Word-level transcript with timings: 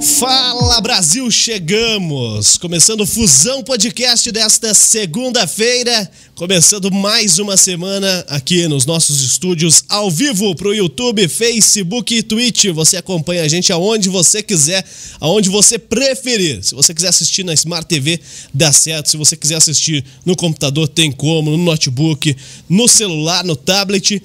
Fala 0.00 0.80
Brasil, 0.80 1.28
chegamos! 1.28 2.56
Começando 2.56 3.00
o 3.00 3.06
Fusão 3.06 3.64
Podcast 3.64 4.30
desta 4.30 4.72
segunda-feira, 4.72 6.08
começando 6.36 6.88
mais 6.92 7.40
uma 7.40 7.56
semana 7.56 8.24
aqui 8.28 8.68
nos 8.68 8.86
nossos 8.86 9.20
estúdios 9.22 9.82
ao 9.88 10.08
vivo 10.08 10.54
para 10.54 10.68
o 10.68 10.74
YouTube, 10.74 11.26
Facebook 11.26 12.14
e 12.14 12.22
Twitch. 12.22 12.66
Você 12.66 12.96
acompanha 12.96 13.42
a 13.42 13.48
gente 13.48 13.72
aonde 13.72 14.08
você 14.08 14.40
quiser, 14.40 14.84
aonde 15.18 15.48
você 15.48 15.80
preferir. 15.80 16.62
Se 16.62 16.76
você 16.76 16.94
quiser 16.94 17.08
assistir 17.08 17.44
na 17.44 17.52
Smart 17.54 17.88
TV, 17.88 18.20
dá 18.54 18.72
certo. 18.72 19.10
Se 19.10 19.16
você 19.16 19.36
quiser 19.36 19.56
assistir 19.56 20.04
no 20.24 20.36
computador, 20.36 20.86
tem 20.86 21.10
como, 21.10 21.50
no 21.50 21.58
notebook, 21.58 22.36
no 22.68 22.86
celular, 22.86 23.42
no 23.42 23.56
tablet 23.56 24.22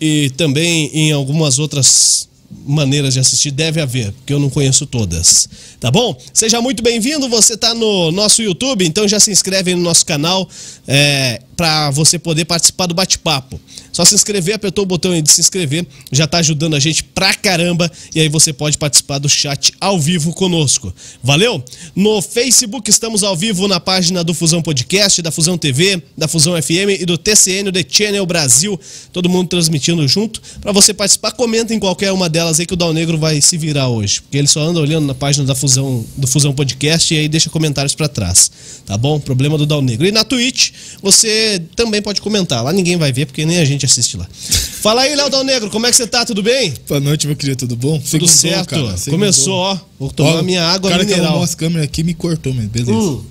e 0.00 0.30
também 0.36 0.90
em 0.94 1.10
algumas 1.10 1.58
outras 1.58 2.28
maneiras 2.50 3.14
de 3.14 3.20
assistir 3.20 3.50
deve 3.50 3.80
haver, 3.80 4.12
porque 4.12 4.32
eu 4.32 4.38
não 4.38 4.48
conheço 4.48 4.86
todas. 4.86 5.48
Tá 5.80 5.90
bom? 5.90 6.16
Seja 6.32 6.60
muito 6.60 6.82
bem-vindo. 6.82 7.28
Você 7.28 7.54
está 7.54 7.74
no 7.74 8.10
nosso 8.10 8.42
YouTube, 8.42 8.86
então 8.86 9.06
já 9.06 9.20
se 9.20 9.30
inscreve 9.30 9.74
no 9.74 9.82
nosso 9.82 10.04
canal 10.04 10.48
é, 10.86 11.42
para 11.58 11.90
você 11.90 12.20
poder 12.20 12.44
participar 12.44 12.86
do 12.86 12.94
bate-papo. 12.94 13.60
Só 13.90 14.04
se 14.04 14.14
inscrever, 14.14 14.54
apertou 14.54 14.84
o 14.84 14.86
botão 14.86 15.10
aí 15.10 15.20
de 15.20 15.28
se 15.28 15.40
inscrever, 15.40 15.84
já 16.12 16.22
está 16.22 16.38
ajudando 16.38 16.76
a 16.76 16.78
gente 16.78 17.02
pra 17.02 17.34
caramba 17.34 17.90
e 18.14 18.20
aí 18.20 18.28
você 18.28 18.52
pode 18.52 18.78
participar 18.78 19.18
do 19.18 19.28
chat 19.28 19.74
ao 19.80 19.98
vivo 19.98 20.32
conosco. 20.32 20.94
Valeu? 21.20 21.60
No 21.96 22.22
Facebook 22.22 22.88
estamos 22.88 23.24
ao 23.24 23.36
vivo 23.36 23.66
na 23.66 23.80
página 23.80 24.22
do 24.22 24.32
Fusão 24.34 24.62
Podcast, 24.62 25.20
da 25.20 25.32
Fusão 25.32 25.58
TV, 25.58 26.00
da 26.16 26.28
Fusão 26.28 26.54
FM 26.62 27.00
e 27.00 27.04
do 27.04 27.18
TCN, 27.18 27.72
The 27.72 27.84
Channel 27.88 28.24
Brasil, 28.24 28.78
todo 29.12 29.28
mundo 29.28 29.48
transmitindo 29.48 30.06
junto. 30.06 30.40
Para 30.60 30.70
você 30.70 30.94
participar, 30.94 31.32
comenta 31.32 31.74
em 31.74 31.80
qualquer 31.80 32.12
uma 32.12 32.28
delas 32.28 32.60
aí 32.60 32.66
que 32.66 32.74
o 32.74 32.76
Dal 32.76 32.92
Negro 32.92 33.18
vai 33.18 33.40
se 33.40 33.58
virar 33.58 33.88
hoje, 33.88 34.22
porque 34.22 34.38
ele 34.38 34.46
só 34.46 34.60
anda 34.60 34.78
olhando 34.78 35.08
na 35.08 35.14
página 35.14 35.44
da 35.44 35.56
Fusão, 35.56 36.06
do 36.16 36.28
Fusão 36.28 36.54
Podcast 36.54 37.12
e 37.12 37.18
aí 37.18 37.28
deixa 37.28 37.50
comentários 37.50 37.96
para 37.96 38.06
trás, 38.06 38.48
tá 38.86 38.96
bom? 38.96 39.18
Problema 39.18 39.58
do 39.58 39.66
Dal 39.66 39.82
Negro. 39.82 40.06
E 40.06 40.12
na 40.12 40.22
Twitch, 40.22 40.70
você 41.02 41.47
também 41.76 42.02
pode 42.02 42.20
comentar. 42.20 42.64
Lá 42.64 42.72
ninguém 42.72 42.96
vai 42.96 43.12
ver 43.12 43.26
porque 43.26 43.46
nem 43.46 43.58
a 43.58 43.64
gente 43.64 43.86
assiste 43.86 44.16
lá. 44.16 44.26
Fala 44.32 45.02
aí, 45.02 45.14
Léo 45.14 45.30
Dal 45.30 45.44
Negro, 45.44 45.70
como 45.70 45.86
é 45.86 45.90
que 45.90 45.96
você 45.96 46.06
tá? 46.06 46.24
Tudo 46.24 46.42
bem? 46.42 46.74
Boa 46.88 47.00
noite, 47.00 47.26
meu 47.26 47.36
querido, 47.36 47.58
tudo 47.58 47.76
bom? 47.76 48.00
Tudo 48.00 48.26
certo. 48.26 48.70
Cara, 48.70 48.96
Começou, 49.08 49.54
ó. 49.54 49.78
Vou 49.98 50.10
tomar 50.10 50.36
ó, 50.36 50.42
minha 50.42 50.64
água 50.64 50.90
cara 50.90 51.04
mineral. 51.04 51.22
O 51.22 51.26
cara 51.26 51.38
que 51.38 51.44
as 51.44 51.54
câmeras 51.54 51.84
aqui 51.84 52.02
me 52.02 52.14
cortou, 52.14 52.52
mas 52.52 52.66
beleza. 52.66 52.92
Hum. 52.92 53.24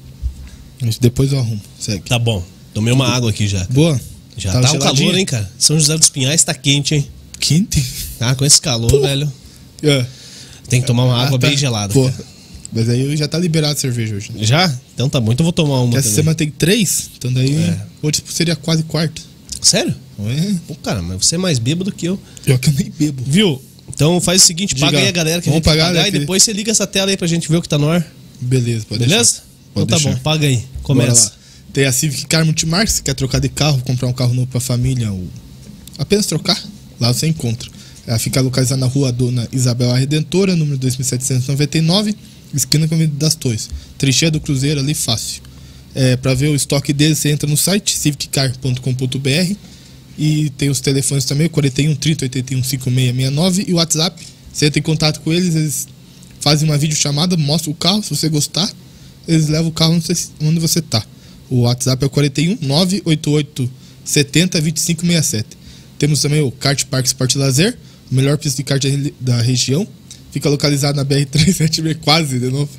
Depois 1.01 1.33
eu 1.33 1.39
arrumo, 1.39 1.61
segue. 1.79 2.03
Tá 2.07 2.19
bom. 2.19 2.43
Tomei 2.73 2.93
uma 2.93 3.07
água 3.07 3.29
aqui 3.29 3.47
já. 3.47 3.65
Boa. 3.69 3.99
Já 4.37 4.51
tá, 4.53 4.61
tá 4.61 4.71
um 4.73 4.79
calor, 4.79 5.17
hein, 5.17 5.25
cara? 5.25 5.51
São 5.57 5.79
José 5.79 5.97
dos 5.97 6.09
Pinhais 6.09 6.43
tá 6.43 6.53
quente, 6.53 6.93
hein? 6.95 7.07
Quente? 7.39 7.83
Ah, 8.19 8.35
com 8.35 8.45
esse 8.45 8.61
calor, 8.61 8.89
Pô. 8.89 9.01
velho. 9.01 9.31
É. 9.81 10.05
Tem 10.69 10.81
que 10.81 10.87
tomar 10.87 11.05
uma 11.05 11.15
água 11.15 11.37
ah, 11.37 11.39
tá. 11.39 11.47
bem 11.47 11.57
gelada. 11.57 11.93
Pô. 11.93 12.03
Cara. 12.03 12.36
Mas 12.71 12.89
aí 12.89 13.15
já 13.15 13.27
tá 13.27 13.37
liberado 13.37 13.73
a 13.73 13.77
cerveja 13.77 14.15
hoje. 14.15 14.31
Né? 14.33 14.43
Já? 14.43 14.73
Então 14.93 15.09
tá 15.09 15.19
bom, 15.19 15.31
então 15.31 15.43
vou 15.43 15.53
tomar 15.53 15.81
uma. 15.81 15.97
essa 15.97 16.09
semana 16.09 16.35
tem 16.35 16.49
três, 16.51 17.09
então 17.17 17.31
daí 17.31 17.55
é. 17.55 17.81
hoje 18.01 18.23
seria 18.27 18.55
quase 18.55 18.83
quarto. 18.83 19.21
Sério? 19.61 19.95
É. 20.19 20.55
Pô, 20.67 20.75
cara, 20.75 21.01
mas 21.01 21.25
você 21.25 21.35
é 21.35 21.37
mais 21.37 21.59
bêbado 21.59 21.91
que 21.91 22.07
eu. 22.07 22.19
Pior 22.43 22.57
que 22.59 22.69
eu 22.69 22.73
nem 22.73 22.91
bebo. 22.91 23.23
Viu? 23.25 23.61
Então 23.89 24.19
faz 24.19 24.43
o 24.43 24.45
seguinte, 24.45 24.75
Diga, 24.75 24.87
paga 24.87 24.99
aí 24.99 25.07
a 25.07 25.11
galera 25.11 25.41
que 25.41 25.49
a 25.49 25.53
gente 25.53 25.63
pagar, 25.63 25.87
pagar 25.87 26.07
e 26.07 26.11
depois 26.11 26.43
você 26.43 26.53
liga 26.53 26.71
essa 26.71 26.85
tela 26.85 27.09
aí 27.09 27.17
pra 27.17 27.27
gente 27.27 27.49
ver 27.49 27.57
o 27.57 27.61
que 27.61 27.69
tá 27.69 27.77
no 27.77 27.89
ar. 27.89 28.05
Beleza, 28.39 28.85
pode 28.87 29.05
Beleza? 29.05 29.41
Pode 29.73 29.85
então 29.85 29.87
tá 29.87 29.95
deixar. 29.95 30.11
bom, 30.11 30.21
paga 30.21 30.47
aí. 30.47 30.63
Começa. 30.83 31.33
Tem 31.73 31.85
a 31.85 31.91
Civic 31.91 32.25
Car 32.27 32.45
Multimark, 32.45 32.87
se 32.89 33.01
quer 33.01 33.13
trocar 33.13 33.39
de 33.39 33.49
carro, 33.49 33.81
comprar 33.83 34.07
um 34.07 34.13
carro 34.13 34.33
novo 34.33 34.47
pra 34.47 34.59
família 34.59 35.11
ou 35.11 35.27
apenas 35.97 36.25
trocar, 36.25 36.61
lá 36.99 37.13
você 37.13 37.27
encontra. 37.27 37.69
Ela 38.05 38.17
fica 38.19 38.39
localizada 38.41 38.79
na 38.79 38.87
rua 38.87 39.11
Dona 39.11 39.47
Isabel 39.51 39.91
a 39.91 39.97
Redentora, 39.97 40.55
número 40.55 40.77
2799, 40.77 42.15
esquina 42.53 42.87
com 42.87 42.95
a 42.95 43.05
das 43.05 43.35
Torres. 43.35 43.69
Trincheira 43.97 44.31
do 44.31 44.39
Cruzeiro 44.39 44.79
ali, 44.79 44.93
fácil. 44.93 45.41
É, 45.95 46.15
para 46.15 46.33
ver 46.33 46.49
o 46.49 46.55
estoque 46.55 46.93
deles, 46.93 47.19
você 47.19 47.29
entra 47.29 47.49
no 47.49 47.57
site 47.57 47.97
civiccar.com.br 47.97 49.55
e 50.17 50.49
tem 50.51 50.69
os 50.69 50.79
telefones 50.79 51.25
também, 51.25 51.47
41 51.47 51.95
30 51.95 52.25
81 52.25 52.63
5669 52.63 53.65
e 53.67 53.73
o 53.73 53.75
WhatsApp. 53.77 54.23
Você 54.51 54.65
entra 54.65 54.79
em 54.79 54.83
contato 54.83 55.21
com 55.21 55.31
eles, 55.31 55.55
eles 55.55 55.87
fazem 56.39 56.67
uma 56.67 56.77
videochamada, 56.77 57.37
mostram 57.37 57.71
o 57.71 57.75
carro, 57.75 58.01
se 58.03 58.09
você 58.09 58.29
gostar, 58.29 58.71
eles 59.27 59.47
levam 59.47 59.69
o 59.69 59.71
carro 59.71 59.99
onde 60.41 60.59
você 60.59 60.79
está. 60.79 61.03
O 61.49 61.61
WhatsApp 61.61 62.03
é 62.03 62.07
o 62.07 62.09
41 62.09 62.57
988 62.61 63.69
70 64.03 64.61
2567. 64.61 65.57
Temos 65.97 66.21
também 66.21 66.41
o 66.41 66.51
Kart 66.51 66.83
Park 66.85 67.05
Sport 67.05 67.35
Lazer, 67.35 67.77
o 68.11 68.15
melhor 68.15 68.37
pista 68.37 68.57
de 68.57 68.63
kart 68.63 68.83
da 69.19 69.41
região. 69.41 69.87
Fica 70.31 70.49
localizado 70.49 70.95
na 70.95 71.05
BR-376, 71.05 71.97
quase 72.01 72.39
de 72.39 72.49
novo. 72.49 72.69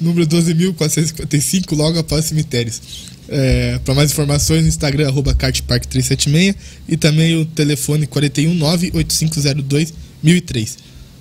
Número 0.00 0.26
12.455, 0.26 1.76
logo 1.76 1.98
após 1.98 2.24
cemitérios. 2.24 2.80
É, 3.28 3.78
Para 3.84 3.94
mais 3.94 4.12
informações, 4.12 4.62
no 4.62 4.68
Instagram, 4.68 5.08
arroba 5.08 5.34
kartpark376 5.34 6.54
e 6.88 6.96
também 6.96 7.36
o 7.36 7.44
telefone 7.44 8.06
419-8502-1003. 8.06 10.76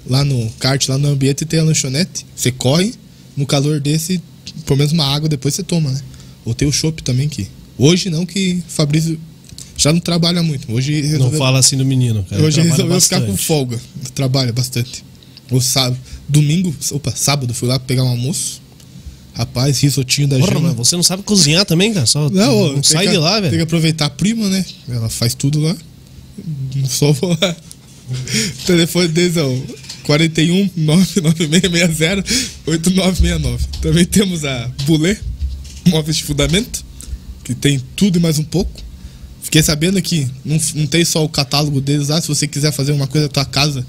Lá 0.07 0.23
no 0.23 0.49
kart, 0.59 0.87
lá 0.87 0.97
no 0.97 1.09
ambiente, 1.09 1.45
tem 1.45 1.59
a 1.59 1.63
lanchonete. 1.63 2.25
Você 2.35 2.51
corre, 2.51 2.93
no 3.35 3.45
calor 3.45 3.79
desse, 3.79 4.21
pelo 4.65 4.77
menos 4.77 4.93
uma 4.93 5.05
água 5.05 5.27
depois 5.27 5.55
você 5.55 5.63
toma, 5.63 5.91
né? 5.91 5.99
Ou 6.45 6.53
tem 6.53 6.67
o 6.67 6.71
chopp 6.71 7.01
também 7.03 7.27
que. 7.27 7.47
Hoje 7.77 8.09
não, 8.09 8.25
que 8.25 8.63
Fabrício 8.67 9.19
já 9.75 9.91
não 9.91 9.99
trabalha 9.99 10.41
muito. 10.41 10.71
Hoje 10.71 11.01
resolveu... 11.01 11.31
Não 11.31 11.37
fala 11.37 11.59
assim 11.59 11.75
do 11.75 11.85
menino, 11.85 12.25
cara. 12.29 12.41
Hoje 12.41 12.61
resolveu 12.61 12.95
bastante. 12.95 13.21
ficar 13.21 13.31
com 13.31 13.37
folga. 13.37 13.77
Trabalha 14.13 14.53
bastante. 14.53 15.03
O 15.51 15.61
sábado, 15.61 15.97
domingo, 16.27 16.75
opa, 16.91 17.11
sábado, 17.11 17.53
fui 17.53 17.67
lá 17.67 17.79
pegar 17.79 18.03
um 18.03 18.09
almoço. 18.09 18.61
Rapaz, 19.33 19.79
risotinho 19.81 20.29
da 20.29 20.39
Porra, 20.39 20.59
mas 20.61 20.73
você 20.75 20.95
não 20.95 21.03
sabe 21.03 21.21
cozinhar 21.21 21.65
também, 21.65 21.93
cara? 21.93 22.05
Só 22.05 22.29
não, 22.29 22.73
não 22.73 22.83
sai 22.83 23.05
que, 23.05 23.11
de 23.11 23.17
lá, 23.17 23.39
velho. 23.41 23.49
Tem 23.49 23.59
que 23.59 23.63
aproveitar 23.63 24.05
a 24.05 24.09
prima, 24.09 24.47
né? 24.49 24.65
Ela 24.87 25.09
faz 25.09 25.33
tudo 25.33 25.59
lá. 25.59 25.75
Só 26.87 27.11
vou 27.11 27.37
lá. 27.41 27.55
Telefone 28.65 29.07
deles 29.09 29.35
é 29.35 29.43
o 29.43 29.61
41 30.03 30.69
99660 30.77 32.23
8969. 32.65 33.65
Também 33.81 34.05
temos 34.05 34.45
a 34.45 34.71
Bulê, 34.85 35.17
móveis 35.87 36.17
de 36.17 36.23
fundamento, 36.23 36.85
que 37.43 37.53
tem 37.53 37.81
tudo 37.95 38.17
e 38.17 38.21
mais 38.21 38.39
um 38.39 38.43
pouco. 38.43 38.71
Fiquei 39.41 39.61
sabendo 39.61 40.01
que 40.01 40.27
não, 40.43 40.57
não 40.75 40.87
tem 40.87 41.03
só 41.03 41.23
o 41.23 41.29
catálogo 41.29 41.81
deles 41.81 42.07
lá, 42.07 42.21
se 42.21 42.27
você 42.27 42.47
quiser 42.47 42.71
fazer 42.71 42.91
uma 42.93 43.05
coisa 43.05 43.27
na 43.27 43.33
tua 43.33 43.45
casa, 43.45 43.85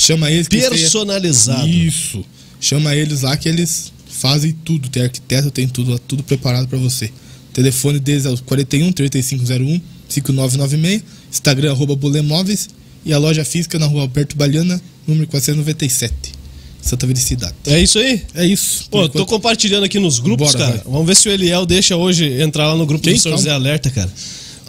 chama 0.00 0.30
eles. 0.30 0.48
Personalizado. 0.48 1.68
Isso. 1.68 2.24
Chama 2.60 2.94
eles 2.94 3.22
lá 3.22 3.36
que 3.36 3.48
eles 3.48 3.92
fazem 4.08 4.52
tudo. 4.64 4.88
Tem 4.88 5.02
arquiteto, 5.04 5.50
tem 5.50 5.68
tudo, 5.68 5.98
tudo 5.98 6.22
preparado 6.22 6.66
para 6.68 6.78
você. 6.78 7.06
O 7.06 7.52
telefone 7.52 7.98
deles 7.98 8.26
é 8.26 8.30
o 8.30 8.38
41 8.38 8.92
3501 8.92 9.80
5996, 10.08 11.02
Instagram 11.30 11.70
arroba 11.70 11.94
Bulemóveis 11.94 12.68
e 13.04 13.12
a 13.12 13.18
loja 13.18 13.44
física 13.44 13.78
na 13.78 13.86
rua 13.86 14.02
Alberto 14.02 14.36
Baliana, 14.36 14.80
número 15.06 15.26
497. 15.28 16.40
Santa 16.82 17.06
Felicidade. 17.06 17.54
É 17.66 17.78
isso 17.78 17.98
aí? 17.98 18.22
É 18.34 18.46
isso. 18.46 18.88
Pô, 18.90 19.08
tô 19.08 19.26
compartilhando 19.26 19.84
aqui 19.84 19.98
nos 19.98 20.18
grupos, 20.18 20.52
Bora, 20.52 20.58
cara. 20.58 20.76
Vai. 20.78 20.92
Vamos 20.92 21.06
ver 21.06 21.14
se 21.14 21.28
o 21.28 21.32
Eliel 21.32 21.66
deixa 21.66 21.94
hoje 21.94 22.40
entrar 22.40 22.68
lá 22.68 22.74
no 22.74 22.86
grupo 22.86 23.04
Quem? 23.04 23.14
do 23.14 23.20
São 23.20 23.32
José 23.32 23.50
Alerta, 23.50 23.90
cara. 23.90 24.10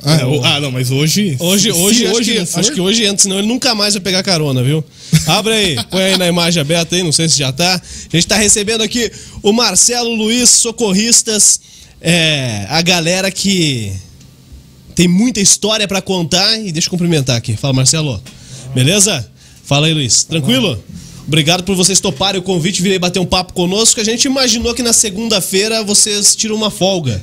Ah, 0.03 0.16
é, 0.16 0.41
ah, 0.44 0.59
não, 0.59 0.72
mas 0.72 0.89
hoje. 0.89 1.35
Hoje, 1.39 1.72
hoje, 1.72 2.07
acho, 2.07 2.16
hoje 2.16 2.34
que, 2.34 2.59
acho 2.59 2.72
que 2.72 2.81
hoje 2.81 3.03
entra, 3.03 3.19
senão 3.19 3.38
ele 3.38 3.47
nunca 3.47 3.75
mais 3.75 3.94
vai 3.94 4.01
pegar 4.01 4.23
carona, 4.23 4.63
viu? 4.63 4.84
Abre 5.28 5.53
aí, 5.53 5.75
põe 5.89 6.03
aí 6.03 6.17
na 6.17 6.28
imagem 6.28 6.59
aberta 6.59 6.95
aí, 6.95 7.03
não 7.03 7.12
sei 7.12 7.29
se 7.29 7.38
já 7.38 7.51
tá. 7.51 7.75
A 7.75 8.16
gente 8.16 8.28
tá 8.28 8.35
recebendo 8.35 8.81
aqui 8.81 9.12
o 9.44 9.53
Marcelo 9.53 10.13
Luiz, 10.16 10.50
socorristas, 10.50 11.62
é, 12.01 12.66
a 12.69 12.81
galera 12.81 13.29
que 13.29 13.94
tem 14.95 15.07
muita 15.07 15.39
história 15.39 15.88
para 15.88 16.01
contar. 16.01 16.57
E 16.59 16.72
deixa 16.72 16.88
eu 16.88 16.91
cumprimentar 16.91 17.38
aqui. 17.38 17.56
Fala, 17.56 17.73
Marcelo. 17.73 18.22
Beleza? 18.73 19.29
Fala 19.63 19.88
aí, 19.88 19.94
Luiz. 19.94 20.23
Tranquilo? 20.23 20.81
Obrigado 21.28 21.63
por 21.63 21.75
vocês 21.75 22.00
toparem 22.00 22.39
o 22.39 22.44
convite, 22.44 22.81
virei 22.81 23.00
bater 23.00 23.19
um 23.19 23.25
papo 23.25 23.54
conosco. 23.54 24.01
A 24.01 24.04
gente 24.04 24.25
imaginou 24.25 24.74
que 24.74 24.83
na 24.83 24.92
segunda-feira 24.92 25.83
vocês 25.83 26.36
tiram 26.36 26.56
uma 26.56 26.71
folga. 26.71 27.21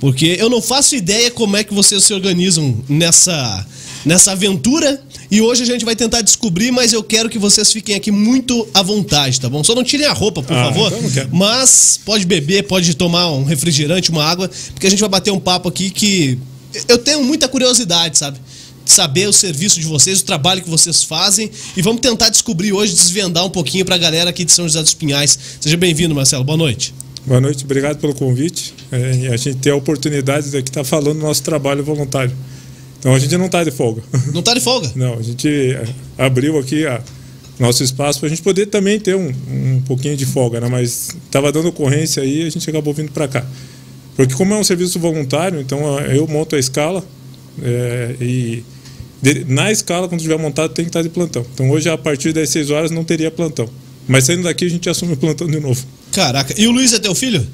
Porque 0.00 0.36
eu 0.38 0.48
não 0.48 0.62
faço 0.62 0.94
ideia 0.94 1.30
como 1.30 1.56
é 1.56 1.64
que 1.64 1.74
vocês 1.74 2.04
se 2.04 2.14
organizam 2.14 2.76
nessa, 2.88 3.66
nessa 4.04 4.32
aventura. 4.32 5.02
E 5.30 5.40
hoje 5.40 5.62
a 5.62 5.66
gente 5.66 5.84
vai 5.84 5.94
tentar 5.94 6.22
descobrir, 6.22 6.70
mas 6.70 6.92
eu 6.92 7.02
quero 7.02 7.28
que 7.28 7.38
vocês 7.38 7.70
fiquem 7.72 7.94
aqui 7.94 8.10
muito 8.10 8.66
à 8.72 8.82
vontade, 8.82 9.40
tá 9.40 9.48
bom? 9.48 9.62
Só 9.62 9.74
não 9.74 9.84
tirem 9.84 10.06
a 10.06 10.12
roupa, 10.12 10.42
por 10.42 10.56
ah, 10.56 10.64
favor. 10.66 10.92
Então 10.92 11.28
mas 11.32 12.00
pode 12.04 12.24
beber, 12.24 12.64
pode 12.64 12.94
tomar 12.94 13.30
um 13.30 13.44
refrigerante, 13.44 14.10
uma 14.10 14.24
água, 14.24 14.50
porque 14.72 14.86
a 14.86 14.90
gente 14.90 15.00
vai 15.00 15.08
bater 15.08 15.30
um 15.30 15.40
papo 15.40 15.68
aqui 15.68 15.90
que 15.90 16.38
eu 16.88 16.98
tenho 16.98 17.22
muita 17.24 17.48
curiosidade, 17.48 18.18
sabe? 18.18 18.38
saber 18.86 19.28
o 19.28 19.32
serviço 19.34 19.78
de 19.78 19.86
vocês, 19.86 20.20
o 20.20 20.24
trabalho 20.24 20.62
que 20.62 20.70
vocês 20.70 21.02
fazem 21.02 21.50
e 21.76 21.82
vamos 21.82 22.00
tentar 22.00 22.30
descobrir 22.30 22.72
hoje, 22.72 22.94
desvendar 22.94 23.44
um 23.44 23.50
pouquinho 23.50 23.84
para 23.84 23.96
a 23.96 23.98
galera 23.98 24.30
aqui 24.30 24.46
de 24.46 24.50
São 24.50 24.66
José 24.66 24.82
dos 24.82 24.94
Pinhais. 24.94 25.38
Seja 25.60 25.76
bem-vindo, 25.76 26.14
Marcelo. 26.14 26.42
Boa 26.42 26.56
noite. 26.56 26.94
Boa 27.26 27.40
noite, 27.40 27.64
obrigado 27.64 27.98
pelo 27.98 28.14
convite. 28.14 28.74
É, 28.90 29.28
a 29.28 29.36
gente 29.36 29.58
tem 29.58 29.72
a 29.72 29.76
oportunidade 29.76 30.50
de 30.50 30.58
estar 30.58 30.72
tá 30.72 30.84
falando 30.84 31.18
do 31.18 31.26
nosso 31.26 31.42
trabalho 31.42 31.84
voluntário. 31.84 32.34
Então 32.98 33.14
a 33.14 33.18
gente 33.18 33.36
não 33.36 33.46
está 33.46 33.62
de 33.62 33.70
folga. 33.70 34.02
Não 34.32 34.40
está 34.40 34.54
de 34.54 34.60
folga? 34.60 34.90
não, 34.96 35.14
a 35.14 35.22
gente 35.22 35.48
é, 35.48 35.84
abriu 36.16 36.58
aqui 36.58 36.84
a 36.86 37.00
nosso 37.58 37.82
espaço 37.82 38.20
para 38.20 38.26
a 38.26 38.30
gente 38.30 38.42
poder 38.42 38.66
também 38.66 39.00
ter 39.00 39.16
um, 39.16 39.32
um 39.50 39.82
pouquinho 39.86 40.16
de 40.16 40.24
folga, 40.24 40.60
né? 40.60 40.68
Mas 40.68 41.16
estava 41.24 41.50
dando 41.50 41.68
ocorrência 41.68 42.22
aí, 42.22 42.46
a 42.46 42.50
gente 42.50 42.68
acabou 42.70 42.94
vindo 42.94 43.10
para 43.10 43.26
cá. 43.26 43.44
Porque 44.16 44.34
como 44.34 44.54
é 44.54 44.58
um 44.58 44.64
serviço 44.64 44.98
voluntário, 44.98 45.60
então 45.60 45.98
eu 46.00 46.26
monto 46.26 46.56
a 46.56 46.58
escala 46.58 47.04
é, 47.62 48.14
e 48.20 48.64
de, 49.20 49.44
na 49.44 49.70
escala, 49.72 50.08
quando 50.08 50.20
tiver 50.20 50.38
montado, 50.38 50.72
tem 50.72 50.84
que 50.84 50.88
estar 50.88 51.02
de 51.02 51.08
plantão. 51.08 51.44
Então 51.52 51.70
hoje, 51.70 51.88
a 51.88 51.98
partir 51.98 52.32
das 52.32 52.48
6 52.50 52.70
horas, 52.70 52.90
não 52.90 53.04
teria 53.04 53.30
plantão. 53.30 53.68
Mas 54.06 54.24
saindo 54.24 54.44
daqui, 54.44 54.64
a 54.64 54.70
gente 54.70 54.88
assume 54.88 55.14
o 55.14 55.16
plantão 55.16 55.46
de 55.46 55.60
novo. 55.60 55.84
Caraca, 56.12 56.54
e 56.56 56.66
o 56.66 56.70
Luiz 56.70 56.92
é 56.92 56.98
teu 56.98 57.14
filho? 57.14 57.46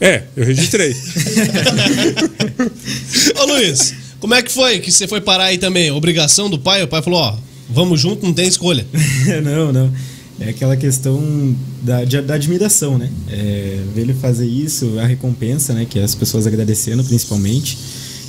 É, 0.00 0.24
eu 0.36 0.44
registrei. 0.44 0.94
Ô 3.40 3.44
Luiz, 3.46 3.94
como 4.20 4.34
é 4.34 4.42
que 4.42 4.50
foi 4.50 4.78
que 4.78 4.92
você 4.92 5.08
foi 5.08 5.20
parar 5.20 5.44
aí 5.44 5.58
também? 5.58 5.90
Obrigação 5.90 6.48
do 6.48 6.58
pai? 6.58 6.82
O 6.82 6.88
pai 6.88 7.02
falou, 7.02 7.20
ó, 7.20 7.36
vamos 7.68 8.00
junto, 8.00 8.24
não 8.24 8.32
tem 8.32 8.46
escolha. 8.46 8.86
não, 9.42 9.72
não. 9.72 9.92
É 10.40 10.50
aquela 10.50 10.76
questão 10.76 11.56
da, 11.82 12.04
de, 12.04 12.20
da 12.20 12.34
admiração, 12.34 12.96
né? 12.96 13.10
É, 13.28 13.80
ver 13.92 14.02
ele 14.02 14.14
fazer 14.14 14.46
isso, 14.46 14.96
a 15.00 15.04
recompensa, 15.04 15.72
né? 15.72 15.84
Que 15.84 15.98
é 15.98 16.04
as 16.04 16.14
pessoas 16.14 16.46
agradecendo 16.46 17.02
principalmente. 17.02 17.76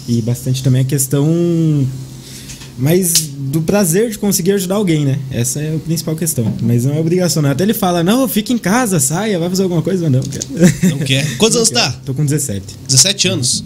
E 0.08 0.20
bastante 0.24 0.64
também 0.64 0.82
a 0.82 0.86
questão 0.86 1.88
mas 2.80 3.30
do 3.38 3.62
prazer 3.62 4.10
de 4.10 4.18
conseguir 4.18 4.54
ajudar 4.54 4.76
alguém, 4.76 5.06
né? 5.06 5.20
Essa 5.32 5.60
é 5.60 5.76
a 5.76 5.80
principal 5.80 6.16
questão. 6.16 6.54
Mas 6.62 6.86
não 6.86 6.94
é 6.94 7.00
obrigação, 7.00 7.42
né? 7.42 7.52
Até 7.52 7.64
ele 7.64 7.74
fala, 7.74 8.04
não, 8.04 8.28
fica 8.28 8.54
em 8.54 8.58
casa, 8.58 9.00
saia, 9.00 9.38
vai 9.40 9.50
fazer 9.50 9.64
alguma 9.64 9.82
coisa, 9.82 10.10
mas 10.10 10.12
não, 10.12 10.22
quer. 10.22 10.90
Não 10.90 10.98
quer. 11.00 11.38
Quantos 11.38 11.56
não 11.56 11.62
anos 11.62 11.70
quer. 11.70 11.76
tá? 11.76 12.00
Tô 12.06 12.14
com 12.14 12.24
17. 12.24 12.64
17 12.88 13.28
anos. 13.28 13.64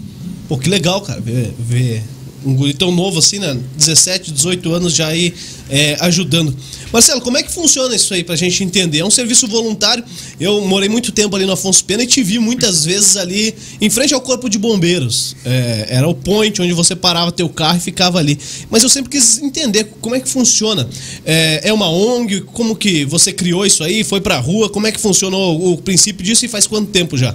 Pô, 0.48 0.58
que 0.58 0.68
legal, 0.68 1.00
cara, 1.00 1.20
ver, 1.20 1.54
ver 1.58 2.02
um 2.44 2.54
guri 2.54 2.74
tão 2.74 2.92
novo 2.92 3.18
assim, 3.18 3.38
né? 3.38 3.56
17, 3.76 4.32
18 4.32 4.72
anos 4.72 4.94
já 4.94 5.08
aí 5.08 5.32
é, 5.68 5.96
ajudando. 6.00 6.54
Marcelo, 6.92 7.20
como 7.20 7.36
é 7.36 7.42
que 7.42 7.50
funciona 7.52 7.94
isso 7.96 8.14
aí 8.14 8.22
pra 8.22 8.36
gente 8.36 8.62
entender? 8.62 8.98
É 8.98 9.04
um 9.04 9.10
serviço 9.10 9.48
voluntário. 9.48 10.04
Eu 10.38 10.60
morei 10.60 10.88
muito 10.88 11.10
tempo 11.10 11.34
ali 11.34 11.44
no 11.46 11.52
Afonso 11.52 11.84
Pena 11.84 12.02
e 12.02 12.06
te 12.06 12.22
vi 12.22 12.38
muitas 12.38 12.84
vezes 12.84 13.16
ali 13.16 13.54
em 13.80 13.90
frente 13.90 14.14
ao 14.14 14.20
corpo 14.20 14.48
de 14.48 14.58
bombeiros. 14.58 15.34
É, 15.44 15.86
era 15.88 16.08
o 16.08 16.14
point 16.14 16.60
onde 16.62 16.72
você 16.72 16.94
parava 16.94 17.32
teu 17.32 17.48
carro 17.48 17.78
e 17.78 17.80
ficava 17.80 18.18
ali. 18.18 18.38
Mas 18.70 18.82
eu 18.82 18.88
sempre 18.88 19.10
quis 19.10 19.42
entender 19.42 19.88
como 20.00 20.14
é 20.14 20.20
que 20.20 20.28
funciona. 20.28 20.88
É, 21.24 21.62
é 21.64 21.72
uma 21.72 21.88
ONG? 21.88 22.42
Como 22.42 22.76
que 22.76 23.04
você 23.04 23.32
criou 23.32 23.66
isso 23.66 23.82
aí? 23.82 24.04
Foi 24.04 24.20
pra 24.20 24.38
rua? 24.38 24.68
Como 24.68 24.86
é 24.86 24.92
que 24.92 25.00
funcionou 25.00 25.72
o, 25.72 25.78
princípio 25.78 26.24
disso 26.24 26.44
e 26.44 26.48
faz 26.48 26.66
quanto 26.66 26.90
tempo 26.90 27.16
já? 27.16 27.34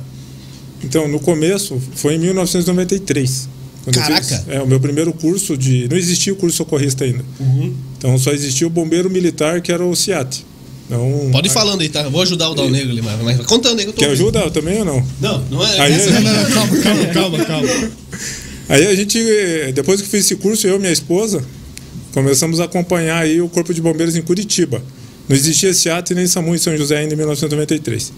Então, 0.84 1.08
no 1.08 1.20
começo, 1.20 1.82
foi 1.96 2.16
em 2.16 2.20
1993. 2.20 3.59
Caraca! 3.92 4.38
Fiz, 4.38 4.48
é, 4.48 4.62
o 4.62 4.68
meu 4.68 4.80
primeiro 4.80 5.14
curso 5.14 5.58
de. 5.58 5.88
Não 5.90 5.98
existia 5.98 6.34
o 6.34 6.36
curso 6.36 6.58
socorrista 6.58 7.04
ainda. 7.04 7.24
Uhum. 7.40 7.74
Então 7.98 8.18
só 8.18 8.32
existia 8.32 8.66
o 8.68 8.70
bombeiro 8.70 9.10
militar, 9.10 9.62
que 9.62 9.72
era 9.72 9.86
o 9.86 9.96
CIAT. 9.96 10.46
Então, 10.88 11.30
Pode 11.32 11.48
ir 11.48 11.52
falando 11.52 11.82
aí, 11.82 11.90
tá? 11.90 12.10
vou 12.10 12.22
ajudar 12.24 12.50
o 12.50 12.56
Dal 12.56 12.68
Negro 12.68 12.90
ali, 12.90 13.02
mas, 13.02 13.22
mas 13.22 13.46
contando 13.46 13.78
aí 13.78 13.86
que 13.86 13.90
eu 13.90 13.94
tô. 13.94 14.00
Quer 14.02 14.10
ajuda 14.10 14.50
também 14.50 14.80
ou 14.80 14.86
não? 14.86 15.06
Não, 15.22 15.46
não 15.52 15.68
é. 15.68 15.80
Aí, 15.82 15.94
essa... 15.94 16.10
não, 16.10 16.22
não, 16.22 16.52
calma, 16.52 16.78
calma, 16.78 17.14
calma, 17.14 17.46
calma. 17.46 17.68
Aí 18.70 18.86
a 18.86 18.96
gente, 18.96 19.20
depois 19.74 20.00
que 20.00 20.08
fiz 20.08 20.26
esse 20.26 20.36
curso, 20.36 20.68
eu 20.68 20.76
e 20.76 20.80
minha 20.80 20.92
esposa, 20.92 21.44
começamos 22.14 22.60
a 22.60 22.66
acompanhar 22.66 23.24
aí 23.24 23.42
o 23.42 23.50
Corpo 23.50 23.74
de 23.74 23.82
Bombeiros 23.82 24.16
em 24.16 24.22
Curitiba. 24.22 24.80
Não 25.28 25.36
existia 25.36 25.74
CIAT 25.74 26.14
nem 26.14 26.28
SAMU 26.28 26.54
em 26.54 26.60
São 26.60 26.78
José 26.78 26.98
ainda 26.98 27.16
em 27.16 27.18
1993. 27.18 28.14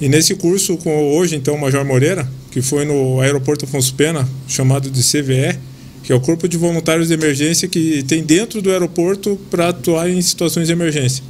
E 0.00 0.08
nesse 0.08 0.34
curso, 0.34 0.76
com 0.76 1.16
hoje 1.16 1.36
então 1.36 1.54
o 1.54 1.60
Major 1.60 1.84
Moreira, 1.84 2.28
que 2.50 2.60
foi 2.60 2.84
no 2.84 3.20
aeroporto 3.20 3.64
Afonso 3.64 3.94
Pena, 3.94 4.28
chamado 4.48 4.90
de 4.90 5.00
CVE, 5.02 5.58
que 6.02 6.12
é 6.12 6.14
o 6.14 6.20
Corpo 6.20 6.48
de 6.48 6.56
Voluntários 6.56 7.08
de 7.08 7.14
Emergência 7.14 7.68
que 7.68 8.02
tem 8.02 8.22
dentro 8.22 8.60
do 8.60 8.70
aeroporto 8.70 9.38
para 9.50 9.68
atuar 9.68 10.10
em 10.10 10.20
situações 10.20 10.66
de 10.66 10.72
emergência. 10.72 11.22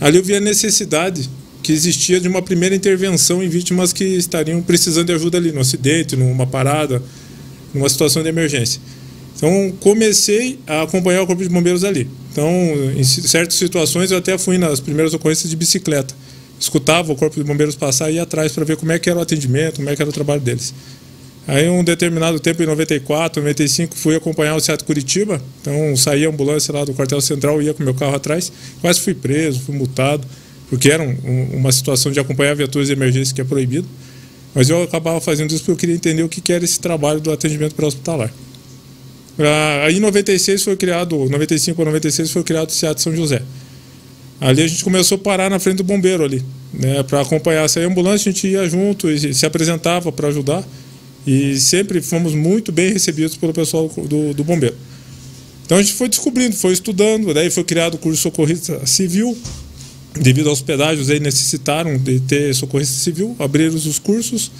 Ali 0.00 0.18
eu 0.18 0.22
vi 0.22 0.34
a 0.34 0.40
necessidade 0.40 1.28
que 1.62 1.72
existia 1.72 2.20
de 2.20 2.28
uma 2.28 2.42
primeira 2.42 2.74
intervenção 2.74 3.42
em 3.42 3.48
vítimas 3.48 3.92
que 3.92 4.04
estariam 4.04 4.60
precisando 4.60 5.06
de 5.06 5.12
ajuda 5.12 5.38
ali, 5.38 5.52
no 5.52 5.60
acidente, 5.60 6.16
numa 6.16 6.46
parada, 6.46 7.02
numa 7.72 7.88
situação 7.88 8.22
de 8.22 8.28
emergência. 8.28 8.80
Então 9.36 9.72
comecei 9.80 10.58
a 10.66 10.82
acompanhar 10.82 11.22
o 11.22 11.26
Corpo 11.26 11.42
de 11.42 11.48
Bombeiros 11.48 11.82
ali. 11.82 12.08
Então, 12.30 12.48
em 12.96 13.04
certas 13.04 13.56
situações 13.56 14.10
eu 14.10 14.18
até 14.18 14.38
fui 14.38 14.58
nas 14.58 14.80
primeiras 14.80 15.12
ocorrências 15.14 15.50
de 15.50 15.56
bicicleta 15.56 16.14
escutava 16.62 17.12
o 17.12 17.16
corpo 17.16 17.36
de 17.36 17.44
bombeiros 17.44 17.74
passar 17.74 18.10
e 18.10 18.14
ia 18.14 18.22
atrás 18.22 18.52
para 18.52 18.64
ver 18.64 18.76
como 18.76 18.92
é 18.92 18.98
que 18.98 19.10
era 19.10 19.18
o 19.18 19.22
atendimento, 19.22 19.76
como 19.76 19.90
é 19.90 19.96
que 19.96 20.02
era 20.02 20.08
o 20.08 20.12
trabalho 20.12 20.40
deles. 20.40 20.72
Aí, 21.46 21.68
um 21.68 21.82
determinado 21.82 22.38
tempo, 22.38 22.62
em 22.62 22.66
94, 22.66 23.42
95, 23.42 23.96
fui 23.96 24.14
acompanhar 24.14 24.54
o 24.54 24.60
Seattle 24.60 24.86
Curitiba. 24.86 25.42
Então, 25.60 25.96
saía 25.96 26.28
a 26.28 26.30
ambulância 26.30 26.72
lá 26.72 26.84
do 26.84 26.94
quartel 26.94 27.20
central, 27.20 27.60
ia 27.60 27.74
com 27.74 27.82
meu 27.82 27.94
carro 27.94 28.14
atrás. 28.14 28.52
Quase 28.80 29.00
fui 29.00 29.12
preso, 29.12 29.60
fui 29.60 29.74
multado, 29.74 30.24
porque 30.70 30.88
era 30.88 31.02
um, 31.02 31.48
uma 31.52 31.72
situação 31.72 32.12
de 32.12 32.20
acompanhar 32.20 32.54
viaturas 32.54 32.86
de 32.86 32.92
emergência 32.92 33.34
que 33.34 33.40
é 33.40 33.44
proibido. 33.44 33.88
Mas 34.54 34.70
eu 34.70 34.84
acabava 34.84 35.20
fazendo 35.20 35.50
isso 35.50 35.60
porque 35.60 35.72
eu 35.72 35.76
queria 35.76 35.94
entender 35.96 36.22
o 36.22 36.28
que 36.28 36.52
era 36.52 36.64
esse 36.64 36.78
trabalho 36.78 37.20
do 37.20 37.32
atendimento 37.32 37.74
pré-hospitalar. 37.74 38.32
Ah, 39.36 39.86
aí, 39.86 39.96
em 39.96 40.00
96, 40.00 40.62
foi 40.62 40.76
criado, 40.76 41.28
95 41.28 41.80
ou 41.80 41.86
96, 41.86 42.30
foi 42.30 42.44
criado 42.44 42.68
o 42.68 42.72
Seattle 42.72 43.02
São 43.02 43.16
José. 43.16 43.42
Ali 44.42 44.60
a 44.62 44.66
gente 44.66 44.82
começou 44.82 45.14
a 45.14 45.18
parar 45.18 45.48
na 45.48 45.60
frente 45.60 45.76
do 45.76 45.84
bombeiro 45.84 46.24
ali, 46.24 46.42
né, 46.74 47.00
para 47.04 47.20
acompanhar. 47.20 47.68
Se 47.68 47.78
a 47.78 47.86
ambulância 47.86 48.28
a 48.28 48.32
gente 48.32 48.48
ia 48.48 48.68
junto 48.68 49.08
e 49.08 49.32
se 49.32 49.46
apresentava 49.46 50.10
para 50.10 50.28
ajudar. 50.28 50.64
E 51.24 51.56
sempre 51.60 52.02
fomos 52.02 52.34
muito 52.34 52.72
bem 52.72 52.92
recebidos 52.92 53.36
pelo 53.36 53.52
pessoal 53.52 53.88
do, 53.88 54.34
do 54.34 54.42
bombeiro. 54.42 54.74
Então 55.64 55.78
a 55.78 55.82
gente 55.82 55.94
foi 55.94 56.08
descobrindo, 56.08 56.56
foi 56.56 56.72
estudando, 56.72 57.32
daí 57.32 57.48
foi 57.48 57.62
criado 57.62 57.94
o 57.94 57.98
curso 57.98 58.16
de 58.16 58.22
socorrista 58.22 58.84
civil. 58.84 59.38
Devido 60.20 60.50
aos 60.50 60.60
pedágios 60.60 61.08
aí 61.08 61.20
necessitaram 61.20 61.96
de 61.96 62.18
ter 62.18 62.52
socorrista 62.54 62.94
civil, 62.94 63.36
abriram 63.38 63.76
os 63.76 63.98
cursos 64.00 64.50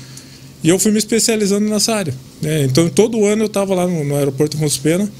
e 0.62 0.68
eu 0.68 0.78
fui 0.78 0.92
me 0.92 0.98
especializando 0.98 1.68
nessa 1.68 1.92
área. 1.92 2.14
Né? 2.40 2.62
Então 2.62 2.88
todo 2.88 3.26
ano 3.26 3.42
eu 3.42 3.46
estava 3.46 3.74
lá 3.74 3.86
no, 3.86 4.04
no 4.04 4.14
aeroporto 4.14 4.56
Afonso 4.56 4.80
Pena, 4.80 5.10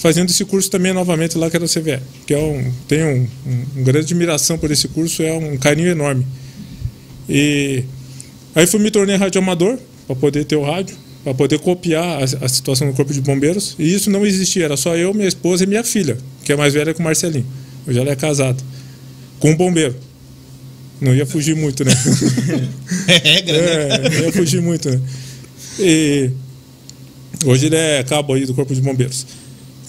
fazendo 0.00 0.30
esse 0.30 0.46
curso 0.46 0.70
também 0.70 0.94
novamente 0.94 1.36
lá 1.36 1.50
que 1.50 1.56
era 1.56 1.64
o 1.64 1.68
CVE, 1.68 2.00
que 2.26 2.32
é 2.32 2.38
um, 2.38 2.72
tenho 2.88 3.06
um, 3.06 3.28
um, 3.76 3.84
grande 3.84 4.06
admiração 4.06 4.56
por 4.56 4.70
esse 4.70 4.88
curso, 4.88 5.22
é 5.22 5.32
um 5.34 5.58
carinho 5.58 5.88
enorme. 5.88 6.26
E 7.28 7.84
aí 8.54 8.66
fui 8.66 8.80
me 8.80 8.90
tornei 8.90 9.16
radioamador 9.16 9.78
para 10.06 10.16
poder 10.16 10.44
ter 10.46 10.56
o 10.56 10.62
rádio, 10.62 10.96
para 11.22 11.34
poder 11.34 11.58
copiar 11.58 12.22
a, 12.22 12.24
a, 12.24 12.48
situação 12.48 12.88
do 12.88 12.94
corpo 12.94 13.12
de 13.12 13.20
bombeiros. 13.20 13.76
E 13.78 13.94
isso 13.94 14.10
não 14.10 14.24
existia, 14.24 14.64
era 14.64 14.76
só 14.76 14.96
eu, 14.96 15.12
minha 15.12 15.28
esposa 15.28 15.64
e 15.64 15.66
minha 15.66 15.84
filha, 15.84 16.16
que 16.44 16.52
é 16.52 16.56
mais 16.56 16.72
velha 16.72 16.94
que 16.94 17.00
o 17.00 17.02
Marcelinho. 17.02 17.46
Hoje 17.86 17.98
ela 17.98 18.10
é 18.10 18.16
casada 18.16 18.62
com 19.38 19.50
um 19.50 19.56
bombeiro. 19.56 19.94
Não 20.98 21.14
ia 21.14 21.26
fugir 21.26 21.54
muito, 21.54 21.84
né? 21.84 21.92
É 23.06 23.18
regra, 23.18 23.60
né? 23.60 24.06
É, 24.06 24.10
não 24.10 24.20
ia 24.26 24.32
fugir 24.32 24.62
muito, 24.62 24.88
né? 24.88 25.00
E 25.78 26.30
hoje 27.44 27.66
ele 27.66 27.76
é 27.76 28.02
cabo 28.02 28.34
aí 28.34 28.46
do 28.46 28.54
corpo 28.54 28.74
de 28.74 28.80
bombeiros. 28.80 29.26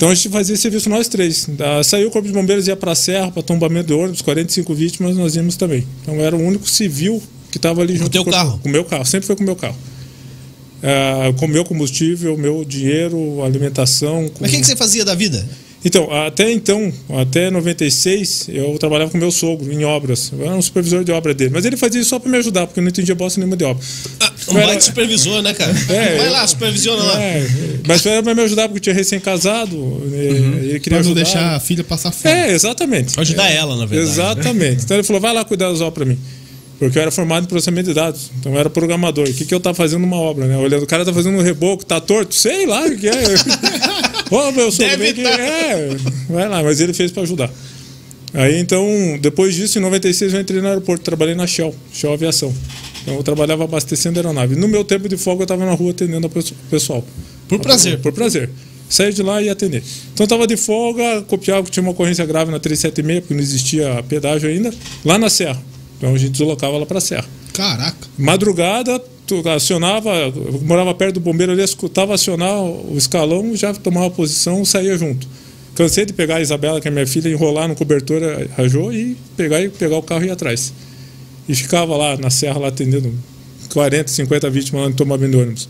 Então 0.01 0.10
a 0.10 0.15
gente 0.15 0.29
fazia 0.29 0.55
esse 0.55 0.63
serviço 0.63 0.89
nós 0.89 1.08
três. 1.08 1.46
Da, 1.46 1.84
saiu 1.84 2.08
o 2.08 2.12
Corpo 2.12 2.27
de 2.27 2.34
Bombeiros, 2.34 2.67
ia 2.67 2.75
para 2.75 2.93
a 2.93 2.96
Serra, 2.96 3.29
para 3.29 3.43
tombamento 3.43 3.86
de 3.86 3.93
ônibus, 3.93 4.24
45 4.24 4.74
vítimas, 4.74 5.15
nós 5.15 5.36
íamos 5.36 5.55
também. 5.55 5.86
Então 6.01 6.15
era 6.15 6.36
o 6.36 6.39
único 6.39 6.67
civil 6.67 7.22
que 7.51 7.60
estava 7.60 7.84
ali 7.84 7.96
junto. 7.96 8.05
Com 8.05 8.08
o 8.08 8.12
teu 8.12 8.25
com, 8.25 8.31
carro? 8.31 8.60
Com 8.63 8.67
o 8.67 8.72
meu 8.72 8.84
carro, 8.84 9.05
sempre 9.05 9.27
foi 9.27 9.36
com 9.36 9.43
o 9.43 9.46
meu 9.46 9.55
carro. 9.55 9.75
É, 10.81 11.31
com 11.38 11.46
o 11.46 11.48
meu 11.48 11.63
combustível, 11.63 12.36
meu 12.36 12.65
dinheiro, 12.65 13.43
alimentação. 13.43 14.27
Com... 14.29 14.41
Mas 14.41 14.50
o 14.50 14.55
que, 14.55 14.62
que 14.62 14.65
você 14.65 14.75
fazia 14.75 15.05
da 15.05 15.13
vida? 15.13 15.48
Então, 15.83 16.11
até 16.11 16.51
então, 16.51 16.93
até 17.09 17.50
96, 17.50 18.50
eu 18.50 18.77
trabalhava 18.77 19.09
com 19.09 19.17
meu 19.17 19.31
sogro 19.31 19.71
em 19.71 19.83
obras. 19.83 20.31
Eu 20.31 20.45
era 20.45 20.55
um 20.55 20.61
supervisor 20.61 21.03
de 21.03 21.11
obra 21.11 21.33
dele. 21.33 21.50
Mas 21.51 21.65
ele 21.65 21.75
fazia 21.75 22.00
isso 22.00 22.11
só 22.11 22.19
para 22.19 22.29
me 22.29 22.38
ajudar, 22.38 22.67
porque 22.67 22.79
eu 22.79 22.83
não 22.83 22.89
entendia 22.89 23.15
bosta 23.15 23.39
nenhuma 23.39 23.57
de 23.57 23.63
obra. 23.63 23.83
Ah, 24.19 24.31
um 24.50 24.57
era... 24.57 24.67
baita 24.67 24.81
supervisor, 24.81 25.41
né, 25.41 25.53
cara? 25.53 25.71
É, 25.91 26.17
Vai 26.17 26.29
lá, 26.29 26.47
supervisiona 26.47 27.03
lá. 27.03 27.21
É, 27.21 27.47
mas 27.88 28.05
era 28.05 28.21
para 28.21 28.35
me 28.35 28.41
ajudar, 28.43 28.69
porque 28.69 28.77
eu 28.77 28.81
tinha 28.81 28.95
recém-casado. 28.95 29.75
Uhum. 29.75 30.11
Ele 30.13 30.79
queria 30.79 30.79
pra 30.79 30.91
não 30.91 31.00
ajudar. 31.00 31.23
deixar 31.23 31.55
a 31.55 31.59
filha 31.59 31.83
passar 31.83 32.11
fome. 32.11 32.33
É, 32.33 32.51
exatamente. 32.51 33.13
Pra 33.13 33.21
ajudar 33.21 33.51
é, 33.51 33.55
ela, 33.55 33.75
na 33.75 33.85
verdade. 33.85 34.11
Exatamente. 34.11 34.77
Né? 34.77 34.81
Então 34.83 34.97
ele 34.97 35.03
falou: 35.03 35.21
vai 35.21 35.33
lá 35.33 35.43
cuidar 35.43 35.69
das 35.69 35.81
obras 35.81 35.93
para 35.93 36.05
mim. 36.05 36.17
Porque 36.81 36.97
eu 36.97 37.01
era 37.03 37.11
formado 37.11 37.43
em 37.43 37.47
processamento 37.47 37.89
de 37.89 37.93
dados. 37.93 38.31
Então 38.39 38.53
eu 38.53 38.59
era 38.59 38.67
programador. 38.67 39.27
O 39.27 39.33
que, 39.33 39.45
que 39.45 39.53
eu 39.53 39.59
tava 39.59 39.75
fazendo 39.75 40.01
numa 40.01 40.17
obra, 40.17 40.47
né? 40.47 40.57
Olhando, 40.57 40.81
o 40.81 40.88
cara 40.88 41.05
tá 41.05 41.13
fazendo 41.13 41.38
um 41.38 41.41
reboco, 41.43 41.85
tá 41.85 42.01
torto, 42.01 42.33
sei 42.33 42.65
lá 42.65 42.85
o 42.85 42.97
que 42.97 43.07
é. 43.07 43.13
Pô, 44.31 44.50
meu 44.53 44.71
sobrinho 44.71 45.13
que 45.13 45.27
é. 45.27 45.89
Vai 46.29 46.47
lá, 46.47 46.63
mas 46.63 46.79
ele 46.79 46.93
fez 46.93 47.11
para 47.11 47.23
ajudar. 47.23 47.51
Aí 48.33 48.57
então, 48.61 48.88
depois 49.19 49.53
disso, 49.53 49.77
em 49.77 49.81
96, 49.81 50.33
eu 50.33 50.39
entrei 50.39 50.61
no 50.61 50.69
aeroporto, 50.69 51.03
trabalhei 51.03 51.35
na 51.35 51.45
Shell, 51.45 51.75
Shell 51.91 52.13
Aviação. 52.13 52.55
Então 53.01 53.15
eu 53.15 53.23
trabalhava 53.23 53.65
abastecendo 53.65 54.19
aeronave. 54.19 54.55
No 54.55 54.69
meu 54.69 54.85
tempo 54.85 55.09
de 55.09 55.17
folga, 55.17 55.41
eu 55.41 55.43
estava 55.43 55.65
na 55.65 55.73
rua 55.73 55.91
atendendo 55.91 56.27
o 56.27 56.29
pessoal. 56.69 57.05
Por 57.50 57.59
prazer. 57.59 58.00
Por 58.00 58.13
prazer. 58.13 58.50
Saí 58.88 59.11
de 59.11 59.21
lá 59.21 59.41
e 59.41 59.47
ia 59.47 59.51
atender. 59.51 59.83
Então 60.13 60.23
eu 60.23 60.25
estava 60.25 60.47
de 60.47 60.55
folga, 60.55 61.23
copiava 61.23 61.63
que 61.65 61.71
tinha 61.71 61.83
uma 61.83 61.91
ocorrência 61.91 62.25
grave 62.25 62.51
na 62.51 62.59
376, 62.59 63.19
porque 63.19 63.33
não 63.33 63.41
existia 63.41 64.01
pedágio 64.07 64.50
ainda, 64.50 64.73
lá 65.03 65.17
na 65.17 65.29
Serra. 65.29 65.61
Então 65.97 66.15
a 66.15 66.17
gente 66.17 66.31
deslocava 66.31 66.77
lá 66.77 66.85
para 66.85 67.00
a 67.00 67.01
Serra. 67.01 67.25
Caraca. 67.51 68.07
Madrugada, 68.17 68.97
acionava, 69.53 70.11
morava 70.61 70.93
perto 70.93 71.15
do 71.15 71.19
bombeiro 71.19 71.51
ali, 71.51 71.63
escutava 71.63 72.13
acionar 72.13 72.61
o 72.61 72.95
escalão, 72.97 73.55
já 73.55 73.73
tomava 73.73 74.09
posição, 74.09 74.63
saía 74.65 74.97
junto. 74.97 75.27
Cansei 75.75 76.05
de 76.05 76.13
pegar 76.13 76.38
a 76.38 76.41
Isabela, 76.41 76.81
que 76.81 76.88
é 76.88 76.91
minha 76.91 77.07
filha, 77.07 77.29
enrolar 77.29 77.67
no 77.67 77.75
cobertor, 77.75 78.21
rajou 78.57 78.93
e 78.93 79.15
pegar, 79.38 79.61
e 79.61 79.69
pegar 79.69 79.97
o 79.97 80.03
carro 80.03 80.23
e 80.23 80.27
ir 80.27 80.31
atrás. 80.31 80.73
E 81.47 81.55
ficava 81.55 81.95
lá 81.95 82.17
na 82.17 82.29
serra, 82.29 82.59
lá 82.59 82.67
atendendo 82.67 83.13
40, 83.73 84.11
50 84.11 84.50
vítimas 84.50 84.81
lá 84.83 84.89
no 84.89 84.95
tomamento 84.95 85.31
de 85.31 85.38
ônibus. 85.38 85.69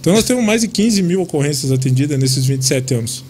Então 0.00 0.14
nós 0.14 0.24
temos 0.24 0.44
mais 0.44 0.60
de 0.60 0.68
15 0.68 1.02
mil 1.02 1.22
ocorrências 1.22 1.72
atendidas 1.72 2.18
nesses 2.18 2.44
27 2.46 2.94
anos. 2.94 3.24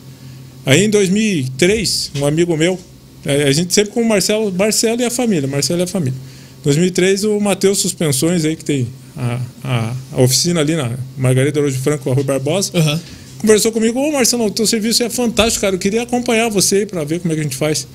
Aí 0.65 0.85
em 0.85 0.91
2003, 0.91 2.13
um 2.17 2.27
amigo 2.27 2.57
meu, 2.57 2.79
a 3.25 3.53
gente 3.53 3.73
sempre 3.73 3.93
com 3.93 4.03
o 4.03 4.09
Marcelo, 4.09 4.53
Marcelo 4.53 5.01
e 5.01 5.05
a 5.05 5.11
família, 5.11 5.49
Marcelo 5.49 5.81
e 5.81 5.85
a 5.85 5.87
família. 5.87 6.19
2003 6.65 7.25
o 7.25 7.41
Matheus 7.41 7.79
Suspensões 7.79 8.45
aí 8.45 8.57
que 8.57 8.65
tem 8.65 8.89
a, 9.17 9.41
a, 9.65 9.95
a, 10.13 10.23
oficina 10.23 10.61
ali 10.61 10.77
na 10.77 10.93
Margarida 11.17 11.59
Araújo 11.59 11.79
Franco, 11.79 12.11
a 12.11 12.15
Rui 12.15 12.25
Barbosa. 12.25 12.71
Uhum. 12.75 13.01
Conversou 13.39 13.73
comigo, 13.73 13.99
ô 13.99 14.13
Marcelo, 14.13 14.47
o 14.47 14.51
teu 14.51 14.67
serviço 14.67 15.03
é 15.03 15.11
fantástico, 15.11 15.63
cara. 15.63 15.75
Eu 15.75 15.79
queria 15.79 16.03
acompanhar 16.03 16.49
você 16.49 16.87
para 16.87 17.05
ver 17.05 17.21
como 17.21 17.33
é 17.33 17.35
que 17.35 17.41
a 17.41 17.45
gente 17.45 17.57
faz. 17.57 17.87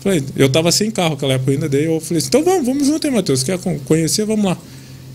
Falei, 0.00 0.22
eu 0.36 0.48
tava 0.48 0.70
sem 0.70 0.90
carro 0.90 1.10
naquela 1.10 1.34
época 1.34 1.50
ainda, 1.50 1.68
daí 1.68 1.84
eu 1.84 2.00
falei 2.00 2.18
assim, 2.18 2.28
então 2.28 2.44
vamos, 2.44 2.64
vamos 2.66 2.86
junto 2.86 3.06
aí, 3.06 3.12
Matheus. 3.12 3.42
Quer 3.42 3.58
conhecer? 3.84 4.24
Vamos 4.24 4.44
lá. 4.44 4.56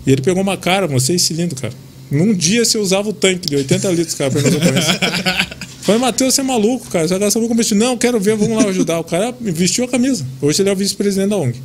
E 0.06 0.12
ele 0.12 0.22
pegou 0.22 0.42
uma 0.42 0.58
cara, 0.58 0.88
mano, 0.88 1.00
seis 1.00 1.22
cilindros, 1.22 1.62
cara. 1.62 1.74
Num 2.12 2.34
dia 2.34 2.64
você 2.64 2.78
usava 2.78 3.10
o 3.10 3.14
tanque 3.14 3.48
de 3.48 3.56
80 3.56 3.90
litros, 3.92 4.16
cara, 4.16 4.30
pra 4.30 4.42
nós 4.42 4.56
conhecer. 4.56 5.00
Falei, 5.84 6.00
Matheus, 6.00 6.34
você 6.34 6.42
é 6.42 6.44
maluco, 6.44 6.90
cara. 6.90 7.08
Você 7.08 7.14
vai 7.14 7.20
gastar 7.22 7.40
muito 7.40 7.50
combustível. 7.50 7.86
Não, 7.86 7.98
quero 7.98 8.20
ver, 8.20 8.38
vamos 8.38 8.58
lá 8.58 8.70
ajudar. 8.70 9.00
O 9.00 9.04
cara 9.04 9.36
vestiu 9.40 9.84
a 9.84 9.88
camisa. 9.88 10.26
Hoje 10.42 10.62
ele 10.62 10.70
é 10.70 10.74
o 10.74 10.76
vice-presidente 10.76 11.30
da 11.30 11.38
ONG. 11.38 11.60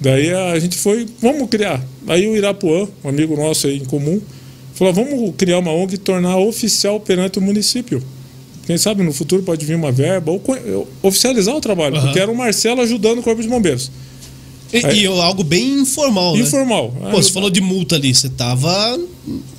Daí 0.00 0.32
a 0.32 0.58
gente 0.58 0.76
foi, 0.76 1.06
vamos 1.20 1.48
criar. 1.48 1.84
Aí 2.06 2.26
o 2.26 2.36
Irapuã, 2.36 2.88
um 3.02 3.08
amigo 3.08 3.36
nosso 3.36 3.66
aí 3.66 3.78
em 3.78 3.84
comum, 3.84 4.20
falou: 4.74 4.92
vamos 4.92 5.34
criar 5.36 5.58
uma 5.58 5.72
ONG 5.72 5.94
e 5.94 5.98
tornar 5.98 6.36
oficial 6.36 7.00
perante 7.00 7.38
o 7.38 7.42
município. 7.42 8.02
Quem 8.66 8.78
sabe 8.78 9.02
no 9.02 9.12
futuro 9.12 9.42
pode 9.42 9.64
vir 9.64 9.76
uma 9.76 9.92
verba 9.92 10.32
ou 10.32 10.88
oficializar 11.02 11.54
o 11.54 11.60
trabalho, 11.60 11.96
uhum. 11.96 12.02
porque 12.02 12.18
era 12.18 12.30
o 12.30 12.36
Marcelo 12.36 12.80
ajudando 12.80 13.18
o 13.18 13.22
Corpo 13.22 13.42
de 13.42 13.48
Bombeiros. 13.48 13.90
E, 14.72 14.84
Aí, 14.84 15.02
e 15.02 15.06
algo 15.06 15.44
bem 15.44 15.80
informal, 15.80 16.34
né? 16.34 16.42
Informal. 16.42 16.92
Pô, 17.10 17.22
você 17.22 17.30
falou 17.30 17.50
de 17.50 17.60
multa 17.60 17.94
ali, 17.94 18.12
você 18.12 18.26
estava 18.26 18.98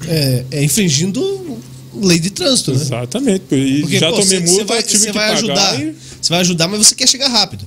é, 0.08 0.44
é, 0.52 0.64
infringindo 0.64 1.60
lei 1.94 2.20
de 2.20 2.32
trânsito, 2.32 2.72
né? 2.72 2.82
Exatamente. 2.82 3.44
E 3.56 3.82
porque, 3.82 4.00
já 4.00 4.10
pô, 4.10 4.20
tomei 4.20 4.40
multa, 4.40 4.54
você 4.54 4.64
vai, 4.66 4.84
tive 4.84 5.06
que 5.06 5.12
vai 5.14 5.32
ajudar. 5.32 5.82
E... 5.82 5.96
Você 6.22 6.30
vai 6.30 6.40
ajudar, 6.42 6.68
mas 6.68 6.86
você 6.86 6.96
quer 6.96 7.08
chegar 7.08 7.30
rápido. 7.30 7.64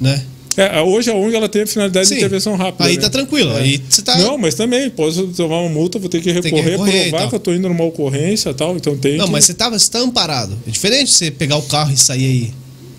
Né? 0.00 0.22
É, 0.56 0.80
hoje 0.80 1.10
a 1.10 1.14
ONG 1.14 1.36
ela 1.36 1.48
tem 1.48 1.62
a 1.62 1.66
finalidade 1.66 2.08
Sim. 2.08 2.14
de 2.14 2.20
intervenção 2.20 2.56
rápida. 2.56 2.84
Aí 2.86 2.96
né? 2.96 3.02
tá 3.02 3.10
tranquilo. 3.10 3.52
É. 3.52 3.58
Aí 3.58 3.82
você 3.88 4.00
tá... 4.00 4.16
Não, 4.16 4.38
mas 4.38 4.54
também, 4.54 4.88
posso 4.88 5.26
tomar 5.28 5.60
uma 5.60 5.68
multa, 5.68 5.98
vou 5.98 6.08
ter 6.08 6.22
que 6.22 6.32
recorrer, 6.32 6.62
que 6.62 6.70
recorrer 6.70 7.10
provar 7.10 7.28
que 7.28 7.34
eu 7.34 7.40
tô 7.40 7.52
indo 7.52 7.68
numa 7.68 7.84
ocorrência 7.84 8.48
e 8.48 8.54
tal. 8.54 8.74
Então 8.74 8.96
tem. 8.96 9.18
Não, 9.18 9.26
que... 9.26 9.32
mas 9.32 9.44
você, 9.44 9.52
tava, 9.52 9.78
você 9.78 9.90
tá 9.90 9.98
amparado. 9.98 10.56
É 10.66 10.70
diferente 10.70 11.12
você 11.12 11.30
pegar 11.30 11.56
o 11.56 11.62
carro 11.62 11.92
e 11.92 11.96
sair 11.96 12.24
aí. 12.24 12.54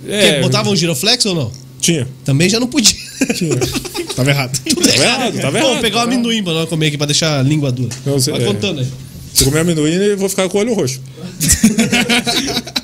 É, 0.07 0.41
botava 0.41 0.69
um 0.69 0.75
giroflex 0.75 1.25
ou 1.25 1.33
não? 1.33 1.51
Tinha. 1.81 2.07
Também 2.23 2.47
já 2.47 2.59
não 2.59 2.67
podia. 2.67 2.95
Tinha. 3.35 3.55
tava 4.15 4.29
errado. 4.29 4.59
Tudo 4.63 4.87
tava 4.87 5.03
errado, 5.03 5.21
errado, 5.21 5.41
tava 5.41 5.57
errado. 5.57 5.71
Vou 5.71 5.81
pegar 5.81 5.99
um 5.99 6.01
amendoim 6.01 6.43
pra 6.43 6.53
nós 6.53 6.69
comer 6.69 6.87
aqui 6.87 6.97
pra 6.97 7.07
deixar 7.07 7.39
a 7.39 7.43
língua 7.43 7.71
dura. 7.71 7.93
Não, 8.05 8.13
você, 8.13 8.31
Vai 8.31 8.41
é. 8.41 8.45
contando 8.45 8.81
aí. 8.81 8.87
Se 9.33 9.43
comer 9.43 9.59
amendoim, 9.61 9.93
eu 9.93 10.17
vou 10.17 10.29
ficar 10.29 10.47
com 10.49 10.57
o 10.57 10.61
olho 10.61 10.73
roxo. 10.73 11.01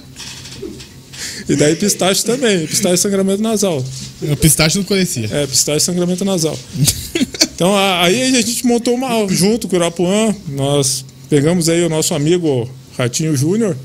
E 1.47 1.55
daí 1.55 1.75
pistache 1.75 2.23
também, 2.23 2.65
pistache 2.65 2.97
sangramento 2.97 3.41
nasal. 3.41 3.83
O 4.21 4.37
pistache 4.37 4.77
não 4.77 4.85
conhecia. 4.85 5.27
É, 5.31 5.45
pistache 5.45 5.81
sangramento 5.81 6.23
nasal. 6.23 6.57
então 7.55 7.75
aí 7.77 8.21
a 8.21 8.41
gente 8.41 8.65
montou 8.65 8.93
uma 8.93 9.27
junto 9.27 9.67
com 9.67 9.75
o 9.75 9.79
Irapuã, 9.79 10.33
nós 10.47 11.03
pegamos 11.29 11.67
aí 11.67 11.83
o 11.83 11.89
nosso 11.89 12.13
amigo 12.13 12.69
Ratinho 12.97 13.35
Júnior, 13.35 13.75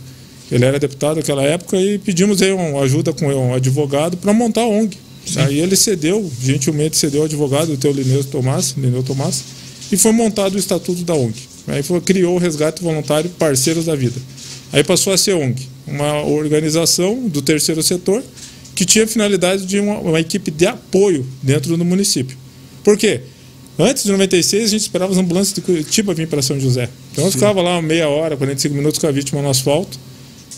ele 0.51 0.65
era 0.65 0.79
deputado 0.79 1.17
naquela 1.17 1.43
época 1.43 1.77
e 1.77 1.99
pedimos 1.99 2.41
aí 2.41 2.53
uma 2.53 2.81
ajuda 2.83 3.13
com 3.13 3.27
um 3.27 3.55
advogado 3.55 4.17
para 4.17 4.33
montar 4.33 4.63
a 4.63 4.67
ONG. 4.67 4.97
Sim. 5.27 5.41
Aí 5.41 5.59
ele 5.59 5.77
cedeu, 5.77 6.31
gentilmente 6.43 6.97
cedeu 6.97 7.23
o 7.23 7.25
advogado, 7.25 7.73
o 7.73 7.77
teu 7.77 7.93
Lineu 7.93 8.25
Tomás, 8.25 8.75
Lineu 8.79 9.03
Tomás, 9.03 9.45
e 9.93 9.97
foi 9.97 10.13
montado 10.13 10.55
o 10.55 10.59
estatuto 10.59 11.03
da 11.03 11.15
ONG. 11.15 11.35
Aí 11.67 11.83
foi, 11.83 12.01
criou 12.01 12.37
o 12.37 12.39
resgate 12.39 12.83
voluntário 12.83 13.29
Parceiros 13.39 13.85
da 13.85 13.95
Vida. 13.95 14.19
Aí 14.73 14.85
passou 14.85 15.13
a 15.13 15.19
ser 15.19 15.35
ONG, 15.35 15.67
uma 15.87 16.23
organização 16.23 17.29
do 17.29 17.41
terceiro 17.41 17.83
setor 17.83 18.23
que 18.75 18.85
tinha 18.85 19.05
a 19.05 19.09
finalidade 19.09 19.67
de 19.67 19.81
uma, 19.81 19.99
uma 19.99 20.21
equipe 20.21 20.51
de 20.51 20.67
apoio 20.67 21.27
dentro 21.43 21.77
do 21.77 21.85
município. 21.85 22.37
Por 22.85 22.97
quê? 22.97 23.23
Antes 23.79 24.05
de 24.05 24.11
96, 24.11 24.65
a 24.65 24.67
gente 24.69 24.81
esperava 24.83 25.13
as 25.13 25.19
ambulâncias 25.19 25.55
de 25.55 25.61
Curitiba 25.61 26.13
vir 26.13 26.27
para 26.27 26.43
São 26.43 26.59
José. 26.59 26.89
Então 27.13 27.25
eu 27.25 27.33
ficava 27.33 27.63
lá 27.63 27.81
meia 27.81 28.09
hora, 28.09 28.37
45 28.37 28.75
minutos 28.75 29.01
com 29.01 29.07
a 29.07 29.11
vítima 29.11 29.41
no 29.41 29.49
asfalto. 29.49 29.99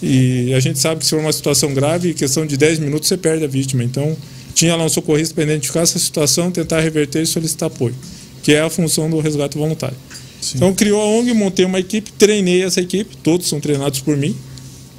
E 0.02 0.55
a 0.55 0.61
gente 0.61 0.79
sabe 0.79 1.00
que 1.00 1.05
se 1.05 1.11
for 1.11 1.21
uma 1.21 1.33
situação 1.33 1.75
grave, 1.75 2.11
em 2.11 2.14
questão 2.14 2.47
de 2.47 2.57
10 2.57 2.79
minutos 2.79 3.09
você 3.09 3.17
perde 3.17 3.45
a 3.45 3.49
vítima. 3.49 3.85
Então 3.85 4.17
tinha 4.55 4.75
lá 4.75 4.85
um 4.85 4.88
socorrista 4.88 5.35
para 5.35 5.45
identificar 5.45 5.81
essa 5.81 5.99
situação, 5.99 6.50
tentar 6.50 6.81
reverter 6.81 7.23
e 7.23 7.26
solicitar 7.26 7.67
apoio, 7.67 7.95
que 8.43 8.52
é 8.52 8.61
a 8.61 8.71
função 8.71 9.09
do 9.09 9.21
resgate 9.21 9.57
voluntário. 9.57 9.97
Sim. 10.40 10.56
Então 10.56 10.75
criou 10.75 11.00
a 11.00 11.04
ONG, 11.04 11.32
montei 11.35 11.64
uma 11.64 11.78
equipe, 11.78 12.11
treinei 12.12 12.62
essa 12.62 12.80
equipe, 12.80 13.16
todos 13.18 13.49
são 13.49 13.61
treinados 13.61 14.00
por 14.00 14.16
mim, 14.16 14.35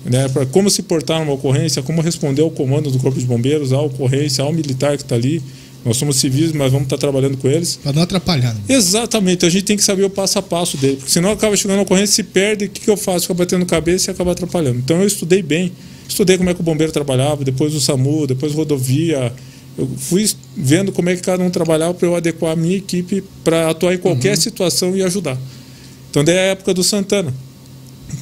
né, 0.06 0.28
para 0.30 0.46
como 0.46 0.70
se 0.70 0.84
portar 0.84 1.20
numa 1.20 1.34
ocorrência, 1.34 1.82
como 1.82 2.02
responder 2.02 2.42
ao 2.42 2.52
comando 2.52 2.90
do 2.92 3.00
Corpo 3.00 3.20
de 3.20 3.26
Bombeiros, 3.26 3.74
à 3.74 3.82
ocorrência, 3.82 4.44
ao 4.44 4.54
militar 4.54 4.98
que 4.98 5.04
está 5.04 5.16
ali. 5.16 5.42
Nós 5.84 5.98
somos 5.98 6.18
civis, 6.18 6.52
mas 6.52 6.72
vamos 6.72 6.86
estar 6.86 6.96
tá 6.96 7.02
trabalhando 7.02 7.38
com 7.38 7.48
eles. 7.48 7.80
Para 7.82 7.94
não 7.94 8.04
atrapalhar. 8.04 8.54
Né? 8.54 8.62
Exatamente, 8.70 9.48
a 9.48 9.50
gente 9.50 9.64
tem 9.64 9.76
que 9.76 9.84
saber 9.84 10.04
o 10.04 10.12
passo 10.12 10.38
a 10.38 10.42
passo 10.42 10.78
dele, 10.78 10.98
porque 10.98 11.12
senão 11.12 11.32
acaba 11.32 11.58
chegando 11.58 11.78
na 11.78 11.84
ocorrência, 11.84 12.16
se 12.16 12.24
perde, 12.24 12.66
o 12.66 12.70
que, 12.70 12.82
que 12.82 12.90
eu 12.90 12.96
faço? 12.96 13.22
Fica 13.22 13.34
batendo 13.34 13.66
cabeça 13.66 14.12
e 14.12 14.14
acaba 14.14 14.32
atrapalhando. 14.32 14.78
Então 14.78 15.02
eu 15.02 15.08
estudei 15.08 15.42
bem, 15.42 15.72
estudei 16.08 16.38
como 16.38 16.52
é 16.52 16.54
que 16.54 16.62
o 16.62 16.64
bombeiro 16.64 16.94
trabalhava, 16.94 17.44
depois 17.44 17.74
o 17.74 17.82
SAMU, 17.82 18.28
depois 18.28 18.54
rodovia, 18.54 19.34
eu 19.78 19.90
fui 19.98 20.30
vendo 20.56 20.92
como 20.92 21.10
é 21.10 21.16
que 21.16 21.22
cada 21.22 21.44
um 21.44 21.50
trabalhava 21.50 21.94
para 21.94 22.08
eu 22.08 22.16
adequar 22.16 22.52
a 22.52 22.56
minha 22.56 22.78
equipe 22.78 23.24
para 23.44 23.70
atuar 23.70 23.94
em 23.94 23.98
qualquer 23.98 24.36
uhum. 24.36 24.42
situação 24.42 24.96
e 24.96 25.04
ajudar. 25.04 25.38
Então, 26.10 26.24
daí 26.24 26.36
é 26.36 26.40
a 26.40 26.52
época 26.52 26.74
do 26.74 26.84
Santana, 26.84 27.34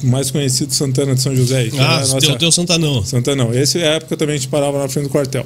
mais 0.02 0.30
conhecido 0.30 0.72
Santana 0.72 1.14
de 1.14 1.20
São 1.20 1.34
José. 1.34 1.68
Ah, 1.78 1.98
nossa... 2.00 2.18
teu, 2.18 2.38
teu 2.38 2.52
Santanão. 2.52 3.04
Santanão. 3.04 3.52
Essa 3.52 3.78
é 3.78 3.88
a 3.88 3.92
época 3.94 4.16
também 4.16 4.36
a 4.36 4.38
gente 4.38 4.48
parava 4.48 4.78
na 4.78 4.88
frente 4.88 5.04
do 5.04 5.10
quartel. 5.10 5.44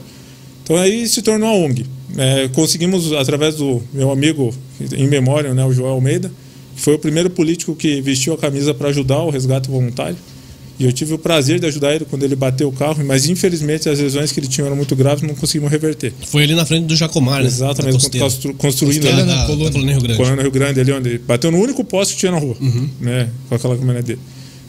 Então 0.63 0.77
aí 0.77 1.09
se 1.09 1.23
tornou 1.23 1.49
a 1.49 1.53
ONG. 1.53 1.87
É, 2.17 2.49
conseguimos, 2.49 3.13
através 3.13 3.57
do 3.57 3.83
meu 3.93 4.11
amigo 4.11 4.55
em 4.93 5.09
memória, 5.09 5.53
né, 5.53 5.65
o 5.65 5.73
João 5.73 5.93
Almeida, 5.93 6.31
que 6.75 6.81
foi 6.81 6.95
o 6.95 6.99
primeiro 6.99 7.31
político 7.31 7.75
que 7.75 8.01
vestiu 8.01 8.35
a 8.35 8.39
camisa 8.39 8.73
para 8.73 8.89
ajudar 8.89 9.21
o 9.23 9.31
resgate 9.31 9.69
voluntário. 9.69 10.17
E 10.79 10.85
eu 10.85 10.93
tive 10.93 11.15
o 11.15 11.19
prazer 11.19 11.61
de 11.61 11.67
ajudar 11.67 11.95
ele 11.95 12.05
quando 12.05 12.25
ele 12.25 12.35
bateu 12.35 12.69
o 12.69 12.73
carro, 12.73 13.05
mas 13.05 13.29
infelizmente 13.29 13.89
as 13.89 14.01
lesões 14.01 14.33
que 14.33 14.41
ele 14.41 14.49
tinha 14.49 14.67
eram 14.67 14.77
muito 14.77 14.97
graves, 14.97 15.23
não 15.23 15.35
conseguimos 15.35 15.71
reverter. 15.71 16.13
Foi 16.27 16.43
ali 16.43 16.55
na 16.55 16.67
frente 16.67 16.87
do 16.87 16.97
Jacomar, 16.97 17.41
né? 17.41 17.47
Exatamente, 17.47 18.19
constru, 18.19 18.55
construindo 18.55 19.07
ali 19.07 19.23
na, 19.23 19.45
coluna 19.47 19.71
Rio 19.71 20.01
Grande. 20.01 20.17
Coluna 20.17 20.43
Rio 20.43 20.51
Grande, 20.51 20.81
ali 20.81 20.93
onde 20.93 21.09
ele 21.11 21.19
bateu 21.19 21.51
no 21.51 21.59
único 21.59 21.85
poste 21.85 22.15
que 22.15 22.21
tinha 22.21 22.33
na 22.33 22.39
rua, 22.39 22.57
uhum. 22.61 22.89
né? 23.01 23.29
Com 23.49 23.55
aquela 23.55 23.77
caminhonete 23.77 24.07
dele. 24.09 24.21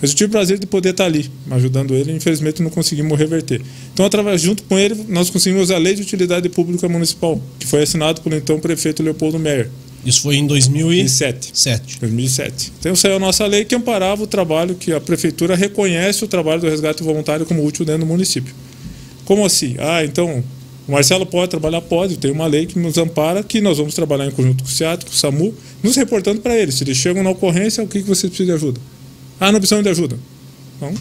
Mas 0.02 0.12
eu 0.12 0.18
tive 0.18 0.28
o 0.28 0.32
prazer 0.32 0.60
de 0.60 0.68
poder 0.68 0.90
estar 0.90 1.06
ali, 1.06 1.30
ajudando 1.52 1.96
ele, 1.96 2.12
e 2.12 2.16
infelizmente 2.16 2.62
não 2.62 2.70
conseguimos 2.70 3.18
reverter. 3.18 3.62
Então, 3.94 4.06
através, 4.06 4.42
junto 4.42 4.64
com 4.64 4.78
ele, 4.78 5.06
nós 5.08 5.30
conseguimos 5.30 5.72
a 5.72 5.78
Lei 5.78 5.96
de 5.96 6.02
Utilidade 6.02 6.50
Pública 6.50 6.88
Municipal, 6.90 7.42
que 7.58 7.66
foi 7.66 7.82
assinado 7.82 8.22
pelo 8.22 8.36
então 8.36 8.60
prefeito 8.60 9.02
Leopoldo 9.02 9.40
Meyer. 9.40 9.70
Isso 10.06 10.22
foi 10.22 10.36
em 10.36 10.46
2007. 10.46 11.52
2007. 12.00 12.74
Então 12.80 12.96
saiu 12.96 13.16
a 13.16 13.20
nossa 13.20 13.46
lei 13.48 13.66
que 13.66 13.74
amparava 13.74 14.24
o 14.24 14.28
trabalho 14.28 14.76
que 14.76 14.94
a 14.94 15.02
prefeitura 15.02 15.56
reconhece 15.56 16.24
o 16.24 16.28
trabalho 16.28 16.62
do 16.62 16.70
resgate 16.70 17.02
voluntário 17.02 17.46
como 17.46 17.66
útil 17.66 17.84
dentro 17.84 18.02
do 18.02 18.06
município. 18.06 18.54
Como 19.26 19.44
assim? 19.44 19.76
Ah, 19.80 20.06
então 20.06 20.44
o 20.88 20.92
Marcelo 20.92 21.26
pode 21.26 21.50
trabalhar? 21.50 21.82
Pode. 21.82 22.18
Tem 22.18 22.32
uma 22.32 22.46
lei 22.46 22.68
que 22.68 22.78
nos 22.78 22.98
ampara 23.00 23.42
que 23.42 23.60
nós 23.60 23.80
vamos 23.80 23.96
trabalhar 23.96 24.28
em 24.28 24.32
conjunto 24.32 24.64
com 24.64 24.70
o 24.70 24.72
SEAT, 24.72 25.06
com 25.06 25.12
o 25.12 25.16
SAMU, 25.16 25.54
nos 25.82 25.96
reportando 25.96 26.42
para 26.42 26.56
eles. 26.56 26.76
Se 26.76 26.84
eles 26.84 26.98
chegam 26.98 27.24
na 27.24 27.32
ocorrência, 27.32 27.84
o 27.84 27.88
que, 27.88 28.02
que 28.02 28.08
você 28.08 28.28
precisa 28.28 28.46
de 28.46 28.54
ajuda? 28.54 28.80
Ah, 29.40 29.52
não 29.52 29.60
precisamos 29.60 29.84
de 29.84 29.90
ajuda. 29.90 30.20
Então, 30.78 30.94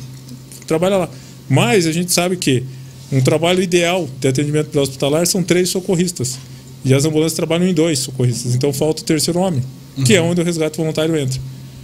trabalha 0.67 0.97
lá. 0.97 1.11
Mas 1.49 1.87
a 1.87 1.93
gente 1.93 2.11
sabe 2.11 2.37
que 2.37 2.65
um 3.13 3.21
trabalho 3.21 3.63
ideal 3.63 4.09
de 4.19 4.29
atendimento 4.29 4.71
pré-hospitalar 4.71 5.27
são 5.27 5.43
três 5.43 5.69
socorristas. 5.69 6.39
E 6.85 6.93
as 6.93 7.05
ambulâncias 7.05 7.33
trabalham 7.33 7.67
em 7.67 7.73
dois 7.73 8.01
socorristas, 8.01 8.55
então 8.55 8.73
falta 8.73 9.01
o 9.01 9.05
terceiro 9.05 9.41
homem, 9.41 9.63
uhum. 9.97 10.05
que 10.05 10.15
é 10.15 10.21
onde 10.21 10.41
o 10.41 10.45
resgate 10.45 10.77
voluntário 10.77 11.17
entra. 11.17 11.41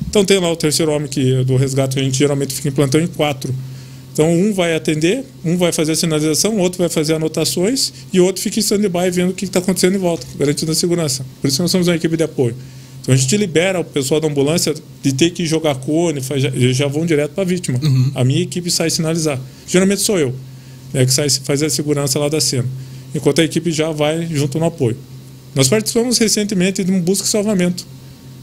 Então 0.08 0.24
tem 0.24 0.38
lá 0.38 0.50
o 0.50 0.56
terceiro 0.56 0.92
homem 0.92 1.08
que 1.08 1.42
do 1.44 1.56
resgate 1.56 1.98
a 1.98 2.02
gente 2.02 2.18
geralmente 2.18 2.52
fica 2.52 2.68
em 2.68 2.72
plantão 2.72 3.00
em 3.00 3.06
quatro. 3.06 3.54
Então 4.12 4.30
um 4.30 4.52
vai 4.52 4.74
atender, 4.74 5.24
um 5.44 5.56
vai 5.56 5.72
fazer 5.72 5.92
a 5.92 5.96
sinalização, 5.96 6.58
outro 6.58 6.78
vai 6.78 6.88
fazer 6.88 7.14
anotações 7.14 7.92
e 8.12 8.20
outro 8.20 8.42
fica 8.42 8.58
em 8.58 8.60
stand-by 8.60 9.10
vendo 9.10 9.30
o 9.30 9.34
que 9.34 9.44
está 9.44 9.60
acontecendo 9.60 9.94
em 9.94 9.98
volta, 9.98 10.26
garantindo 10.38 10.72
a 10.72 10.74
segurança. 10.74 11.24
Por 11.40 11.48
isso 11.48 11.62
nós 11.62 11.70
somos 11.70 11.88
uma 11.88 11.96
equipe 11.96 12.16
de 12.16 12.24
apoio. 12.24 12.54
Então 13.00 13.14
a 13.14 13.16
gente 13.16 13.34
libera 13.36 13.80
o 13.80 13.84
pessoal 13.84 14.20
da 14.20 14.28
ambulância 14.28 14.74
de 15.02 15.14
ter 15.14 15.30
que 15.30 15.46
jogar 15.46 15.76
cone, 15.76 16.20
faz, 16.20 16.42
já 16.76 16.86
vão 16.86 17.06
direto 17.06 17.30
para 17.30 17.42
a 17.42 17.46
vítima. 17.46 17.78
Uhum. 17.82 18.12
A 18.14 18.24
minha 18.24 18.42
equipe 18.42 18.70
sai 18.70 18.90
sinalizar. 18.90 19.40
Geralmente 19.66 20.02
sou 20.02 20.18
eu, 20.18 20.34
é 20.92 21.06
que 21.06 21.12
sai 21.12 21.30
fazer 21.30 21.66
a 21.66 21.70
segurança 21.70 22.18
lá 22.18 22.28
da 22.28 22.40
cena 22.40 22.68
enquanto 23.14 23.40
a 23.40 23.44
equipe 23.44 23.70
já 23.70 23.90
vai 23.90 24.26
junto 24.26 24.58
no 24.58 24.66
apoio. 24.66 24.96
Nós 25.54 25.68
participamos 25.68 26.18
recentemente 26.18 26.84
de 26.84 26.92
um 26.92 27.00
busca 27.00 27.26
e 27.26 27.28
salvamento. 27.28 27.86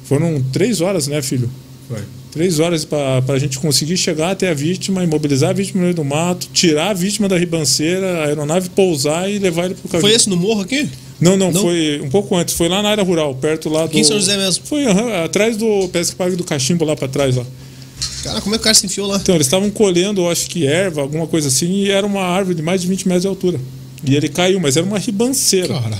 Foram 0.03 0.43
três 0.51 0.81
horas, 0.81 1.07
né, 1.07 1.21
filho? 1.21 1.49
Foi. 1.87 2.01
Três 2.31 2.59
horas 2.59 2.85
para 2.85 3.23
a 3.27 3.39
gente 3.39 3.57
conseguir 3.57 3.97
chegar 3.97 4.31
até 4.31 4.49
a 4.49 4.53
vítima, 4.53 5.03
imobilizar 5.03 5.49
a 5.49 5.53
vítima 5.53 5.79
no 5.79 5.83
meio 5.85 5.95
do 5.95 6.03
mato, 6.03 6.47
tirar 6.53 6.91
a 6.91 6.93
vítima 6.93 7.27
da 7.27 7.37
ribanceira, 7.37 8.19
a 8.19 8.25
aeronave 8.25 8.69
pousar 8.69 9.29
e 9.29 9.39
levar 9.39 9.65
ele 9.65 9.75
para 9.75 9.85
o 9.85 9.89
caminho. 9.89 10.07
Foi 10.07 10.15
esse 10.15 10.29
no 10.29 10.37
morro 10.37 10.61
aqui? 10.61 10.87
Não, 11.19 11.35
não, 11.35 11.51
não, 11.51 11.61
foi 11.61 11.99
um 12.03 12.09
pouco 12.09 12.35
antes. 12.35 12.53
Foi 12.53 12.69
lá 12.69 12.83
na 12.83 12.89
área 12.89 13.03
rural, 13.03 13.33
perto 13.33 13.69
lá 13.69 13.81
do. 13.81 13.85
Aqui 13.85 13.99
em 13.99 14.03
São 14.03 14.19
José 14.19 14.37
mesmo? 14.37 14.65
Foi 14.65 14.85
uhum, 14.85 15.23
atrás 15.23 15.57
do 15.57 15.87
Pesca 15.89 16.15
Parque 16.15 16.35
do 16.35 16.43
Cachimbo, 16.43 16.85
lá 16.85 16.95
para 16.95 17.07
trás. 17.07 17.35
lá. 17.35 17.45
Cara, 18.23 18.41
como 18.41 18.53
é 18.53 18.57
que 18.57 18.61
o 18.61 18.63
cara 18.63 18.75
se 18.75 18.85
enfiou 18.85 19.07
lá? 19.07 19.17
Então, 19.17 19.33
eles 19.33 19.47
estavam 19.47 19.69
colhendo, 19.71 20.27
acho 20.29 20.47
que 20.47 20.67
erva, 20.67 21.01
alguma 21.01 21.25
coisa 21.25 21.47
assim, 21.47 21.83
e 21.83 21.89
era 21.89 22.05
uma 22.05 22.21
árvore 22.21 22.55
de 22.55 22.61
mais 22.61 22.81
de 22.81 22.87
20 22.87 23.07
metros 23.07 23.21
de 23.23 23.27
altura. 23.27 23.59
E 24.03 24.15
ele 24.15 24.29
caiu, 24.29 24.59
mas 24.59 24.77
era 24.77 24.85
uma 24.85 24.99
ribanceira. 24.99 25.73
Cara. 25.79 25.97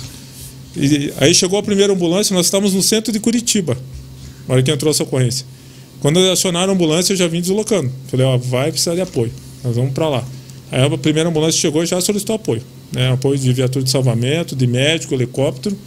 E 0.76 1.12
aí 1.18 1.34
chegou 1.34 1.58
a 1.58 1.64
primeira 1.64 1.92
ambulância, 1.92 2.34
nós 2.34 2.46
estávamos 2.46 2.74
no 2.74 2.84
centro 2.84 3.12
de 3.12 3.20
Curitiba, 3.20 3.78
na 4.48 4.54
hora 4.54 4.64
que 4.64 4.72
entrou 4.72 4.92
essa 4.92 5.04
ocorrência. 5.04 5.46
Quando 6.00 6.20
acionaram 6.30 6.74
a 6.74 6.76
ambulância, 6.76 7.14
eu 7.14 7.18
já 7.18 7.28
vim 7.28 7.42
deslocando. 7.42 7.92
Falei, 8.08 8.26
ó, 8.26 8.38
vai 8.38 8.72
precisar 8.72 8.94
de 8.94 9.02
apoio. 9.02 9.32
Nós 9.64 9.76
vamos 9.76 9.94
para 9.94 10.08
lá. 10.08 10.24
Aí 10.72 10.82
a 10.82 10.98
primeira 10.98 11.30
ambulância 11.30 11.60
chegou 11.60 11.84
e 11.84 11.88
já 11.88 12.00
solicitou 12.00 12.36
apoio. 12.36 12.62
Né? 12.92 13.12
Apoio 13.12 13.38
de 13.40 13.52
viatura 13.52 13.84
de 13.84 13.90
salvamento, 13.90 14.56
de 14.56 14.68
médico, 14.68 15.14
helicóptero. 15.14 15.78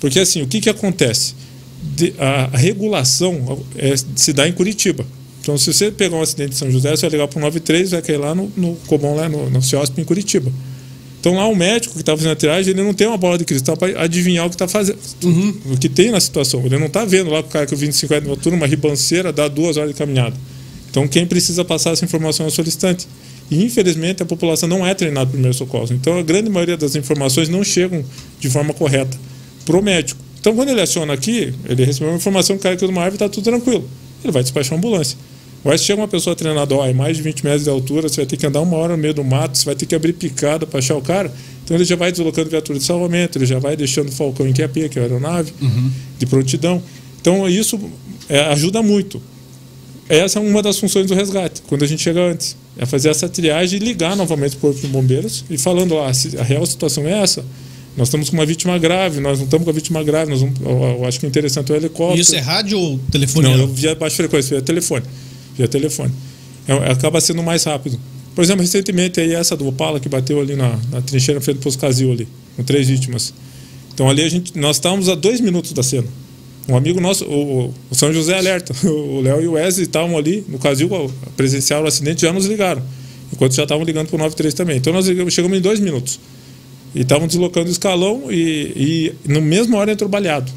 Porque 0.00 0.18
assim, 0.18 0.42
o 0.42 0.48
que, 0.48 0.60
que 0.60 0.68
acontece? 0.68 1.34
De, 1.80 2.12
a, 2.18 2.50
a, 2.52 2.56
regulação 2.56 3.62
é, 3.76 3.94
se 4.16 4.32
dá 4.32 4.48
em 4.48 4.52
Curitiba. 4.52 5.06
Então, 5.40 5.56
se 5.56 5.72
você 5.72 5.92
pegar 5.92 6.16
um 6.16 6.22
acidente 6.22 6.54
em 6.54 6.56
São 6.56 6.70
José, 6.70 6.90
você 6.90 7.02
vai 7.02 7.10
ligar 7.10 7.28
para 7.28 7.38
o 7.38 7.42
93, 7.42 7.92
vai 7.92 8.02
cair 8.02 8.16
lá 8.16 8.34
no, 8.34 8.50
no 8.56 8.74
Cobom, 8.86 9.14
lá 9.14 9.28
no, 9.28 9.48
no 9.48 9.62
CIOSP 9.62 10.00
em 10.00 10.04
Curitiba. 10.04 10.50
Então 11.26 11.36
lá 11.36 11.48
o 11.48 11.56
médico 11.56 11.94
que 11.94 12.02
está 12.02 12.16
fazendo 12.16 12.30
a 12.30 12.36
triagem, 12.36 12.72
ele 12.72 12.84
não 12.84 12.94
tem 12.94 13.04
uma 13.04 13.16
bola 13.16 13.36
de 13.36 13.44
cristal 13.44 13.76
para 13.76 14.00
adivinhar 14.00 14.46
o 14.46 14.48
que 14.48 14.54
está 14.54 14.68
fazendo, 14.68 14.96
uhum. 15.24 15.56
o 15.72 15.76
que 15.76 15.88
tem 15.88 16.12
na 16.12 16.20
situação. 16.20 16.64
Ele 16.64 16.78
não 16.78 16.86
está 16.86 17.04
vendo 17.04 17.30
lá 17.30 17.40
o 17.40 17.42
cara 17.42 17.66
que 17.66 17.74
eu 17.74 17.78
vim 17.78 17.88
de 17.88 17.96
50 17.96 18.20
de 18.20 18.30
altura, 18.30 18.54
uma 18.54 18.66
ribanceira, 18.68 19.32
dá 19.32 19.48
duas 19.48 19.76
horas 19.76 19.90
de 19.90 19.96
caminhada. 19.96 20.36
Então 20.88 21.08
quem 21.08 21.26
precisa 21.26 21.64
passar 21.64 21.90
essa 21.90 22.04
informação 22.04 22.46
é 22.46 22.48
o 22.48 22.52
solicitante. 22.52 23.08
E 23.50 23.64
infelizmente 23.64 24.22
a 24.22 24.26
população 24.26 24.68
não 24.68 24.86
é 24.86 24.94
treinada 24.94 25.26
para 25.26 25.32
primeiro 25.32 25.52
socorro. 25.52 25.88
Então 25.90 26.16
a 26.16 26.22
grande 26.22 26.48
maioria 26.48 26.76
das 26.76 26.94
informações 26.94 27.48
não 27.48 27.64
chegam 27.64 28.04
de 28.38 28.48
forma 28.48 28.72
correta 28.72 29.18
para 29.64 29.76
o 29.76 29.82
médico. 29.82 30.20
Então 30.38 30.54
quando 30.54 30.68
ele 30.68 30.80
aciona 30.80 31.12
aqui, 31.12 31.52
ele 31.68 31.84
recebeu 31.84 32.10
uma 32.10 32.18
informação 32.18 32.54
que 32.54 32.60
o 32.60 32.62
cara 32.62 32.76
de 32.76 32.84
uma 32.84 33.00
árvore 33.00 33.16
está 33.16 33.28
tudo 33.28 33.42
tranquilo. 33.42 33.90
Ele 34.22 34.32
vai 34.32 34.44
despachar 34.44 34.74
uma 34.74 34.78
ambulância. 34.78 35.18
Agora, 35.66 35.78
se 35.78 35.84
chega 35.84 36.00
uma 36.00 36.06
pessoa 36.06 36.36
treinada, 36.36 36.76
ó, 36.76 36.86
é 36.86 36.92
mais 36.92 37.16
de 37.16 37.24
20 37.24 37.42
metros 37.42 37.64
de 37.64 37.70
altura, 37.70 38.08
você 38.08 38.18
vai 38.18 38.26
ter 38.26 38.36
que 38.36 38.46
andar 38.46 38.60
uma 38.60 38.76
hora 38.76 38.96
no 38.96 39.02
meio 39.02 39.12
do 39.12 39.24
mato, 39.24 39.58
você 39.58 39.64
vai 39.64 39.74
ter 39.74 39.84
que 39.84 39.96
abrir 39.96 40.12
picada 40.12 40.64
para 40.64 40.78
achar 40.78 40.94
o 40.94 41.02
cara. 41.02 41.28
Então 41.64 41.76
ele 41.76 41.84
já 41.84 41.96
vai 41.96 42.12
deslocando 42.12 42.48
viatura 42.48 42.78
de 42.78 42.84
salvamento, 42.84 43.36
ele 43.36 43.46
já 43.46 43.58
vai 43.58 43.76
deixando 43.76 44.08
o 44.08 44.12
Falcão 44.12 44.46
em 44.46 44.52
QAP, 44.52 44.88
que 44.88 44.96
é 44.96 45.02
a 45.02 45.04
aeronave, 45.06 45.52
uhum. 45.60 45.90
de 46.20 46.24
prontidão. 46.26 46.80
Então 47.20 47.48
isso 47.48 47.80
é, 48.28 48.42
ajuda 48.42 48.80
muito. 48.80 49.20
Essa 50.08 50.38
é 50.38 50.42
uma 50.42 50.62
das 50.62 50.78
funções 50.78 51.04
do 51.08 51.16
resgate, 51.16 51.62
quando 51.66 51.82
a 51.82 51.86
gente 51.88 52.00
chega 52.00 52.20
antes. 52.20 52.56
É 52.78 52.86
fazer 52.86 53.08
essa 53.08 53.28
triagem 53.28 53.80
e 53.80 53.84
ligar 53.84 54.14
novamente 54.14 54.54
para 54.54 54.68
o 54.68 54.72
Corpo 54.72 54.86
de 54.86 54.86
Bombeiros 54.86 55.44
e 55.50 55.58
falando, 55.58 55.96
ó, 55.96 56.06
a 56.06 56.42
real 56.44 56.64
situação 56.64 57.08
é 57.08 57.22
essa. 57.22 57.44
Nós 57.96 58.06
estamos 58.06 58.30
com 58.30 58.36
uma 58.36 58.46
vítima 58.46 58.78
grave, 58.78 59.18
nós 59.18 59.38
não 59.38 59.46
estamos 59.46 59.64
com 59.64 59.70
a 59.70 59.74
vítima 59.74 60.04
grave, 60.04 60.30
nós 60.30 60.42
vamos, 60.42 60.60
eu 60.60 61.04
acho 61.04 61.18
que 61.18 61.26
é 61.26 61.28
interessante 61.28 61.72
o 61.72 61.74
helicóptero. 61.74 62.20
Isso 62.20 62.36
é 62.36 62.38
rádio 62.38 62.78
ou 62.78 63.00
telefone? 63.10 63.48
Não, 63.48 63.56
eu 63.56 63.66
via 63.66 63.96
baixa 63.96 64.14
frequência, 64.14 64.50
via 64.50 64.62
telefone 64.62 65.02
via 65.56 65.68
telefone. 65.68 66.12
É, 66.66 66.72
acaba 66.90 67.20
sendo 67.20 67.42
mais 67.42 67.64
rápido. 67.64 67.98
Por 68.34 68.44
exemplo, 68.44 68.60
recentemente 68.62 69.20
aí 69.20 69.34
essa 69.34 69.56
do 69.56 69.66
Opala 69.66 69.98
que 69.98 70.08
bateu 70.08 70.40
ali 70.40 70.54
na, 70.54 70.78
na 70.90 71.00
trincheira 71.00 71.40
frente 71.40 71.56
do 71.56 71.62
Posto 71.62 71.78
Casil 71.78 72.12
ali, 72.12 72.28
com 72.54 72.62
três 72.62 72.88
vítimas. 72.88 73.32
Então 73.94 74.10
ali 74.10 74.22
a 74.22 74.28
gente, 74.28 74.58
nós 74.58 74.76
estávamos 74.76 75.08
a 75.08 75.14
dois 75.14 75.40
minutos 75.40 75.72
da 75.72 75.82
cena. 75.82 76.06
Um 76.68 76.76
amigo 76.76 77.00
nosso, 77.00 77.24
o, 77.24 77.72
o 77.90 77.94
São 77.94 78.12
José 78.12 78.36
Alerta, 78.36 78.74
o 78.86 79.20
Léo 79.20 79.40
e 79.40 79.48
o 79.48 79.52
Wesley 79.52 79.86
estavam 79.86 80.18
ali 80.18 80.44
no 80.48 80.58
Casil, 80.58 80.90
presenciaram 81.36 81.84
o 81.84 81.88
acidente 81.88 82.22
já 82.22 82.32
nos 82.32 82.44
ligaram. 82.46 82.82
Enquanto 83.32 83.54
já 83.54 83.62
estavam 83.62 83.84
ligando 83.84 84.08
para 84.08 84.16
o 84.16 84.18
93 84.18 84.52
também. 84.54 84.76
Então 84.76 84.92
nós 84.92 85.06
chegamos 85.06 85.58
em 85.58 85.60
dois 85.60 85.80
minutos. 85.80 86.20
E 86.94 87.00
estavam 87.00 87.26
deslocando 87.26 87.68
o 87.68 87.72
escalão 87.72 88.24
e, 88.30 89.14
e 89.26 89.32
no 89.32 89.40
mesmo 89.40 89.76
hora 89.76 89.92
entrou 89.92 90.08
o 90.08 90.10
baleado. 90.10 90.52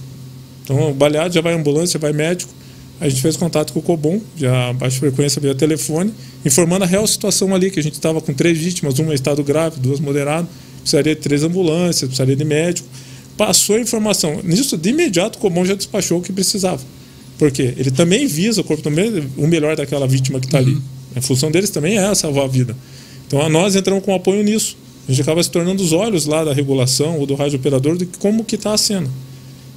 Então 0.63 0.91
o 0.91 0.93
baleado 0.93 1.33
já 1.33 1.41
vai 1.41 1.53
ambulância, 1.53 1.99
vai 1.99 2.11
médico 2.11 2.58
a 2.99 3.07
gente 3.07 3.21
fez 3.21 3.37
contato 3.37 3.71
com 3.71 3.79
o 3.79 3.81
Cobom, 3.81 4.21
já 4.35 4.73
baixa 4.73 4.99
frequência 4.99 5.41
via 5.41 5.55
telefone, 5.55 6.13
informando 6.43 6.83
a 6.83 6.87
real 6.87 7.07
situação 7.07 7.55
ali, 7.55 7.71
que 7.71 7.79
a 7.79 7.83
gente 7.83 7.93
estava 7.93 8.19
com 8.19 8.33
três 8.33 8.57
vítimas, 8.57 8.99
uma 8.99 9.11
em 9.11 9.15
estado 9.15 9.43
grave, 9.43 9.79
duas 9.79 9.99
moderado, 9.99 10.47
precisaria 10.81 11.15
de 11.15 11.21
três 11.21 11.43
ambulâncias, 11.43 12.09
precisaria 12.09 12.35
de 12.35 12.43
médico. 12.43 12.87
Passou 13.37 13.77
a 13.77 13.79
informação. 13.79 14.41
Nisso, 14.43 14.77
de 14.77 14.89
imediato, 14.89 15.37
o 15.37 15.41
Cobom 15.41 15.63
já 15.63 15.75
despachou 15.75 16.19
o 16.19 16.21
que 16.21 16.33
precisava. 16.33 16.81
Por 17.37 17.51
quê? 17.51 17.73
Ele 17.77 17.89
também 17.89 18.27
visa 18.27 18.59
o 18.59 18.63
corpo 18.65 18.83
também, 18.83 19.23
o 19.37 19.47
melhor 19.47 19.77
daquela 19.77 20.05
vítima 20.05 20.41
que 20.41 20.45
está 20.45 20.57
ali. 20.57 20.73
Uhum. 20.73 20.81
A 21.15 21.21
função 21.21 21.49
deles 21.49 21.69
também 21.69 21.97
é 21.97 22.13
salvar 22.13 22.43
a 22.43 22.47
vida. 22.47 22.75
Então, 23.25 23.47
nós 23.49 23.77
entramos 23.77 24.03
com 24.03 24.13
apoio 24.13 24.43
nisso. 24.43 24.75
A 25.07 25.11
gente 25.11 25.21
acaba 25.21 25.41
se 25.41 25.49
tornando 25.49 25.81
os 25.81 25.93
olhos 25.93 26.25
lá 26.25 26.43
da 26.43 26.53
regulação 26.53 27.17
ou 27.17 27.25
do 27.25 27.33
rádio 27.35 27.57
operador 27.57 27.95
de 27.95 28.05
como 28.19 28.43
que 28.43 28.55
está 28.55 28.73
a 28.73 28.77
cena. 28.77 29.09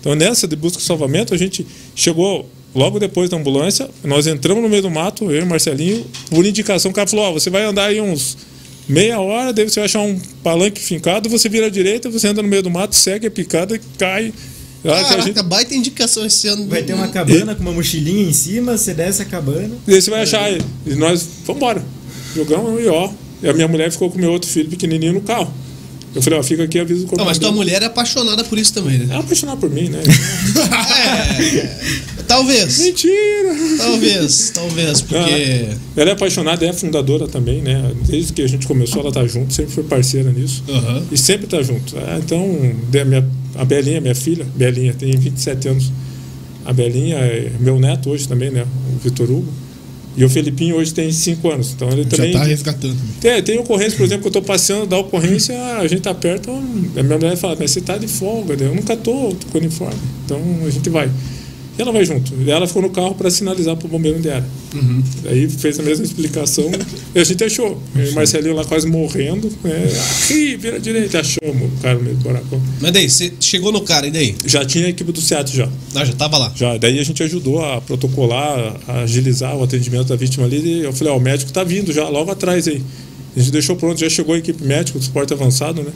Então, 0.00 0.16
nessa 0.16 0.48
de 0.48 0.56
busca 0.56 0.82
e 0.82 0.84
salvamento, 0.84 1.32
a 1.32 1.36
gente 1.36 1.64
chegou 1.94 2.48
Logo 2.74 2.98
depois 2.98 3.28
da 3.28 3.36
ambulância, 3.36 3.88
nós 4.02 4.26
entramos 4.26 4.62
no 4.62 4.68
meio 4.68 4.82
do 4.82 4.90
mato, 4.90 5.30
eu 5.30 5.40
e 5.40 5.42
o 5.42 5.46
Marcelinho, 5.46 6.06
por 6.30 6.44
indicação, 6.46 6.90
o 6.90 6.94
cara 6.94 7.06
falou: 7.06 7.26
Ó, 7.26 7.32
você 7.32 7.50
vai 7.50 7.64
andar 7.64 7.86
aí 7.86 8.00
uns 8.00 8.36
meia 8.88 9.20
hora, 9.20 9.52
daí 9.52 9.68
você 9.68 9.80
vai 9.80 9.84
achar 9.86 10.00
um 10.00 10.18
palanque 10.42 10.80
fincado, 10.80 11.28
você 11.28 11.48
vira 11.48 11.66
à 11.66 11.70
direita, 11.70 12.10
você 12.10 12.28
anda 12.28 12.42
no 12.42 12.48
meio 12.48 12.62
do 12.62 12.70
mato, 12.70 12.94
segue 12.94 13.26
a 13.26 13.30
picada 13.30 13.76
e 13.76 13.80
cai. 13.98 14.32
Caraca, 14.82 15.16
a 15.16 15.20
gente... 15.20 15.42
baita 15.42 15.74
indicação 15.74 16.26
esse 16.26 16.48
ano. 16.48 16.66
Vai 16.66 16.82
ter 16.82 16.94
uma 16.94 17.08
cabana 17.08 17.52
e... 17.52 17.54
com 17.54 17.62
uma 17.62 17.72
mochilinha 17.72 18.28
em 18.28 18.32
cima, 18.32 18.76
você 18.76 18.92
desce 18.92 19.22
a 19.22 19.24
cabana. 19.24 19.76
E 19.86 19.94
aí 19.94 20.02
você 20.02 20.10
vai 20.10 20.22
achar, 20.22 20.50
e 20.50 20.94
nós, 20.94 21.26
vambora. 21.46 21.84
Jogamos 22.34 22.82
e 22.82 22.88
ó. 22.88 23.10
E 23.42 23.48
a 23.48 23.52
minha 23.52 23.68
mulher 23.68 23.90
ficou 23.90 24.10
com 24.10 24.16
o 24.16 24.20
meu 24.20 24.32
outro 24.32 24.48
filho 24.48 24.68
pequenininho 24.68 25.12
no 25.12 25.20
carro. 25.20 25.52
Eu 26.14 26.20
falei, 26.20 26.38
ó, 26.38 26.42
fica 26.42 26.64
aqui 26.64 26.78
avisa 26.78 27.04
o 27.04 27.06
corpo. 27.06 27.18
Não, 27.18 27.24
mas 27.24 27.38
tua 27.38 27.50
mulher 27.50 27.82
é 27.82 27.86
apaixonada 27.86 28.44
por 28.44 28.58
isso 28.58 28.74
também, 28.74 28.98
né? 28.98 29.14
É 29.14 29.18
apaixonada 29.18 29.58
por 29.58 29.70
mim, 29.70 29.88
né? 29.88 30.00
é, 32.18 32.22
talvez. 32.28 32.80
Mentira! 32.80 33.56
Talvez, 33.78 34.50
talvez, 34.50 35.00
porque. 35.00 35.68
Ela 35.96 36.10
é 36.10 36.12
apaixonada, 36.12 36.66
é 36.66 36.72
fundadora 36.72 37.26
também, 37.26 37.62
né? 37.62 37.92
Desde 38.06 38.32
que 38.32 38.42
a 38.42 38.46
gente 38.46 38.66
começou, 38.66 39.00
ela 39.00 39.12
tá 39.12 39.26
junto, 39.26 39.54
sempre 39.54 39.72
foi 39.72 39.84
parceira 39.84 40.30
nisso. 40.30 40.62
Uhum. 40.68 41.02
E 41.10 41.16
sempre 41.16 41.46
tá 41.46 41.62
junto. 41.62 41.96
Ah, 41.96 42.20
então, 42.22 42.44
a, 43.00 43.04
minha, 43.04 43.26
a 43.54 43.64
Belinha, 43.64 44.00
minha 44.00 44.14
filha, 44.14 44.46
Belinha, 44.54 44.92
tem 44.92 45.16
27 45.16 45.68
anos. 45.68 45.90
A 46.64 46.72
Belinha 46.72 47.16
é 47.16 47.50
meu 47.58 47.78
neto 47.78 48.10
hoje 48.10 48.28
também, 48.28 48.50
né? 48.50 48.66
O 48.94 48.98
Vitor 48.98 49.30
Hugo. 49.30 49.52
E 50.16 50.24
o 50.24 50.28
Felipinho 50.28 50.76
hoje 50.76 50.92
tem 50.92 51.10
5 51.10 51.50
anos. 51.50 51.72
Então 51.72 51.88
ele 51.90 52.04
também. 52.04 52.32
Já 52.32 52.38
está 52.38 52.44
resgatando. 52.44 52.96
Tem, 53.20 53.42
tem 53.42 53.58
ocorrência, 53.58 53.96
por 53.96 54.04
exemplo, 54.04 54.22
que 54.22 54.26
eu 54.28 54.40
estou 54.40 54.42
passeando, 54.42 54.86
da 54.86 54.98
ocorrência, 54.98 55.56
a 55.78 55.86
gente 55.86 55.98
está 55.98 56.14
perto, 56.14 56.50
a 56.50 57.02
minha 57.02 57.18
mulher 57.18 57.36
fala, 57.36 57.56
mas 57.58 57.70
você 57.70 57.78
está 57.78 57.96
de 57.96 58.06
folga, 58.06 58.56
né? 58.56 58.66
eu 58.66 58.74
nunca 58.74 58.92
estou 58.92 59.34
com 59.50 59.58
uniforme. 59.58 59.98
Então 60.24 60.40
a 60.66 60.70
gente 60.70 60.88
vai. 60.90 61.10
Ela 61.82 61.90
vai 61.90 62.04
junto. 62.04 62.32
E 62.46 62.48
ela 62.48 62.64
ficou 62.64 62.80
no 62.80 62.90
carro 62.90 63.12
para 63.12 63.28
sinalizar 63.28 63.76
para 63.76 63.86
o 63.86 63.88
bombeiro 63.88 64.18
onde 64.18 64.28
era. 64.28 64.46
Uhum. 64.72 65.02
Aí 65.26 65.48
fez 65.48 65.80
a 65.80 65.82
mesma 65.82 66.04
explicação 66.04 66.70
e 67.12 67.18
a 67.18 67.24
gente 67.24 67.42
achou. 67.42 67.82
E 67.96 68.10
o 68.10 68.14
Marcelinho 68.14 68.54
lá 68.54 68.64
quase 68.64 68.86
morrendo. 68.86 69.50
É, 69.64 70.32
Ih, 70.32 70.56
vira 70.56 70.78
direita, 70.78 71.18
achamos 71.18 71.72
o 71.72 71.82
cara 71.82 71.98
meio 71.98 72.14
do 72.14 72.22
buracão. 72.22 72.62
Mas 72.80 72.92
daí, 72.92 73.10
você 73.10 73.32
chegou 73.40 73.72
no 73.72 73.80
cara, 73.80 74.06
e 74.06 74.12
daí? 74.12 74.36
Já 74.46 74.64
tinha 74.64 74.86
a 74.86 74.90
equipe 74.90 75.10
do 75.10 75.20
SEAT 75.20 75.56
já. 75.56 75.68
Ah, 75.96 76.04
já 76.04 76.12
tava 76.12 76.38
lá? 76.38 76.52
Já. 76.54 76.76
Daí 76.76 77.00
a 77.00 77.04
gente 77.04 77.20
ajudou 77.24 77.64
a 77.64 77.80
protocolar, 77.80 78.76
a 78.86 79.00
agilizar 79.00 79.56
o 79.56 79.64
atendimento 79.64 80.06
da 80.06 80.14
vítima 80.14 80.46
ali. 80.46 80.58
E 80.58 80.84
eu 80.84 80.92
falei, 80.92 81.12
ó, 81.12 81.16
o 81.16 81.20
médico 81.20 81.52
tá 81.52 81.64
vindo 81.64 81.92
já, 81.92 82.08
logo 82.08 82.30
atrás 82.30 82.68
aí. 82.68 82.80
A 83.36 83.40
gente 83.40 83.50
deixou 83.50 83.74
pronto, 83.74 83.98
já 83.98 84.08
chegou 84.08 84.36
a 84.36 84.38
equipe 84.38 84.62
médica 84.62 85.00
do 85.00 85.04
suporte 85.04 85.32
avançado, 85.32 85.82
né? 85.82 85.90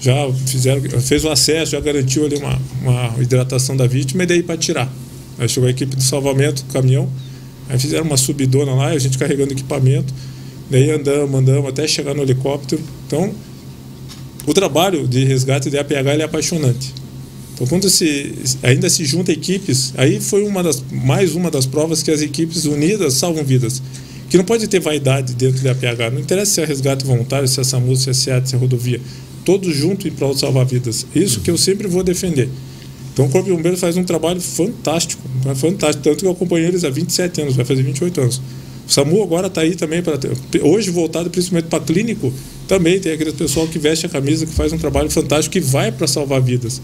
Já 0.00 0.14
fizeram, 0.46 0.80
fez 1.00 1.24
o 1.24 1.28
acesso, 1.28 1.72
já 1.72 1.80
garantiu 1.80 2.26
ali 2.26 2.36
uma, 2.36 2.60
uma 2.82 3.22
hidratação 3.22 3.76
da 3.76 3.86
vítima 3.86 4.24
e 4.24 4.26
daí 4.26 4.42
para 4.42 4.56
tirar. 4.56 4.92
Aí 5.38 5.48
chegou 5.48 5.66
a 5.66 5.70
equipe 5.70 5.94
de 5.94 6.02
salvamento, 6.02 6.64
caminhão, 6.72 7.08
aí 7.68 7.78
fizeram 7.78 8.04
uma 8.04 8.16
subidona 8.16 8.74
lá, 8.74 8.88
a 8.88 8.98
gente 8.98 9.16
carregando 9.16 9.52
equipamento, 9.52 10.12
daí 10.70 10.90
andamos, 10.90 11.38
andamos 11.38 11.68
até 11.68 11.86
chegar 11.86 12.14
no 12.14 12.22
helicóptero. 12.22 12.82
Então, 13.06 13.32
o 14.46 14.54
trabalho 14.54 15.06
de 15.06 15.24
resgate 15.24 15.70
de 15.70 15.78
APH 15.78 15.92
é 16.20 16.22
apaixonante. 16.22 16.94
Então, 17.54 17.66
quando 17.66 17.90
se, 17.90 18.34
ainda 18.62 18.88
se 18.88 19.04
junta 19.04 19.32
equipes, 19.32 19.92
aí 19.96 20.20
foi 20.20 20.44
uma 20.44 20.62
das, 20.62 20.82
mais 20.90 21.34
uma 21.34 21.50
das 21.50 21.66
provas 21.66 22.02
que 22.02 22.10
as 22.10 22.22
equipes 22.22 22.64
unidas 22.64 23.14
salvam 23.14 23.44
vidas. 23.44 23.82
Que 24.30 24.36
não 24.36 24.44
pode 24.44 24.68
ter 24.68 24.78
vaidade 24.78 25.34
dentro 25.34 25.62
da 25.62 25.72
APH. 25.72 26.12
Não 26.12 26.20
interessa 26.20 26.52
se 26.52 26.60
é 26.60 26.64
resgate 26.64 27.04
voluntário, 27.04 27.48
se 27.48 27.58
é 27.58 27.64
SAMU, 27.64 27.96
se 27.96 28.10
é 28.10 28.12
SEAT, 28.12 28.48
se 28.48 28.54
é 28.54 28.58
rodovia. 28.58 29.00
Todos 29.44 29.74
juntos 29.74 30.06
em 30.06 30.10
prol 30.10 30.34
de 30.34 30.40
salvar 30.40 30.66
vidas. 30.66 31.06
Isso 31.14 31.40
que 31.40 31.50
eu 31.50 31.58
sempre 31.58 31.88
vou 31.88 32.04
defender. 32.04 32.48
Então 33.18 33.26
o 33.26 33.30
Corpo 33.30 33.50
de 33.50 33.56
Bombeiros 33.56 33.80
faz 33.80 33.96
um 33.96 34.04
trabalho 34.04 34.40
fantástico, 34.40 35.20
é 35.44 35.52
fantástico, 35.52 36.04
tanto 36.04 36.18
que 36.18 36.24
eu 36.24 36.30
acompanhei 36.30 36.68
eles 36.68 36.84
há 36.84 36.90
27 36.90 37.40
anos, 37.40 37.56
vai 37.56 37.64
fazer 37.64 37.82
28 37.82 38.20
anos. 38.20 38.40
O 38.86 38.92
SAMU 38.92 39.20
agora 39.24 39.48
está 39.48 39.62
aí 39.62 39.74
também 39.74 40.00
para 40.00 40.16
hoje 40.62 40.88
voltado 40.90 41.28
principalmente 41.28 41.64
para 41.64 41.82
clínico, 41.82 42.32
também 42.68 43.00
tem 43.00 43.10
aquele 43.10 43.32
pessoal 43.32 43.66
que 43.66 43.76
veste 43.76 44.06
a 44.06 44.08
camisa, 44.08 44.46
que 44.46 44.52
faz 44.52 44.72
um 44.72 44.78
trabalho 44.78 45.10
fantástico, 45.10 45.52
que 45.52 45.60
vai 45.60 45.90
para 45.90 46.06
salvar 46.06 46.40
vidas. 46.40 46.80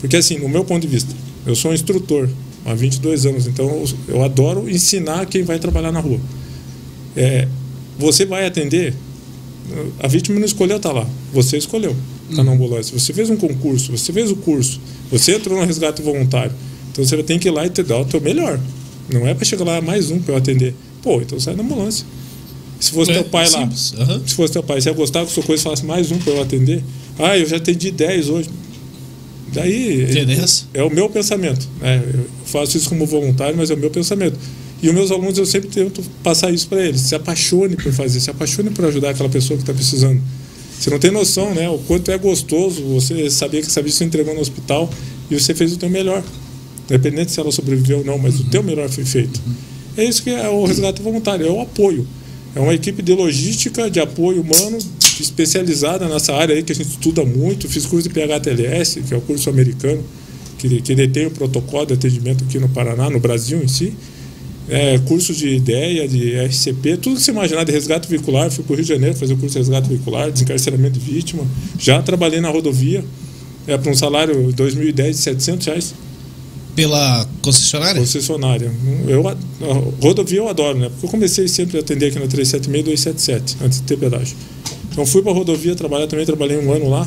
Porque 0.00 0.16
assim, 0.16 0.38
no 0.38 0.48
meu 0.48 0.64
ponto 0.64 0.80
de 0.80 0.88
vista, 0.88 1.14
eu 1.44 1.54
sou 1.54 1.70
um 1.70 1.74
instrutor 1.74 2.30
há 2.64 2.72
22 2.72 3.26
anos. 3.26 3.46
Então 3.46 3.84
eu 4.08 4.24
adoro 4.24 4.70
ensinar 4.70 5.26
quem 5.26 5.42
vai 5.42 5.58
trabalhar 5.58 5.92
na 5.92 6.00
rua. 6.00 6.18
É, 7.14 7.46
você 7.98 8.24
vai 8.24 8.46
atender, 8.46 8.94
a 10.00 10.08
vítima 10.08 10.38
não 10.38 10.46
escolheu 10.46 10.78
estar 10.78 10.92
lá, 10.92 11.06
você 11.30 11.58
escolheu 11.58 11.94
estar 12.30 12.42
na 12.42 12.52
ambulância. 12.52 12.98
Você 12.98 13.12
fez 13.12 13.28
um 13.28 13.36
concurso, 13.36 13.92
você 13.92 14.14
fez 14.14 14.30
o 14.30 14.36
curso, 14.36 14.80
você 15.18 15.36
entrou 15.36 15.58
no 15.58 15.64
resgate 15.64 16.02
voluntário. 16.02 16.52
Então 16.92 17.04
você 17.04 17.22
tem 17.22 17.38
que 17.38 17.48
ir 17.48 17.50
lá 17.50 17.66
e 17.66 17.70
te 17.70 17.82
dar 17.82 17.98
o 17.98 18.04
teu 18.04 18.20
melhor. 18.20 18.58
Não 19.08 19.26
é 19.26 19.34
para 19.34 19.44
chegar 19.44 19.64
lá 19.64 19.80
mais 19.80 20.10
um 20.10 20.18
para 20.20 20.34
eu 20.34 20.38
atender. 20.38 20.74
Pô, 21.02 21.20
então 21.20 21.38
sai 21.38 21.54
na 21.54 21.62
ambulância. 21.62 22.06
Se 22.80 22.90
fosse 22.90 23.10
é, 23.10 23.14
teu 23.14 23.24
pai 23.24 23.48
lá, 23.48 23.62
uhum. 23.62 24.26
se 24.26 24.34
fosse 24.34 24.52
teu 24.52 24.62
pai, 24.62 24.80
você 24.80 24.90
ia 24.90 24.94
gostar 24.94 25.24
que 25.24 25.32
sua 25.32 25.42
coisa 25.42 25.62
falasse 25.62 25.84
mais 25.84 26.10
um 26.10 26.18
para 26.18 26.32
eu 26.32 26.42
atender? 26.42 26.82
Ah, 27.18 27.38
eu 27.38 27.46
já 27.46 27.56
atendi 27.56 27.90
10 27.90 28.28
hoje. 28.28 28.50
Daí 29.52 30.02
é, 30.74 30.80
é, 30.80 30.82
o 30.82 30.90
meu 30.90 31.08
pensamento. 31.08 31.68
Né? 31.80 32.02
Eu 32.12 32.26
faço 32.44 32.76
isso 32.76 32.88
como 32.88 33.06
voluntário, 33.06 33.56
mas 33.56 33.70
é 33.70 33.74
o 33.74 33.76
meu 33.76 33.90
pensamento. 33.90 34.36
E 34.82 34.88
os 34.88 34.94
meus 34.94 35.10
alunos 35.10 35.38
eu 35.38 35.46
sempre 35.46 35.68
tento 35.68 36.02
passar 36.22 36.52
isso 36.52 36.66
para 36.68 36.84
eles. 36.84 37.00
Se 37.00 37.14
apaixone 37.14 37.76
por 37.76 37.92
fazer, 37.92 38.20
se 38.20 38.30
apaixone 38.30 38.70
por 38.70 38.84
ajudar 38.86 39.10
aquela 39.10 39.28
pessoa 39.28 39.56
que 39.56 39.62
está 39.62 39.72
precisando. 39.72 40.20
Você 40.84 40.90
não 40.90 40.98
tem 40.98 41.10
noção, 41.10 41.54
né? 41.54 41.66
O 41.70 41.78
quanto 41.78 42.10
é 42.10 42.18
gostoso 42.18 42.82
você 42.82 43.30
saber 43.30 43.62
que 43.62 43.68
essa 43.68 43.80
vítima 43.80 44.00
se 44.00 44.04
entregou 44.04 44.34
no 44.34 44.42
hospital 44.42 44.90
e 45.30 45.40
você 45.40 45.54
fez 45.54 45.72
o 45.72 45.78
teu 45.78 45.88
melhor. 45.88 46.22
Independente 46.84 47.32
se 47.32 47.40
ela 47.40 47.50
sobreviveu 47.50 48.00
ou 48.00 48.04
não, 48.04 48.18
mas 48.18 48.34
uhum. 48.34 48.42
o 48.42 48.50
teu 48.50 48.62
melhor 48.62 48.90
foi 48.90 49.06
feito. 49.06 49.40
Uhum. 49.46 49.54
É 49.96 50.04
isso 50.04 50.22
que 50.22 50.28
é 50.28 50.46
o 50.46 50.62
resgate 50.66 51.00
voluntário, 51.00 51.46
é 51.46 51.50
o 51.50 51.62
apoio. 51.62 52.06
É 52.54 52.60
uma 52.60 52.74
equipe 52.74 53.00
de 53.00 53.14
logística, 53.14 53.90
de 53.90 53.98
apoio 53.98 54.42
humano, 54.42 54.76
especializada 55.18 56.06
nessa 56.06 56.34
área 56.34 56.54
aí 56.54 56.62
que 56.62 56.72
a 56.72 56.74
gente 56.74 56.90
estuda 56.90 57.24
muito. 57.24 57.66
Fiz 57.66 57.86
curso 57.86 58.06
de 58.06 58.12
PHTLS, 58.12 59.00
que 59.08 59.14
é 59.14 59.16
o 59.16 59.22
curso 59.22 59.48
americano, 59.48 60.04
que, 60.58 60.82
que 60.82 60.94
detém 60.94 61.24
o 61.24 61.30
protocolo 61.30 61.86
de 61.86 61.94
atendimento 61.94 62.44
aqui 62.44 62.58
no 62.58 62.68
Paraná, 62.68 63.08
no 63.08 63.20
Brasil 63.20 63.58
em 63.64 63.68
si. 63.68 63.94
É, 64.68 64.98
curso 65.00 65.34
de 65.34 65.48
ideia, 65.48 66.08
de 66.08 66.36
RCP, 66.36 66.96
tudo 66.96 67.16
que 67.16 67.22
você 67.22 67.30
imaginar 67.30 67.64
de 67.64 67.72
resgate 67.72 68.08
veicular. 68.08 68.50
Fui 68.50 68.64
para 68.64 68.72
o 68.72 68.76
Rio 68.76 68.84
de 68.84 68.88
Janeiro 68.88 69.14
fazer 69.14 69.34
o 69.34 69.36
curso 69.36 69.52
de 69.52 69.58
resgate 69.58 69.88
veicular, 69.88 70.30
desencarceramento 70.30 70.98
de 70.98 71.00
vítima. 71.00 71.46
Já 71.78 72.00
trabalhei 72.00 72.40
na 72.40 72.48
rodovia, 72.48 73.04
é, 73.66 73.76
para 73.76 73.90
um 73.90 73.94
salário 73.94 74.50
em 74.50 74.52
2010 74.52 75.16
de 75.16 75.22
700 75.22 75.66
reais. 75.66 75.94
Pela 76.74 77.28
concessionária? 77.40 78.00
Concessionária. 78.00 78.72
Eu, 79.06 79.28
a, 79.28 79.36
rodovia 80.02 80.38
eu 80.38 80.48
adoro, 80.48 80.78
né? 80.78 80.88
Porque 80.88 81.06
eu 81.06 81.10
comecei 81.10 81.46
sempre 81.46 81.76
a 81.76 81.80
atender 81.80 82.06
aqui 82.06 82.18
na 82.18 82.26
376 82.26 82.80
e 82.80 82.82
277, 82.82 83.56
antes 83.64 83.80
de 83.80 83.84
ter 83.86 83.96
pedágio. 83.96 84.36
Então 84.90 85.06
fui 85.06 85.22
para 85.22 85.30
a 85.30 85.34
rodovia 85.34 85.74
trabalhar 85.74 86.06
também, 86.06 86.26
trabalhei 86.26 86.56
um 86.56 86.72
ano 86.72 86.88
lá. 86.88 87.06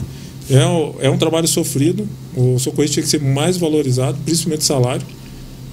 É, 0.50 1.08
é 1.08 1.10
um 1.10 1.18
trabalho 1.18 1.48
sofrido, 1.48 2.08
o 2.36 2.58
socorrista 2.58 2.94
tinha 2.96 3.04
que 3.04 3.10
ser 3.10 3.22
mais 3.22 3.58
valorizado, 3.58 4.18
principalmente 4.24 4.64
salário. 4.64 5.06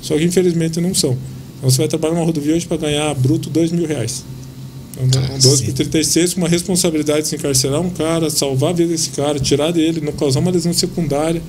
Só 0.02 0.16
que 0.16 0.24
infelizmente 0.24 0.80
não 0.80 0.92
são. 0.92 1.16
Você 1.64 1.78
vai 1.78 1.88
trabalhar 1.88 2.14
numa 2.14 2.24
rodovia 2.24 2.54
hoje 2.54 2.66
para 2.66 2.76
ganhar 2.76 3.14
bruto 3.14 3.50
dois 3.50 3.72
mil 3.72 3.86
reais. 3.86 4.24
Então, 5.00 5.20
ah, 5.24 5.38
12 5.42 5.64
por 5.64 5.72
36 5.72 6.34
com 6.34 6.40
uma 6.42 6.48
responsabilidade 6.48 7.22
de 7.22 7.28
se 7.28 7.34
encarcerar 7.34 7.80
um 7.80 7.90
cara, 7.90 8.30
salvar 8.30 8.70
a 8.70 8.72
vida 8.72 8.90
desse 8.90 9.10
cara, 9.10 9.40
tirar 9.40 9.72
dele, 9.72 10.00
não 10.00 10.12
causar 10.12 10.38
uma 10.38 10.52
lesão 10.52 10.72
secundária 10.72 11.42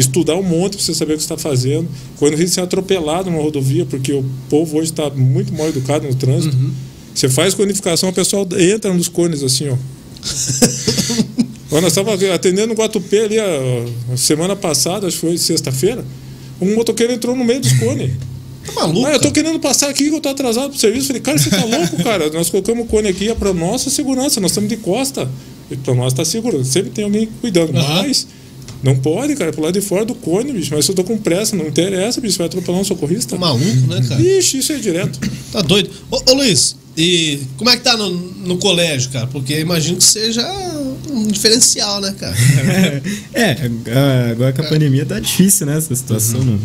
estudar 0.00 0.36
um 0.36 0.42
monte 0.42 0.76
para 0.76 0.84
você 0.84 0.94
saber 0.94 1.14
o 1.14 1.16
que 1.16 1.22
está 1.22 1.36
fazendo. 1.36 1.88
Quando 2.18 2.32
risco 2.32 2.46
de 2.46 2.54
ser 2.54 2.60
atropelado 2.62 3.30
numa 3.30 3.42
rodovia, 3.42 3.84
porque 3.86 4.12
o 4.12 4.24
povo 4.48 4.78
hoje 4.78 4.90
está 4.90 5.10
muito 5.10 5.52
mal 5.52 5.68
educado 5.68 6.06
no 6.06 6.14
trânsito. 6.14 6.56
Uhum. 6.56 6.72
Você 7.14 7.28
faz 7.28 7.54
codificação, 7.54 8.08
o 8.08 8.12
pessoal 8.12 8.46
entra 8.58 8.92
nos 8.92 9.08
cones 9.08 9.42
assim, 9.42 9.68
ó. 9.68 9.76
Quando 11.68 11.82
nós 11.82 11.92
estávamos 11.92 12.22
atendendo 12.24 12.68
no 12.68 12.74
Guatupê 12.74 13.20
ali 13.20 13.38
a, 13.38 13.44
a 14.12 14.16
semana 14.16 14.56
passada, 14.56 15.06
acho 15.06 15.20
que 15.20 15.26
foi 15.26 15.38
sexta-feira, 15.38 16.04
um 16.60 16.74
motoqueiro 16.74 17.12
entrou 17.12 17.36
no 17.36 17.44
meio 17.44 17.60
dos 17.60 17.72
cones. 17.74 18.12
Tá 18.66 18.72
maluco? 18.72 19.06
Ah, 19.06 19.12
eu 19.12 19.20
tô 19.20 19.30
querendo 19.30 19.58
passar 19.58 19.88
aqui 19.88 20.08
que 20.08 20.14
eu 20.14 20.20
tô 20.20 20.28
atrasado 20.28 20.70
pro 20.70 20.78
serviço. 20.78 21.08
Falei, 21.08 21.22
cara, 21.22 21.38
você 21.38 21.50
tá 21.50 21.64
louco, 21.64 21.96
cara? 22.04 22.30
Nós 22.30 22.50
colocamos 22.50 22.84
o 22.84 22.88
cone 22.88 23.08
aqui, 23.08 23.28
é 23.28 23.34
pra 23.34 23.52
nossa 23.52 23.90
segurança, 23.90 24.40
nós 24.40 24.50
estamos 24.50 24.68
de 24.68 24.76
costa. 24.76 25.28
E 25.70 25.76
pra 25.76 25.94
nós 25.94 26.12
tá 26.12 26.24
seguro. 26.24 26.64
Sempre 26.64 26.90
tem 26.90 27.04
alguém 27.04 27.28
cuidando. 27.40 27.74
Uhum. 27.74 28.02
Mas 28.02 28.26
não 28.82 28.96
pode, 28.96 29.36
cara, 29.36 29.52
pro 29.52 29.62
lado 29.62 29.74
de 29.74 29.80
fora 29.80 30.04
do 30.04 30.14
cone, 30.14 30.52
bicho. 30.52 30.74
Mas 30.74 30.88
eu 30.88 30.94
tô 30.94 31.04
com 31.04 31.16
pressa, 31.16 31.54
não 31.54 31.66
interessa, 31.66 32.20
bicho. 32.20 32.38
Vai 32.38 32.46
atropelar 32.46 32.80
um 32.80 32.84
socorrista. 32.84 33.30
Tá 33.30 33.38
maluco, 33.38 33.86
né, 33.86 34.04
cara? 34.08 34.20
Ixi, 34.20 34.58
isso 34.58 34.72
é 34.72 34.76
direto. 34.76 35.18
Tá 35.52 35.62
doido. 35.62 35.90
Ô, 36.10 36.20
ô 36.30 36.34
Luiz, 36.34 36.76
e 36.96 37.40
como 37.56 37.70
é 37.70 37.76
que 37.76 37.82
tá 37.82 37.96
no, 37.96 38.10
no 38.10 38.58
colégio, 38.58 39.10
cara? 39.10 39.26
Porque 39.26 39.58
imagino 39.60 39.98
que 39.98 40.04
seja 40.04 40.46
um 41.08 41.26
diferencial, 41.28 42.00
né, 42.00 42.14
cara? 42.18 42.36
é, 43.32 43.56
agora 44.30 44.52
com 44.52 44.62
a 44.62 44.68
pandemia 44.68 45.06
tá 45.06 45.20
difícil, 45.20 45.66
né, 45.66 45.78
essa 45.78 45.94
situação. 45.94 46.40
Uhum. 46.40 46.58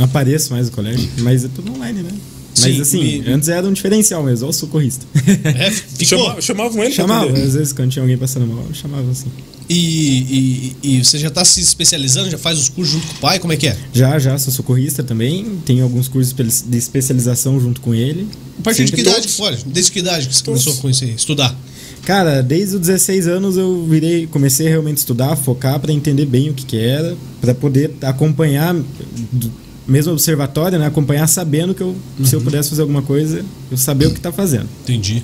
Não, 0.00 0.06
apareço 0.06 0.50
mais 0.50 0.66
no 0.66 0.72
colégio, 0.72 1.10
mas 1.18 1.44
é 1.44 1.48
tudo 1.54 1.72
online, 1.72 2.02
né? 2.02 2.10
Mas 2.58 2.74
Sim, 2.74 2.80
assim, 2.80 3.20
me... 3.20 3.28
antes 3.28 3.48
era 3.50 3.66
um 3.66 3.72
diferencial 3.72 4.22
mesmo, 4.22 4.46
olha 4.46 4.50
o 4.50 4.54
socorrista. 4.54 5.04
É, 5.44 5.70
ficou... 5.70 6.40
chamavam 6.40 6.82
ele 6.82 6.92
Chamavam, 6.92 7.34
às 7.34 7.52
vezes 7.52 7.72
quando 7.74 7.90
tinha 7.90 8.02
alguém 8.02 8.16
passando 8.16 8.46
mal, 8.46 8.64
chamavam 8.72 9.10
assim. 9.10 9.28
E, 9.68 10.74
e, 10.82 10.96
e, 10.96 11.04
você 11.04 11.18
já 11.18 11.28
está 11.28 11.44
se 11.44 11.60
especializando, 11.60 12.30
já 12.30 12.38
faz 12.38 12.58
os 12.58 12.68
cursos 12.70 12.94
junto 12.94 13.06
com 13.06 13.12
o 13.12 13.16
pai? 13.18 13.38
Como 13.38 13.52
é 13.52 13.56
que 13.56 13.68
é? 13.68 13.76
Já, 13.92 14.18
já, 14.18 14.36
sou 14.36 14.52
socorrista 14.52 15.04
também. 15.04 15.60
Tenho 15.64 15.84
alguns 15.84 16.08
cursos 16.08 16.34
de 16.64 16.76
especialização 16.76 17.60
junto 17.60 17.80
com 17.80 17.94
ele. 17.94 18.26
A 18.58 18.62
partir 18.62 18.84
de 18.86 18.90
que 18.90 19.02
idade 19.02 19.28
que 19.28 19.34
pode? 19.34 19.64
Desde 19.66 19.92
que 19.92 20.00
idade 20.00 20.26
que 20.26 20.34
você 20.34 20.42
começou 20.42 20.72
a 20.72 20.76
conhecer, 20.76 21.10
estudar? 21.10 21.56
Cara, 22.02 22.42
desde 22.42 22.76
os 22.76 22.80
16 22.80 23.28
anos 23.28 23.56
eu 23.56 23.86
virei, 23.86 24.26
comecei 24.26 24.66
a 24.66 24.70
realmente 24.70 24.96
estudar, 24.96 25.36
focar 25.36 25.78
para 25.78 25.92
entender 25.92 26.26
bem 26.26 26.48
o 26.48 26.54
que, 26.54 26.64
que 26.64 26.76
era, 26.76 27.16
para 27.40 27.54
poder 27.54 27.92
acompanhar 28.02 28.74
mesmo 29.90 30.12
observatório, 30.12 30.78
né? 30.78 30.86
Acompanhar 30.86 31.26
sabendo 31.26 31.74
que 31.74 31.82
eu, 31.82 31.88
uhum. 32.18 32.24
se 32.24 32.34
eu 32.34 32.40
pudesse 32.40 32.70
fazer 32.70 32.82
alguma 32.82 33.02
coisa, 33.02 33.44
eu 33.70 33.76
saber 33.76 34.06
o 34.06 34.10
que 34.10 34.18
está 34.18 34.30
fazendo. 34.30 34.68
Entendi. 34.82 35.22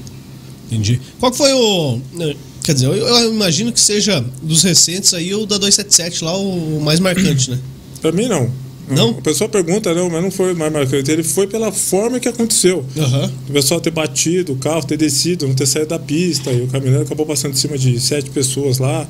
Entendi. 0.66 1.00
Qual 1.20 1.32
foi 1.32 1.52
o. 1.52 2.00
Né, 2.12 2.34
quer 2.64 2.74
dizer, 2.74 2.86
eu, 2.86 2.94
eu, 2.94 3.32
imagino 3.32 3.72
que 3.72 3.80
seja 3.80 4.24
dos 4.42 4.62
recentes 4.62 5.14
aí 5.14 5.32
o 5.34 5.46
da 5.46 5.56
277 5.56 6.24
lá 6.24 6.36
o 6.36 6.80
mais 6.80 6.98
marcante, 6.98 7.50
né? 7.50 7.58
Pra 8.02 8.10
mim 8.10 8.26
não. 8.26 8.50
Não? 8.88 9.10
O 9.10 9.22
pessoal 9.22 9.50
pergunta, 9.50 9.92
não, 9.92 10.08
mas 10.08 10.22
não 10.22 10.30
foi 10.30 10.54
mais 10.54 10.72
marcante. 10.72 11.10
Ele 11.10 11.24
foi 11.24 11.48
pela 11.48 11.72
forma 11.72 12.20
que 12.20 12.28
aconteceu. 12.28 12.84
Uhum. 12.94 13.30
O 13.48 13.52
pessoal 13.52 13.80
ter 13.80 13.90
batido 13.90 14.52
o 14.52 14.56
carro, 14.56 14.84
ter 14.84 14.96
descido, 14.96 15.46
não 15.46 15.54
ter 15.54 15.66
saído 15.66 15.88
da 15.88 15.98
pista. 15.98 16.52
E 16.52 16.62
o 16.62 16.68
caminhoneiro 16.68 17.04
acabou 17.04 17.26
passando 17.26 17.52
em 17.52 17.56
cima 17.56 17.76
de 17.76 17.98
sete 17.98 18.30
pessoas 18.30 18.78
lá. 18.78 19.08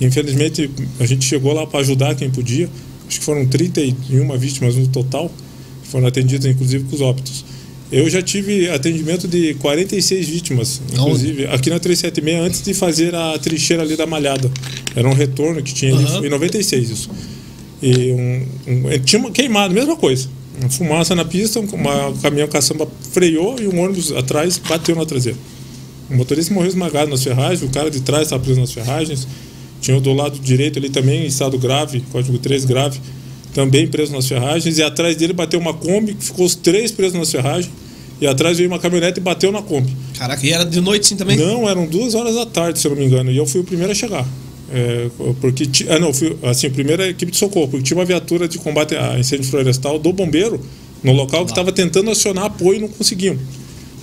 Infelizmente, 0.00 0.70
a 1.00 1.06
gente 1.06 1.24
chegou 1.24 1.52
lá 1.52 1.66
para 1.66 1.80
ajudar 1.80 2.14
quem 2.14 2.30
podia 2.30 2.70
acho 3.08 3.18
que 3.18 3.24
foram 3.24 3.46
31 3.46 4.38
vítimas 4.38 4.76
no 4.76 4.86
total, 4.86 5.30
que 5.82 5.88
foram 5.88 6.06
atendidas 6.06 6.46
inclusive 6.46 6.84
com 6.84 6.94
os 6.94 7.00
óbitos. 7.00 7.44
Eu 7.90 8.08
já 8.10 8.20
tive 8.20 8.68
atendimento 8.68 9.26
de 9.26 9.54
46 9.54 10.28
vítimas, 10.28 10.82
inclusive, 10.92 11.46
Onde? 11.46 11.54
aqui 11.54 11.70
na 11.70 11.78
376, 11.78 12.46
antes 12.46 12.62
de 12.62 12.74
fazer 12.74 13.14
a 13.14 13.38
trincheira 13.38 13.82
ali 13.82 13.96
da 13.96 14.06
Malhada. 14.06 14.50
Era 14.94 15.08
um 15.08 15.14
retorno 15.14 15.62
que 15.62 15.72
tinha 15.72 15.94
uhum. 15.94 16.24
em 16.24 16.28
96 16.28 16.90
isso. 16.90 17.10
E 17.82 18.12
um, 18.12 18.46
um, 18.66 18.98
tinha 19.02 19.18
uma 19.18 19.30
queimado, 19.30 19.72
mesma 19.72 19.96
coisa. 19.96 20.28
Uma 20.60 20.68
fumaça 20.68 21.14
na 21.14 21.24
pista, 21.24 21.60
uma, 21.60 22.08
um 22.08 22.18
caminhão 22.18 22.46
caçamba 22.48 22.86
freou 23.10 23.56
e 23.58 23.66
um 23.66 23.80
ônibus 23.80 24.12
atrás 24.12 24.58
bateu 24.58 24.94
na 24.94 25.06
traseira. 25.06 25.38
O 26.10 26.14
motorista 26.14 26.52
morreu 26.52 26.68
esmagado 26.68 27.10
nas 27.10 27.22
ferragens, 27.22 27.62
o 27.62 27.68
cara 27.72 27.90
de 27.90 28.00
trás 28.00 28.24
estava 28.24 28.42
preso 28.42 28.60
nas 28.60 28.72
ferragens. 28.72 29.26
Tinha 29.80 29.96
o 29.96 30.00
do 30.00 30.12
lado 30.12 30.38
direito 30.38 30.78
ali 30.78 30.90
também, 30.90 31.24
em 31.24 31.26
estado 31.26 31.58
grave, 31.58 32.02
código 32.12 32.38
3 32.38 32.64
grave, 32.64 33.00
também 33.54 33.86
preso 33.86 34.12
nas 34.12 34.26
ferragens. 34.26 34.78
E 34.78 34.82
atrás 34.82 35.16
dele 35.16 35.32
bateu 35.32 35.58
uma 35.58 35.74
Kombi, 35.74 36.14
que 36.14 36.24
ficou 36.24 36.44
os 36.46 36.54
três 36.54 36.90
presos 36.90 37.18
nas 37.18 37.30
ferragens. 37.30 37.70
E 38.20 38.26
atrás 38.26 38.58
veio 38.58 38.68
uma 38.68 38.78
caminhonete 38.78 39.20
e 39.20 39.22
bateu 39.22 39.52
na 39.52 39.62
Kombi. 39.62 39.94
Caraca, 40.18 40.44
e 40.44 40.52
era 40.52 40.64
de 40.64 40.80
noite 40.80 41.06
sim 41.06 41.16
também? 41.16 41.36
Não, 41.36 41.68
eram 41.68 41.86
duas 41.86 42.14
horas 42.14 42.34
da 42.34 42.46
tarde, 42.46 42.78
se 42.78 42.86
eu 42.86 42.90
não 42.90 42.98
me 42.98 43.06
engano. 43.06 43.30
E 43.30 43.36
eu 43.36 43.46
fui 43.46 43.60
o 43.60 43.64
primeiro 43.64 43.92
a 43.92 43.94
chegar. 43.94 44.26
É, 44.70 45.08
porque 45.40 45.64
ah 45.88 45.98
não 45.98 46.12
fui 46.12 46.36
assim 46.42 46.66
a 46.66 46.70
primeira 46.70 47.08
equipe 47.08 47.32
de 47.32 47.38
socorro 47.38 47.68
porque 47.68 47.84
tinha 47.84 47.96
uma 47.96 48.04
viatura 48.04 48.46
de 48.46 48.58
combate 48.58 48.94
a 48.94 49.18
incêndio 49.18 49.46
florestal 49.46 49.98
do 49.98 50.12
bombeiro 50.12 50.60
no 51.02 51.12
local 51.12 51.46
que 51.46 51.52
estava 51.52 51.72
tentando 51.72 52.10
acionar 52.10 52.44
apoio 52.44 52.76
e 52.76 52.80
não 52.80 52.88
conseguiam 52.88 53.38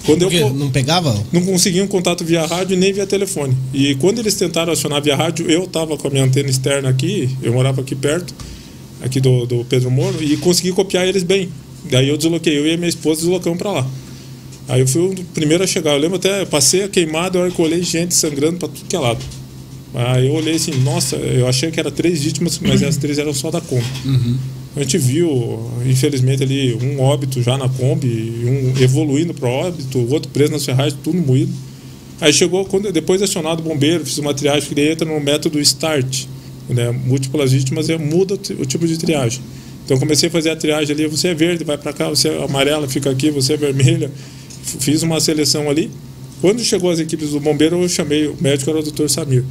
quando 0.06 0.32
eu, 0.32 0.54
não 0.54 0.70
pegava? 0.70 1.16
Não 1.32 1.44
conseguiam 1.44 1.88
contato 1.88 2.24
via 2.24 2.46
rádio 2.46 2.78
nem 2.78 2.94
via 2.94 3.08
telefone. 3.08 3.56
E 3.74 3.96
quando 3.96 4.20
eles 4.20 4.36
tentaram 4.36 4.72
acionar 4.72 5.02
via 5.02 5.16
rádio, 5.16 5.50
eu 5.50 5.64
estava 5.64 5.98
com 5.98 6.08
a 6.08 6.12
minha 6.12 6.24
antena 6.24 6.50
externa 6.50 6.90
aqui, 6.90 7.30
eu 7.42 7.54
morava 7.54 7.82
aqui 7.82 7.96
perto, 7.96 8.34
aqui 9.02 9.20
do, 9.20 9.46
do 9.46 9.66
Pedro 9.66 9.90
Moro, 9.90 10.24
e 10.24 10.38
consegui 10.38 10.72
copiar 10.72 11.08
eles 11.08 11.24
bem. 11.24 11.50
Daí 11.90 12.10
eu 12.10 12.18
desloquei, 12.18 12.58
eu 12.58 12.66
e 12.66 12.74
a 12.74 12.78
minha 12.78 12.90
esposa 12.90 13.22
deslocamos 13.22 13.58
para 13.58 13.72
lá. 13.72 13.88
Aí 14.68 14.82
eu 14.82 14.88
fui 14.88 15.02
o 15.02 15.16
primeiro 15.34 15.64
a 15.64 15.68
chegar. 15.68 15.92
Eu 15.92 16.00
lembro 16.00 16.18
até, 16.18 16.42
eu 16.42 16.48
passei 16.48 16.84
a 16.84 16.88
queimada, 16.88 17.38
eu 17.38 17.54
olhei 17.58 17.84
gente 17.84 18.16
sangrando 18.16 18.58
para 18.58 18.68
tudo 18.68 18.88
que 18.88 18.96
é 18.96 19.00
lado. 19.00 19.24
Aí 19.94 20.28
eu 20.28 20.34
olhei 20.34 20.56
assim, 20.56 20.72
nossa, 20.82 21.16
eu 21.16 21.48
achei 21.48 21.72
que 21.72 21.80
era 21.80 21.90
três 21.90 22.24
vítimas, 22.24 22.60
mas 22.60 22.84
as 22.84 22.98
três 22.98 23.18
eram 23.18 23.34
só 23.34 23.50
da 23.50 23.62
Kombi. 23.62 23.86
Uhum. 24.04 24.38
A 24.76 24.82
gente 24.82 24.98
viu, 24.98 25.72
infelizmente, 25.86 26.44
ali 26.44 26.74
um 26.74 27.00
óbito 27.00 27.42
já 27.42 27.58
na 27.58 27.70
Kombi, 27.70 28.44
um 28.46 28.82
evoluindo 28.82 29.34
para 29.34 29.48
óbito, 29.48 30.00
outro 30.12 30.30
preso 30.30 30.52
nas 30.52 30.66
ferragens, 30.66 31.00
tudo 31.02 31.18
moído. 31.18 31.52
Aí 32.20 32.34
chegou, 32.34 32.66
quando, 32.66 32.92
depois 32.92 33.22
acionado 33.22 33.62
o 33.62 33.64
bombeiro, 33.64 34.06
fiz 34.06 34.18
uma 34.18 34.34
triagem, 34.34 34.68
que 34.68 34.80
ele 34.80 34.92
entra 34.92 35.08
no 35.08 35.20
método 35.20 35.64
START, 35.64 36.26
né? 36.70 36.92
múltiplas 36.92 37.54
vítimas, 37.54 37.88
e 37.88 37.98
muda 37.98 38.34
o 38.34 38.66
tipo 38.66 38.86
de 38.86 38.98
triagem. 38.98 39.42
Então 39.86 39.98
comecei 39.98 40.28
a 40.28 40.32
fazer 40.32 40.50
a 40.50 40.56
triagem 40.56 40.94
ali, 40.94 41.08
você 41.08 41.30
é 41.30 41.34
verde, 41.34 41.64
vai 41.64 41.78
para 41.78 41.94
cá, 41.94 42.10
você 42.10 42.28
é 42.28 42.44
amarela, 42.44 42.88
fica 42.88 43.10
aqui, 43.10 43.30
você 43.30 43.54
é 43.54 43.58
vermelha. 43.58 44.12
Fiz 44.80 45.04
uma 45.04 45.20
seleção 45.20 45.70
ali. 45.70 45.92
Quando 46.42 46.62
chegou 46.62 46.90
as 46.90 47.00
equipes 47.00 47.30
do 47.30 47.40
bombeiro, 47.40 47.82
eu 47.82 47.88
chamei, 47.88 48.28
o 48.28 48.36
médico 48.42 48.70
era 48.70 48.80
o 48.80 48.84
Dr. 48.84 49.08
Samir. 49.08 49.44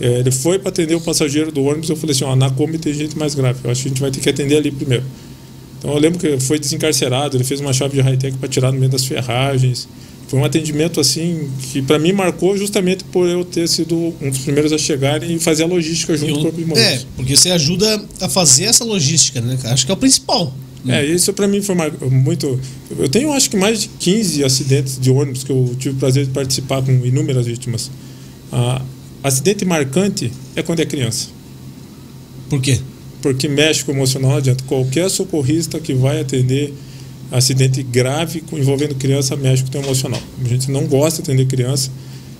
É, 0.00 0.20
ele 0.20 0.30
foi 0.30 0.58
para 0.58 0.68
atender 0.68 0.94
o 0.94 1.00
passageiro 1.00 1.50
do 1.50 1.62
ônibus, 1.64 1.90
eu 1.90 1.96
falei 1.96 2.14
assim, 2.14 2.24
ó, 2.24 2.36
na 2.36 2.50
Kombi 2.50 2.78
tem 2.78 2.92
gente 2.94 3.18
mais 3.18 3.34
grave, 3.34 3.58
eu 3.64 3.70
acho 3.70 3.82
que 3.82 3.88
a 3.88 3.90
gente 3.90 4.00
vai 4.00 4.10
ter 4.10 4.20
que 4.20 4.28
atender 4.28 4.56
ali 4.56 4.70
primeiro. 4.70 5.04
Então 5.78 5.92
eu 5.92 5.98
lembro 5.98 6.18
que 6.18 6.38
foi 6.40 6.58
desencarcerado, 6.58 7.36
ele 7.36 7.44
fez 7.44 7.60
uma 7.60 7.72
chave 7.72 7.96
de 7.96 8.00
high-tech 8.00 8.36
para 8.36 8.48
tirar 8.48 8.72
no 8.72 8.78
meio 8.78 8.90
das 8.90 9.04
ferragens. 9.04 9.88
Foi 10.28 10.38
um 10.38 10.44
atendimento 10.44 11.00
assim 11.00 11.48
que 11.72 11.80
para 11.80 11.98
mim 11.98 12.12
marcou 12.12 12.56
justamente 12.56 13.02
por 13.04 13.26
eu 13.26 13.44
ter 13.44 13.66
sido 13.66 14.14
um 14.20 14.28
dos 14.28 14.40
primeiros 14.40 14.72
a 14.72 14.78
chegar 14.78 15.22
e 15.22 15.38
fazer 15.38 15.62
a 15.62 15.66
logística 15.66 16.16
junto 16.16 16.34
com 16.34 16.38
o 16.38 16.42
Corpo 16.42 16.58
de 16.58 16.64
Bombeiros. 16.64 16.92
É, 16.92 17.04
porque 17.16 17.34
você 17.34 17.50
ajuda 17.50 18.04
a 18.20 18.28
fazer 18.28 18.64
essa 18.64 18.84
logística, 18.84 19.40
né? 19.40 19.58
Acho 19.64 19.86
que 19.86 19.90
é 19.90 19.94
o 19.94 19.96
principal. 19.96 20.52
É, 20.86 21.04
isso 21.04 21.32
para 21.32 21.48
mim 21.48 21.62
foi 21.62 21.74
muito. 22.10 22.60
Eu 22.98 23.08
tenho 23.08 23.32
acho 23.32 23.48
que 23.50 23.56
mais 23.56 23.80
de 23.80 23.88
15 23.88 24.44
acidentes 24.44 24.98
de 24.98 25.10
ônibus 25.10 25.44
que 25.44 25.50
eu 25.50 25.74
tive 25.78 25.96
o 25.96 25.98
prazer 25.98 26.26
de 26.26 26.30
participar 26.30 26.82
com 26.82 26.92
inúmeras 27.04 27.46
vítimas. 27.46 27.90
Ah, 28.52 28.82
acidente 29.22 29.64
marcante 29.64 30.32
é 30.54 30.62
quando 30.62 30.80
é 30.80 30.86
criança. 30.86 31.28
Por 32.48 32.60
quê? 32.60 32.78
Porque 33.20 33.48
mexe 33.48 33.84
com 33.84 33.92
o 33.92 33.94
emocional, 33.94 34.30
não 34.30 34.38
adianta. 34.38 34.64
Qualquer 34.64 35.10
socorrista 35.10 35.78
que 35.80 35.92
vai 35.92 36.20
atender 36.20 36.72
acidente 37.30 37.82
grave 37.82 38.42
envolvendo 38.52 38.94
criança 38.94 39.36
mexe 39.36 39.64
com 39.64 39.78
o 39.78 39.82
emocional. 39.82 40.20
A 40.44 40.48
gente 40.48 40.70
não 40.70 40.86
gosta 40.86 41.22
de 41.22 41.30
atender 41.30 41.46
criança, 41.46 41.90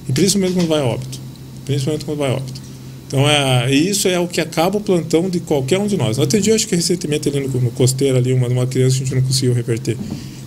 e 0.09 0.13
principalmente 0.13 0.55
quando 0.55 0.69
vai 0.69 0.81
a 0.81 0.85
óbito. 0.85 1.21
Principalmente 1.65 2.05
quando 2.05 2.19
vai 2.19 2.31
a 2.31 2.35
óbito. 2.35 2.69
Então, 3.07 3.29
é, 3.29 3.73
isso 3.73 4.07
é 4.07 4.19
o 4.21 4.29
que 4.29 4.41
acaba 4.41 4.77
o 4.77 4.81
plantão 4.83 5.31
de 5.31 5.41
qualquer 5.41 5.79
um 5.79 5.87
de 5.87 5.97
nós. 5.97 6.19
Eu 6.19 6.25
atendi, 6.25 6.53
acho 6.53 6.69
que 6.69 6.77
recentemente 6.77 7.29
ali 7.29 7.41
no, 7.41 7.49
no 7.61 7.71
costeiro, 7.71 8.19
ali, 8.19 8.35
uma, 8.35 8.49
uma 8.49 8.67
criança 8.67 8.97
que 8.97 9.03
a 9.03 9.07
gente 9.07 9.15
não 9.15 9.23
conseguiu 9.23 9.55
reverter. 9.55 9.97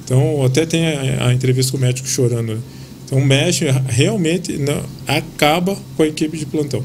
Então, 0.03 0.43
até 0.45 0.65
tem 0.65 0.85
a, 0.87 1.27
a 1.27 1.33
entrevista 1.33 1.71
com 1.71 1.79
o 1.79 1.81
médico 1.81 2.07
chorando. 2.07 2.53
Né? 2.53 2.59
Então, 3.11 3.25
mexe, 3.25 3.65
realmente 3.89 4.53
não, 4.57 4.85
acaba 5.05 5.77
com 5.97 6.03
a 6.03 6.07
equipe 6.07 6.37
de 6.37 6.45
plantão. 6.45 6.83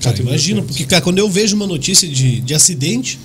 Cara, 0.00 0.18
imagina, 0.20 0.62
porque, 0.62 0.84
cara, 0.84 1.02
quando 1.02 1.18
eu 1.18 1.28
vejo 1.28 1.54
uma 1.54 1.66
notícia 1.66 2.08
de, 2.08 2.40
de 2.40 2.54
acidente, 2.54 3.18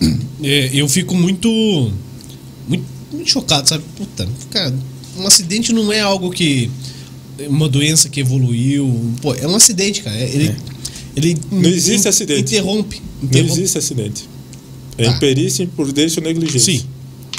é, 0.42 0.70
eu 0.72 0.88
fico 0.88 1.14
muito, 1.14 1.48
muito 2.68 2.84
muito 3.12 3.30
chocado, 3.30 3.68
sabe? 3.68 3.84
Puta, 3.96 4.28
cara, 4.50 4.74
um 5.18 5.26
acidente 5.26 5.72
não 5.72 5.92
é 5.92 6.00
algo 6.00 6.30
que. 6.30 6.70
Uma 7.48 7.68
doença 7.68 8.08
que 8.08 8.20
evoluiu. 8.20 9.14
Pô, 9.20 9.34
é 9.34 9.46
um 9.46 9.56
acidente, 9.56 10.02
cara. 10.02 10.16
Ele. 10.16 10.48
É. 10.48 10.56
ele 11.16 11.38
não 11.50 11.68
existe 11.68 12.06
in, 12.06 12.08
acidente. 12.08 12.54
Interrompe, 12.54 13.02
interrompe. 13.22 13.48
Não 13.48 13.56
existe 13.56 13.78
acidente. 13.78 14.28
É 14.98 15.04
tá. 15.04 15.10
imperícia, 15.12 15.62
imprudência 15.62 16.20
ou 16.20 16.26
negligência. 16.26 16.60
Sim. 16.60 16.84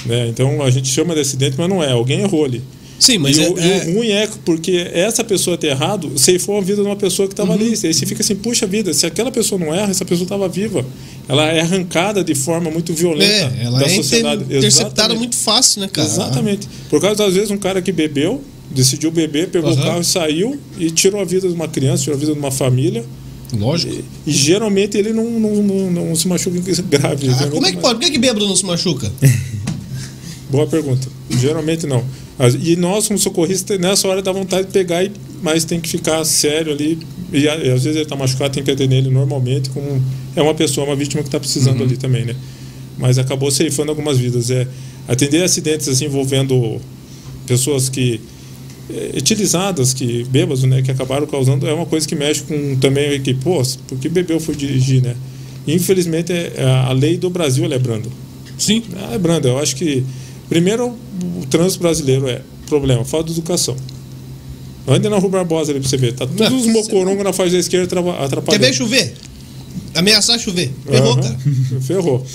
Né? 0.05 0.27
Então 0.27 0.61
a 0.61 0.69
gente 0.69 0.89
chama 0.89 1.13
de 1.13 1.21
acidente, 1.21 1.55
mas 1.57 1.69
não 1.69 1.81
é. 1.81 1.91
Alguém 1.91 2.21
errou 2.21 2.45
ali. 2.45 2.61
Sim, 3.03 3.17
mas 3.17 3.37
e, 3.37 3.43
é, 3.43 3.49
o, 3.49 3.59
é... 3.59 3.85
o 3.89 3.93
ruim 3.95 4.11
é 4.11 4.29
porque 4.45 4.89
essa 4.93 5.25
pessoa 5.25 5.57
ter 5.57 5.67
errado 5.67 6.17
ceifou 6.17 6.57
a 6.57 6.61
vida 6.61 6.81
de 6.81 6.87
uma 6.87 6.95
pessoa 6.95 7.27
que 7.27 7.33
estava 7.33 7.49
uhum. 7.49 7.57
ali. 7.57 7.71
Aí 7.71 7.93
você 7.93 8.05
fica 8.05 8.21
assim, 8.21 8.33
puxa 8.33 8.65
vida, 8.65 8.93
se 8.93 9.05
aquela 9.05 9.29
pessoa 9.29 9.59
não 9.59 9.75
erra, 9.75 9.91
essa 9.91 10.05
pessoa 10.05 10.23
estava 10.23 10.47
viva. 10.47 10.85
Ela 11.27 11.51
é 11.51 11.59
arrancada 11.59 12.23
de 12.23 12.33
forma 12.33 12.71
muito 12.71 12.93
violenta 12.93 13.53
é, 13.59 13.65
ela 13.65 13.79
da 13.79 13.87
é 13.87 13.89
sociedade. 13.89 14.43
interceptada 14.45 15.13
muito 15.15 15.35
fácil, 15.35 15.81
né, 15.81 15.89
cara? 15.91 16.07
Exatamente. 16.07 16.69
Por 16.89 17.01
causa, 17.01 17.25
às 17.25 17.33
vezes, 17.33 17.51
um 17.51 17.57
cara 17.57 17.81
que 17.81 17.91
bebeu, 17.91 18.41
decidiu 18.71 19.11
beber, 19.11 19.49
pegou 19.49 19.69
uhum. 19.69 19.77
o 19.77 19.83
carro 19.83 19.99
e 19.99 20.05
saiu 20.05 20.57
e 20.79 20.89
tirou 20.89 21.19
a 21.19 21.25
vida 21.25 21.45
de 21.45 21.53
uma 21.53 21.67
criança, 21.67 22.03
tirou 22.03 22.15
a 22.15 22.19
vida 22.19 22.31
de 22.31 22.39
uma 22.39 22.51
família. 22.51 23.03
Lógico. 23.51 24.01
E, 24.25 24.29
e 24.29 24.31
geralmente 24.31 24.97
ele 24.97 25.11
não, 25.11 25.29
não, 25.29 25.55
não, 25.61 25.91
não, 25.91 26.15
se 26.15 26.25
machuca 26.25 26.57
grave. 26.83 27.27
Ah, 27.31 27.47
como 27.47 27.65
é 27.65 27.71
que 27.73 27.79
pode? 27.79 27.99
Por 27.99 28.05
que, 28.05 28.11
que 28.11 28.17
bêbado 28.17 28.47
não 28.47 28.55
se 28.55 28.65
machuca? 28.65 29.11
Boa 30.49 30.65
pergunta. 30.65 31.05
Geralmente 31.29 31.85
não. 31.85 32.01
E 32.61 32.75
nós, 32.75 33.07
como 33.07 33.19
socorristas, 33.19 33.79
nessa 33.79 34.07
hora 34.07 34.21
dá 34.21 34.31
vontade 34.31 34.67
de 34.67 34.73
pegar, 34.73 35.07
mas 35.41 35.65
tem 35.65 35.79
que 35.79 35.87
ficar 35.87 36.23
sério 36.25 36.71
ali. 36.71 36.97
E, 37.31 37.47
às 37.47 37.83
vezes 37.83 37.87
ele 37.87 38.01
está 38.01 38.15
machucado, 38.15 38.53
tem 38.53 38.63
que 38.63 38.71
atender 38.71 38.97
ele 38.97 39.09
normalmente, 39.09 39.69
como 39.69 40.01
é 40.35 40.41
uma 40.41 40.53
pessoa, 40.53 40.87
uma 40.87 40.95
vítima 40.95 41.21
que 41.21 41.27
está 41.27 41.39
precisando 41.39 41.79
uhum. 41.79 41.85
ali 41.85 41.97
também, 41.97 42.25
né? 42.25 42.35
Mas 42.97 43.17
acabou 43.17 43.51
ceifando 43.51 43.91
algumas 43.91 44.17
vidas. 44.17 44.49
É, 44.49 44.67
atender 45.07 45.43
acidentes 45.43 45.87
assim, 45.87 46.05
envolvendo 46.05 46.79
pessoas 47.45 47.89
que 47.89 48.19
é, 48.89 49.17
utilizadas, 49.17 49.93
que 49.93 50.23
bêbados, 50.25 50.63
né, 50.63 50.81
que 50.81 50.91
acabaram 50.91 51.27
causando, 51.27 51.67
é 51.67 51.73
uma 51.73 51.85
coisa 51.85 52.07
que 52.07 52.15
mexe 52.15 52.41
com 52.43 52.75
também 52.77 53.21
que, 53.21 53.33
pô, 53.33 53.61
porque 53.87 54.09
bebeu 54.09 54.39
foi 54.39 54.55
dirigir, 54.55 55.01
né? 55.01 55.15
infelizmente, 55.67 56.31
é, 56.33 56.53
a 56.87 56.91
lei 56.91 57.17
do 57.17 57.29
Brasil 57.29 57.65
é 57.71 57.79
branda. 57.79 58.09
Sim. 58.57 58.83
é 59.13 59.17
branda. 59.17 59.47
Eu 59.47 59.59
acho 59.59 59.75
que 59.75 60.03
Primeiro, 60.53 60.95
o 61.41 61.45
trânsito 61.47 61.81
brasileiro 61.81 62.29
é 62.29 62.39
problema, 62.67 63.03
falta 63.03 63.31
de 63.31 63.39
educação. 63.39 63.75
Ande 64.87 65.09
na 65.09 65.17
Rua 65.17 65.31
Barbosa 65.31 65.71
ali 65.71 65.79
pra 65.79 65.89
você 65.89 65.97
ver. 65.97 66.13
Tá 66.13 66.27
todos 66.27 66.67
os 66.67 66.71
mocorongos 66.71 67.23
na 67.23 67.33
faixa 67.33 67.53
da 67.53 67.57
esquerda 67.57 67.99
atrapalhando. 68.19 68.61
Quer 68.61 68.67
ver 68.67 68.73
chover? 68.73 69.13
Ameaçar 69.95 70.37
chover. 70.37 70.71
Ferrou, 70.85 71.15
uhum. 71.15 71.21
cara. 71.21 71.37
Ferrou. 71.81 72.25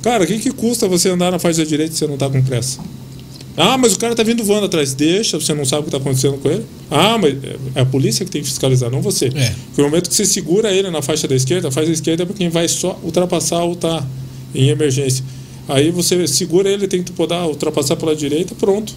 Cara, 0.00 0.24
o 0.24 0.26
que, 0.26 0.38
que 0.38 0.50
custa 0.52 0.88
você 0.88 1.10
andar 1.10 1.30
na 1.30 1.38
faixa 1.38 1.58
da 1.58 1.68
direita 1.68 1.92
se 1.92 1.98
você 1.98 2.06
não 2.06 2.16
tá 2.16 2.30
com 2.30 2.42
pressa? 2.42 2.78
Ah, 3.58 3.76
mas 3.76 3.92
o 3.92 3.98
cara 3.98 4.14
tá 4.14 4.22
vindo 4.22 4.42
voando 4.42 4.64
atrás. 4.64 4.94
Deixa, 4.94 5.38
você 5.38 5.52
não 5.52 5.66
sabe 5.66 5.82
o 5.82 5.84
que 5.84 5.90
tá 5.90 5.98
acontecendo 5.98 6.38
com 6.38 6.48
ele. 6.48 6.64
Ah, 6.90 7.18
mas 7.18 7.34
é 7.74 7.80
a 7.82 7.84
polícia 7.84 8.24
que 8.24 8.30
tem 8.30 8.40
que 8.40 8.48
fiscalizar, 8.48 8.90
não 8.90 9.02
você. 9.02 9.26
É. 9.26 9.54
Porque 9.66 9.82
no 9.82 9.84
momento 9.84 10.08
que 10.08 10.14
você 10.14 10.24
segura 10.24 10.72
ele 10.72 10.90
na 10.90 11.02
faixa 11.02 11.28
da 11.28 11.34
esquerda, 11.34 11.68
a 11.68 11.70
faixa 11.70 11.88
da 11.88 11.92
esquerda 11.92 12.22
é 12.22 12.26
para 12.26 12.36
quem 12.36 12.48
vai 12.48 12.68
só 12.68 12.98
ultrapassar 13.02 13.64
ou 13.64 13.76
tá 13.76 14.06
em 14.54 14.68
emergência. 14.68 15.22
Aí 15.68 15.90
você 15.90 16.26
segura 16.26 16.68
ele, 16.68 16.86
tem 16.86 17.02
que 17.02 17.12
poder 17.12 17.34
ultrapassar 17.34 17.96
pela 17.96 18.14
direita, 18.14 18.54
pronto. 18.54 18.94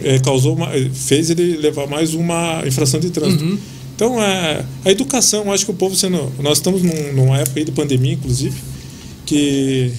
É, 0.00 0.18
causou 0.18 0.54
uma, 0.56 0.68
fez 0.92 1.30
ele 1.30 1.56
levar 1.56 1.86
mais 1.86 2.14
uma 2.14 2.62
infração 2.66 2.98
de 2.98 3.10
trânsito. 3.10 3.44
Uhum. 3.44 3.58
Então, 3.94 4.22
é, 4.22 4.64
a 4.84 4.90
educação, 4.90 5.52
acho 5.52 5.64
que 5.64 5.70
o 5.70 5.74
povo 5.74 5.94
sendo. 5.94 6.32
Nós 6.40 6.58
estamos 6.58 6.82
num, 6.82 7.12
numa 7.12 7.38
época 7.38 7.60
aí 7.60 7.64
de 7.64 7.72
pandemia, 7.72 8.14
inclusive, 8.14 8.56
que. 9.24 9.92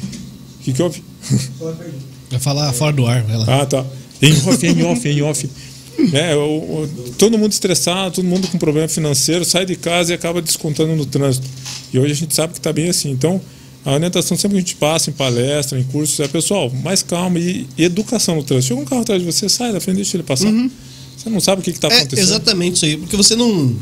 O 0.59 0.63
que, 0.63 0.73
que 0.73 0.81
houve? 0.81 1.03
Vai 2.29 2.39
falar 2.39 2.73
fora 2.73 2.91
do 2.91 3.05
ar, 3.05 3.23
vai 3.23 3.37
lá. 3.37 3.61
Ah, 3.61 3.65
tá. 3.65 3.85
Em 4.21 4.31
off, 4.31 4.67
em 4.67 4.83
off, 4.83 5.07
em 5.07 5.21
off. 5.21 5.49
É, 6.13 6.35
o, 6.35 6.41
o, 6.41 6.89
todo 7.17 7.37
mundo 7.37 7.51
estressado, 7.51 8.15
todo 8.15 8.25
mundo 8.25 8.47
com 8.49 8.57
problema 8.57 8.87
financeiro, 8.87 9.45
sai 9.45 9.65
de 9.65 9.75
casa 9.75 10.11
e 10.11 10.15
acaba 10.15 10.41
descontando 10.41 10.93
no 10.95 11.05
trânsito. 11.05 11.47
E 11.93 11.99
hoje 11.99 12.11
a 12.11 12.15
gente 12.15 12.35
sabe 12.35 12.53
que 12.53 12.59
está 12.59 12.73
bem 12.73 12.89
assim. 12.89 13.11
Então, 13.11 13.39
a 13.85 13.93
orientação 13.93 14.35
sempre 14.35 14.57
que 14.57 14.57
a 14.57 14.61
gente 14.61 14.75
passa 14.77 15.11
em 15.11 15.13
palestra, 15.13 15.79
em 15.79 15.83
cursos, 15.83 16.19
é 16.19 16.27
pessoal, 16.27 16.71
mais 16.83 17.03
calma 17.03 17.37
e, 17.37 17.67
e 17.77 17.83
educação 17.83 18.35
no 18.35 18.43
trânsito. 18.43 18.69
Chega 18.69 18.81
um 18.81 18.85
carro 18.85 19.01
atrás 19.01 19.21
de 19.21 19.31
você, 19.31 19.47
sai 19.47 19.71
da 19.71 19.79
frente, 19.79 19.97
deixa 19.97 20.17
ele 20.17 20.23
passar. 20.23 20.47
Uhum. 20.47 20.69
Você 21.15 21.29
não 21.29 21.39
sabe 21.39 21.61
o 21.61 21.63
que 21.63 21.69
está 21.69 21.87
é 21.87 21.97
acontecendo. 21.99 22.25
Exatamente 22.25 22.75
isso 22.77 22.85
aí, 22.85 22.97
porque 22.97 23.15
você 23.15 23.35
não, 23.35 23.75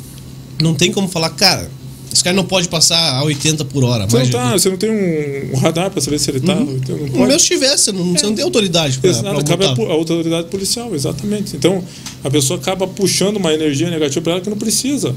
não 0.62 0.76
tem 0.76 0.92
como 0.92 1.08
falar, 1.08 1.30
cara, 1.30 1.72
esse 2.12 2.24
cara 2.24 2.36
não 2.36 2.46
pode 2.46 2.68
passar 2.68 3.16
a 3.16 3.24
80 3.24 3.66
por 3.66 3.84
hora. 3.84 4.06
Você 4.06 4.18
não, 4.18 4.30
tá, 4.30 4.52
você 4.52 4.70
não 4.70 4.78
tem 4.78 4.92
um, 4.92 5.58
radar 5.58 5.90
para 5.90 6.00
saber 6.00 6.20
se 6.20 6.30
ele 6.30 6.38
está. 6.40 6.54
Uhum. 6.54 6.76
Então 6.76 6.98
não 6.98 7.26
Mesmo 7.26 7.40
se 7.40 7.48
tivesse, 7.48 7.86
você 7.86 7.92
não, 7.92 8.14
é. 8.14 8.18
você 8.20 8.26
não 8.26 8.36
tem 8.36 8.44
autoridade 8.44 9.00
para 9.00 9.10
Exato, 9.10 9.46
cabe 9.46 9.66
a, 9.66 9.70
a, 9.70 9.92
autoridade 9.94 10.48
policial, 10.48 10.94
exatamente. 10.94 11.56
Então 11.56 11.84
a 12.24 12.30
pessoa 12.30 12.60
acaba 12.60 12.86
puxando 12.88 13.38
uma 13.38 13.54
energia 13.54 13.90
negativa 13.90 14.22
para 14.22 14.34
ela 14.34 14.42
que 14.42 14.50
não 14.50 14.58
precisa. 14.58 15.16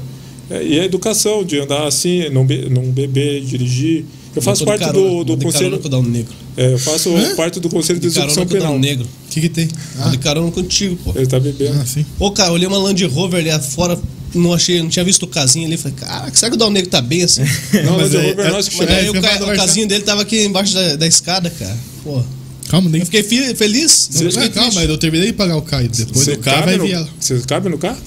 É, 0.49 0.63
e 0.63 0.79
a 0.79 0.85
educação 0.85 1.43
de 1.43 1.59
andar 1.59 1.85
assim, 1.85 2.29
não, 2.29 2.45
be, 2.45 2.69
não 2.69 2.83
beber, 2.83 3.41
dirigir. 3.41 4.05
Eu 4.37 4.41
faço 4.41 4.65
parte 4.65 4.85
carona, 4.85 5.09
do, 5.09 5.23
do 5.23 5.37
conselho. 5.37 5.79
Com 5.79 5.89
o 5.97 6.03
negro. 6.03 6.33
É, 6.55 6.73
eu 6.73 6.77
faço 6.77 7.09
Hã? 7.15 7.35
parte 7.35 7.59
do 7.59 7.69
conselho 7.69 7.99
de, 7.99 8.07
de 8.07 8.19
execução 8.19 8.45
penal. 8.45 8.75
O 8.75 8.79
negro. 8.79 9.03
O 9.03 9.29
que, 9.31 9.41
que 9.41 9.49
tem? 9.49 9.67
Ah. 9.99 10.09
De 10.09 10.19
carona 10.19 10.51
contigo, 10.51 10.95
pô. 11.03 11.11
Ele 11.15 11.25
tá 11.25 11.39
bebendo. 11.39 11.79
Ah, 11.81 11.85
sim. 11.85 12.05
Ô, 12.19 12.31
cara, 12.31 12.51
olhei 12.51 12.67
uma 12.67 12.77
Land 12.77 13.03
Rover 13.05 13.39
ali 13.39 13.63
fora, 13.63 13.99
não 14.35 14.53
achei, 14.53 14.79
não 14.79 14.89
tinha 14.89 15.03
visto 15.03 15.23
o 15.23 15.27
casinho 15.27 15.65
ali. 15.65 15.75
Falei, 15.75 15.97
cara, 15.97 16.31
será 16.33 16.51
que 16.51 16.55
o 16.55 16.59
Dal 16.59 16.69
Negro 16.69 16.89
tá 16.89 17.01
bem 17.01 17.23
assim? 17.23 17.41
não, 17.83 17.97
mas 17.97 18.13
Land 18.13 18.27
Rover 18.27 18.45
é, 18.45 18.51
nós 18.51 18.67
que 18.69 18.75
chegamos. 18.75 19.03
Aí 19.03 19.09
o, 19.09 19.21
ca, 19.21 19.43
o 19.43 19.55
casinho 19.55 19.87
dele 19.87 20.03
tava 20.03 20.21
aqui 20.21 20.45
embaixo 20.45 20.75
da, 20.75 20.95
da 20.97 21.07
escada, 21.07 21.49
cara. 21.49 21.77
Pô. 22.03 22.21
Calma, 22.69 22.91
nem. 22.91 23.01
Eu 23.01 23.05
fiquei 23.05 23.23
feliz. 23.55 24.09
Você, 24.11 24.23
não, 24.25 24.49
calma, 24.49 24.71
mas 24.75 24.87
eu 24.87 24.97
terminei 24.99 25.27
de 25.27 25.33
pagar 25.33 25.57
o 25.57 25.63
carro. 25.63 25.87
Depois 25.87 26.27
do 26.27 26.37
carro 26.37 26.65
vai 26.65 26.77
vir 26.77 26.91
ela. 26.91 27.09
Você 27.19 27.39
cabe 27.47 27.69
no 27.69 27.77
carro? 27.79 27.97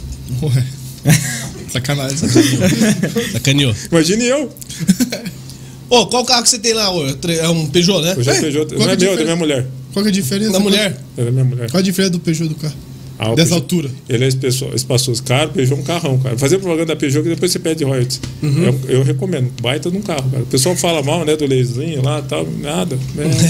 Ué. 0.43 0.67
Sacanagem. 1.73 2.17
Sacaneou. 3.33 3.75
Imagine 3.91 4.25
eu. 4.25 4.51
Ô, 5.91 6.07
qual 6.07 6.25
carro 6.25 6.45
que 6.45 6.49
você 6.49 6.59
tem 6.59 6.73
lá? 6.73 6.87
É 6.87 7.49
um 7.49 7.67
Peugeot, 7.67 8.01
né? 8.01 8.15
Hoje 8.17 8.31
é, 8.31 8.41
Peugeot. 8.41 8.75
Não 8.75 8.89
é, 8.89 8.93
é 8.93 8.97
meu, 8.97 9.13
é 9.13 9.17
da 9.17 9.25
minha 9.25 9.37
mulher. 9.37 9.67
Qual 9.93 10.05
é 10.05 10.09
a 10.09 10.13
diferença? 10.13 10.53
Da 10.53 10.61
mulher? 10.61 10.97
É 11.17 11.25
da 11.25 11.33
minha 11.33 11.45
mulher. 11.45 11.69
Qual 11.69 11.81
a 11.81 11.83
diferença 11.83 12.13
do 12.13 12.21
Peugeot 12.21 12.49
do 12.49 12.55
carro? 12.55 12.77
Ah, 13.23 13.35
Dessa 13.35 13.51
Peugeot- 13.51 13.55
altura. 13.55 13.91
Ele 14.09 14.25
é 14.25 14.29
espaçoso. 14.75 15.23
Cara, 15.25 15.49
Peugeot 15.49 15.77
é 15.79 15.83
um 15.83 15.85
carrão, 15.85 16.19
cara. 16.19 16.39
Fazer 16.39 16.57
propaganda 16.59 16.87
da 16.87 16.97
Peugeot 16.97 17.23
que 17.23 17.29
depois 17.29 17.53
você 17.53 17.59
pede 17.59 17.85
royalties. 17.85 18.19
Uhum. 18.43 18.65
Eu, 18.65 18.81
eu 18.89 19.03
recomendo. 19.03 19.51
Baita 19.61 19.91
de 19.91 19.99
um 19.99 20.01
carro, 20.03 20.29
cara. 20.31 20.43
O 20.43 20.47
pessoal 20.47 20.75
fala 20.75 21.03
mal, 21.03 21.23
né, 21.25 21.37
do 21.37 21.45
laserzinho 21.47 22.03
lá 22.03 22.21
e 22.21 22.23
tal. 22.23 22.47
Nada. 22.61 22.99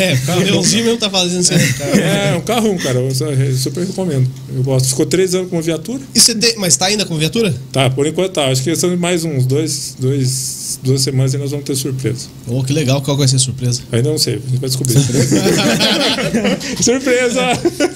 É, 0.00 0.32
o 0.36 0.40
Leãozinho 0.40 0.84
mesmo 0.86 0.98
tá 0.98 1.08
fazendo 1.08 1.40
assim. 1.40 1.72
cara. 1.74 2.00
É, 2.00 2.32
é 2.34 2.36
um 2.36 2.40
carrão, 2.40 2.76
cara. 2.78 2.98
Eu 2.98 3.10
super 3.56 3.86
recomendo. 3.86 4.28
Eu 4.54 4.62
gosto. 4.64 4.88
Ficou 4.88 5.06
três 5.06 5.34
anos 5.36 5.48
com 5.50 5.60
viatura. 5.62 6.00
E 6.14 6.18
você 6.20 6.34
tem, 6.34 6.56
mas 6.56 6.76
tá 6.76 6.86
ainda 6.86 7.04
com 7.06 7.16
viatura? 7.16 7.54
Tá, 7.72 7.88
por 7.88 8.06
enquanto 8.06 8.32
tá. 8.32 8.46
Acho 8.48 8.62
que 8.64 8.74
são 8.74 8.96
mais 8.96 9.24
uns 9.24 9.46
dois, 9.46 9.94
dois, 10.00 10.80
duas 10.82 11.00
semanas 11.02 11.32
e 11.34 11.38
nós 11.38 11.50
vamos 11.52 11.64
ter 11.64 11.76
surpresa. 11.76 12.26
Oh, 12.48 12.64
que 12.64 12.72
legal, 12.72 13.00
qual 13.02 13.16
vai 13.16 13.28
ser 13.28 13.36
a 13.36 13.38
surpresa? 13.38 13.82
Ainda 13.92 14.10
não 14.10 14.18
sei, 14.18 14.34
a 14.34 14.38
gente 14.50 14.58
vai 14.60 14.68
descobrir. 14.68 14.96
surpresa! 16.82 17.40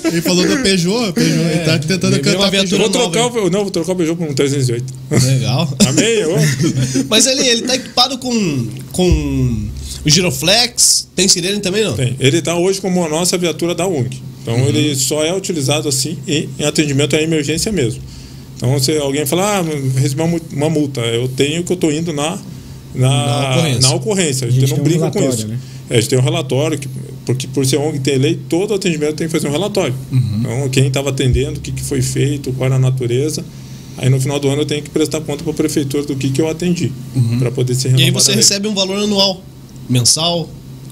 Ele 0.04 0.20
falou 0.22 0.46
da 0.46 0.56
Peugeot, 0.62 1.12
Peugeot 1.12 1.40
ele 1.50 1.63
tá 1.64 1.79
tentando 1.79 2.11
Veio 2.12 2.22
cantar 2.22 2.38
uma 2.38 2.46
a 2.46 2.50
viatura. 2.50 2.83
Vou 2.83 2.90
trocar 2.90 3.27
o, 3.27 3.50
não, 3.50 3.62
vou 3.62 3.70
trocar 3.70 3.92
o 3.92 3.96
Peugeot 3.96 4.16
por 4.16 4.29
um 4.29 4.35
308. 4.35 4.85
Legal. 5.11 5.74
Amém? 5.87 6.07
Eu? 6.07 6.37
Mas 7.09 7.27
ele, 7.27 7.46
ele 7.46 7.62
tá 7.62 7.74
equipado 7.77 8.18
com, 8.18 8.68
com 8.92 9.68
o 10.05 10.11
Giroflex, 10.11 11.09
tem 11.14 11.29
sirene 11.29 11.61
também 11.61 11.85
não? 11.85 11.94
Tem. 11.94 12.16
Ele 12.20 12.38
está 12.38 12.57
hoje 12.57 12.81
como 12.81 13.05
a 13.05 13.09
nossa 13.09 13.37
viatura 13.38 13.74
da 13.74 13.87
UNG. 13.87 14.20
Então 14.42 14.55
Uhum. 14.57 14.68
ele 14.68 14.94
só 14.94 15.24
é 15.24 15.35
utilizado 15.35 15.88
assim 15.88 16.18
em, 16.29 16.48
em 16.59 16.64
atendimento 16.64 17.16
à 17.16 17.22
emergência 17.22 17.72
mesmo. 17.72 18.03
Então 18.57 18.79
se 18.79 18.96
alguém 18.98 19.24
falar, 19.27 19.61
ah, 19.61 19.64
recebi 19.98 20.20
uma, 20.20 20.29
mu- 20.29 20.40
uma 20.53 20.68
multa, 20.70 21.00
eu 21.00 21.27
tenho 21.29 21.64
que 21.64 21.72
eu 21.72 21.74
estou 21.74 21.90
indo 21.90 22.12
na, 22.12 22.38
na, 22.94 23.09
Na 23.09 23.50
ocorrência. 23.57 23.81
na 23.81 23.94
ocorrência. 23.94 24.46
A 24.46 24.50
gente, 24.50 24.61
gente 24.61 24.70
não 24.70 24.85
tem 24.85 24.96
um 24.96 24.98
brinca 25.00 25.11
com 25.11 25.29
isso. 25.29 25.48
né? 25.48 25.59
É, 25.90 25.94
a 25.96 26.00
gente 26.00 26.11
tem 26.11 26.18
um 26.18 26.22
relatório, 26.22 26.79
que, 26.79 26.88
porque 27.24 27.46
por 27.48 27.64
ser 27.64 27.78
ONG 27.78 28.00
tem 28.00 28.18
lei, 28.18 28.38
todo 28.48 28.74
atendimento 28.74 29.14
tem 29.14 29.26
que 29.26 29.32
fazer 29.32 29.48
um 29.48 29.52
relatório. 29.52 29.94
Uhum. 30.12 30.38
Então 30.40 30.68
quem 30.68 30.87
estava 30.87 31.10
atendendo, 31.10 31.58
o 31.58 31.62
que, 31.62 31.72
que 31.72 31.82
foi 31.82 32.02
feito, 32.02 32.52
qual 32.52 32.66
era 32.66 32.76
a 32.76 32.78
natureza. 32.78 33.44
Aí 33.96 34.08
no 34.08 34.20
final 34.20 34.40
do 34.40 34.48
ano 34.48 34.62
eu 34.62 34.66
tenho 34.66 34.82
que 34.82 34.90
prestar 34.90 35.20
conta 35.20 35.44
para 35.44 35.52
a 35.52 35.56
prefeitura 35.56 36.04
do 36.04 36.16
que, 36.16 36.30
que 36.30 36.40
eu 36.40 36.48
atendi, 36.48 36.92
para 37.38 37.50
poder 37.50 37.74
ser 37.74 37.92
Uhum. 37.92 37.98
E 37.98 38.04
aí 38.04 38.10
você 38.10 38.34
recebe 38.34 38.66
um 38.66 38.74
valor 38.74 38.98
anual, 38.98 39.42
mensal, 39.88 40.48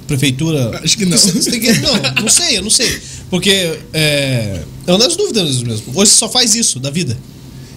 prefeitura. 0.06 0.80
Acho 0.82 0.96
que 0.96 1.04
não. 1.04 1.16
Você, 1.16 1.32
você 1.32 1.50
tem 1.50 1.60
que, 1.60 1.72
não, 1.80 2.22
não 2.22 2.28
sei, 2.28 2.58
eu 2.58 2.62
não 2.62 2.70
sei. 2.70 3.00
Porque 3.30 3.50
é, 3.92 4.62
é 4.86 4.92
uma 4.92 4.98
das 4.98 5.16
dúvidas 5.16 5.62
mesmo. 5.62 5.92
Hoje 5.94 6.10
você 6.12 6.18
só 6.18 6.28
faz 6.28 6.54
isso 6.54 6.78
da 6.78 6.90
vida. 6.90 7.16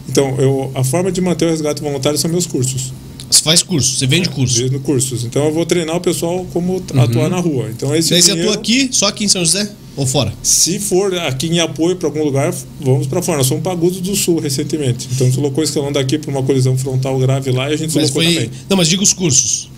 Então, 0.08 0.36
eu, 0.40 0.72
a 0.76 0.84
forma 0.84 1.12
de 1.12 1.20
manter 1.22 1.46
o 1.46 1.50
resgate 1.50 1.82
voluntário 1.82 2.18
são 2.18 2.30
meus 2.30 2.46
cursos. 2.46 2.94
Você 3.36 3.44
faz 3.44 3.62
curso, 3.62 3.98
você 3.98 4.08
vende 4.08 4.30
curso. 4.30 4.58
Vendo 4.58 4.80
cursos. 4.80 5.24
Então 5.26 5.46
eu 5.46 5.54
vou 5.54 5.66
treinar 5.66 5.96
o 5.96 6.02
pessoal 6.02 6.46
como 6.54 6.82
atuar 6.96 7.30
na 7.30 7.38
rua. 7.38 7.70
Então 7.70 7.94
esse 7.96 8.12
Daí 8.12 8.22
você 8.22 8.32
dinheiro, 8.32 8.50
atua 8.52 8.62
aqui, 8.62 8.90
só 8.92 9.08
aqui 9.08 9.26
em 9.26 9.28
São 9.28 9.44
José? 9.44 9.70
Ou 9.98 10.06
fora? 10.06 10.34
Se 10.44 10.80
for 10.80 11.14
aqui 11.20 11.48
em 11.48 11.60
apoio 11.60 11.96
para 11.96 12.08
algum 12.08 12.24
lugar, 12.24 12.54
vamos 12.82 13.08
para 13.08 13.22
fora. 13.22 13.38
Nós 13.38 13.48
fomos 13.48 13.64
para 13.64 13.72
Agudos 13.72 14.02
do 14.02 14.16
Sul 14.16 14.40
recentemente. 14.40 15.08
Então 15.14 15.28
deslocou 15.28 15.62
o 15.62 15.64
escalão 15.64 15.92
daqui 15.92 16.18
para 16.18 16.30
uma 16.32 16.44
colisão 16.44 16.78
frontal 16.78 17.18
grave 17.20 17.52
lá 17.52 17.70
e 17.70 17.74
a 17.74 17.78
gente 17.78 17.94
Mas 17.96 18.06
deslocou 18.06 18.24
foi. 18.24 18.34
também. 18.34 18.52
Não, 18.70 18.78
mas 18.78 18.88
diga 18.88 19.04
os 19.04 19.14
cursos. 19.14 19.70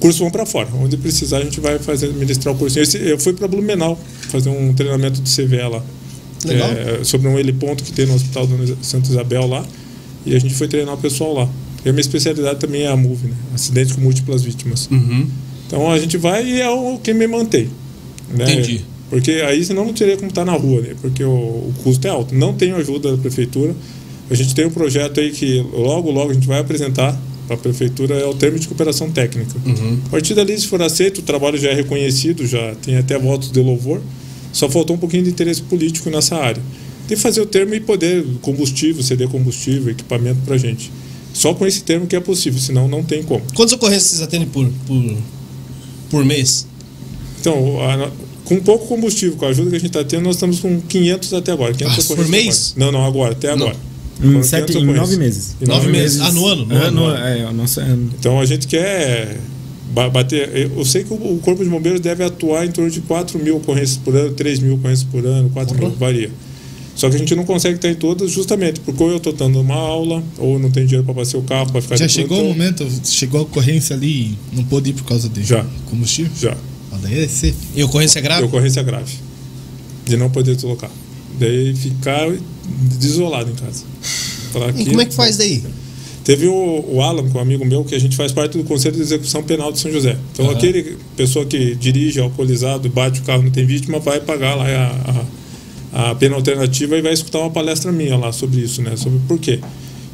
Cursos 0.00 0.18
vão 0.18 0.30
para 0.30 0.46
fora. 0.46 0.68
Onde 0.82 0.96
precisar 0.96 1.38
a 1.38 1.44
gente 1.44 1.60
vai 1.60 1.78
fazer 1.78 2.12
ministrar 2.12 2.54
o 2.54 2.58
cursinho. 2.58 2.82
Esse, 2.82 2.96
eu 2.96 3.18
fui 3.18 3.32
para 3.32 3.46
Blumenau 3.46 3.98
fazer 4.28 4.48
um 4.50 4.72
treinamento 4.72 5.20
de 5.20 5.30
CVE 5.30 5.56
lá. 5.68 5.82
Legal. 6.44 6.70
É, 6.70 7.04
sobre 7.04 7.28
um 7.28 7.38
heliponto 7.38 7.84
que 7.84 7.92
tem 7.92 8.06
no 8.06 8.14
Hospital 8.14 8.46
Dona 8.46 8.76
Santa 8.82 9.10
Isabel 9.10 9.46
lá. 9.46 9.64
E 10.26 10.34
a 10.34 10.38
gente 10.38 10.54
foi 10.54 10.68
treinar 10.68 10.94
o 10.94 10.98
pessoal 10.98 11.32
lá. 11.32 11.48
E 11.84 11.88
a 11.88 11.92
minha 11.92 12.00
especialidade 12.00 12.58
também 12.58 12.82
é 12.82 12.88
a 12.88 12.96
MOVE, 12.96 13.28
né? 13.28 13.34
Acidentes 13.54 13.94
com 13.94 14.00
múltiplas 14.00 14.42
vítimas. 14.42 14.88
Uhum. 14.90 15.26
Então 15.66 15.90
a 15.90 15.98
gente 15.98 16.16
vai 16.16 16.44
e 16.44 16.60
é 16.60 16.68
o 16.68 16.98
que 16.98 17.14
me 17.14 17.26
mantém. 17.26 17.68
Né? 18.36 18.44
Entendi. 18.44 18.84
Porque 19.08 19.30
aí 19.46 19.64
senão 19.64 19.84
não 19.84 19.92
teria 19.92 20.16
como 20.16 20.28
estar 20.28 20.44
na 20.44 20.52
rua, 20.52 20.80
né? 20.82 20.94
Porque 21.00 21.24
o, 21.24 21.30
o 21.30 21.74
custo 21.82 22.06
é 22.06 22.10
alto. 22.10 22.34
Não 22.34 22.54
tenho 22.54 22.76
ajuda 22.76 23.12
da 23.12 23.18
prefeitura. 23.18 23.74
A 24.30 24.34
gente 24.34 24.54
tem 24.54 24.66
um 24.66 24.70
projeto 24.70 25.18
aí 25.18 25.32
que 25.32 25.60
logo, 25.72 26.10
logo 26.10 26.30
a 26.30 26.34
gente 26.34 26.46
vai 26.46 26.60
apresentar 26.60 27.20
para 27.48 27.56
a 27.56 27.58
prefeitura, 27.58 28.14
é 28.14 28.24
o 28.24 28.34
termo 28.34 28.56
de 28.60 28.68
cooperação 28.68 29.10
técnica. 29.10 29.58
A 30.06 30.10
partir 30.10 30.34
dali, 30.34 30.56
se 30.56 30.68
for 30.68 30.80
aceito, 30.80 31.18
o 31.18 31.22
trabalho 31.22 31.58
já 31.58 31.70
é 31.70 31.74
reconhecido, 31.74 32.46
já 32.46 32.76
tem 32.76 32.96
até 32.96 33.18
votos 33.18 33.50
de 33.50 33.60
louvor. 33.60 34.00
Só 34.52 34.70
faltou 34.70 34.94
um 34.94 34.98
pouquinho 34.98 35.24
de 35.24 35.30
interesse 35.30 35.60
político 35.62 36.08
nessa 36.10 36.36
área. 36.36 36.62
De 37.08 37.16
fazer 37.16 37.40
o 37.40 37.46
termo 37.46 37.74
e 37.74 37.80
poder 37.80 38.24
combustível, 38.40 39.02
ceder 39.02 39.28
combustível, 39.28 39.90
equipamento 39.90 40.38
para 40.46 40.56
gente. 40.56 40.92
Só 41.32 41.54
com 41.54 41.66
esse 41.66 41.82
termo 41.82 42.06
que 42.06 42.16
é 42.16 42.20
possível, 42.20 42.58
senão 42.60 42.88
não 42.88 43.02
tem 43.02 43.22
como. 43.22 43.42
Quantas 43.54 43.72
ocorrências 43.72 44.10
vocês 44.10 44.22
atendem 44.22 44.48
por, 44.48 44.68
por, 44.86 45.16
por 46.10 46.24
mês? 46.24 46.66
Então, 47.40 47.80
a- 47.80 48.10
com 48.44 48.58
pouco 48.60 48.86
combustível, 48.88 49.36
com 49.36 49.46
a 49.46 49.48
ajuda 49.48 49.70
que 49.70 49.76
a 49.76 49.78
gente 49.78 49.88
está 49.90 50.02
tendo, 50.04 50.24
nós 50.24 50.34
estamos 50.36 50.58
com 50.58 50.80
500 50.80 51.32
até 51.34 51.52
agora. 51.52 51.72
500 51.72 51.98
Ah, 52.10 52.14
por 52.16 52.28
mês? 52.28 52.74
agora. 52.76 52.92
Não, 52.92 52.98
não, 53.00 53.06
agora, 53.06 53.32
até 53.32 53.50
agora. 53.52 53.76
Em, 54.22 54.42
sete, 54.42 54.72
500 54.72 54.76
em 54.82 54.94
nove 54.96 55.16
meses. 55.16 55.56
Em 55.62 55.66
Nove 55.66 55.88
meses. 55.88 56.20
Ah, 56.20 56.32
no 56.32 56.46
ano? 56.46 56.66
No 56.66 56.74
ano. 56.74 57.04
Ano, 57.06 57.16
é, 57.26 57.46
o 57.48 57.52
nosso 57.54 57.80
ano. 57.80 58.10
Então 58.18 58.38
a 58.40 58.44
gente 58.44 58.66
quer 58.66 59.38
ba- 59.94 60.10
bater. 60.10 60.70
Eu 60.76 60.84
sei 60.84 61.04
que 61.04 61.12
o 61.12 61.16
o 61.16 61.38
Corpo 61.38 61.62
de 61.64 61.70
Bombeiros 61.70 62.00
deve 62.00 62.22
atuar 62.24 62.66
em 62.66 62.70
torno 62.70 62.90
de 62.90 63.00
4 63.02 63.38
mil 63.38 63.56
ocorrências 63.58 63.96
por 63.96 64.14
ano, 64.14 64.32
3 64.34 64.58
mil 64.58 64.74
ocorrências 64.74 65.08
por 65.10 65.24
ano, 65.24 65.48
4 65.50 65.74
mil, 65.78 65.90
varia. 65.92 66.30
Só 67.00 67.08
que 67.08 67.16
a 67.16 67.18
gente 67.18 67.34
não 67.34 67.44
consegue 67.44 67.76
estar 67.76 67.88
em 67.88 67.94
todas 67.94 68.30
justamente 68.30 68.78
porque 68.80 69.02
ou 69.02 69.10
eu 69.10 69.16
estou 69.16 69.32
dando 69.32 69.58
uma 69.58 69.74
aula, 69.74 70.22
ou 70.36 70.58
não 70.58 70.70
tenho 70.70 70.86
dinheiro 70.86 71.02
para 71.02 71.14
passear 71.14 71.40
o 71.40 71.42
carro, 71.42 71.72
para 71.72 71.80
ficar 71.80 71.96
Já 71.96 72.06
chegou 72.06 72.36
o 72.36 72.54
plantão. 72.54 72.86
momento, 72.86 73.06
chegou 73.06 73.40
a 73.40 73.42
ocorrência 73.44 73.96
ali 73.96 74.36
e 74.52 74.56
não 74.56 74.64
pôde 74.64 74.90
ir 74.90 74.92
por 74.92 75.04
causa 75.04 75.26
de 75.26 75.42
Já. 75.42 75.64
combustível? 75.88 76.30
Já. 76.38 76.54
Daí 77.02 77.24
é 77.24 77.26
ser. 77.28 77.54
E 77.74 77.82
ocorrência 77.82 78.20
grave? 78.20 78.42
De 78.42 78.48
ocorrência 78.48 78.82
grave. 78.82 79.14
De 80.04 80.18
não 80.18 80.28
poder 80.28 80.54
deslocar. 80.54 80.90
Daí 81.38 81.74
ficar 81.74 82.30
desolado 82.98 83.50
em 83.50 83.54
casa. 83.54 83.84
Falar 84.52 84.78
E 84.78 84.84
como 84.84 85.00
é 85.00 85.06
que 85.06 85.14
faz 85.14 85.38
daí? 85.38 85.62
Teve 86.22 86.48
o, 86.48 86.84
o 86.86 87.00
Alan, 87.00 87.26
que 87.26 87.34
é 87.34 87.38
um 87.38 87.42
amigo 87.42 87.64
meu, 87.64 87.82
que 87.82 87.94
a 87.94 87.98
gente 87.98 88.14
faz 88.14 88.30
parte 88.30 88.58
do 88.58 88.64
Conselho 88.64 88.96
de 88.96 89.00
Execução 89.00 89.42
Penal 89.42 89.72
de 89.72 89.78
São 89.78 89.90
José. 89.90 90.18
Então, 90.34 90.44
Aham. 90.44 90.54
aquele 90.54 90.98
pessoa 91.16 91.46
que 91.46 91.74
dirige 91.76 92.20
alcoolizado, 92.20 92.90
bate 92.90 93.20
o 93.20 93.22
carro, 93.22 93.42
não 93.42 93.50
tem 93.50 93.64
vítima, 93.64 93.98
vai 93.98 94.20
pagar 94.20 94.54
lá 94.54 94.66
a, 94.66 94.86
a, 95.10 95.24
a 95.92 96.14
pena 96.14 96.36
alternativa 96.36 96.96
e 96.96 97.02
vai 97.02 97.12
escutar 97.12 97.38
uma 97.40 97.50
palestra 97.50 97.90
minha 97.90 98.16
lá 98.16 98.32
sobre 98.32 98.60
isso, 98.60 98.80
né? 98.82 98.96
Sobre 98.96 99.18
por 99.26 99.38
quê. 99.38 99.60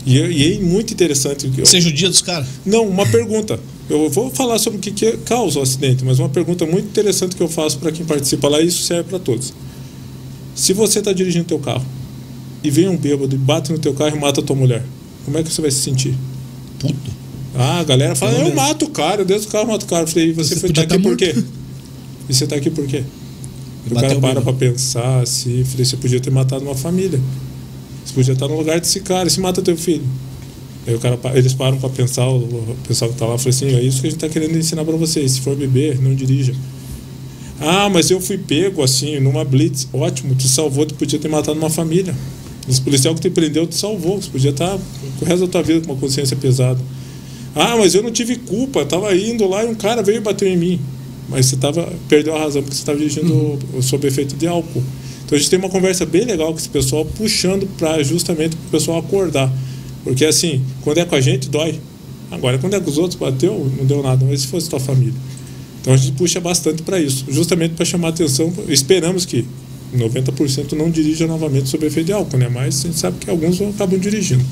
E, 0.06 0.18
e 0.18 0.54
é 0.56 0.58
muito 0.60 0.92
interessante. 0.92 1.48
que 1.48 1.60
eu- 1.60 1.66
Você 1.66 1.80
judia 1.80 2.08
dos 2.08 2.22
caras? 2.22 2.46
não, 2.64 2.86
uma 2.88 3.04
pergunta. 3.06 3.58
Eu 3.88 4.08
vou 4.10 4.30
falar 4.30 4.58
sobre 4.58 4.78
o 4.78 4.80
que, 4.82 4.90
que 4.90 5.12
causa 5.18 5.60
o 5.60 5.62
acidente, 5.62 6.04
mas 6.04 6.18
uma 6.18 6.28
pergunta 6.28 6.66
muito 6.66 6.86
interessante 6.86 7.36
que 7.36 7.42
eu 7.42 7.48
faço 7.48 7.78
para 7.78 7.92
quem 7.92 8.04
participa 8.04 8.48
lá, 8.48 8.60
e 8.60 8.66
isso 8.66 8.82
serve 8.82 9.04
para 9.10 9.18
todos. 9.20 9.52
Se 10.54 10.72
você 10.72 10.98
está 11.00 11.12
dirigindo 11.12 11.44
teu 11.44 11.58
carro 11.58 11.84
e 12.64 12.70
vem 12.70 12.88
um 12.88 12.96
bêbado 12.96 13.34
e 13.34 13.38
bate 13.38 13.70
no 13.70 13.78
teu 13.78 13.94
carro 13.94 14.16
e 14.16 14.18
mata 14.20 14.40
a 14.40 14.42
tua 14.42 14.56
mulher, 14.56 14.82
como 15.24 15.38
é 15.38 15.42
que 15.42 15.52
você 15.52 15.60
vai 15.62 15.70
se 15.70 15.78
sentir? 15.80 16.14
Puto. 16.80 16.94
Ah, 17.54 17.80
a 17.80 17.84
galera 17.84 18.14
fala, 18.16 18.32
eu 18.38 18.54
mato 18.54 18.86
o 18.86 18.90
cara, 18.90 19.20
eu 19.22 19.24
desço 19.24 19.48
o 19.48 19.50
carro, 19.52 19.68
mato 19.68 19.84
o 19.84 19.86
cara. 19.86 20.02
Eu 20.02 20.06
falei, 20.08 20.32
você, 20.32 20.54
Você 20.54 20.60
foi 20.60 20.68
podia 20.70 20.86
tá 20.86 20.94
aqui 20.94 21.02
tá 21.02 21.08
por 21.08 21.16
quê? 21.16 21.34
E 22.28 22.34
você 22.34 22.46
tá 22.46 22.56
aqui 22.56 22.70
por 22.70 22.86
quê? 22.86 23.02
O 23.90 23.94
cara 23.94 24.18
para 24.18 24.40
para 24.40 24.52
pensar 24.52 25.20
assim, 25.20 25.64
falei, 25.64 25.84
você 25.84 25.96
podia 25.96 26.20
ter 26.20 26.30
matado 26.30 26.64
uma 26.64 26.74
família. 26.74 27.20
Você 28.04 28.12
podia 28.14 28.32
estar 28.32 28.48
no 28.48 28.56
lugar 28.56 28.80
desse 28.80 29.00
cara, 29.00 29.28
se 29.30 29.40
mata 29.40 29.62
teu 29.62 29.76
filho. 29.76 30.04
Aí 30.86 30.94
o 30.94 30.98
cara, 30.98 31.18
eles 31.34 31.52
param 31.52 31.78
para 31.78 31.88
pensar, 31.88 32.28
o, 32.28 32.76
pessoal 32.86 33.10
que 33.10 33.16
tá 33.16 33.26
lá, 33.26 33.36
falou 33.36 33.50
assim, 33.50 33.66
é 33.66 33.82
isso 33.82 34.00
que 34.00 34.06
a 34.06 34.10
gente 34.10 34.20
tá 34.20 34.28
querendo 34.28 34.56
ensinar 34.56 34.84
para 34.84 34.96
vocês. 34.96 35.32
Se 35.32 35.40
for 35.40 35.56
beber, 35.56 36.00
não 36.00 36.14
dirija. 36.14 36.54
Ah, 37.60 37.88
mas 37.88 38.10
eu 38.10 38.20
fui 38.20 38.38
pego 38.38 38.82
assim, 38.82 39.18
numa 39.18 39.44
blitz. 39.44 39.88
Ótimo, 39.92 40.34
te 40.34 40.48
salvou, 40.48 40.86
tu 40.86 40.94
podia 40.94 41.18
ter 41.18 41.28
matado 41.28 41.58
uma 41.58 41.70
família. 41.70 42.14
Esse 42.68 42.80
policial 42.80 43.14
que 43.14 43.20
te 43.20 43.30
prendeu 43.30 43.66
te 43.66 43.76
salvou. 43.76 44.20
Você 44.20 44.30
podia 44.30 44.50
estar 44.50 44.78
com 45.18 45.24
o 45.24 45.28
resto 45.28 45.46
da 45.46 45.52
tua 45.52 45.62
vida 45.62 45.80
com 45.80 45.92
uma 45.92 46.00
consciência 46.00 46.36
pesada. 46.36 46.80
Ah, 47.54 47.76
mas 47.76 47.94
eu 47.94 48.02
não 48.02 48.10
tive 48.10 48.36
culpa, 48.36 48.84
tava 48.84 49.14
indo 49.16 49.48
lá 49.48 49.64
e 49.64 49.68
um 49.68 49.74
cara 49.74 50.02
veio 50.02 50.18
e 50.18 50.20
bateu 50.20 50.46
em 50.46 50.56
mim. 50.56 50.80
Mas 51.28 51.46
você 51.46 51.56
tava, 51.56 51.92
perdeu 52.08 52.34
a 52.36 52.38
razão 52.38 52.62
porque 52.62 52.74
você 52.74 52.82
estava 52.82 52.98
dirigindo 52.98 53.58
sob 53.82 54.06
efeito 54.06 54.36
de 54.36 54.46
álcool. 54.46 54.82
Então 55.24 55.36
a 55.36 55.40
gente 55.40 55.50
tem 55.50 55.58
uma 55.58 55.68
conversa 55.68 56.06
bem 56.06 56.24
legal 56.24 56.52
com 56.52 56.58
esse 56.58 56.68
pessoal, 56.68 57.04
puxando 57.04 57.66
para 57.76 58.02
justamente 58.02 58.54
o 58.54 58.70
pessoal 58.70 58.98
acordar. 58.98 59.52
Porque 60.04 60.24
assim, 60.24 60.62
quando 60.82 60.98
é 60.98 61.04
com 61.04 61.16
a 61.16 61.20
gente, 61.20 61.48
dói. 61.48 61.80
Agora, 62.30 62.58
quando 62.58 62.74
é 62.74 62.80
com 62.80 62.88
os 62.88 62.98
outros, 62.98 63.18
bateu, 63.18 63.70
não 63.76 63.84
deu 63.84 64.02
nada. 64.02 64.24
Mas 64.24 64.42
se 64.42 64.46
fosse 64.46 64.70
tua 64.70 64.78
família. 64.78 65.14
Então 65.80 65.94
a 65.94 65.96
gente 65.96 66.12
puxa 66.12 66.40
bastante 66.40 66.82
para 66.82 67.00
isso, 67.00 67.24
justamente 67.28 67.74
para 67.74 67.84
chamar 67.84 68.08
atenção. 68.08 68.52
Esperamos 68.68 69.24
que 69.24 69.44
90% 69.94 70.72
não 70.72 70.90
dirija 70.90 71.26
novamente 71.26 71.68
sob 71.68 71.86
efeito 71.86 72.06
de 72.06 72.12
álcool, 72.12 72.36
né? 72.36 72.48
Mas 72.48 72.80
a 72.80 72.88
gente 72.88 72.98
sabe 72.98 73.18
que 73.18 73.30
alguns 73.30 73.60
acabam 73.60 73.98
dirigindo. 73.98 74.44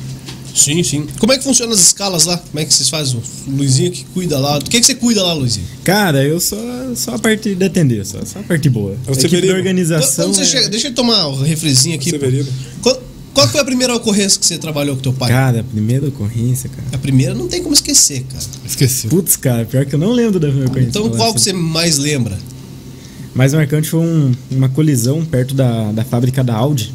Sim, 0.55 0.83
sim. 0.85 1.07
Como 1.19 1.33
é 1.33 1.37
que 1.39 1.43
funcionam 1.43 1.75
as 1.75 1.81
escalas 1.81 2.27
lá? 2.27 2.37
Como 2.39 2.61
é 2.61 2.65
que 2.65 2.73
vocês 2.73 2.89
fazem? 2.89 3.21
O 3.47 3.51
Luizinho 3.51 3.91
que 3.91 4.05
cuida 4.05 4.39
lá. 4.39 4.59
Do 4.61 4.71
que, 4.71 4.79
que 4.81 4.87
você 4.87 4.95
cuida 4.95 5.21
lá, 5.23 5.33
Luizinho? 5.35 5.67
Cara, 5.83 6.23
eu 6.25 6.39
só, 6.41 6.57
só 6.95 7.17
a 7.17 7.19
parte 7.19 7.55
de 7.57 7.65
atender, 7.65 8.07
só, 8.07 8.25
só 8.25 8.39
a 8.39 8.43
parte 8.45 8.71
boa. 8.71 8.97
É 9.07 9.11
o 9.11 9.15
Severino. 9.15 9.53
da 9.53 9.59
organização. 9.59 10.27
Quando 10.31 10.41
é- 10.41 10.45
chega, 10.45 10.69
deixa 10.69 10.89
eu 10.89 10.95
tomar 10.95 11.27
o 11.27 11.43
refrizinho 11.43 11.97
aqui. 11.97 12.09
Severino. 12.11 12.49
Qual, 12.81 13.03
qual 13.35 13.49
foi 13.49 13.61
a 13.61 13.65
primeira 13.65 13.97
ocorrência 13.97 14.39
que 14.39 14.47
você 14.47 14.57
trabalhou 14.57 14.95
com 14.95 15.03
teu 15.03 15.13
pai? 15.13 15.29
Cara, 15.29 15.61
a 15.61 15.65
primeira 15.65 16.07
ocorrência, 16.07 16.71
cara. 16.71 16.87
A 16.93 16.99
primeira 16.99 17.35
não 17.35 17.49
tem 17.49 17.61
como 17.61 17.75
esquecer, 17.75 18.23
cara. 18.23 18.45
Esqueci. 18.65 19.09
Putz, 19.09 19.35
cara, 19.35 19.65
pior 19.65 19.85
que 19.85 19.97
eu 19.97 19.99
não 19.99 20.13
lembro 20.13 20.39
da 20.39 20.47
primeira 20.47 20.71
ocorrência. 20.71 20.91
Então 20.91 21.11
qual 21.11 21.33
que 21.33 21.41
assim. 21.41 21.51
você 21.51 21.53
mais 21.53 21.99
lembra? 21.99 22.39
Mais 23.35 23.53
marcante 23.53 23.89
foi 23.89 23.99
um- 24.01 24.33
uma 24.53 24.69
colisão 24.69 25.25
perto 25.25 25.53
da, 25.53 25.91
da 25.91 26.05
fábrica 26.05 26.45
da 26.45 26.55
Audi. 26.55 26.95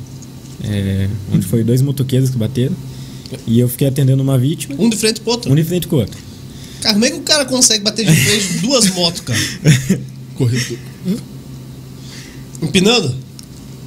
é, 0.64 1.08
onde 1.34 1.46
foi 1.46 1.64
dois 1.64 1.82
motoqueiros 1.82 2.30
que 2.30 2.38
bateram. 2.38 2.74
E 3.46 3.60
eu 3.60 3.70
fiquei 3.70 3.88
atendendo 3.88 4.22
uma 4.24 4.38
vítima. 4.38 4.76
Um 4.80 4.90
de 4.90 4.98
frente 4.98 5.22
pro 5.22 5.32
outro? 5.32 5.52
Um 5.52 5.56
de 5.56 5.64
frente 5.64 5.88
com 5.88 5.96
o 5.96 6.00
outro. 6.00 6.18
Cara, 6.82 6.94
como 6.94 7.06
é 7.06 7.12
que 7.12 7.18
o 7.18 7.22
cara 7.22 7.46
consegue 7.46 7.84
bater 7.84 8.06
de 8.06 8.16
frente 8.16 8.54
duas 8.60 8.90
motos, 8.92 9.22
cara? 9.22 9.40
Corredor. 10.36 10.78
Empinando? 12.62 13.16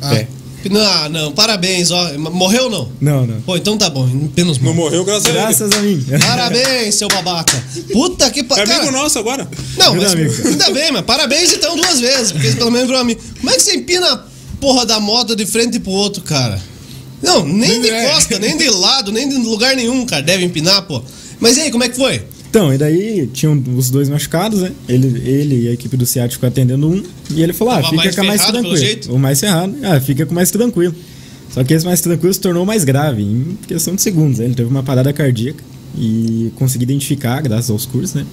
Ah, 0.01 0.15
É. 0.17 0.27
Empinando, 0.61 0.87
ah, 0.87 1.09
não, 1.09 1.33
parabéns, 1.33 1.91
ó. 1.91 2.17
Morreu 2.19 2.65
ou 2.65 2.71
não? 2.71 2.93
Não, 3.01 3.27
não. 3.27 3.41
Pô, 3.41 3.57
então 3.57 3.77
tá 3.77 3.91
bom, 3.91 4.09
empina 4.09 4.49
os 4.49 4.59
Não 4.59 4.73
morreu 4.73 5.05
graças. 5.05 5.33
Graças 5.33 5.73
a 5.73 5.79
mim. 5.81 6.01
Parabéns, 6.21 6.95
seu 6.95 7.09
babaca. 7.09 7.61
Puta 7.93 8.31
que 8.31 8.41
É 8.41 8.45
pariu. 8.45 8.73
amigo 8.77 8.93
nosso 8.93 9.19
agora. 9.19 9.49
Não, 9.77 9.97
mas 9.97 10.15
Meu 10.15 10.27
amigo. 10.29 10.49
ainda 10.49 10.71
bem, 10.71 10.93
mas 10.93 11.03
parabéns 11.03 11.53
então 11.53 11.75
duas 11.75 11.99
vezes, 11.99 12.31
porque 12.31 12.53
pelo 12.53 12.71
menos 12.71 12.87
virou 12.87 13.01
amigo. 13.03 13.21
Como 13.41 13.51
é 13.51 13.55
que 13.57 13.63
você 13.63 13.75
empina 13.75 14.07
a 14.13 14.25
porra 14.61 14.87
da 14.87 15.01
moto 15.01 15.35
de 15.35 15.45
frente 15.47 15.81
pro 15.81 15.91
outro, 15.91 16.23
cara? 16.23 16.63
Não, 17.23 17.47
nem 17.47 17.81
de 17.81 17.91
costa, 18.11 18.39
nem 18.39 18.57
de 18.57 18.69
lado, 18.69 19.13
nem 19.13 19.29
de 19.29 19.37
lugar 19.37 19.77
nenhum, 19.77 20.05
cara. 20.05 20.23
Deve 20.23 20.45
empinar, 20.45 20.83
pô. 20.83 21.03
Mas 21.41 21.57
e 21.57 21.61
aí, 21.63 21.71
como 21.71 21.85
é 21.85 21.89
que 21.89 21.97
foi? 21.97 22.23
Então, 22.51 22.73
e 22.75 22.77
daí 22.77 23.27
tinham 23.33 23.63
os 23.77 23.89
dois 23.89 24.09
machucados, 24.09 24.61
né? 24.61 24.73
Ele, 24.89 25.07
ele 25.27 25.63
e 25.63 25.69
a 25.69 25.73
equipe 25.73 25.97
do 25.97 26.05
SEAT 26.05 26.33
ficou 26.33 26.49
atendendo 26.49 26.87
um. 26.89 27.03
E 27.31 27.43
ele 27.43 27.53
falou: 27.53 27.73
ah, 27.73 27.83
fica 27.83 27.97
mais 27.97 28.15
com 28.15 28.21
a 28.21 28.25
mais 28.25 28.47
tranquilo. 28.47 29.15
O 29.15 29.19
mais 29.19 29.41
ferrado. 29.41 29.75
Ah, 29.83 30.01
fica 30.01 30.27
com 30.27 30.35
mais 30.35 30.51
tranquilo. 30.51 30.95
Só 31.55 31.63
que 31.65 31.73
esse 31.73 31.85
mais 31.85 32.01
tranquilo 32.01 32.33
se 32.33 32.41
tornou 32.41 32.67
mais 32.67 32.83
grave, 32.85 33.23
em 33.23 33.57
questão 33.67 33.95
de 33.95 34.03
segundos. 34.03 34.39
né? 34.39 34.47
Ele 34.47 34.55
teve 34.55 34.69
uma 34.69 34.83
parada 34.83 35.13
cardíaca 35.13 35.63
e 35.97 36.51
consegui 36.57 36.85
identificar, 36.85 37.41
graças 37.43 37.71
aos 37.71 37.87
cursos, 37.87 38.15
né? 38.15 38.27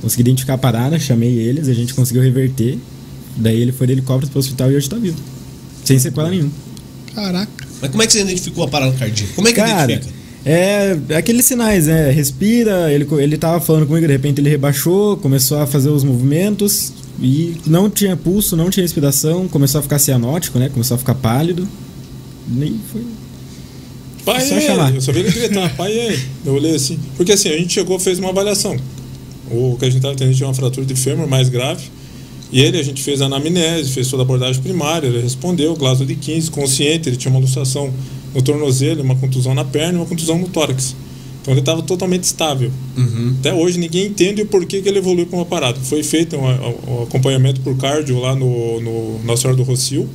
Consegui 0.00 0.22
identificar 0.22 0.54
a 0.54 0.58
parada, 0.58 0.98
chamei 0.98 1.36
eles, 1.38 1.68
a 1.68 1.72
gente 1.74 1.94
conseguiu 1.94 2.22
reverter. 2.22 2.78
Daí 3.36 3.60
ele 3.60 3.72
foi 3.72 3.86
de 3.86 3.92
helicóptero 3.94 4.30
pro 4.30 4.40
hospital 4.40 4.70
e 4.72 4.76
hoje 4.76 4.88
tá 4.88 4.96
vivo. 4.96 5.16
Sem 5.84 5.98
sequela 5.98 6.30
nenhuma. 6.30 6.50
caraca. 7.14 7.69
Mas 7.80 7.90
como 7.90 8.02
é 8.02 8.06
que 8.06 8.12
você 8.12 8.20
identificou 8.20 8.64
a 8.64 8.68
parada 8.68 8.92
cardíaca? 8.96 9.32
Como 9.34 9.48
é 9.48 9.52
que 9.52 9.56
Cara, 9.60 9.92
identifica? 9.92 10.14
é 10.44 10.96
aqueles 11.16 11.44
sinais, 11.44 11.86
né? 11.86 12.10
Respira, 12.10 12.92
ele, 12.92 13.06
ele 13.18 13.36
tava 13.38 13.60
falando 13.60 13.86
comigo, 13.86 14.06
de 14.06 14.12
repente 14.12 14.40
ele 14.40 14.48
rebaixou, 14.50 15.16
começou 15.16 15.58
a 15.58 15.66
fazer 15.66 15.90
os 15.90 16.04
movimentos 16.04 16.92
e 17.20 17.56
não 17.66 17.90
tinha 17.90 18.16
pulso, 18.16 18.56
não 18.56 18.70
tinha 18.70 18.82
respiração, 18.82 19.46
começou 19.48 19.78
a 19.78 19.82
ficar 19.82 19.98
cianótico, 19.98 20.58
né? 20.58 20.68
Começou 20.68 20.94
a 20.94 20.98
ficar 20.98 21.14
pálido. 21.14 21.68
Nem 22.48 22.80
foi. 22.90 23.02
Pai, 24.24 24.46
Só 24.46 24.54
é, 24.56 24.60
chamar. 24.60 24.94
eu 24.94 25.00
só 25.00 25.12
vi 25.12 25.20
ele 25.20 25.30
gritar, 25.30 25.74
pai, 25.76 25.92
é. 25.92 26.18
Eu 26.44 26.54
olhei 26.54 26.74
assim. 26.74 26.98
Porque 27.16 27.32
assim, 27.32 27.48
a 27.48 27.56
gente 27.56 27.72
chegou 27.72 27.98
fez 27.98 28.18
uma 28.18 28.30
avaliação. 28.30 28.76
O 29.50 29.76
que 29.78 29.84
a 29.84 29.88
gente 29.88 29.96
estava 29.98 30.14
tendo 30.14 30.34
tinha 30.34 30.46
uma 30.46 30.54
fratura 30.54 30.84
de 30.86 30.94
fêmur 30.94 31.26
mais 31.26 31.48
grave. 31.48 31.84
E 32.52 32.60
ele, 32.60 32.78
a 32.78 32.82
gente 32.82 33.02
fez 33.02 33.20
a 33.22 33.26
anamnese, 33.26 33.90
fez 33.90 34.08
toda 34.08 34.22
a 34.22 34.24
abordagem 34.24 34.60
primária, 34.62 35.06
ele 35.06 35.20
respondeu, 35.20 35.74
glaso 35.76 36.04
de 36.04 36.14
15, 36.16 36.50
consciente, 36.50 37.08
ele 37.08 37.16
tinha 37.16 37.30
uma 37.30 37.40
luxação 37.40 37.92
no 38.34 38.42
tornozelo, 38.42 39.02
uma 39.02 39.14
contusão 39.16 39.54
na 39.54 39.64
perna 39.64 39.94
e 39.94 39.96
uma 40.00 40.06
contusão 40.06 40.36
no 40.38 40.48
tórax. 40.48 40.94
Então 41.42 41.54
ele 41.54 41.60
estava 41.60 41.80
totalmente 41.82 42.24
estável. 42.24 42.70
Até 43.38 43.54
hoje 43.54 43.78
ninguém 43.78 44.06
entende 44.06 44.42
o 44.42 44.46
porquê 44.46 44.82
que 44.82 44.88
ele 44.88 44.98
evoluiu 44.98 45.26
para 45.26 45.38
uma 45.38 45.46
parada. 45.46 45.78
Foi 45.80 46.02
feito 46.02 46.36
um, 46.36 46.44
um 46.44 47.02
acompanhamento 47.04 47.60
por 47.60 47.76
cardio 47.76 48.18
lá 48.20 48.34
no, 48.34 48.80
no 48.80 49.20
Nossa 49.24 49.42
Senhora 49.42 49.56
do 49.56 49.62
Rocio 49.62 50.08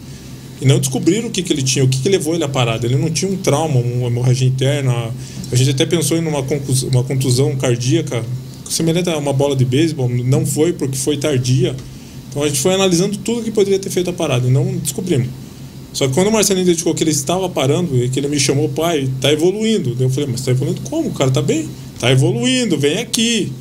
e 0.62 0.66
não 0.66 0.78
descobriram 0.80 1.28
o 1.30 1.32
que, 1.32 1.42
que 1.42 1.52
ele 1.52 1.64
tinha, 1.64 1.84
o 1.84 1.88
que, 1.88 2.00
que 2.00 2.08
levou 2.10 2.36
ele 2.36 2.44
à 2.44 2.48
parada. 2.50 2.86
Ele 2.86 2.96
não 2.96 3.10
tinha 3.10 3.32
um 3.32 3.38
trauma, 3.38 3.80
uma 3.80 4.08
hemorragia 4.08 4.48
interna. 4.48 5.10
A 5.52 5.56
gente 5.56 5.72
até 5.72 5.86
pensou 5.86 6.16
em 6.18 6.26
uma, 6.26 6.44
concus- 6.44 6.84
uma 6.84 7.04
contusão 7.04 7.56
cardíaca 7.56 8.24
semelhante 8.70 9.10
a 9.10 9.18
uma 9.18 9.34
bola 9.34 9.56
de 9.56 9.66
beisebol, 9.66 10.08
não 10.10 10.46
foi 10.46 10.74
porque 10.74 10.98
foi 10.98 11.18
tardia. 11.18 11.76
Então 12.36 12.44
a 12.44 12.50
gente 12.50 12.60
foi 12.60 12.74
analisando 12.74 13.16
tudo 13.20 13.44
que 13.44 13.52
poderia 13.52 13.80
ter 13.80 13.90
feito 13.90 14.10
a 14.10 14.14
parada 14.14 14.46
e 14.46 14.52
não 14.52 14.66
descobrimos. 14.76 15.30
Só 15.94 16.06
que 16.06 16.14
quando 16.14 16.28
o 16.28 16.32
Marcelinho 16.34 16.66
identificou 16.66 16.94
que 16.94 17.02
ele 17.02 17.12
estava 17.12 17.48
parando 17.48 17.96
e 17.96 18.10
que 18.10 18.20
ele 18.20 18.28
me 18.28 18.38
chamou, 18.38 18.68
pai, 18.68 19.10
tá 19.22 19.32
evoluindo. 19.32 19.96
Eu 19.98 20.10
falei, 20.10 20.28
mas 20.30 20.42
tá 20.42 20.52
evoluindo 20.52 20.82
como? 20.82 21.08
O 21.08 21.14
cara 21.14 21.32
tá 21.32 21.42
bem. 21.42 21.70
Tá 21.98 22.12
evoluindo, 22.12 22.78
vem 22.78 23.00
aqui. 23.00 23.54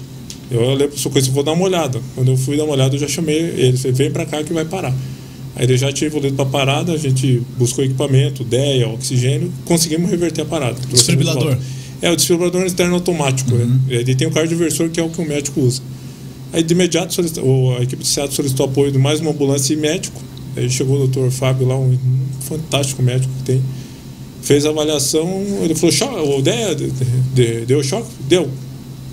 Eu 0.51 0.61
olhei 0.61 0.89
para 0.89 0.99
sua 0.99 1.13
coisa, 1.13 1.31
vou 1.31 1.45
dar 1.45 1.53
uma 1.53 1.63
olhada. 1.63 2.03
Quando 2.17 2.33
eu 2.33 2.37
fui 2.37 2.57
dar 2.57 2.65
uma 2.65 2.73
olhada, 2.73 2.97
eu 2.97 2.99
já 2.99 3.07
chamei 3.07 3.37
ele. 3.37 3.77
Falei, 3.77 3.93
vem 3.93 4.11
para 4.11 4.27
cá 4.27 4.43
que 4.43 4.53
vai 4.53 4.65
parar. 4.65 4.93
Aí 5.55 5.67
ele 5.67 5.77
já 5.77 5.93
tinha 5.93 6.09
evoluído 6.09 6.35
para 6.35 6.47
parada, 6.47 6.93
a 6.93 6.99
gente 6.99 7.41
buscou 7.57 7.85
equipamento, 7.85 8.43
DEA, 8.43 8.89
oxigênio, 8.89 9.53
conseguimos 9.65 10.11
reverter 10.11 10.43
a 10.43 10.47
parada. 10.47 10.81
Desfibrilador. 10.91 11.57
É, 12.03 12.11
o 12.11 12.17
desfibrilador 12.17 12.65
externo 12.65 12.97
automático. 12.97 13.55
Né? 13.55 13.79
Ele 13.89 14.17
tem 14.17 14.27
o 14.27 14.33
cardioversor, 14.33 14.91
que 14.91 14.99
é 14.99 15.03
o 15.05 15.11
que 15.11 15.21
o 15.21 15.25
médico 15.25 15.61
usa. 15.61 15.81
Aí 16.55 16.63
de 16.63 16.73
imediato 16.73 17.21
o- 17.43 17.77
a 17.77 17.83
equipe 17.83 18.01
de 18.03 18.09
SEAT 18.09 18.33
solicitou 18.33 18.67
apoio 18.67 18.93
de 18.93 18.99
mais 18.99 19.19
uma 19.19 19.33
ambulância 19.33 19.75
e 19.75 19.77
médico. 19.77 20.23
Aí 20.57 20.71
chegou 20.71 20.95
o 20.95 20.99
doutor 21.01 21.29
Fábio 21.33 21.67
lá, 21.67 21.77
um, 21.77 21.99
fantástico 22.43 23.03
médico 23.03 23.33
que 23.39 23.43
tem. 23.43 23.63
Fez 24.41 24.65
a 24.65 24.69
avaliação, 24.71 25.43
ele 25.63 25.75
falou, 25.75 25.91
"Cho- 25.91 26.37
o 26.39 26.41
DEA 26.41 26.75
de- 26.77 26.93
de- 27.35 27.67
deu 27.67 27.83
choque? 27.83 28.07
Deu. 28.29 28.49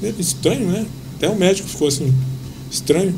Ele, 0.04 0.16
estranho, 0.20 0.68
né? 0.70 0.86
Até 1.16 1.30
o 1.30 1.36
médico 1.36 1.68
ficou 1.68 1.88
assim, 1.88 2.14
estranho. 2.70 3.16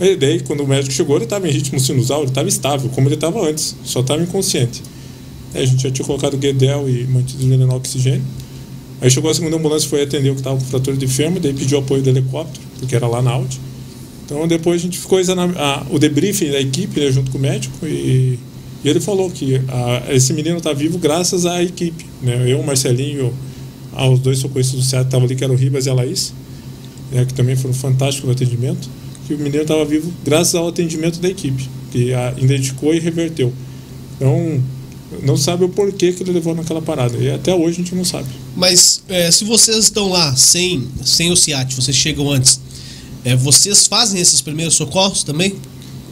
Aí 0.00 0.16
daí, 0.16 0.40
quando 0.40 0.60
o 0.60 0.66
médico 0.66 0.94
chegou, 0.94 1.16
ele 1.16 1.24
estava 1.24 1.46
em 1.46 1.50
ritmo 1.52 1.78
sinusal, 1.78 2.20
ele 2.20 2.30
estava 2.30 2.48
estável, 2.48 2.88
como 2.90 3.08
ele 3.08 3.14
estava 3.16 3.46
antes, 3.46 3.76
só 3.84 4.00
estava 4.00 4.22
inconsciente. 4.22 4.82
Aí 5.54 5.64
a 5.64 5.66
gente 5.66 5.82
já 5.82 5.90
tinha 5.90 6.06
colocado 6.06 6.36
Guedel 6.38 6.88
e 6.88 7.06
mantido 7.06 7.44
ele 7.44 7.64
no 7.66 7.74
oxigênio. 7.74 8.22
Aí 9.00 9.10
chegou 9.10 9.30
a 9.30 9.34
segunda 9.34 9.56
ambulância, 9.56 9.88
foi 9.88 10.02
atender 10.02 10.30
o 10.30 10.34
que 10.34 10.40
estava 10.40 10.58
com 10.58 10.64
fratura 10.64 10.96
de 10.96 11.06
fêmur, 11.06 11.40
daí 11.40 11.52
pediu 11.52 11.78
apoio 11.78 12.02
do 12.02 12.08
helicóptero, 12.08 12.66
porque 12.78 12.96
era 12.96 13.06
lá 13.06 13.20
na 13.20 13.32
Audi. 13.32 13.60
Então 14.24 14.46
depois 14.48 14.80
a 14.80 14.84
gente 14.84 14.98
ficou 14.98 15.20
examinando 15.20 15.56
o 15.90 15.98
debriefing 15.98 16.50
da 16.50 16.60
equipe, 16.60 16.98
né, 16.98 17.12
junto 17.12 17.30
com 17.30 17.38
o 17.38 17.40
médico, 17.40 17.86
e, 17.86 18.38
e 18.82 18.88
ele 18.88 19.00
falou 19.00 19.30
que 19.30 19.60
esse 20.08 20.32
menino 20.32 20.58
está 20.58 20.72
vivo 20.72 20.98
graças 20.98 21.44
à 21.46 21.62
equipe. 21.62 22.06
Né? 22.22 22.50
Eu, 22.50 22.60
o 22.60 22.66
Marcelinho, 22.66 23.32
aos 23.92 24.18
dois 24.18 24.38
socorristas 24.38 24.78
do 24.78 24.82
SEAT 24.82 25.02
que 25.02 25.08
estavam 25.08 25.26
ali, 25.26 25.36
que 25.36 25.44
eram 25.44 25.54
o 25.54 25.56
Ribas 25.56 25.86
e 25.86 25.90
a 25.90 25.94
Laís, 25.94 26.32
né, 27.12 27.24
que 27.24 27.34
também 27.34 27.54
foram 27.54 27.74
fantásticos 27.74 28.26
no 28.26 28.32
atendimento, 28.32 28.88
que 29.26 29.34
o 29.34 29.38
menino 29.38 29.62
estava 29.62 29.84
vivo 29.84 30.12
graças 30.24 30.54
ao 30.54 30.68
atendimento 30.68 31.20
da 31.20 31.28
equipe, 31.28 31.68
que 31.92 32.14
a 32.14 32.34
identificou 32.38 32.94
e 32.94 32.98
reverteu. 32.98 33.52
Então, 34.16 34.62
não 35.22 35.36
sabe 35.36 35.64
o 35.64 35.68
porquê 35.68 36.12
que 36.12 36.22
ele 36.22 36.32
levou 36.32 36.54
naquela 36.54 36.80
parada. 36.82 37.16
E 37.18 37.30
até 37.30 37.54
hoje 37.54 37.80
a 37.80 37.82
gente 37.82 37.94
não 37.94 38.04
sabe. 38.04 38.28
Mas 38.56 39.02
é, 39.08 39.30
se 39.30 39.44
vocês 39.44 39.76
estão 39.78 40.08
lá 40.08 40.34
sem, 40.36 40.86
sem 41.04 41.30
o 41.32 41.36
SIAT, 41.36 41.74
vocês 41.74 41.96
chegam 41.96 42.30
antes, 42.30 42.60
é, 43.24 43.34
vocês 43.36 43.86
fazem 43.86 44.20
esses 44.20 44.40
primeiros 44.40 44.74
socorros 44.74 45.22
também? 45.22 45.54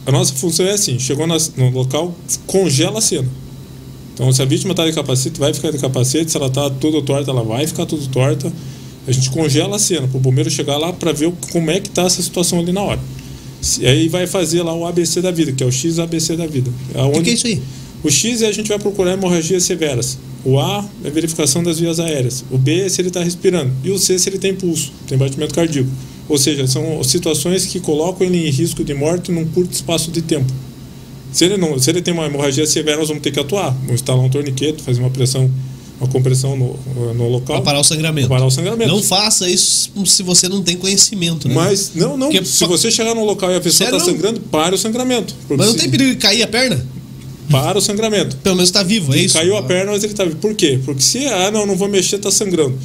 A 0.05 0.11
nossa 0.11 0.33
função 0.33 0.65
é 0.65 0.71
assim: 0.73 0.99
chegou 0.99 1.25
nas- 1.27 1.51
no 1.55 1.69
local, 1.69 2.13
congela 2.45 2.99
a 2.99 3.01
cena. 3.01 3.27
Então, 4.13 4.31
se 4.31 4.41
a 4.41 4.45
vítima 4.45 4.71
está 4.71 4.85
de 4.85 4.93
capacete, 4.93 5.39
vai 5.39 5.53
ficar 5.53 5.71
de 5.71 5.77
capacete. 5.77 6.31
Se 6.31 6.37
ela 6.37 6.47
está 6.47 6.69
toda 6.69 7.01
torta, 7.01 7.31
ela 7.31 7.43
vai 7.43 7.67
ficar 7.67 7.85
toda 7.85 8.05
torta. 8.07 8.51
A 9.07 9.11
gente 9.11 9.29
congela 9.29 9.75
a 9.75 9.79
cena 9.79 10.07
para 10.07 10.17
o 10.17 10.19
bombeiro 10.19 10.49
chegar 10.49 10.77
lá 10.77 10.93
para 10.93 11.11
ver 11.11 11.31
como 11.51 11.69
é 11.69 11.79
que 11.79 11.89
está 11.89 12.03
essa 12.03 12.21
situação 12.21 12.59
ali 12.59 12.71
na 12.71 12.81
hora. 12.81 12.99
Se- 13.61 13.85
Aí 13.85 14.07
vai 14.07 14.25
fazer 14.25 14.63
lá 14.63 14.73
o 14.73 14.85
ABC 14.85 15.21
da 15.21 15.31
vida, 15.31 15.51
que 15.51 15.63
é 15.63 15.67
o 15.67 15.71
XABC 15.71 16.35
da 16.37 16.47
vida. 16.47 16.71
É 16.93 17.01
O 17.03 17.11
que, 17.11 17.21
que 17.23 17.29
é 17.31 17.33
isso 17.33 17.47
aí? 17.47 17.61
O 18.03 18.09
X 18.09 18.41
é 18.41 18.47
a 18.47 18.51
gente 18.51 18.67
vai 18.67 18.77
procurar 18.79 19.13
hemorragias 19.13 19.63
severas. 19.63 20.17
O 20.43 20.59
A 20.59 20.85
é 21.03 21.09
verificação 21.09 21.63
das 21.63 21.79
vias 21.79 21.99
aéreas. 21.99 22.45
O 22.51 22.57
B 22.57 22.81
é 22.81 22.89
se 22.89 23.01
ele 23.01 23.07
está 23.07 23.23
respirando. 23.23 23.71
E 23.83 23.89
o 23.89 23.97
C 23.97 24.19
se 24.19 24.29
ele 24.29 24.37
tem 24.37 24.53
pulso, 24.53 24.91
tem 25.07 25.17
batimento 25.17 25.53
cardíaco. 25.55 25.89
Ou 26.29 26.37
seja, 26.37 26.67
são 26.67 27.03
situações 27.03 27.65
que 27.65 27.79
colocam 27.79 28.27
ele 28.27 28.47
em 28.47 28.51
risco 28.51 28.83
de 28.83 28.93
morte 28.93 29.31
num 29.31 29.45
curto 29.47 29.73
espaço 29.73 30.11
de 30.11 30.21
tempo. 30.21 30.51
Se 31.31 31.45
ele, 31.45 31.57
não, 31.57 31.77
se 31.79 31.89
ele 31.89 32.01
tem 32.01 32.13
uma 32.13 32.25
hemorragia 32.27 32.65
severa, 32.65 32.97
nós 32.97 33.07
vamos 33.07 33.23
ter 33.23 33.31
que 33.31 33.39
atuar. 33.39 33.71
Vamos 33.81 33.95
instalar 33.95 34.23
um 34.23 34.29
torniquete, 34.29 34.81
fazer 34.83 35.01
uma 35.01 35.09
pressão, 35.09 35.51
uma 35.99 36.07
compressão 36.09 36.55
no, 36.55 37.13
no 37.13 37.27
local. 37.27 37.57
Para 37.57 37.65
parar 37.65 37.79
o 37.79 37.83
sangramento. 37.83 38.27
Pra 38.27 38.37
parar 38.37 38.47
o 38.47 38.51
sangramento. 38.51 38.89
Não 38.91 39.01
faça 39.03 39.49
isso 39.49 39.91
se 40.05 40.23
você 40.23 40.47
não 40.47 40.61
tem 40.61 40.77
conhecimento, 40.77 41.47
né? 41.47 41.53
Mas, 41.55 41.91
não, 41.95 42.15
não. 42.15 42.29
Porque 42.31 42.45
se 42.45 42.59
fa- 42.59 42.67
você 42.67 42.89
chegar 42.89 43.13
no 43.15 43.25
local 43.25 43.51
e 43.51 43.55
a 43.55 43.61
pessoa 43.61 43.89
está 43.89 43.99
sangrando, 43.99 44.39
para 44.41 44.73
o 44.75 44.77
sangramento. 44.77 45.35
Mas 45.49 45.67
não 45.67 45.73
tem 45.75 45.89
perigo 45.89 46.11
de 46.11 46.17
cair 46.17 46.43
a 46.43 46.47
perna? 46.47 46.85
Para 47.49 47.77
o 47.77 47.81
sangramento. 47.81 48.35
Pelo 48.37 48.55
menos 48.55 48.69
está 48.69 48.81
vivo, 48.83 49.13
é 49.13 49.19
isso? 49.19 49.35
Caiu 49.35 49.55
a 49.57 49.63
perna, 49.63 49.91
mas 49.91 50.03
ele 50.03 50.13
tá 50.13 50.23
vivo. 50.23 50.37
Por 50.37 50.55
quê? 50.55 50.79
Porque 50.83 51.01
se, 51.01 51.25
ah, 51.27 51.51
não, 51.51 51.65
não 51.65 51.75
vou 51.75 51.87
mexer, 51.87 52.17
tá 52.17 52.31
sangrando. 52.31 52.75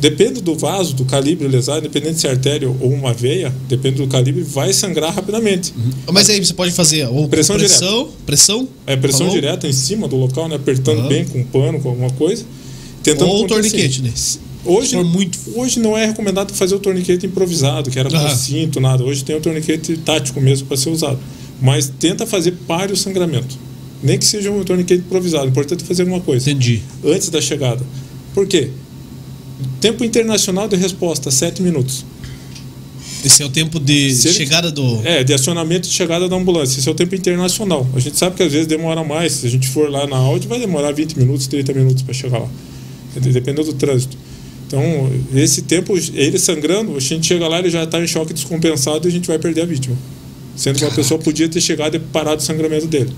Depende 0.00 0.40
do 0.40 0.54
vaso, 0.54 0.94
do 0.94 1.04
calibre 1.04 1.46
lesado, 1.46 1.80
independente 1.80 2.20
se 2.20 2.26
é 2.26 2.30
artéria 2.30 2.68
ou 2.68 2.90
uma 2.90 3.12
veia, 3.12 3.54
depende 3.68 3.96
do 3.96 4.06
calibre, 4.08 4.42
vai 4.42 4.72
sangrar 4.72 5.12
rapidamente. 5.14 5.74
Mas 6.10 6.30
aí 6.30 6.42
você 6.42 6.54
pode 6.54 6.72
fazer 6.72 7.06
ou 7.06 7.28
Pressão 7.28 7.56
pressão, 7.56 8.08
pressão, 8.24 8.68
É 8.86 8.96
pressão 8.96 9.26
Falou? 9.26 9.34
direta 9.34 9.68
em 9.68 9.72
cima 9.72 10.08
do 10.08 10.16
local, 10.16 10.48
né? 10.48 10.56
Apertando 10.56 11.00
Aham. 11.00 11.08
bem 11.08 11.24
com 11.26 11.40
um 11.40 11.44
pano, 11.44 11.80
com 11.80 11.90
alguma 11.90 12.10
coisa. 12.10 12.44
Tentando 13.02 13.28
ou 13.30 13.42
conter, 13.42 13.54
torniquete, 13.54 14.00
né? 14.02 14.12
Hoje, 14.64 14.96
muito- 15.02 15.38
hoje 15.56 15.78
não 15.80 15.96
é 15.96 16.06
recomendado 16.06 16.52
fazer 16.54 16.74
o 16.74 16.78
torniquete 16.78 17.26
improvisado, 17.26 17.90
que 17.90 17.98
era 17.98 18.10
com 18.10 18.28
cinto, 18.30 18.80
nada. 18.80 19.04
Hoje 19.04 19.22
tem 19.24 19.36
o 19.36 19.40
torniquete 19.40 19.96
tático 19.98 20.40
mesmo 20.40 20.66
para 20.66 20.76
ser 20.76 20.90
usado. 20.90 21.18
Mas 21.60 21.92
tenta 21.98 22.26
fazer 22.26 22.52
pare 22.66 22.92
o 22.92 22.96
sangramento. 22.96 23.56
Nem 24.02 24.18
que 24.18 24.24
seja 24.24 24.50
um 24.50 24.62
torniquete 24.64 25.00
improvisado. 25.02 25.46
O 25.46 25.48
importante 25.48 25.82
é 25.84 25.86
fazer 25.86 26.02
alguma 26.02 26.20
coisa 26.20 26.50
Entendi. 26.50 26.82
antes 27.04 27.28
da 27.28 27.40
chegada. 27.40 27.84
Por 28.34 28.46
quê? 28.46 28.70
Tempo 29.80 30.04
internacional 30.04 30.66
de 30.68 30.76
resposta, 30.76 31.30
7 31.30 31.62
minutos. 31.62 32.04
Esse 33.22 33.42
é 33.42 33.46
o 33.46 33.50
tempo 33.50 33.78
de 33.78 33.92
ele- 33.92 34.14
chegada 34.32 34.70
do. 34.70 35.00
É, 35.04 35.22
de 35.22 35.34
acionamento 35.34 35.86
e 35.86 35.90
chegada 35.92 36.26
da 36.28 36.36
ambulância. 36.36 36.78
Esse 36.78 36.88
é 36.88 36.92
o 36.92 36.94
tempo 36.94 37.14
internacional. 37.14 37.86
A 37.94 38.00
gente 38.00 38.16
sabe 38.16 38.36
que 38.36 38.42
às 38.42 38.50
vezes 38.52 38.66
demora 38.66 39.04
mais. 39.04 39.32
Se 39.32 39.46
a 39.46 39.50
gente 39.50 39.68
for 39.68 39.90
lá 39.90 40.06
na 40.06 40.16
Audi, 40.16 40.48
vai 40.48 40.58
demorar 40.58 40.92
20 40.92 41.18
minutos, 41.18 41.46
30 41.46 41.74
minutos 41.74 42.02
para 42.02 42.14
chegar 42.14 42.38
lá. 42.38 42.48
Dependendo 43.14 43.64
do 43.64 43.72
trânsito. 43.74 44.16
Então, 44.66 45.10
esse 45.34 45.62
tempo, 45.62 45.94
ele 46.14 46.38
sangrando, 46.38 46.96
a 46.96 47.00
gente 47.00 47.26
chega 47.26 47.46
lá, 47.48 47.58
ele 47.58 47.68
já 47.68 47.82
está 47.82 48.00
em 48.00 48.06
choque 48.06 48.32
descompensado 48.32 49.06
e 49.06 49.10
a 49.10 49.12
gente 49.12 49.26
vai 49.26 49.38
perder 49.38 49.62
a 49.62 49.66
vítima. 49.66 49.96
Sendo 50.56 50.78
que 50.78 50.84
a 50.84 50.90
pessoa 50.90 51.18
podia 51.18 51.48
ter 51.48 51.60
chegado 51.60 51.96
e 51.96 51.98
parado 51.98 52.40
o 52.40 52.44
sangramento 52.44 52.86
dele. 52.86 53.10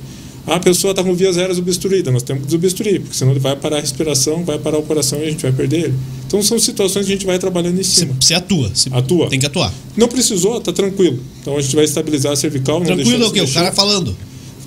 Ah, 0.47 0.57
A 0.57 0.61
pessoa 0.61 0.90
está 0.90 1.05
com 1.05 1.14
vias 1.14 1.38
aéreas 1.38 1.59
obstruídas, 1.59 2.12
nós 2.12 2.22
temos 2.22 2.43
que 2.43 2.47
desobstruir, 2.47 3.01
porque 3.01 3.16
senão 3.16 3.30
ele 3.32 3.40
vai 3.40 3.55
parar 3.55 3.76
a 3.76 3.80
respiração, 3.80 4.45
vai 4.45 4.59
parar 4.59 4.78
o 4.78 4.82
coração 4.82 5.20
e 5.20 5.26
a 5.26 5.30
gente 5.30 5.43
vai 5.43 5.53
perder 5.53 5.84
ele. 5.84 5.95
Então 6.26 6.43
são 6.43 6.59
situações 6.59 7.07
que 7.07 7.12
a 7.12 7.14
gente 7.14 7.26
vai 7.26 7.38
trabalhando 7.38 7.78
em 7.78 7.82
cima. 7.84 8.14
você 8.20 8.34
atua. 8.34 8.70
Você 8.74 8.88
Atua. 8.93 9.28
Tem 9.28 9.38
que 9.38 9.47
atuar. 9.47 9.72
Não 9.97 10.09
precisou, 10.09 10.61
tá 10.61 10.72
tranquilo. 10.72 11.20
Então 11.40 11.57
a 11.57 11.61
gente 11.62 11.74
vai 11.76 11.84
estabilizar 11.84 12.32
a 12.32 12.36
cervical. 12.36 12.80
Tranquilo 12.80 13.24
é 13.24 13.28
o 13.28 13.30
quê? 13.32 13.40
O 13.40 13.53
cara 13.53 13.70
falando. 13.72 14.16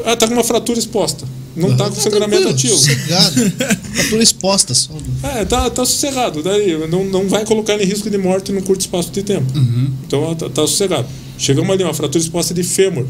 Ah, 0.06 0.16
tá 0.16 0.28
com 0.28 0.34
uma 0.34 0.44
fratura 0.44 0.78
exposta. 0.80 1.26
Não 1.56 1.76
tá 1.76 1.90
com 1.90 1.98
Ah, 1.98 2.02
sangramento 2.02 2.50
ativo. 2.50 2.76
Sossegado. 2.76 3.52
Fratura 3.94 4.24
exposta. 4.24 4.74
só. 4.74 4.92
É, 5.24 5.46
tá, 5.46 5.70
tá 5.70 5.86
sossegado. 5.86 6.44
Daí 6.44 6.78
não, 6.90 7.06
não 7.06 7.28
vai 7.30 7.46
colocar 7.46 7.82
em 7.82 7.86
risco 7.86 8.10
de 8.10 8.18
morte 8.18 8.52
num 8.52 8.62
curto 8.62 8.82
espaço 8.82 9.10
de 9.12 9.24
tempo. 9.24 9.58
Uhum. 9.58 9.92
Então 10.06 10.36
tá, 10.36 10.50
tá 10.50 10.62
sossegado. 10.68 11.08
Chegamos 11.38 11.70
ali, 11.72 11.84
uma 11.84 11.94
fratura 11.94 12.22
exposta 12.24 12.54
de 12.54 12.64
fêmur. 12.64 13.06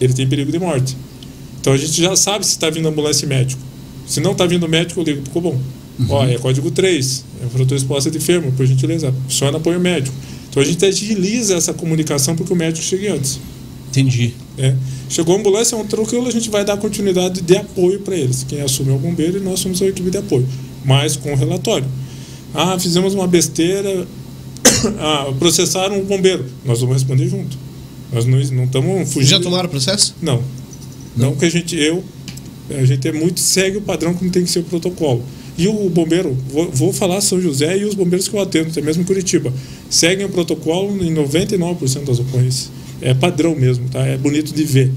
Ele 0.00 0.12
tem 0.12 0.26
perigo 0.26 0.50
de 0.50 0.58
morte. 0.58 0.96
Então 1.66 1.74
a 1.74 1.76
gente 1.76 2.00
já 2.00 2.14
sabe 2.14 2.46
se 2.46 2.52
está 2.52 2.70
vindo 2.70 2.86
ambulância 2.86 3.26
e 3.26 3.28
médico. 3.28 3.60
Se 4.06 4.20
não 4.20 4.30
está 4.30 4.46
vindo 4.46 4.68
médico, 4.68 5.00
eu 5.00 5.04
ligo 5.04 5.22
pro 5.22 5.32
Cobom. 5.32 5.60
Uhum. 5.98 6.06
Ó, 6.10 6.24
é 6.24 6.38
código 6.38 6.70
3. 6.70 7.24
É 7.42 7.48
fratura 7.48 7.76
exposta 7.76 8.08
de 8.08 8.20
fêmur, 8.20 8.52
por 8.52 8.64
gentileza. 8.64 9.12
Funciona 9.24 9.56
apoio 9.58 9.80
médico. 9.80 10.14
Então 10.48 10.62
a 10.62 10.64
gente 10.64 10.84
agiliza 10.86 11.56
essa 11.56 11.74
comunicação 11.74 12.36
para 12.36 12.46
que 12.46 12.52
o 12.52 12.54
médico 12.54 12.86
chegue 12.86 13.08
antes. 13.08 13.40
Entendi. 13.88 14.34
né? 14.56 14.76
Chegou 15.10 15.34
a 15.34 15.40
ambulância, 15.40 15.74
é 15.74 15.78
um 15.80 15.84
tranquilo, 15.84 16.28
a 16.28 16.30
gente 16.30 16.48
vai 16.50 16.64
dar 16.64 16.76
continuidade 16.76 17.40
de 17.40 17.56
apoio 17.56 17.98
para 17.98 18.14
eles. 18.14 18.44
Quem 18.44 18.60
assume 18.60 18.92
é 18.92 18.94
o 18.94 18.98
bombeiro 18.98 19.38
e 19.38 19.40
nós 19.40 19.58
somos 19.58 19.82
a 19.82 19.86
equipe 19.86 20.08
de 20.08 20.18
apoio, 20.18 20.46
mas 20.84 21.16
com 21.16 21.34
relatório. 21.34 21.88
Ah, 22.54 22.78
fizemos 22.78 23.12
uma 23.12 23.26
besteira, 23.26 24.06
ah, 25.00 25.32
processaram 25.36 25.98
o 25.98 26.04
bombeiro. 26.04 26.44
Nós 26.64 26.78
vamos 26.78 26.94
responder 26.94 27.28
junto. 27.28 27.58
Nós 28.12 28.24
não 28.24 28.38
não 28.38 28.64
estamos 28.64 29.12
fugindo. 29.12 29.30
Já 29.30 29.40
tomaram 29.40 29.66
o 29.66 29.70
processo? 29.70 30.14
Não. 30.22 30.40
Não 31.16 31.34
que 31.34 31.44
a 31.44 31.50
gente, 31.50 31.76
eu, 31.76 32.04
a 32.70 32.84
gente 32.84 33.06
é 33.08 33.12
muito, 33.12 33.40
segue 33.40 33.78
o 33.78 33.82
padrão 33.82 34.14
como 34.14 34.30
tem 34.30 34.44
que 34.44 34.50
ser 34.50 34.60
o 34.60 34.64
protocolo. 34.64 35.22
E 35.58 35.66
o 35.68 35.88
bombeiro, 35.88 36.36
vou, 36.50 36.70
vou 36.70 36.92
falar 36.92 37.20
São 37.22 37.40
José 37.40 37.78
e 37.78 37.84
os 37.84 37.94
bombeiros 37.94 38.28
que 38.28 38.36
eu 38.36 38.40
atendo, 38.40 38.68
até 38.68 38.82
mesmo 38.82 39.04
Curitiba, 39.04 39.52
seguem 39.88 40.26
o 40.26 40.28
protocolo 40.28 41.02
em 41.02 41.14
99% 41.14 42.04
das 42.04 42.18
ocorrências. 42.18 42.70
É 43.00 43.14
padrão 43.14 43.54
mesmo, 43.54 43.88
tá? 43.88 44.00
É 44.06 44.18
bonito 44.18 44.54
de 44.54 44.64
ver. 44.64 44.92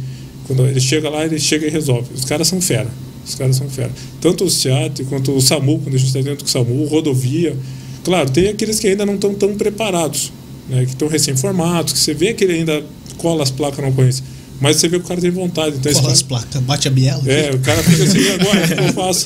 Quando 0.46 0.66
ele 0.66 0.82
chega 0.82 1.10
lá, 1.10 1.24
ele 1.24 1.40
chega 1.40 1.66
e 1.66 1.70
resolve. 1.70 2.14
Os 2.14 2.26
caras 2.26 2.48
são 2.48 2.60
fera. 2.60 2.90
Os 3.26 3.36
caras 3.36 3.56
são 3.56 3.70
fera. 3.70 3.92
Tanto 4.20 4.44
o 4.44 4.50
SEAT 4.50 5.04
quanto 5.06 5.32
o 5.32 5.40
SAMU, 5.40 5.80
quando 5.80 5.96
a 5.96 5.98
gente 5.98 6.08
está 6.08 6.22
dentro 6.22 6.44
do 6.44 6.50
SAMU, 6.50 6.86
rodovia. 6.86 7.56
Claro, 8.04 8.30
tem 8.30 8.48
aqueles 8.50 8.80
que 8.80 8.88
ainda 8.88 9.06
não 9.06 9.16
estão 9.16 9.34
tão 9.34 9.56
preparados, 9.56 10.32
né? 10.68 10.84
que 10.86 10.92
estão 10.92 11.08
recém-formados, 11.08 11.94
que 11.94 12.00
você 12.00 12.14
vê 12.14 12.34
que 12.34 12.44
ele 12.44 12.54
ainda 12.54 12.84
cola 13.18 13.44
as 13.44 13.52
placas 13.52 13.80
na 13.80 13.90
ocorrência. 13.90 14.24
Mas 14.62 14.76
você 14.78 14.88
vê 14.88 15.00
que 15.00 15.06
o 15.06 15.08
cara 15.08 15.22
tem 15.22 15.32
vontade. 15.32 15.78
Então, 15.78 15.92
Cola 15.92 16.04
cara- 16.04 16.14
as 16.14 16.22
placas, 16.22 16.62
bate 16.64 16.88
a 16.88 16.92
biela. 16.92 17.24
é, 17.26 17.52
o 17.54 17.60
cara 17.60 17.82
fica 17.84 18.04
assim, 18.04 18.18
"E 18.20 18.30
agora, 18.32 18.66
o 18.66 18.68
que 18.68 18.74
eu 18.90 18.94
faço? 18.94 19.26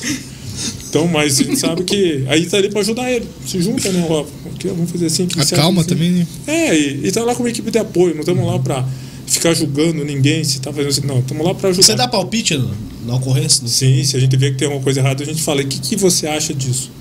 Então, 0.88 1.08
mas 1.08 1.40
a 1.40 1.42
gente 1.42 1.56
sabe 1.58 1.82
que 1.82 2.24
aí 2.28 2.46
tá 2.46 2.56
ali 2.56 2.68
para 2.70 2.80
ajudar 2.80 3.10
ele. 3.10 3.26
Se 3.44 3.60
junta, 3.60 3.90
né? 3.90 4.06
Ó, 4.08 4.24
aqui, 4.54 4.68
vamos 4.68 4.90
fazer 4.90 5.06
assim. 5.06 5.26
que 5.26 5.34
serve 5.34 5.54
Acalma 5.56 5.80
assim. 5.80 5.88
também, 5.88 6.10
né? 6.12 6.26
É, 6.46 6.78
e, 6.78 7.06
e 7.08 7.10
tá 7.12 7.24
lá 7.24 7.34
com 7.34 7.42
uma 7.42 7.48
equipe 7.50 7.68
de 7.70 7.78
apoio. 7.78 8.14
Não 8.14 8.20
estamos 8.20 8.46
lá 8.46 8.58
para 8.60 8.86
ficar 9.26 9.52
julgando 9.54 10.04
ninguém 10.04 10.44
se 10.44 10.60
tá 10.60 10.72
fazendo 10.72 10.90
assim. 10.90 11.00
Não, 11.04 11.18
estamos 11.18 11.44
lá 11.44 11.52
para 11.52 11.70
ajudar. 11.70 11.84
Você 11.84 11.94
dá 11.96 12.06
palpite 12.06 12.56
no- 12.56 12.70
na 13.04 13.16
ocorrência? 13.16 13.62
No... 13.64 13.68
Sim, 13.68 14.04
se 14.04 14.16
a 14.16 14.20
gente 14.20 14.36
vê 14.36 14.52
que 14.52 14.58
tem 14.58 14.66
alguma 14.66 14.84
coisa 14.84 15.00
errada, 15.00 15.24
a 15.24 15.26
gente 15.26 15.42
fala, 15.42 15.62
o 15.62 15.66
que, 15.66 15.80
que 15.80 15.96
você 15.96 16.28
acha 16.28 16.54
disso? 16.54 16.92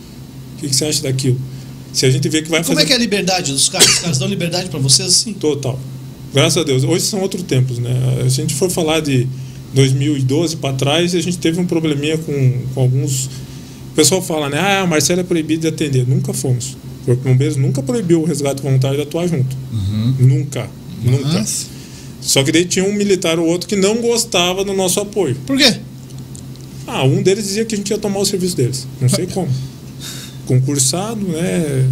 O 0.58 0.62
que, 0.62 0.70
que 0.70 0.76
você 0.76 0.86
acha 0.86 1.04
daquilo? 1.04 1.40
Se 1.94 2.08
a 2.08 2.10
gente 2.10 2.28
vê 2.30 2.42
que 2.42 2.50
vai 2.50 2.64
Como 2.64 2.74
fazer... 2.74 2.82
é 2.82 2.88
que 2.88 2.94
é 2.94 2.96
a 2.96 3.00
liberdade 3.00 3.52
dos 3.52 3.70
caras? 3.70 3.88
Os 3.88 4.00
caras 4.00 4.18
dão 4.18 4.28
liberdade 4.28 4.70
pra 4.70 4.80
vocês 4.80 5.08
assim? 5.08 5.34
Total. 5.34 5.80
Graças 6.34 6.58
a 6.58 6.64
Deus. 6.64 6.84
Hoje 6.84 7.06
são 7.06 7.22
outros 7.22 7.44
tempos, 7.44 7.78
né? 7.80 7.94
Se 8.30 8.42
a 8.42 8.44
gente 8.44 8.56
for 8.56 8.70
falar 8.70 9.00
de 9.02 9.28
2012 9.74 10.58
para 10.58 10.74
trás, 10.76 11.14
a 11.14 11.22
gente 11.22 11.38
teve 11.38 11.60
um 11.60 11.66
probleminha 11.66 12.18
com, 12.18 12.62
com 12.74 12.82
alguns. 12.82 13.26
O 13.92 13.96
pessoal 13.96 14.22
fala, 14.22 14.50
né? 14.50 14.60
Ah, 14.60 14.88
Marcelo 14.88 15.22
é 15.22 15.24
proibido 15.24 15.62
de 15.62 15.68
atender. 15.68 16.08
Nunca 16.08 16.34
fomos. 16.34 16.76
O 17.02 17.06
Corpo 17.06 17.22
de 17.24 17.30
Bombeiros 17.30 17.58
nunca 17.58 17.84
proibiu 17.84 18.22
o 18.22 18.26
resgate 18.26 18.62
voluntário 18.62 18.98
de 18.98 19.04
atuar 19.04 19.28
junto. 19.28 19.56
Nunca. 20.20 20.68
Nunca. 21.04 21.28
Mas, 21.28 21.68
Só 22.22 22.42
que 22.44 22.52
daí 22.52 22.66
tinha 22.66 22.86
um 22.86 22.94
militar 22.94 23.38
ou 23.38 23.46
outro 23.46 23.68
que 23.68 23.76
não 23.76 23.98
gostava 24.02 24.64
do 24.64 24.74
nosso 24.74 25.00
apoio. 25.00 25.36
Por 25.46 25.58
quê? 25.58 25.76
Ah, 26.88 27.04
um 27.04 27.22
deles 27.22 27.44
dizia 27.46 27.66
que 27.66 27.76
a 27.76 27.78
gente 27.78 27.90
ia 27.92 27.98
tomar 27.98 28.20
o 28.20 28.26
serviço 28.26 28.56
deles. 28.56 28.88
Não 29.00 29.10
sei 29.10 29.28
como. 29.34 29.50
Concursado, 30.48 31.22
né? 31.28 31.88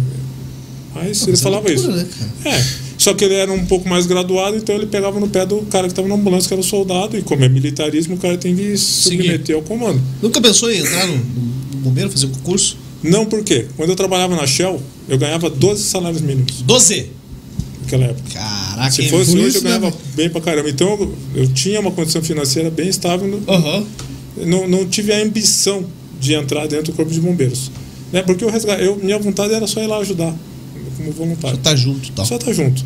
Mas 0.94 1.22
ele 1.22 1.30
Mas 1.32 1.40
é 1.40 1.42
falava 1.42 1.68
loucura, 1.68 1.88
isso. 1.96 1.96
né? 1.96 2.08
É. 2.46 2.81
Só 3.02 3.14
que 3.14 3.24
ele 3.24 3.34
era 3.34 3.52
um 3.52 3.64
pouco 3.66 3.88
mais 3.88 4.06
graduado, 4.06 4.56
então 4.56 4.74
ele 4.76 4.86
pegava 4.86 5.18
no 5.18 5.28
pé 5.28 5.44
do 5.44 5.56
cara 5.62 5.86
que 5.88 5.92
estava 5.92 6.06
na 6.06 6.14
ambulância, 6.14 6.46
que 6.48 6.54
era 6.54 6.60
o 6.60 6.64
soldado, 6.64 7.16
e 7.18 7.22
como 7.22 7.42
é 7.44 7.48
militarismo, 7.48 8.14
o 8.14 8.18
cara 8.18 8.36
tem 8.38 8.54
que 8.54 8.76
se 8.78 9.02
submeter 9.10 9.56
ao 9.56 9.62
comando. 9.62 10.00
Nunca 10.22 10.40
pensou 10.40 10.70
em 10.70 10.78
entrar 10.78 11.06
no, 11.08 11.16
no 11.16 11.78
bombeiro, 11.80 12.10
fazer 12.10 12.26
um 12.26 12.30
concurso? 12.30 12.76
Não 13.02 13.26
por 13.26 13.42
quê? 13.42 13.66
Quando 13.76 13.88
eu 13.90 13.96
trabalhava 13.96 14.36
na 14.36 14.46
Shell, 14.46 14.80
eu 15.08 15.18
ganhava 15.18 15.50
12 15.50 15.82
salários 15.82 16.20
mínimos 16.22 16.62
12! 16.62 17.06
naquela 17.82 18.04
época. 18.04 18.30
Caraca, 18.32 18.90
Se 18.92 19.02
hein? 19.02 19.08
fosse 19.08 19.36
hoje, 19.36 19.48
isso, 19.48 19.58
eu 19.58 19.62
ganhava 19.62 19.86
né, 19.90 19.92
bem 20.14 20.30
pra 20.30 20.40
caramba. 20.40 20.70
Então 20.70 20.88
eu, 20.88 21.14
eu 21.42 21.48
tinha 21.48 21.80
uma 21.80 21.90
condição 21.90 22.22
financeira 22.22 22.70
bem 22.70 22.88
estável. 22.88 23.26
no- 23.26 23.52
Aham. 23.52 23.84
não, 24.46 24.68
não 24.68 24.86
tive 24.86 25.12
a 25.12 25.20
ambição 25.20 25.84
de 26.20 26.34
entrar 26.34 26.68
dentro 26.68 26.92
do 26.92 26.96
corpo 26.96 27.10
de 27.10 27.20
bombeiros. 27.20 27.72
Né? 28.12 28.22
Porque 28.22 28.44
eu, 28.44 28.50
resga- 28.50 28.78
eu, 28.78 28.96
minha 28.96 29.18
vontade 29.18 29.52
era 29.52 29.66
só 29.66 29.82
ir 29.82 29.88
lá 29.88 29.98
ajudar, 29.98 30.32
como 30.96 31.10
voluntário. 31.10 31.56
Só 31.56 31.62
tá 31.62 31.74
junto 31.74 32.12
tal. 32.12 32.24
Só 32.24 32.38
tá 32.38 32.52
junto. 32.52 32.84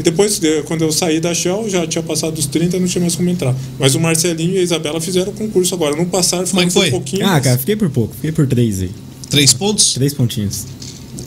E 0.00 0.02
depois, 0.02 0.38
de- 0.38 0.62
quando 0.62 0.80
eu 0.82 0.90
saí 0.90 1.20
da 1.20 1.34
Shell, 1.34 1.68
já 1.68 1.86
tinha 1.86 2.02
passado 2.02 2.32
dos 2.32 2.46
30, 2.46 2.78
não 2.78 2.86
tinha 2.88 3.02
mais 3.02 3.14
como 3.14 3.28
entrar. 3.28 3.54
Mas 3.78 3.94
o 3.94 4.00
Marcelinho 4.00 4.54
e 4.54 4.58
a 4.58 4.62
Isabela 4.62 4.98
fizeram 4.98 5.30
o 5.30 5.34
concurso 5.34 5.74
agora. 5.74 5.94
Não 5.94 6.06
passaram, 6.06 6.44
é 6.44 6.46
ficaram 6.46 6.70
foi? 6.70 6.88
um 6.88 6.90
pouquinho. 6.92 7.26
Ah, 7.26 7.38
cara, 7.38 7.58
fiquei 7.58 7.76
por 7.76 7.90
pouco. 7.90 8.14
Fiquei 8.14 8.32
por 8.32 8.46
três 8.46 8.80
aí. 8.80 8.90
Três 9.28 9.52
pontos? 9.52 9.92
Três 9.92 10.14
pontinhos. 10.14 10.64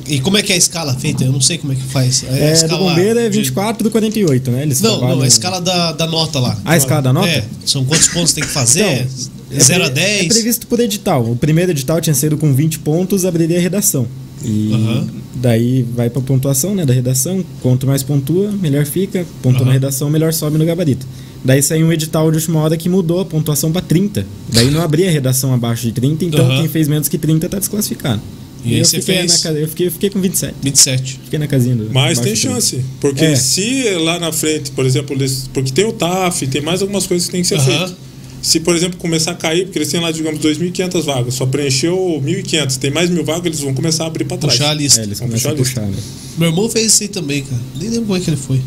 E 0.08 0.20
como 0.20 0.38
é 0.38 0.42
que 0.42 0.52
é 0.52 0.56
a 0.56 0.58
escala 0.58 0.94
feita? 0.96 1.24
Eu 1.24 1.32
não 1.32 1.40
sei 1.40 1.58
como 1.60 1.72
é 1.72 1.76
que 1.76 1.84
faz. 1.84 2.24
É, 2.24 2.28
a 2.28 2.48
do 2.48 2.54
escala 2.54 2.78
bombeiro 2.90 3.20
é 3.20 3.30
de- 3.30 3.38
24 3.38 3.84
do 3.84 3.92
48, 3.92 4.50
né? 4.52 4.64
Eles 4.64 4.82
Não, 4.82 4.90
trabalham- 4.98 5.18
não, 5.18 5.24
a 5.24 5.28
escala 5.28 5.62
da, 5.62 5.92
da 5.92 6.08
nota 6.08 6.40
lá. 6.40 6.58
Ah, 6.66 6.72
a 6.74 6.78
escala 6.78 7.02
da 7.02 7.14
nota? 7.14 7.28
É, 7.30 7.46
são 7.66 7.86
quantos 7.86 8.08
pontos 8.08 8.34
tem 8.34 8.44
que 8.44 8.50
fazer? 8.50 9.08
Então, 9.52 9.60
0 9.62 9.84
a 9.86 9.90
pre- 9.92 10.02
10? 10.02 10.26
É 10.26 10.28
previsto 10.30 10.66
por 10.68 10.80
edital. 10.80 11.24
O 11.32 11.36
primeiro 11.36 11.70
edital 11.72 12.02
tinha 12.02 12.14
sido 12.16 12.38
com 12.38 12.54
20 12.54 12.80
pontos, 12.80 13.24
abriria 13.24 13.60
a 13.60 13.62
redação. 13.62 14.08
E 14.44 14.72
Aham. 14.74 15.08
daí 15.36 15.84
vai 15.96 16.10
pra 16.10 16.22
pontuação 16.22 16.76
né, 16.76 16.86
da 16.86 16.94
redação. 16.94 17.44
Quanto 17.62 17.88
mais 17.88 18.04
pontua, 18.04 18.52
melhor 18.52 18.86
fica. 18.86 19.26
Pontua 19.42 19.62
Aham. 19.62 19.68
na 19.68 19.74
redação, 19.74 20.10
melhor 20.10 20.34
sobe 20.34 20.58
no 20.58 20.66
gabarito. 20.66 21.06
Daí 21.46 21.62
saiu 21.62 21.88
um 21.88 21.92
edital 21.92 22.30
de 22.32 22.38
última 22.38 22.60
hora 22.62 22.78
que 22.78 22.88
mudou 22.88 23.20
a 23.20 23.26
pontuação 23.26 23.72
pra 23.72 23.82
30. 23.82 24.26
Daí 24.50 24.70
não 24.72 24.82
abria 24.82 25.10
a 25.10 25.12
redação 25.12 25.54
abaixo 25.54 25.84
de 25.86 25.92
30, 25.92 26.26
então 26.26 26.46
Aham. 26.46 26.62
quem 26.62 26.70
fez 26.70 26.88
menos 26.88 27.10
que 27.10 27.18
30 27.18 27.50
tá 27.50 27.60
desclassificado. 27.60 28.22
E 28.66 28.76
aí 28.76 28.80
eu 28.80 28.86
você 28.86 29.00
fiquei 29.02 29.18
fez? 29.28 29.44
na 29.44 29.52
eu 29.52 29.68
fiquei, 29.68 29.88
eu 29.88 29.92
fiquei 29.92 30.10
com 30.10 30.22
27. 30.22 30.56
27. 30.64 31.20
Fiquei 31.26 31.38
na 31.38 31.48
casinha 31.48 31.76
do. 31.76 31.90
Mas 31.92 32.20
tem 32.20 32.34
de 32.34 32.40
30. 32.40 32.56
chance. 32.56 32.80
Porque 33.02 33.26
É. 33.26 33.36
se 33.36 33.90
lá 33.96 34.18
na 34.20 34.32
frente, 34.32 34.72
por 34.72 34.86
exemplo, 34.86 35.18
porque 35.54 35.72
tem 35.74 35.84
o 35.86 35.92
TAF, 35.92 36.48
tem 36.48 36.62
mais 36.62 36.82
algumas 36.82 37.06
coisas 37.06 37.26
que 37.28 37.34
tem 37.34 37.42
que 37.42 37.48
ser 37.48 37.56
Aham. 37.56 37.66
feito. 37.88 37.96
Se, 38.44 38.60
por 38.60 38.76
exemplo, 38.76 39.00
começar 39.00 39.32
a 39.32 39.36
cair, 39.36 39.64
porque 39.64 39.80
eles 39.80 39.88
têm 39.90 40.02
lá, 40.02 40.12
digamos, 40.12 40.40
2.500 40.42 41.02
vagas, 41.04 41.34
só 41.34 41.46
preencheu 41.46 42.22
1.500, 42.24 42.78
tem 42.78 42.92
mais 42.92 43.10
mil 43.10 43.24
vagas, 43.24 43.46
eles 43.46 43.60
vão 43.62 43.74
começar 43.74 44.04
a 44.04 44.08
abrir 44.08 44.26
para 44.26 44.36
trás. 44.38 44.58
Puxar 44.58 44.72
a 44.72 44.74
lista. 44.74 45.00
É, 45.00 45.04
eles 45.06 45.22
a 45.22 45.26
puxar 45.26 45.52
a 45.52 45.56
puxar, 45.56 45.82
né? 45.82 45.98
Meu 46.38 46.50
irmão 46.50 46.70
fez 46.70 46.88
isso 46.94 47.04
aí 47.04 47.10
também, 47.10 47.42
cara. 47.44 47.62
Nem 47.80 47.90
lembro 47.90 48.06
como 48.08 48.18
é 48.18 48.20
que 48.20 48.30
ele 48.30 48.36
foi. 48.38 48.62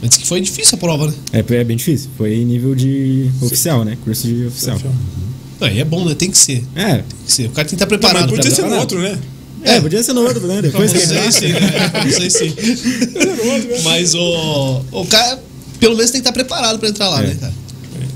Mas 0.00 0.10
disse 0.10 0.22
que 0.22 0.26
foi 0.26 0.40
difícil 0.40 0.74
a 0.74 0.78
prova, 0.78 1.06
né? 1.06 1.14
É, 1.32 1.38
é 1.38 1.62
bem 1.64 1.76
difícil. 1.76 2.10
Foi 2.18 2.36
nível 2.44 2.74
de 2.74 3.30
oficial, 3.40 3.84
né? 3.84 3.96
Curso 4.04 4.26
de 4.26 4.46
oficial. 4.46 4.76
Aí 5.60 5.78
é 5.78 5.84
bom, 5.84 6.04
né? 6.04 6.16
Tem 6.16 6.28
que 6.28 6.36
ser. 6.36 6.64
É. 6.74 6.94
Tem 6.94 7.04
que 7.24 7.32
ser. 7.32 7.46
O 7.46 7.50
cara 7.50 7.68
tem 7.68 7.78
que 7.78 7.84
estar 7.84 7.86
Não, 7.86 7.98
mas 8.02 8.10
preparado. 8.10 8.28
podia 8.28 8.42
pra- 8.42 8.50
ser 8.50 8.62
no 8.62 8.68
preparado. 8.68 8.80
outro, 8.80 8.98
né? 9.00 9.18
É, 9.62 9.80
podia 9.80 10.02
ser 10.02 10.12
no 10.14 10.22
outro, 10.22 10.44
né? 10.48 10.60
Depois 10.62 10.92
que 10.92 10.98
Não 10.98 11.06
sei 11.06 11.30
sim, 11.32 11.52
né? 11.52 11.60
Não 12.04 12.10
sei 12.10 12.30
sim. 12.30 12.52
Mas 13.84 14.14
o, 14.14 14.82
o 14.90 15.06
cara, 15.06 15.40
pelo 15.78 15.94
menos, 15.96 16.10
tem 16.10 16.20
que 16.20 16.28
estar 16.28 16.32
preparado 16.32 16.80
pra 16.80 16.88
entrar 16.88 17.08
lá, 17.08 17.22
É. 17.22 17.26
né, 17.28 17.36
cara? 17.40 17.61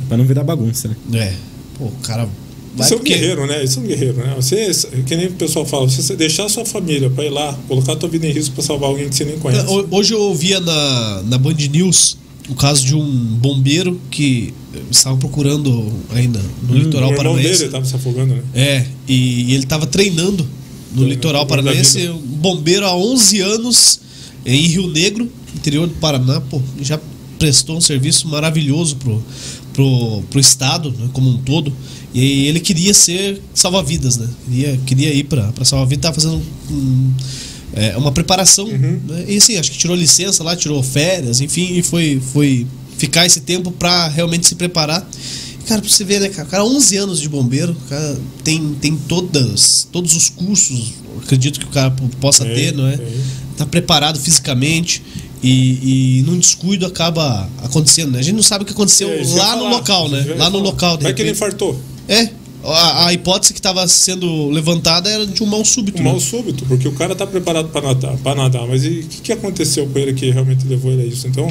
Pra 0.08 0.16
não 0.16 0.24
virar 0.24 0.44
bagunça, 0.44 0.88
né? 0.88 0.96
É. 1.14 1.34
Pô, 1.78 1.84
o 1.86 1.92
cara. 2.02 2.28
Vai 2.76 2.84
Isso 2.86 2.94
é 2.94 2.96
um 2.98 3.02
guerreiro, 3.02 3.46
né? 3.46 3.64
Isso 3.64 3.78
é 3.78 3.82
um 3.82 3.86
guerreiro, 3.86 4.16
né? 4.18 4.34
Você, 4.36 4.70
que 5.06 5.16
nem 5.16 5.28
o 5.28 5.32
pessoal 5.32 5.64
fala, 5.64 5.88
você 5.88 6.14
deixar 6.14 6.44
a 6.44 6.48
sua 6.50 6.64
família 6.66 7.08
para 7.08 7.24
ir 7.24 7.30
lá, 7.30 7.58
colocar 7.66 7.94
a 7.94 7.96
tua 7.96 8.08
vida 8.08 8.26
em 8.26 8.32
risco 8.32 8.54
para 8.54 8.62
salvar 8.64 8.90
alguém 8.90 9.08
que 9.08 9.14
você 9.16 9.24
nem 9.24 9.38
conhece. 9.38 9.66
Ho- 9.66 9.86
Hoje 9.90 10.12
eu 10.12 10.20
ouvia 10.20 10.60
na, 10.60 11.22
na 11.22 11.38
Band 11.38 11.54
News 11.72 12.18
o 12.50 12.54
caso 12.54 12.84
de 12.84 12.94
um 12.94 13.08
bombeiro 13.36 13.98
que 14.10 14.52
estava 14.90 15.16
procurando 15.16 15.90
ainda 16.10 16.38
no 16.68 16.74
o 16.74 16.78
litoral 16.78 17.10
irmão 17.12 17.34
dele 17.36 17.38
paranaense. 17.48 17.64
estava 17.64 17.84
se 17.86 17.96
afogando, 17.96 18.34
né? 18.34 18.42
É, 18.54 18.86
e, 19.08 19.44
e 19.50 19.54
ele 19.54 19.64
estava 19.64 19.86
treinando 19.86 20.46
no 20.94 21.02
litoral 21.04 21.46
paranaense, 21.46 22.08
um 22.10 22.18
bombeiro 22.18 22.84
há 22.86 22.94
11 22.94 23.40
anos 23.40 24.00
em 24.44 24.66
Rio 24.66 24.86
Negro, 24.88 25.30
interior 25.54 25.86
do 25.88 25.94
Paraná, 25.94 26.40
pô, 26.42 26.60
já 26.80 27.00
prestou 27.38 27.76
um 27.76 27.80
serviço 27.80 28.28
maravilhoso 28.28 28.96
pro, 28.96 29.22
pro, 29.76 30.22
pro 30.30 30.40
estado 30.40 30.90
né, 30.90 31.10
como 31.12 31.28
um 31.28 31.36
todo. 31.36 31.70
E 32.14 32.46
ele 32.46 32.60
queria 32.60 32.94
ser 32.94 33.42
salva-vidas, 33.52 34.16
né? 34.16 34.26
Queria, 34.46 34.80
queria 34.86 35.12
ir 35.12 35.24
para 35.24 35.52
salva-vidas, 35.64 36.02
tava 36.02 36.14
fazendo 36.14 36.42
um, 36.70 37.12
é, 37.74 37.94
uma 37.98 38.10
preparação. 38.10 38.64
Uhum. 38.64 39.00
Né? 39.06 39.26
E 39.28 39.36
assim, 39.36 39.56
acho 39.56 39.70
que 39.70 39.76
tirou 39.76 39.94
licença 39.94 40.42
lá, 40.42 40.56
tirou 40.56 40.82
férias, 40.82 41.42
enfim, 41.42 41.74
e 41.74 41.82
foi, 41.82 42.18
foi 42.32 42.66
ficar 42.96 43.26
esse 43.26 43.40
tempo 43.42 43.70
para 43.70 44.08
realmente 44.08 44.46
se 44.46 44.54
preparar. 44.54 45.06
Cara, 45.66 45.82
pra 45.82 45.90
você 45.90 46.04
ver, 46.04 46.20
né, 46.20 46.30
cara? 46.30 46.48
O 46.48 46.50
cara, 46.50 46.64
11 46.64 46.96
anos 46.96 47.20
de 47.20 47.28
bombeiro, 47.28 47.76
cara 47.90 48.16
tem, 48.42 48.74
tem 48.80 48.96
todas, 48.96 49.86
todos 49.92 50.14
os 50.14 50.30
cursos, 50.30 50.94
acredito 51.22 51.60
que 51.60 51.66
o 51.66 51.70
cara 51.70 51.90
possa 52.20 52.44
Tem, 52.44 52.54
ter, 52.54 52.74
não 52.74 52.86
é? 52.86 52.96
tem. 52.96 53.06
Tá 53.58 53.66
preparado 53.66 54.18
fisicamente. 54.18 55.02
E, 55.42 56.18
e 56.18 56.22
num 56.22 56.38
descuido 56.38 56.86
acaba 56.86 57.48
acontecendo, 57.62 58.12
né? 58.12 58.18
A 58.18 58.22
gente 58.22 58.34
não 58.36 58.42
sabe 58.42 58.64
o 58.64 58.66
que 58.66 58.72
aconteceu 58.72 59.08
É, 59.10 59.22
ia 59.22 59.34
lá 59.36 59.56
no 59.56 59.68
local, 59.68 60.08
né? 60.08 60.34
Lá 60.36 60.50
no 60.50 60.58
local, 60.58 60.98
é 61.02 61.12
que 61.12 61.22
ele 61.22 61.30
infartou? 61.32 61.78
É, 62.08 62.30
a, 62.64 63.06
a 63.06 63.12
hipótese 63.12 63.52
que 63.52 63.58
estava 63.58 63.86
sendo 63.86 64.48
levantada 64.48 65.08
era 65.10 65.26
de 65.26 65.42
um 65.42 65.46
mal 65.46 65.64
súbito. 65.64 66.00
Um 66.00 66.04
né? 66.04 66.10
mal 66.10 66.20
súbito, 66.20 66.64
porque 66.66 66.88
o 66.88 66.92
cara 66.92 67.14
tá 67.14 67.26
preparado 67.26 67.68
para 67.68 67.88
nadar, 67.88 68.16
pra 68.18 68.34
nadar, 68.34 68.66
mas 68.66 68.84
o 68.84 68.88
que, 68.88 69.20
que 69.22 69.32
aconteceu 69.32 69.86
com 69.86 69.98
ele 69.98 70.14
que 70.14 70.30
realmente 70.30 70.66
levou 70.66 70.90
ele 70.90 71.02
a 71.02 71.06
isso? 71.06 71.28
Então, 71.28 71.48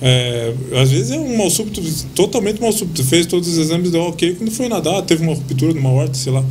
é, 0.00 0.54
às 0.80 0.90
vezes 0.90 1.10
é 1.10 1.18
um 1.18 1.36
mal 1.36 1.50
súbito, 1.50 1.82
totalmente 2.14 2.60
mal 2.60 2.72
súbito. 2.72 3.04
Fez 3.04 3.26
todos 3.26 3.48
os 3.48 3.58
exames, 3.58 3.90
deu 3.90 4.02
ok, 4.02 4.34
quando 4.34 4.50
foi 4.50 4.68
nadar, 4.68 5.02
teve 5.02 5.22
uma 5.22 5.34
ruptura 5.34 5.74
numa 5.74 5.90
horta, 5.90 6.14
sei 6.14 6.32
lá, 6.32 6.42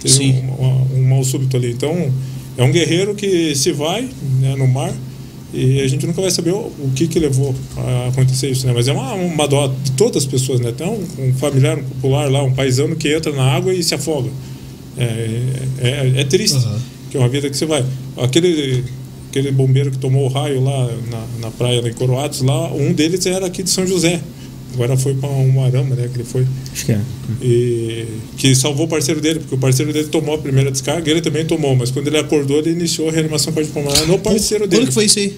teve 0.00 0.14
Sim. 0.14 0.32
um, 0.32 0.54
uma- 0.54 0.86
um 0.98 1.08
mal 1.08 1.24
súbito 1.24 1.56
ali. 1.56 1.72
Então, 1.72 2.12
é 2.58 2.62
um 2.62 2.70
guerreiro 2.70 3.14
que 3.14 3.54
se 3.56 3.72
vai 3.72 4.08
né, 4.40 4.54
no 4.54 4.68
mar 4.68 4.92
e 5.52 5.80
a 5.80 5.88
gente 5.88 6.06
nunca 6.06 6.20
vai 6.22 6.30
saber 6.30 6.52
o, 6.52 6.58
o 6.58 6.92
que 6.94 7.08
que 7.08 7.18
levou 7.18 7.54
a 7.76 8.08
acontecer 8.08 8.50
isso, 8.50 8.66
né? 8.66 8.72
Mas 8.74 8.86
é 8.86 8.92
uma, 8.92 9.14
uma 9.14 9.48
dó 9.48 9.66
de 9.66 9.92
todas 9.92 10.24
as 10.24 10.26
pessoas, 10.30 10.60
né? 10.60 10.72
Tem 10.72 10.86
um, 10.86 11.06
um 11.18 11.34
familiar, 11.34 11.78
um 11.78 11.82
popular 11.82 12.30
lá, 12.30 12.42
um 12.42 12.52
paisano 12.52 12.94
que 12.94 13.12
entra 13.12 13.32
na 13.32 13.44
água 13.44 13.72
e 13.72 13.82
se 13.82 13.94
afoga. 13.94 14.30
É, 14.96 15.40
é, 15.78 16.12
é 16.20 16.24
triste, 16.24 16.56
Aham. 16.56 16.80
que 17.10 17.16
é 17.16 17.20
uma 17.20 17.28
vida 17.28 17.50
que 17.50 17.56
você 17.56 17.66
vai. 17.66 17.84
Aquele, 18.16 18.84
aquele 19.28 19.50
bombeiro 19.50 19.90
que 19.90 19.98
tomou 19.98 20.24
o 20.24 20.28
raio 20.28 20.62
lá 20.62 20.88
na, 21.10 21.26
na 21.40 21.50
praia 21.50 21.80
em 21.86 21.92
Coroados, 21.94 22.42
lá, 22.42 22.72
um 22.72 22.92
deles 22.92 23.24
era 23.26 23.46
aqui 23.46 23.62
de 23.62 23.70
São 23.70 23.86
José. 23.86 24.20
Agora 24.74 24.96
foi 24.96 25.14
para 25.14 25.28
um 25.28 25.64
arama, 25.64 25.94
né? 25.96 26.08
Que 26.12 26.18
ele 26.20 26.24
foi. 26.24 26.46
Acho 26.72 26.86
que 26.86 26.92
é. 26.92 27.00
E 27.42 28.06
que 28.36 28.54
salvou 28.54 28.86
o 28.86 28.88
parceiro 28.88 29.20
dele, 29.20 29.40
porque 29.40 29.54
o 29.54 29.58
parceiro 29.58 29.92
dele 29.92 30.08
tomou 30.08 30.34
a 30.34 30.38
primeira 30.38 30.70
descarga, 30.70 31.10
ele 31.10 31.20
também 31.20 31.44
tomou, 31.44 31.74
mas 31.76 31.90
quando 31.90 32.06
ele 32.06 32.18
acordou, 32.18 32.58
ele 32.58 32.70
iniciou 32.70 33.08
a 33.08 33.12
reanimação 33.12 33.52
cardiopulmonar 33.52 34.06
no 34.06 34.18
parceiro 34.18 34.64
Quando 34.64 34.70
dele. 34.70 34.86
que 34.86 34.92
foi 34.92 35.04
isso 35.06 35.18
aí? 35.18 35.34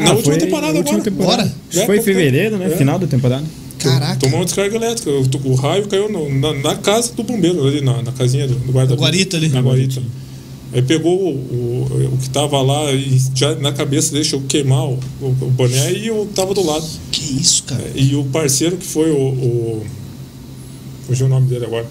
Na 0.00 0.10
Ah, 0.10 0.14
última 0.14 0.36
temporada 0.36 0.72
na 0.72 0.78
última 0.78 0.98
agora. 0.98 1.10
temporada. 1.10 1.54
É, 1.74 1.86
foi 1.86 1.98
em 1.98 2.02
fevereiro, 2.02 2.56
né? 2.56 2.66
É. 2.66 2.76
Final 2.76 2.98
da 2.98 3.06
temporada. 3.06 3.44
Caraca. 3.78 4.16
Tomou 4.20 4.38
uma 4.38 4.44
descarga 4.44 4.74
elétrica. 4.76 5.10
O, 5.10 5.28
o 5.50 5.54
raio 5.54 5.86
caiu 5.88 6.10
no- 6.10 6.32
na, 6.38 6.52
na 6.54 6.76
casa 6.76 7.12
do 7.12 7.22
bombeiro, 7.22 7.66
ali 7.66 7.80
na, 7.80 8.00
na 8.02 8.12
casinha 8.12 8.46
do, 8.48 8.54
do 8.54 8.72
guarda 8.72 8.94
Na 8.94 9.00
guarita 9.00 9.36
ali. 9.36 9.48
Na 9.48 9.60
guarita. 9.60 10.00
Aí 10.74 10.82
pegou 10.82 11.16
o, 11.16 11.30
o, 11.30 12.14
o 12.14 12.18
que 12.18 12.28
tava 12.30 12.60
lá 12.60 12.90
e 12.92 13.22
já 13.32 13.54
na 13.54 13.72
cabeça 13.72 14.12
deixou 14.12 14.42
queimar 14.42 14.84
o, 14.86 14.98
o, 15.20 15.26
o 15.26 15.50
boné 15.50 15.92
e 15.92 16.10
que 16.10 16.26
tava 16.34 16.52
do 16.52 16.66
lado. 16.66 16.84
Que 17.12 17.40
isso, 17.40 17.62
cara? 17.62 17.84
E 17.94 18.16
o 18.16 18.24
parceiro 18.24 18.76
que 18.76 18.84
foi 18.84 19.08
o. 19.12 19.16
o 19.16 19.86
fugiu 21.06 21.26
o 21.26 21.28
nome 21.28 21.46
dele 21.46 21.66
agora. 21.66 21.86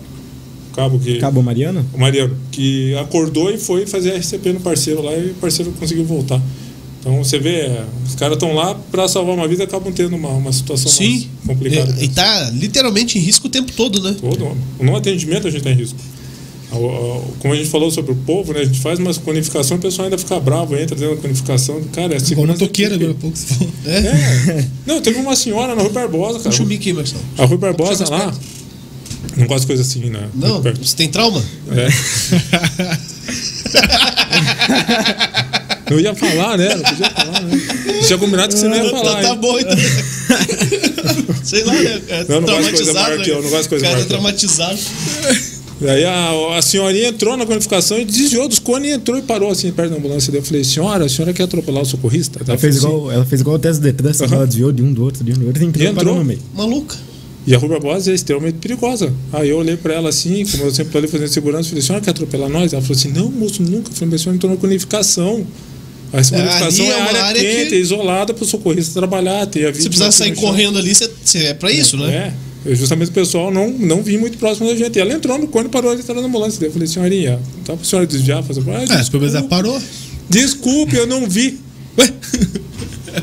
O 0.69 0.75
cabo 0.75 0.99
que. 0.99 1.17
Cabo 1.17 1.41
Mariano? 1.41 1.85
O 1.93 1.97
Mariano, 1.97 2.35
que 2.51 2.93
acordou 2.95 3.49
e 3.49 3.57
foi 3.57 3.87
fazer 3.87 4.17
RCP 4.17 4.51
no 4.51 4.59
parceiro 4.59 5.01
lá 5.01 5.13
e 5.15 5.31
o 5.31 5.35
parceiro 5.35 5.71
conseguiu 5.79 6.03
voltar. 6.03 6.41
Então 6.99 7.23
você 7.23 7.39
vê, 7.39 7.61
é, 7.61 7.85
os 8.05 8.15
caras 8.15 8.35
estão 8.35 8.53
lá 8.53 8.75
para 8.75 9.07
salvar 9.07 9.35
uma 9.35 9.47
vida 9.47 9.63
e 9.63 9.65
acabam 9.65 9.93
tendo 9.93 10.15
uma, 10.15 10.29
uma 10.29 10.51
situação 10.51 10.89
Sim. 10.89 11.29
mais 11.45 11.57
complicada. 11.57 11.95
E, 12.01 12.05
e 12.05 12.07
tá 12.09 12.49
literalmente 12.51 13.17
em 13.17 13.21
risco 13.21 13.47
o 13.47 13.49
tempo 13.49 13.71
todo, 13.71 14.01
né? 14.01 14.15
Todo. 14.19 14.57
No 14.79 14.95
atendimento 14.95 15.47
a 15.47 15.51
gente 15.51 15.63
tem 15.63 15.73
risco. 15.73 15.99
Como 17.39 17.53
a 17.53 17.57
gente 17.57 17.69
falou 17.69 17.91
sobre 17.91 18.11
o 18.11 18.15
povo, 18.15 18.53
né? 18.53 18.61
A 18.61 18.65
gente 18.65 18.79
faz 18.79 18.99
uma 18.99 19.13
conificação 19.13 19.77
e 19.77 19.79
o 19.79 19.81
pessoal 19.81 20.05
ainda 20.05 20.17
fica 20.17 20.39
bravo, 20.39 20.75
entra 20.75 20.95
dentro 20.95 21.15
da 21.15 21.21
conificação. 21.21 21.81
Cara, 21.93 22.15
é 22.15 22.17
Igual 22.17 22.47
na 22.47 22.53
toqueira 22.55 22.95
agora 22.95 23.11
há 23.11 23.15
pouco 23.15 23.37
você 23.37 23.53
falou. 23.53 23.73
É. 23.85 23.97
É. 23.97 24.65
Não, 24.85 25.01
teve 25.01 25.19
uma 25.19 25.35
senhora 25.35 25.75
na 25.75 25.81
Rui 25.81 25.91
Barbosa, 25.91 26.39
cara. 26.39 26.63
O 26.63 26.65
mic 26.65 26.87
aí, 26.87 26.93
Marcelo. 26.93 27.21
A 27.37 27.45
Rui 27.45 27.57
Barbosa 27.57 28.09
lá. 28.09 28.19
perto. 28.31 28.39
Não 29.37 29.47
gosto 29.47 29.61
de 29.61 29.67
coisa 29.67 29.81
assim, 29.81 30.09
né? 30.09 30.27
Não, 30.35 30.61
você 30.61 30.95
tem 30.95 31.09
trauma? 31.09 31.43
É. 31.71 31.87
Não 35.89 35.99
ia 35.99 36.15
falar, 36.15 36.57
né? 36.57 36.75
Não 36.75 36.83
podia 36.83 37.09
falar, 37.09 37.41
né? 37.41 37.59
Tinha 38.05 38.17
combinado 38.17 38.53
que 38.53 38.59
você 38.59 38.67
não 38.67 38.75
ia 38.77 38.89
falar. 38.89 39.21
tá 39.21 39.29
hein? 39.29 39.37
bom, 39.39 39.59
então. 39.59 39.75
Sei 41.43 41.63
lá, 41.63 41.73
né? 41.73 42.01
cara? 42.07 42.25
Não, 42.29 42.41
não 42.41 42.47
gosto 42.47 42.63
de 42.63 42.71
coisa 42.73 42.93
maior 42.93 43.21
que 43.21 43.29
eu, 43.29 43.35
né? 43.35 43.41
não 43.43 43.49
gosto 43.49 43.63
de 43.63 43.69
coisa 43.69 43.85
O 43.85 43.89
cara 43.89 43.93
maior 43.93 43.93
tá 43.93 43.97
que 43.97 44.01
eu. 44.01 44.07
traumatizado. 44.07 44.79
Daí 45.81 46.05
a, 46.05 46.57
a 46.57 46.61
senhorinha 46.61 47.09
entrou 47.09 47.35
na 47.35 47.45
qualificação 47.45 47.99
e 47.99 48.05
desviou 48.05 48.47
dos 48.47 48.59
cones 48.59 48.91
e 48.91 48.93
entrou 48.93 49.17
e 49.17 49.21
parou 49.21 49.49
assim 49.51 49.71
perto 49.71 49.91
da 49.91 49.97
ambulância. 49.97 50.31
Daí 50.31 50.39
eu 50.39 50.45
falei, 50.45 50.63
senhora, 50.63 51.05
a 51.05 51.09
senhora 51.09 51.33
quer 51.33 51.43
atropelar 51.43 51.81
o 51.81 51.85
socorrista? 51.85 52.39
Ela 52.47 52.57
fez, 52.57 52.79
falou 52.79 52.97
igual, 52.99 53.11
ela 53.11 53.25
fez 53.25 53.41
igual 53.41 53.55
o 53.55 53.59
teste 53.59 53.81
de 53.81 53.91
trânsito, 53.91 54.23
Aham. 54.25 54.35
ela 54.35 54.47
desviou 54.47 54.71
de 54.71 54.81
um 54.81 54.93
do 54.93 55.03
outro, 55.03 55.23
de 55.23 55.31
um 55.31 55.35
do 55.35 55.47
outro, 55.47 55.63
entrou 55.63 55.85
E 55.85 55.89
e 55.89 55.93
parou 55.93 56.13
entrou. 56.13 56.15
no 56.19 56.25
meio. 56.25 56.39
Maluca. 56.55 56.93
assim. 56.95 57.03
E 57.45 57.53
a 57.53 57.57
Rui 57.57 57.67
Barbosa 57.69 58.11
é 58.11 58.13
extremamente 58.15 58.55
perigosa. 58.59 59.11
Aí 59.33 59.49
eu 59.49 59.57
olhei 59.57 59.75
pra 59.75 59.93
ela 59.95 60.07
assim, 60.07 60.45
como 60.45 60.63
eu 60.63 60.71
sempre 60.71 60.93
tô 60.93 60.97
ali 60.99 61.07
fazendo 61.07 61.27
segurança, 61.27 61.67
falei, 61.67 61.81
senhora 61.81 62.01
quer 62.03 62.11
atropelar 62.11 62.47
nós? 62.49 62.71
Ela 62.71 62.81
falou 62.81 62.97
assim, 62.97 63.09
não, 63.11 63.29
moço, 63.29 63.61
nunca. 63.61 63.89
Eu 63.89 63.93
falei, 63.95 64.11
mas 64.11 64.21
a 64.21 64.23
senhora 64.23 64.37
entrou 64.37 64.51
na 64.53 64.57
conificação. 64.57 65.45
Essa 66.13 66.35
É, 66.35 66.39
qualificação 66.39 66.85
ali 66.85 66.93
é, 66.93 66.95
é 66.95 66.97
uma 67.01 67.07
área, 67.09 67.23
área 67.25 67.41
quente, 67.41 67.69
que- 67.69 67.75
é 67.75 67.79
isolada 67.79 68.33
para 68.33 68.43
o 68.43 68.47
socorrista 68.47 68.93
trabalhar, 68.93 69.45
ter 69.47 69.65
a 69.65 69.73
Se 69.73 69.81
precisar 69.89 70.11
sair 70.11 70.35
correndo 70.35 70.77
ali, 70.77 70.95
você, 70.95 71.09
você 71.21 71.39
é 71.39 71.53
pra 71.53 71.69
isso, 71.71 71.97
né? 71.97 72.13
É. 72.15 72.33
Justamente 72.65 73.09
o 73.09 73.13
pessoal 73.13 73.51
não, 73.51 73.69
não 73.69 74.01
vinha 74.01 74.19
muito 74.19 74.37
próximo 74.37 74.67
da 74.67 74.75
gente. 74.75 74.95
E 74.97 74.99
ela 75.01 75.13
entrou 75.13 75.37
no 75.37 75.47
cone 75.47 75.65
e 75.67 75.69
parou 75.69 75.91
ali, 75.91 75.99
estava 75.99 76.21
na 76.21 76.27
ambulância. 76.27 76.63
Eu 76.65 76.71
falei, 76.71 76.87
senhorinha, 76.87 77.39
dá 77.65 77.75
pra 77.75 77.85
senhora 77.85 78.07
desviar? 78.07 78.41
Fazer... 78.43 78.61
Ah, 78.69 78.83
É, 78.83 79.03
pelo 79.09 79.19
menos 79.21 79.35
ela 79.35 79.47
parou. 79.47 79.81
Desculpe, 80.29 80.95
eu 80.95 81.05
não 81.05 81.27
vi. 81.29 81.59
Ué? 81.97 82.09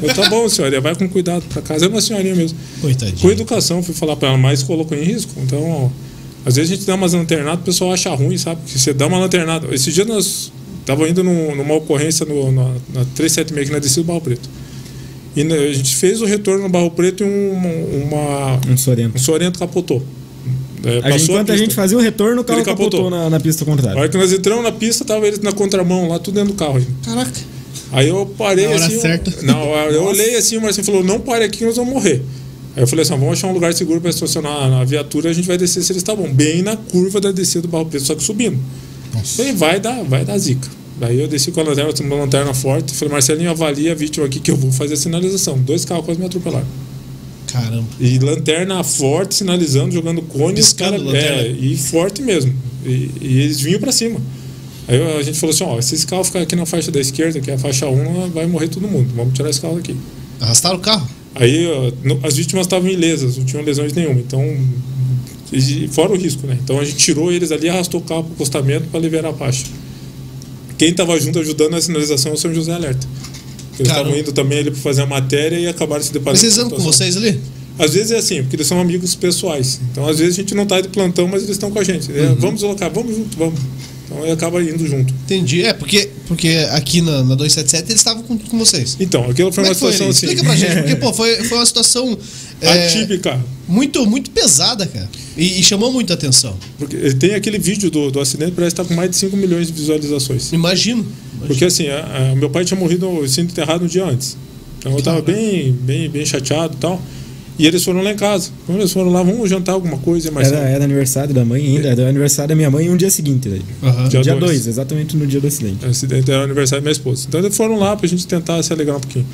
Eu, 0.02 0.14
tá 0.14 0.28
bom, 0.30 0.48
senhoria, 0.48 0.80
vai 0.80 0.94
com 0.94 1.08
cuidado 1.08 1.42
pra 1.48 1.60
casa. 1.60 1.84
É 1.84 1.88
uma 1.88 2.00
senhorinha 2.00 2.34
mesmo. 2.34 2.56
Coitadinho. 2.80 3.18
Com 3.18 3.28
educação, 3.28 3.82
fui 3.82 3.92
falar 3.92 4.14
pra 4.14 4.28
ela, 4.28 4.38
mas 4.38 4.62
colocou 4.62 4.96
em 4.96 5.02
risco. 5.02 5.32
Então, 5.42 5.90
às 6.46 6.54
vezes 6.54 6.70
a 6.70 6.74
gente 6.76 6.86
dá 6.86 6.94
umas 6.94 7.12
lanternadas, 7.12 7.58
o 7.60 7.64
pessoal 7.64 7.92
acha 7.92 8.08
ruim, 8.14 8.38
sabe? 8.38 8.60
Que 8.64 8.78
você 8.78 8.92
dá 8.94 9.08
uma 9.08 9.18
lanternada. 9.18 9.66
Esse 9.74 9.90
dia 9.90 10.04
nós 10.04 10.52
tava 10.86 11.08
indo 11.08 11.24
num- 11.24 11.56
numa 11.56 11.74
ocorrência 11.74 12.24
no, 12.24 12.52
na, 12.52 12.62
na 12.94 13.04
376 13.16 13.62
aqui 13.66 13.72
na 13.72 13.78
descida 13.80 14.12
do 14.12 14.20
Preto. 14.20 14.48
E 15.36 15.44
né, 15.44 15.54
a 15.56 15.72
gente 15.72 15.94
fez 15.96 16.20
o 16.20 16.24
retorno 16.24 16.64
no 16.64 16.68
Barro 16.68 16.90
Preto 16.90 17.22
e 17.22 17.26
um, 17.26 18.02
uma, 18.04 18.60
Um 18.68 18.76
Sorento. 18.76 19.16
um 19.16 19.18
Sorento 19.20 19.58
capotou. 19.58 20.02
É, 20.82 21.00
A 21.04 21.10
gente, 21.10 21.24
enquanto 21.24 21.50
a 21.50 21.52
pista. 21.52 21.56
gente 21.58 21.74
fazia 21.74 21.96
o 21.96 22.00
retorno, 22.00 22.40
o 22.40 22.44
carro 22.44 22.58
Ele 22.60 22.64
capotou. 22.64 23.00
capotou, 23.04 23.10
na, 23.10 23.30
na 23.30 23.38
pista 23.38 23.62
A 23.64 23.66
contrária. 23.66 23.98
hora 24.00 24.08
que 24.08 24.16
nós 24.16 24.32
entramos 24.32 24.64
na 24.64 24.72
pista, 24.72 25.04
tava 25.04 25.26
eles 25.26 25.38
na 25.40 25.52
contramão 25.52 26.08
lá, 26.08 26.18
tudo 26.18 26.34
dentro 26.36 26.52
do 26.52 26.56
carro. 26.56 26.78
ainda. 26.78 26.90
Caraca. 27.04 27.32
Aí 27.92 28.08
eu 28.08 28.24
parei 28.38 28.64
Na 28.66 28.72
hora 28.72 28.84
assim. 28.86 28.94
eu- 28.94 29.00
certa. 29.00 29.42
Não, 29.42 29.62
eu 29.90 30.04
olhei 30.04 30.36
assim, 30.36 30.56
o 30.56 30.62
Marcinho 30.62 30.84
falou: 30.86 31.04
não 31.04 31.20
pare 31.20 31.44
aqui 31.44 31.64
nós 31.64 31.76
vamos 31.76 31.92
morrer. 31.92 32.22
Aí 32.76 32.82
eu 32.82 32.86
falei 32.86 33.02
assim: 33.02 33.12
vamos 33.12 33.32
achar 33.32 33.48
um 33.48 33.52
lugar 33.52 33.72
seguro 33.74 34.00
para 34.00 34.10
estacionar 34.10 34.72
a 34.72 34.84
viatura 34.84 35.28
a 35.30 35.32
gente 35.32 35.46
vai 35.46 35.58
descer 35.58 35.82
se 35.82 35.92
eles 35.92 36.00
estavam. 36.02 36.32
Bem 36.32 36.62
na 36.62 36.76
curva 36.76 37.20
da 37.20 37.30
descida 37.30 37.62
do 37.62 37.68
Barro 37.68 37.86
Preto, 37.86 38.06
só 38.06 38.14
que 38.14 38.22
subindo. 38.22 38.58
Falei: 39.36 39.52
vai 39.52 39.78
dar, 39.80 40.02
vai 40.04 40.24
dar 40.24 40.38
zica. 40.38 40.66
Daí 41.00 41.18
eu 41.18 41.26
desci 41.26 41.50
com 41.50 41.60
a 41.60 41.64
lanterna, 41.64 41.92
uma 42.02 42.16
lanterna 42.16 42.52
forte. 42.54 42.92
Falei: 42.94 43.12
Marcelinho, 43.14 43.50
avalia 43.50 43.92
a 43.92 43.94
vítima 43.94 44.26
aqui 44.26 44.38
que 44.38 44.50
eu 44.50 44.56
vou 44.56 44.70
fazer 44.70 44.94
a 44.94 44.96
sinalização. 44.98 45.58
Dois 45.58 45.84
carros 45.84 46.04
quase 46.04 46.20
me 46.20 46.26
atropelaram. 46.26 46.66
Caramba. 47.46 47.86
E 47.98 48.18
lanterna 48.18 48.84
forte, 48.84 49.34
sinalizando, 49.34 49.92
jogando 49.92 50.22
cone. 50.22 50.54
Piscando 50.54 51.02
cara-. 51.06 51.16
É, 51.18 51.48
e 51.50 51.76
forte 51.76 52.22
mesmo. 52.22 52.54
E, 52.84 53.10
e 53.20 53.40
eles 53.40 53.60
vinham 53.60 53.80
para 53.80 53.90
cima. 53.90 54.20
Aí 54.86 55.00
a 55.18 55.22
gente 55.22 55.38
falou 55.38 55.54
assim: 55.54 55.64
ó, 55.64 55.80
se 55.80 55.94
esse 55.94 56.06
carro 56.06 56.22
ficar 56.22 56.40
aqui 56.42 56.54
na 56.54 56.66
faixa 56.66 56.90
da 56.90 57.00
esquerda, 57.00 57.40
que 57.40 57.50
é 57.50 57.54
a 57.54 57.58
faixa 57.58 57.88
1, 57.88 58.30
vai 58.30 58.46
morrer 58.46 58.68
todo 58.68 58.86
mundo. 58.86 59.10
Vamos 59.16 59.32
tirar 59.34 59.48
esse 59.50 59.60
carro 59.60 59.76
daqui. 59.76 59.96
Arrastaram 60.38 60.76
o 60.76 60.80
carro? 60.80 61.08
Aí 61.34 61.66
ó, 61.66 61.92
no- 62.04 62.20
as 62.22 62.36
vítimas 62.36 62.66
estavam 62.66 62.88
ilesas, 62.90 63.36
não 63.38 63.44
tinham 63.44 63.64
lesões 63.64 63.92
nenhuma. 63.94 64.20
Então, 64.20 64.44
e 65.52 65.88
fora 65.88 66.12
o 66.12 66.16
risco, 66.16 66.46
né? 66.46 66.56
Então 66.62 66.78
a 66.78 66.84
gente 66.84 66.96
tirou 66.98 67.32
eles 67.32 67.50
ali 67.50 67.66
e 67.66 67.70
arrastou 67.70 68.00
o 68.00 68.04
carro 68.04 68.22
para 68.24 68.30
o 68.32 68.34
acostamento 68.34 68.86
para 68.88 69.00
liberar 69.00 69.30
a 69.30 69.32
faixa. 69.34 69.64
Quem 70.80 70.88
estava 70.88 71.20
junto 71.20 71.38
ajudando 71.38 71.72
na 71.72 71.80
sinalização 71.82 72.32
é 72.32 72.34
o 72.36 72.38
São 72.38 72.54
José 72.54 72.72
Alerta. 72.72 73.06
Eles 73.78 73.92
estavam 73.92 74.16
indo 74.16 74.32
também 74.32 74.60
ali 74.60 74.70
para 74.70 74.80
fazer 74.80 75.02
a 75.02 75.06
matéria 75.06 75.58
e 75.58 75.66
acabaram 75.66 76.02
se 76.02 76.10
deparando 76.10 76.42
Mas 76.42 76.54
vocês 76.54 76.68
com 76.68 76.78
vocês 76.78 77.18
ali? 77.18 77.38
Às 77.78 77.92
vezes 77.92 78.12
é 78.12 78.16
assim, 78.16 78.40
porque 78.40 78.56
eles 78.56 78.66
são 78.66 78.80
amigos 78.80 79.14
pessoais. 79.14 79.78
Então, 79.92 80.08
às 80.08 80.18
vezes 80.18 80.38
a 80.38 80.40
gente 80.40 80.54
não 80.54 80.62
está 80.62 80.80
de 80.80 80.88
plantão, 80.88 81.28
mas 81.28 81.42
eles 81.42 81.56
estão 81.56 81.70
com 81.70 81.78
a 81.78 81.84
gente. 81.84 82.10
É, 82.10 82.34
Vamos 82.38 82.62
deslocar, 82.62 82.90
vamos 82.90 83.14
junto, 83.14 83.36
vamos. 83.36 83.60
Então, 84.10 84.22
ele 84.24 84.32
acaba 84.32 84.60
indo 84.62 84.86
junto. 84.88 85.12
Entendi. 85.24 85.62
É, 85.62 85.72
porque, 85.72 86.10
porque 86.26 86.48
aqui 86.72 87.00
na, 87.00 87.22
na 87.22 87.34
277 87.36 87.84
eles 87.90 88.00
estavam 88.00 88.22
com, 88.24 88.36
com 88.36 88.58
vocês. 88.58 88.96
Então, 88.98 89.22
aquilo 89.30 89.52
foi 89.52 89.62
Como 89.62 89.66
é 89.66 89.70
uma 89.70 89.74
que 89.74 89.80
foi 89.80 89.92
situação 89.92 90.08
assim. 90.10 90.26
Explica 90.26 90.44
pra 90.44 90.56
gente, 90.56 90.76
porque, 90.76 90.96
pô, 91.00 91.12
foi, 91.14 91.44
foi 91.44 91.58
uma 91.58 91.66
situação 91.66 92.18
é, 92.60 92.86
Atípica. 92.88 93.40
muito, 93.68 94.04
muito 94.06 94.30
pesada, 94.32 94.84
cara. 94.86 95.08
E, 95.36 95.60
e 95.60 95.62
chamou 95.62 95.92
muita 95.92 96.14
atenção. 96.14 96.56
Porque 96.76 96.96
tem 97.14 97.34
aquele 97.34 97.58
vídeo 97.58 97.88
do, 97.90 98.10
do 98.10 98.18
acidente, 98.20 98.50
parece 98.52 98.74
que 98.74 98.80
está 98.82 98.88
com 98.92 98.94
mais 98.98 99.10
de 99.10 99.16
5 99.16 99.36
milhões 99.36 99.68
de 99.68 99.72
visualizações. 99.72 100.52
Imagino. 100.52 101.06
Porque 101.46 101.64
assim, 101.64 101.86
a- 101.88 102.32
a- 102.32 102.34
meu 102.36 102.50
pai 102.50 102.64
tinha 102.64 102.78
morrido 102.78 103.26
sendo 103.28 103.50
enterrado 103.50 103.84
um 103.84 103.88
dia 103.88 104.04
antes. 104.04 104.36
Então 104.80 104.92
eu 104.96 105.02
tava 105.02 105.22
bem, 105.22 105.72
bem, 105.72 106.08
bem 106.10 106.26
chateado 106.26 106.74
e 106.74 106.80
tal. 106.80 107.00
E 107.62 107.66
eles 107.66 107.84
foram 107.84 108.00
lá 108.02 108.10
em 108.10 108.16
casa. 108.16 108.50
Quando 108.66 108.78
eles 108.78 108.92
foram 108.92 109.10
lá, 109.10 109.22
vamos 109.22 109.48
jantar 109.50 109.72
alguma 109.72 109.98
coisa, 109.98 110.30
mas. 110.30 110.50
Era, 110.50 110.66
era 110.68 110.84
aniversário 110.84 111.34
da 111.34 111.44
mãe 111.44 111.62
ainda, 111.64 111.88
era 111.88 112.08
aniversário 112.08 112.48
da 112.48 112.54
minha 112.54 112.70
mãe 112.70 112.88
um 112.88 112.96
dia 112.96 113.10
seguinte. 113.10 113.48
Daí. 113.48 113.62
Aham. 113.82 114.08
Dia 114.08 114.20
Dia 114.22 114.34
dois. 114.34 114.52
2, 114.52 114.66
exatamente 114.66 115.16
no 115.16 115.26
dia 115.26 115.40
do 115.40 115.46
acidente. 115.46 115.84
O 115.84 115.88
acidente 115.90 116.30
era 116.30 116.40
o 116.40 116.44
aniversário 116.44 116.80
da 116.82 116.86
minha 116.86 116.92
esposa. 116.92 117.26
Então 117.28 117.40
eles 117.40 117.56
foram 117.56 117.78
lá 117.78 117.94
pra 117.96 118.08
gente 118.08 118.26
tentar 118.26 118.62
se 118.62 118.72
alegrar 118.72 118.96
um 118.96 119.00
pouquinho. 119.00 119.26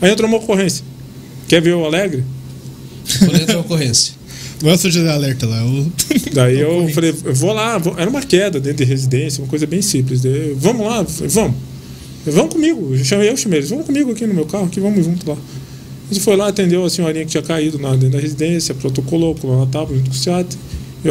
Aí 0.00 0.10
entrou 0.10 0.28
uma 0.28 0.38
ocorrência. 0.38 0.84
Quer 1.46 1.60
ver 1.60 1.74
o 1.74 1.84
alegre? 1.84 2.24
Quando 3.18 3.36
entra 3.36 3.58
ocorrência. 3.60 4.14
Não 4.62 4.70
é 4.70 4.74
o 4.74 4.78
José 4.78 5.06
Alerta 5.10 5.46
lá. 5.46 5.62
O... 5.66 5.92
Daí 6.32 6.58
eu 6.60 6.88
falei, 6.94 7.14
eu 7.24 7.34
vou 7.34 7.52
lá, 7.52 7.76
vou- 7.76 7.94
era 7.98 8.08
uma 8.08 8.22
queda 8.22 8.58
dentro 8.58 8.78
de 8.78 8.84
residência, 8.90 9.42
uma 9.42 9.48
coisa 9.48 9.66
bem 9.66 9.82
simples. 9.82 10.22
Daí, 10.22 10.54
vamos 10.58 10.86
lá, 10.86 11.04
Eu 11.20 11.28
vamos. 11.28 11.56
Vamos 12.26 12.54
comigo. 12.54 12.94
Eu 12.94 13.04
chamei, 13.04 13.28
eu 13.28 13.36
chamei 13.36 13.58
eles, 13.58 13.68
vamos 13.68 13.84
comigo 13.84 14.10
aqui 14.10 14.26
no 14.26 14.32
meu 14.32 14.46
carro, 14.46 14.64
aqui, 14.64 14.80
vamos 14.80 15.04
junto 15.04 15.28
lá. 15.30 15.36
Gente 16.10 16.22
foi 16.22 16.36
lá, 16.36 16.48
atendeu 16.48 16.84
a 16.84 16.90
senhorinha 16.90 17.24
que 17.24 17.30
tinha 17.30 17.42
caído 17.42 17.78
na, 17.78 17.90
dentro 17.92 18.10
da 18.10 18.20
residência, 18.20 18.74
protocolou, 18.74 19.34
colou 19.34 19.60
na 19.60 19.66
tábua 19.66 19.96
junto 19.96 20.10
com 20.10 20.16
o 20.16 20.18
SEAT. 20.18 20.56
Que 21.02 21.08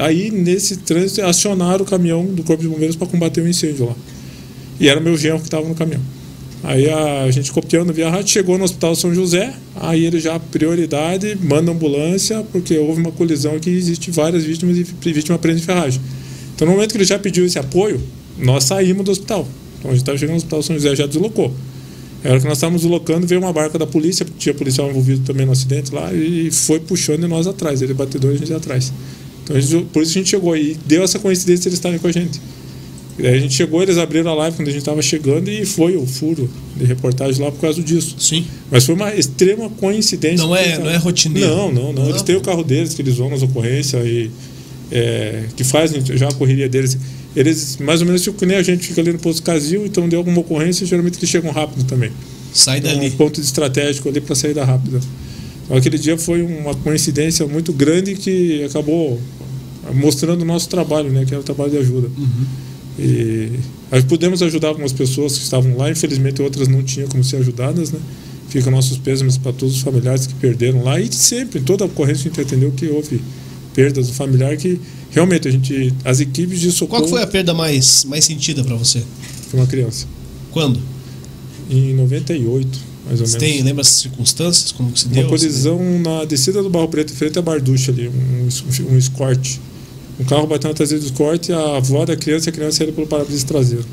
aí, 0.00 0.30
nesse 0.30 0.78
trânsito, 0.78 1.22
acionaram 1.22 1.84
o 1.84 1.86
caminhão 1.86 2.24
do 2.24 2.42
Corpo 2.42 2.62
de 2.62 2.68
Bombeiros 2.68 2.96
para 2.96 3.06
combater 3.06 3.40
o 3.42 3.48
incêndio 3.48 3.86
lá. 3.86 3.94
E 4.80 4.88
era 4.88 5.00
meu 5.00 5.16
genro 5.16 5.38
que 5.38 5.44
estava 5.44 5.68
no 5.68 5.74
caminhão. 5.74 6.00
Aí 6.62 6.88
a 6.88 7.30
gente 7.30 7.52
copiando 7.52 7.92
via 7.92 8.08
rádio, 8.08 8.30
chegou 8.30 8.56
no 8.56 8.64
Hospital 8.64 8.94
São 8.94 9.14
José, 9.14 9.54
aí 9.76 10.06
ele 10.06 10.18
já, 10.18 10.40
prioridade, 10.40 11.36
manda 11.42 11.70
ambulância, 11.70 12.42
porque 12.50 12.78
houve 12.78 13.02
uma 13.02 13.12
colisão 13.12 13.54
aqui 13.54 13.68
e 13.68 13.76
existe 13.76 14.10
várias 14.10 14.44
vítimas 14.44 14.78
e 14.78 15.12
vítima 15.12 15.38
presa 15.38 15.58
em 15.58 15.62
ferragem. 15.62 16.00
Então, 16.54 16.66
no 16.66 16.72
momento 16.72 16.92
que 16.92 16.96
ele 16.96 17.04
já 17.04 17.18
pediu 17.18 17.44
esse 17.44 17.58
apoio, 17.58 18.00
nós 18.38 18.64
saímos 18.64 19.04
do 19.04 19.10
hospital. 19.10 19.46
Então, 19.78 19.90
a 19.90 19.94
gente 19.94 20.02
estava 20.02 20.16
chegando 20.16 20.32
no 20.32 20.38
Hospital 20.38 20.62
São 20.62 20.74
José, 20.74 20.96
já 20.96 21.06
deslocou. 21.06 21.54
Na 22.24 22.30
hora 22.30 22.40
que 22.40 22.46
nós 22.46 22.56
estávamos 22.56 22.80
deslocando, 22.82 23.26
veio 23.26 23.40
uma 23.40 23.52
barca 23.52 23.78
da 23.78 23.86
polícia, 23.86 24.26
tinha 24.38 24.54
policial 24.54 24.88
envolvido 24.88 25.22
também 25.24 25.44
no 25.44 25.52
acidente 25.52 25.92
lá, 25.94 26.10
e 26.12 26.50
foi 26.50 26.80
puxando 26.80 27.28
nós 27.28 27.46
atrás. 27.46 27.82
Ele 27.82 27.92
batedor 27.92 28.32
e 28.32 28.36
a 28.36 28.38
gente 28.38 28.52
atrás. 28.54 28.90
Então, 29.44 29.60
gente- 29.60 29.84
por 29.92 30.02
isso 30.02 30.12
a 30.12 30.14
gente 30.14 30.30
chegou 30.30 30.52
aí. 30.54 30.74
Deu 30.86 31.02
essa 31.02 31.18
coincidência 31.18 31.62
de 31.64 31.68
eles 31.68 31.78
estarem 31.78 31.98
com 31.98 32.06
a 32.08 32.12
gente. 32.12 32.40
E 33.18 33.26
aí 33.26 33.36
a 33.36 33.38
gente 33.38 33.54
chegou, 33.54 33.80
eles 33.82 33.98
abriram 33.98 34.30
a 34.30 34.34
live 34.34 34.56
quando 34.56 34.68
a 34.68 34.70
gente 34.72 34.80
estava 34.80 35.00
chegando 35.02 35.48
e 35.50 35.64
foi 35.66 35.96
o 35.96 36.04
furo 36.06 36.50
de 36.76 36.84
reportagem 36.84 37.44
lá 37.44 37.52
por 37.52 37.60
causa 37.60 37.80
disso. 37.82 38.16
Sim. 38.18 38.44
Mas 38.70 38.84
foi 38.86 38.94
uma 38.94 39.14
extrema 39.14 39.68
coincidência. 39.70 40.44
Não 40.46 40.56
é- 40.56 40.78
não 40.78 40.90
é 40.90 40.96
rotineiro. 40.96 41.46
Não, 41.48 41.70
não, 41.72 41.92
não. 41.92 42.08
Eles 42.08 42.22
têm 42.22 42.34
o 42.36 42.40
carro 42.40 42.64
deles, 42.64 42.94
que 42.94 43.02
eles 43.02 43.16
vão 43.16 43.28
nas 43.30 43.42
ocorrências 43.42 44.04
e 44.06 44.30
é, 44.90 45.44
que 45.56 45.62
fazem 45.62 46.02
já 46.16 46.28
a 46.28 46.32
correria 46.34 46.68
deles. 46.68 46.96
Eles, 47.36 47.78
mais 47.78 48.00
ou 48.00 48.06
menos, 48.06 48.22
tipo, 48.22 48.38
que 48.38 48.46
nem 48.46 48.56
a 48.56 48.62
gente 48.62 48.86
fica 48.86 49.00
ali 49.00 49.12
no 49.12 49.18
posto 49.18 49.42
Casil, 49.42 49.84
então 49.84 50.08
deu 50.08 50.20
alguma 50.20 50.40
ocorrência, 50.40 50.86
geralmente 50.86 51.18
eles 51.18 51.28
chegam 51.28 51.50
rápido 51.50 51.84
também. 51.84 52.12
Sai 52.52 52.78
Então, 52.78 52.94
dali. 52.94 53.08
um 53.08 53.10
ponto 53.12 53.40
estratégico 53.40 54.08
ali 54.08 54.20
para 54.20 54.34
saída 54.34 54.64
rápida. 54.64 55.00
Então, 55.64 55.76
aquele 55.76 55.98
dia 55.98 56.16
foi 56.16 56.42
uma 56.42 56.74
coincidência 56.74 57.46
muito 57.46 57.72
grande 57.72 58.14
que 58.14 58.62
acabou 58.64 59.20
mostrando 59.92 60.42
o 60.42 60.44
nosso 60.44 60.68
trabalho, 60.68 61.10
né, 61.10 61.24
que 61.24 61.34
era 61.34 61.40
o 61.40 61.44
trabalho 61.44 61.72
de 61.72 61.78
ajuda. 61.78 62.08
E 62.98 63.50
nós 63.90 64.04
pudemos 64.04 64.40
ajudar 64.42 64.68
algumas 64.68 64.92
pessoas 64.92 65.36
que 65.36 65.44
estavam 65.44 65.76
lá, 65.76 65.90
infelizmente 65.90 66.40
outras 66.40 66.68
não 66.68 66.82
tinham 66.82 67.08
como 67.08 67.24
ser 67.24 67.36
ajudadas, 67.36 67.90
né? 67.90 67.98
Ficam 68.48 68.70
nossos 68.70 68.98
pêsames 68.98 69.36
para 69.36 69.52
todos 69.52 69.76
os 69.76 69.82
familiares 69.82 70.26
que 70.28 70.34
perderam 70.34 70.84
lá 70.84 71.00
e 71.00 71.12
sempre, 71.12 71.58
em 71.58 71.64
toda 71.64 71.84
a 71.84 71.86
ocorrência 71.86 72.30
a 72.30 72.34
gente 72.34 72.40
entendeu 72.40 72.70
que 72.70 72.86
houve 72.86 73.20
perdas 73.74 74.06
do 74.06 74.14
familiar 74.14 74.56
que 74.56 74.80
realmente 75.10 75.48
a 75.48 75.50
gente, 75.50 75.92
as 76.04 76.20
equipes 76.20 76.60
de 76.60 76.70
socorro 76.72 77.02
Qual 77.02 77.04
que 77.04 77.10
foi 77.10 77.22
a 77.22 77.26
perda 77.26 77.52
mais, 77.52 78.04
mais 78.04 78.24
sentida 78.24 78.64
pra 78.64 78.76
você? 78.76 79.02
foi 79.50 79.60
uma 79.60 79.66
criança. 79.66 80.06
Quando? 80.50 80.80
Em 81.70 81.94
98, 81.94 82.78
mais 83.06 83.20
ou 83.20 83.26
Você 83.26 83.38
menos. 83.38 83.54
tem, 83.54 83.62
lembra 83.62 83.82
as 83.82 83.88
circunstâncias? 83.88 84.72
Como 84.72 84.90
que 84.92 85.00
se 85.00 85.06
Uma 85.06 85.14
deu? 85.14 85.28
colisão 85.28 85.78
na 86.00 86.24
descida 86.24 86.62
do 86.62 86.70
Barro 86.70 86.88
Preto, 86.88 87.12
em 87.12 87.16
frente 87.16 87.38
à 87.38 87.42
Barducha 87.42 87.90
ali, 87.92 88.08
um, 88.08 88.48
um, 88.92 88.98
escorte. 88.98 89.60
Um 90.18 90.24
carro 90.24 90.46
bateu 90.46 90.68
na 90.68 90.74
traseira 90.74 91.02
do 91.02 91.06
escorte, 91.06 91.52
a 91.52 91.76
avó 91.76 92.04
da 92.04 92.16
criança 92.16 92.48
e 92.48 92.50
a 92.50 92.52
criança 92.52 92.78
saíram 92.78 92.94
pelo 92.94 93.06
para-brisa 93.06 93.44
traseiro. 93.46 93.84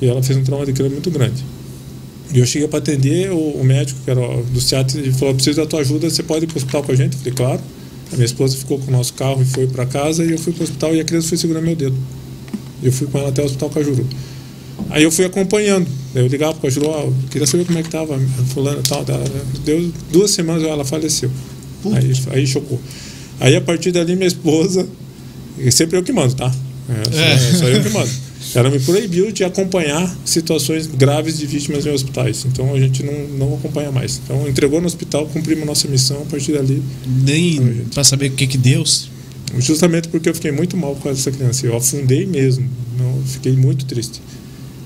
E 0.00 0.06
ela 0.06 0.22
fez 0.22 0.38
um 0.38 0.42
trauma 0.44 0.64
de 0.64 0.72
crânio 0.72 0.92
muito 0.92 1.10
grande. 1.10 1.44
E 2.32 2.38
eu 2.38 2.46
cheguei 2.46 2.68
para 2.68 2.78
atender, 2.78 3.30
o, 3.30 3.36
o 3.38 3.64
médico, 3.64 4.00
que 4.04 4.10
era 4.10 4.20
do 4.20 4.60
SEAT, 4.60 4.96
ele 4.96 5.12
falou: 5.12 5.34
preciso 5.34 5.56
da 5.60 5.66
tua 5.66 5.80
ajuda, 5.80 6.08
você 6.08 6.22
pode 6.22 6.44
ir 6.44 6.46
para 6.46 6.54
o 6.54 6.58
hospital 6.58 6.82
com 6.82 6.92
a 6.92 6.94
gente? 6.94 7.12
Eu 7.14 7.18
falei: 7.18 7.34
claro. 7.34 7.60
A 8.12 8.16
minha 8.16 8.26
esposa 8.26 8.56
ficou 8.56 8.78
com 8.78 8.88
o 8.88 8.90
nosso 8.90 9.14
carro 9.14 9.40
e 9.42 9.44
foi 9.44 9.66
para 9.66 9.86
casa, 9.86 10.24
e 10.24 10.32
eu 10.32 10.38
fui 10.38 10.52
para 10.52 10.62
o 10.62 10.64
hospital 10.64 10.94
e 10.94 11.00
a 11.00 11.04
criança 11.04 11.28
foi 11.28 11.38
segurar 11.38 11.60
meu 11.60 11.76
dedo. 11.76 11.96
Eu 12.82 12.92
fui 12.92 13.06
com 13.06 13.18
ela 13.18 13.28
até 13.28 13.42
o 13.42 13.44
hospital 13.44 13.70
Cajuru. 13.70 14.06
Aí 14.88 15.02
eu 15.02 15.10
fui 15.10 15.24
acompanhando. 15.24 15.86
Eu 16.14 16.26
ligava 16.26 16.52
pro 16.54 16.62
Cajuru, 16.62 16.88
ó, 16.88 17.02
eu 17.02 17.14
queria 17.30 17.46
saber 17.46 17.64
como 17.64 17.78
é 17.78 17.82
que 17.82 17.90
tava 17.90 18.16
a 18.16 18.44
fulana 18.46 18.80
e 18.80 18.88
tal. 18.88 19.04
Deu 19.64 19.92
duas 20.10 20.30
semanas 20.32 20.64
ela 20.64 20.84
faleceu. 20.84 21.30
Aí, 21.94 22.12
aí 22.32 22.46
chocou. 22.46 22.80
Aí 23.38 23.54
a 23.56 23.60
partir 23.60 23.92
dali 23.92 24.16
minha 24.16 24.26
esposa, 24.26 24.86
sempre 25.70 25.96
eu 25.96 26.02
que 26.02 26.12
mando, 26.12 26.34
tá? 26.34 26.52
É, 26.88 27.10
só, 27.10 27.20
é 27.20 27.58
só 27.58 27.68
eu 27.68 27.82
que 27.82 27.90
mando. 27.90 28.10
Ela 28.54 28.70
me 28.70 28.80
proibiu 28.80 29.30
de 29.30 29.44
acompanhar 29.44 30.16
situações 30.24 30.86
graves 30.86 31.38
de 31.38 31.46
vítimas 31.46 31.86
em 31.86 31.90
hospitais. 31.90 32.44
Então 32.46 32.74
a 32.74 32.80
gente 32.80 33.02
não, 33.02 33.28
não 33.28 33.54
acompanha 33.54 33.92
mais. 33.92 34.20
Então 34.24 34.48
entregou 34.48 34.80
no 34.80 34.86
hospital, 34.86 35.26
cumprimos 35.26 35.66
nossa 35.66 35.86
missão. 35.88 36.22
A 36.22 36.26
partir 36.26 36.52
dali, 36.52 36.82
Nem 37.24 37.84
pra 37.94 38.02
saber 38.02 38.30
o 38.30 38.34
que 38.34 38.46
que 38.46 38.58
deu. 38.58 38.84
Justamente 39.58 40.08
porque 40.08 40.28
eu 40.28 40.34
fiquei 40.34 40.52
muito 40.52 40.76
mal 40.76 40.94
com 40.96 41.08
essa 41.10 41.30
criança. 41.30 41.66
Eu 41.66 41.76
afundei 41.76 42.26
mesmo. 42.26 42.68
Não, 42.98 43.22
fiquei 43.24 43.52
muito 43.52 43.84
triste. 43.84 44.20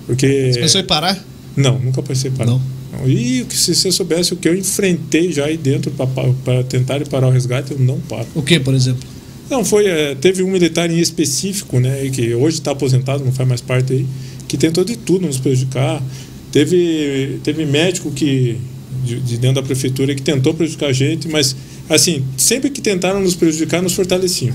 Porque. 0.07 0.51
Você 0.53 0.61
pensou 0.61 0.81
em 0.81 0.85
parar? 0.85 1.23
Não, 1.57 1.79
nunca 1.79 2.03
pensei 2.03 2.31
em 2.31 2.35
parar. 2.35 2.51
Não. 2.51 2.75
Não. 2.93 3.09
E 3.09 3.45
se 3.51 3.75
você 3.75 3.91
soubesse 3.91 4.33
o 4.33 4.37
que 4.37 4.49
eu 4.49 4.57
enfrentei 4.57 5.33
já 5.33 5.47
aí 5.47 5.57
dentro 5.57 5.91
para 5.91 6.63
tentar 6.65 7.01
parar 7.09 7.29
o 7.29 7.31
resgate, 7.31 7.73
eu 7.73 7.79
não 7.79 7.99
paro. 8.01 8.27
O 8.35 8.43
que, 8.43 8.61
por 8.61 8.75
exemplo? 8.75 9.14
Não, 9.55 9.65
foi. 9.65 9.87
é, 9.87 10.15
teve 10.15 10.43
um 10.43 10.51
militar 10.51 10.91
em 10.91 10.99
específico, 10.99 11.79
né, 11.79 12.11
que 12.13 12.35
hoje 12.35 12.59
está 12.59 12.73
aposentado, 12.73 13.25
não 13.25 13.33
faz 13.33 13.49
mais 13.49 13.61
parte 13.61 13.93
aí, 13.93 14.07
que 14.49 14.57
tentou 14.57 14.85
de 14.85 14.97
tudo 14.97 15.27
nos 15.27 15.39
prejudicar. 15.39 16.03
Teve, 16.51 17.39
teve 17.43 17.65
médico 17.67 18.11
que 18.11 18.57
de, 19.05 19.21
de 19.21 19.39
dentro 19.39 19.57
da 19.61 19.63
prefeitura 19.63 20.15
que 20.15 20.23
tentou 20.23 20.55
prejudicar 20.55 20.89
a 20.91 20.93
gente, 20.93 21.29
mas 21.29 21.55
assim, 21.89 22.25
sempre 22.37 22.71
que 22.71 22.81
tentaram 22.81 23.21
nos 23.21 23.35
prejudicar, 23.35 23.83
nos 23.83 23.93
fortaleciam. 23.93 24.55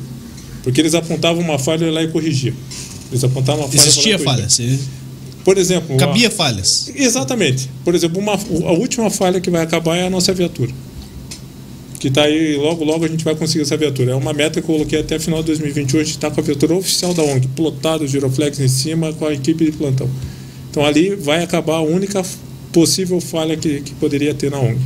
Porque 0.63 0.81
eles 0.81 0.93
apontavam 0.93 1.41
uma 1.41 1.57
falha 1.59 1.85
e 1.85 1.91
lá 1.91 2.03
e 2.03 2.07
corrigia. 2.09 2.53
Eles 3.11 3.23
apontavam 3.23 3.61
uma 3.63 3.67
falha. 3.69 3.81
Existia 3.87 4.19
falha. 4.19 4.43
Por 5.45 5.57
exemplo, 5.57 5.95
a- 5.95 5.99
Cabia 5.99 6.29
falhas. 6.29 6.91
Exatamente. 6.95 7.69
Por 7.83 7.95
exemplo, 7.95 8.19
uma, 8.21 8.33
a 8.33 8.71
última 8.73 9.09
falha 9.09 9.39
que 9.39 9.49
vai 9.49 9.61
acabar 9.63 9.95
é 9.97 10.05
a 10.05 10.09
nossa 10.09 10.33
viatura. 10.33 10.71
Que 11.99 12.07
está 12.07 12.23
aí, 12.23 12.55
logo, 12.55 12.85
logo 12.85 13.03
a 13.03 13.07
gente 13.09 13.25
vai 13.25 13.35
conseguir 13.35 13.63
essa 13.63 13.75
viatura. 13.75 14.13
É 14.13 14.15
uma 14.15 14.31
meta 14.31 14.61
que 14.61 14.69
eu 14.69 14.73
coloquei 14.73 15.01
até 15.01 15.19
final 15.19 15.41
de 15.41 15.47
2021. 15.47 15.99
A 15.99 16.03
gente 16.03 16.13
está 16.13 16.31
com 16.31 16.39
a 16.39 16.43
viatura 16.43 16.73
oficial 16.75 17.13
da 17.13 17.21
ONG, 17.21 17.47
plotado, 17.49 18.07
giroflex 18.07 18.57
em 18.59 18.69
cima, 18.69 19.11
com 19.11 19.25
a 19.25 19.33
equipe 19.33 19.65
de 19.65 19.73
plantão. 19.73 20.09
Então 20.71 20.85
ali 20.85 21.13
vai 21.13 21.43
acabar 21.43 21.75
a 21.75 21.81
única 21.81 22.23
possível 22.71 23.19
falha 23.19 23.57
que, 23.57 23.81
que 23.81 23.93
poderia 23.95 24.33
ter 24.33 24.49
na 24.49 24.59
ONG. 24.59 24.79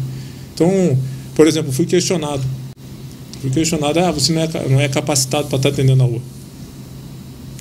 Então, 0.55 0.97
por 1.35 1.45
exemplo, 1.45 1.71
fui 1.71 1.85
questionado. 1.85 2.43
Fui 3.41 3.51
questionado, 3.51 3.99
ah, 3.99 4.09
você 4.09 4.33
não 4.33 4.41
é, 4.41 4.49
não 4.69 4.79
é 4.81 4.87
capacitado 4.87 5.47
para 5.49 5.57
estar 5.57 5.69
atendendo 5.69 5.97
na 5.97 6.05
rua. 6.05 6.21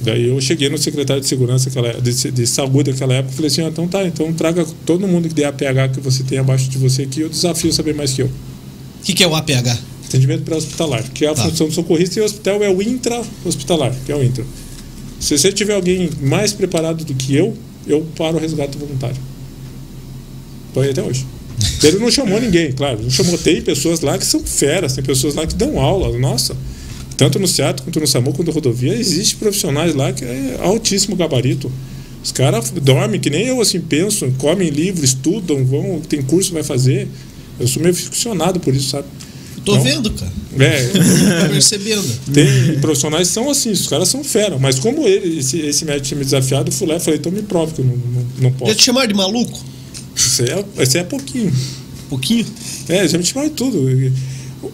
Daí 0.01 0.29
eu 0.29 0.41
cheguei 0.41 0.69
no 0.69 0.79
secretário 0.79 1.21
de 1.21 1.29
segurança 1.29 1.69
aquela, 1.69 1.93
de, 2.01 2.31
de 2.31 2.47
saúde 2.47 2.91
daquela 2.91 3.15
época 3.15 3.33
e 3.33 3.37
falei 3.37 3.49
assim, 3.49 3.63
ah, 3.63 3.69
então 3.69 3.87
tá, 3.87 4.05
então 4.05 4.33
traga 4.33 4.67
todo 4.87 5.07
mundo 5.07 5.29
que 5.29 5.35
der 5.35 5.45
APH 5.47 5.95
que 5.95 6.01
você 6.01 6.25
tem 6.25 6.39
abaixo 6.39 6.71
de 6.71 6.79
você 6.79 7.03
aqui, 7.03 7.21
eu 7.21 7.29
desafio 7.29 7.73
saber 7.73 7.95
mais 7.95 8.13
que 8.13 8.23
eu. 8.23 8.31
O 9.03 9.05
que, 9.05 9.15
que 9.15 9.25
é 9.25 9.27
o 9.27 9.35
APH? 9.35 9.79
Atendimento 10.07 10.43
pré-hospitalar, 10.45 11.03
que 11.13 11.25
é 11.25 11.29
a 11.29 11.35
Tá. 11.35 11.43
função 11.43 11.67
do 11.67 11.75
socorrista 11.75 12.21
e 12.21 12.23
o 12.23 12.25
hospital 12.25 12.63
é 12.63 12.71
o 12.71 12.81
intra-hospitalar, 12.81 13.93
que 14.07 14.13
é 14.13 14.17
o 14.17 14.23
intra. 14.23 14.45
Se 15.19 15.37
você 15.37 15.51
tiver 15.53 15.75
alguém 15.75 16.09
mais 16.21 16.53
preparado 16.53 17.05
do 17.05 17.13
que 17.15 17.35
eu, 17.35 17.57
eu 17.87 18.07
paro 18.17 18.37
o 18.37 18.41
resgate 18.41 18.79
voluntário. 18.79 19.17
Estou 20.69 20.83
aí 20.85 20.91
até 20.91 21.03
hoje. 21.03 21.27
Ele 21.83 21.99
não 21.99 22.11
chamou 22.11 22.41
ninguém, 22.41 22.71
claro. 22.73 23.03
Não 23.03 23.11
chamou. 23.11 23.37
Tem 23.39 23.61
pessoas 23.61 24.01
lá 24.01 24.17
que 24.17 24.25
são 24.25 24.41
feras, 24.41 24.95
tem 24.95 25.03
pessoas 25.03 25.35
lá 25.35 25.47
que 25.47 25.55
dão 25.55 25.81
aula. 25.81 26.17
Nossa, 26.19 26.57
tanto 27.17 27.39
no 27.41 27.49
SEAT 27.49 27.83
quanto 27.83 27.99
no 27.99 28.07
SAMU, 28.07 28.33
quanto 28.33 28.49
na 28.49 28.55
rodovia, 28.55 28.95
existe 28.95 29.37
profissionais 29.37 29.95
lá 29.95 30.13
que 30.13 30.25
é 30.25 30.59
altíssimo 30.63 31.17
gabarito. 31.17 31.71
Os 32.23 32.31
caras 32.31 32.71
dormem, 32.71 33.19
que 33.21 33.29
nem 33.31 33.47
eu 33.47 33.61
assim 33.61 33.81
penso, 33.81 34.31
comem 34.39 34.71
livro, 34.71 35.05
estudam, 35.05 35.65
vão, 35.65 36.01
tem 36.09 36.23
curso, 36.23 36.53
vai 36.53 36.63
fazer. 36.63 37.09
Eu 37.61 37.67
sou 37.69 37.83
meio 37.83 37.95
ficcionado 37.95 38.59
por 38.61 38.75
isso, 38.75 38.91
sabe? 38.91 39.07
Tô 39.65 39.77
Não. 39.77 39.83
vendo, 39.83 40.11
cara. 40.11 40.33
É, 40.59 40.87
Tô 40.89 41.49
percebendo. 41.51 42.05
tem 42.33 42.79
profissionais 42.81 43.29
que 43.29 43.35
são 43.35 43.49
assim, 43.49 43.71
os 43.71 43.87
caras 43.87 44.09
são 44.09 44.25
fera. 44.25 44.59
Mas 44.59 44.79
como 44.79 45.07
ele, 45.07 45.39
esse, 45.39 45.59
esse 45.61 45.85
médico 45.85 46.07
tinha 46.09 46.19
me 46.19 46.25
desafiado, 46.25 46.69
eu 46.69 46.73
fui 46.73 46.87
lá 46.87 46.97
e 46.97 47.01
falei, 47.01 47.19
então 47.21 47.31
me 47.31 47.43
prove 47.43 47.73
que 47.75 47.81
eu 47.81 47.85
não, 47.85 47.95
não, 47.97 48.27
não 48.41 48.51
Já 48.51 48.57
posso. 48.57 48.75
te 48.75 48.83
chamaram 48.85 49.07
de 49.09 49.15
maluco? 49.15 49.59
Isso 50.17 50.43
aí 50.43 50.51
é, 50.51 50.83
isso 50.83 50.99
é 50.99 51.05
pouquinho. 51.05 51.53
Pouquinho? 52.11 52.45
É, 52.89 53.07
já 53.07 53.17
me 53.17 53.25
chamaram 53.25 53.49
de 53.51 53.55
tudo. 53.55 54.13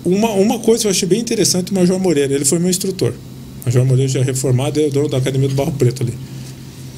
Uma, 0.05 0.31
uma 0.33 0.59
coisa 0.59 0.83
que 0.83 0.87
eu 0.87 0.91
achei 0.91 1.07
bem 1.07 1.21
interessante, 1.21 1.71
o 1.71 1.75
Major 1.75 1.99
Moreira, 1.99 2.35
ele 2.35 2.45
foi 2.45 2.59
meu 2.59 2.71
instrutor. 2.71 3.13
O 3.13 3.67
Major 3.67 3.85
Moreira 3.85 4.11
já 4.11 4.21
é 4.21 4.23
reformado, 4.23 4.81
é 4.81 4.87
o 4.87 4.91
dono 4.91 5.09
da 5.09 5.19
Academia 5.19 5.49
do 5.49 5.55
Barro 5.55 5.73
Preto 5.73 6.03
ali. 6.03 6.15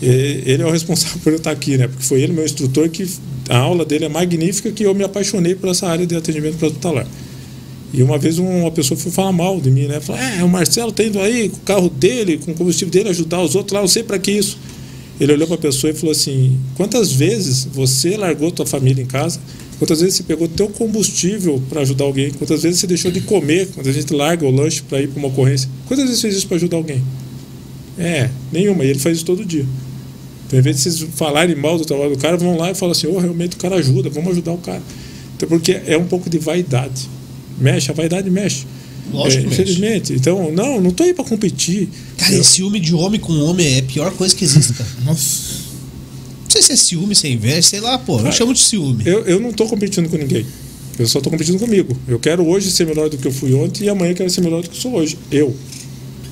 Ele 0.06 0.62
é 0.62 0.66
o 0.66 0.70
responsável 0.70 1.18
por 1.24 1.32
eu 1.32 1.36
estar 1.36 1.50
aqui, 1.50 1.76
né? 1.76 1.88
Porque 1.88 2.02
foi 2.02 2.22
ele 2.22 2.32
meu 2.32 2.44
instrutor 2.44 2.88
que 2.88 3.06
a 3.48 3.58
aula 3.58 3.84
dele 3.84 4.06
é 4.06 4.08
magnífica 4.08 4.70
que 4.70 4.84
eu 4.84 4.94
me 4.94 5.04
apaixonei 5.04 5.54
por 5.54 5.68
essa 5.68 5.86
área 5.86 6.06
de 6.06 6.16
atendimento 6.16 6.56
para 6.56 6.68
hospitalar. 6.68 7.06
E 7.92 8.02
uma 8.02 8.18
vez 8.18 8.38
uma 8.38 8.70
pessoa 8.70 8.98
foi 8.98 9.10
falar 9.10 9.32
mal 9.32 9.60
de 9.60 9.70
mim, 9.70 9.86
né? 9.86 10.00
Falou: 10.00 10.20
"É, 10.20 10.44
o 10.44 10.48
Marcelo 10.48 10.92
tá 10.92 11.02
indo 11.02 11.18
aí 11.18 11.48
com 11.48 11.56
o 11.56 11.60
carro 11.60 11.88
dele, 11.88 12.38
com 12.38 12.52
o 12.52 12.54
combustível 12.54 12.90
dele 12.90 13.08
ajudar 13.08 13.42
os 13.42 13.54
outros 13.54 13.72
lá, 13.74 13.82
eu 13.82 13.88
sei 13.88 14.02
para 14.02 14.18
que 14.18 14.30
isso". 14.30 14.56
Ele 15.20 15.32
olhou 15.32 15.46
para 15.46 15.56
a 15.56 15.58
pessoa 15.58 15.90
e 15.90 15.94
falou 15.94 16.12
assim: 16.12 16.56
"Quantas 16.76 17.12
vezes 17.12 17.64
você 17.64 18.16
largou 18.16 18.50
tua 18.52 18.64
família 18.64 19.02
em 19.02 19.06
casa? 19.06 19.40
Quantas 19.78 20.00
vezes 20.00 20.16
você 20.16 20.22
pegou 20.22 20.46
teu 20.46 20.68
combustível 20.68 21.60
para 21.68 21.80
ajudar 21.80 22.04
alguém? 22.04 22.30
Quantas 22.30 22.62
vezes 22.62 22.80
você 22.80 22.86
deixou 22.86 23.10
de 23.10 23.22
comer? 23.22 23.68
A 23.76 23.92
gente 23.92 24.12
larga 24.12 24.46
o 24.46 24.50
lanche 24.50 24.82
para 24.82 25.00
ir 25.00 25.08
para 25.08 25.18
uma 25.18 25.28
ocorrência? 25.28 25.68
Quantas 25.88 26.06
vezes 26.06 26.20
fez 26.20 26.36
isso 26.36 26.46
para 26.46 26.56
ajudar 26.56 26.76
alguém?" 26.76 27.02
É, 27.98 28.30
nenhuma. 28.52 28.84
E 28.84 28.90
ele 28.90 28.98
faz 28.98 29.16
isso 29.16 29.26
todo 29.26 29.44
dia. 29.44 29.66
Então, 30.50 30.58
ao 30.58 30.60
invés 30.60 30.76
de 30.76 30.82
vocês 30.82 31.08
falarem 31.14 31.54
mal 31.54 31.78
do 31.78 31.84
trabalho 31.84 32.10
do 32.10 32.18
cara, 32.18 32.36
vão 32.36 32.56
lá 32.56 32.72
e 32.72 32.74
falam 32.74 32.90
assim: 32.90 33.06
oh, 33.06 33.18
realmente 33.18 33.54
o 33.54 33.58
cara 33.58 33.76
ajuda, 33.76 34.10
vamos 34.10 34.32
ajudar 34.32 34.52
o 34.52 34.58
cara. 34.58 34.82
Então, 35.36 35.48
porque 35.48 35.80
é 35.86 35.96
um 35.96 36.06
pouco 36.06 36.28
de 36.28 36.38
vaidade. 36.38 37.08
Mexe, 37.56 37.88
a 37.88 37.94
vaidade 37.94 38.28
mexe. 38.28 38.66
Lógico 39.12 39.44
é, 39.44 39.46
Infelizmente. 39.46 40.12
Então, 40.12 40.50
não, 40.50 40.80
não 40.80 40.90
tô 40.90 41.04
aí 41.04 41.14
para 41.14 41.24
competir. 41.24 41.88
Cara, 42.16 42.34
eu... 42.34 42.42
ciúme 42.42 42.80
de 42.80 42.92
homem 42.92 43.20
com 43.20 43.32
homem 43.44 43.76
é 43.76 43.78
a 43.78 43.82
pior 43.84 44.10
coisa 44.12 44.34
que 44.34 44.44
existe, 44.44 44.72
cara. 44.72 44.90
Nossa. 45.06 45.70
Não 46.42 46.50
sei 46.50 46.62
se 46.62 46.72
é 46.72 46.76
ciúme, 46.76 47.14
se 47.14 47.28
é 47.28 47.30
inveja, 47.30 47.62
sei 47.62 47.80
lá, 47.80 47.96
pô. 47.96 48.18
Eu 48.18 48.32
chamo 48.32 48.52
de 48.52 48.58
ciúme. 48.58 49.04
Eu, 49.06 49.20
eu 49.20 49.38
não 49.38 49.52
tô 49.52 49.66
competindo 49.66 50.08
com 50.08 50.16
ninguém. 50.16 50.44
Eu 50.98 51.06
só 51.06 51.20
tô 51.20 51.30
competindo 51.30 51.60
comigo. 51.60 51.96
Eu 52.08 52.18
quero 52.18 52.44
hoje 52.44 52.72
ser 52.72 52.88
melhor 52.88 53.08
do 53.08 53.16
que 53.16 53.26
eu 53.26 53.32
fui 53.32 53.54
ontem 53.54 53.84
e 53.84 53.88
amanhã 53.88 54.10
eu 54.10 54.16
quero 54.16 54.30
ser 54.30 54.40
melhor 54.40 54.62
do 54.62 54.68
que 54.68 54.76
eu 54.76 54.80
sou 54.80 54.94
hoje. 54.94 55.16
Eu. 55.30 55.54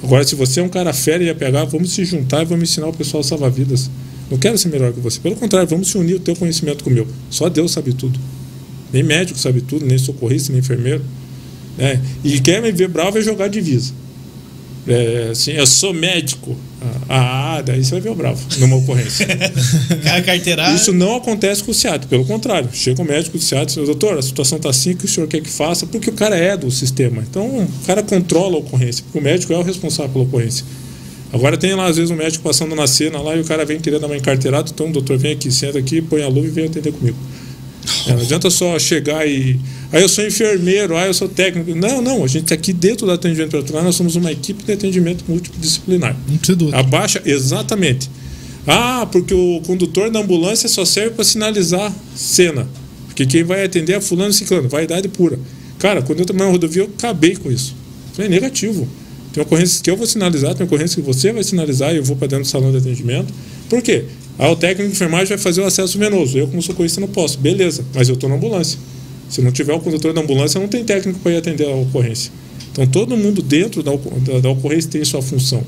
Agora, 0.02 0.24
se 0.24 0.34
você 0.34 0.58
é 0.58 0.62
um 0.62 0.68
cara 0.68 0.92
fera 0.92 1.22
e 1.22 1.26
ia 1.26 1.34
pegar, 1.36 1.64
vamos 1.66 1.92
se 1.92 2.04
juntar 2.04 2.42
e 2.42 2.44
vamos 2.44 2.68
ensinar 2.68 2.88
o 2.88 2.92
pessoal 2.92 3.20
a 3.20 3.24
salvar 3.24 3.50
vidas. 3.50 3.88
Não 4.30 4.38
quero 4.38 4.58
ser 4.58 4.68
melhor 4.68 4.92
que 4.92 5.00
você. 5.00 5.18
Pelo 5.20 5.36
contrário, 5.36 5.68
vamos 5.68 5.88
se 5.88 5.96
unir 5.96 6.14
o 6.14 6.20
teu 6.20 6.36
conhecimento 6.36 6.84
com 6.84 6.90
o 6.90 6.92
meu. 6.92 7.06
Só 7.30 7.48
Deus 7.48 7.72
sabe 7.72 7.92
tudo. 7.92 8.18
Nem 8.92 9.02
médico 9.02 9.38
sabe 9.38 9.60
tudo, 9.60 9.84
nem 9.84 9.98
socorrista, 9.98 10.52
nem 10.52 10.60
enfermeiro. 10.60 11.02
É. 11.78 11.98
E 12.24 12.40
quer 12.40 12.60
me 12.60 12.72
ver 12.72 12.88
bravo 12.88 13.18
é 13.18 13.22
jogar 13.22 13.48
divisa. 13.48 13.92
É, 14.86 15.28
assim, 15.32 15.52
eu 15.52 15.66
sou 15.66 15.92
médico. 15.92 16.56
Ah, 17.08 17.56
ah, 17.58 17.62
daí 17.62 17.84
você 17.84 17.90
vai 17.92 18.00
ver 18.00 18.10
o 18.10 18.14
bravo 18.14 18.42
numa 18.58 18.76
ocorrência. 18.76 19.26
Carteirada. 20.24 20.74
Isso 20.74 20.92
não 20.92 21.16
acontece 21.16 21.62
com 21.62 21.72
o 21.72 21.74
CIAT, 21.74 22.06
pelo 22.06 22.24
contrário. 22.24 22.70
Chega 22.72 23.02
o 23.02 23.04
médico 23.04 23.36
do 23.36 23.44
CIAT 23.44 23.72
e 23.72 23.76
diz, 23.76 23.86
doutor, 23.86 24.16
a 24.16 24.22
situação 24.22 24.56
está 24.56 24.70
assim, 24.70 24.96
que 24.96 25.04
o 25.04 25.08
senhor 25.08 25.26
quer 25.26 25.42
que 25.42 25.50
faça? 25.50 25.86
Porque 25.86 26.08
o 26.08 26.14
cara 26.14 26.36
é 26.36 26.56
do 26.56 26.70
sistema. 26.70 27.22
Então, 27.28 27.46
o 27.46 27.86
cara 27.86 28.02
controla 28.02 28.56
a 28.56 28.58
ocorrência, 28.60 29.04
porque 29.04 29.18
o 29.18 29.22
médico 29.22 29.52
é 29.52 29.58
o 29.58 29.62
responsável 29.62 30.10
pela 30.10 30.24
ocorrência. 30.24 30.64
Agora 31.32 31.56
tem 31.56 31.74
lá, 31.74 31.86
às 31.86 31.96
vezes, 31.96 32.10
um 32.10 32.16
médico 32.16 32.42
passando 32.42 32.74
na 32.74 32.86
cena 32.86 33.20
lá 33.20 33.36
e 33.36 33.40
o 33.40 33.44
cara 33.44 33.64
vem 33.64 33.78
querendo 33.78 34.00
dar 34.00 34.06
uma 34.06 34.16
encarteirada, 34.16 34.70
então, 34.72 34.90
doutor, 34.90 35.18
vem 35.18 35.32
aqui, 35.32 35.50
senta 35.50 35.78
aqui, 35.78 36.00
põe 36.00 36.22
a 36.22 36.28
luva 36.28 36.46
e 36.46 36.50
vem 36.50 36.66
atender 36.66 36.92
comigo. 36.92 37.16
É, 38.06 38.12
não 38.12 38.20
adianta 38.20 38.50
só 38.50 38.78
chegar 38.78 39.26
e. 39.26 39.58
Aí 39.90 40.00
ah, 40.00 40.00
eu 40.00 40.08
sou 40.08 40.26
enfermeiro, 40.26 40.96
ah, 40.96 41.06
eu 41.06 41.14
sou 41.14 41.28
técnico. 41.28 41.74
Não, 41.74 42.02
não, 42.02 42.24
a 42.24 42.26
gente 42.26 42.44
está 42.44 42.54
aqui 42.54 42.72
dentro 42.72 43.06
do 43.06 43.12
atendimento 43.12 43.50
protocolo, 43.50 43.84
nós 43.84 43.94
somos 43.94 44.16
uma 44.16 44.30
equipe 44.30 44.62
de 44.62 44.72
atendimento 44.72 45.24
multidisciplinar. 45.26 46.14
Um 46.14 46.76
Abaixa, 46.76 47.22
exatamente. 47.24 48.10
Ah, 48.66 49.06
porque 49.10 49.32
o 49.32 49.62
condutor 49.66 50.10
da 50.10 50.20
ambulância 50.20 50.68
só 50.68 50.84
serve 50.84 51.10
para 51.10 51.24
sinalizar 51.24 51.92
cena. 52.14 52.68
Porque 53.06 53.24
quem 53.24 53.42
vai 53.42 53.64
atender 53.64 53.94
é 53.94 54.00
fulano 54.00 54.30
e 54.30 54.34
ciclano, 54.34 54.68
vaidade 54.68 55.08
pura. 55.08 55.38
Cara, 55.78 56.02
quando 56.02 56.20
eu 56.20 56.26
tomei 56.26 56.44
uma 56.44 56.52
rodovia, 56.52 56.82
eu 56.82 56.90
acabei 56.96 57.34
com 57.36 57.50
isso. 57.50 57.74
Falei, 58.12 58.30
negativo. 58.30 58.86
Tem 59.32 59.42
ocorrências 59.42 59.80
que 59.80 59.90
eu 59.90 59.96
vou 59.96 60.06
sinalizar, 60.06 60.54
tem 60.54 60.66
ocorrências 60.66 60.94
que 60.94 61.02
você 61.02 61.32
vai 61.32 61.44
sinalizar 61.44 61.92
e 61.92 61.98
eu 61.98 62.04
vou 62.04 62.16
para 62.16 62.28
dentro 62.28 62.44
do 62.44 62.48
salão 62.48 62.70
de 62.70 62.78
atendimento. 62.78 63.32
Por 63.68 63.82
quê? 63.82 64.04
Ah, 64.38 64.50
o 64.50 64.56
técnico 64.56 64.88
de 64.88 64.94
enfermagem 64.94 65.28
vai 65.28 65.38
fazer 65.38 65.60
o 65.60 65.64
acesso 65.64 65.98
venoso. 65.98 66.38
Eu, 66.38 66.46
como 66.46 66.62
socorrista, 66.62 67.00
não 67.00 67.08
posso. 67.08 67.38
Beleza, 67.38 67.84
mas 67.94 68.08
eu 68.08 68.14
estou 68.14 68.28
na 68.28 68.36
ambulância. 68.36 68.78
Se 69.28 69.42
não 69.42 69.50
tiver 69.52 69.74
o 69.74 69.80
condutor 69.80 70.12
da 70.12 70.20
ambulância, 70.20 70.60
não 70.60 70.68
tem 70.68 70.84
técnico 70.84 71.18
para 71.18 71.32
ir 71.32 71.36
atender 71.36 71.68
a 71.68 71.74
ocorrência. 71.74 72.30
Então, 72.72 72.86
todo 72.86 73.16
mundo 73.16 73.42
dentro 73.42 73.82
da, 73.82 73.92
da, 73.96 74.40
da, 74.40 74.50
ocorrência 74.50 74.90
tem 74.90 75.04
sua 75.04 75.20
função. 75.20 75.62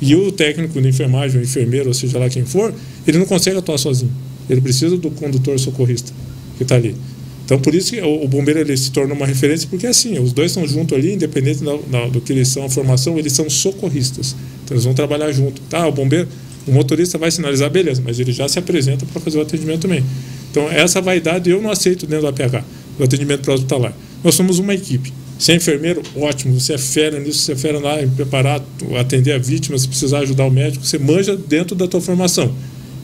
E 0.00 0.14
o 0.16 0.32
técnico 0.32 0.80
de 0.80 0.88
enfermagem, 0.88 1.40
o 1.40 1.44
enfermeiro, 1.44 1.88
ou 1.88 1.94
seja 1.94 2.18
lá 2.18 2.28
quem 2.28 2.44
for, 2.44 2.74
ele 3.06 3.18
não 3.18 3.26
consegue 3.26 3.58
atuar 3.58 3.78
sozinho. 3.78 4.10
Ele 4.48 4.60
precisa 4.60 4.96
do 4.96 5.10
condutor 5.10 5.58
socorrista 5.58 6.12
que 6.56 6.62
está 6.62 6.74
ali. 6.76 6.96
Então, 7.44 7.58
por 7.58 7.74
isso 7.74 7.90
que 7.90 8.00
o, 8.00 8.24
o 8.24 8.28
bombeiro 8.28 8.60
ele 8.60 8.76
se 8.76 8.90
torna 8.90 9.12
uma 9.14 9.26
referência, 9.26 9.68
porque 9.68 9.86
é 9.86 9.90
assim, 9.90 10.18
os 10.18 10.32
dois 10.32 10.50
estão 10.50 10.66
juntos 10.66 10.96
ali, 10.96 11.12
independente 11.12 11.62
da, 11.62 11.76
da, 11.90 12.06
do 12.06 12.20
que 12.20 12.32
eles 12.32 12.48
são, 12.48 12.64
a 12.64 12.70
formação, 12.70 13.18
eles 13.18 13.32
são 13.32 13.48
socorristas. 13.50 14.34
Então, 14.64 14.74
eles 14.74 14.84
vão 14.84 14.94
trabalhar 14.94 15.30
junto. 15.32 15.60
Tá, 15.62 15.86
o 15.86 15.92
bombeiro 15.92 16.28
o 16.66 16.72
motorista 16.72 17.18
vai 17.18 17.30
sinalizar, 17.30 17.70
beleza, 17.70 18.02
mas 18.04 18.18
ele 18.18 18.32
já 18.32 18.48
se 18.48 18.58
apresenta 18.58 19.04
para 19.04 19.20
fazer 19.20 19.38
o 19.38 19.42
atendimento 19.42 19.82
também. 19.82 20.02
Então, 20.50 20.70
essa 20.70 21.00
vaidade 21.00 21.50
eu 21.50 21.60
não 21.60 21.70
aceito 21.70 22.06
dentro 22.06 22.22
do 22.22 22.28
APH, 22.28 22.64
do 22.96 23.04
atendimento 23.04 23.42
pré-hospitalar. 23.42 23.94
Nós 24.22 24.34
somos 24.34 24.58
uma 24.58 24.74
equipe. 24.74 25.12
Se 25.38 25.52
é 25.52 25.56
enfermeiro, 25.56 26.02
ótimo, 26.16 26.58
você 26.58 26.74
é 26.74 26.78
fera 26.78 27.18
nisso, 27.18 27.40
você 27.40 27.52
é 27.52 27.56
fera 27.56 27.78
lá 27.78 28.02
em 28.02 28.08
preparar, 28.08 28.62
atender 28.98 29.32
a 29.32 29.38
vítima, 29.38 29.76
se 29.76 29.86
precisar 29.86 30.20
ajudar 30.20 30.46
o 30.46 30.50
médico, 30.50 30.84
você 30.86 30.98
manja 30.98 31.36
dentro 31.36 31.74
da 31.74 31.86
tua 31.86 32.00
formação. 32.00 32.54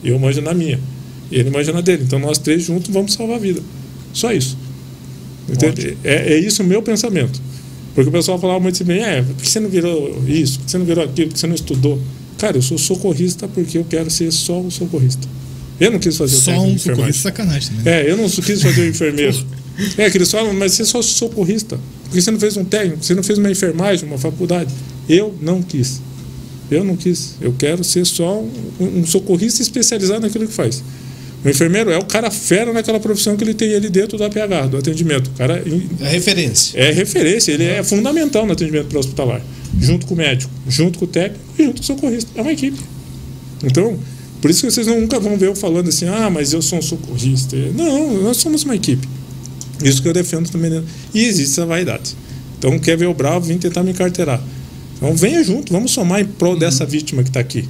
Eu 0.03 0.17
manjo 0.17 0.41
na 0.41 0.53
minha, 0.53 0.79
ele 1.31 1.49
manja 1.51 1.71
na 1.71 1.81
dele. 1.81 2.03
Então, 2.03 2.17
nós 2.17 2.39
três 2.39 2.63
juntos 2.63 2.91
vamos 2.91 3.13
salvar 3.13 3.35
a 3.35 3.39
vida. 3.39 3.61
Só 4.13 4.31
isso. 4.31 4.57
É, 6.03 6.33
é 6.33 6.39
isso 6.39 6.63
o 6.63 6.65
meu 6.65 6.81
pensamento. 6.81 7.41
Porque 7.93 8.09
o 8.09 8.11
pessoal 8.11 8.39
falava 8.39 8.59
muito 8.59 8.81
assim, 8.81 8.91
é, 8.93 9.21
por 9.21 9.35
que 9.35 9.49
você 9.49 9.59
não 9.59 9.69
virou 9.69 10.23
isso? 10.27 10.59
Por 10.59 10.65
que 10.65 10.71
você 10.71 10.77
não 10.77 10.85
virou 10.85 11.03
aquilo? 11.03 11.27
Por 11.27 11.33
que 11.33 11.39
você 11.39 11.47
não 11.47 11.55
estudou? 11.55 11.99
Cara, 12.37 12.57
eu 12.57 12.61
sou 12.61 12.77
socorrista 12.77 13.47
porque 13.47 13.77
eu 13.77 13.85
quero 13.87 14.09
ser 14.09 14.31
só 14.31 14.59
um 14.59 14.71
socorrista. 14.71 15.27
Eu 15.79 15.91
não 15.91 15.99
quis 15.99 16.15
fazer 16.15 16.37
só 16.37 16.57
o 16.57 16.67
um 16.67 16.77
socorrista 16.77 17.23
sacanagem, 17.23 17.73
né? 17.77 18.01
É, 18.01 18.11
eu 18.11 18.15
não 18.15 18.29
quis 18.29 18.61
fazer 18.61 18.81
o 18.81 18.87
enfermeiro. 18.87 19.45
é, 19.97 20.09
que 20.09 20.17
eles 20.17 20.31
falam, 20.31 20.53
mas 20.53 20.73
você 20.73 20.83
é 20.83 20.85
só 20.85 21.01
socorrista. 21.01 21.79
Porque 22.03 22.21
você 22.21 22.31
não 22.31 22.39
fez 22.39 22.55
um 22.55 22.63
técnico, 22.63 23.03
você 23.03 23.13
não 23.13 23.23
fez 23.23 23.37
uma 23.39 23.49
enfermagem, 23.49 24.07
uma 24.07 24.17
faculdade. 24.17 24.73
Eu 25.09 25.35
não 25.41 25.61
quis. 25.61 26.01
Eu 26.69 26.83
não 26.83 26.95
quis. 26.95 27.35
Eu 27.41 27.53
quero 27.57 27.83
ser 27.83 28.05
só 28.05 28.39
um, 28.39 28.49
um 28.79 29.05
socorrista 29.05 29.61
especializado 29.61 30.21
naquilo 30.21 30.47
que 30.47 30.53
faz. 30.53 30.83
O 31.43 31.49
enfermeiro 31.49 31.89
é 31.91 31.97
o 31.97 32.05
cara 32.05 32.29
fera 32.29 32.71
naquela 32.71 32.99
profissão 32.99 33.35
que 33.35 33.43
ele 33.43 33.53
tem 33.53 33.73
ali 33.73 33.89
dentro 33.89 34.17
do 34.17 34.23
APH, 34.23 34.69
do 34.69 34.77
atendimento. 34.77 35.27
O 35.27 35.33
cara 35.33 35.63
é 35.99 36.07
referência. 36.07 36.79
É 36.79 36.91
referência, 36.91 37.51
ele 37.51 37.65
é 37.65 37.81
fundamental 37.83 38.45
no 38.45 38.53
atendimento 38.53 38.87
pré-hospitalar 38.87 39.41
junto 39.79 40.05
com 40.05 40.13
o 40.13 40.17
médico, 40.17 40.51
junto 40.67 40.99
com 40.99 41.05
o 41.05 41.07
técnico 41.07 41.43
e 41.57 41.63
junto 41.63 41.77
com 41.77 41.81
o 41.81 41.85
socorrista. 41.85 42.31
É 42.35 42.41
uma 42.41 42.51
equipe. 42.51 42.79
Então, 43.63 43.97
por 44.41 44.49
isso 44.49 44.61
que 44.61 44.71
vocês 44.71 44.87
nunca 44.87 45.19
vão 45.19 45.37
ver 45.37 45.47
eu 45.47 45.55
falando 45.55 45.89
assim, 45.89 46.07
ah, 46.07 46.29
mas 46.29 46.53
eu 46.53 46.61
sou 46.61 46.79
um 46.79 46.81
socorrista. 46.81 47.55
Não, 47.75 48.21
nós 48.21 48.37
somos 48.37 48.63
uma 48.63 48.75
equipe. 48.75 49.07
Isso 49.83 50.01
que 50.01 50.07
eu 50.07 50.13
defendo 50.13 50.49
também. 50.49 50.69
Né? 50.69 50.83
E 51.13 51.23
existe 51.25 51.53
essa 51.53 51.65
vaidade. 51.65 52.15
Então, 52.57 52.77
quer 52.79 52.97
ver 52.97 53.07
o 53.07 53.13
bravo, 53.13 53.45
vem 53.45 53.57
tentar 53.57 53.83
me 53.83 53.91
encarteirar. 53.91 54.41
Então, 54.97 55.15
venha 55.15 55.43
junto, 55.43 55.71
vamos 55.71 55.91
somar 55.91 56.21
em 56.21 56.25
prol 56.25 56.57
dessa 56.57 56.85
vítima 56.85 57.23
que 57.23 57.29
está 57.29 57.39
aqui. 57.39 57.67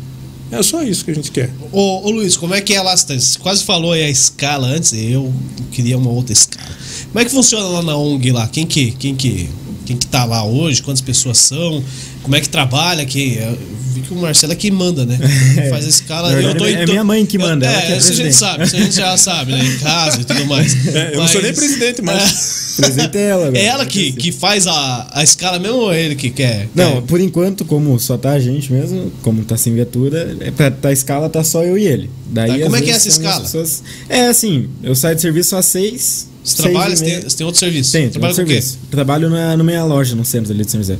É 0.51 0.61
só 0.61 0.83
isso 0.83 1.05
que 1.05 1.11
a 1.11 1.15
gente 1.15 1.31
quer. 1.31 1.49
Ô, 1.71 2.05
ô, 2.05 2.11
Luiz, 2.11 2.35
como 2.35 2.53
é 2.53 2.59
que 2.59 2.73
é 2.73 2.81
lá? 2.81 2.95
Você 2.95 3.39
quase 3.39 3.63
falou 3.63 3.93
aí 3.93 4.03
a 4.03 4.09
escala 4.09 4.67
antes, 4.67 4.91
eu 4.93 5.33
queria 5.71 5.97
uma 5.97 6.09
outra 6.09 6.33
escala. 6.33 6.69
Como 7.07 7.19
é 7.19 7.25
que 7.25 7.31
funciona 7.31 7.65
lá 7.67 7.81
na 7.81 7.95
ONG 7.95 8.31
lá? 8.31 8.47
Quem 8.47 8.65
que, 8.65 8.91
quem 8.91 9.15
que 9.15 9.49
quem 9.91 9.97
que 9.97 10.07
tá 10.07 10.23
lá 10.23 10.43
hoje, 10.45 10.81
quantas 10.81 11.01
pessoas 11.01 11.37
são, 11.37 11.83
como 12.23 12.35
é 12.35 12.41
que 12.41 12.49
trabalha, 12.49 13.05
que 13.05 13.37
eu 13.37 13.57
vi 13.93 14.01
que 14.01 14.13
o 14.13 14.15
Marcelo 14.15 14.53
é 14.53 14.55
quem 14.55 14.71
manda, 14.71 15.05
né? 15.05 15.19
É. 15.57 15.69
Faz 15.69 15.85
a 15.85 15.89
escala. 15.89 16.29
Verdade, 16.29 16.47
eu 16.47 16.57
tô, 16.57 16.65
é 16.65 16.85
minha 16.85 17.03
mãe 17.03 17.25
que 17.25 17.37
manda. 17.37 17.65
Eu, 17.65 17.71
é, 17.71 17.91
é 17.91 17.97
isso 17.97 18.11
a 18.11 18.15
gente 18.15 18.33
sabe, 18.33 18.63
isso 18.63 18.75
a 18.75 18.79
gente 18.79 18.95
já 18.95 19.17
sabe, 19.17 19.51
né? 19.51 19.63
Em 19.63 19.77
casa 19.79 20.21
e 20.21 20.23
tudo 20.23 20.45
mais. 20.45 20.87
É, 20.87 21.11
eu 21.13 21.17
Mas, 21.17 21.17
não 21.17 21.27
sou 21.27 21.41
nem 21.41 21.53
presidente, 21.53 22.01
mas. 22.01 22.79
É. 22.79 22.81
presidente 22.81 23.17
é 23.17 23.21
ela, 23.21 23.57
É 23.57 23.65
ela 23.65 23.85
que, 23.85 24.13
que 24.13 24.31
faz 24.31 24.65
a, 24.65 25.09
a 25.11 25.23
escala 25.23 25.59
mesmo 25.59 25.77
ou 25.77 25.93
é 25.93 26.01
ele 26.01 26.15
que 26.15 26.29
quer? 26.29 26.69
Não, 26.73 26.93
quer? 26.93 27.01
por 27.01 27.19
enquanto, 27.19 27.65
como 27.65 27.99
só 27.99 28.17
tá 28.17 28.31
a 28.31 28.39
gente 28.39 28.71
mesmo, 28.71 29.11
como 29.21 29.43
tá 29.43 29.57
sem 29.57 29.73
viatura, 29.73 30.37
é 30.39 30.51
pra, 30.51 30.71
pra 30.71 30.91
escala 30.93 31.29
tá 31.29 31.43
só 31.43 31.63
eu 31.63 31.77
e 31.77 31.85
ele. 31.85 32.09
Daí, 32.27 32.59
tá, 32.59 32.63
como 32.63 32.75
é 32.77 32.81
que 32.81 32.89
é 32.89 32.93
essa 32.93 33.09
escala? 33.09 33.41
Pessoas... 33.41 33.83
É 34.07 34.27
assim, 34.27 34.69
eu 34.81 34.95
saio 34.95 35.15
de 35.15 35.21
serviço 35.21 35.55
às 35.55 35.65
seis 35.65 36.30
você 36.43 36.63
trabalha, 36.63 36.95
você 36.95 37.05
tem, 37.05 37.21
você 37.21 37.37
tem 37.37 37.45
outro 37.45 37.59
serviço? 37.59 37.91
Tem, 37.91 38.09
trabalha 38.09 38.35
com 38.35 38.41
o 38.41 38.45
quê? 38.45 38.63
Trabalho 38.89 39.29
na, 39.29 39.57
na 39.57 39.63
minha 39.63 39.83
loja, 39.83 40.15
no 40.15 40.25
centro 40.25 40.51
ali 40.51 40.65
de 40.65 40.71
São 40.71 40.79
José. 40.79 40.97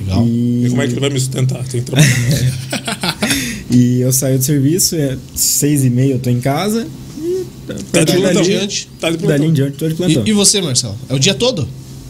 Legal. 0.00 0.26
E... 0.26 0.64
e 0.64 0.70
como 0.70 0.82
é 0.82 0.86
que 0.86 0.92
ele 0.92 1.00
vai 1.00 1.10
me 1.10 1.20
sustentar? 1.20 1.64
Tem 1.64 1.80
que 1.80 1.86
trabalhar. 1.86 3.18
e 3.70 4.00
eu 4.00 4.12
saio 4.12 4.38
do 4.38 4.44
serviço, 4.44 4.96
é 4.96 5.16
seis 5.34 5.84
e 5.84 5.90
meia 5.90 6.14
eu 6.14 6.18
tô 6.18 6.30
em 6.30 6.40
casa. 6.40 6.86
E 7.18 7.46
tá 7.92 8.04
de 8.04 8.12
plantão. 8.16 8.42
Diante, 8.42 8.88
tá 8.98 9.10
de 9.10 9.18
plantão. 9.18 9.38
Dali 9.38 9.50
em 9.50 9.52
diante, 9.52 9.76
tô 9.76 9.88
de 9.88 9.94
plantão. 9.94 10.22
E, 10.26 10.30
e 10.30 10.32
você, 10.32 10.60
Marcelo? 10.60 10.96
É 11.08 11.14
o 11.14 11.18
dia 11.18 11.34
todo? 11.34 11.68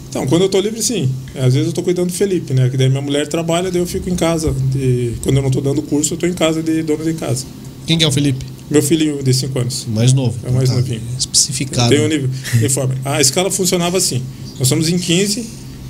Então, 0.09 0.29
quando 0.29 0.43
eu 0.43 0.49
tô 0.49 0.61
livre, 0.61 0.81
sim. 0.81 1.11
Às 1.35 1.55
vezes 1.55 1.67
eu 1.67 1.73
tô 1.73 1.83
cuidando 1.83 2.07
do 2.07 2.13
Felipe, 2.13 2.55
né? 2.55 2.69
Que 2.69 2.77
daí 2.77 2.89
minha 2.89 3.03
mulher 3.03 3.27
trabalha, 3.27 3.69
daí 3.69 3.83
eu 3.83 3.87
fico 3.87 4.09
em 4.09 4.15
casa. 4.15 4.55
De... 4.73 5.15
Quando 5.23 5.37
eu 5.39 5.43
não 5.43 5.51
tô 5.51 5.61
dando 5.61 5.83
curso, 5.83 6.15
eu 6.15 6.19
tô 6.19 6.25
em 6.25 6.33
casa 6.33 6.63
de 6.63 6.85
dono 6.85 7.03
de 7.03 7.15
casa. 7.15 7.45
Quem 7.85 7.99
que 7.99 8.05
é 8.05 8.07
o 8.07 8.13
Felipe? 8.13 8.54
Meu 8.71 8.83
filhinho 8.83 9.23
de 9.23 9.33
5 9.35 9.59
anos. 9.59 9.87
Mais 9.89 10.13
novo. 10.13 10.39
É 10.47 10.51
mais 10.51 10.71
ah, 10.71 10.75
novinho. 10.75 11.03
Especificado. 11.19 11.91
Tem 11.91 12.01
um 12.01 12.09
nível 12.09 12.31
uniforme. 12.55 12.95
A 13.05 13.21
escala 13.21 13.51
funcionava 13.51 13.99
assim. 13.99 14.23
Nós 14.59 14.69
somos 14.69 14.89
em 14.89 14.99
15. 14.99 15.47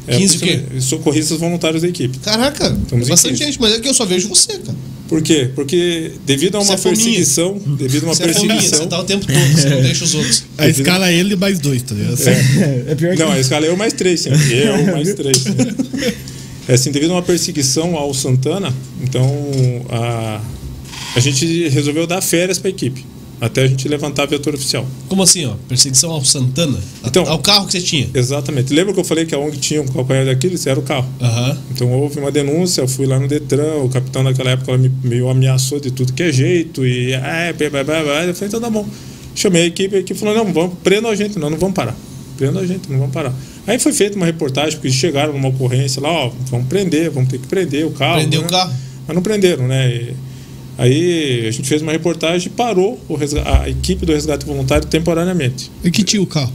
15 0.07 0.35
é, 0.35 0.37
o 0.37 0.41
quê? 0.41 0.81
Socorristas 0.81 1.39
voluntários 1.39 1.83
da 1.83 1.89
equipe. 1.89 2.18
Caraca, 2.18 2.77
Estamos 2.83 3.07
é 3.07 3.11
bastante 3.11 3.37
gente, 3.37 3.61
mas 3.61 3.75
é 3.75 3.81
que 3.81 3.89
eu 3.89 3.95
só 3.95 4.05
vejo 4.05 4.29
você, 4.29 4.59
cara. 4.59 4.77
Por 5.09 5.22
quê? 5.22 5.51
Porque 5.55 6.12
devido 6.27 6.57
a 6.57 6.59
uma 6.59 6.66
Você 6.66 6.72
é 6.72 6.77
fominha. 6.79 6.97
perseguição, 6.97 7.59
devido 7.79 8.05
a 8.05 8.07
uma 8.07 8.14
Você 8.14 8.22
é 8.25 8.33
fominha, 8.33 8.55
perseguição, 8.55 8.79
você 8.81 8.89
tá 8.89 9.01
o 9.01 9.05
tempo 9.05 9.27
todo, 9.27 9.53
você 9.55 9.68
não 9.68 9.81
deixa 9.83 10.05
os 10.05 10.14
outros. 10.14 10.45
A 10.59 10.68
escala 10.68 11.11
é 11.11 11.14
ele 11.14 11.37
mais 11.37 11.59
dois, 11.59 11.83
tá 11.83 11.95
ligado? 11.95 12.18
É 12.87 12.95
pior 12.95 13.14
que 13.14 13.22
Não, 13.22 13.31
a 13.31 13.39
escala 13.39 13.66
é 13.66 13.68
eu 13.68 13.77
mais 13.77 13.93
três, 13.93 14.20
sempre. 14.20 14.55
Eu 14.55 14.87
mais 14.93 15.14
três. 15.14 15.45
É 16.66 16.72
assim, 16.75 16.91
devido 16.91 17.11
a 17.11 17.16
uma 17.16 17.22
perseguição 17.22 17.95
ao 17.95 18.14
Santana, 18.14 18.72
então 19.03 19.22
a, 19.91 20.41
a 21.15 21.21
gente 21.21 21.69
resolveu 21.69 22.07
dar 22.07 22.21
férias 22.21 22.59
para 22.59 22.69
a 22.69 22.71
equipe, 22.71 23.05
até 23.41 23.62
a 23.62 23.67
gente 23.67 23.87
levantar 23.89 24.25
a 24.25 24.27
viatura 24.27 24.57
oficial. 24.57 24.87
Como 25.09 25.23
assim, 25.23 25.45
ó? 25.47 25.55
Perseguição 25.69 26.11
ao 26.11 26.25
Santana? 26.25 26.79
Então- 27.05 27.27
ao 27.29 27.39
carro 27.39 27.67
que 27.67 27.73
você 27.73 27.81
tinha? 27.81 28.09
Exatamente. 28.12 28.73
Lembra 28.73 28.93
que 28.93 29.01
eu 29.01 29.05
falei 29.05 29.25
que 29.25 29.35
a 29.35 29.39
ONG 29.39 29.57
tinha 29.59 29.83
um 29.83 29.87
calcanhar 29.87 30.27
daqueles? 30.27 30.67
Era 30.67 30.79
o 30.79 30.83
carro. 30.83 31.09
Aham. 31.21 31.59
Então 31.71 31.91
houve 31.93 32.19
uma 32.19 32.33
denúncia, 32.33 32.81
eu 32.81 32.89
fui 32.89 33.07
lá 33.07 33.19
no 33.19 33.29
Detran, 33.29 33.77
o 33.83 33.89
capitão 33.89 34.23
naquela 34.23 34.51
época 34.51 34.77
me 34.77 34.91
meio 35.03 35.29
ameaçou 35.29 35.79
de 35.79 35.91
tudo 35.91 36.12
que 36.12 36.23
é 36.23 36.33
jeito, 36.33 36.87
e 36.87 37.12
é, 37.12 37.53
blá, 37.53 37.85
blá, 37.85 38.03
blá, 38.03 38.25
eu 38.25 38.35
falei, 38.35 38.49
então 38.49 38.61
tá 38.61 38.71
bom. 38.71 38.87
Chamei 39.35 39.62
a 39.62 39.67
equipe, 39.67 39.97
a 39.97 39.99
equipe 39.99 40.19
falou, 40.19 40.35
não, 40.35 40.53
vamos, 40.53 40.75
prendam 40.83 41.11
a 41.11 41.17
gente, 41.17 41.39
não, 41.39 41.51
não 41.51 41.59
vamos 41.59 41.75
parar. 41.75 41.97
Prendam 42.37 42.62
a 42.62 42.67
gente, 42.67 42.91
não 42.91 42.99
vamos 42.99 43.12
parar. 43.12 43.35
Aí 43.67 43.79
foi 43.79 43.93
feita 43.93 44.17
uma 44.17 44.27
reportagem, 44.27 44.73
porque 44.73 44.91
chegaram 44.91 45.33
numa 45.33 45.49
ocorrência 45.49 46.01
lá, 46.03 46.11
ó, 46.11 46.33
vamos 46.51 46.67
prender, 46.69 47.11
vamos 47.11 47.29
ter 47.29 47.39
que 47.39 47.47
prender 47.47 47.87
o 47.87 47.91
carro. 47.91 48.17
Prendeu 48.21 48.41
né? 48.41 48.47
o 48.47 48.51
carro? 48.51 48.73
Mas 49.07 49.15
não 49.15 49.23
prenderam, 49.23 49.67
né? 49.69 49.91
E 49.91 50.15
aí 50.79 51.47
a 51.47 51.51
gente 51.51 51.68
fez 51.68 51.83
uma 51.83 51.93
reportagem 51.93 52.49
e 52.49 52.51
parou 52.51 53.01
a 53.45 53.68
equipe 53.68 54.05
do 54.05 54.12
resgate 54.12 54.45
voluntário 54.45 54.87
temporariamente. 54.87 55.70
E 55.83 55.91
que 55.91 56.03
tinha 56.03 56.22
o 56.22 56.27
carro? 56.27 56.53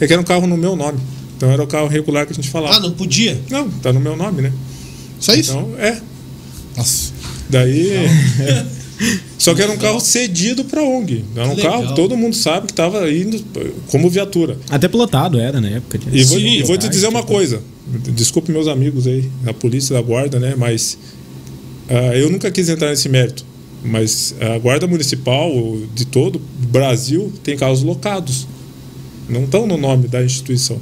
É 0.00 0.06
que 0.06 0.12
era 0.12 0.20
um 0.20 0.24
carro 0.24 0.46
no 0.46 0.56
meu 0.56 0.76
nome. 0.76 0.98
Então 1.36 1.50
era 1.50 1.62
o 1.62 1.66
carro 1.66 1.86
regular 1.86 2.26
que 2.26 2.32
a 2.32 2.34
gente 2.34 2.48
falava. 2.48 2.76
Ah, 2.76 2.80
não 2.80 2.92
podia? 2.92 3.38
Não, 3.50 3.68
tá 3.68 3.92
no 3.92 4.00
meu 4.00 4.16
nome, 4.16 4.42
né? 4.42 4.52
Só 5.20 5.34
isso? 5.34 5.52
Então, 5.52 5.74
é. 5.78 6.00
Nossa. 6.76 7.12
Daí. 7.48 7.92
Só 9.38 9.54
que 9.54 9.60
era 9.60 9.70
um 9.70 9.76
carro 9.76 10.00
cedido 10.00 10.64
para 10.64 10.82
ONG. 10.82 11.22
Era 11.34 11.46
um 11.46 11.54
Legal. 11.54 11.72
carro 11.72 11.88
que 11.88 11.94
todo 11.96 12.16
mundo 12.16 12.34
sabe 12.34 12.66
que 12.66 12.72
estava 12.72 13.10
indo 13.12 13.44
como 13.88 14.08
viatura. 14.08 14.58
Até 14.70 14.88
pilotado 14.88 15.38
era 15.38 15.60
na 15.60 15.68
época. 15.68 16.00
E 16.10 16.24
vou, 16.24 16.38
Sim, 16.38 16.46
e 16.46 16.62
vou 16.62 16.78
te 16.78 16.88
dizer 16.88 17.08
uma 17.08 17.20
tipo- 17.20 17.32
coisa. 17.32 17.60
Desculpe 18.14 18.50
meus 18.50 18.66
amigos 18.66 19.06
aí, 19.06 19.30
da 19.42 19.52
polícia, 19.52 19.94
da 19.94 20.00
guarda, 20.00 20.40
né? 20.40 20.54
Mas 20.56 20.96
ah, 21.88 22.16
eu 22.16 22.30
nunca 22.30 22.50
quis 22.50 22.68
entrar 22.68 22.88
nesse 22.88 23.08
mérito. 23.08 23.44
Mas 23.86 24.34
a 24.40 24.58
guarda 24.58 24.86
municipal 24.86 25.50
de 25.94 26.04
todo 26.06 26.36
o 26.36 26.66
Brasil 26.66 27.32
tem 27.42 27.56
carros 27.56 27.82
locados. 27.82 28.46
Não 29.28 29.44
estão 29.44 29.66
no 29.66 29.76
nome 29.76 30.08
da 30.08 30.22
instituição. 30.24 30.78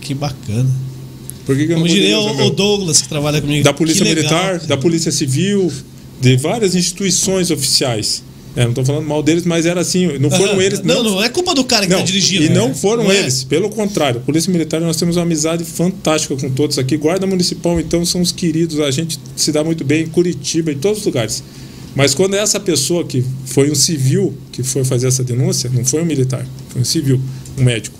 Que 0.00 0.14
bacana. 0.14 0.70
Por 1.44 1.56
que, 1.56 1.66
que 1.66 1.72
eu 1.72 1.76
Como 1.76 1.86
não 1.86 1.94
diria 1.94 2.18
o, 2.18 2.36
meu? 2.36 2.50
Douglas, 2.50 3.02
que 3.02 3.08
trabalha 3.08 3.40
comigo. 3.40 3.64
da 3.64 3.72
Polícia 3.72 4.04
legal, 4.04 4.16
Militar, 4.16 4.52
cara. 4.58 4.66
da 4.66 4.76
Polícia 4.76 5.12
Civil, 5.12 5.72
de 6.20 6.36
várias 6.36 6.74
instituições 6.74 7.50
oficiais. 7.50 8.22
É, 8.56 8.62
não 8.62 8.70
estou 8.70 8.84
falando 8.84 9.06
mal 9.06 9.22
deles, 9.22 9.44
mas 9.44 9.66
era 9.66 9.80
assim. 9.82 10.18
Não 10.18 10.30
foram 10.30 10.60
eles. 10.62 10.82
Não, 10.82 11.02
não 11.02 11.22
é 11.22 11.28
culpa 11.28 11.54
do 11.54 11.62
cara 11.62 11.86
que 11.86 11.92
não, 11.92 11.98
tá 11.98 12.04
dirigindo. 12.04 12.44
E 12.44 12.48
não 12.48 12.68
né? 12.68 12.74
foram 12.74 13.04
Não 13.04 13.12
é? 13.12 13.18
eles, 13.18 13.44
pelo 13.44 13.68
contrário. 13.68 14.20
Polícia 14.22 14.50
Militar, 14.50 14.80
nós 14.80 14.96
temos 14.96 15.16
uma 15.16 15.22
amizade 15.22 15.62
fantástica 15.62 16.34
com 16.36 16.48
todos 16.50 16.78
aqui. 16.78 16.96
Guarda 16.96 17.26
Municipal, 17.26 17.78
então, 17.78 18.04
são 18.06 18.22
os 18.22 18.32
queridos. 18.32 18.80
A 18.80 18.90
gente 18.90 19.20
se 19.36 19.52
dá 19.52 19.62
muito 19.62 19.84
bem 19.84 20.04
em 20.04 20.06
Curitiba, 20.06 20.72
em 20.72 20.78
todos 20.78 21.00
os 21.00 21.04
lugares. 21.04 21.42
Mas 21.96 22.14
quando 22.14 22.34
é 22.34 22.38
essa 22.38 22.60
pessoa 22.60 23.04
que 23.04 23.24
foi 23.46 23.70
um 23.70 23.74
civil 23.74 24.34
que 24.52 24.62
foi 24.62 24.84
fazer 24.84 25.08
essa 25.08 25.24
denúncia, 25.24 25.70
não 25.72 25.82
foi 25.84 26.02
um 26.02 26.04
militar, 26.04 26.46
foi 26.68 26.82
um 26.82 26.84
civil, 26.84 27.18
um 27.58 27.64
médico, 27.64 27.98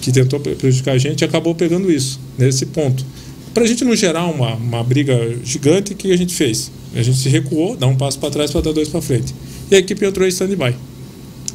que 0.00 0.10
tentou 0.10 0.40
pre- 0.40 0.54
prejudicar 0.54 0.94
a 0.94 0.98
gente 0.98 1.22
acabou 1.22 1.54
pegando 1.54 1.92
isso, 1.92 2.18
nesse 2.38 2.64
ponto. 2.64 3.04
Para 3.52 3.64
a 3.64 3.66
gente 3.66 3.84
não 3.84 3.94
gerar 3.94 4.26
uma, 4.26 4.54
uma 4.54 4.82
briga 4.82 5.14
gigante, 5.44 5.92
o 5.92 5.96
que 5.96 6.10
a 6.10 6.16
gente 6.16 6.34
fez? 6.34 6.72
A 6.94 7.02
gente 7.02 7.18
se 7.18 7.28
recuou, 7.28 7.76
dá 7.76 7.86
um 7.86 7.94
passo 7.94 8.18
para 8.18 8.30
trás 8.30 8.50
para 8.50 8.62
dar 8.62 8.72
dois 8.72 8.88
para 8.88 9.02
frente. 9.02 9.34
E 9.70 9.74
a 9.74 9.78
equipe 9.78 10.04
entrou 10.04 10.26
em 10.26 10.30
stand-by. 10.30 10.74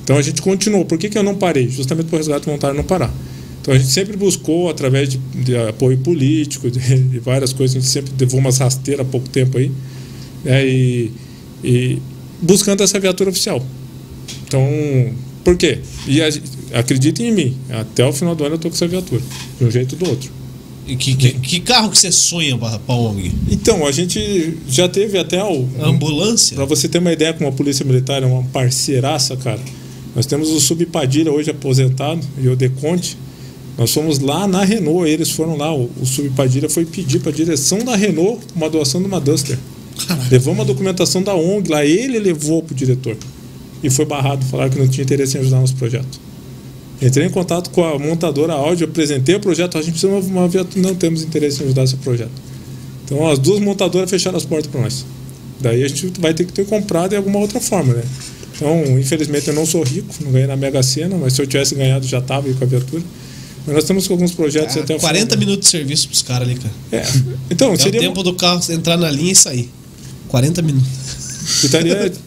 Então 0.03 0.17
a 0.17 0.21
gente 0.21 0.41
continuou. 0.41 0.85
Por 0.85 0.99
que, 0.99 1.09
que 1.09 1.17
eu 1.17 1.23
não 1.23 1.35
parei? 1.35 1.67
Justamente 1.67 2.13
o 2.13 2.15
resgate 2.15 2.45
voluntário 2.45 2.77
não 2.77 2.83
parar. 2.83 3.11
Então 3.59 3.73
a 3.73 3.77
gente 3.77 3.89
sempre 3.89 4.15
buscou, 4.15 4.69
através 4.69 5.09
de, 5.09 5.17
de 5.17 5.57
apoio 5.57 5.97
político, 5.97 6.69
de, 6.69 6.79
de 6.79 7.19
várias 7.19 7.51
coisas, 7.51 7.75
a 7.75 7.79
gente 7.79 7.89
sempre 7.89 8.13
levou 8.19 8.39
umas 8.39 8.59
rasteiras 8.59 9.05
há 9.05 9.09
pouco 9.09 9.27
tempo 9.27 9.57
aí, 9.57 9.71
né, 10.43 10.67
e, 10.67 11.11
e 11.65 12.01
buscando 12.41 12.83
essa 12.83 12.99
viatura 12.99 13.29
oficial. 13.29 13.65
Então, 14.47 14.63
por 15.43 15.57
quê? 15.57 15.79
E 16.07 16.21
a, 16.21 16.29
acreditem 16.79 17.29
em 17.29 17.31
mim, 17.31 17.57
até 17.69 18.05
o 18.05 18.13
final 18.13 18.35
do 18.35 18.43
ano 18.43 18.53
eu 18.53 18.57
estou 18.57 18.71
com 18.71 18.75
essa 18.75 18.87
viatura, 18.87 19.21
de 19.59 19.65
um 19.65 19.71
jeito 19.71 19.93
ou 19.93 19.99
do 19.99 20.09
outro. 20.09 20.31
E 20.87 20.95
que, 20.95 21.15
que, 21.15 21.31
que 21.33 21.59
carro 21.61 21.89
que 21.89 21.97
você 21.97 22.11
sonha 22.11 22.55
pra, 22.57 22.77
pra 22.77 22.95
ONG? 22.95 23.31
Então, 23.49 23.87
a 23.87 23.91
gente 23.91 24.55
já 24.67 24.87
teve 24.87 25.17
até 25.17 25.43
o. 25.43 25.67
Ambulância? 25.81 26.55
Para 26.55 26.65
você 26.65 26.87
ter 26.87 26.99
uma 26.99 27.11
ideia, 27.11 27.33
como 27.33 27.49
a 27.49 27.51
Polícia 27.51 27.83
Militar 27.83 28.21
é 28.21 28.25
uma 28.25 28.43
parceiraça, 28.43 29.35
cara. 29.35 29.59
Nós 30.15 30.27
temos 30.27 30.49
o 30.49 30.59
Subpadilha 30.61 31.31
hoje 31.31 31.49
aposentado 31.49 32.21
e 32.39 32.47
o 32.47 32.55
Deconte. 32.55 33.17
Nós 33.77 33.91
fomos 33.91 34.19
lá 34.19 34.47
na 34.47 34.63
Renault, 34.63 35.09
eles 35.09 35.31
foram 35.31 35.57
lá. 35.57 35.73
O, 35.73 35.89
o 35.99 36.05
Subpadilha 36.05 36.69
foi 36.69 36.85
pedir 36.85 37.19
para 37.19 37.31
a 37.31 37.35
direção 37.35 37.79
da 37.79 37.95
Renault 37.95 38.39
uma 38.55 38.69
doação 38.69 39.01
de 39.01 39.07
uma 39.07 39.19
Duster. 39.19 39.57
Levamos 40.31 40.61
a 40.61 40.63
documentação 40.65 41.21
da 41.23 41.33
ONG 41.35 41.69
lá, 41.69 41.85
ele 41.85 42.19
levou 42.19 42.61
para 42.61 42.73
o 42.73 42.75
diretor. 42.75 43.15
E 43.83 43.89
foi 43.89 44.05
barrado, 44.05 44.43
falaram 44.45 44.69
que 44.69 44.79
não 44.79 44.87
tinha 44.87 45.03
interesse 45.03 45.37
em 45.37 45.41
ajudar 45.41 45.59
nosso 45.59 45.75
projeto. 45.75 46.19
Entrei 47.01 47.25
em 47.27 47.29
contato 47.29 47.69
com 47.71 47.83
a 47.83 47.99
montadora 47.99 48.53
áudio, 48.53 48.87
apresentei 48.87 49.35
o 49.35 49.39
projeto, 49.39 49.77
a 49.77 49.81
gente 49.81 49.91
precisa 49.99 50.21
de 50.21 50.27
uma 50.27 50.47
viatura, 50.47 50.81
não 50.81 50.95
temos 50.95 51.21
interesse 51.23 51.61
em 51.61 51.65
ajudar 51.65 51.83
esse 51.83 51.97
projeto. 51.97 52.31
Então 53.03 53.27
as 53.29 53.37
duas 53.37 53.59
montadoras 53.59 54.09
fecharam 54.09 54.37
as 54.37 54.45
portas 54.45 54.67
para 54.71 54.81
nós. 54.81 55.05
Daí 55.59 55.83
a 55.83 55.87
gente 55.87 56.11
vai 56.19 56.33
ter 56.33 56.45
que 56.45 56.53
ter 56.53 56.65
comprado 56.65 57.11
de 57.11 57.15
alguma 57.17 57.39
outra 57.39 57.59
forma, 57.59 57.93
né? 57.93 58.03
Então, 58.55 58.97
infelizmente 58.97 59.49
eu 59.49 59.53
não 59.53 59.65
sou 59.65 59.83
rico, 59.83 60.13
não 60.21 60.31
ganhei 60.31 60.47
na 60.47 60.55
Mega 60.55 60.81
Sena, 60.81 61.17
mas 61.17 61.33
se 61.33 61.41
eu 61.41 61.47
tivesse 61.47 61.75
ganhado 61.75 62.07
já 62.07 62.19
estava 62.19 62.47
aí 62.47 62.53
com 62.53 62.63
a 62.63 62.67
viatura. 62.67 63.03
Mas 63.67 63.75
nós 63.75 63.83
temos 63.83 64.09
alguns 64.09 64.31
projetos 64.31 64.77
Ah, 64.77 64.81
até 64.81 64.95
o 64.95 64.99
40 64.99 65.25
final. 65.25 65.39
minutos 65.39 65.65
de 65.65 65.71
serviço 65.71 66.07
pros 66.07 66.21
caras 66.21 66.47
ali, 66.47 66.57
cara. 66.57 66.73
É. 66.91 67.03
Então, 67.49 67.73
É 67.73 67.77
seria 67.77 67.99
o 67.99 68.03
tempo 68.03 68.23
do 68.23 68.33
carro 68.35 68.61
entrar 68.69 68.95
na 68.95 69.09
linha 69.09 69.31
e 69.31 69.35
sair. 69.35 69.69
40 70.35 70.61
minutos. 70.61 70.89
E 71.63 71.69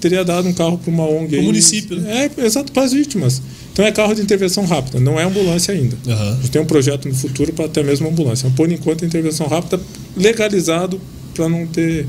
teria, 0.01 0.25
dado 0.25 0.49
um 0.49 0.53
carro 0.55 0.79
para 0.79 0.91
uma 0.91 1.05
ONG 1.05 1.37
aí. 1.37 1.45
município, 1.45 2.01
É, 2.07 2.31
exato, 2.39 2.73
para 2.73 2.85
as 2.85 2.93
vítimas. 2.93 3.43
Então 3.73 3.85
é 3.85 3.93
carro 3.93 4.15
de 4.15 4.23
intervenção 4.23 4.65
rápida, 4.65 4.99
não 4.99 5.21
é 5.21 5.25
ambulância 5.25 5.75
ainda. 5.75 5.97
Aham. 6.07 6.31
A 6.31 6.37
gente 6.37 6.51
tem 6.51 6.63
um 6.63 6.65
projeto 6.65 7.07
no 7.07 7.15
futuro 7.15 7.53
para 7.53 7.67
até 7.67 7.83
mesmo 7.83 8.09
ambulância. 8.09 8.51
Por 8.57 8.73
enquanto, 8.73 9.05
intervenção 9.05 9.47
rápida 9.47 9.79
legalizado 10.17 10.99
para 11.35 11.49
não 11.51 11.67
ter 11.67 12.07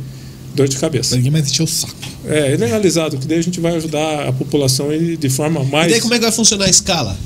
dor 0.56 0.70
de 0.70 0.78
cabeça. 0.78 1.18
Ninguém 1.18 1.32
mais 1.32 1.50
encheu 1.50 1.66
o 1.66 1.68
saco. 1.68 1.94
É, 2.26 2.54
é 2.54 2.56
legalizado, 2.56 3.18
que 3.18 3.28
daí 3.28 3.40
a 3.40 3.44
gente 3.44 3.60
vai 3.60 3.76
ajudar 3.76 4.30
a 4.30 4.32
população 4.32 4.88
de 5.20 5.30
forma 5.30 5.64
mais. 5.66 5.88
E 5.88 5.92
daí 5.92 6.02
como 6.02 6.14
é 6.14 6.18
que 6.18 6.24
vai 6.24 6.32
funcionar 6.32 6.66
a 6.66 6.70
escala? 6.70 7.18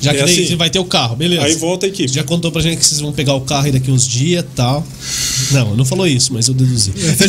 Já 0.00 0.12
que 0.12 0.18
É 0.18 0.24
daí 0.24 0.32
assim. 0.34 0.46
você 0.46 0.56
vai 0.56 0.70
ter 0.70 0.78
o 0.78 0.84
carro, 0.84 1.14
beleza. 1.16 1.42
Aí 1.42 1.54
volta 1.56 1.84
a 1.86 1.88
equipe. 1.88 2.08
Você 2.08 2.14
já 2.14 2.24
contou 2.24 2.50
pra 2.50 2.62
gente 2.62 2.78
que 2.78 2.86
vocês 2.86 3.00
vão 3.00 3.12
pegar 3.12 3.34
o 3.34 3.40
carro 3.42 3.66
aí 3.66 3.72
daqui 3.72 3.90
uns 3.90 4.06
dias 4.08 4.42
e 4.42 4.46
tal. 4.56 4.86
Não, 5.50 5.76
não 5.76 5.84
falou 5.84 6.06
isso, 6.06 6.32
mas 6.32 6.48
eu 6.48 6.54
deduzi. 6.54 6.90
Você 6.92 7.24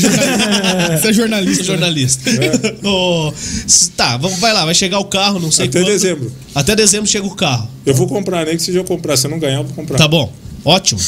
é 1.10 1.14
jornalista. 1.14 1.56
Você 1.56 1.62
é 1.62 1.66
jornalista. 1.66 2.32
Ô, 2.88 3.34
s- 3.66 3.90
tá, 3.92 4.18
vamos, 4.18 4.40
vai 4.40 4.54
lá, 4.54 4.66
vai 4.66 4.74
chegar 4.76 5.00
o 5.00 5.06
carro, 5.06 5.40
não 5.40 5.52
sei 5.52 5.66
É. 5.66 5.70
Até 5.70 5.80
quando. 5.80 5.88
dezembro. 5.92 6.32
Até 6.56 6.76
dezembro 6.76 7.08
chega 7.10 7.26
o 7.28 7.36
carro. 7.36 7.68
Eu 7.86 7.94
vou 7.94 8.08
comprar, 8.08 8.46
nem 8.46 8.56
que 8.56 8.64
seja 8.64 8.80
eu 8.80 8.84
comprar. 8.84 9.18
Se 9.18 9.28
eu 9.28 9.32
não 9.32 9.40
ganhar, 9.40 9.58
eu 9.58 9.64
vou 9.64 9.74
comprar. 9.74 9.98
Tá 9.98 10.08
bom, 10.08 10.32
ótimo. 10.64 11.00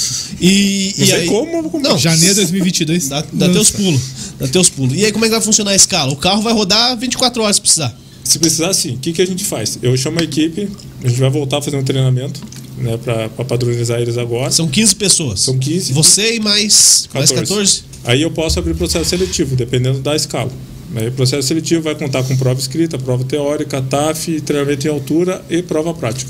E, 0.42 0.94
Não 0.98 1.06
e 1.06 1.12
aí, 1.14 1.26
como, 1.28 1.52
eu 1.52 1.62
vou 1.62 1.72
comprar. 1.72 1.90
Não, 1.92 1.98
Janeiro 1.98 2.34
de 2.34 2.42
2022. 2.42 3.10
Dá, 3.10 3.24
dá 3.32 3.50
teus 3.50 3.70
pulos. 3.72 4.02
Dá 4.40 4.48
teus 4.48 4.70
pulos. 4.70 4.98
E 4.98 5.06
aí, 5.06 5.12
como 5.12 5.24
é 5.26 5.28
que 5.28 5.34
vai 5.36 5.42
funcionar 5.42 5.72
a 5.72 5.76
escala? 5.76 6.12
O 6.12 6.16
carro 6.18 6.42
vai 6.42 6.54
rodar 6.54 6.98
24 6.98 7.42
horas 7.44 7.56
se 7.58 7.62
precisar. 7.62 7.98
Se 8.24 8.40
precisar, 8.40 8.74
sim. 8.74 8.92
O 8.96 8.98
que, 9.00 9.12
que 9.14 9.22
a 9.22 9.28
gente 9.28 9.44
faz? 9.44 9.78
Eu 9.82 9.96
chamo 9.98 10.20
a 10.20 10.24
equipe, 10.24 10.70
a 11.04 11.08
gente 11.08 11.20
vai 11.20 11.30
voltar 11.30 11.58
a 11.58 11.62
fazer 11.62 11.78
um 11.78 11.84
treinamento 11.84 12.42
né, 12.78 12.98
para 12.98 13.30
padronizar 13.46 14.00
eles 14.00 14.18
agora. 14.18 14.50
São 14.52 14.68
15 14.68 14.96
pessoas. 14.96 15.40
São 15.42 15.58
15. 15.58 15.94
Você 15.94 16.36
e 16.36 16.40
mais 16.40 17.08
14. 17.12 17.36
Mais 17.36 17.50
14? 17.50 17.84
Aí 18.06 18.22
eu 18.22 18.32
posso 18.32 18.60
abrir 18.60 18.74
processo 18.74 19.10
seletivo, 19.10 19.56
dependendo 19.56 20.00
da 20.00 20.16
escala. 20.16 20.52
Aí 20.96 21.08
o 21.08 21.12
processo 21.12 21.48
seletivo 21.48 21.82
vai 21.82 21.96
contar 21.96 22.24
com 22.24 22.38
prova 22.38 22.60
escrita, 22.60 22.98
prova 22.98 23.24
teórica, 23.24 23.82
TAF, 23.82 24.40
treinamento 24.42 24.88
em 24.88 24.92
altura 24.92 25.44
e 25.50 25.62
prova 25.62 25.94
prática. 25.94 26.30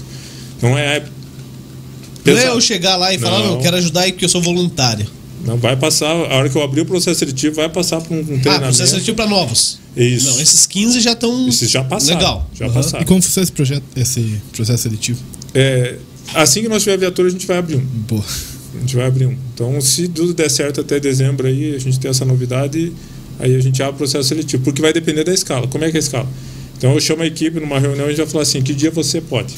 Então 0.57 0.77
é. 0.77 0.99
Não 0.99 2.31
é 2.31 2.35
pesado. 2.37 2.55
eu 2.55 2.61
chegar 2.61 2.95
lá 2.95 3.13
e 3.13 3.19
falar, 3.19 3.39
Não. 3.39 3.47
não, 3.47 3.53
eu 3.55 3.61
quero 3.61 3.75
ajudar 3.77 4.01
aí 4.01 4.11
porque 4.13 4.25
eu 4.25 4.29
sou 4.29 4.41
voluntário. 4.41 5.05
Não 5.43 5.57
vai 5.57 5.75
passar, 5.75 6.07
a 6.09 6.35
hora 6.35 6.49
que 6.49 6.55
eu 6.55 6.61
abrir 6.63 6.81
o 6.81 6.85
processo 6.85 7.19
seletivo, 7.19 7.55
vai 7.55 7.67
passar 7.67 7.99
por 7.99 8.13
um, 8.13 8.19
um 8.19 8.23
treinamento. 8.23 8.49
Ah, 8.49 8.59
processo 8.59 8.91
seletivo 8.91 9.15
pra 9.15 9.27
novos. 9.27 9.77
Isso. 9.95 10.31
Não, 10.31 10.41
esses 10.41 10.65
15 10.65 11.01
já 11.01 11.11
estão. 11.11 11.47
Esses 11.47 11.69
já 11.69 11.83
passaram. 11.83 12.17
Legal. 12.17 12.49
Já 12.53 12.65
Aham. 12.65 12.73
passaram. 12.73 13.03
E 13.03 13.05
como 13.05 13.21
funciona 13.21 13.43
esse 13.43 13.51
projeto, 13.51 13.83
esse 13.95 14.41
processo 14.53 14.83
seletivo? 14.83 15.19
É, 15.53 15.97
assim 16.33 16.61
que 16.61 16.69
nós 16.69 16.81
tiver 16.83 16.95
a 16.95 16.97
viatura, 16.97 17.27
a 17.27 17.31
gente 17.31 17.45
vai 17.45 17.57
abrir 17.57 17.75
um. 17.75 17.81
Boa. 17.81 18.23
A 18.75 18.79
gente 18.79 18.95
vai 18.95 19.05
abrir 19.05 19.25
um. 19.27 19.37
Então, 19.53 19.79
se 19.81 20.07
tudo 20.07 20.33
der 20.33 20.49
certo 20.49 20.81
até 20.81 20.99
dezembro 20.99 21.45
aí, 21.45 21.75
a 21.75 21.79
gente 21.79 21.99
tem 21.99 22.09
essa 22.09 22.25
novidade, 22.25 22.91
aí 23.37 23.55
a 23.55 23.59
gente 23.59 23.83
abre 23.83 23.95
o 23.95 23.97
processo 23.97 24.29
seletivo, 24.29 24.63
porque 24.63 24.81
vai 24.81 24.93
depender 24.93 25.23
da 25.23 25.33
escala. 25.33 25.67
Como 25.67 25.83
é 25.83 25.91
que 25.91 25.97
é 25.97 25.99
a 25.99 26.03
escala? 26.03 26.27
Então, 26.77 26.93
eu 26.93 26.99
chamo 26.99 27.21
a 27.21 27.25
equipe 27.27 27.59
numa 27.59 27.79
reunião 27.79 28.09
e 28.09 28.15
já 28.15 28.25
falo 28.25 28.41
assim: 28.41 28.61
que 28.61 28.73
dia 28.73 28.91
você 28.91 29.19
pode? 29.21 29.53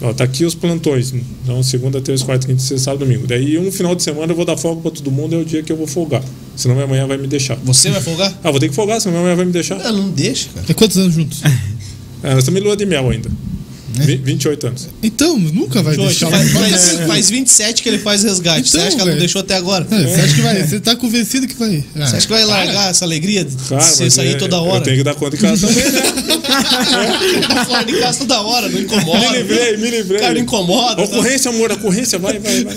Ó, 0.00 0.12
tá 0.12 0.24
aqui 0.24 0.44
os 0.44 0.54
plantões. 0.54 1.12
Então, 1.42 1.62
segunda, 1.62 2.00
terça, 2.00 2.24
quarta, 2.24 2.46
quinta, 2.46 2.60
sexta, 2.60 2.84
sábado, 2.84 3.04
domingo. 3.04 3.26
Daí, 3.26 3.58
um 3.58 3.70
final 3.72 3.94
de 3.94 4.02
semana 4.02 4.32
eu 4.32 4.36
vou 4.36 4.44
dar 4.44 4.56
folga 4.56 4.82
pra 4.82 4.90
todo 4.90 5.10
mundo, 5.10 5.34
é 5.34 5.38
o 5.38 5.44
dia 5.44 5.62
que 5.62 5.72
eu 5.72 5.76
vou 5.76 5.86
folgar. 5.86 6.22
Senão 6.54 6.74
minha 6.74 6.86
manhã 6.86 7.06
vai 7.06 7.16
me 7.16 7.26
deixar. 7.26 7.56
Você 7.64 7.90
vai 7.90 8.00
folgar? 8.00 8.38
Ah, 8.42 8.50
vou 8.50 8.60
ter 8.60 8.68
que 8.68 8.74
folgar, 8.74 9.00
senão 9.00 9.14
minha 9.14 9.24
manhã 9.24 9.36
vai 9.36 9.44
me 9.44 9.52
deixar. 9.52 9.80
Ah, 9.80 9.92
não 9.92 10.10
deixa, 10.10 10.48
cara. 10.54 10.66
É 10.68 10.74
quantos 10.74 10.96
anos 10.96 11.14
juntos? 11.14 11.42
É, 12.22 12.30
nós 12.30 12.38
estamos 12.38 12.60
em 12.60 12.64
lua 12.64 12.76
de 12.76 12.86
mel 12.86 13.10
ainda. 13.10 13.30
Vi- 14.06 14.16
28 14.16 14.66
anos. 14.66 14.88
Então, 15.02 15.38
nunca 15.38 15.82
vai 15.82 15.94
Hoje, 15.94 16.06
deixar. 16.06 16.30
faz, 16.30 16.50
faz, 16.52 17.00
faz 17.06 17.30
27 17.30 17.82
que 17.82 17.88
ele 17.88 17.98
faz 17.98 18.22
resgate. 18.24 18.68
Então, 18.68 18.80
você 18.80 18.86
acha 18.86 18.96
que 18.96 19.02
ela 19.02 19.10
não 19.12 19.18
deixou 19.18 19.40
até 19.40 19.54
agora? 19.56 19.86
É, 19.90 19.96
Você 20.06 20.20
acha 20.20 20.34
que 20.34 20.40
vai? 20.40 20.62
Você 20.66 20.80
tá 20.80 20.96
convencido 20.96 21.46
que 21.46 21.54
vai? 21.54 21.84
Ah, 21.96 22.06
Você 22.06 22.16
acha 22.16 22.26
que 22.26 22.32
vai 22.32 22.44
largar 22.44 22.90
essa 22.90 23.04
alegria 23.04 23.44
de 23.44 23.56
Cara, 23.68 23.80
você 23.80 24.10
sair 24.10 24.32
é- 24.32 24.34
toda 24.34 24.56
Eu 24.56 24.62
hora? 24.64 24.84
tenho 24.84 24.96
que 24.98 25.04
dar 25.04 25.14
conta 25.14 25.36
de 25.36 25.42
casa 25.42 25.66
também, 25.66 25.84
né? 25.92 26.00
Tá 27.48 27.64
fora 27.66 27.84
de 27.84 27.92
casa 27.98 28.18
toda 28.20 28.40
hora, 28.40 28.68
não 28.68 28.80
incomoda. 28.80 29.30
me 29.30 29.36
livrei, 29.38 29.76
me 29.76 29.90
livrei. 29.90 30.20
Cara, 30.20 30.34
não 30.34 30.40
incomoda. 30.40 30.96
Tá, 30.96 31.02
Ocorrência, 31.02 31.50
amor, 31.50 31.70
ocorrência, 31.72 32.18
vai, 32.18 32.38
vai, 32.38 32.64
vai. 32.64 32.74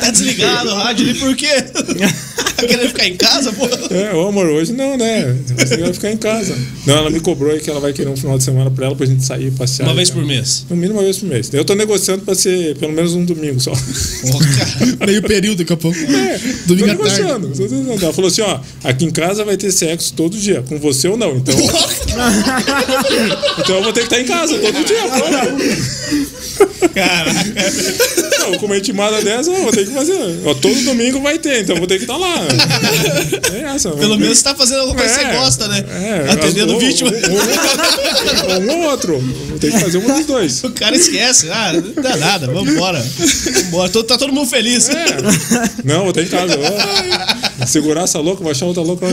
tá 0.00 0.10
desligado 0.10 0.70
o 0.70 0.74
rádio 0.74 1.08
ali, 1.08 1.18
por 1.18 1.34
quê? 1.36 1.62
Tá 1.62 2.66
querendo 2.66 2.88
ficar 2.88 3.06
em 3.08 3.16
casa, 3.16 3.52
pô? 3.52 3.66
É, 3.92 4.14
ô 4.14 4.28
amor, 4.28 4.46
hoje 4.46 4.72
não, 4.72 4.96
né? 4.96 5.34
Você 5.58 5.76
vai 5.78 5.92
ficar 5.92 6.12
em 6.12 6.16
casa. 6.16 6.54
Não, 6.86 6.96
ela 6.96 7.10
me 7.10 7.20
cobrou 7.20 7.52
aí 7.52 7.60
que 7.60 7.68
ela 7.70 7.80
vai 7.80 7.92
querer 7.92 8.08
um 8.08 8.16
final 8.16 8.38
de 8.38 8.44
semana 8.44 8.70
pra 8.70 8.86
ela 8.86 8.94
pra 8.96 9.06
gente 9.06 9.24
sair, 9.24 9.50
passear. 9.52 9.86
Uma 9.88 9.94
vez 9.94 10.10
por 10.10 10.24
mês. 10.24 10.31
No 10.70 10.76
mínimo 10.76 10.98
uma 10.98 11.04
vez 11.04 11.18
por 11.18 11.28
mês. 11.28 11.50
Eu 11.52 11.64
tô 11.64 11.74
negociando 11.74 12.22
pra 12.24 12.34
ser 12.34 12.76
pelo 12.76 12.92
menos 12.92 13.14
um 13.14 13.24
domingo 13.24 13.60
só. 13.60 13.72
Cara. 13.72 15.06
Meio 15.06 15.22
período 15.22 15.58
daqui 15.58 15.72
a 15.72 15.76
pouco. 15.76 15.98
Domingo 16.66 16.96
tô 16.96 17.02
à 17.02 17.06
tarde. 17.06 17.22
negociando. 17.22 17.48
tô 17.48 17.62
negociando. 17.62 18.04
Ela 18.04 18.12
falou 18.12 18.28
assim, 18.28 18.42
ó, 18.42 18.60
aqui 18.84 19.04
em 19.04 19.10
casa 19.10 19.44
vai 19.44 19.56
ter 19.56 19.70
sexo 19.70 20.12
todo 20.14 20.36
dia, 20.36 20.62
com 20.68 20.78
você 20.78 21.08
ou 21.08 21.16
não. 21.16 21.36
Então, 21.36 21.54
então 23.58 23.76
eu 23.76 23.82
vou 23.82 23.92
ter 23.92 24.06
que 24.06 24.14
estar 24.14 24.20
em 24.20 24.24
casa 24.24 24.58
todo 24.58 24.84
dia. 24.84 25.02
Caraca. 26.94 28.31
Não, 28.50 28.58
com 28.58 28.66
uma 28.66 28.76
intimada 28.76 29.22
dessa, 29.22 29.50
eu 29.50 29.62
vou 29.62 29.72
ter 29.72 29.86
que 29.86 29.92
fazer. 29.92 30.40
Ó, 30.44 30.54
todo 30.54 30.74
domingo 30.84 31.20
vai 31.20 31.38
ter, 31.38 31.62
então 31.62 31.76
vou 31.76 31.86
ter 31.86 31.96
que 31.96 32.04
estar 32.04 32.16
lá. 32.16 32.34
É 33.52 33.74
essa. 33.74 33.90
Pelo 33.92 34.18
menos 34.18 34.38
você 34.38 34.44
tá 34.44 34.54
fazendo 34.54 34.80
alguma 34.80 34.98
coisa 34.98 35.14
que 35.14 35.20
você 35.20 35.26
É, 35.26 35.34
gosta, 35.36 35.68
né? 35.68 35.84
É, 35.88 36.32
Atendendo 36.32 36.78
vítima. 36.78 37.10
Um, 37.10 38.70
ou 38.70 38.90
outro. 38.90 39.18
Vou 39.48 39.58
ter 39.58 39.72
que 39.72 39.78
fazer 39.78 39.98
um 39.98 40.06
dos 40.06 40.26
dois. 40.26 40.64
O 40.64 40.70
cara 40.70 40.96
esquece. 40.96 41.48
Ah, 41.50 41.72
não 41.72 42.02
dá 42.02 42.16
nada, 42.16 42.46
vambora. 42.46 43.04
Vambora. 43.64 43.90
Tá 43.90 44.18
todo 44.18 44.32
mundo 44.32 44.48
feliz. 44.48 44.88
É. 44.88 45.06
Não, 45.84 46.04
vou 46.04 46.12
ter 46.12 46.24
em 46.24 46.28
casa. 46.28 46.58
Segurar 47.66 48.02
essa 48.02 48.18
louca, 48.18 48.42
vou 48.42 48.50
achar 48.50 48.66
outra 48.66 48.82
louca. 48.82 49.06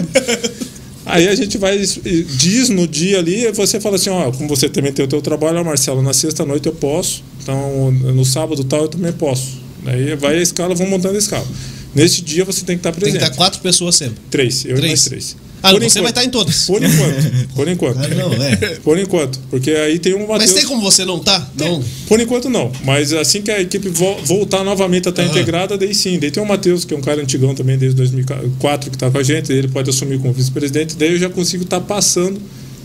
Aí 1.05 1.27
a 1.27 1.33
gente 1.33 1.57
vai, 1.57 1.77
diz 1.77 2.69
no 2.69 2.87
dia 2.87 3.17
ali, 3.17 3.51
você 3.51 3.79
fala 3.79 3.95
assim, 3.95 4.11
ó, 4.11 4.31
como 4.31 4.47
você 4.47 4.69
também 4.69 4.91
tem 4.91 5.03
o 5.03 5.07
teu 5.07 5.21
trabalho, 5.21 5.65
Marcelo, 5.65 6.03
na 6.03 6.13
sexta-noite 6.13 6.67
eu 6.67 6.73
posso, 6.73 7.23
então 7.49 7.91
no 8.13 8.25
sábado 8.25 8.63
tal 8.63 8.81
eu 8.83 8.87
também 8.87 9.11
posso. 9.11 9.59
Aí 9.85 10.15
vai 10.15 10.37
a 10.37 10.41
escala, 10.41 10.75
vão 10.75 10.87
montando 10.87 11.15
a 11.15 11.19
escala. 11.19 11.47
Nesse 11.95 12.21
dia 12.21 12.45
você 12.45 12.63
tem 12.65 12.75
que 12.77 12.81
estar 12.81 12.91
Tem 12.91 12.99
que 12.99 13.05
presente. 13.11 13.23
estar 13.23 13.35
quatro 13.35 13.59
pessoas 13.61 13.95
sempre. 13.95 14.17
Três, 14.29 14.63
eu 14.65 14.75
Três. 14.75 14.83
e 14.83 14.87
mais 14.87 15.05
três. 15.05 15.35
Ah, 15.61 15.71
Por 15.71 15.79
você 15.81 15.85
enquanto. 15.99 16.01
vai 16.03 16.11
estar 16.11 16.23
em 16.23 16.29
todas. 16.29 16.65
Por 16.67 16.81
enquanto. 16.81 17.47
Por 17.55 17.67
enquanto. 17.67 17.97
Ah, 17.97 18.07
não, 18.15 18.33
é. 18.43 18.55
Por 18.83 18.97
enquanto. 18.97 19.39
Porque 19.49 19.71
aí 19.71 19.99
tem 19.99 20.13
um 20.13 20.19
Mas 20.19 20.29
Matheus. 20.29 20.53
tem 20.53 20.65
como 20.65 20.81
você 20.81 21.03
não 21.03 21.19
tá? 21.19 21.49
Não. 21.57 21.83
Por 22.07 22.19
enquanto 22.19 22.49
não, 22.49 22.71
mas 22.85 23.11
assim 23.11 23.41
que 23.41 23.51
a 23.51 23.59
equipe 23.59 23.89
vo- 23.89 24.17
voltar 24.23 24.63
novamente 24.63 25.07
a 25.07 25.09
estar 25.09 25.23
Aham. 25.23 25.31
integrada, 25.31 25.77
daí 25.77 25.93
sim. 25.93 26.17
Daí 26.19 26.31
tem 26.31 26.41
o 26.41 26.45
Matheus, 26.45 26.85
que 26.85 26.93
é 26.93 26.97
um 26.97 27.01
cara 27.01 27.21
antigão 27.21 27.53
também, 27.55 27.77
desde 27.77 27.97
2004 27.97 28.89
que 28.89 28.95
está 28.95 29.09
com 29.11 29.17
a 29.17 29.23
gente, 29.23 29.51
ele 29.51 29.67
pode 29.67 29.89
assumir 29.89 30.19
como 30.19 30.31
vice-presidente, 30.33 30.95
daí 30.95 31.11
eu 31.13 31.17
já 31.19 31.29
consigo 31.29 31.63
estar 31.65 31.81
passando 31.81 32.39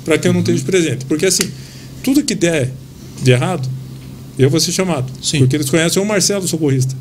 para 0.04 0.18
que 0.18 0.26
eu 0.26 0.32
não 0.32 0.40
Uhum. 0.40 0.44
esteja 0.46 0.64
presente. 0.64 1.04
Porque 1.04 1.26
assim, 1.26 1.48
tudo 2.02 2.24
que 2.24 2.34
der 2.34 2.72
de 3.22 3.30
errado, 3.30 3.68
eu 4.38 4.50
vou 4.50 4.60
ser 4.60 4.72
chamado. 4.72 5.10
Sim. 5.22 5.38
Porque 5.38 5.56
eles 5.56 5.70
conhecem 5.70 6.02
o 6.02 6.06
Marcelo, 6.06 6.46
socorrista. 6.46 6.94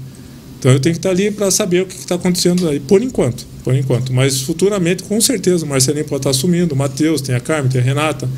Então 0.59 0.71
eu 0.71 0.79
tenho 0.79 0.93
que 0.93 0.99
estar 0.99 1.09
ali 1.09 1.29
para 1.29 1.51
saber 1.51 1.81
o 1.81 1.85
que 1.85 1.95
está 1.95 2.15
acontecendo 2.15 2.69
aí, 2.69 2.79
por 2.79 3.01
enquanto. 3.01 3.45
Por 3.63 3.75
enquanto. 3.75 4.13
Mas 4.13 4.41
futuramente, 4.41 5.03
com 5.03 5.19
certeza, 5.19 5.65
o 5.65 5.67
Marcelinho 5.67 6.05
pode 6.05 6.21
estar 6.21 6.29
assumindo, 6.29 6.73
o 6.73 6.77
Matheus, 6.77 7.21
tem 7.21 7.35
a 7.35 7.39
Carmen, 7.39 7.69
tem 7.69 7.81
a 7.81 7.83
Renata. 7.83 8.29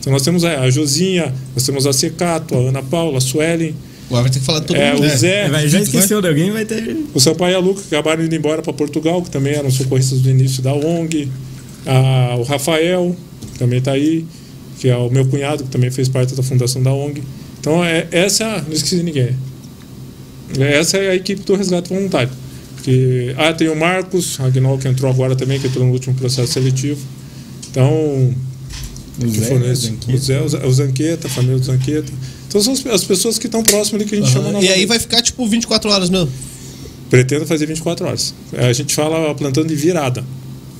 Então 0.00 0.12
nós 0.12 0.22
temos 0.22 0.44
a 0.44 0.60
a 0.60 0.70
Josinha, 0.70 1.34
nós 1.54 1.64
temos 1.64 1.86
a 1.86 1.92
Secato, 1.92 2.54
a 2.54 2.58
Ana 2.58 2.82
Paula, 2.82 3.18
a 3.18 3.20
Suelen, 3.20 3.74
Agora 4.06 4.22
vai 4.22 4.30
ter 4.30 4.38
que 4.38 4.44
falar 4.44 4.60
de 4.60 4.66
todo 4.66 4.76
é, 4.76 4.92
mundo. 4.92 5.04
o 5.04 5.08
Zé, 5.08 5.48
Vai, 5.48 5.68
já 5.68 5.80
esqueceu 5.80 6.22
de 6.22 6.28
alguém, 6.28 6.50
vai 6.52 6.64
ter. 6.64 6.96
o 7.12 7.20
Sampaio 7.20 7.52
e 7.52 7.56
a 7.56 7.58
Luca, 7.58 7.82
que 7.82 7.94
acabaram 7.94 8.24
indo 8.24 8.34
embora 8.34 8.62
para 8.62 8.72
Portugal, 8.72 9.20
que 9.20 9.30
também 9.30 9.54
eram 9.54 9.70
socorristas 9.70 10.20
do 10.20 10.30
início 10.30 10.62
da 10.62 10.72
ONG. 10.72 11.28
Ah, 11.84 12.36
o 12.38 12.42
Rafael, 12.44 13.16
que 13.52 13.58
também 13.58 13.80
está 13.80 13.92
aí, 13.92 14.24
que 14.78 14.88
é 14.88 14.96
o 14.96 15.10
meu 15.10 15.26
cunhado, 15.26 15.64
que 15.64 15.70
também 15.70 15.90
fez 15.90 16.08
parte 16.08 16.34
da 16.34 16.42
fundação 16.42 16.82
da 16.82 16.92
ONG. 16.92 17.22
Então, 17.66 17.84
é, 17.84 18.06
essa, 18.12 18.62
não 18.62 18.72
esqueci 18.72 18.94
de 18.98 19.02
ninguém. 19.02 19.30
Essa 20.56 20.98
é 20.98 21.10
a 21.10 21.14
equipe 21.16 21.42
do 21.42 21.56
resgate 21.56 21.88
voluntário. 21.92 22.30
Que, 22.84 23.34
ah, 23.36 23.52
tem 23.52 23.68
o 23.68 23.74
Marcos 23.74 24.38
Agnol, 24.38 24.78
que 24.78 24.86
entrou 24.86 25.10
agora 25.10 25.34
também, 25.34 25.58
que 25.58 25.66
entrou 25.66 25.84
no 25.84 25.90
último 25.92 26.14
processo 26.14 26.52
seletivo. 26.52 27.00
Então, 27.68 28.32
O 29.18 29.24
que 29.24 29.40
Zé, 29.40 29.46
foram 29.46 29.68
o 29.68 29.74
Zé, 30.16 30.40
o 30.40 30.48
Zé- 30.48 30.64
o 30.64 30.72
Zanqueta, 30.72 31.26
a 31.26 31.30
família 31.30 31.58
do 31.58 31.64
Zanqueta. 31.64 32.12
Então, 32.46 32.62
são 32.62 32.72
as, 32.72 32.86
as 32.86 33.02
pessoas 33.02 33.36
que 33.36 33.46
estão 33.46 33.64
próximas 33.64 34.00
ali 34.00 34.08
que 34.08 34.14
a 34.14 34.18
gente 34.20 34.30
chama 34.30 34.50
Aham. 34.50 34.60
E 34.62 34.68
aí 34.68 34.86
vai 34.86 35.00
ficar 35.00 35.20
tipo 35.20 35.44
24 35.48 35.90
horas 35.90 36.08
mesmo. 36.08 36.30
Pretendo 37.10 37.44
fazer 37.46 37.66
24 37.66 38.06
horas. 38.06 38.32
A 38.56 38.72
gente 38.72 38.94
fala 38.94 39.34
plantão 39.34 39.66
de 39.66 39.74
virada. 39.74 40.22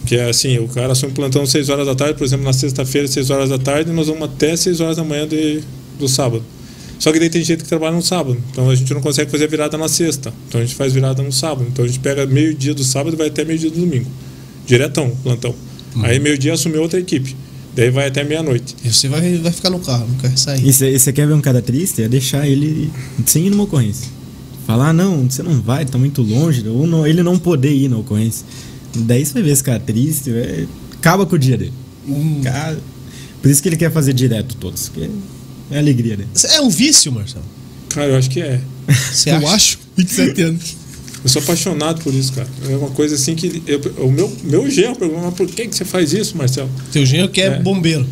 Que 0.07 0.14
é 0.14 0.30
assim, 0.30 0.57
o 0.61 0.68
cara 0.68 0.93
assume 0.93 1.11
plantão 1.12 1.45
6 1.45 1.68
horas 1.68 1.84
da 1.84 1.97
tarde, 1.97 2.14
por 2.16 2.22
exemplo, 2.22 2.45
na 2.45 2.53
sexta-feira, 2.53 3.09
6 3.09 3.28
horas 3.30 3.49
da 3.51 3.59
tarde, 3.59 3.91
e 3.91 3.93
nós 3.93 4.07
vamos 4.07 4.22
até 4.22 4.55
6 4.57 4.80
horas 4.80 4.97
da 4.97 5.03
manhã 5.03 5.26
de, 5.26 5.62
do 5.99 6.07
sábado. 6.07 6.45
Só 6.99 7.12
que 7.12 7.18
daí 7.18 7.28
tem 7.28 7.44
gente 7.44 7.62
que 7.62 7.68
trabalha 7.68 7.94
no 7.94 8.03
sábado. 8.03 8.38
Então 8.51 8.70
a 8.70 8.74
gente 8.74 8.92
não 8.94 9.01
consegue 9.01 9.30
fazer 9.30 9.44
a 9.44 9.49
virada 9.49 9.76
na 9.76 9.88
sexta. 9.88 10.32
Então 10.49 10.61
a 10.61 10.64
gente 10.64 10.74
faz 10.76 10.92
virada 10.92 11.22
no 11.22 11.30
sábado. 11.32 11.66
Então 11.70 11.84
a 11.84 11.88
gente 11.88 12.01
pega 12.01 12.26
meio-dia 12.26 12.74
do 12.74 12.82
sábado 12.82 13.14
e 13.14 13.16
vai 13.16 13.28
até 13.28 13.44
meio-dia 13.44 13.70
do 13.70 13.78
domingo. 13.80 14.11
Diretão, 14.66 15.11
plantão. 15.22 15.55
Aí 16.03 16.18
meio-dia 16.18 16.55
assume 16.55 16.76
outra 16.78 16.99
equipe. 16.99 17.36
Daí 17.74 17.90
vai 17.90 18.07
até 18.09 18.24
meia-noite. 18.24 18.74
E 18.82 18.90
você 18.92 19.09
vai, 19.09 19.36
vai 19.38 19.53
ficar 19.53 19.68
no 19.70 19.78
carro, 19.80 20.07
não 20.09 20.16
quer 20.16 20.36
sair. 20.38 20.66
E 20.66 20.72
você 20.72 21.12
quer 21.12 21.26
ver 21.26 21.34
um 21.34 21.40
cara 21.42 21.61
triste? 21.61 22.03
É 22.03 22.09
deixar 22.09 22.47
ele 22.49 22.90
sem 23.26 23.47
ir 23.47 23.51
numa 23.51 23.64
ocorrência. 23.64 24.09
Falar, 24.66 24.88
ah, 24.88 24.92
não, 24.92 25.28
você 25.30 25.42
não 25.42 25.61
vai, 25.61 25.84
tá 25.84 25.97
muito 25.99 26.22
longe, 26.22 26.66
ou 26.66 26.86
não- 26.86 27.07
ele 27.07 27.22
não 27.22 27.38
poder 27.38 27.72
ir 27.72 27.88
na 27.88 27.99
ocorrência. 27.99 28.44
Daí 28.97 29.24
você 29.24 29.34
vai 29.34 29.42
ver 29.42 29.51
esse 29.51 29.62
cara 29.62 29.78
triste, 29.78 30.30
é, 30.30 30.66
acaba 30.94 31.24
com 31.26 31.36
o 31.36 31.38
dia 31.38 31.57
dele. 31.59 31.72
Hum. 32.09 32.40
Cara, 32.42 32.78
por 33.42 33.51
isso 33.51 33.62
que 33.62 33.68
ele 33.68 33.76
quer 33.76 33.92
fazer 33.92 34.12
direto 34.14 34.57
todos, 34.57 34.88
porque 34.88 35.09
é 35.70 35.78
alegria 35.78 36.16
dele. 36.16 36.28
É 36.52 36.60
um 36.60 36.68
vício, 36.70 37.10
Marcelo. 37.12 37.44
Cara, 37.90 38.08
eu 38.08 38.16
acho 38.16 38.30
que 38.30 38.40
é. 38.40 38.60
Você 39.12 39.30
Eu 39.30 39.36
acha? 39.36 39.48
acho. 39.48 39.78
27 39.96 40.42
anos. 40.42 40.76
Eu 41.24 41.30
sou 41.30 41.42
apaixonado 41.42 42.02
por 42.02 42.14
isso, 42.14 42.32
cara. 42.32 42.46
É 42.70 42.76
uma 42.76 42.90
coisa 42.90 43.14
assim 43.14 43.34
que. 43.34 43.62
eu- 43.66 43.80
o 44.04 44.12
meu, 44.12 44.30
meu 44.44 44.70
genro 44.70 44.94
perguntou, 44.96 45.24
mas 45.24 45.34
por 45.34 45.46
que, 45.46 45.66
que 45.66 45.74
você 45.74 45.84
faz 45.84 46.12
isso, 46.12 46.36
Marcelo? 46.36 46.70
Teu 46.92 47.04
genro 47.06 47.28
que 47.28 47.40
é, 47.40 47.46
É. 47.46 47.58
bombeiro. 47.60 48.06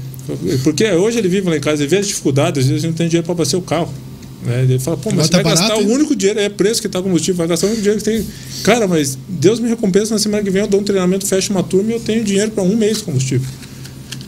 Porque 0.63 0.85
hoje 0.91 1.19
ele 1.19 1.29
vive 1.29 1.49
lá 1.51 1.57
em 1.57 1.61
casa, 1.61 1.83
ele 1.83 1.91
vê 1.91 1.99
as 1.99 2.09
dificuldades, 2.09 2.65
às 2.65 2.71
vezes 2.71 2.85
não 2.85 2.93
tem 2.95 3.07
dinheiro 3.09 3.25
para 3.27 3.33
abastecer 3.35 3.59
o 3.59 3.63
carro. 3.63 3.93
Né? 4.43 4.63
Ele 4.63 4.79
fala, 4.79 4.97
pô, 4.97 5.11
mas 5.11 5.13
Agora 5.13 5.25
você 5.27 5.31
tá 5.31 5.37
vai 5.43 5.45
gastar 5.53 5.69
barato, 5.69 5.83
o 5.87 5.91
hein? 5.91 5.95
único 5.97 6.17
dinheiro, 6.17 6.41
é 6.41 6.49
preço 6.49 6.81
que 6.83 6.89
tá 6.89 7.01
combustível, 7.03 7.35
vai 7.37 7.47
gastar 7.47 7.67
o 7.67 7.71
único 7.71 7.83
dinheiro 7.83 8.03
que 8.03 8.11
tem. 8.11 8.27
Cara, 8.63 8.89
mas 8.89 9.19
Deus 9.29 9.61
me 9.61 9.69
recompensa 9.69 10.15
na 10.15 10.19
semana 10.19 10.43
que 10.43 10.51
vem, 10.51 10.63
eu 10.63 10.69
dou 10.69 10.81
um 10.81 10.85
treinamento, 10.85 11.27
fecho 11.27 11.53
uma 11.53 11.63
turma 11.63 11.91
e 11.91 11.93
eu 11.95 12.01
tenho 12.01 12.25
dinheiro 12.25 12.51
para 12.53 12.63
um 12.65 12.75
mês 12.75 12.99
de 12.99 13.05
combustível. 13.05 13.47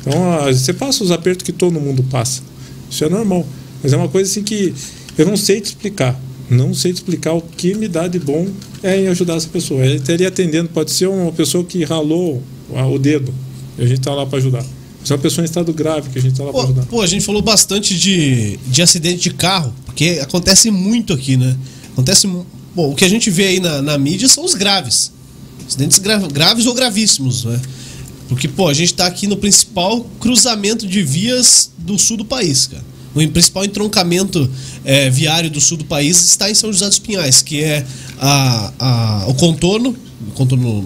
Então, 0.00 0.44
você 0.52 0.72
passa 0.72 1.02
os 1.02 1.10
apertos 1.10 1.44
que 1.44 1.52
todo 1.52 1.80
mundo 1.80 2.02
passa. 2.04 2.42
Isso 2.90 3.04
é 3.04 3.08
normal. 3.08 3.46
Mas 3.82 3.92
é 3.92 3.96
uma 3.96 4.08
coisa 4.08 4.30
assim 4.30 4.42
que 4.42 4.72
eu 5.18 5.26
não 5.26 5.36
sei 5.36 5.60
te 5.60 5.66
explicar. 5.66 6.20
Não 6.48 6.72
sei 6.72 6.92
te 6.92 6.96
explicar 6.96 7.32
o 7.32 7.40
que 7.42 7.74
me 7.74 7.88
dá 7.88 8.06
de 8.06 8.18
bom 8.18 8.46
é 8.82 9.00
em 9.00 9.08
ajudar 9.08 9.34
essa 9.36 9.48
pessoa. 9.48 9.84
Ele 9.84 9.96
estaria 9.96 10.28
atendendo, 10.28 10.68
pode 10.68 10.92
ser 10.92 11.08
uma 11.08 11.32
pessoa 11.32 11.64
que 11.64 11.82
ralou 11.84 12.42
o 12.70 12.98
dedo. 12.98 13.32
E 13.78 13.82
a 13.82 13.86
gente 13.86 13.98
está 13.98 14.14
lá 14.14 14.24
para 14.24 14.38
ajudar. 14.38 14.64
Se 15.04 15.12
é 15.12 15.16
uma 15.16 15.22
pessoa 15.22 15.42
em 15.42 15.46
estado 15.46 15.72
grave 15.72 16.08
que 16.10 16.18
a 16.18 16.22
gente 16.22 16.32
está 16.32 16.44
lá 16.44 16.52
para 16.52 16.62
ajudar. 16.64 16.86
pô, 16.86 17.00
a 17.00 17.06
gente 17.06 17.24
falou 17.24 17.42
bastante 17.42 17.96
de, 17.98 18.56
de 18.66 18.82
acidente 18.82 19.20
de 19.22 19.30
carro, 19.30 19.72
porque 19.84 20.18
acontece 20.22 20.70
muito 20.70 21.12
aqui, 21.12 21.36
né? 21.36 21.56
Acontece. 21.92 22.26
Bom, 22.74 22.92
o 22.92 22.94
que 22.94 23.04
a 23.04 23.08
gente 23.08 23.30
vê 23.30 23.46
aí 23.48 23.60
na, 23.60 23.80
na 23.82 23.98
mídia 23.98 24.28
são 24.28 24.44
os 24.44 24.54
graves. 24.54 25.12
Acidentes 25.66 25.98
gra- 25.98 26.18
graves 26.28 26.66
ou 26.66 26.74
gravíssimos, 26.74 27.44
né? 27.44 27.60
Porque, 28.28 28.48
pô, 28.48 28.68
a 28.68 28.74
gente 28.74 28.92
tá 28.94 29.06
aqui 29.06 29.26
no 29.26 29.36
principal 29.36 30.00
cruzamento 30.20 30.86
de 30.86 31.02
vias 31.02 31.70
do 31.78 31.98
sul 31.98 32.16
do 32.16 32.24
país, 32.24 32.66
cara. 32.66 32.84
O 33.14 33.28
principal 33.28 33.64
entroncamento 33.64 34.50
eh, 34.84 35.08
viário 35.08 35.48
do 35.50 35.60
sul 35.60 35.78
do 35.78 35.84
país 35.86 36.22
está 36.22 36.50
em 36.50 36.54
São 36.54 36.70
José 36.70 36.86
dos 36.86 36.98
Pinhais, 36.98 37.40
que 37.40 37.62
é 37.62 37.86
a, 38.18 38.72
a- 38.78 39.24
o 39.28 39.34
contorno, 39.34 39.96
o 40.28 40.30
contorno 40.32 40.84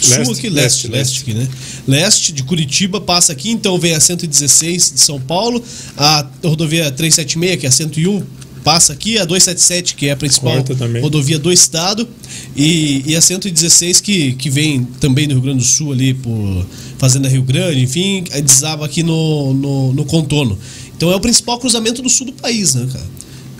sul 0.00 0.18
Leste, 0.18 0.32
aqui, 0.32 0.48
leste, 0.50 0.50
leste, 0.50 0.88
leste, 0.88 1.22
aqui, 1.22 1.32
né? 1.34 1.48
Leste 1.88 2.32
de 2.32 2.42
Curitiba 2.42 3.00
passa 3.00 3.32
aqui, 3.32 3.50
então 3.50 3.78
vem 3.78 3.94
a 3.94 4.00
116 4.00 4.92
de 4.92 5.00
São 5.00 5.18
Paulo, 5.18 5.62
a 5.96 6.26
rodovia 6.44 6.90
376, 6.90 7.58
que 7.60 7.64
é 7.66 7.68
a 7.70 7.72
101, 7.72 8.22
passa 8.64 8.94
aqui, 8.94 9.18
a 9.18 9.24
277, 9.26 9.94
que 9.94 10.08
é 10.08 10.12
a 10.12 10.16
principal 10.16 10.64
rodovia 11.02 11.38
do 11.38 11.52
estado, 11.52 12.08
e, 12.56 13.04
e 13.06 13.14
a 13.14 13.20
116, 13.20 14.00
que, 14.00 14.32
que 14.32 14.48
vem 14.48 14.84
também 14.98 15.28
do 15.28 15.34
Rio 15.34 15.42
Grande 15.42 15.58
do 15.58 15.64
Sul, 15.64 15.92
ali 15.92 16.14
por 16.14 16.66
Fazenda 16.98 17.28
Rio 17.28 17.42
Grande, 17.42 17.82
enfim, 17.82 18.24
desaba 18.42 18.86
aqui 18.86 19.02
no, 19.02 19.52
no, 19.52 19.92
no 19.92 20.04
contorno. 20.06 20.58
Então 20.96 21.12
é 21.12 21.16
o 21.16 21.20
principal 21.20 21.58
cruzamento 21.58 22.00
do 22.00 22.08
sul 22.08 22.26
do 22.26 22.32
país, 22.32 22.74
né, 22.74 22.88
cara? 22.90 23.06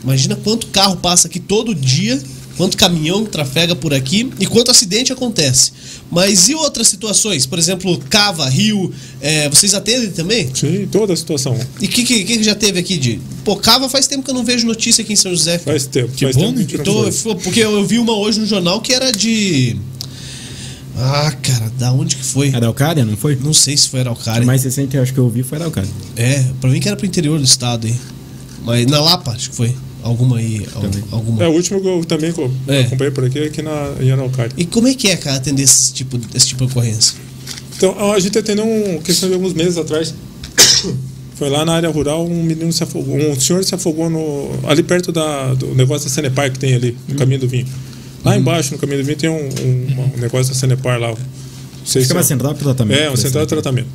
Imagina 0.02 0.36
quanto 0.36 0.66
carro 0.68 0.96
passa 0.96 1.28
aqui 1.28 1.38
todo 1.38 1.74
dia, 1.74 2.20
quanto 2.56 2.76
caminhão 2.76 3.24
trafega 3.24 3.74
por 3.74 3.92
aqui 3.92 4.30
e 4.38 4.46
quanto 4.46 4.70
acidente 4.70 5.12
acontece. 5.12 5.72
Mas 6.10 6.48
e 6.48 6.54
outras 6.54 6.88
situações? 6.88 7.46
Por 7.46 7.58
exemplo, 7.58 7.98
cava, 8.08 8.48
rio, 8.48 8.92
é, 9.20 9.48
vocês 9.48 9.74
atendem 9.74 10.10
também? 10.10 10.50
Sim, 10.54 10.88
toda 10.90 11.12
a 11.12 11.16
situação. 11.16 11.58
E 11.80 11.86
o 11.86 11.88
que, 11.88 12.04
que, 12.04 12.24
que, 12.24 12.42
já 12.42 12.54
teve 12.54 12.78
aqui 12.78 12.96
de. 12.96 13.20
Pô, 13.44 13.56
cava 13.56 13.88
faz 13.88 14.06
tempo 14.06 14.22
que 14.22 14.30
eu 14.30 14.34
não 14.34 14.44
vejo 14.44 14.66
notícia 14.66 15.02
aqui 15.02 15.12
em 15.12 15.16
São 15.16 15.32
José. 15.32 15.58
Faz 15.58 15.86
tempo. 15.86 16.12
Que 16.12 16.24
faz 16.24 16.36
bom, 16.36 16.52
tempo 16.52 16.58
né? 16.58 16.66
Então, 16.72 17.12
foi. 17.12 17.34
porque 17.36 17.60
eu 17.60 17.84
vi 17.84 17.98
uma 17.98 18.16
hoje 18.16 18.40
no 18.40 18.46
jornal 18.46 18.80
que 18.80 18.92
era 18.92 19.10
de. 19.10 19.76
Ah, 20.96 21.34
cara, 21.42 21.72
da 21.76 21.92
onde 21.92 22.14
que 22.14 22.24
foi? 22.24 22.54
Araucária, 22.54 23.04
não 23.04 23.16
foi? 23.16 23.36
Não 23.36 23.52
sei 23.52 23.76
se 23.76 23.88
foi 23.88 24.00
Araucária. 24.00 24.42
O 24.42 24.46
mais 24.46 24.62
recente, 24.62 24.96
eu 24.96 25.02
acho 25.02 25.12
que 25.12 25.18
eu 25.18 25.24
ouvi, 25.24 25.42
foi 25.42 25.58
Araucária. 25.58 25.90
É, 26.14 26.44
pra 26.60 26.70
mim 26.70 26.78
que 26.78 26.86
era 26.86 26.96
pro 26.96 27.04
interior 27.04 27.38
do 27.38 27.44
estado 27.44 27.86
aí. 27.88 27.96
Mas 28.64 28.86
na 28.86 29.00
Lapa, 29.00 29.32
acho 29.32 29.50
que 29.50 29.56
foi. 29.56 29.74
Alguma 30.04 30.36
aí. 30.38 30.66
Também. 30.72 31.02
Alguma. 31.10 31.42
É, 31.42 31.48
o 31.48 31.52
último 31.52 31.80
que 31.80 31.88
eu 31.88 32.04
também 32.04 32.32
É. 32.68 32.80
acompanhei 32.82 33.10
por 33.10 33.24
aqui 33.24 33.38
é 33.38 33.44
aqui 33.46 33.62
na, 33.62 33.94
Araucária. 34.12 34.52
E 34.56 34.64
como 34.66 34.86
é 34.86 34.94
que 34.94 35.08
é, 35.08 35.16
cara, 35.16 35.36
atender 35.36 35.62
esse 35.62 35.92
tipo, 35.94 36.20
esse 36.34 36.46
tipo 36.48 36.64
de 36.66 36.70
ocorrência? 36.70 37.14
Então, 37.76 38.12
a 38.12 38.20
gente 38.20 38.38
atendeu 38.38 38.64
um 38.66 39.00
questão 39.00 39.28
de 39.28 39.34
alguns 39.34 39.54
meses 39.54 39.76
atrás. 39.78 40.14
Foi 41.36 41.48
lá 41.48 41.64
na 41.64 41.72
área 41.74 41.88
rural, 41.90 42.24
um 42.26 42.42
menino 42.44 42.72
se 42.72 42.84
afogou, 42.84 43.16
um 43.16 43.40
senhor 43.40 43.64
se 43.64 43.74
afogou 43.74 44.08
no, 44.08 44.50
ali 44.68 44.82
perto 44.84 45.10
da, 45.10 45.52
do 45.54 45.74
negócio 45.74 46.08
da 46.08 46.14
Sanepar 46.14 46.52
que 46.52 46.58
tem 46.60 46.74
ali, 46.74 46.96
no 47.08 47.16
caminho 47.16 47.40
do 47.40 47.48
vinho. 47.48 47.66
Lá 48.24 48.36
embaixo, 48.36 48.72
no 48.72 48.78
caminho 48.78 48.98
do 49.00 49.04
vinho, 49.04 49.16
tem 49.18 49.28
um, 49.28 49.34
um- 49.36 50.12
um 50.16 50.20
negócio 50.20 50.52
da 50.54 50.58
Sanepar 50.60 51.00
lá. 51.00 51.08
Não 51.08 51.16
sei 51.84 52.02
Acho 52.02 52.08
que 52.08 52.12
é 52.12 52.16
uma 52.16 52.22
se 52.22 52.28
central 52.28 52.54
de 52.54 52.60
tratamento. 52.60 53.00
É, 53.00 53.08
uma 53.08 53.16
central 53.16 53.44
de 53.44 53.48
tratamento. 53.48 53.88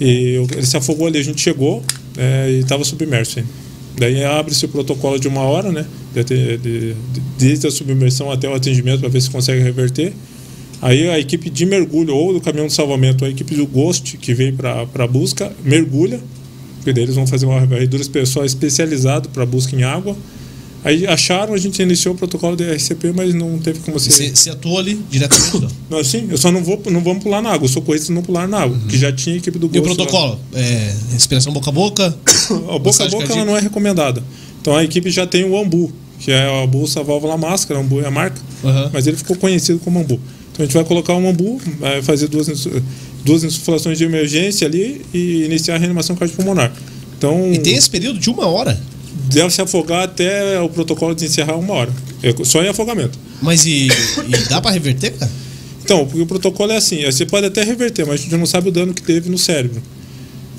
E 0.00 0.34
eu- 0.34 0.46
ele 0.52 0.66
se 0.66 0.76
afogou 0.76 1.06
ali, 1.06 1.18
a 1.18 1.22
gente 1.24 1.40
chegou 1.40 1.82
é, 2.18 2.50
e 2.50 2.58
estava 2.60 2.84
submerso 2.84 3.38
ainda. 3.38 3.50
Daí 3.98 4.22
abre-se 4.24 4.64
o 4.64 4.68
protocolo 4.68 5.18
de 5.18 5.28
uma 5.28 5.42
hora, 5.42 5.72
né? 5.72 5.86
de- 6.14 6.24
de- 6.24 6.58
de- 6.58 6.96
Desde 7.38 7.66
a 7.66 7.70
submersão 7.70 8.30
até 8.30 8.48
o 8.48 8.54
atendimento 8.54 9.00
para 9.00 9.08
ver 9.08 9.20
se 9.20 9.30
consegue 9.30 9.62
reverter. 9.62 10.12
Aí 10.80 11.08
a 11.08 11.18
equipe 11.18 11.50
de 11.50 11.66
mergulho, 11.66 12.14
ou 12.14 12.32
do 12.32 12.40
caminhão 12.40 12.66
de 12.66 12.72
salvamento, 12.72 13.24
a 13.24 13.28
equipe 13.28 13.54
do 13.54 13.66
Ghost, 13.66 14.16
que 14.16 14.32
veio 14.34 14.52
para 14.54 14.82
a 14.82 15.06
busca, 15.06 15.52
mergulha. 15.64 16.20
Porque 16.76 16.92
daí 16.92 17.02
eles 17.04 17.14
vão 17.16 17.26
fazer 17.26 17.46
uma 17.46 17.64
varredura 17.66 18.04
pessoal 18.06 18.44
especializado 18.46 19.28
para 19.28 19.44
busca 19.44 19.74
em 19.76 19.82
água. 19.82 20.16
Aí 20.84 21.06
acharam, 21.06 21.54
a 21.54 21.58
gente 21.58 21.82
iniciou 21.82 22.14
o 22.14 22.18
protocolo 22.18 22.56
de 22.56 22.64
RCP, 22.64 23.12
mas 23.14 23.34
não 23.34 23.58
teve 23.58 23.80
como 23.80 23.98
ser. 23.98 24.10
Você, 24.10 24.30
você 24.34 24.50
atuou 24.50 24.78
ali 24.78 25.00
diretamente, 25.10 25.60
não? 25.60 25.68
Não, 25.98 26.04
sim, 26.04 26.28
eu 26.30 26.36
só 26.38 26.52
não 26.52 26.62
vou 26.62 26.80
não 26.90 27.02
vamos 27.02 27.22
pular 27.22 27.40
na 27.42 27.50
água, 27.50 27.66
os 27.66 27.72
socorristas 27.72 28.10
não 28.14 28.22
pularam 28.22 28.48
na 28.48 28.60
água, 28.60 28.78
que 28.88 28.96
já 28.96 29.10
tinha 29.10 29.34
a 29.34 29.38
equipe 29.38 29.58
do 29.58 29.66
Uhum. 29.66 29.72
E 29.74 29.78
o 29.78 29.82
protocolo? 29.82 30.38
É, 30.54 30.94
respiração 31.12 31.52
boca 31.52 31.70
a 31.70 31.72
boca? 31.72 32.16
A 32.70 32.78
boca 32.78 33.04
a 33.04 33.08
boca 33.08 33.32
ela 33.32 33.44
não 33.44 33.56
é 33.56 33.60
recomendada. 33.60 34.22
Então 34.60 34.76
a 34.76 34.84
equipe 34.84 35.10
já 35.10 35.26
tem 35.26 35.44
o 35.44 35.58
Ambu, 35.58 35.92
que 36.20 36.30
é 36.30 36.62
a 36.62 36.66
bolsa 36.66 37.02
válvula 37.02 37.36
máscara, 37.36 37.80
Ambu 37.80 38.00
é 38.00 38.06
a 38.06 38.10
marca, 38.10 38.40
Aham. 38.64 38.90
mas 38.92 39.06
ele 39.06 39.16
ficou 39.16 39.36
conhecido 39.36 39.78
como 39.80 39.98
Ambu. 39.98 40.20
Então 40.52 40.64
a 40.64 40.66
gente 40.66 40.74
vai 40.74 40.84
colocar 40.84 41.14
o 41.14 41.28
Ambu, 41.28 41.60
vai 41.78 42.02
fazer 42.02 42.28
duas, 42.28 42.48
duas 43.24 43.44
insuflações 43.44 43.98
de 43.98 44.04
emergência 44.04 44.66
ali 44.66 45.02
e 45.12 45.44
iniciar 45.44 45.74
a 45.76 45.78
reanimação 45.78 46.14
cardiopulmonar. 46.16 46.72
Então 47.16 47.52
E 47.52 47.58
tem 47.58 47.74
esse 47.74 47.90
período 47.90 48.18
de 48.18 48.30
uma 48.30 48.46
hora. 48.46 48.80
Deve 49.28 49.50
se 49.50 49.60
afogar 49.62 50.04
até 50.04 50.60
o 50.60 50.68
protocolo 50.68 51.14
de 51.14 51.24
encerrar 51.26 51.56
uma 51.56 51.72
hora. 51.74 51.92
É 52.22 52.34
só 52.44 52.62
em 52.62 52.68
afogamento. 52.68 53.18
Mas 53.40 53.64
e, 53.66 53.86
e 53.88 54.48
dá 54.48 54.60
pra 54.60 54.70
reverter, 54.70 55.12
cara? 55.12 55.30
Então, 55.84 56.04
porque 56.06 56.20
o 56.20 56.26
protocolo 56.26 56.72
é 56.72 56.76
assim, 56.76 57.04
você 57.04 57.24
pode 57.24 57.46
até 57.46 57.62
reverter, 57.62 58.04
mas 58.06 58.20
a 58.20 58.22
gente 58.24 58.36
não 58.36 58.44
sabe 58.46 58.68
o 58.68 58.72
dano 58.72 58.92
que 58.92 59.02
teve 59.02 59.30
no 59.30 59.38
cérebro. 59.38 59.80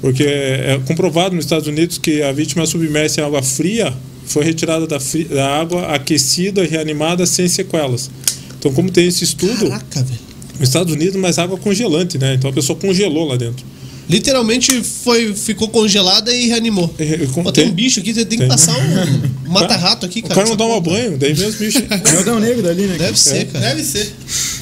Porque 0.01 0.23
é 0.23 0.79
comprovado 0.87 1.35
nos 1.35 1.45
Estados 1.45 1.67
Unidos 1.67 1.97
que 1.97 2.21
a 2.23 2.31
vítima 2.31 2.65
submersa 2.65 3.21
em 3.21 3.23
água 3.25 3.43
fria 3.43 3.93
foi 4.25 4.43
retirada 4.45 4.87
da, 4.87 4.99
fri- 4.99 5.25
da 5.25 5.47
água 5.59 5.87
aquecida 5.93 6.63
e 6.63 6.67
reanimada 6.67 7.25
sem 7.25 7.47
sequelas. 7.47 8.09
Então, 8.57 8.71
como 8.73 8.89
tem 8.89 9.07
esse 9.07 9.23
estudo, 9.23 9.67
Caraca, 9.69 10.03
velho. 10.03 10.19
nos 10.59 10.69
Estados 10.69 10.93
Unidos, 10.93 11.15
mas 11.17 11.37
água 11.37 11.57
congelante, 11.57 12.17
né? 12.17 12.33
Então 12.35 12.49
a 12.49 12.53
pessoa 12.53 12.77
congelou 12.79 13.27
lá 13.27 13.35
dentro. 13.35 13.65
Literalmente 14.09 14.81
foi, 14.83 15.35
ficou 15.35 15.67
congelada 15.69 16.33
e 16.33 16.47
reanimou. 16.47 16.91
É, 16.97 17.03
é, 17.03 17.17
com- 17.27 17.43
Pô, 17.43 17.51
tem 17.51 17.65
tem- 17.65 17.71
um 17.71 17.75
bicho 17.75 17.99
aqui, 17.99 18.11
tem 18.13 18.25
que 18.25 18.37
tem. 18.37 18.47
passar 18.47 18.75
um 18.75 19.29
mata-rato 19.51 20.05
aqui, 20.05 20.19
O 20.19 20.23
cara. 20.23 20.33
cara 20.35 20.49
não 20.49 20.57
toma 20.57 20.81
porra. 20.81 20.97
banho, 20.97 21.17
daí 21.17 21.35
mesmo 21.35 21.59
bicho. 21.59 21.77
É 21.89 22.17
o 22.19 22.25
Dão 22.25 22.39
Negro 22.39 22.67
ali, 22.67 22.83
né? 22.87 22.97
Deve 22.97 23.19
ser, 23.19 23.45
cara. 23.47 23.67
Deve 23.67 23.83
ser. 23.83 24.11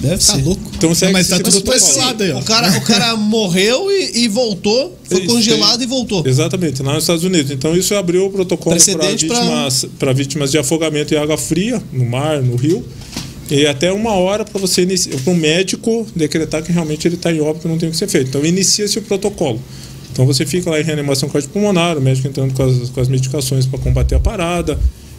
Deve 0.02 0.18
Tá 0.18 0.36
ser. 0.36 0.44
louco. 0.44 0.72
Então 0.76 0.94
segue 0.94 1.14
mas 1.14 1.28
tá 1.30 1.40
tudo 1.40 1.62
pra 1.62 1.78
esse 1.78 1.98
lado 1.98 2.22
aí, 2.24 2.32
ó. 2.32 2.40
O 2.40 2.44
cara, 2.44 2.78
o 2.78 2.82
cara 2.82 3.16
morreu 3.16 3.90
e, 3.90 4.24
e 4.24 4.28
voltou, 4.28 4.98
foi 5.10 5.22
Isso, 5.22 5.34
congelado 5.34 5.78
tem- 5.78 5.88
e 5.88 5.90
voltou. 5.90 6.28
Exatamente, 6.28 6.84
lá 6.84 6.94
nos 6.94 7.04
Estados 7.04 7.24
Unidos. 7.24 7.50
Então 7.52 7.76
isso 7.76 7.96
abriu 7.96 8.26
o 8.26 8.30
protocolo 8.30 8.76
para 8.76 9.10
vítimas, 9.12 9.86
pra 9.98 10.14
vítimas 10.14 10.52
de 10.52 10.58
afogamento 10.58 11.14
em 11.14 11.18
água 11.18 11.38
fria, 11.38 11.82
no 11.94 12.06
mar, 12.06 12.42
no 12.42 12.56
rio. 12.58 12.86
E 13.50 13.66
até 13.66 13.92
uma 13.92 14.12
hora 14.12 14.44
para 14.44 14.60
você 14.60 14.86
para 15.24 15.34
um 15.34 15.36
médico 15.36 16.06
decretar 16.16 16.62
que 16.62 16.72
realmente 16.72 17.08
ele 17.08 17.16
está 17.16 17.32
em 17.32 17.40
óbito 17.40 17.68
e 17.68 17.72
não 17.72 17.78
tem 17.78 17.88
o 17.88 17.92
que 17.92 17.98
ser 17.98 18.08
feito. 18.08 18.30
Então 18.30 18.46
inicia-se 18.46 19.00
o 19.00 19.02
protocolo. 19.02 19.62
Então 20.12 20.26
você 20.26 20.46
fica 20.46 20.70
lá 20.70 20.80
em 20.80 20.84
reanimação 20.84 21.30
cardiopulmonar, 21.30 21.98
o 21.98 22.02
médico 22.02 22.28
entrando 22.28 22.54
com 22.54 22.64
as, 22.64 22.90
com 22.90 23.00
as 23.00 23.08
medicações 23.08 23.66
para 23.66 23.80
combater 23.80 24.16
a 24.16 24.20
parada, 24.20 24.78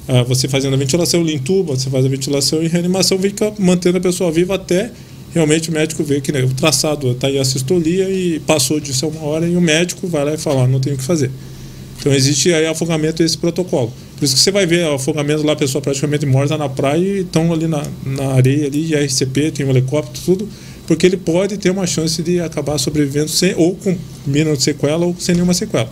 ah, 0.08 0.22
você 0.22 0.48
fazendo 0.48 0.74
a 0.74 0.76
ventilação, 0.76 1.20
ele 1.20 1.34
entuba, 1.34 1.76
você 1.76 1.88
faz 1.88 2.04
a 2.04 2.08
ventilação 2.08 2.62
e 2.62 2.68
reanimação, 2.68 3.18
fica 3.18 3.52
mantendo 3.58 3.98
a 3.98 4.00
pessoa 4.00 4.32
viva 4.32 4.54
até 4.56 4.90
realmente 5.32 5.70
o 5.70 5.72
médico 5.72 6.02
ver 6.02 6.20
que 6.20 6.32
né, 6.32 6.42
o 6.42 6.48
traçado 6.48 7.12
está 7.12 7.26
aí 7.28 7.38
a 7.38 7.44
sistolia 7.44 8.08
e 8.10 8.40
passou 8.40 8.80
disso 8.80 9.04
a 9.04 9.08
uma 9.08 9.22
hora 9.22 9.46
e 9.46 9.56
o 9.56 9.60
médico 9.60 10.06
vai 10.06 10.24
lá 10.24 10.34
e 10.34 10.38
fala, 10.38 10.64
"Ah, 10.64 10.66
não 10.66 10.80
tem 10.80 10.94
o 10.94 10.96
que 10.96 11.04
fazer. 11.04 11.30
Então 12.00 12.12
existe 12.12 12.52
aí 12.52 12.66
afogamento 12.66 13.22
esse 13.22 13.36
protocolo. 13.36 13.92
Por 14.18 14.24
isso 14.24 14.34
que 14.34 14.40
você 14.40 14.50
vai 14.50 14.66
ver 14.66 14.84
afogamento 14.86 15.44
lá, 15.46 15.52
a 15.52 15.56
pessoa 15.56 15.80
praticamente 15.80 16.26
morta 16.26 16.58
na 16.58 16.68
praia 16.68 16.98
e 16.98 17.20
estão 17.20 17.52
ali 17.52 17.68
na, 17.68 17.82
na 18.04 18.32
areia 18.34 18.66
ali, 18.66 18.92
e 18.92 18.94
RCP, 18.96 19.52
tem 19.52 19.64
um 19.66 19.70
helicóptero, 19.70 20.18
tudo, 20.24 20.48
porque 20.86 21.06
ele 21.06 21.16
pode 21.16 21.56
ter 21.56 21.70
uma 21.70 21.86
chance 21.86 22.20
de 22.22 22.40
acabar 22.40 22.78
sobrevivendo 22.78 23.28
sem, 23.28 23.54
ou 23.56 23.74
com 23.76 23.96
mínimo 24.26 24.58
sequela 24.60 25.06
ou 25.06 25.14
sem 25.18 25.34
nenhuma 25.36 25.54
sequela. 25.54 25.88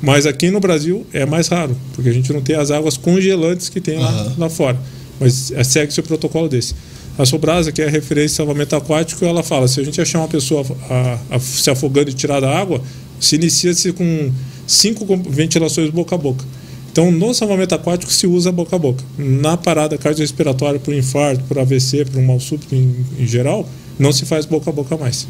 Mas 0.00 0.26
aqui 0.26 0.50
no 0.50 0.58
Brasil 0.58 1.06
é 1.12 1.24
mais 1.24 1.46
raro, 1.46 1.76
porque 1.94 2.08
a 2.08 2.12
gente 2.12 2.32
não 2.32 2.40
tem 2.40 2.56
as 2.56 2.72
águas 2.72 2.96
congelantes 2.96 3.68
que 3.68 3.80
tem 3.80 3.98
lá, 3.98 4.08
Aham. 4.10 4.34
lá 4.38 4.50
fora. 4.50 4.80
Mas 5.20 5.52
é, 5.52 5.62
segue-se 5.62 6.00
o 6.00 6.02
protocolo 6.02 6.48
desse. 6.48 6.74
A 7.16 7.24
Sobrasa, 7.24 7.70
que 7.70 7.80
é 7.80 7.86
a 7.86 7.90
referência 7.90 8.28
de 8.30 8.34
salvamento 8.34 8.74
aquático, 8.74 9.24
ela 9.24 9.42
fala: 9.44 9.68
se 9.68 9.78
a 9.78 9.84
gente 9.84 10.00
achar 10.00 10.18
uma 10.18 10.26
pessoa 10.28 10.64
a- 10.90 11.18
a- 11.36 11.38
se 11.38 11.70
afogando 11.70 12.10
e 12.10 12.12
tirar 12.14 12.40
da 12.40 12.50
água, 12.50 12.82
se 13.20 13.36
inicia-se 13.36 13.92
com 13.92 14.32
cinco 14.66 15.04
ventilações 15.28 15.90
boca 15.90 16.16
a 16.16 16.18
boca. 16.18 16.44
Então, 16.92 17.10
no 17.10 17.32
salvamento 17.32 17.74
aquático 17.74 18.12
se 18.12 18.26
usa 18.26 18.52
boca 18.52 18.76
a 18.76 18.78
boca. 18.78 19.02
Na 19.16 19.56
parada 19.56 19.96
cardiorrespiratória 19.96 20.78
por 20.78 20.94
infarto, 20.94 21.42
por 21.44 21.58
AVC, 21.58 22.04
por 22.04 22.18
um 22.18 22.26
mal 22.26 22.38
súbito 22.38 22.74
em, 22.74 22.94
em 23.18 23.26
geral, 23.26 23.66
não 23.98 24.12
se 24.12 24.26
faz 24.26 24.44
boca 24.44 24.68
a 24.68 24.72
boca 24.72 24.96
mais. 24.98 25.26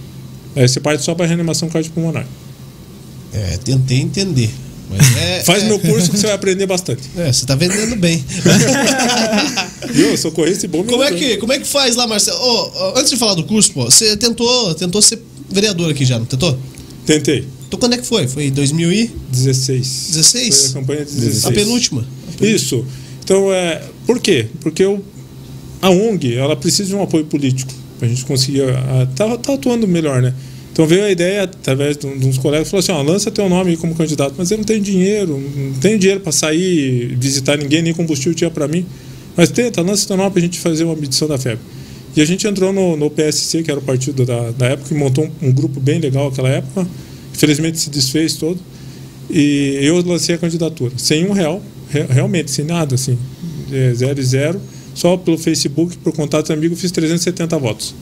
Aí 0.56 0.66
você 0.66 0.80
parte 0.80 1.05
só 1.05 1.14
para 1.14 1.24
reanimação 1.24 1.68
cardiopulmonar. 1.68 2.26
É, 3.32 3.59
tentei 3.59 4.01
entender. 4.01 4.51
É, 5.20 5.43
Faz 5.47 5.62
é, 5.62 5.68
meu 5.68 5.78
curso 5.78 6.10
que 6.10 6.18
você 6.18 6.26
vai 6.26 6.34
aprender 6.34 6.66
bastante. 6.66 7.02
É, 7.16 7.32
você 7.32 7.47
tá 7.47 7.55
vendendo 7.55 7.94
bem. 7.97 8.22
Viu? 9.90 10.16
Socorrista 10.18 10.66
e 10.66 10.68
bom 10.68 10.84
como, 10.84 11.02
é 11.02 11.12
que, 11.12 11.36
como 11.36 11.52
é 11.52 11.59
que 11.59 11.66
faz 11.66 11.94
lá, 11.94 12.06
Marcelo? 12.06 12.39
Ô, 12.39 12.62
ô, 12.66 12.98
antes 12.98 13.10
de 13.10 13.16
falar 13.16 13.34
do 13.34 13.44
curso, 13.44 13.72
pô, 13.72 13.84
você 13.84 14.16
tentou, 14.16 14.74
tentou 14.74 15.01
ser 15.01 15.22
vereador 15.48 15.90
aqui 15.90 16.05
já, 16.05 16.18
não 16.18 16.26
tentou? 16.26 16.59
Tentei. 17.06 17.47
Então 17.73 17.78
quando 17.81 17.94
é 17.94 17.97
que 17.97 18.07
foi? 18.07 18.28
Foi 18.28 18.44
em 18.49 18.51
2016? 18.51 20.09
16. 20.12 20.61
Foi 20.61 20.69
a 20.70 20.73
campanha 20.82 21.05
de 21.07 21.12
16. 21.15 21.44
A 21.47 21.53
penúltima. 21.53 22.07
Isso. 22.40 22.85
Então, 23.24 23.51
é, 23.51 23.81
por 24.07 24.20
quê? 24.20 24.47
Porque 24.61 24.85
o, 24.85 25.01
a 25.81 25.89
ONG 25.89 26.35
ela 26.36 26.55
precisa 26.55 26.90
de 26.90 26.94
um 26.94 27.03
apoio 27.03 27.24
político 27.24 27.73
para 27.99 28.07
a 28.07 28.11
gente 28.11 28.24
conseguir. 28.27 28.62
a- 28.62 29.07
Tá, 29.16 29.39
tá 29.39 29.55
atuando 29.55 29.89
melhor, 29.89 30.20
né? 30.20 30.35
Então 30.70 30.86
veio 30.86 31.05
a 31.05 31.11
ideia, 31.11 31.44
através 31.44 31.97
de, 31.97 32.07
um- 32.07 32.19
de 32.19 32.27
uns 32.27 32.36
colegas, 32.36 32.69
falou 32.69 32.81
assim: 32.81 32.93
ó, 32.93 33.01
lança 33.01 33.31
teu 33.31 33.49
nome 33.49 33.74
como 33.78 33.94
candidato, 33.94 34.35
mas 34.36 34.51
eu 34.51 34.59
não 34.59 34.65
tenho 34.65 34.81
dinheiro, 34.82 35.39
não 35.57 35.78
tenho 35.81 35.99
dinheiro 35.99 36.20
para 36.20 36.32
sair, 36.32 37.16
visitar 37.19 37.57
ninguém, 37.57 37.81
nem 37.81 37.94
combustível 37.94 38.35
tinha 38.35 38.51
para 38.51 38.69
mim. 38.69 38.85
Mas 39.35 39.49
tenta, 39.51 39.81
lança 39.81 40.07
teu 40.07 40.16
nome 40.19 40.31
para 40.31 40.40
a 40.40 40.43
gente 40.43 40.59
fazer 40.61 40.85
uma 40.85 40.94
medição 40.97 41.27
da 41.27 41.39
febre. 41.39 41.65
E 42.15 42.20
a 42.20 42.24
gente 42.27 42.47
entrou 42.47 42.70
no, 42.70 42.97
no 42.99 43.09
PSC, 43.09 43.62
que 43.62 43.70
era 43.70 43.81
o 43.81 43.82
partido 43.82 44.27
da, 44.27 44.51
da 44.51 44.66
época, 44.66 44.93
e 44.94 44.99
montou 44.99 45.24
um, 45.24 45.49
um 45.49 45.53
grupo 45.53 45.81
bem 45.81 45.99
legal 45.99 46.28
naquela 46.28 46.51
época. 46.51 46.86
Infelizmente 47.34 47.78
se 47.78 47.90
desfez 47.90 48.34
todo. 48.34 48.59
E 49.30 49.78
eu 49.80 50.00
lancei 50.04 50.34
a 50.34 50.38
candidatura, 50.38 50.92
sem 50.96 51.26
um 51.26 51.32
real, 51.32 51.62
re- 51.90 52.06
realmente, 52.09 52.50
sem 52.50 52.64
nada, 52.64 52.94
assim, 52.94 53.16
é, 53.72 53.92
zero 53.94 54.20
e 54.20 54.24
zero. 54.24 54.60
Só 54.94 55.16
pelo 55.16 55.38
Facebook, 55.38 55.96
por 55.98 56.12
contatos 56.12 56.50
amigos, 56.50 56.78
fiz 56.80 56.90
370 56.90 57.56
votos. 57.59 57.94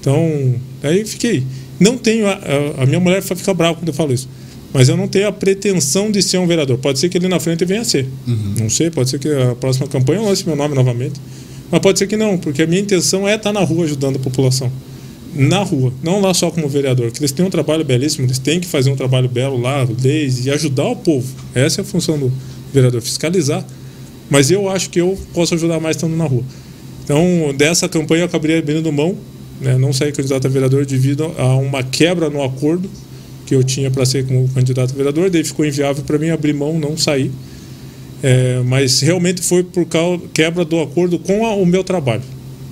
Então, 0.00 0.54
aí 0.82 1.04
fiquei. 1.04 1.42
Não 1.80 1.96
tenho. 1.96 2.26
A, 2.26 2.32
a- 2.32 2.82
a 2.82 2.86
minha 2.86 3.00
mulher 3.00 3.20
vai 3.22 3.36
ficar 3.36 3.54
brava 3.54 3.74
quando 3.76 3.88
eu 3.88 3.94
falo 3.94 4.12
isso. 4.12 4.28
Mas 4.72 4.88
eu 4.88 4.96
não 4.96 5.06
tenho 5.08 5.26
a 5.28 5.32
pretensão 5.32 6.10
de 6.10 6.22
ser 6.22 6.38
um 6.38 6.46
vereador. 6.46 6.78
Pode 6.78 6.98
ser 6.98 7.08
que 7.08 7.18
ele 7.18 7.28
na 7.28 7.38
frente 7.40 7.64
venha 7.64 7.80
a 7.82 7.84
ser. 7.84 8.08
Não 8.58 8.70
sei, 8.70 8.90
pode 8.90 9.10
ser 9.10 9.18
que 9.18 9.28
a 9.28 9.54
próxima 9.54 9.86
campanha 9.86 10.20
eu 10.20 10.24
lance 10.24 10.46
meu 10.46 10.56
nome 10.56 10.74
novamente. 10.74 11.20
Mas 11.70 11.80
pode 11.80 11.98
ser 11.98 12.06
que 12.06 12.16
não, 12.16 12.38
porque 12.38 12.62
a 12.62 12.66
minha 12.66 12.80
intenção 12.80 13.26
é 13.28 13.34
estar 13.34 13.52
na 13.52 13.60
rua 13.60 13.84
ajudando 13.84 14.16
a 14.16 14.18
população. 14.18 14.70
Na 15.34 15.62
rua, 15.62 15.92
não 16.02 16.20
lá 16.20 16.34
só 16.34 16.50
como 16.50 16.68
vereador, 16.68 17.10
que 17.10 17.18
eles 17.18 17.32
têm 17.32 17.44
um 17.44 17.50
trabalho 17.50 17.84
belíssimo, 17.84 18.26
eles 18.26 18.38
têm 18.38 18.60
que 18.60 18.66
fazer 18.66 18.90
um 18.90 18.96
trabalho 18.96 19.28
belo 19.28 19.58
lá, 19.58 19.86
leis, 20.02 20.44
e 20.44 20.50
ajudar 20.50 20.84
o 20.84 20.96
povo. 20.96 21.26
Essa 21.54 21.80
é 21.80 21.82
a 21.82 21.84
função 21.84 22.18
do 22.18 22.30
vereador, 22.72 23.00
fiscalizar. 23.00 23.64
Mas 24.28 24.50
eu 24.50 24.68
acho 24.68 24.90
que 24.90 25.00
eu 25.00 25.18
posso 25.32 25.54
ajudar 25.54 25.80
mais 25.80 25.96
estando 25.96 26.14
na 26.16 26.24
rua. 26.24 26.42
Então, 27.04 27.54
dessa 27.56 27.88
campanha 27.88 28.22
eu 28.22 28.26
acabaria 28.26 28.58
abrindo 28.58 28.92
mão, 28.92 29.16
né, 29.60 29.78
não 29.78 29.92
sair 29.92 30.12
candidato 30.12 30.46
a 30.46 30.50
vereador 30.50 30.84
devido 30.84 31.32
a 31.38 31.56
uma 31.56 31.82
quebra 31.82 32.28
no 32.28 32.42
acordo 32.42 32.88
que 33.46 33.54
eu 33.54 33.62
tinha 33.62 33.90
para 33.90 34.04
ser 34.04 34.26
como 34.26 34.48
candidato 34.48 34.92
a 34.92 34.96
vereador, 34.96 35.30
daí 35.30 35.44
ficou 35.44 35.64
inviável 35.64 36.04
para 36.04 36.18
mim 36.18 36.30
abrir 36.30 36.52
mão, 36.52 36.78
não 36.78 36.96
sair. 36.96 37.30
É, 38.22 38.62
mas 38.64 39.00
realmente 39.00 39.42
foi 39.42 39.64
por 39.64 39.84
causa 39.86 40.22
quebra 40.32 40.64
do 40.64 40.80
acordo 40.80 41.18
com 41.18 41.44
a, 41.44 41.54
o 41.54 41.66
meu 41.66 41.82
trabalho, 41.82 42.22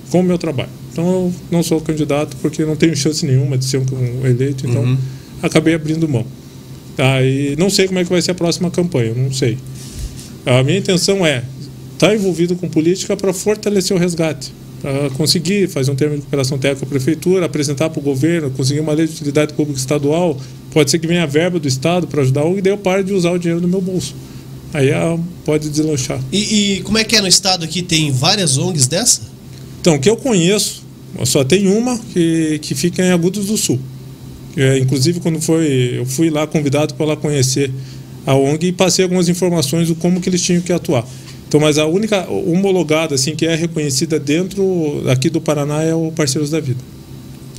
com 0.09 0.21
o 0.21 0.23
meu 0.23 0.37
trabalho. 0.37 0.80
Então 0.91 1.05
eu 1.05 1.33
não 1.49 1.63
sou 1.63 1.79
candidato 1.79 2.35
porque 2.41 2.65
não 2.65 2.75
tenho 2.75 2.95
chance 2.95 3.25
nenhuma 3.25 3.57
de 3.57 3.65
ser 3.65 3.77
um 3.77 4.25
eleito, 4.25 4.67
então 4.67 4.83
uhum. 4.83 4.97
acabei 5.41 5.73
abrindo 5.73 6.07
mão. 6.07 6.25
Tá, 6.97 7.23
e 7.23 7.55
não 7.57 7.69
sei 7.69 7.87
como 7.87 7.99
é 7.99 8.03
que 8.03 8.09
vai 8.09 8.21
ser 8.21 8.31
a 8.31 8.35
próxima 8.35 8.69
campanha, 8.69 9.13
não 9.15 9.31
sei. 9.31 9.57
A 10.45 10.61
minha 10.63 10.77
intenção 10.77 11.25
é 11.25 11.43
estar 11.93 12.09
tá 12.09 12.15
envolvido 12.15 12.55
com 12.55 12.67
política 12.67 13.15
para 13.15 13.31
fortalecer 13.31 13.95
o 13.95 13.99
resgate, 13.99 14.53
para 14.81 15.09
conseguir 15.11 15.69
fazer 15.69 15.91
um 15.91 15.95
termo 15.95 16.15
de 16.15 16.21
cooperação 16.21 16.57
técnica 16.57 16.81
com 16.81 16.85
a 16.87 16.89
prefeitura, 16.89 17.45
apresentar 17.45 17.89
para 17.89 17.99
o 17.99 18.03
governo, 18.03 18.51
conseguir 18.51 18.81
uma 18.81 18.91
lei 18.91 19.07
de 19.07 19.13
utilidade 19.13 19.53
pública 19.53 19.79
estadual, 19.79 20.37
pode 20.71 20.91
ser 20.91 20.99
que 20.99 21.07
venha 21.07 21.23
a 21.23 21.27
verba 21.27 21.59
do 21.59 21.67
Estado 21.67 22.07
para 22.07 22.21
ajudar, 22.21 22.45
e 22.57 22.61
daí 22.61 22.73
eu 22.73 22.77
pare 22.77 23.03
de 23.03 23.13
usar 23.13 23.31
o 23.31 23.39
dinheiro 23.39 23.61
do 23.61 23.67
meu 23.67 23.79
bolso. 23.81 24.13
Aí 24.73 24.91
ah, 24.91 25.17
pode 25.45 25.69
deslanchar. 25.69 26.19
E, 26.31 26.77
e, 26.77 26.81
como 26.81 26.97
é 26.97 27.03
que 27.03 27.15
é 27.15 27.21
no 27.21 27.27
estado 27.27 27.65
aqui? 27.65 27.81
Tem 27.81 28.11
várias 28.11 28.57
ONGs 28.57 28.87
dessa? 28.87 29.21
Então, 29.81 29.99
que 29.99 30.09
eu 30.09 30.15
conheço, 30.15 30.80
só 31.25 31.43
tem 31.43 31.67
uma 31.67 31.97
que, 31.97 32.59
que 32.59 32.75
fica 32.75 33.03
em 33.03 33.11
Agudos 33.11 33.47
do 33.47 33.57
Sul. 33.57 33.79
É, 34.55 34.77
inclusive, 34.79 35.19
quando 35.19 35.39
foi, 35.39 35.99
eu 35.99 36.05
fui 36.05 36.29
lá 36.29 36.45
convidado 36.45 36.93
para 36.95 37.05
lá 37.05 37.15
conhecer 37.15 37.71
a 38.25 38.35
ONG 38.35 38.67
e 38.67 38.71
passei 38.71 39.03
algumas 39.03 39.29
informações 39.29 39.87
do 39.87 39.95
como 39.95 40.19
que 40.19 40.29
eles 40.29 40.41
tinham 40.41 40.61
que 40.61 40.73
atuar. 40.73 41.05
Então, 41.47 41.59
mas 41.59 41.77
a 41.77 41.85
única 41.85 42.29
homologada 42.29 43.15
assim 43.15 43.35
que 43.35 43.45
é 43.45 43.55
reconhecida 43.55 44.19
dentro 44.19 45.03
aqui 45.09 45.29
do 45.29 45.41
Paraná 45.41 45.83
é 45.83 45.93
o 45.93 46.11
Parceiros 46.11 46.49
da 46.49 46.59
Vida. 46.59 46.79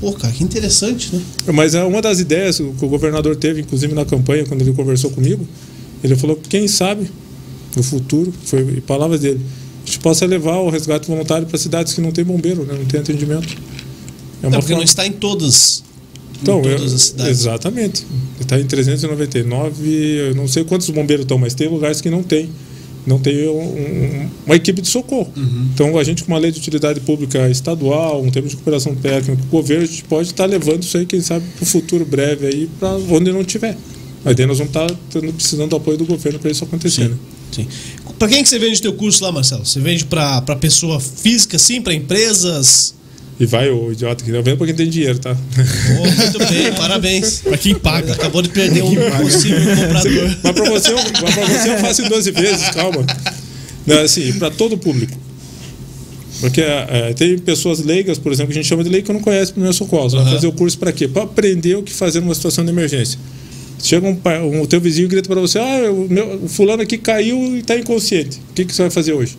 Pô, 0.00 0.12
cara, 0.12 0.32
que 0.32 0.42
interessante, 0.42 1.14
né? 1.14 1.22
Mas 1.52 1.74
é 1.74 1.84
uma 1.84 2.02
das 2.02 2.18
ideias 2.18 2.56
que 2.56 2.84
o 2.84 2.88
governador 2.88 3.36
teve, 3.36 3.60
inclusive 3.60 3.94
na 3.94 4.04
campanha, 4.04 4.44
quando 4.46 4.62
ele 4.62 4.72
conversou 4.72 5.10
comigo, 5.10 5.46
ele 6.02 6.16
falou: 6.16 6.40
quem 6.48 6.66
sabe 6.66 7.08
no 7.76 7.82
futuro, 7.82 8.32
foi 8.44 8.80
palavras 8.80 9.20
dele, 9.20 9.40
gente 9.92 9.98
possa 10.00 10.24
levar 10.24 10.56
o 10.56 10.70
resgate 10.70 11.06
voluntário 11.06 11.46
para 11.46 11.58
cidades 11.58 11.92
que 11.92 12.00
não 12.00 12.10
tem 12.10 12.24
bombeiro, 12.24 12.64
né? 12.64 12.74
não 12.78 12.86
tem 12.86 13.00
atendimento. 13.00 13.54
É 14.42 14.44
não, 14.44 14.52
porque 14.52 14.68
forma... 14.68 14.76
não 14.76 14.82
está 14.82 15.06
em 15.06 15.12
todas. 15.12 15.84
Então, 16.40 16.60
em 16.60 16.62
todas 16.62 16.80
eu, 16.80 16.96
as 16.96 17.02
cidades. 17.02 17.40
Exatamente. 17.40 18.06
Está 18.40 18.58
em 18.58 18.64
399, 18.64 19.90
eu 20.28 20.34
não 20.34 20.48
sei 20.48 20.64
quantos 20.64 20.88
bombeiros 20.88 21.24
estão, 21.24 21.36
mas 21.36 21.54
tem 21.54 21.68
lugares 21.68 22.00
que 22.00 22.08
não 22.08 22.22
tem. 22.22 22.48
Não 23.04 23.18
tem 23.18 23.48
um, 23.48 24.28
uma 24.46 24.54
equipe 24.54 24.80
de 24.80 24.86
socorro. 24.86 25.30
Uhum. 25.36 25.68
Então, 25.74 25.98
a 25.98 26.04
gente, 26.04 26.22
com 26.22 26.32
uma 26.32 26.38
lei 26.38 26.52
de 26.52 26.58
utilidade 26.58 27.00
pública 27.00 27.50
estadual, 27.50 28.22
um 28.22 28.30
termo 28.30 28.48
de 28.48 28.54
cooperação 28.54 28.94
técnica, 28.94 29.42
o 29.42 29.46
governo, 29.46 29.82
a 29.82 29.86
gente 29.86 30.04
pode 30.04 30.28
estar 30.28 30.46
levando 30.46 30.84
isso 30.84 30.96
aí, 30.96 31.04
quem 31.04 31.20
sabe, 31.20 31.44
para 31.56 31.64
o 31.64 31.66
futuro 31.66 32.04
breve 32.04 32.46
aí, 32.46 32.70
para 32.78 32.94
onde 32.94 33.32
não 33.32 33.42
tiver. 33.42 33.76
Mas 34.24 34.36
daí 34.36 34.46
nós 34.46 34.58
vamos 34.58 34.70
estar 34.70 34.88
precisando 35.34 35.70
do 35.70 35.76
apoio 35.76 35.98
do 35.98 36.04
governo 36.04 36.38
para 36.38 36.50
isso 36.50 36.62
acontecer. 36.62 37.02
Sim. 37.02 37.08
Né? 37.08 37.16
Sim. 37.50 37.68
Para 38.22 38.28
quem 38.28 38.44
que 38.44 38.48
você 38.48 38.56
vende 38.56 38.80
teu 38.80 38.92
curso 38.92 39.24
lá, 39.24 39.32
Marcelo? 39.32 39.66
Você 39.66 39.80
vende 39.80 40.04
para 40.04 40.40
pessoa 40.54 41.00
física, 41.00 41.58
sim, 41.58 41.82
para 41.82 41.92
empresas? 41.92 42.94
E 43.40 43.44
vai 43.44 43.68
o 43.68 43.90
idiota 43.90 44.22
que 44.22 44.30
tá 44.30 44.40
vendo 44.40 44.58
para 44.58 44.66
quem 44.68 44.76
tem 44.76 44.88
dinheiro, 44.88 45.18
tá? 45.18 45.36
Oh, 45.36 46.22
muito 46.22 46.38
bem, 46.38 46.72
parabéns. 46.72 47.40
Para 47.40 47.58
quem 47.58 47.74
paga. 47.74 48.12
Acabou 48.12 48.40
de 48.40 48.50
perder 48.50 48.84
um 48.84 48.94
possível 49.20 49.74
comprador. 49.74 50.36
Mas 50.40 50.52
para 50.52 50.70
você, 50.70 50.92
você 50.92 51.68
eu 51.68 51.78
faço 51.78 52.02
em 52.02 52.08
12 52.08 52.30
vezes, 52.30 52.68
calma. 52.68 53.04
Não, 53.84 53.98
assim, 53.98 54.32
para 54.34 54.52
todo 54.52 54.74
o 54.74 54.78
público. 54.78 55.18
Porque 56.38 56.60
é, 56.60 57.12
tem 57.14 57.36
pessoas 57.40 57.80
leigas, 57.80 58.18
por 58.18 58.30
exemplo, 58.30 58.52
que 58.52 58.58
a 58.60 58.62
gente 58.62 58.68
chama 58.68 58.84
de 58.84 58.88
leigo 58.88 59.04
que 59.04 59.12
não 59.12 59.20
conhece 59.20 59.50
primeiro 59.50 59.74
socorro. 59.74 60.04
Uhum. 60.04 60.22
Vai 60.22 60.34
fazer 60.34 60.46
o 60.46 60.52
curso 60.52 60.78
para 60.78 60.92
quê? 60.92 61.08
Para 61.08 61.24
aprender 61.24 61.74
o 61.74 61.82
que 61.82 61.92
fazer 61.92 62.20
numa 62.20 62.36
situação 62.36 62.64
de 62.64 62.70
emergência. 62.70 63.18
Chega 63.82 64.06
um, 64.06 64.20
um, 64.44 64.62
o 64.62 64.66
teu 64.66 64.80
vizinho 64.80 65.06
e 65.06 65.08
grita 65.08 65.28
para 65.28 65.40
você: 65.40 65.58
Ah, 65.58 65.90
o, 65.90 66.06
meu, 66.08 66.44
o 66.44 66.48
fulano 66.48 66.82
aqui 66.82 66.96
caiu 66.96 67.56
e 67.56 67.58
está 67.58 67.76
inconsciente. 67.76 68.38
O 68.50 68.54
que, 68.54 68.64
que 68.64 68.72
você 68.72 68.82
vai 68.82 68.90
fazer 68.90 69.12
hoje? 69.12 69.36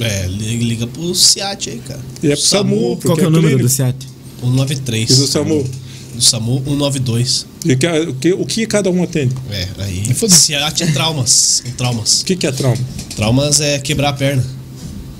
É, 0.00 0.26
liga, 0.26 0.64
liga 0.64 0.86
pro 0.86 1.14
SIAT 1.14 1.70
aí, 1.70 1.78
cara. 1.86 2.00
E 2.22 2.28
é 2.28 2.30
pro 2.30 2.40
SAMU. 2.40 2.76
SAMU 2.76 2.96
Qual 3.02 3.16
que 3.16 3.22
é, 3.22 3.24
é 3.24 3.28
o 3.28 3.30
número 3.30 3.58
do 3.58 3.68
SIAT? 3.68 3.96
193. 4.40 5.10
E 5.10 5.14
do 5.14 5.26
SAMU? 5.26 5.68
Do 6.14 6.22
SAMU, 6.22 6.62
192. 6.64 7.46
E 7.66 7.76
que, 7.76 7.86
o, 7.86 8.14
que, 8.14 8.32
o 8.32 8.46
que 8.46 8.66
cada 8.66 8.90
um 8.90 9.02
atende? 9.02 9.34
É, 9.50 9.68
aí. 9.78 10.14
SIAT 10.14 10.82
é 10.82 10.86
traumas. 10.92 11.62
traumas. 11.76 12.22
O 12.22 12.24
que, 12.24 12.36
que 12.36 12.46
é 12.46 12.52
trauma? 12.52 12.78
Traumas 13.14 13.60
é 13.60 13.78
quebrar 13.78 14.10
a 14.10 14.12
perna. 14.14 14.44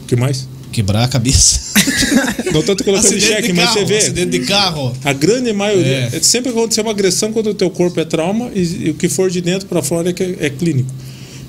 O 0.05 0.06
que 0.06 0.16
mais? 0.16 0.48
Quebrar 0.72 1.05
a 1.05 1.09
cabeça. 1.09 1.65
Não 2.52 2.62
tanto 2.62 2.84
colocando 2.84 3.14
em 3.14 3.20
xeque, 3.20 3.52
mas 3.52 3.70
você 3.70 3.84
vê. 3.84 3.98
Acidente 3.98 4.38
de 4.38 4.46
carro. 4.46 4.96
A 5.04 5.12
grande 5.12 5.52
maioria. 5.52 6.10
É. 6.12 6.20
Sempre 6.20 6.52
que 6.52 6.58
acontecer 6.58 6.80
uma 6.80 6.90
agressão 6.90 7.32
quando 7.32 7.50
o 7.50 7.54
teu 7.54 7.70
corpo 7.70 7.98
é 8.00 8.04
trauma 8.04 8.50
e, 8.54 8.86
e 8.86 8.90
o 8.90 8.94
que 8.94 9.08
for 9.08 9.30
de 9.30 9.40
dentro 9.40 9.66
para 9.68 9.82
fora 9.82 10.10
é, 10.10 10.12
que 10.12 10.36
é 10.40 10.50
clínico. 10.50 10.90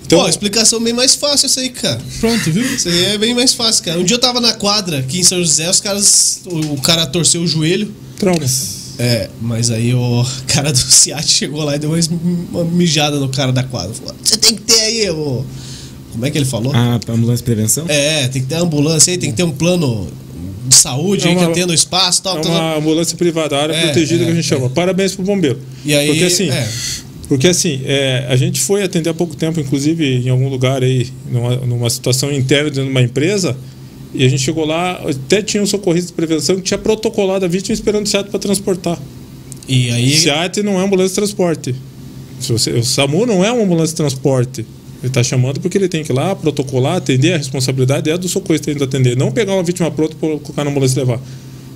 Então, 0.05 0.21
Pô, 0.21 0.29
explicação 0.29 0.81
bem 0.81 0.93
mais 0.93 1.15
fácil 1.15 1.47
essa 1.47 1.59
aí, 1.59 1.69
cara. 1.69 1.99
Pronto, 2.21 2.49
viu? 2.49 2.63
Isso 2.63 2.87
aí 2.87 3.05
é 3.05 3.17
bem 3.17 3.33
mais 3.35 3.53
fácil, 3.53 3.83
cara. 3.83 3.99
Um 3.99 4.05
dia 4.05 4.15
eu 4.15 4.21
tava 4.21 4.39
na 4.39 4.53
quadra 4.53 4.99
aqui 4.99 5.19
em 5.19 5.23
São 5.23 5.37
José, 5.39 5.69
os 5.69 5.81
caras. 5.81 6.41
O, 6.45 6.75
o 6.75 6.81
cara 6.81 7.05
torceu 7.05 7.41
o 7.41 7.47
joelho. 7.47 7.93
Traumas. 8.17 8.87
É, 8.97 9.29
mas 9.41 9.69
aí 9.69 9.93
o 9.93 10.25
cara 10.47 10.71
do 10.71 10.77
SIAT 10.77 11.27
chegou 11.27 11.63
lá 11.63 11.75
e 11.75 11.79
deu 11.79 11.91
uma 12.51 12.63
mijada 12.63 13.19
no 13.19 13.29
cara 13.29 13.51
da 13.51 13.63
quadra. 13.63 13.93
Falou: 13.93 14.15
Você 14.23 14.37
tem 14.37 14.55
que 14.55 14.61
ter 14.61 14.79
aí, 14.79 15.09
ô. 15.09 15.43
Como 16.13 16.25
é 16.25 16.31
que 16.31 16.37
ele 16.37 16.45
falou? 16.45 16.71
Ah, 16.73 16.99
ambulância 17.09 17.37
de 17.37 17.43
prevenção? 17.43 17.85
É, 17.87 18.27
tem 18.29 18.41
que 18.41 18.47
ter 18.47 18.55
ambulância 18.55 19.11
aí, 19.11 19.17
tem 19.17 19.29
que 19.29 19.37
ter 19.37 19.43
um 19.43 19.51
plano 19.51 20.07
de 20.67 20.75
saúde 20.75 21.27
é 21.27 21.31
uma, 21.31 21.39
aí 21.39 21.45
que 21.45 21.51
atenda 21.51 21.71
o 21.71 21.75
espaço 21.75 22.21
tal. 22.21 22.37
É 22.37 22.41
uma 22.41 22.77
ambulância 22.77 23.17
privada, 23.17 23.57
área 23.57 23.73
é, 23.73 23.81
protegida 23.83 24.23
é, 24.23 24.25
que 24.25 24.31
a 24.31 24.35
gente 24.35 24.47
chama. 24.47 24.65
É. 24.65 24.69
Parabéns 24.69 25.15
pro 25.15 25.23
bombeiro. 25.23 25.59
E 25.85 25.93
aí, 25.93 26.07
Porque 26.07 26.23
assim. 26.23 26.49
É. 26.49 26.67
Porque 27.27 27.47
assim, 27.47 27.81
é, 27.83 28.25
a 28.29 28.35
gente 28.37 28.61
foi 28.61 28.83
atender 28.83 29.09
há 29.09 29.13
pouco 29.13 29.35
tempo, 29.35 29.59
inclusive 29.59 30.25
em 30.25 30.29
algum 30.29 30.47
lugar 30.47 30.81
aí, 30.81 31.07
numa, 31.29 31.55
numa 31.57 31.89
situação 31.89 32.31
interna 32.31 32.71
de 32.71 32.79
uma 32.79 33.01
empresa, 33.01 33.57
e 34.13 34.25
a 34.25 34.29
gente 34.29 34.41
chegou 34.41 34.65
lá, 34.65 34.93
até 34.93 35.41
tinha 35.41 35.61
um 35.61 35.65
socorrista 35.65 36.07
de 36.07 36.13
prevenção 36.13 36.55
que 36.55 36.61
tinha 36.61 36.77
protocolado 36.77 37.43
a 37.43 37.47
vítima 37.47 37.73
esperando 37.73 38.05
o 38.05 38.09
SEAT 38.09 38.29
para 38.29 38.39
transportar. 38.39 38.97
E 39.67 39.91
aí. 39.91 40.13
O 40.13 40.17
SEAT 40.17 40.63
não 40.63 40.79
é 40.79 40.85
ambulância 40.85 41.09
de 41.09 41.15
transporte. 41.15 41.75
Você, 42.39 42.71
o 42.71 42.83
SAMU 42.83 43.25
não 43.25 43.43
é 43.43 43.51
uma 43.51 43.63
ambulância 43.63 43.89
de 43.89 43.95
transporte. 43.95 44.65
Ele 45.07 45.11
está 45.11 45.23
chamando 45.23 45.61
porque 45.61 45.77
ele 45.77 45.87
tem 45.87 46.03
que 46.03 46.11
ir 46.11 46.15
lá, 46.15 46.35
protocolar, 46.35 46.97
atender, 46.97 47.33
a 47.33 47.37
responsabilidade 47.37 48.09
é 48.09 48.17
do 48.17 48.27
socorrista 48.27 48.75
de 48.75 48.83
atender, 48.83 49.15
não 49.15 49.31
pegar 49.31 49.53
uma 49.53 49.63
vítima 49.63 49.89
pronta 49.89 50.15
para 50.19 50.27
colocar 50.27 50.65
na 50.65 50.69
ambulância 50.69 50.99
e 50.99 50.99
levar. 50.99 51.21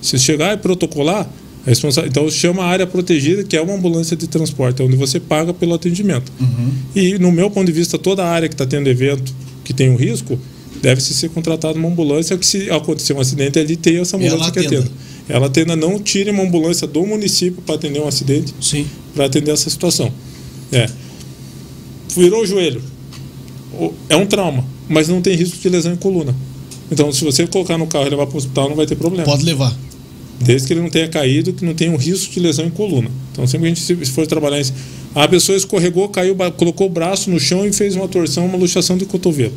Se 0.01 0.19
chegar 0.19 0.53
e 0.53 0.57
protocolar, 0.57 1.29
responsa... 1.65 2.05
então 2.05 2.29
chama 2.29 2.63
a 2.63 2.67
área 2.67 2.85
protegida, 2.85 3.43
que 3.45 3.55
é 3.55 3.61
uma 3.61 3.73
ambulância 3.73 4.17
de 4.17 4.27
transporte, 4.27 4.81
é 4.81 4.85
onde 4.85 4.97
você 4.97 5.17
paga 5.17 5.53
pelo 5.53 5.73
atendimento. 5.73 6.29
Uhum. 6.41 6.71
E 6.93 7.17
no 7.17 7.31
meu 7.31 7.49
ponto 7.49 7.67
de 7.67 7.71
vista, 7.71 7.97
toda 7.97 8.21
a 8.21 8.29
área 8.29 8.49
que 8.49 8.53
está 8.53 8.65
tendo 8.65 8.89
evento 8.89 9.33
que 9.63 9.73
tem 9.73 9.89
um 9.89 9.95
risco, 9.95 10.37
deve-se 10.81 11.13
ser 11.13 11.29
contratada 11.29 11.79
uma 11.79 11.87
ambulância 11.87 12.37
que 12.37 12.45
se 12.45 12.69
acontecer 12.69 13.13
um 13.13 13.21
acidente 13.21 13.57
ali 13.57 13.77
tem 13.77 13.99
essa 13.99 14.17
ambulância 14.17 14.51
que 14.51 14.59
atenda. 14.59 14.91
Ela 15.29 15.45
atenda, 15.45 15.75
não 15.77 15.99
tire 15.99 16.31
uma 16.31 16.43
ambulância 16.43 16.85
do 16.85 17.05
município 17.05 17.61
para 17.61 17.75
atender 17.75 18.01
um 18.01 18.07
acidente, 18.09 18.53
para 19.15 19.25
atender 19.25 19.51
essa 19.51 19.69
situação. 19.69 20.11
É. 20.69 20.89
Virou 22.13 22.41
o 22.41 22.45
joelho 22.45 22.90
é 24.09 24.15
um 24.15 24.25
trauma, 24.25 24.63
mas 24.87 25.07
não 25.07 25.21
tem 25.21 25.35
risco 25.35 25.57
de 25.57 25.69
lesão 25.69 25.93
em 25.93 25.97
coluna. 25.97 26.35
Então, 26.91 27.11
se 27.11 27.23
você 27.23 27.47
colocar 27.47 27.77
no 27.77 27.87
carro 27.87 28.07
e 28.07 28.09
levar 28.09 28.27
para 28.27 28.35
o 28.35 28.37
hospital, 28.37 28.69
não 28.69 28.75
vai 28.75 28.85
ter 28.85 28.95
problema. 28.95 29.23
Pode 29.23 29.45
levar. 29.45 29.73
Desde 30.39 30.67
que 30.67 30.73
ele 30.73 30.81
não 30.81 30.89
tenha 30.89 31.07
caído, 31.07 31.53
que 31.53 31.63
não 31.63 31.73
tenha 31.73 31.91
um 31.91 31.95
risco 31.95 32.33
de 32.33 32.39
lesão 32.39 32.65
em 32.65 32.69
coluna. 32.69 33.09
Então, 33.31 33.47
sempre 33.47 33.67
que 33.67 33.73
a 33.73 33.75
gente 33.75 34.05
se 34.05 34.11
for 34.11 34.27
trabalhar 34.27 34.59
isso, 34.59 34.73
a 35.15 35.27
pessoa 35.27 35.57
escorregou, 35.57 36.09
caiu, 36.09 36.35
colocou 36.57 36.87
o 36.87 36.89
braço 36.89 37.29
no 37.29 37.39
chão 37.39 37.65
e 37.65 37.71
fez 37.71 37.95
uma 37.95 38.07
torção, 38.07 38.45
uma 38.45 38.57
luxação 38.57 38.97
de 38.97 39.05
cotovelo. 39.05 39.53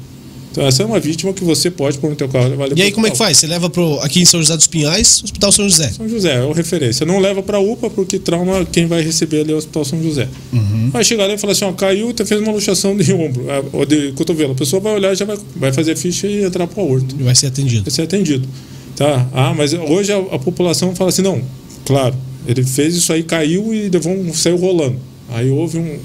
Então, 0.54 0.64
essa 0.64 0.84
é 0.84 0.86
uma 0.86 1.00
vítima 1.00 1.32
que 1.32 1.42
você 1.42 1.68
pode 1.68 1.98
pôr 1.98 2.10
no 2.10 2.14
teu 2.14 2.28
carro 2.28 2.46
e 2.46 2.50
levar 2.50 2.78
E 2.78 2.80
aí, 2.80 2.92
como 2.92 3.08
é 3.08 3.10
que 3.10 3.18
faz? 3.18 3.38
Você 3.38 3.46
leva 3.48 3.68
pro, 3.68 3.98
aqui 3.98 4.20
em 4.20 4.24
São 4.24 4.38
José 4.38 4.56
dos 4.56 4.68
Pinhais, 4.68 5.20
Hospital 5.24 5.50
São 5.50 5.68
José? 5.68 5.90
São 5.90 6.08
José, 6.08 6.36
é 6.36 6.44
o 6.44 6.52
referência. 6.52 7.04
Não 7.04 7.18
leva 7.18 7.42
para 7.42 7.58
UPA, 7.58 7.90
porque 7.90 8.20
trauma, 8.20 8.64
quem 8.64 8.86
vai 8.86 9.02
receber 9.02 9.40
ali 9.40 9.50
é 9.50 9.54
o 9.56 9.58
Hospital 9.58 9.84
São 9.84 10.00
José. 10.00 10.28
Uhum. 10.52 10.90
Vai 10.92 11.02
chegar 11.02 11.26
lá 11.26 11.34
e 11.34 11.38
falar 11.38 11.54
assim: 11.54 11.64
ó, 11.64 11.72
caiu, 11.72 12.14
tá, 12.14 12.24
fez 12.24 12.40
uma 12.40 12.52
luxação 12.52 12.96
de 12.96 13.12
ombro, 13.12 13.50
é, 13.50 13.64
ou 13.72 13.84
de 13.84 14.12
cotovelo. 14.12 14.52
A 14.52 14.54
pessoa 14.54 14.78
vai 14.78 14.94
olhar, 14.94 15.12
já 15.16 15.24
vai, 15.24 15.36
vai 15.56 15.72
fazer 15.72 15.90
a 15.90 15.96
ficha 15.96 16.28
e 16.28 16.44
entrar 16.44 16.68
para 16.68 16.80
o 16.80 16.86
aorto. 16.86 17.16
E 17.18 17.24
vai 17.24 17.34
ser 17.34 17.48
atendido. 17.48 17.82
Vai 17.82 17.90
ser 17.90 18.02
atendido. 18.02 18.48
Tá? 18.94 19.28
Ah, 19.32 19.52
mas 19.56 19.72
hoje 19.72 20.12
a, 20.12 20.18
a 20.18 20.38
população 20.38 20.94
fala 20.94 21.10
assim: 21.10 21.22
não, 21.22 21.42
claro, 21.84 22.14
ele 22.46 22.62
fez 22.62 22.94
isso 22.94 23.12
aí, 23.12 23.24
caiu 23.24 23.74
e 23.74 23.88
levou 23.88 24.12
um, 24.12 24.32
saiu 24.32 24.56
rolando. 24.56 25.00
Aí 25.30 25.50
houve 25.50 25.78
um. 25.78 25.98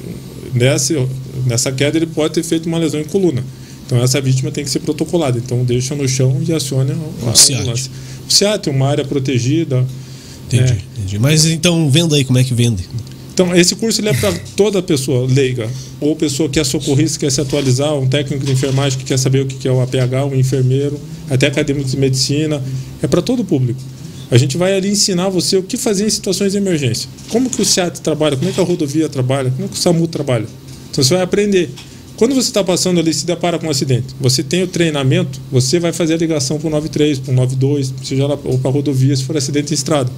Nessa, 0.56 0.96
nessa 1.46 1.72
queda, 1.72 2.00
ele 2.00 2.08
pode 2.08 2.34
ter 2.34 2.42
feito 2.42 2.66
uma 2.66 2.80
lesão 2.80 3.00
em 3.00 3.04
coluna. 3.04 3.44
Então 3.90 4.04
essa 4.04 4.22
vítima 4.22 4.52
tem 4.52 4.64
que 4.64 4.70
ser 4.70 4.82
protocolada. 4.82 5.40
Então 5.40 5.64
deixa 5.64 5.96
no 5.96 6.08
chão 6.08 6.40
e 6.48 6.54
acione 6.54 6.92
a, 6.92 6.94
a 6.94 7.32
ambulância. 7.32 7.90
O 8.28 8.32
SEAT, 8.32 8.70
uma 8.70 8.88
área 8.88 9.04
protegida. 9.04 9.84
Entendi, 10.46 10.74
é. 10.74 10.78
entendi. 10.96 11.18
Mas 11.18 11.48
então 11.48 11.90
venda 11.90 12.16
aí, 12.16 12.24
como 12.24 12.38
é 12.38 12.44
que 12.44 12.54
vende? 12.54 12.88
Então, 13.34 13.56
esse 13.56 13.74
curso 13.76 14.02
ele 14.02 14.10
é 14.10 14.14
para 14.14 14.34
toda 14.56 14.84
pessoa 14.84 15.26
leiga, 15.26 15.70
ou 16.02 16.14
pessoa 16.14 16.50
que 16.50 16.60
é 16.60 16.64
socorrista, 16.64 17.18
quer 17.18 17.32
se 17.32 17.40
atualizar, 17.40 17.96
um 17.96 18.06
técnico 18.06 18.46
de 18.46 18.52
enfermagem 18.52 19.00
que 19.00 19.06
quer 19.06 19.18
saber 19.18 19.44
o 19.44 19.46
que 19.46 19.66
é 19.66 19.72
o 19.72 19.80
APH, 19.80 20.26
um 20.30 20.36
enfermeiro, 20.36 21.00
até 21.30 21.48
acadêmico 21.48 21.90
de 21.90 21.96
medicina, 21.96 22.62
é 23.02 23.08
para 23.08 23.22
todo 23.22 23.40
o 23.40 23.46
público. 23.46 23.80
A 24.30 24.38
gente 24.38 24.58
vai 24.58 24.76
ali 24.76 24.90
ensinar 24.90 25.30
você 25.30 25.56
o 25.56 25.64
que 25.64 25.78
fazer 25.78 26.06
em 26.06 26.10
situações 26.10 26.52
de 26.52 26.58
emergência. 26.58 27.10
Como 27.30 27.50
que 27.50 27.62
o 27.62 27.66
SEAT 27.66 28.02
trabalha, 28.02 28.36
como 28.36 28.50
é 28.50 28.54
que 28.54 28.60
a 28.60 28.64
rodovia 28.64 29.08
trabalha, 29.08 29.50
como 29.56 29.70
que 29.70 29.76
o 29.76 29.78
SAMU 29.78 30.06
trabalha. 30.06 30.48
Então 30.92 31.02
você 31.02 31.14
vai 31.14 31.24
aprender. 31.24 31.70
Quando 32.20 32.36
você 32.36 32.50
está 32.50 32.62
passando 32.62 33.00
ali 33.00 33.14
se 33.14 33.26
depara 33.26 33.58
com 33.58 33.68
um 33.68 33.70
acidente, 33.70 34.14
você 34.20 34.44
tem 34.44 34.62
o 34.62 34.68
treinamento, 34.68 35.40
você 35.50 35.80
vai 35.80 35.94
fazer 35.94 36.16
a 36.16 36.18
ligação 36.18 36.60
para 36.60 36.68
o 36.68 36.70
93, 36.70 37.18
para 37.18 37.32
o 37.32 37.34
92, 37.34 37.94
seja 38.04 38.28
lá, 38.28 38.38
ou 38.44 38.60
para 38.60 38.70
a 38.70 38.74
rodovia 38.74 39.16
se 39.16 39.24
for 39.24 39.38
acidente 39.38 39.72
em 39.72 39.74
estrada. 39.74 40.12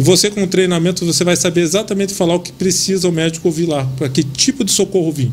E 0.00 0.02
você, 0.02 0.30
com 0.30 0.42
o 0.42 0.46
treinamento, 0.46 1.04
você 1.04 1.22
vai 1.22 1.36
saber 1.36 1.60
exatamente 1.60 2.14
falar 2.14 2.36
o 2.36 2.40
que 2.40 2.50
precisa 2.50 3.10
o 3.10 3.12
médico 3.12 3.46
ouvir 3.46 3.66
lá, 3.66 3.84
para 3.98 4.08
que 4.08 4.24
tipo 4.24 4.64
de 4.64 4.72
socorro 4.72 5.12
vir. 5.12 5.30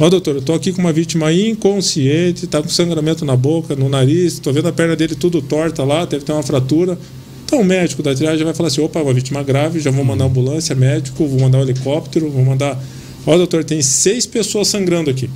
Ó, 0.00 0.08
doutor, 0.08 0.34
eu 0.34 0.40
estou 0.40 0.52
aqui 0.52 0.72
com 0.72 0.80
uma 0.80 0.92
vítima 0.92 1.32
inconsciente, 1.32 2.46
está 2.46 2.60
com 2.60 2.68
sangramento 2.68 3.24
na 3.24 3.36
boca, 3.36 3.76
no 3.76 3.88
nariz, 3.88 4.32
estou 4.32 4.52
vendo 4.52 4.66
a 4.66 4.72
perna 4.72 4.96
dele 4.96 5.14
tudo 5.14 5.40
torta 5.40 5.84
lá, 5.84 6.04
deve 6.04 6.24
ter 6.24 6.32
uma 6.32 6.42
fratura. 6.42 6.98
Então 7.44 7.60
o 7.60 7.64
médico 7.64 8.02
da 8.02 8.12
triagem 8.12 8.44
vai 8.44 8.52
falar 8.52 8.66
assim: 8.66 8.80
opa, 8.80 9.00
uma 9.00 9.14
vítima 9.14 9.44
grave, 9.44 9.78
já 9.78 9.92
vou 9.92 10.04
mandar 10.04 10.24
ambulância, 10.24 10.74
médico, 10.74 11.24
vou 11.24 11.38
mandar 11.38 11.58
um 11.58 11.62
helicóptero, 11.62 12.28
vou 12.28 12.44
mandar. 12.44 12.76
Ó, 13.26 13.36
doutor, 13.36 13.64
tem 13.64 13.82
seis 13.82 14.24
pessoas 14.24 14.68
sangrando 14.68 15.10
aqui. 15.10 15.28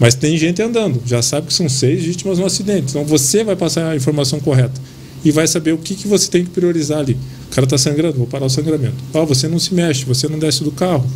Mas 0.00 0.14
tem 0.14 0.36
gente 0.36 0.60
andando, 0.60 1.00
já 1.06 1.22
sabe 1.22 1.46
que 1.46 1.54
são 1.54 1.68
seis 1.68 2.02
vítimas 2.02 2.38
no 2.38 2.46
acidente. 2.46 2.86
Então 2.90 3.04
você 3.04 3.44
vai 3.44 3.54
passar 3.54 3.90
a 3.90 3.96
informação 3.96 4.40
correta 4.40 4.80
e 5.24 5.30
vai 5.30 5.46
saber 5.46 5.72
o 5.72 5.78
que, 5.78 5.94
que 5.94 6.08
você 6.08 6.28
tem 6.28 6.44
que 6.44 6.50
priorizar 6.50 6.98
ali. 6.98 7.16
O 7.46 7.54
cara 7.54 7.64
está 7.64 7.78
sangrando, 7.78 8.18
vou 8.18 8.26
parar 8.26 8.46
o 8.46 8.50
sangramento. 8.50 8.96
Ó, 9.12 9.24
você 9.24 9.46
não 9.46 9.58
se 9.58 9.72
mexe, 9.72 10.04
você 10.04 10.28
não 10.28 10.38
desce 10.38 10.64
do 10.64 10.72
carro. 10.72 11.08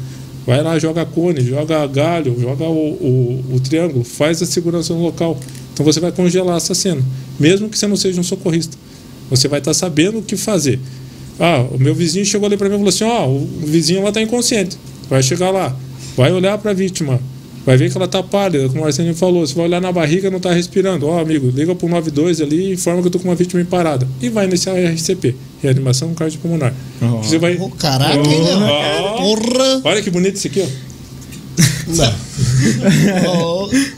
Vai 0.47 0.63
lá, 0.63 0.79
joga 0.79 1.05
cone, 1.05 1.43
joga 1.43 1.87
galho, 1.87 2.35
joga 2.41 2.65
o, 2.65 2.93
o, 2.93 3.55
o 3.57 3.61
triângulo, 3.61 4.03
faz 4.03 4.41
a 4.41 4.47
segurança 4.47 4.95
no 4.95 5.03
local. 5.03 5.39
Então 5.75 5.85
você 5.85 6.01
vai 6.01 6.11
congelar 6.11 6.57
essa 6.57 6.75
cena, 6.75 7.03
mesmo 7.39 7.69
que 7.69 7.79
você 7.79 7.87
não 7.87 7.97
seja 7.97 8.19
um 8.19 8.25
socorrista. 8.25 8.77
Você 9.29 9.47
vai 9.47 9.59
estar 9.59 9.73
tá 9.73 9.75
sabendo 9.75 10.21
o 10.21 10.23
que 10.23 10.37
fazer. 10.37 10.81
Ah, 11.39 11.67
o 11.71 11.79
meu 11.79 11.95
vizinho 11.95 12.25
chegou 12.25 12.47
ali 12.47 12.57
para 12.57 12.69
mim 12.69 12.77
e 12.77 12.79
falou 12.79 12.89
assim: 12.89 13.05
Ó, 13.05 13.27
oh, 13.27 13.37
o 13.37 13.67
vizinho 13.67 14.03
lá 14.03 14.09
está 14.09 14.23
inconsciente. 14.23 14.79
Vai 15.11 15.23
chegar 15.23 15.51
lá, 15.51 15.77
vai 16.19 16.33
olhar 16.33 16.59
para 16.59 16.73
a 16.73 16.75
vítima, 16.75 17.21
vai 17.65 17.77
ver 17.77 17.89
que 17.89 17.97
ela 17.97 18.07
está 18.07 18.21
pálida, 18.21 18.67
como 18.67 18.81
o 18.81 18.83
Marcelinho 18.83 19.15
falou. 19.15 19.47
Você 19.47 19.55
vai 19.55 19.67
olhar 19.67 19.81
na 19.81 19.93
barriga 19.93 20.29
não 20.29 20.39
está 20.39 20.53
respirando. 20.53 21.07
Ó, 21.07 21.17
oh, 21.17 21.21
amigo, 21.21 21.49
liga 21.55 21.77
para 21.77 21.87
o 21.87 21.89
92 21.89 22.41
ali 22.41 22.71
e 22.71 22.73
informa 22.73 23.01
que 23.01 23.07
eu 23.07 23.09
estou 23.09 23.23
com 23.23 23.29
uma 23.29 23.37
vítima 23.37 23.61
em 23.61 23.65
parada. 23.65 24.07
E 24.21 24.29
vai 24.29 24.49
nesse 24.49 24.69
RCP, 24.69 25.37
reanimação 25.63 26.13
cardiopulmonar. 26.15 26.75
Oh. 27.01 27.23
Você 27.23 27.39
vai. 27.39 27.57
Oh, 27.61 27.71
caraca, 27.71 28.19
oh. 28.19 29.17
Porra! 29.17 29.81
Olha 29.85 30.03
que 30.03 30.11
bonito 30.11 30.35
isso 30.35 30.49
aqui, 30.49 30.61
ó. 30.61 30.67
Não. 31.87 33.71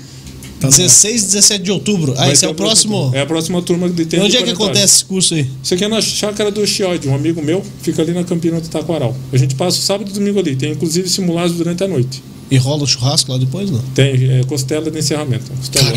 16 0.68 1.22
e 1.22 1.26
17 1.26 1.64
de 1.64 1.70
outubro. 1.70 2.14
Ah, 2.16 2.30
esse 2.30 2.44
é 2.44 2.48
o 2.48 2.54
próximo. 2.54 3.10
É 3.14 3.20
a 3.20 3.26
próxima 3.26 3.62
turma 3.62 3.88
de 3.88 4.04
tempo. 4.04 4.24
Onde 4.24 4.36
é 4.36 4.42
que 4.42 4.50
acontece 4.50 4.96
esse 4.96 5.04
curso 5.04 5.34
aí? 5.34 5.46
Isso 5.62 5.74
aqui 5.74 5.84
é 5.84 5.88
na 5.88 6.00
chácara 6.00 6.50
do 6.50 6.66
Chiode, 6.66 7.08
um 7.08 7.14
amigo 7.14 7.42
meu, 7.42 7.64
fica 7.82 8.02
ali 8.02 8.12
na 8.12 8.24
Campina 8.24 8.60
do 8.60 8.68
Taquaral. 8.68 9.16
A 9.32 9.36
gente 9.36 9.54
passa 9.54 9.78
o 9.78 9.80
sábado 9.80 10.10
e 10.10 10.12
domingo 10.12 10.38
ali. 10.38 10.56
Tem 10.56 10.72
inclusive 10.72 11.08
simulados 11.08 11.56
durante 11.56 11.82
a 11.82 11.88
noite. 11.88 12.22
E 12.50 12.56
rola 12.56 12.82
o 12.82 12.86
churrasco 12.86 13.30
lá 13.30 13.38
depois, 13.38 13.70
não? 13.70 13.80
Tem, 13.94 14.40
é 14.40 14.42
costela 14.44 14.90
de 14.90 14.98
encerramento. 14.98 15.50
Costela 15.52 15.92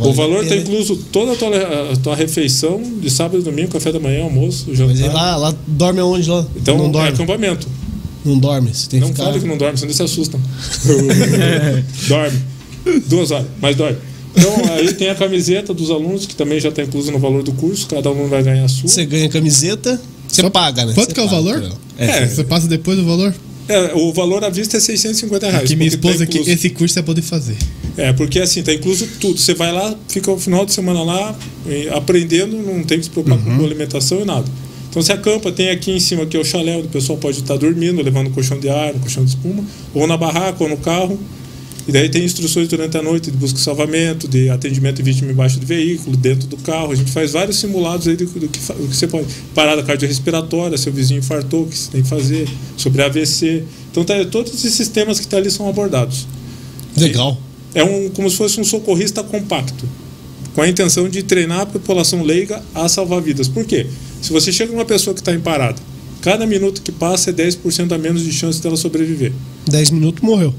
o 0.00 0.12
valor 0.12 0.42
está 0.42 0.56
incluso 0.56 0.96
toda 1.12 1.32
a 1.32 1.36
tua, 1.36 1.92
a 1.92 1.96
tua, 1.96 2.16
refeição 2.16 2.80
de 3.00 3.10
sábado 3.10 3.40
e 3.40 3.42
domingo, 3.42 3.68
café 3.68 3.92
da 3.92 4.00
manhã, 4.00 4.24
almoço, 4.24 4.74
jantar. 4.74 4.96
Mas 4.96 5.12
lá, 5.12 5.36
lá 5.36 5.54
dorme 5.66 6.00
aonde 6.00 6.28
lá? 6.28 6.46
Então, 6.56 6.76
não 6.76 6.90
dorme. 6.90 7.08
é 7.08 7.12
acampamento. 7.12 7.68
Não 8.24 8.38
dorme, 8.38 8.74
você 8.74 8.88
tem 8.88 9.00
não 9.00 9.08
que 9.08 9.14
ficar... 9.14 9.26
fale 9.26 9.40
que 9.40 9.46
não 9.46 9.56
dorme, 9.56 9.76
senão 9.76 9.88
eles 9.88 9.96
se 9.96 10.02
assustam. 10.02 10.40
dorme. 12.08 12.38
Duas 13.06 13.30
horas, 13.30 13.46
mas 13.60 13.76
dorme. 13.76 13.98
Então, 14.36 14.52
aí 14.74 14.92
tem 14.92 15.08
a 15.08 15.14
camiseta 15.14 15.72
dos 15.72 15.90
alunos, 15.90 16.26
que 16.26 16.36
também 16.36 16.60
já 16.60 16.68
está 16.68 16.82
incluso 16.82 17.10
no 17.10 17.18
valor 17.18 17.42
do 17.42 17.52
curso, 17.52 17.86
cada 17.86 18.08
aluno 18.08 18.28
vai 18.28 18.42
ganhar 18.42 18.64
a 18.64 18.68
sua. 18.68 18.88
Você 18.88 19.06
ganha 19.06 19.26
a 19.26 19.30
camiseta, 19.30 20.00
você 20.28 20.42
Só 20.42 20.50
paga, 20.50 20.84
né? 20.84 20.92
Quanto 20.92 21.14
que 21.14 21.20
é 21.20 21.22
o 21.22 21.28
valor? 21.28 21.62
É, 21.96 22.06
é, 22.06 22.26
Você 22.26 22.44
passa 22.44 22.68
depois 22.68 22.98
o 22.98 23.04
valor? 23.04 23.34
É, 23.68 23.94
o 23.94 24.12
valor 24.12 24.44
à 24.44 24.50
vista 24.50 24.76
é 24.76 24.80
650 24.80 25.50
reais. 25.50 25.68
Que 25.68 25.74
minha 25.74 25.90
tá 25.90 25.96
esposa, 25.96 26.26
tá 26.26 26.26
que 26.26 26.38
esse 26.38 26.70
curso 26.70 26.98
é 26.98 27.02
poder 27.02 27.22
fazer. 27.22 27.56
É, 27.96 28.12
porque 28.12 28.38
assim, 28.38 28.62
tá 28.62 28.72
incluso 28.72 29.08
tudo. 29.20 29.38
Você 29.38 29.54
vai 29.54 29.72
lá, 29.72 29.94
fica 30.08 30.30
o 30.30 30.38
final 30.38 30.64
de 30.66 30.72
semana 30.72 31.02
lá, 31.02 31.34
aprendendo, 31.94 32.56
não 32.58 32.84
tem 32.84 32.98
que 32.98 33.04
se 33.04 33.10
preocupar 33.10 33.38
uhum. 33.38 33.58
com 33.58 33.64
alimentação 33.64 34.20
e 34.20 34.24
nada. 34.24 34.44
Então 34.88 35.02
você 35.02 35.12
acampa, 35.12 35.50
tem 35.50 35.70
aqui 35.70 35.90
em 35.90 36.00
cima 36.00 36.22
aqui 36.22 36.38
o 36.38 36.44
chalé, 36.44 36.76
onde 36.76 36.86
o 36.86 36.90
pessoal 36.90 37.18
pode 37.18 37.40
estar 37.40 37.56
dormindo, 37.56 38.00
levando 38.02 38.30
colchão 38.30 38.58
de 38.58 38.68
ar, 38.68 38.92
colchão 38.94 39.24
de 39.24 39.30
espuma, 39.30 39.64
ou 39.92 40.06
na 40.06 40.16
barraca, 40.16 40.62
ou 40.62 40.70
no 40.70 40.76
carro. 40.76 41.18
E 41.88 41.92
daí 41.92 42.08
tem 42.08 42.24
instruções 42.24 42.66
durante 42.66 42.96
a 42.98 43.02
noite 43.02 43.30
de 43.30 43.36
busca 43.36 43.58
e 43.58 43.62
salvamento, 43.62 44.26
de 44.26 44.50
atendimento 44.50 44.96
de 44.96 45.02
vítima 45.04 45.30
embaixo 45.30 45.60
do 45.60 45.66
veículo, 45.66 46.16
dentro 46.16 46.48
do 46.48 46.56
carro. 46.56 46.90
A 46.90 46.94
gente 46.96 47.12
faz 47.12 47.32
vários 47.32 47.58
simulados 47.58 48.08
aí 48.08 48.16
do, 48.16 48.26
do, 48.26 48.48
que, 48.48 48.58
do 48.58 48.88
que, 48.88 48.96
você 48.96 49.06
pode. 49.06 49.26
Parada 49.54 49.82
cardiorrespiratória, 49.84 50.76
seu 50.76 50.92
vizinho 50.92 51.18
infartou, 51.18 51.62
o 51.62 51.68
que 51.68 51.78
você 51.78 51.90
tem 51.92 52.02
que 52.02 52.08
fazer, 52.08 52.48
sobre 52.76 53.02
AVC. 53.02 53.62
Então 53.92 54.04
tá, 54.04 54.24
todos 54.24 54.52
esses 54.52 54.74
sistemas 54.74 55.18
que 55.18 55.26
estão 55.26 55.38
tá 55.38 55.42
ali 55.42 55.50
são 55.50 55.68
abordados. 55.68 56.26
Legal. 56.96 57.38
É 57.72 57.84
um, 57.84 58.08
como 58.10 58.28
se 58.28 58.36
fosse 58.36 58.60
um 58.60 58.64
socorrista 58.64 59.22
compacto, 59.22 59.88
com 60.54 60.62
a 60.62 60.68
intenção 60.68 61.08
de 61.08 61.22
treinar 61.22 61.60
a 61.60 61.66
população 61.66 62.22
leiga 62.22 62.62
a 62.74 62.88
salvar 62.88 63.20
vidas. 63.20 63.46
Por 63.46 63.64
quê? 63.64 63.86
Se 64.20 64.32
você 64.32 64.50
chega 64.50 64.72
uma 64.72 64.84
pessoa 64.84 65.14
que 65.14 65.20
está 65.20 65.32
em 65.32 65.40
parada, 65.40 65.80
cada 66.20 66.46
minuto 66.46 66.82
que 66.82 66.90
passa 66.90 67.30
é 67.30 67.32
10% 67.32 67.92
a 67.92 67.98
menos 67.98 68.24
de 68.24 68.32
chance 68.32 68.60
dela 68.60 68.76
sobreviver. 68.76 69.32
10 69.68 69.90
minutos 69.90 70.22
morreu. 70.22 70.52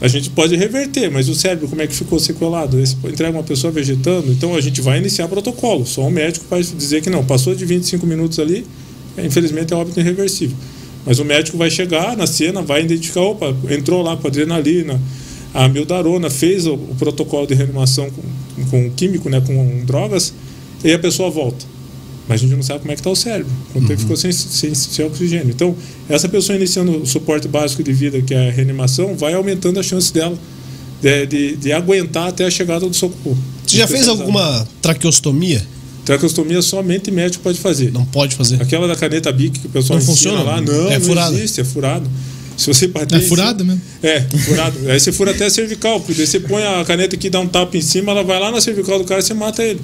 A 0.00 0.08
gente 0.08 0.30
pode 0.30 0.56
reverter, 0.56 1.10
mas 1.10 1.28
o 1.28 1.34
cérebro, 1.34 1.68
como 1.68 1.82
é 1.82 1.86
que 1.86 1.94
ficou 1.94 2.18
sequelado? 2.18 2.80
Entrega 2.80 3.36
uma 3.36 3.42
pessoa 3.42 3.70
vegetando, 3.70 4.32
então 4.32 4.54
a 4.54 4.60
gente 4.60 4.80
vai 4.80 4.98
iniciar 4.98 5.28
protocolo. 5.28 5.86
Só 5.86 6.06
um 6.06 6.10
médico 6.10 6.46
vai 6.48 6.62
dizer 6.62 7.02
que 7.02 7.10
não, 7.10 7.22
passou 7.22 7.54
de 7.54 7.66
25 7.66 8.06
minutos 8.06 8.38
ali, 8.38 8.66
é, 9.16 9.26
infelizmente 9.26 9.74
é 9.74 9.76
óbito 9.76 10.00
irreversível. 10.00 10.56
Mas 11.04 11.18
o 11.18 11.24
médico 11.24 11.58
vai 11.58 11.70
chegar 11.70 12.16
na 12.16 12.26
cena, 12.26 12.62
vai 12.62 12.82
identificar, 12.82 13.20
opa, 13.20 13.54
entrou 13.70 14.02
lá 14.02 14.16
com 14.16 14.26
adrenalina, 14.26 14.98
a 15.52 15.68
mildarona, 15.68 16.30
fez 16.30 16.66
o, 16.66 16.74
o 16.74 16.94
protocolo 16.98 17.46
de 17.46 17.54
reanimação 17.54 18.08
com, 18.10 18.64
com 18.70 18.90
químico, 18.92 19.28
né, 19.28 19.42
com 19.42 19.84
drogas, 19.84 20.32
e 20.82 20.92
a 20.92 20.98
pessoa 20.98 21.30
volta 21.30 21.69
mas 22.30 22.40
a 22.40 22.44
gente 22.44 22.54
não 22.54 22.62
sabe 22.62 22.78
como 22.78 22.92
é 22.92 22.94
que 22.94 23.00
está 23.00 23.10
o 23.10 23.16
cérebro, 23.16 23.52
quanto 23.72 23.88
tempo 23.88 23.94
uhum. 23.94 23.98
ficou 23.98 24.16
sem, 24.16 24.30
sem, 24.30 24.72
sem, 24.72 25.04
oxigênio. 25.04 25.50
Então, 25.50 25.74
essa 26.08 26.28
pessoa 26.28 26.54
iniciando 26.54 27.02
o 27.02 27.04
suporte 27.04 27.48
básico 27.48 27.82
de 27.82 27.92
vida, 27.92 28.22
que 28.22 28.32
é 28.32 28.50
a 28.50 28.52
reanimação, 28.52 29.16
vai 29.16 29.34
aumentando 29.34 29.80
a 29.80 29.82
chance 29.82 30.14
dela 30.14 30.38
de, 31.02 31.26
de, 31.26 31.56
de 31.56 31.72
aguentar 31.72 32.28
até 32.28 32.44
a 32.44 32.50
chegada 32.50 32.88
do 32.88 32.94
socorro. 32.94 33.36
Você 33.66 33.78
já 33.78 33.88
fez 33.88 34.06
alguma 34.06 34.64
traqueostomia? 34.80 35.60
Traqueostomia 36.04 36.62
somente 36.62 37.10
médico 37.10 37.42
pode 37.42 37.58
fazer. 37.58 37.90
Não 37.90 38.04
pode 38.04 38.36
fazer. 38.36 38.62
Aquela 38.62 38.86
da 38.86 38.94
caneta 38.94 39.32
BIC 39.32 39.58
que 39.58 39.66
o 39.66 39.70
pessoal 39.70 39.98
não 39.98 40.06
funciona 40.06 40.40
lá, 40.40 40.60
não, 40.60 40.88
é 40.88 41.00
não 41.00 41.04
furado. 41.04 41.36
existe, 41.36 41.60
é 41.60 41.64
furado. 41.64 42.08
Se 42.56 42.68
você 42.68 42.86
bater 42.86 43.18
é 43.18 43.22
furado 43.22 43.64
mesmo? 43.64 43.82
É, 44.04 44.20
furado. 44.20 44.88
Aí 44.88 45.00
você 45.00 45.10
fura 45.10 45.32
até 45.32 45.46
a 45.46 45.50
cervical, 45.50 45.98
porque 45.98 46.24
você 46.24 46.38
põe 46.38 46.62
a 46.62 46.84
caneta 46.84 47.16
aqui, 47.16 47.28
dá 47.28 47.40
um 47.40 47.48
tapa 47.48 47.76
em 47.76 47.80
cima, 47.80 48.12
ela 48.12 48.22
vai 48.22 48.38
lá 48.38 48.52
na 48.52 48.60
cervical 48.60 49.00
do 49.00 49.04
cara 49.04 49.18
e 49.18 49.24
você 49.24 49.34
mata 49.34 49.64
ele. 49.64 49.80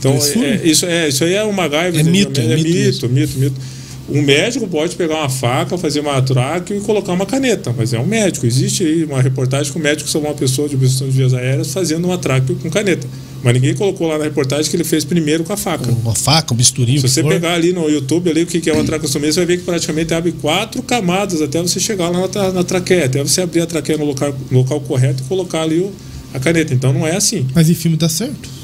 Então, 0.00 0.14
é, 0.14 0.60
isso, 0.64 0.86
é, 0.86 1.08
isso 1.08 1.22
aí 1.22 1.34
é 1.34 1.44
uma 1.44 1.68
MacGyver. 1.68 2.00
É 2.00 2.02
mito, 2.02 2.40
é, 2.40 2.44
é 2.44 2.56
mito, 2.56 3.08
mito, 3.08 3.38
mito, 3.38 3.60
Um 4.08 4.22
médico 4.22 4.66
pode 4.66 4.96
pegar 4.96 5.16
uma 5.16 5.28
faca, 5.28 5.76
fazer 5.76 6.00
uma 6.00 6.20
traque 6.22 6.72
e 6.72 6.80
colocar 6.80 7.12
uma 7.12 7.26
caneta, 7.26 7.72
mas 7.76 7.92
é 7.92 8.00
um 8.00 8.06
médico. 8.06 8.46
Existe 8.46 8.82
aí 8.82 9.04
uma 9.04 9.20
reportagem 9.20 9.70
que 9.70 9.78
o 9.78 9.82
médico 9.82 10.08
salvou 10.08 10.30
uma 10.30 10.36
pessoa 10.36 10.66
de 10.66 10.74
obstrução 10.74 11.06
de 11.06 11.12
vias 11.14 11.34
aéreas 11.34 11.70
fazendo 11.72 12.06
uma 12.06 12.16
traque 12.16 12.54
com 12.54 12.70
caneta. 12.70 13.06
Mas 13.42 13.54
ninguém 13.54 13.74
colocou 13.74 14.08
lá 14.08 14.16
na 14.16 14.24
reportagem 14.24 14.70
que 14.70 14.76
ele 14.76 14.84
fez 14.84 15.04
primeiro 15.04 15.44
com 15.44 15.52
a 15.52 15.56
faca. 15.56 15.90
Uma 15.90 16.14
faca, 16.14 16.54
um 16.54 16.56
bisturi. 16.56 16.96
Se 16.98 17.08
você 17.08 17.22
for. 17.22 17.30
pegar 17.30 17.54
ali 17.54 17.72
no 17.72 17.88
YouTube 17.88 18.30
ali, 18.30 18.42
o 18.42 18.46
que 18.46 18.68
é 18.68 18.72
uma 18.72 18.84
traqueostomia, 18.84 19.30
você 19.30 19.40
vai 19.40 19.46
ver 19.46 19.58
que 19.58 19.64
praticamente 19.64 20.14
abre 20.14 20.32
quatro 20.32 20.82
camadas 20.82 21.42
até 21.42 21.60
você 21.60 21.78
chegar 21.78 22.08
lá 22.08 22.26
na, 22.26 22.52
na 22.52 22.64
traqueia, 22.64 23.04
até 23.04 23.22
você 23.22 23.42
abrir 23.42 23.60
a 23.60 23.66
traqueia 23.66 23.98
no 23.98 24.06
local, 24.06 24.34
no 24.50 24.58
local 24.58 24.80
correto 24.80 25.22
e 25.22 25.26
colocar 25.26 25.62
ali 25.62 25.78
o, 25.78 25.92
a 26.32 26.40
caneta. 26.40 26.72
Então 26.72 26.90
não 26.90 27.06
é 27.06 27.16
assim. 27.16 27.46
Mas 27.54 27.68
em 27.68 27.74
filme 27.74 27.98
dá 27.98 28.08
certo. 28.08 28.59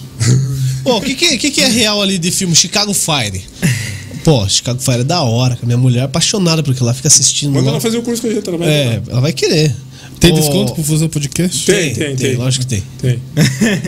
Pô, 0.87 0.99
o 0.99 1.01
que, 1.01 1.17
que, 1.17 1.37
que, 1.37 1.51
que 1.51 1.61
é 1.61 1.69
real 1.69 2.01
ali 2.01 2.17
de 2.17 2.31
filme 2.31 2.55
Chicago 2.55 2.95
Fire? 2.95 3.43
Pô, 4.23 4.49
Chicago 4.49 4.81
Fire 4.81 5.01
é 5.01 5.05
da 5.05 5.21
hora, 5.23 5.59
minha 5.65 5.77
mulher 5.77 6.01
é 6.01 6.05
apaixonada 6.05 6.63
porque 6.63 6.81
ela 6.81 6.95
fica 6.95 7.09
assistindo. 7.09 7.61
Lá. 7.61 7.71
ela 7.71 7.81
fazer 7.81 7.99
o 7.99 8.03
curso 8.03 8.23
com 8.23 8.29
a 8.29 8.31
gente, 8.33 8.51
vai. 8.51 8.69
É, 8.69 9.03
ela 9.09 9.21
vai 9.21 9.33
querer. 9.33 9.75
Tem 10.21 10.31
Pô, 10.31 10.41
desconto 10.41 10.75
pro 10.75 10.83
Fusão 10.83 11.09
Podcast? 11.09 11.67
Tem, 11.67 11.93
tem, 11.93 11.95
tem. 11.95 12.17
tem. 12.17 12.37
Lógico 12.37 12.65
que 12.65 12.71
tem. 12.71 12.83
Tem. 12.99 13.21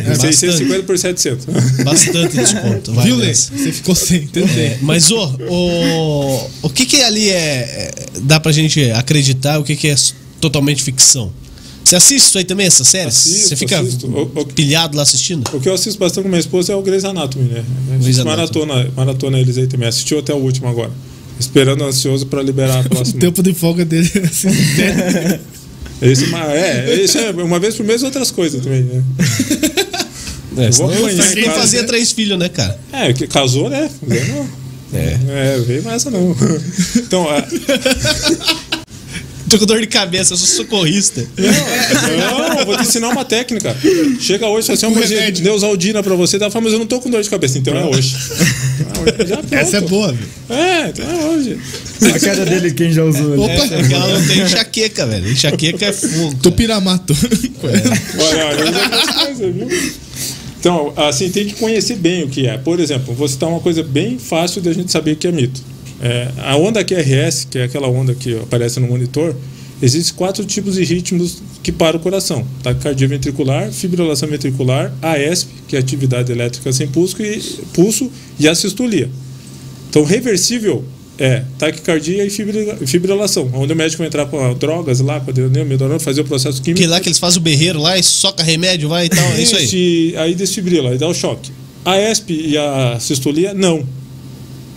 É, 0.07 0.15
650 0.15 0.83
por 0.83 0.99
700. 0.99 1.47
Bastante 1.85 2.37
desconto. 2.37 2.93
Vai 2.93 3.07
Viu, 3.07 3.17
Lê? 3.17 3.35
Você 3.35 3.73
ficou 3.73 3.95
sem, 3.95 4.25
entendeu? 4.25 4.49
É, 4.57 4.79
mas, 4.83 5.11
ô, 5.11 5.25
o, 5.49 6.51
o 6.63 6.71
que 6.71 6.85
que 6.85 7.01
ali 7.03 7.31
é, 7.31 7.35
é. 7.35 7.91
Dá 8.23 8.39
pra 8.39 8.53
gente 8.53 8.91
acreditar, 8.91 9.59
o 9.59 9.65
que 9.65 9.75
que 9.75 9.89
é 9.89 9.95
totalmente 10.41 10.83
ficção? 10.83 11.33
Você 11.89 11.97
assiste 11.97 12.27
isso 12.27 12.37
aí 12.37 12.45
também, 12.45 12.67
essa 12.67 12.85
série? 12.85 13.11
Você 13.11 13.57
fica 13.57 13.81
assisto. 13.81 14.09
pilhado 14.55 14.95
lá 14.95 15.03
assistindo? 15.03 15.49
O 15.55 15.59
que 15.59 15.69
eu 15.71 15.73
assisto 15.73 15.99
bastante 15.99 16.25
com 16.25 16.29
minha 16.29 16.39
esposa 16.41 16.73
é 16.75 16.77
o 16.77 16.83
Grey's 16.83 17.05
Anatomy, 17.05 17.45
né? 17.49 17.65
A 17.99 18.03
gente 18.03 18.23
maratona, 18.25 18.91
maratona 18.95 19.41
eles 19.41 19.57
aí 19.57 19.67
também. 19.67 19.89
Assistiu 19.89 20.19
até 20.19 20.35
o 20.35 20.37
último 20.37 20.69
agora. 20.69 20.91
Esperando 21.41 21.83
ansioso 21.85 22.27
para 22.27 22.43
liberar 22.43 22.77
a 22.77 22.81
O 22.87 22.89
próxima. 22.91 23.21
tempo 23.21 23.43
de 23.43 23.55
folga 23.55 23.87
dele 23.87 24.11
Esse, 26.03 26.27
é, 26.35 26.95
esse 27.03 27.19
é 27.19 27.31
uma 27.31 27.59
vez 27.59 27.75
por 27.75 27.85
mês 27.87 28.03
outras 28.03 28.31
coisas 28.31 28.63
também, 28.63 28.83
né? 28.83 29.03
É, 30.59 30.71
Vou 30.71 30.91
apanhar 30.93 31.31
em 31.31 31.35
quem 31.35 31.45
casa, 31.45 31.59
fazia 31.61 31.81
né? 31.83 31.87
três 31.89 32.13
filhos, 32.13 32.39
né, 32.39 32.49
cara? 32.51 32.79
É, 32.93 33.13
que 33.15 33.27
casou, 33.27 33.69
né? 33.71 33.91
Eu 34.09 34.27
não. 34.29 34.49
É. 34.93 35.19
É, 35.57 35.59
veio 35.67 35.83
mais 35.83 35.97
essa 36.03 36.11
não. 36.11 36.37
Então, 36.97 37.27
a- 37.29 37.45
Tô 39.51 39.59
com 39.59 39.67
dor 39.67 39.81
de 39.81 39.87
cabeça, 39.87 40.35
eu 40.35 40.37
sou 40.37 40.47
socorrista. 40.47 41.27
não, 41.37 42.67
vou 42.67 42.77
te 42.77 42.83
ensinar 42.83 43.09
uma 43.09 43.25
técnica. 43.25 43.75
Chega 44.21 44.47
hoje, 44.47 44.67
fala 44.67 44.77
assim, 44.77 44.87
uma 44.87 45.01
remédio. 45.01 45.45
Neusaldina 45.45 46.03
pra 46.03 46.15
você, 46.15 46.39
dá 46.39 46.51
fala, 46.51 46.65
mas 46.65 46.73
eu 46.75 46.79
não 46.79 46.87
tô 46.87 47.01
com 47.01 47.11
dor 47.11 47.23
de 47.23 47.31
cabeça, 47.31 47.59
então 47.59 47.77
é 47.77 47.85
hoje. 47.85 48.17
Ah. 49.51 49.57
Essa 49.57 49.79
é 49.79 49.81
boa, 49.81 50.13
velho. 50.13 50.29
É, 50.51 50.89
então 50.89 51.11
é 51.11 51.25
hoje. 51.27 51.59
A 52.15 52.21
cara 52.21 52.45
dele, 52.45 52.73
quem 52.73 52.93
já 52.93 53.05
usou 53.05 53.33
ali. 53.33 53.43
É, 53.43 53.55
é 53.57 53.89
que 53.89 53.95
ela 53.95 54.19
não 54.19 54.27
tem 54.27 54.43
enxaqueca, 54.43 55.07
velho. 55.07 55.31
Enxaqueca 55.31 55.87
é 55.87 55.93
fundo. 55.93 56.37
Tupiramato. 56.43 57.17
Olha, 57.63 58.47
olha, 58.47 59.25
coisa, 59.25 59.51
viu? 59.51 59.69
Então, 60.61 60.93
assim, 60.97 61.31
tem 61.31 61.47
que 61.47 61.55
conhecer 61.55 61.97
bem 61.97 62.25
o 62.25 62.29
que 62.29 62.47
é. 62.47 62.59
Por 62.59 62.81
exemplo, 62.81 63.15
vou 63.15 63.29
citar 63.29 63.49
uma 63.49 63.61
coisa 63.61 63.83
bem 63.83 64.19
fácil 64.19 64.61
da 64.61 64.73
gente 64.73 64.91
saber 64.91 65.17
que 65.17 65.27
é 65.27 65.33
mito. 65.33 65.63
É, 66.01 66.29
a 66.39 66.57
onda 66.57 66.85
QRS, 66.85 67.47
que 67.51 67.59
é 67.59 67.65
aquela 67.65 67.89
onda 67.89 68.15
que 68.15 68.37
aparece 68.37 68.79
no 68.79 68.87
monitor, 68.87 69.35
existem 69.83 70.15
quatro 70.17 70.45
tipos 70.45 70.75
de 70.77 70.85
ritmos 70.85 71.43
que 71.63 71.73
param 71.73 71.99
o 71.99 72.03
coração: 72.03 72.47
taquicardia 72.63 73.09
ventricular, 73.09 73.71
fibrilação 73.73 74.29
ventricular, 74.29 74.93
AESP, 75.03 75.49
que 75.67 75.77
é 75.77 75.79
atividade 75.79 76.31
elétrica 76.31 76.73
sem 76.73 76.87
pulso, 76.89 77.21
e, 77.23 77.41
pulso, 77.73 78.11
e 78.39 78.47
a 78.49 78.55
sistolia. 78.55 79.11
Então, 79.91 80.05
reversível 80.05 80.85
é 81.19 81.43
taquicardia 81.59 82.25
e 82.25 82.31
fibri- 82.31 82.87
fibrilação, 82.87 83.51
onde 83.55 83.73
o 83.73 83.77
médico 83.77 83.99
vai 83.99 84.07
entrar 84.07 84.27
com 84.27 84.55
drogas 84.55 85.01
lá, 85.01 85.19
com 85.19 85.33
a 85.33 85.65
medorona, 85.65 85.99
fazer 85.99 86.21
o 86.21 86.25
processo 86.25 86.63
químico. 86.63 86.81
Que 86.81 86.87
lá 86.87 87.01
que 87.01 87.09
eles 87.09 87.19
fazem 87.19 87.41
o 87.41 87.43
berreiro 87.43 87.81
lá 87.81 87.99
e 87.99 88.03
soca 88.05 88.45
remédio, 88.45 88.89
vai 88.89 89.07
e 89.07 89.09
tal. 89.09 89.25
É 89.33 89.43
isso 89.43 89.57
aí. 89.57 89.67
Aí 90.17 90.35
desfibrila, 90.37 90.91
aí 90.91 90.99
dá 90.99 91.09
o 91.09 91.15
choque. 91.15 91.51
A 91.85 91.99
ESP 92.01 92.31
e 92.51 92.57
a 92.59 92.99
sistolia, 93.01 93.53
não. 93.53 93.85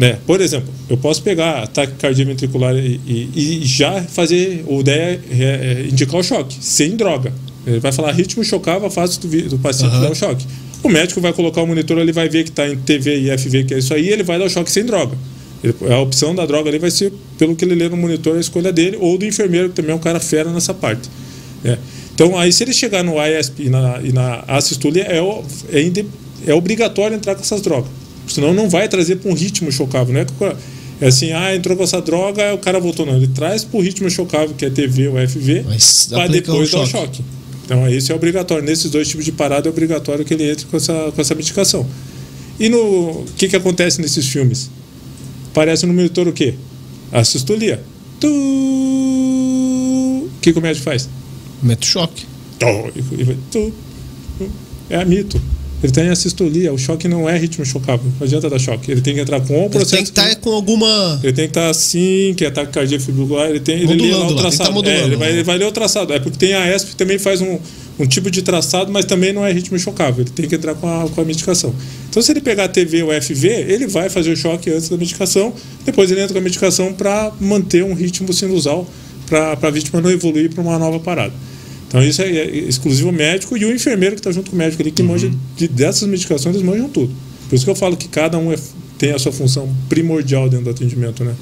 Né? 0.01 0.17
Por 0.25 0.41
exemplo, 0.41 0.67
eu 0.89 0.97
posso 0.97 1.21
pegar 1.21 1.61
ataque 1.61 1.93
cardíaco 1.99 2.31
ventricular 2.31 2.75
e, 2.75 2.99
e- 3.05 3.59
e 3.61 3.63
já 3.63 4.01
fazer, 4.01 4.63
o 4.67 4.79
ideia 4.79 5.21
é, 5.29 5.43
é 5.83 5.87
indicar 5.91 6.19
o 6.19 6.23
choque, 6.23 6.57
sem 6.59 6.95
droga. 6.95 7.31
Ele 7.67 7.79
vai 7.79 7.91
falar 7.91 8.11
ritmo 8.11 8.43
chocava 8.43 8.87
a 8.87 8.89
fase 8.89 9.19
do, 9.19 9.27
do 9.49 9.59
paciente 9.59 9.91
Aham. 9.91 10.01
dar 10.01 10.11
o 10.11 10.15
choque. 10.15 10.43
O 10.81 10.89
médico 10.89 11.21
vai 11.21 11.31
colocar 11.31 11.61
o 11.61 11.67
monitor, 11.67 11.99
ele 11.99 12.11
vai 12.11 12.27
ver 12.27 12.43
que 12.43 12.49
está 12.49 12.67
em 12.67 12.75
TV 12.77 13.19
e 13.19 13.37
FV, 13.37 13.65
que 13.65 13.75
é 13.75 13.77
isso 13.77 13.93
aí, 13.93 14.05
e 14.07 14.09
ele 14.09 14.23
vai 14.23 14.39
dar 14.39 14.45
o 14.45 14.49
choque 14.49 14.71
sem 14.71 14.83
droga. 14.83 15.15
Ele- 15.63 15.75
a 15.93 15.99
opção 15.99 16.33
da 16.33 16.47
droga 16.47 16.67
ali 16.71 16.79
vai 16.79 16.89
ser, 16.89 17.13
pelo 17.37 17.55
que 17.55 17.63
ele 17.63 17.75
lê 17.75 17.87
no 17.87 17.95
monitor, 17.95 18.35
a 18.37 18.39
escolha 18.39 18.73
dele, 18.73 18.97
ou 18.99 19.19
do 19.19 19.25
enfermeiro, 19.27 19.69
que 19.69 19.75
também 19.75 19.91
é 19.91 19.95
um 19.95 19.99
cara 19.99 20.19
fera 20.19 20.51
nessa 20.51 20.73
parte. 20.73 21.07
né? 21.63 21.77
Então, 22.15 22.35
aí 22.39 22.51
se 22.51 22.63
ele 22.63 22.73
chegar 22.73 23.03
no 23.03 23.13
ISP 23.23 23.65
e 23.65 23.69
na, 23.69 23.99
e 24.03 24.11
na 24.11 24.43
é, 25.01 25.17
é, 25.17 25.79
é 26.47 26.53
obrigatório 26.55 27.15
entrar 27.15 27.35
com 27.35 27.41
essas 27.41 27.61
drogas. 27.61 28.00
Senão 28.33 28.53
não 28.53 28.69
vai 28.69 28.87
trazer 28.87 29.17
para 29.17 29.31
um 29.31 29.33
ritmo 29.33 29.71
chocável. 29.71 30.13
Não 30.13 30.21
é, 30.21 30.25
é 31.01 31.07
assim, 31.07 31.31
ah, 31.31 31.55
entrou 31.55 31.75
com 31.75 31.83
essa 31.83 32.01
droga, 32.01 32.53
o 32.53 32.57
cara 32.57 32.79
voltou. 32.79 33.05
Não, 33.05 33.15
ele 33.15 33.27
traz 33.27 33.63
para 33.63 33.79
o 33.79 33.81
ritmo 33.81 34.09
chocável, 34.09 34.53
que 34.55 34.65
é 34.65 34.69
TV 34.69 35.07
ou 35.07 35.15
FV, 35.27 35.65
para 36.09 36.27
depois 36.27 36.73
o 36.73 36.77
dar 36.77 36.83
o 36.83 36.87
choque. 36.87 37.23
Então, 37.65 37.89
isso 37.89 38.11
é 38.11 38.15
obrigatório. 38.15 38.63
Nesses 38.63 38.91
dois 38.91 39.07
tipos 39.07 39.25
de 39.25 39.31
parada, 39.31 39.67
é 39.67 39.71
obrigatório 39.71 40.25
que 40.25 40.33
ele 40.33 40.49
entre 40.49 40.65
com 40.65 40.77
essa, 40.77 41.11
com 41.13 41.21
essa 41.21 41.33
medicação. 41.33 41.87
E 42.59 42.69
no 42.69 42.77
o 42.77 43.25
que, 43.37 43.47
que 43.47 43.55
acontece 43.55 44.01
nesses 44.01 44.27
filmes? 44.27 44.69
Aparece 45.51 45.85
no 45.85 45.93
monitor 45.93 46.27
o 46.27 46.33
quê? 46.33 46.55
A 47.11 47.23
sistolia. 47.23 47.81
Tu... 48.19 48.27
O 48.27 50.29
que, 50.41 50.53
que 50.53 50.59
o 50.59 50.61
médico 50.61 50.85
faz? 50.85 51.09
Mete 51.61 51.85
choque. 51.85 52.25
Tu. 53.51 53.73
É 54.89 54.97
a 54.97 55.05
mito. 55.05 55.41
Ele 55.83 55.91
tem 55.91 56.09
a 56.09 56.15
sistolia. 56.15 56.71
O 56.71 56.77
choque 56.77 57.07
não 57.07 57.27
é 57.27 57.37
ritmo 57.37 57.65
chocável. 57.65 58.05
Não 58.19 58.25
adianta 58.27 58.49
dar 58.49 58.59
choque. 58.59 58.91
Ele 58.91 59.01
tem 59.01 59.15
que 59.15 59.19
entrar 59.19 59.41
com 59.41 59.53
o 59.53 59.61
Ele 59.61 59.69
processo. 59.69 59.91
tem 59.95 60.03
que 60.03 60.09
estar 60.09 60.35
com 60.35 60.51
alguma. 60.51 61.19
Ele 61.23 61.33
tem 61.33 61.45
que 61.45 61.49
estar 61.51 61.69
assim, 61.69 62.33
que 62.37 62.45
é 62.45 62.47
ataque 62.49 62.71
cardíaco 62.71 63.03
fibrilar, 63.03 63.49
ele 63.49 63.59
tem 63.59 63.75
ele 63.79 63.87
lê 63.95 64.11
lá 64.11 64.19
Modulando 64.19 64.19
o 64.19 64.19
lá, 64.19 64.25
tem 64.27 64.35
que 64.35 64.35
tá 64.35 64.41
traçado. 64.49 64.73
modulando. 64.73 65.01
É, 65.01 65.05
ele, 65.05 65.15
vai, 65.15 65.29
ele 65.31 65.43
vai 65.43 65.57
ler 65.57 65.65
o 65.65 65.71
traçado. 65.71 66.13
É 66.13 66.19
porque 66.19 66.37
tem 66.37 66.53
a 66.53 66.75
ESP 66.75 66.89
que 66.91 66.95
também 66.95 67.17
faz 67.17 67.41
um, 67.41 67.57
um 67.99 68.05
tipo 68.05 68.29
de 68.29 68.41
traçado, 68.43 68.91
mas 68.91 69.05
também 69.05 69.33
não 69.33 69.43
é 69.45 69.51
ritmo 69.51 69.77
chocável. 69.79 70.23
Ele 70.23 70.29
tem 70.29 70.47
que 70.47 70.53
entrar 70.55 70.75
com 70.75 70.87
a, 70.87 71.09
com 71.09 71.21
a 71.21 71.25
medicação. 71.25 71.73
Então, 72.09 72.21
se 72.21 72.31
ele 72.31 72.41
pegar 72.41 72.65
a 72.65 72.67
TV 72.67 73.01
ou 73.01 73.09
FV, 73.21 73.47
ele 73.47 73.87
vai 73.87 74.07
fazer 74.09 74.31
o 74.31 74.35
choque 74.37 74.69
antes 74.69 74.87
da 74.87 74.97
medicação, 74.97 75.51
depois 75.83 76.11
ele 76.11 76.21
entra 76.21 76.33
com 76.33 76.39
a 76.39 76.43
medicação 76.43 76.93
para 76.93 77.31
manter 77.39 77.83
um 77.83 77.93
ritmo 77.95 78.31
sinusal, 78.33 78.87
para 79.27 79.57
a 79.61 79.69
vítima 79.71 79.99
não 80.01 80.11
evoluir 80.11 80.53
para 80.53 80.61
uma 80.61 80.77
nova 80.77 80.99
parada. 80.99 81.33
Então, 81.91 82.01
isso 82.01 82.21
é, 82.21 82.29
é 82.29 82.47
exclusivo 82.57 83.11
médico 83.11 83.57
e 83.57 83.65
o 83.65 83.75
enfermeiro 83.75 84.15
que 84.15 84.21
está 84.21 84.31
junto 84.31 84.49
com 84.49 84.55
o 84.55 84.59
médico 84.59 84.81
ali, 84.81 84.91
que 84.91 85.03
manja 85.03 85.29
de, 85.57 85.67
dessas 85.67 86.07
medicações, 86.07 86.55
eles 86.55 86.65
manjam 86.65 86.87
tudo. 86.87 87.13
Por 87.49 87.55
isso 87.55 87.65
que 87.65 87.69
eu 87.71 87.75
falo 87.75 87.97
que 87.97 88.07
cada 88.07 88.37
um 88.37 88.49
é- 88.49 88.57
tem 88.97 89.11
a 89.11 89.19
sua 89.19 89.33
função 89.33 89.69
primordial 89.89 90.47
dentro 90.47 90.65
do 90.65 90.71
atendimento, 90.71 91.21
né? 91.25 91.35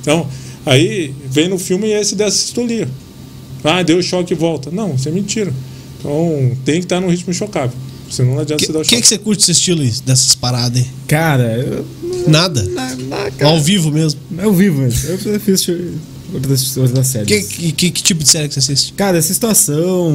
Então, 0.00 0.28
aí 0.64 1.12
vem 1.28 1.48
no 1.48 1.58
filme 1.58 1.88
esse 1.90 2.14
dessa 2.14 2.36
sistolia. 2.36 2.88
Ah, 3.64 3.82
deu 3.82 4.00
choque 4.00 4.32
e 4.32 4.36
volta. 4.36 4.70
Não, 4.70 4.94
isso 4.94 5.08
é 5.08 5.12
mentira. 5.12 5.52
Então, 5.98 6.56
tem 6.64 6.76
que 6.76 6.84
estar 6.86 7.00
num 7.00 7.08
ritmo 7.10 7.34
chocável. 7.34 7.76
Senão 8.08 8.34
não 8.34 8.40
adianta 8.42 8.62
O 8.62 8.66
você 8.66 8.72
dar 8.72 8.78
o 8.78 8.82
que, 8.82 8.90
choque. 8.90 9.02
que 9.02 9.08
você 9.08 9.18
curte 9.18 9.42
esse 9.42 9.52
estilo 9.52 9.82
aí, 9.82 9.90
dessas 10.06 10.34
paradas 10.36 10.80
aí? 10.82 10.86
Cara, 11.08 11.56
eu, 11.58 11.84
Nada? 12.28 12.62
na, 12.64 12.94
na, 12.96 13.30
cara, 13.32 13.50
Ao 13.52 13.60
vivo 13.60 13.90
mesmo. 13.90 14.20
eu 14.38 14.52
vivo, 14.52 14.82
eu 14.82 15.18
prefiro 15.18 15.54
assistir 15.54 15.92
outras, 16.32 16.76
outras 16.76 17.06
séries. 17.06 17.28
Que, 17.28 17.42
que, 17.42 17.72
que- 17.72 17.90
que 17.90 18.02
tipo 18.02 18.22
de 18.22 18.28
série 18.28 18.48
que 18.48 18.54
você 18.54 18.60
assiste? 18.60 18.92
Cara, 18.94 19.18
essa 19.18 19.32
situação, 19.32 20.12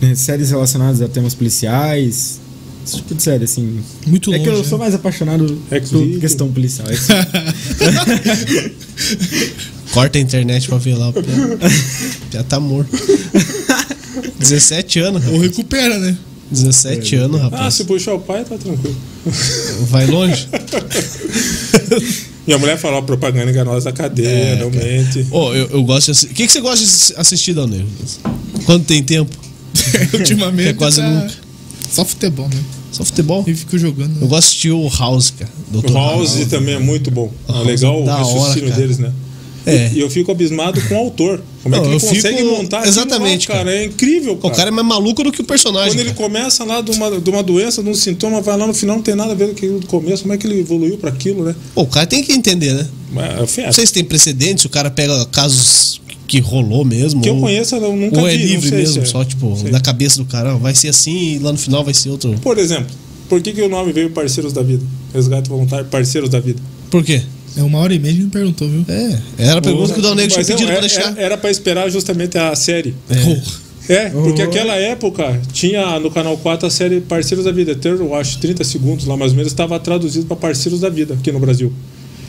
né, 0.00 0.14
séries 0.14 0.50
relacionadas 0.50 1.00
a 1.02 1.08
temas 1.08 1.34
policiais, 1.34 2.40
esse 2.86 2.96
tipo 2.96 3.14
de 3.14 3.22
série, 3.22 3.44
assim. 3.44 3.80
Muito 4.06 4.30
é 4.32 4.36
longe. 4.36 4.48
que 4.50 4.54
eu 4.54 4.58
né? 4.62 4.68
sou 4.68 4.78
mais 4.78 4.94
apaixonado 4.94 5.58
por 5.68 6.20
questão 6.20 6.50
policial. 6.52 6.86
É 6.90 6.94
Corta 9.92 10.18
a 10.18 10.20
internet 10.20 10.68
pra 10.68 10.78
ver 10.78 10.94
lá. 10.96 11.08
o 11.08 11.12
Pia. 11.12 11.24
Já 12.32 12.42
tá 12.42 12.58
morto. 12.60 12.90
17 14.38 14.98
anos, 15.00 15.24
Ou 15.24 15.32
rapaz. 15.32 15.42
recupera, 15.50 15.98
né? 15.98 16.16
17 16.50 17.16
anos, 17.16 17.40
Ah, 17.40 17.44
rapaz. 17.44 17.74
se 17.74 17.84
puxar 17.84 18.14
o 18.14 18.20
pai, 18.20 18.44
tá 18.44 18.56
tranquilo. 18.58 18.96
Vai 19.88 20.06
longe? 20.06 20.48
Minha 22.46 22.58
mulher 22.58 22.76
fala 22.78 22.98
ó, 22.98 23.02
propaganda 23.02 23.50
enganosa 23.50 23.86
da 23.86 23.92
cadeia, 23.92 24.28
É, 24.28 24.56
não 24.56 24.70
cara. 24.70 24.84
mente. 24.84 25.26
Ô, 25.30 25.52
eu, 25.54 25.66
eu 25.70 25.82
gosto 25.84 26.06
de 26.06 26.10
assistir. 26.12 26.32
O 26.32 26.34
que, 26.34 26.46
que 26.46 26.52
você 26.52 26.60
gosta 26.60 26.78
de 26.78 26.84
assi- 26.90 27.14
assistir, 27.16 27.54
Dalneiro? 27.54 27.86
Quando 28.66 28.84
tem 28.84 29.02
tempo? 29.02 29.36
Ultimamente. 30.14 30.68
É 30.68 30.72
quase 30.74 31.00
tá 31.00 31.08
nunca. 31.08 31.32
Só 31.90 32.04
futebol, 32.04 32.48
né? 32.48 32.60
Só 32.92 33.04
futebol? 33.04 33.44
E 33.46 33.54
fico 33.54 33.76
jogando. 33.78 34.20
Eu 34.20 34.28
gosto 34.28 34.42
de 34.42 34.46
assistir 34.48 34.70
o 34.70 34.88
House, 34.98 35.30
cara. 35.36 35.50
O 35.72 35.80
Dr. 35.80 35.92
House 35.92 36.46
também 36.50 36.74
é 36.74 36.78
muito 36.78 37.10
bom. 37.10 37.32
É 37.48 37.52
House 37.52 37.66
legal 37.66 38.02
o 38.02 38.06
da 38.06 38.16
hora, 38.16 38.24
raciocínio 38.24 38.72
deles, 38.72 38.98
né? 38.98 39.10
É. 39.66 39.90
E 39.94 40.00
eu 40.00 40.10
fico 40.10 40.30
abismado 40.30 40.80
com 40.88 40.94
o 40.94 40.98
autor. 40.98 41.42
Como 41.62 41.74
é 41.74 41.78
Não, 41.78 41.84
que 41.86 41.90
ele 41.92 42.00
consegue 42.00 42.36
fico- 42.38 42.50
montar 42.50 42.78
aquilo 42.80 42.90
Exatamente, 42.92 43.46
cara? 43.46 43.58
cara. 43.64 43.76
É 43.76 43.84
incrível, 43.86 44.34
O 44.34 44.36
cara. 44.36 44.54
cara 44.54 44.68
é 44.68 44.70
mais 44.70 44.86
maluco 44.86 45.24
do 45.24 45.32
que 45.32 45.40
o 45.40 45.44
personagem. 45.44 45.90
Quando 45.92 46.00
ele 46.00 46.10
cara. 46.14 46.22
começa 46.28 46.64
lá 46.64 46.80
de 46.82 46.90
uma, 46.90 47.20
de 47.20 47.30
uma 47.30 47.42
doença, 47.42 47.82
de 47.82 47.88
um 47.88 47.94
sintoma, 47.94 48.40
vai 48.42 48.56
lá 48.58 48.66
no 48.66 48.74
final, 48.74 48.96
não 48.96 49.02
tem 49.02 49.14
nada 49.14 49.32
a 49.32 49.34
ver 49.34 49.46
com 49.46 49.52
aquilo 49.52 49.80
do 49.80 49.86
começo, 49.86 50.22
como 50.22 50.34
é 50.34 50.36
que 50.36 50.46
ele 50.46 50.60
evoluiu 50.60 50.98
para 50.98 51.08
aquilo, 51.10 51.44
né? 51.44 51.54
Pô, 51.74 51.82
o 51.82 51.86
cara 51.86 52.06
tem 52.06 52.22
que 52.22 52.32
entender, 52.32 52.74
né? 52.74 52.86
É, 53.16 53.40
Não 53.40 53.46
fera. 53.46 53.72
sei 53.72 53.86
se 53.86 53.92
tem 53.92 54.04
precedentes, 54.04 54.64
o 54.64 54.68
cara 54.68 54.90
pega 54.90 55.24
casos 55.26 56.00
que 56.26 56.40
rolou 56.40 56.84
mesmo. 56.84 57.20
Que 57.22 57.28
eu 57.30 57.34
ou- 57.36 57.40
conheça, 57.40 57.76
eu 57.76 57.96
nunca 57.96 58.20
Ou 58.20 58.28
é 58.28 58.32
vi, 58.36 58.38
não 58.44 58.46
livre 58.50 58.68
sei 58.68 58.78
mesmo, 58.78 59.02
é. 59.02 59.06
só 59.06 59.24
tipo, 59.24 59.56
Sei. 59.56 59.70
na 59.70 59.80
cabeça 59.80 60.18
do 60.18 60.24
cara, 60.26 60.54
vai 60.56 60.74
ser 60.74 60.88
assim 60.88 61.36
e 61.36 61.38
lá 61.38 61.52
no 61.52 61.58
final 61.58 61.82
vai 61.84 61.94
ser 61.94 62.10
outro. 62.10 62.34
Por 62.42 62.58
exemplo, 62.58 62.86
por 63.28 63.40
que, 63.40 63.52
que 63.52 63.62
o 63.62 63.68
nome 63.68 63.92
veio 63.92 64.10
Parceiros 64.10 64.52
da 64.52 64.62
Vida? 64.62 64.84
Resgate 65.14 65.48
Voluntário, 65.48 65.86
Parceiros 65.86 66.28
da 66.28 66.40
Vida. 66.40 66.60
Por 66.90 67.02
quê? 67.04 67.22
É 67.56 67.62
uma 67.62 67.78
hora 67.78 67.94
e 67.94 67.98
meia 67.98 68.12
ele 68.12 68.24
me 68.24 68.30
perguntou, 68.30 68.68
viu? 68.68 68.84
É, 68.88 69.18
era 69.38 69.58
a 69.58 69.62
pergunta 69.62 69.92
que 69.92 69.98
o 70.00 70.02
Dal 70.02 70.14
Negro 70.14 70.32
tinha 70.32 70.44
pedido 70.44 70.66
pra 70.66 70.76
é- 70.76 70.80
deixar. 70.80 71.18
é- 71.18 71.22
Era 71.22 71.36
para 71.36 71.50
esperar 71.50 71.88
justamente 71.90 72.36
a 72.36 72.54
série. 72.56 72.94
É. 73.10 73.64
É, 73.86 74.08
porque 74.10 74.40
Oh. 74.42 74.46
aquela 74.46 74.74
época 74.76 75.40
tinha 75.52 76.00
no 76.00 76.10
canal 76.10 76.36
4 76.38 76.66
a 76.66 76.70
série 76.70 77.00
Parceiros 77.02 77.44
da 77.44 77.52
Vida, 77.52 77.74
ter, 77.74 77.92
eu 77.92 78.14
acho, 78.14 78.38
30 78.38 78.64
segundos 78.64 79.04
lá 79.04 79.14
mais 79.16 79.32
ou 79.32 79.36
menos, 79.36 79.52
estava 79.52 79.78
traduzido 79.78 80.24
para 80.26 80.36
Parceiros 80.36 80.80
da 80.80 80.88
Vida 80.88 81.12
aqui 81.14 81.30
no 81.30 81.38
Brasil. 81.38 81.70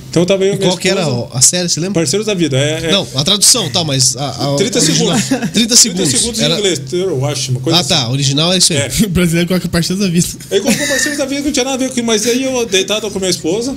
Então 0.10 0.26
tava 0.26 0.46
eu 0.46 0.54
e 0.54 0.58
qual 0.58 0.78
que 0.78 0.88
era 0.88 1.06
a 1.34 1.42
série, 1.42 1.68
você 1.68 1.80
lembra? 1.80 1.96
Parceiros 2.02 2.26
da 2.26 2.34
Vida. 2.34 2.58
É, 2.58 2.86
é 2.88 2.92
Não, 2.92 3.06
a 3.16 3.24
tradução, 3.24 3.70
tá, 3.70 3.84
mas. 3.84 4.16
A, 4.18 4.30
a, 4.30 4.56
30 4.56 4.80
a 4.80 4.82
original- 4.82 5.18
segundos. 5.20 5.52
30 5.54 5.76
segundos. 5.76 6.10
30 6.10 6.18
segundos 6.18 6.40
Era- 6.42 6.56
em 6.56 6.58
inglês, 6.58 6.80
ter, 6.80 6.98
eu 7.02 7.26
acho, 7.26 7.52
uma 7.52 7.60
coisa 7.60 7.80
Ah, 7.80 7.84
tá. 7.84 8.04
assim. 8.04 8.12
Original 8.14 8.54
é 8.54 8.58
isso 8.58 8.72
aí. 8.74 8.80
É. 8.80 8.90
O 9.06 9.10
brasileiro 9.12 9.48
coloca 9.48 9.68
parceiro 9.70 10.02
da 10.02 10.08
vida. 10.10 10.28
Aí 10.52 10.60
colocou 10.62 10.88
Parceiros 10.88 11.18
da 11.18 11.26
Vida 11.26 11.40
que 11.42 11.46
não 11.48 11.52
tinha 11.54 11.66
nada 11.66 11.76
a 11.84 11.88
ver 11.88 11.94
com 11.94 12.02
mas 12.04 12.26
aí 12.26 12.44
eu 12.44 12.66
deitado 12.66 13.10
com 13.10 13.18
a 13.18 13.20
minha 13.20 13.30
esposa, 13.32 13.76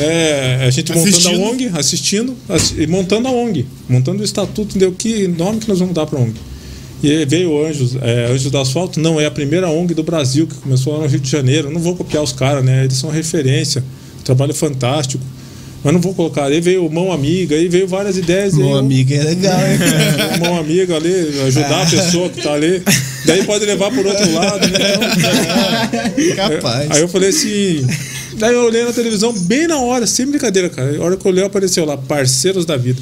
é, 0.00 0.64
a 0.66 0.70
gente 0.70 0.92
montando 0.92 1.08
Assistindo. 1.16 1.42
a 1.44 1.48
ONG, 1.48 1.70
assistindo, 1.74 2.36
assi- 2.48 2.74
e 2.78 2.86
montando 2.86 3.28
a 3.28 3.30
ONG, 3.30 3.66
montando 3.88 4.22
o 4.22 4.24
estatuto, 4.24 4.70
entendeu? 4.70 4.92
Que 4.96 5.26
nome 5.28 5.60
que 5.60 5.68
nós 5.68 5.78
vamos 5.78 5.94
dar 5.94 6.06
para 6.06 6.18
a 6.18 6.22
ONG. 6.22 6.34
E 7.02 7.10
aí 7.10 7.24
veio 7.26 7.50
o 7.50 7.64
Anjos, 7.64 7.94
é, 8.00 8.26
Anjos 8.32 8.50
do 8.50 8.58
Asfalto, 8.58 8.98
não, 8.98 9.20
é 9.20 9.26
a 9.26 9.30
primeira 9.30 9.68
ONG 9.70 9.92
do 9.94 10.02
Brasil 10.02 10.46
que 10.46 10.54
começou 10.54 10.94
lá 10.94 11.00
no 11.00 11.06
Rio 11.06 11.20
de 11.20 11.30
Janeiro. 11.30 11.68
Eu 11.68 11.72
não 11.72 11.80
vou 11.80 11.94
copiar 11.94 12.22
os 12.22 12.32
caras, 12.32 12.64
né? 12.64 12.84
Eles 12.84 12.96
são 12.96 13.10
referência, 13.10 13.84
trabalho 14.24 14.54
fantástico. 14.54 15.22
Mas 15.84 15.92
não 15.92 16.00
vou 16.00 16.14
colocar. 16.14 16.46
Aí 16.46 16.60
veio 16.60 16.90
mão 16.90 17.12
amiga, 17.12 17.54
aí 17.54 17.68
veio 17.68 17.86
várias 17.86 18.16
ideias. 18.16 18.54
Mão 18.54 18.74
amiga 18.74 19.14
é 19.14 19.22
legal, 19.22 19.60
hein? 19.60 19.78
É, 20.34 20.38
mão 20.38 20.58
amiga 20.58 20.96
ali, 20.96 21.12
ajudar 21.46 21.82
a 21.82 21.86
pessoa 21.86 22.28
que 22.28 22.42
tá 22.42 22.54
ali. 22.54 22.82
Daí 23.24 23.44
pode 23.44 23.64
levar 23.66 23.92
por 23.92 24.04
outro 24.04 24.32
lado, 24.32 24.66
né? 24.66 26.34
Capaz. 26.34 26.90
Aí 26.90 27.00
eu 27.02 27.08
falei 27.08 27.28
assim. 27.28 27.86
Daí 28.36 28.54
eu 28.54 28.64
olhei 28.64 28.84
na 28.84 28.92
televisão 28.92 29.32
bem 29.32 29.66
na 29.66 29.78
hora, 29.78 30.06
sem 30.06 30.26
brincadeira, 30.26 30.68
cara. 30.68 30.96
A 30.96 31.02
hora 31.02 31.16
que 31.16 31.26
eu 31.26 31.32
olhei, 31.32 31.44
apareceu 31.44 31.84
lá, 31.84 31.96
Parceiros 31.96 32.64
da 32.64 32.76
Vida. 32.76 33.00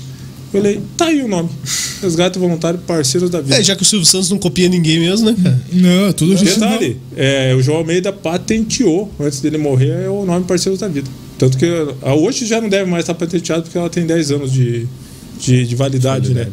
Eu 0.53 0.61
falei, 0.61 0.81
tá 0.97 1.07
aí 1.07 1.23
o 1.23 1.29
nome. 1.29 1.49
Resgate 2.01 2.39
Voluntário 2.39 2.79
Parceiros 2.87 3.31
da 3.31 3.41
Vida. 3.41 3.57
É, 3.57 3.63
já 3.63 3.75
que 3.75 3.83
o 3.83 3.85
Silvio 3.85 4.07
Santos 4.07 4.31
não 4.31 4.39
copia 4.39 4.69
ninguém 4.69 5.01
mesmo, 5.01 5.31
né, 5.31 5.37
cara? 5.43 5.61
Não, 5.73 6.13
tudo 6.13 6.37
justo. 6.37 6.61
Detalhe, 6.61 6.97
é, 7.17 7.55
o 7.55 7.63
João 7.63 7.79
Almeida 7.79 8.13
patenteou, 8.13 9.13
antes 9.19 9.41
dele 9.41 9.59
morrer, 9.59 10.05
é 10.05 10.09
o 10.09 10.25
nome 10.25 10.45
Parceiros 10.45 10.79
da 10.81 10.87
Vida. 10.87 11.11
Tanto 11.37 11.59
que 11.59 11.67
a 12.03 12.15
hoje 12.15 12.47
já 12.47 12.61
não 12.61 12.69
deve 12.69 12.89
mais 12.89 13.03
estar 13.03 13.15
patenteado 13.15 13.65
porque 13.65 13.77
ela 13.77 13.91
tem 13.91 14.07
10 14.07 14.31
anos 14.31 14.53
de, 14.53 14.87
de, 15.41 15.67
de 15.67 15.75
validade, 15.75 16.33
né? 16.33 16.47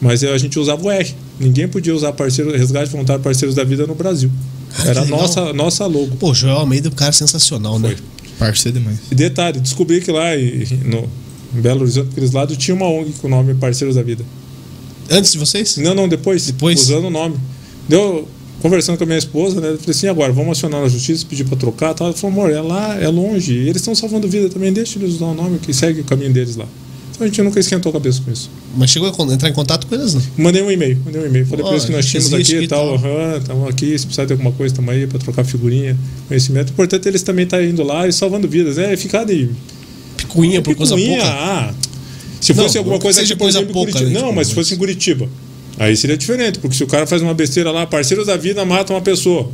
Mas 0.00 0.22
a 0.22 0.38
gente 0.38 0.56
usava 0.58 0.80
o 0.80 0.90
R. 0.90 1.12
Ninguém 1.40 1.66
podia 1.66 1.92
usar 1.92 2.12
parceiro, 2.12 2.56
resgate 2.56 2.90
voluntário 2.90 3.20
parceiros 3.22 3.56
da 3.56 3.64
vida 3.64 3.84
no 3.84 3.96
Brasil. 3.96 4.30
Cara, 4.76 4.90
Era 4.90 5.00
a 5.02 5.04
nossa, 5.06 5.52
nossa 5.52 5.86
logo. 5.86 6.16
Pô, 6.16 6.32
Joel 6.32 6.58
Almeida 6.58 6.88
é 6.88 6.90
um 6.90 6.94
cara 6.94 7.10
sensacional, 7.10 7.78
né? 7.80 7.96
Parceiro 8.38 8.78
demais. 8.78 8.98
E 9.10 9.14
detalhe, 9.14 9.60
descobri 9.60 10.00
que 10.00 10.10
lá 10.12 10.36
em- 10.36 10.64
no 10.84 11.08
em 11.56 11.60
Belo 11.62 11.80
Horizonte, 11.82 12.10
aqueles 12.10 12.32
lados, 12.32 12.56
tinha 12.58 12.74
uma 12.74 12.86
ONG 12.86 13.12
com 13.20 13.26
o 13.26 13.30
nome 13.30 13.54
Parceiros 13.54 13.96
da 13.96 14.02
Vida. 14.02 14.22
Antes 15.10 15.32
de 15.32 15.38
vocês? 15.38 15.78
Não, 15.78 15.94
não, 15.94 16.06
depois. 16.06 16.44
Depois? 16.46 16.78
Usando 16.80 17.06
o 17.06 17.10
nome. 17.10 17.36
Deu, 17.88 18.28
conversando 18.60 18.98
com 18.98 19.04
a 19.04 19.06
minha 19.06 19.18
esposa, 19.18 19.58
né? 19.58 19.68
Eu 19.70 19.78
falei 19.78 19.90
assim, 19.96 20.08
agora, 20.08 20.30
vamos 20.30 20.58
acionar 20.58 20.82
na 20.82 20.88
justiça, 20.88 21.24
pedir 21.26 21.44
pra 21.44 21.56
trocar. 21.56 21.94
Tal. 21.94 22.08
Ela 22.08 22.16
falou, 22.16 22.36
amor, 22.36 22.50
é 22.52 22.60
lá, 22.60 22.96
é 23.00 23.08
longe. 23.08 23.54
E 23.54 23.68
eles 23.68 23.76
estão 23.80 23.94
salvando 23.94 24.28
vida 24.28 24.50
também, 24.50 24.70
deixa 24.72 24.98
eles 24.98 25.14
usar 25.14 25.26
o 25.26 25.34
nome 25.34 25.58
que 25.58 25.72
segue 25.72 26.02
o 26.02 26.04
caminho 26.04 26.32
deles 26.34 26.56
lá. 26.56 26.66
Então 27.18 27.24
a 27.26 27.28
gente 27.30 27.42
nunca 27.42 27.58
esquentou 27.58 27.90
a 27.90 27.92
cabeça 27.94 28.22
com 28.24 28.30
isso. 28.30 28.48
Mas 28.76 28.90
chegou 28.90 29.08
a 29.12 29.34
entrar 29.34 29.48
em 29.48 29.52
contato 29.52 29.88
com 29.88 29.94
eles, 29.96 30.14
não? 30.14 30.22
Mandei 30.36 30.62
um 30.62 30.70
e-mail, 30.70 30.96
mandei 31.04 31.20
um 31.20 31.26
e-mail. 31.26 31.44
Falei 31.46 31.64
Ó, 31.64 31.66
pra 31.66 31.76
eles 31.76 31.84
que 31.84 31.90
nós 31.90 32.06
tínhamos 32.06 32.32
aqui 32.32 32.54
e 32.54 32.62
e 32.62 32.68
tal, 32.68 32.94
aham, 32.94 33.38
estamos 33.38 33.68
aqui, 33.68 33.98
se 33.98 34.06
precisar 34.06 34.24
de 34.24 34.32
alguma 34.34 34.52
coisa, 34.52 34.72
estamos 34.72 34.94
aí 34.94 35.04
pra 35.04 35.18
trocar 35.18 35.42
figurinha, 35.42 35.98
conhecimento. 36.28 36.68
O 36.68 36.72
importante 36.74 37.06
é 37.06 37.10
eles 37.10 37.22
também 37.24 37.44
estarem 37.44 37.70
indo 37.70 37.82
lá 37.82 38.06
e 38.06 38.12
salvando 38.12 38.46
vidas, 38.46 38.76
né? 38.76 38.96
Ficar 38.96 39.24
de 39.24 39.50
Picuinha 40.16 40.62
por 40.62 40.76
coisa 40.76 40.94
picuinha, 40.94 41.18
pouca. 41.22 41.34
ah, 41.34 41.74
se 42.40 42.54
Não, 42.54 42.62
fosse 42.62 42.78
alguma 42.78 42.94
não 42.94 43.00
coisa 43.00 43.18
que 43.20 43.26
seja 43.26 43.34
aqui, 43.34 43.38
por 43.40 43.44
coisa 43.46 43.62
pouca, 43.62 43.90
Curitiba. 43.92 44.10
né, 44.10 44.14
Não, 44.14 44.28
tipo, 44.28 44.36
mas 44.36 44.46
se 44.46 44.54
fosse 44.54 44.74
em 44.74 44.76
Curitiba. 44.78 45.28
Aí 45.76 45.96
seria 45.96 46.16
diferente, 46.16 46.60
porque 46.60 46.76
se 46.76 46.84
o 46.84 46.86
cara 46.86 47.04
faz 47.04 47.20
uma 47.20 47.34
besteira 47.34 47.72
lá, 47.72 47.84
parceiros 47.84 48.26
da 48.28 48.36
vida 48.36 48.64
matam 48.64 48.94
uma 48.94 49.02
pessoa. 49.02 49.50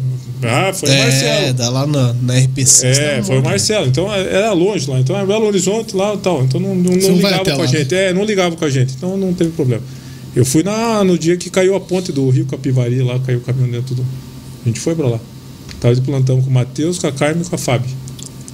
Ah, 0.48 0.72
foi 0.72 0.88
o 0.88 0.92
É, 0.92 1.02
Marcelo. 1.02 1.54
dá 1.54 1.70
lá 1.70 1.86
na, 1.86 2.12
na 2.14 2.34
RPC. 2.38 2.86
É, 2.86 3.22
foi 3.22 3.38
o 3.38 3.42
Marcelo. 3.42 3.86
Então 3.86 4.12
era 4.12 4.52
longe 4.52 4.88
lá. 4.90 4.98
Então 5.00 5.18
é 5.18 5.24
Belo 5.26 5.46
Horizonte 5.46 5.96
lá 5.96 6.14
e 6.14 6.18
tal. 6.18 6.42
Então 6.44 6.60
não, 6.60 6.74
não, 6.74 6.92
não 6.92 7.16
ligava 7.16 7.44
com 7.44 7.50
a 7.50 7.56
lá, 7.56 7.62
né? 7.62 7.66
gente. 7.68 7.94
É, 7.94 8.12
não 8.12 8.24
ligava 8.24 8.56
com 8.56 8.64
a 8.64 8.70
gente. 8.70 8.94
Então 8.96 9.16
não 9.16 9.32
teve 9.34 9.50
problema. 9.50 9.82
Eu 10.34 10.44
fui 10.44 10.62
na, 10.62 11.04
no 11.04 11.16
dia 11.18 11.36
que 11.36 11.48
caiu 11.48 11.74
a 11.76 11.80
ponte 11.80 12.10
do 12.10 12.28
Rio 12.28 12.44
Capivari, 12.46 13.00
lá 13.02 13.18
caiu 13.20 13.38
o 13.38 13.42
caminhão 13.42 13.70
dentro 13.70 13.94
do. 13.94 14.02
A 14.64 14.68
gente 14.68 14.80
foi 14.80 14.94
pra 14.94 15.06
lá. 15.08 15.20
Tava 15.80 15.94
de 15.94 16.00
plantão 16.00 16.40
com 16.42 16.48
o 16.48 16.52
Matheus, 16.52 16.98
com 16.98 17.06
a 17.06 17.12
Carmen 17.12 17.42
e 17.44 17.48
com 17.48 17.54
a 17.54 17.58
Fábio. 17.58 17.88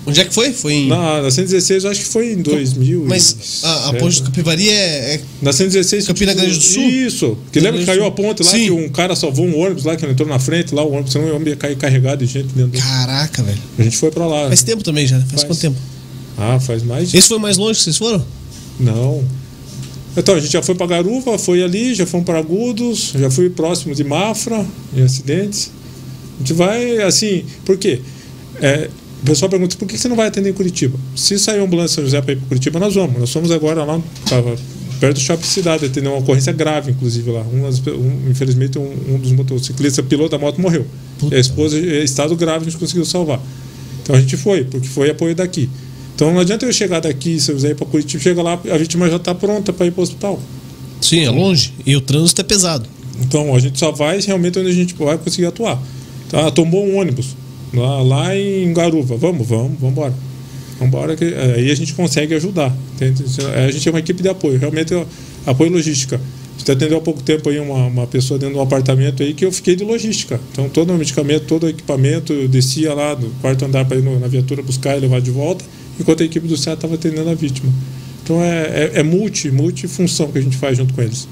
Onde 0.07 0.19
é 0.21 0.25
que 0.25 0.33
foi? 0.33 0.53
Foi 0.53 0.73
em. 0.73 0.89
Na, 0.89 1.21
na 1.23 1.31
116, 1.31 1.85
eu 1.85 1.91
acho 1.91 2.01
que 2.01 2.07
foi 2.07 2.33
em 2.33 2.41
2000. 2.43 3.05
Mas 3.07 3.61
a, 3.63 3.91
a 3.91 3.93
ponte 3.95 4.23
do 4.23 4.27
Capivari 4.31 4.69
é, 4.71 5.15
é- 5.17 5.21
Na 5.43 5.53
116. 5.53 6.07
Campina 6.07 6.33
Grande 6.33 6.55
do 6.57 6.63
Sul? 6.63 6.83
Isso. 6.83 7.37
Que 7.53 7.61
lembra 7.61 7.79
que 7.81 7.87
caiu 7.87 8.05
a 8.07 8.11
ponte 8.11 8.43
lá, 8.43 8.51
Sim. 8.51 8.65
que 8.65 8.71
um 8.71 8.89
cara 8.89 9.15
salvou 9.15 9.45
um 9.47 9.59
ônibus 9.59 9.85
lá, 9.85 9.97
que 9.97 10.05
ele 10.05 10.13
entrou 10.13 10.27
na 10.29 10.39
frente 10.39 10.75
lá, 10.75 10.83
o 10.83 10.91
ônibus, 10.93 11.13
senão 11.13 11.27
o 11.27 11.31
ônibus 11.31 11.49
ia 11.49 11.57
cair 11.57 11.77
carregado 11.77 12.25
de 12.25 12.33
gente 12.33 12.49
dentro. 12.49 12.73
do- 12.73 12.79
Caraca, 12.79 13.43
velho. 13.43 13.59
A 13.79 13.83
gente 13.83 13.97
foi 13.99 14.11
pra 14.11 14.27
lá. 14.27 14.49
Faz 14.49 14.63
tempo 14.63 14.83
também 14.83 15.07
já, 15.07 15.17
né? 15.19 15.25
Faz, 15.29 15.43
Faz. 15.43 15.45
quanto 15.45 15.61
tempo? 15.61 15.77
Ah, 16.39 16.59
faz 16.59 16.83
mais 16.83 17.11
de 17.11 17.19
Esse 17.19 17.29
foi 17.29 17.39
mais 17.39 17.59
longe 17.59 17.79
que 17.79 17.85
vocês 17.85 17.99
foram? 17.99 18.25
Não. 18.81 19.23
Então, 20.17 20.35
a 20.35 20.41
gente 20.41 20.51
já 20.53 20.63
foi 20.63 20.75
para 20.75 20.87
Garuva, 20.87 21.39
foi 21.39 21.63
ali, 21.63 21.95
já 21.95 22.07
fomos 22.07 22.25
para 22.27 22.39
Agudos, 22.39 23.13
já 23.17 23.31
fui 23.31 23.49
próximo 23.51 23.95
de 23.95 24.03
Mafra, 24.03 24.67
em 24.97 25.03
acidentes. 25.03 25.71
A 26.37 26.39
gente 26.41 26.53
vai, 26.55 26.99
assim, 27.03 27.45
por 27.67 27.77
quê? 27.77 28.01
É, 28.61 28.89
o 29.23 29.27
pessoal 29.27 29.49
pergunta, 29.51 29.77
por 29.77 29.87
que 29.87 29.99
você 29.99 30.09
não 30.09 30.17
vai 30.17 30.29
atender 30.29 30.51
em 30.51 30.53
Curitiba? 30.53 30.99
Se 31.15 31.39
sair 31.39 31.59
uma 31.59 31.67
ambulância 31.67 31.97
São 31.97 32.05
José 32.05 32.21
para 32.23 32.33
ir 32.33 32.37
para 32.37 32.47
Curitiba, 32.49 32.79
nós 32.79 32.95
vamos. 32.95 33.19
Nós 33.21 33.31
fomos 33.33 33.51
agora 33.51 33.85
lá, 33.85 34.01
perto 34.99 35.15
do 35.17 35.21
Shopping 35.21 35.47
Cidade, 35.47 35.85
atender 35.87 36.09
uma 36.09 36.19
ocorrência 36.19 36.53
grave, 36.53 36.91
inclusive, 36.91 37.31
lá. 37.31 37.43
Um, 37.43 37.67
um- 37.67 38.31
infelizmente, 38.31 38.79
um, 38.79 39.15
um 39.15 39.19
dos 39.19 39.33
motociclistas, 39.33 40.05
piloto 40.07 40.31
da 40.31 40.39
moto, 40.39 40.61
morreu. 40.61 40.87
E 41.31 41.35
a 41.35 41.39
esposa, 41.39 41.79
estado 41.79 42.35
grave, 42.37 42.67
a 42.67 42.71
gente 42.71 42.79
conseguiu 42.79 43.05
salvar. 43.05 43.41
Então 44.03 44.17
a 44.17 44.21
gente 44.21 44.37
foi, 44.37 44.65
porque 44.65 44.89
foi 44.89 45.11
apoio 45.11 45.35
daqui. 45.35 45.69
Então 46.15 46.33
não 46.33 46.41
adianta 46.41 46.67
eu 46.67 46.73
chegar 46.73 47.01
daqui, 47.01 47.39
se 47.41 47.51
eu 47.51 47.55
quiser 47.57 47.71
ir 47.71 47.75
para 47.75 47.87
Curitiba, 47.87 48.23
chega 48.23 48.43
lá, 48.43 48.53
a 48.71 48.77
vítima 48.79 49.09
já 49.09 49.17
está 49.17 49.35
pronta 49.35 49.73
para 49.73 49.87
ir 49.87 49.91
para 49.91 50.01
o 50.01 50.03
hospital. 50.03 50.41
Sim, 51.01 51.25
é 51.25 51.31
longe. 51.31 51.73
E 51.87 51.97
o 51.97 52.01
trânsito 52.01 52.41
é 52.41 52.45
pesado. 52.45 52.87
Então 53.23 53.55
a 53.55 53.59
gente 53.59 53.79
só 53.79 53.91
vai 53.91 54.21
realmente 54.21 54.59
onde 54.59 54.69
a 54.69 54.73
gente 54.73 54.95
vai 54.95 55.17
conseguir 55.19 55.47
atuar. 55.47 55.81
Tá, 56.31 56.51
tombou 56.51 56.87
um 56.87 56.97
ônibus 56.97 57.29
lá, 57.75 58.03
lá 58.03 58.37
em 58.37 58.73
Garuva. 58.73 59.17
Vamos, 59.17 59.47
vamos, 59.47 59.73
vamos 59.79 59.93
embora. 59.93 60.15
Vamos 60.79 60.95
embora 60.95 61.17
que 61.17 61.25
aí 61.25 61.71
a 61.71 61.75
gente 61.75 61.93
consegue 61.95 62.35
ajudar. 62.35 62.75
entende? 62.95 63.25
A 63.67 63.71
gente 63.71 63.89
é 63.89 63.91
uma 63.91 64.01
equipe 64.01 64.23
de 64.23 64.29
apoio, 64.29 64.59
realmente 64.59 64.95
é 64.95 65.05
apoio 65.47 65.71
logística. 65.71 66.17
A 66.17 66.59
gente 66.59 66.73
atendeu 66.73 66.99
há 66.99 67.01
pouco 67.01 67.23
tempo 67.23 67.49
aí 67.49 67.59
uma, 67.59 67.87
uma 67.87 68.07
pessoa 68.07 68.39
dentro 68.39 68.55
de 68.55 68.61
um 68.61 68.63
apartamento 68.63 69.23
aí 69.23 69.33
que 69.33 69.45
eu 69.45 69.53
fiquei 69.53 69.77
de 69.77 69.85
logística. 69.85 70.41
Então 70.53 70.69
todo 70.69 70.93
o 70.93 70.99
medicamento, 70.99 71.45
todo 71.47 71.65
o 71.65 71.69
equipamento, 71.69 72.33
eu 72.33 72.49
descia 72.49 72.93
lá 72.93 73.15
do 73.15 73.29
quarto 73.41 73.65
andar 73.65 73.85
para 73.85 73.97
ir 73.97 74.03
na 74.03 74.27
viatura 74.27 74.63
buscar 74.63 74.97
e 74.97 75.01
levar 75.01 75.21
de 75.21 75.31
volta, 75.31 75.65
enquanto 75.99 76.23
a 76.23 76.27
equipe 76.27 76.47
do 76.47 76.57
CEA 76.57 76.75
estava 76.75 76.95
atendendo 76.95 77.31
a 77.31 77.35
vítima. 77.35 77.73
Então 78.23 78.43
é, 78.43 78.91
é, 78.95 79.01
é 79.01 79.03
multi, 79.03 79.51
multifunção 79.51 80.31
que 80.31 80.39
a 80.39 80.41
gente 80.43 80.57
faz 80.57 80.77
junto 80.77 80.95
com 80.95 81.03
eles. 81.03 81.27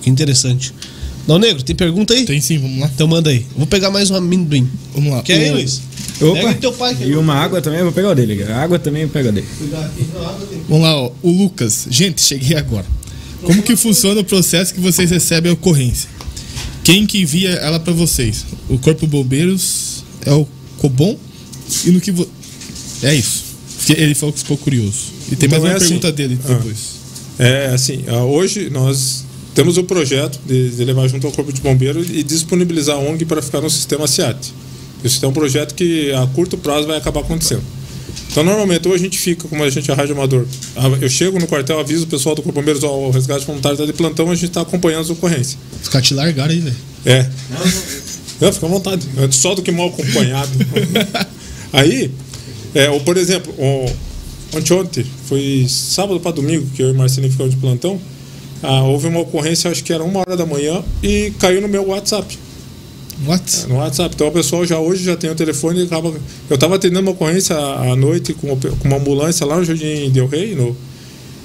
Que 0.00 0.10
interessante. 0.10 0.72
Não, 1.26 1.38
Negro, 1.38 1.62
tem 1.62 1.74
pergunta 1.76 2.14
aí? 2.14 2.24
Tem 2.24 2.40
sim, 2.40 2.58
vamos 2.58 2.80
lá. 2.80 2.90
Então 2.92 3.06
manda 3.06 3.30
aí. 3.30 3.46
Vou 3.56 3.66
pegar 3.66 3.90
mais 3.90 4.10
um 4.10 4.16
amendoim. 4.16 4.68
Vamos 4.94 5.12
lá. 5.12 5.22
Quer 5.22 5.34
aí, 5.38 5.50
O- 5.50 5.54
Luiz? 5.54 5.80
Opa. 6.20 6.54
Teu 6.54 6.72
pai. 6.72 6.94
que 6.94 7.04
E 7.04 7.16
uma 7.16 7.34
água 7.34 7.60
também, 7.60 7.78
eu 7.80 7.84
vou 7.86 7.92
pegar 7.92 8.10
o 8.10 8.14
dele. 8.14 8.42
A 8.44 8.62
água 8.62 8.78
também 8.78 9.02
eu 9.02 9.08
pego 9.08 9.28
a 9.28 9.32
dele. 9.32 9.46
Vamos 10.68 10.84
lá, 10.84 10.96
ó. 10.96 11.10
O 11.22 11.30
Lucas. 11.30 11.86
Gente, 11.90 12.20
cheguei 12.22 12.56
agora. 12.56 12.86
Como 13.42 13.62
que 13.62 13.74
funciona 13.76 14.20
o 14.20 14.24
processo 14.24 14.72
que 14.74 14.80
vocês 14.80 15.10
recebem 15.10 15.50
a 15.50 15.54
ocorrência? 15.54 16.08
Quem 16.84 17.06
que 17.06 17.20
envia 17.22 17.50
ela 17.50 17.78
pra 17.80 17.92
vocês? 17.92 18.44
O 18.68 18.78
Corpo 18.78 19.06
Bombeiros 19.06 20.04
é 20.24 20.32
o 20.32 20.46
Cobom? 20.78 21.16
E 21.84 21.90
no 21.90 22.00
que 22.00 22.10
vo... 22.12 22.28
É 23.02 23.14
isso. 23.14 23.44
Ele 23.88 24.14
falou 24.14 24.32
que 24.32 24.40
ficou 24.40 24.56
curioso. 24.56 25.06
E 25.30 25.36
tem 25.36 25.46
Então 25.48 25.60
mais 25.60 25.62
uma 25.64 25.72
é 25.72 25.76
assim. 25.76 25.86
pergunta 25.86 26.12
dele 26.12 26.38
Ah. 26.44 26.48
depois. 26.54 26.78
É 27.38 27.66
assim, 27.74 28.04
ah, 28.06 28.22
hoje 28.24 28.70
nós 28.70 29.24
temos 29.54 29.76
o 29.76 29.84
projeto 29.84 30.38
de, 30.46 30.70
de 30.70 30.84
levar 30.84 31.08
junto 31.08 31.26
ao 31.26 31.32
Corpo 31.32 31.52
de 31.52 31.60
Bombeiros 31.60 32.08
e 32.10 32.22
disponibilizar 32.22 32.96
a 32.96 32.98
ONG 32.98 33.24
para 33.24 33.42
ficar 33.42 33.60
no 33.60 33.70
sistema 33.70 34.06
SIAT. 34.06 34.52
Isso 35.04 35.24
é 35.24 35.28
um 35.28 35.32
projeto 35.32 35.74
que 35.74 36.12
a 36.12 36.26
curto 36.28 36.56
prazo 36.56 36.86
vai 36.86 36.96
acabar 36.96 37.20
acontecendo. 37.20 37.62
Então, 38.30 38.42
normalmente, 38.44 38.88
ou 38.88 38.94
a 38.94 38.98
gente 38.98 39.18
fica, 39.18 39.46
como 39.46 39.62
a 39.62 39.68
gente 39.68 39.90
é 39.90 39.94
rádio 39.94 40.14
amador, 40.14 40.46
eu 41.00 41.08
chego 41.08 41.38
no 41.38 41.46
quartel, 41.46 41.78
aviso 41.78 42.04
o 42.04 42.06
pessoal 42.06 42.34
do 42.34 42.42
Corpo 42.42 42.58
de 42.58 42.62
Bombeiros, 42.62 42.82
ó, 42.82 43.08
o 43.08 43.10
resgate 43.10 43.44
voluntário 43.44 43.74
está 43.74 43.84
de 43.84 43.92
plantão, 43.92 44.30
a 44.30 44.34
gente 44.34 44.46
está 44.46 44.62
acompanhando 44.62 45.02
as 45.02 45.10
ocorrências. 45.10 45.58
Os 45.82 45.88
caras 45.88 46.06
te 46.06 46.14
largaram 46.14 46.50
aí, 46.50 46.60
velho. 46.60 46.76
É. 47.04 47.28
Não, 48.40 48.52
fica 48.52 48.66
à 48.66 48.68
vontade. 48.68 49.06
Antes 49.18 49.38
só 49.38 49.54
do 49.54 49.62
que 49.62 49.70
mal 49.70 49.88
acompanhado. 49.88 50.50
Aí, 51.72 52.10
é, 52.74 52.90
ou, 52.90 53.00
por 53.00 53.16
exemplo, 53.16 53.54
ontem, 54.52 54.74
ontem, 54.74 55.06
foi 55.26 55.66
sábado 55.68 56.18
para 56.20 56.32
domingo 56.32 56.66
que 56.74 56.82
eu 56.82 56.90
e 56.90 56.92
Marcelinho 56.92 57.30
ficamos 57.32 57.54
de 57.54 57.60
plantão. 57.60 58.00
Ah, 58.62 58.82
houve 58.84 59.08
uma 59.08 59.20
ocorrência, 59.20 59.70
acho 59.70 59.82
que 59.82 59.92
era 59.92 60.02
uma 60.02 60.20
hora 60.20 60.36
da 60.36 60.46
manhã, 60.46 60.82
e 61.02 61.32
caiu 61.38 61.60
no 61.60 61.68
meu 61.68 61.86
WhatsApp. 61.88 62.38
What? 63.26 63.66
No 63.68 63.76
WhatsApp. 63.76 64.14
Então 64.14 64.28
o 64.28 64.32
pessoal 64.32 64.66
já 64.66 64.78
hoje 64.78 65.04
já 65.04 65.16
tem 65.16 65.30
o 65.30 65.34
telefone 65.34 65.80
e 65.80 65.84
acaba. 65.84 66.12
Eu 66.50 66.54
estava 66.54 66.76
atendendo 66.76 67.02
uma 67.02 67.12
ocorrência 67.12 67.56
à 67.56 67.94
noite 67.94 68.34
com, 68.34 68.58
uma 68.84 68.96
ambulância 68.96 69.46
lá 69.46 69.56
no 69.56 69.64
Jardim 69.64 70.10
Del 70.10 70.26
Rey, 70.26 70.54
no, 70.54 70.76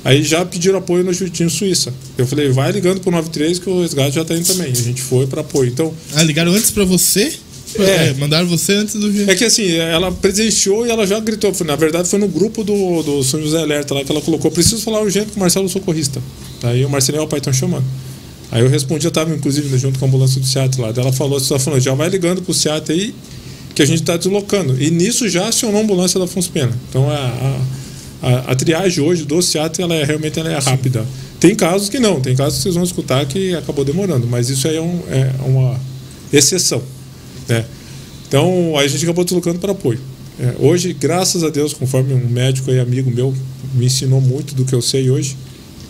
Aí 0.07 0.23
já 0.23 0.45
pediram 0.45 0.79
apoio 0.79 1.03
no 1.03 1.13
Jutinho 1.13 1.49
Suíça. 1.49 1.93
Eu 2.17 2.25
falei, 2.25 2.49
vai 2.49 2.71
ligando 2.71 3.01
pro 3.01 3.11
93 3.11 3.59
que 3.59 3.69
o 3.69 3.81
resgate 3.81 4.15
já 4.15 4.23
tá 4.23 4.33
indo 4.35 4.45
também. 4.45 4.71
A 4.71 4.75
gente 4.75 5.01
foi 5.01 5.27
para 5.27 5.41
apoio. 5.41 5.69
Então, 5.69 5.93
Ah, 6.13 6.23
ligaram 6.23 6.53
antes 6.53 6.71
pra 6.71 6.85
você? 6.85 7.33
É. 7.79 8.13
Mandaram 8.13 8.47
você 8.47 8.73
antes 8.73 8.95
do 8.95 9.29
é 9.29 9.35
que 9.35 9.43
assim, 9.43 9.71
ela 9.75 10.11
presenciou 10.11 10.85
e 10.85 10.89
ela 10.89 11.05
já 11.05 11.19
gritou. 11.19 11.51
Na 11.65 11.75
verdade, 11.75 12.07
foi 12.07 12.19
no 12.19 12.27
grupo 12.27 12.63
do, 12.63 13.03
do 13.03 13.23
São 13.23 13.41
José 13.41 13.61
Alerta 13.61 13.93
lá 13.93 14.03
que 14.03 14.11
ela 14.11 14.21
colocou: 14.21 14.49
preciso 14.51 14.81
falar 14.81 15.01
urgente 15.01 15.31
com 15.31 15.37
o 15.37 15.39
Marcelo 15.39 15.67
Socorrista. 15.69 16.21
Aí 16.63 16.83
o 16.85 16.89
Marcelinho 16.89 17.23
e 17.23 17.25
o 17.25 17.27
pai 17.27 17.39
estão 17.39 17.53
chamando. 17.53 17.85
Aí 18.51 18.61
eu 18.61 18.69
respondi, 18.69 19.05
eu 19.05 19.09
estava 19.09 19.33
inclusive 19.33 19.77
junto 19.77 19.99
com 19.99 20.05
a 20.05 20.07
ambulância 20.07 20.39
do 20.39 20.47
SEAT 20.47 20.79
lá. 20.79 20.93
Ela 20.95 21.11
falou, 21.11 21.39
você 21.39 21.53
tá 21.53 21.59
falando, 21.59 21.81
já 21.81 21.93
vai 21.93 22.09
ligando 22.09 22.41
pro 22.41 22.53
SEAT 22.53 22.91
aí 22.91 23.13
que 23.75 23.81
a 23.81 23.85
gente 23.85 24.01
está 24.01 24.17
deslocando. 24.17 24.81
E 24.81 24.89
nisso 24.89 25.27
já 25.29 25.49
acionou 25.49 25.79
a 25.79 25.83
ambulância 25.83 26.17
da 26.17 26.25
Afonso 26.25 26.49
Pena. 26.51 26.71
Então 26.89 27.09
a, 27.09 27.15
a, 27.15 28.27
a, 28.27 28.51
a 28.51 28.55
triagem 28.55 29.03
hoje 29.03 29.25
do 29.25 29.41
SEAT 29.41 29.81
ela 29.81 29.93
é, 29.93 30.03
realmente 30.03 30.39
ela 30.39 30.51
é 30.51 30.57
rápida. 30.57 31.05
Tem 31.39 31.53
casos 31.53 31.89
que 31.89 31.99
não, 31.99 32.19
tem 32.19 32.35
casos 32.35 32.57
que 32.57 32.63
vocês 32.63 32.75
vão 32.75 32.83
escutar 32.83 33.25
que 33.25 33.53
acabou 33.53 33.85
demorando, 33.85 34.25
mas 34.25 34.49
isso 34.49 34.67
aí 34.67 34.77
é, 34.77 34.81
um, 34.81 35.03
é 35.09 35.31
uma 35.45 35.79
exceção. 36.33 36.81
Né? 37.47 37.65
Então 38.27 38.77
a 38.77 38.87
gente 38.87 39.03
acabou 39.03 39.23
deslocando 39.23 39.59
para 39.59 39.71
apoio. 39.71 39.99
É, 40.39 40.53
hoje, 40.59 40.93
graças 40.93 41.43
a 41.43 41.49
Deus, 41.49 41.73
conforme 41.73 42.13
um 42.13 42.29
médico 42.29 42.69
e 42.69 42.79
amigo 42.79 43.09
meu 43.09 43.33
me 43.73 43.85
ensinou 43.85 44.21
muito 44.21 44.53
do 44.53 44.65
que 44.65 44.73
eu 44.73 44.81
sei 44.81 45.09
hoje 45.09 45.35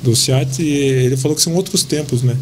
do 0.02 0.16
SEAT, 0.16 0.62
ele 0.62 1.18
falou 1.18 1.36
que 1.36 1.42
são 1.42 1.54
outros 1.54 1.84
tempos, 1.84 2.22
né? 2.22 2.38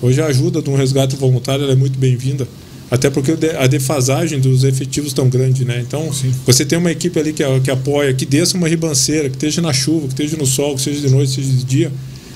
Hoje 0.00 0.22
a 0.22 0.26
ajuda 0.26 0.62
de 0.62 0.70
um 0.70 0.76
resgate 0.76 1.16
voluntário 1.16 1.70
é 1.70 1.74
muito 1.74 1.98
bem-vinda, 1.98 2.48
até 2.90 3.10
porque 3.10 3.36
a 3.58 3.66
defasagem 3.66 4.40
dos 4.40 4.64
efetivos 4.64 5.12
tão 5.12 5.28
grande, 5.28 5.64
né? 5.64 5.84
Então, 5.86 6.10
Sim. 6.12 6.32
você 6.46 6.64
tem 6.64 6.78
uma 6.78 6.90
equipe 6.90 7.18
ali 7.18 7.32
que, 7.32 7.44
que 7.60 7.70
apoia, 7.70 8.14
que 8.14 8.24
desça 8.24 8.56
uma 8.56 8.68
ribanceira, 8.68 9.28
que 9.28 9.36
esteja 9.36 9.60
na 9.60 9.72
chuva, 9.72 10.06
que 10.06 10.14
esteja 10.14 10.36
no 10.36 10.46
sol, 10.46 10.74
que 10.76 10.82
seja 10.82 11.00
de 11.00 11.10
noite, 11.10 11.32
seja 11.32 11.48
de 11.48 11.64
dia, 11.64 11.92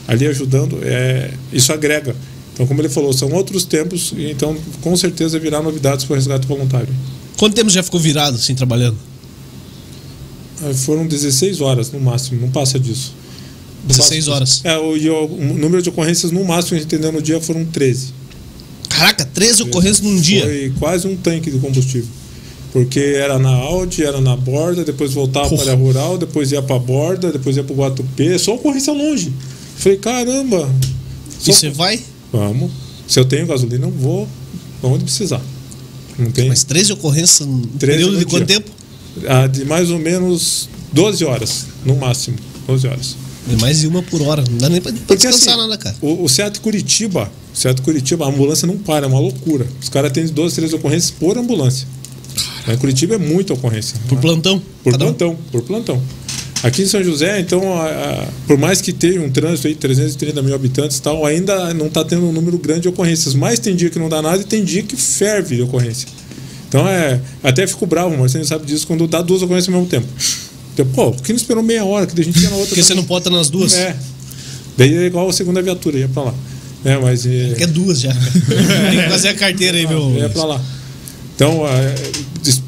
ali 0.06 0.26
ajudando, 0.26 0.78
é, 0.82 1.30
isso 1.52 1.72
agrega. 1.72 2.14
Então, 2.54 2.66
como 2.66 2.80
ele 2.80 2.88
falou, 2.88 3.12
são 3.12 3.30
outros 3.32 3.64
tempos, 3.64 4.14
e 4.16 4.30
então 4.30 4.56
com 4.80 4.96
certeza 4.96 5.38
virá 5.40 5.60
novidades 5.60 6.04
para 6.04 6.14
o 6.14 6.16
resgate 6.16 6.46
voluntário. 6.46 6.88
Quanto 7.36 7.54
tempo 7.54 7.68
já 7.68 7.82
ficou 7.82 7.98
virado 7.98 8.36
assim 8.36 8.54
trabalhando? 8.54 8.96
Ah, 10.62 10.72
foram 10.72 11.04
16 11.06 11.60
horas 11.60 11.90
no 11.90 11.98
máximo, 11.98 12.40
não 12.40 12.50
passa 12.50 12.78
disso. 12.78 13.12
16 13.84 14.28
horas. 14.28 14.60
É, 14.64 14.78
o, 14.78 14.92
o, 14.92 15.58
número 15.58 15.82
de 15.82 15.88
ocorrências 15.88 16.30
no 16.30 16.44
máximo, 16.44 16.78
entendeu, 16.78 17.12
no 17.12 17.20
dia 17.20 17.40
foram 17.40 17.64
13. 17.64 18.14
Caraca, 18.88 19.24
13 19.24 19.64
ocorrências 19.64 20.00
num 20.00 20.18
dia? 20.18 20.44
Foi 20.44 20.72
quase 20.78 21.06
um 21.08 21.16
tanque 21.16 21.50
de 21.50 21.58
combustível. 21.58 22.08
Porque 22.72 22.98
era 22.98 23.38
na 23.38 23.50
Audi, 23.50 24.04
era 24.04 24.20
na 24.20 24.36
borda, 24.36 24.84
depois 24.84 25.12
voltava 25.12 25.48
Porra. 25.48 25.64
para 25.64 25.72
a 25.72 25.76
rural, 25.76 26.18
depois 26.18 26.50
ia 26.50 26.62
para 26.62 26.76
a 26.76 26.78
borda, 26.78 27.30
depois 27.30 27.56
ia 27.56 27.62
para 27.62 27.72
o 27.72 27.76
Guatupê, 27.76 28.38
só 28.38 28.54
ocorrência 28.54 28.92
longe. 28.92 29.32
Falei, 29.76 29.98
caramba. 29.98 30.72
E 31.46 31.52
você 31.52 31.68
vai? 31.68 32.00
Vamos. 32.34 32.72
Se 33.06 33.20
eu 33.20 33.24
tenho 33.24 33.46
gasolina, 33.46 33.86
eu 33.86 33.90
vou 33.92 34.28
onde 34.82 35.04
precisar. 35.04 35.40
Não 36.18 36.32
tem. 36.32 36.48
Mas 36.48 36.64
13 36.64 36.92
ocorrências 36.94 37.46
num 37.46 37.62
período 37.78 38.18
de 38.18 38.24
quanto 38.24 38.46
tempo? 38.46 38.70
Ah, 39.28 39.46
de 39.46 39.64
mais 39.64 39.90
ou 39.90 40.00
menos 40.00 40.68
12 40.92 41.24
horas, 41.24 41.66
no 41.84 41.94
máximo. 41.94 42.36
12 42.66 42.88
horas. 42.88 43.16
É 43.52 43.56
mais 43.60 43.80
de 43.80 43.86
uma 43.86 44.02
por 44.02 44.20
hora. 44.22 44.42
Não 44.50 44.58
dá 44.58 44.68
nem 44.68 44.80
pra, 44.80 44.92
pra 45.06 45.14
descansar 45.14 45.50
assim, 45.50 45.60
nada, 45.60 45.78
cara. 45.78 45.94
O, 46.00 46.24
o 46.24 46.28
Seat 46.28 46.58
Curitiba, 46.60 47.30
o 47.54 47.56
Seat 47.56 47.80
Curitiba, 47.82 48.24
a 48.24 48.28
ambulância 48.28 48.66
não 48.66 48.78
para, 48.78 49.06
é 49.06 49.08
uma 49.08 49.20
loucura. 49.20 49.66
Os 49.80 49.88
caras 49.88 50.10
têm 50.10 50.26
12, 50.26 50.56
13 50.56 50.74
ocorrências 50.74 51.12
por 51.12 51.38
ambulância. 51.38 51.86
Em 52.66 52.76
Curitiba 52.78 53.14
é 53.14 53.18
muita 53.18 53.52
ocorrência. 53.52 53.96
Por 54.08 54.18
plantão? 54.18 54.60
Por 54.82 54.96
plantão, 54.96 55.32
um? 55.32 55.36
por 55.52 55.62
plantão. 55.62 56.02
Aqui 56.64 56.80
em 56.80 56.86
São 56.86 57.04
José, 57.04 57.40
então, 57.40 57.78
a, 57.78 57.86
a, 57.86 58.26
por 58.46 58.56
mais 58.56 58.80
que 58.80 58.90
tenha 58.90 59.20
um 59.20 59.30
trânsito 59.30 59.68
aí, 59.68 59.74
330 59.74 60.40
mil 60.40 60.54
habitantes 60.54 60.96
e 60.96 61.02
tal, 61.02 61.26
ainda 61.26 61.74
não 61.74 61.88
está 61.88 62.02
tendo 62.02 62.26
um 62.26 62.32
número 62.32 62.56
grande 62.56 62.80
de 62.80 62.88
ocorrências. 62.88 63.34
Mas 63.34 63.58
tem 63.58 63.76
dia 63.76 63.90
que 63.90 63.98
não 63.98 64.08
dá 64.08 64.22
nada 64.22 64.40
e 64.40 64.44
tem 64.44 64.64
dia 64.64 64.82
que 64.82 64.96
ferve 64.96 65.56
de 65.56 65.62
ocorrência. 65.62 66.08
Então, 66.66 66.88
é, 66.88 67.20
até 67.42 67.66
fico 67.66 67.84
bravo, 67.84 68.16
mas 68.18 68.32
você 68.32 68.38
não 68.38 68.46
sabe 68.46 68.64
disso, 68.64 68.86
quando 68.86 69.06
dá 69.06 69.20
duas 69.20 69.42
ocorrências 69.42 69.68
ao 69.74 69.78
mesmo 69.78 69.90
tempo. 69.90 70.08
Então, 70.72 70.86
pô, 70.86 71.12
por 71.12 71.22
que 71.22 71.34
não 71.34 71.36
esperou 71.36 71.62
meia 71.62 71.84
hora? 71.84 72.06
Que 72.06 72.18
a 72.18 72.24
gente 72.24 72.40
ia 72.40 72.48
na 72.48 72.56
outra. 72.56 72.70
Porque 72.70 72.82
você 72.82 72.94
não 72.94 73.04
pode 73.04 73.28
estar 73.28 73.36
nas 73.36 73.50
duas? 73.50 73.74
É. 73.74 73.94
Daí 74.78 74.94
é 74.96 75.04
igual 75.04 75.28
a 75.28 75.34
segunda 75.34 75.60
viatura, 75.60 75.98
ia 75.98 76.08
pra 76.08 76.22
lá. 76.22 76.34
É, 76.82 76.96
mas. 76.96 77.26
É... 77.26 77.56
é 77.58 77.66
duas 77.66 78.00
já. 78.00 78.10
Tem 78.90 79.02
que 79.02 79.08
fazer 79.10 79.28
a 79.28 79.34
carteira 79.34 79.76
aí, 79.76 79.86
meu. 79.86 80.16
Ia 80.16 80.30
pra 80.30 80.44
lá. 80.44 80.62
Então, 81.34 81.66
é, 81.66 81.94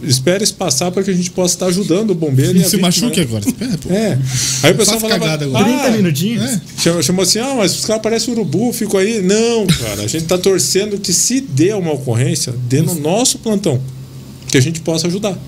espere 0.03 0.43
isso 0.43 0.55
passar 0.55 0.91
para 0.91 1.03
que 1.05 1.11
a 1.11 1.15
gente 1.15 1.31
possa 1.31 1.55
estar 1.55 1.67
ajudando 1.67 2.11
o 2.11 2.15
bombeiro. 2.15 2.59
Não 2.59 2.65
se 2.69 2.77
machuque 2.79 3.21
né? 3.21 3.23
agora. 3.23 3.45
É. 3.91 4.19
Aí 4.65 4.73
o 4.73 4.77
pessoal 4.77 4.99
falava, 4.99 5.25
agora. 5.25 5.61
Ah, 5.61 5.65
30 5.65 5.91
minutinhos. 5.99 6.43
É. 6.43 6.61
Chamou, 6.79 7.03
chamou 7.03 7.23
assim, 7.23 7.39
ah, 7.39 7.55
mas 7.57 7.79
os 7.79 7.85
caras 7.85 8.03
parecem 8.03 8.35
urubu, 8.35 8.73
fico 8.73 8.99
aí. 8.99 9.23
Não, 9.23 9.67
cara, 9.67 10.03
a 10.03 10.07
gente 10.09 10.25
está 10.25 10.37
torcendo 10.37 10.99
que 10.99 11.13
se 11.13 11.41
dê 11.41 11.73
uma 11.75 11.93
ocorrência, 11.93 12.53
dê 12.69 12.83
no 12.83 12.95
nosso 12.97 13.39
plantão, 13.39 13.81
que 14.49 14.59
a 14.59 14.61
gente 14.61 14.81
possa 14.81 15.07
ajudar. 15.07 15.39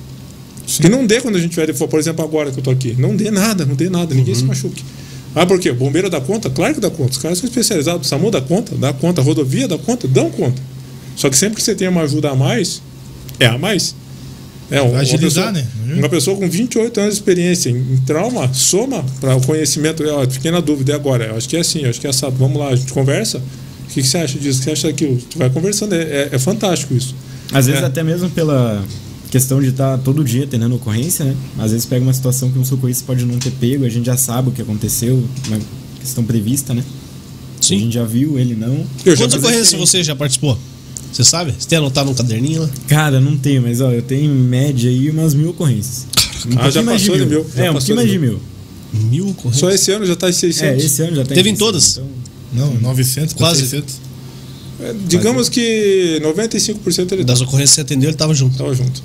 Sim. 0.66 0.82
Que 0.82 0.88
não 0.88 1.04
dê 1.04 1.20
quando 1.20 1.36
a 1.36 1.40
gente 1.40 1.50
tiver, 1.50 1.72
por 1.72 1.98
exemplo, 1.98 2.24
agora 2.24 2.52
que 2.52 2.58
eu 2.58 2.62
tô 2.62 2.70
aqui. 2.70 2.94
Não 2.98 3.16
dê 3.16 3.30
nada, 3.30 3.64
não 3.64 3.74
dê 3.74 3.88
nada, 3.88 4.14
ninguém 4.14 4.34
uhum. 4.34 4.40
se 4.40 4.46
machuque. 4.46 4.84
Ah, 5.34 5.46
por 5.46 5.58
quê? 5.58 5.70
O 5.70 5.74
bombeiro 5.74 6.08
dá 6.08 6.20
conta? 6.20 6.48
Claro 6.50 6.74
que 6.74 6.80
dá 6.80 6.90
conta. 6.90 7.12
Os 7.12 7.18
caras 7.18 7.38
são 7.38 7.48
especializados. 7.48 8.06
O 8.06 8.10
SAMU 8.10 8.30
dá 8.30 8.40
conta? 8.40 8.76
Dá 8.76 8.92
conta. 8.92 9.20
A 9.20 9.24
rodovia 9.24 9.66
dá 9.66 9.78
conta? 9.78 10.06
Dão 10.06 10.30
conta. 10.30 10.60
Só 11.16 11.28
que 11.28 11.36
sempre 11.36 11.56
que 11.56 11.62
você 11.62 11.74
tem 11.74 11.88
uma 11.88 12.02
ajuda 12.02 12.30
a 12.30 12.34
mais, 12.36 12.82
é 13.38 13.46
a 13.46 13.58
mais. 13.58 13.94
É, 14.70 14.82
uma, 14.82 14.98
Agilizar, 14.98 15.52
pessoa, 15.52 15.52
né? 15.52 15.66
Uhum. 15.86 15.98
Uma 15.98 16.08
pessoa 16.08 16.36
com 16.36 16.48
28 16.48 17.00
anos 17.00 17.14
de 17.14 17.20
experiência 17.20 17.70
em, 17.70 17.76
em 17.76 17.96
trauma, 18.04 18.52
soma 18.52 19.04
para 19.20 19.34
o 19.34 19.40
conhecimento. 19.40 20.02
Eu 20.02 20.30
fiquei 20.30 20.50
na 20.50 20.60
dúvida, 20.60 20.92
e 20.92 20.94
agora? 20.94 21.26
Eu 21.26 21.36
acho 21.36 21.48
que 21.48 21.56
é 21.56 21.60
assim, 21.60 21.84
eu 21.84 21.90
acho 21.90 22.00
que 22.00 22.06
é 22.06 22.10
assado. 22.10 22.36
Vamos 22.36 22.58
lá, 22.58 22.68
a 22.68 22.76
gente 22.76 22.92
conversa. 22.92 23.38
O 23.38 23.90
que, 23.90 24.02
que 24.02 24.08
você 24.08 24.18
acha 24.18 24.38
disso? 24.38 24.58
O 24.58 24.60
que 24.60 24.64
você 24.64 24.70
acha 24.72 24.88
daquilo? 24.88 25.16
Tu 25.30 25.38
vai 25.38 25.48
conversando, 25.48 25.94
é, 25.94 26.02
é, 26.02 26.28
é 26.32 26.38
fantástico 26.38 26.92
isso. 26.92 27.14
Às 27.50 27.66
vezes, 27.66 27.82
é. 27.82 27.86
até 27.86 28.02
mesmo 28.02 28.28
pela 28.28 28.84
questão 29.30 29.60
de 29.60 29.68
estar 29.68 29.96
tá 29.96 30.02
todo 30.02 30.22
dia 30.22 30.46
tendo 30.46 30.74
ocorrência, 30.74 31.24
né? 31.24 31.34
Às 31.58 31.70
vezes 31.70 31.86
pega 31.86 32.02
uma 32.02 32.12
situação 32.12 32.50
que 32.50 32.58
um 32.58 32.64
socorrista 32.64 33.04
pode 33.06 33.24
não 33.24 33.38
ter 33.38 33.50
pego, 33.52 33.84
a 33.84 33.88
gente 33.88 34.06
já 34.06 34.16
sabe 34.16 34.50
o 34.50 34.52
que 34.52 34.60
aconteceu, 34.60 35.22
uma 35.46 35.58
questão 36.00 36.22
prevista, 36.24 36.74
né? 36.74 36.84
Sim. 37.60 37.76
A 37.76 37.78
gente 37.80 37.94
já 37.94 38.04
viu, 38.04 38.38
ele 38.38 38.54
não. 38.54 38.86
Quantas 39.16 39.34
ocorrências 39.34 39.72
você 39.72 40.02
já 40.02 40.14
participou? 40.14 40.58
Você 41.12 41.24
sabe? 41.24 41.54
Você 41.58 41.68
tem 41.68 41.78
anotado 41.78 42.08
num 42.08 42.14
caderninho 42.14 42.62
lá? 42.62 42.70
Cara, 42.86 43.20
não 43.20 43.36
tenho, 43.36 43.62
mas 43.62 43.80
ó, 43.80 43.90
eu 43.90 44.02
tenho 44.02 44.24
em 44.24 44.34
média 44.34 44.90
aí 44.90 45.10
umas 45.10 45.34
mil 45.34 45.50
ocorrências. 45.50 46.06
Um 46.46 46.58
ah, 46.58 46.70
já 46.70 46.82
passou 46.82 47.16
de 47.16 47.26
mil. 47.26 47.44
mil. 47.44 47.46
é, 47.56 47.70
um 47.70 47.74
pouquinho 47.74 47.96
mais 47.96 48.10
de 48.10 48.18
mil. 48.18 48.40
Mil 48.92 49.28
ocorrências? 49.30 49.60
Só 49.60 49.70
esse 49.70 49.90
ano 49.90 50.06
já 50.06 50.12
está 50.12 50.28
em 50.28 50.32
600. 50.32 50.82
É, 50.82 50.86
esse 50.86 51.02
ano 51.02 51.16
já 51.16 51.22
está 51.22 51.34
Teve 51.34 51.50
em 51.50 51.56
todas? 51.56 51.96
Então... 51.96 52.08
Não, 52.52 52.74
900, 52.80 53.34
quase 53.34 53.60
600. 53.60 54.08
É, 54.80 54.94
digamos 55.06 55.48
que 55.48 56.20
95% 56.22 57.12
ele 57.12 57.24
Das 57.24 57.40
ocorrências 57.40 57.70
que 57.70 57.74
você 57.76 57.80
atendeu, 57.80 58.08
ele 58.08 58.14
estava 58.14 58.34
junto. 58.34 58.52
Estava 58.52 58.74
junto. 58.74 59.02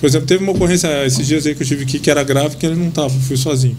Por 0.00 0.06
exemplo, 0.06 0.26
teve 0.26 0.42
uma 0.42 0.52
ocorrência 0.52 1.06
esses 1.06 1.26
dias 1.26 1.46
aí 1.46 1.54
que 1.54 1.62
eu 1.62 1.66
tive 1.66 1.84
aqui 1.84 1.98
que 2.00 2.10
era 2.10 2.24
grave 2.24 2.56
que 2.56 2.66
ele 2.66 2.74
não 2.74 2.88
estava, 2.88 3.08
fui 3.08 3.36
sozinho. 3.36 3.76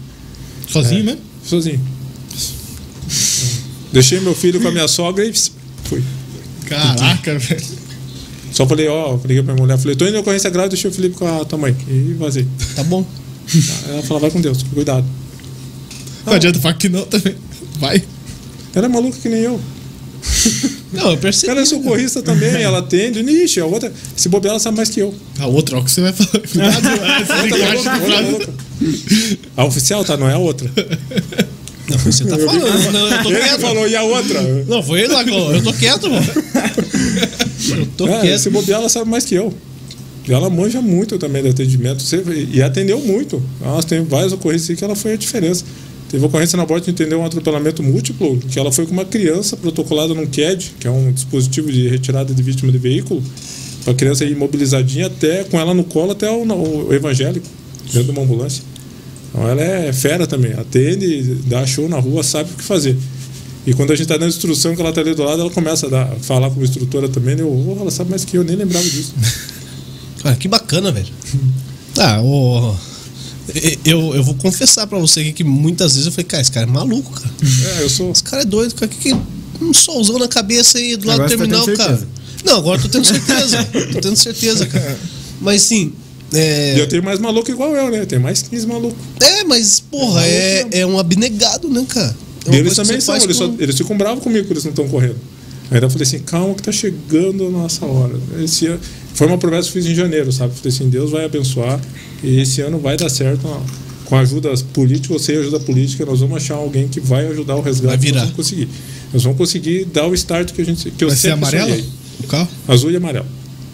Sozinho 0.66 1.00
é, 1.00 1.04
mesmo? 1.04 1.20
Sozinho. 1.44 1.80
Deixei 3.92 4.18
meu 4.20 4.34
filho 4.34 4.60
com 4.60 4.68
a 4.68 4.70
minha 4.72 4.88
sogra 4.88 5.24
e 5.24 5.32
fui. 5.84 6.02
Caraca, 6.66 7.38
velho. 7.38 7.84
Só 8.52 8.66
falei, 8.66 8.86
ó, 8.86 9.18
liguei 9.24 9.42
pra 9.42 9.52
minha 9.52 9.64
mulher, 9.64 9.78
falei, 9.78 9.96
tô 9.96 10.06
indo 10.06 10.16
em 10.16 10.20
ocorrência 10.20 10.48
grave, 10.48 10.68
deixei 10.68 10.88
o 10.88 10.94
Felipe 10.94 11.16
com 11.16 11.26
a 11.26 11.44
tua 11.44 11.58
mãe. 11.58 11.76
E 11.88 12.14
vazei. 12.14 12.46
Tá 12.76 12.84
bom. 12.84 13.04
Ela 13.88 14.02
falou, 14.02 14.20
vai 14.20 14.30
com 14.30 14.40
Deus, 14.40 14.62
cuidado. 14.62 15.04
Não 16.24 16.32
ah, 16.32 16.36
adianta 16.36 16.58
falar 16.60 16.74
que 16.74 16.88
não 16.88 17.04
também. 17.04 17.34
Vai. 17.78 18.02
Ela 18.74 18.86
é 18.86 18.88
maluca 18.88 19.18
que 19.18 19.28
nem 19.28 19.40
eu. 19.40 19.60
Não, 20.92 21.10
eu 21.10 21.18
percebi. 21.18 21.50
Ela 21.50 21.60
é 21.60 21.64
socorrista 21.64 22.22
também, 22.22 22.62
ela 22.62 22.78
atende. 22.78 23.20
Ixi, 23.20 23.60
a 23.60 23.66
outra, 23.66 23.92
se 24.16 24.28
bobear, 24.28 24.52
ela 24.52 24.60
sabe 24.60 24.76
mais 24.76 24.88
que 24.88 25.00
eu. 25.00 25.14
A 25.38 25.46
outra, 25.46 25.78
o 25.78 25.84
que 25.84 25.90
você 25.90 26.00
vai 26.00 26.12
falar. 26.12 26.40
Cuidado, 27.40 28.52
a 29.56 29.64
oficial, 29.64 30.04
tá? 30.04 30.16
Não 30.16 30.28
é 30.28 30.34
a 30.34 30.38
outra. 30.38 30.70
Não, 31.88 31.98
você 31.98 32.24
tá 32.24 32.38
falando. 32.38 32.92
Não, 32.92 33.08
eu 33.08 33.22
tô 33.22 33.30
ele 33.30 33.40
quieto. 33.40 33.60
falou, 33.60 33.88
e 33.88 33.96
a 33.96 34.02
outra? 34.02 34.42
Não, 34.66 34.82
foi 34.82 35.00
ele 35.00 35.12
lá 35.12 35.24
que 35.24 35.30
falou. 35.30 35.54
Eu 35.54 35.62
tô 35.62 35.72
quieto, 35.72 36.10
mano. 36.10 36.26
Eu 37.66 37.86
tô 37.96 38.06
é, 38.06 38.20
quieto. 38.20 38.38
Se 38.40 38.50
bobear, 38.50 38.78
ela 38.78 38.90
sabe 38.90 39.08
mais 39.10 39.24
que 39.24 39.34
eu. 39.34 39.52
E 40.28 40.32
ela 40.32 40.50
manja 40.50 40.82
muito 40.82 41.18
também 41.18 41.42
do 41.42 41.48
atendimento. 41.48 42.04
E 42.52 42.62
atendeu 42.62 43.00
muito. 43.00 43.42
Nossa, 43.60 43.88
tem 43.88 44.04
várias 44.04 44.32
ocorrências 44.34 44.78
que 44.78 44.84
ela 44.84 44.94
foi 44.94 45.14
a 45.14 45.16
diferença. 45.16 45.64
Teve 46.10 46.24
ocorrência 46.26 46.56
na 46.56 46.64
borda 46.66 46.84
de 46.84 46.90
entender 46.90 47.14
um 47.14 47.24
atropelamento 47.24 47.82
múltiplo, 47.82 48.38
que 48.38 48.58
ela 48.58 48.70
foi 48.70 48.86
com 48.86 48.92
uma 48.92 49.04
criança 49.04 49.56
protocolada 49.56 50.14
num 50.14 50.26
CAD, 50.26 50.74
que 50.78 50.86
é 50.86 50.90
um 50.90 51.10
dispositivo 51.10 51.72
de 51.72 51.88
retirada 51.88 52.32
de 52.32 52.42
vítima 52.42 52.70
de 52.70 52.78
veículo, 52.78 53.22
a 53.86 53.92
criança 53.92 54.24
imobilizadinha 54.24 55.06
até 55.06 55.44
com 55.44 55.58
ela 55.58 55.74
no 55.74 55.84
colo 55.84 56.12
até 56.12 56.30
o, 56.30 56.44
o 56.44 56.94
evangélico, 56.94 57.46
dentro 57.86 58.04
de 58.04 58.10
uma 58.10 58.22
ambulância. 58.22 58.62
Então 59.34 59.48
ela 59.48 59.60
é 59.60 59.92
fera 59.92 60.28
também, 60.28 60.52
atende, 60.52 61.34
dá 61.46 61.66
show 61.66 61.88
na 61.88 61.98
rua, 61.98 62.22
sabe 62.22 62.52
o 62.52 62.56
que 62.56 62.62
fazer. 62.62 62.96
E 63.66 63.74
quando 63.74 63.90
a 63.92 63.96
gente 63.96 64.04
está 64.04 64.16
dando 64.16 64.28
instrução 64.28 64.76
que 64.76 64.80
ela 64.80 64.90
está 64.90 65.00
ali 65.00 65.12
do 65.12 65.24
lado, 65.24 65.40
ela 65.40 65.50
começa 65.50 65.86
a 65.86 65.90
dar, 65.90 66.06
falar 66.20 66.50
como 66.50 66.62
instrutora 66.62 67.08
também. 67.08 67.36
Eu, 67.36 67.50
oh, 67.50 67.80
ela 67.80 67.90
sabe 67.90 68.10
mais 68.10 68.24
que 68.24 68.36
eu, 68.36 68.44
nem 68.44 68.54
lembrava 68.54 68.84
disso. 68.84 69.12
Cara, 70.22 70.36
que 70.36 70.46
bacana, 70.46 70.92
velho. 70.92 71.12
Ah, 71.98 72.22
o. 72.22 72.74
Eu, 73.84 74.14
eu 74.14 74.24
vou 74.24 74.34
confessar 74.36 74.86
pra 74.86 74.98
você 74.98 75.32
que 75.32 75.44
muitas 75.44 75.92
vezes 75.92 76.06
eu 76.06 76.12
falei, 76.12 76.24
cara, 76.24 76.40
esse 76.40 76.50
cara 76.50 76.66
é 76.66 76.70
maluco, 76.70 77.10
cara. 77.12 77.30
É, 77.76 77.82
eu 77.82 77.90
sou. 77.90 78.10
Esse 78.10 78.22
cara 78.22 78.40
é 78.40 78.44
doido, 78.44 78.74
cara. 78.74 78.88
Que, 78.88 79.12
que 79.12 79.64
um 79.64 79.74
solzão 79.74 80.18
na 80.18 80.26
cabeça 80.26 80.78
aí 80.78 80.96
do 80.96 81.06
lado 81.06 81.18
do 81.18 81.22
tá 81.24 81.28
terminal, 81.28 81.66
tá 81.66 81.76
cara. 81.76 82.08
Não, 82.42 82.56
agora 82.56 82.80
tô 82.80 82.88
tendo 82.88 83.04
certeza. 83.04 83.64
tô 83.92 84.00
tendo 84.00 84.16
certeza, 84.16 84.66
cara. 84.66 84.98
Mas 85.42 85.60
sim, 85.60 85.92
é... 86.34 86.80
Eu 86.80 86.88
tenho 86.88 87.02
mais 87.02 87.18
maluco 87.18 87.50
igual 87.50 87.74
eu, 87.74 87.90
né? 87.90 88.04
Tem 88.04 88.18
mais 88.18 88.42
15 88.42 88.66
maluco. 88.66 88.96
É, 89.20 89.44
mas, 89.44 89.80
porra, 89.80 90.26
é, 90.26 90.66
é, 90.70 90.78
é 90.80 90.86
um 90.86 90.98
abnegado, 90.98 91.68
né, 91.68 91.84
cara? 91.88 92.16
É 92.46 92.56
eles 92.56 92.74
também 92.74 93.00
são, 93.00 93.16
eles, 93.16 93.26
com... 93.26 93.32
só, 93.32 93.54
eles 93.58 93.76
ficam 93.76 93.96
bravos 93.96 94.22
comigo 94.22 94.46
que 94.46 94.52
eles 94.52 94.64
não 94.64 94.70
estão 94.70 94.88
correndo. 94.88 95.16
Aí 95.70 95.80
eu 95.80 95.90
falei 95.90 96.06
assim, 96.06 96.18
calma 96.20 96.54
que 96.54 96.62
tá 96.62 96.72
chegando 96.72 97.46
a 97.46 97.50
nossa 97.50 97.86
hora. 97.86 98.14
Esse 98.42 98.66
ano, 98.66 98.80
foi 99.14 99.26
uma 99.26 99.38
promessa 99.38 99.70
que 99.70 99.78
eu 99.78 99.82
fiz 99.82 99.90
em 99.90 99.94
janeiro, 99.94 100.30
sabe? 100.30 100.54
Falei 100.54 100.74
assim, 100.74 100.88
Deus 100.88 101.10
vai 101.10 101.24
abençoar 101.24 101.80
e 102.22 102.40
esse 102.40 102.60
ano 102.60 102.78
vai 102.78 102.96
dar 102.96 103.08
certo. 103.08 103.48
Com 104.04 104.16
ajuda 104.16 104.52
política, 104.74 105.14
você 105.14 105.32
ajuda 105.32 105.58
política, 105.60 106.04
nós 106.04 106.20
vamos 106.20 106.36
achar 106.36 106.56
alguém 106.56 106.86
que 106.86 107.00
vai 107.00 107.26
ajudar 107.28 107.56
o 107.56 107.62
resgate. 107.62 107.86
Vai 107.86 107.96
virar. 107.96 108.20
Nós 108.20 108.30
vamos 108.30 108.36
conseguir. 108.36 108.68
Nós 109.12 109.22
vamos 109.22 109.38
conseguir 109.38 109.84
dar 109.86 110.06
o 110.06 110.14
start 110.14 110.52
que 110.52 110.60
a 110.60 110.64
gente 110.64 110.90
que 110.90 111.04
eu 111.04 111.08
vai 111.08 111.16
ser 111.16 111.30
amarelo? 111.30 111.70
Sonhei. 111.70 111.84
O 112.22 112.26
carro? 112.26 112.48
Azul 112.68 112.90
e 112.90 112.96
amarelo. 112.96 113.26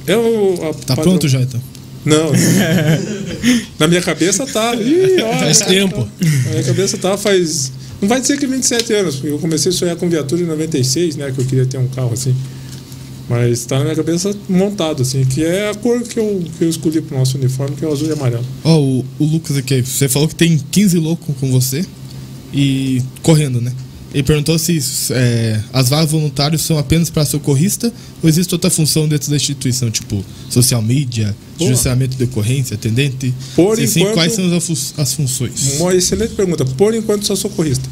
Eu, 0.07 0.71
a, 0.71 0.85
tá 0.85 0.97
pronto 0.97 1.27
já 1.27 1.41
então? 1.41 1.61
Não. 2.05 2.33
Na 3.79 3.87
minha 3.87 4.01
cabeça 4.01 4.47
tá. 4.47 4.75
Ih, 4.75 5.23
ó, 5.23 5.39
faz 5.39 5.59
tempo. 5.59 6.09
Na 6.45 6.51
minha 6.51 6.63
cabeça 6.65 6.97
tá 6.99 7.17
faz. 7.17 7.73
Não 8.01 8.09
vai 8.09 8.21
dizer 8.21 8.39
que 8.39 8.47
27 8.47 8.93
anos, 8.95 9.17
porque 9.17 9.29
eu 9.29 9.39
comecei 9.39 9.71
a 9.71 9.75
sonhar 9.75 9.97
com 9.97 10.09
viatura 10.09 10.43
em 10.43 10.47
96, 10.47 11.17
né? 11.17 11.31
Que 11.31 11.41
eu 11.41 11.45
queria 11.45 11.67
ter 11.67 11.79
um 11.79 11.89
carro 11.89 12.13
assim. 12.13 12.35
Mas 13.29 13.65
tá 13.65 13.79
na 13.79 13.85
minha 13.85 13.95
cabeça 13.95 14.35
montado, 14.49 15.03
assim, 15.03 15.25
que 15.25 15.45
é 15.45 15.71
a 15.71 15.75
cor 15.75 16.03
que 16.03 16.19
eu, 16.19 16.43
que 16.59 16.65
eu 16.65 16.69
escolhi 16.69 17.01
pro 17.01 17.17
nosso 17.17 17.39
uniforme, 17.39 17.77
que 17.77 17.85
é 17.85 17.89
o 17.89 17.93
azul 17.93 18.09
e 18.09 18.13
amarelo. 18.13 18.45
Ó, 18.65 18.81
o, 18.81 19.05
o 19.21 19.25
Lucas 19.25 19.57
aqui, 19.57 19.83
você 19.83 20.09
falou 20.09 20.27
que 20.27 20.35
tem 20.35 20.59
15 20.59 20.99
loucos 20.99 21.37
com 21.39 21.49
você 21.49 21.85
e 22.53 23.01
correndo, 23.23 23.61
né? 23.61 23.73
Ele 24.13 24.23
perguntou 24.25 24.59
se 24.59 24.77
é, 25.13 25.61
as 25.73 25.89
vagas 25.89 26.11
voluntárias 26.11 26.63
são 26.63 26.77
apenas 26.77 27.09
para 27.11 27.25
socorrista 27.25 27.93
ou 28.23 28.29
existe 28.29 28.53
outra 28.53 28.69
função 28.69 29.07
dentro 29.07 29.31
da 29.31 29.37
instituição, 29.37 29.89
tipo 29.91 30.25
social 30.49 30.83
media, 30.83 31.35
juiciamento 31.69 32.17
de 32.17 32.25
ocorrência, 32.25 32.75
atendente? 32.75 33.33
Por 33.55 33.77
se 33.77 33.87
sim, 33.87 34.01
enquanto- 34.01 34.15
quais 34.15 34.33
são 34.33 34.57
as, 34.57 34.95
as 34.97 35.15
funções? 35.15 35.79
Uma 35.79 35.95
excelente 35.95 36.35
pergunta. 36.35 36.65
Por 36.65 36.93
enquanto, 36.95 37.25
sou 37.25 37.37
socorrista. 37.37 37.89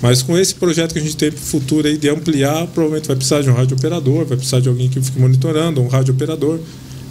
Mas 0.00 0.22
com 0.22 0.38
esse 0.38 0.54
projeto 0.54 0.92
que 0.92 0.98
a 1.00 1.02
gente 1.02 1.16
tem 1.16 1.32
pro 1.32 1.40
futuro 1.40 1.88
aí 1.88 1.96
de 1.96 2.08
ampliar, 2.10 2.66
provavelmente 2.68 3.08
vai 3.08 3.16
precisar 3.16 3.42
de 3.42 3.50
um 3.50 3.54
rádio 3.54 3.76
operador, 3.76 4.24
vai 4.24 4.36
precisar 4.36 4.60
de 4.60 4.68
alguém 4.68 4.88
que 4.88 5.00
fique 5.00 5.18
monitorando, 5.18 5.80
um 5.80 5.88
rádio 5.88 6.14
operador. 6.14 6.60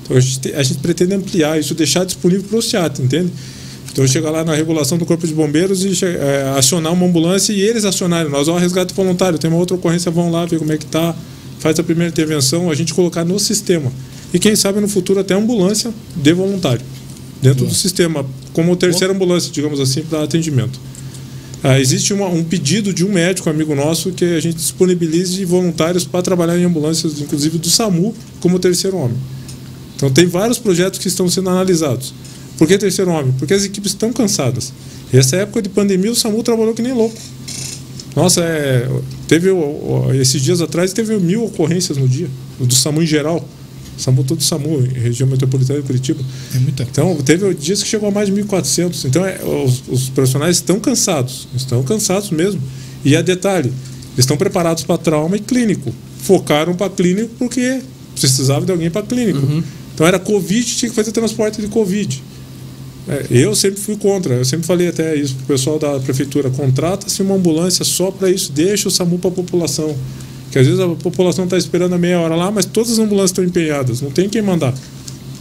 Então 0.03 0.15
a 0.15 0.19
gente, 0.19 0.39
te- 0.39 0.53
a 0.53 0.63
gente 0.63 0.77
pretende 0.79 1.13
ampliar 1.15 1.59
isso, 1.59 1.73
deixar 1.73 2.05
disponível 2.05 2.43
para 2.47 2.57
o 2.59 2.61
SEAT, 2.61 3.01
entende? 3.01 3.31
Então 3.95 4.05
chegar 4.05 4.29
lá 4.29 4.43
na 4.43 4.53
regulação 4.53 4.97
do 4.97 5.05
Corpo 5.05 5.25
de 5.25 5.33
Bombeiros 5.33 5.85
e 5.85 6.05
é, 6.05 6.53
acionar 6.57 6.91
uma 6.91 7.05
ambulância 7.05 7.53
e 7.53 7.61
eles 7.61 7.85
acionarem. 7.85 8.29
Nós, 8.29 8.49
ó, 8.49 8.57
resgate 8.57 8.93
voluntário, 8.93 9.39
tem 9.39 9.49
uma 9.49 9.57
outra 9.57 9.73
ocorrência, 9.77 10.11
vão 10.11 10.29
lá 10.29 10.45
ver 10.45 10.59
como 10.59 10.73
é 10.73 10.77
que 10.77 10.85
tá, 10.85 11.15
faz 11.59 11.79
a 11.79 11.83
primeira 11.83 12.09
intervenção, 12.09 12.69
a 12.69 12.75
gente 12.75 12.93
colocar 12.93 13.23
no 13.23 13.39
sistema. 13.39 13.89
E 14.33 14.37
quem 14.37 14.53
sabe 14.53 14.81
no 14.81 14.89
futuro 14.89 15.21
até 15.21 15.33
ambulância 15.33 15.93
de 16.13 16.33
voluntário. 16.33 16.81
Dentro 17.41 17.65
do 17.65 17.73
sistema, 17.73 18.25
como 18.51 18.75
terceira 18.75 19.13
ambulância, 19.13 19.49
digamos 19.49 19.79
assim, 19.79 20.01
para 20.01 20.23
atendimento. 20.23 20.77
Ah, 21.63 21.79
existe 21.79 22.13
uma- 22.13 22.27
um 22.27 22.43
pedido 22.43 22.93
de 22.93 23.05
um 23.05 23.11
médico 23.13 23.49
amigo 23.49 23.73
nosso 23.73 24.11
que 24.11 24.25
a 24.25 24.39
gente 24.41 24.55
disponibilize 24.57 25.45
voluntários 25.45 26.03
para 26.03 26.21
trabalhar 26.21 26.59
em 26.59 26.65
ambulâncias, 26.65 27.21
inclusive 27.21 27.57
do 27.59 27.69
SAMU, 27.69 28.13
como 28.41 28.59
terceiro 28.59 28.97
homem. 28.97 29.15
Então 29.95 30.11
tem 30.11 30.25
vários 30.25 30.59
projetos 30.59 30.99
que 30.99 31.07
estão 31.07 31.29
sendo 31.29 31.49
analisados. 31.49 32.13
Por 32.57 32.67
que 32.67 32.77
terceiro 32.77 33.11
homem? 33.11 33.33
Porque 33.37 33.53
as 33.53 33.63
equipes 33.63 33.91
estão 33.91 34.13
cansadas. 34.13 34.71
E 35.11 35.17
essa 35.17 35.35
época 35.35 35.61
de 35.61 35.69
pandemia 35.69 36.11
o 36.11 36.15
SAMU 36.15 36.41
trabalhou 36.43 36.73
que 36.73 36.81
nem 36.81 36.93
louco. 36.93 37.15
Nossa, 38.15 38.41
é, 38.41 38.89
teve 39.27 39.49
esses 40.19 40.41
dias 40.41 40.61
atrás 40.61 40.93
teve 40.93 41.17
mil 41.17 41.43
ocorrências 41.43 41.97
no 41.97 42.07
dia, 42.07 42.29
do 42.59 42.73
SAMU 42.73 43.03
em 43.03 43.05
geral. 43.05 43.45
SAMU 43.97 44.23
todo 44.23 44.43
SAMU, 44.43 44.79
região 44.79 45.27
metropolitana 45.27 45.79
de 45.79 45.85
Curitiba. 45.85 46.21
É 46.53 46.59
muita 46.59 46.83
Então, 46.83 47.15
teve 47.23 47.53
dias 47.53 47.81
que 47.81 47.87
chegou 47.87 48.09
a 48.09 48.11
mais 48.11 48.27
de 48.27 48.33
1.400. 48.33 49.05
Então, 49.05 49.25
é, 49.25 49.39
os, 49.43 49.83
os 49.87 50.09
profissionais 50.09 50.57
estão 50.57 50.79
cansados. 50.79 51.47
Estão 51.55 51.81
cansados 51.83 52.29
mesmo. 52.29 52.61
E 53.03 53.15
a 53.15 53.21
detalhe, 53.21 53.69
eles 53.69 54.19
estão 54.19 54.37
preparados 54.37 54.83
para 54.83 54.97
trauma 54.97 55.35
e 55.37 55.39
clínico. 55.39 55.93
Focaram 56.23 56.73
para 56.75 56.89
clínico 56.89 57.29
porque 57.37 57.81
precisava 58.19 58.65
de 58.65 58.71
alguém 58.71 58.89
para 58.89 59.01
clínico. 59.05 59.39
Então, 59.93 60.05
era 60.05 60.19
Covid, 60.19 60.65
tinha 60.75 60.89
que 60.89 60.95
fazer 60.95 61.11
transporte 61.11 61.61
de 61.61 61.67
Covid. 61.67 62.21
É, 63.07 63.25
eu 63.29 63.53
sempre 63.55 63.79
fui 63.79 63.95
contra. 63.97 64.33
Eu 64.35 64.45
sempre 64.45 64.65
falei 64.65 64.87
até 64.87 65.15
isso 65.15 65.35
pro 65.35 65.45
pessoal 65.45 65.77
da 65.77 65.99
prefeitura. 65.99 66.49
Contrata-se 66.49 67.21
uma 67.21 67.35
ambulância 67.35 67.85
só 67.85 68.09
para 68.11 68.29
isso. 68.29 68.51
Deixa 68.51 68.87
o 68.87 68.91
SAMU 68.91 69.19
para 69.19 69.29
a 69.29 69.33
população. 69.33 69.95
Que 70.51 70.59
às 70.59 70.65
vezes 70.65 70.79
a 70.79 70.87
população 70.87 71.43
está 71.45 71.57
esperando 71.57 71.93
a 71.93 71.97
meia 71.97 72.19
hora 72.19 72.35
lá, 72.35 72.51
mas 72.51 72.65
todas 72.65 72.91
as 72.93 72.99
ambulâncias 72.99 73.31
estão 73.31 73.43
empenhadas. 73.43 74.01
Não 74.01 74.09
tem 74.09 74.27
quem 74.29 74.41
mandar. 74.41 74.73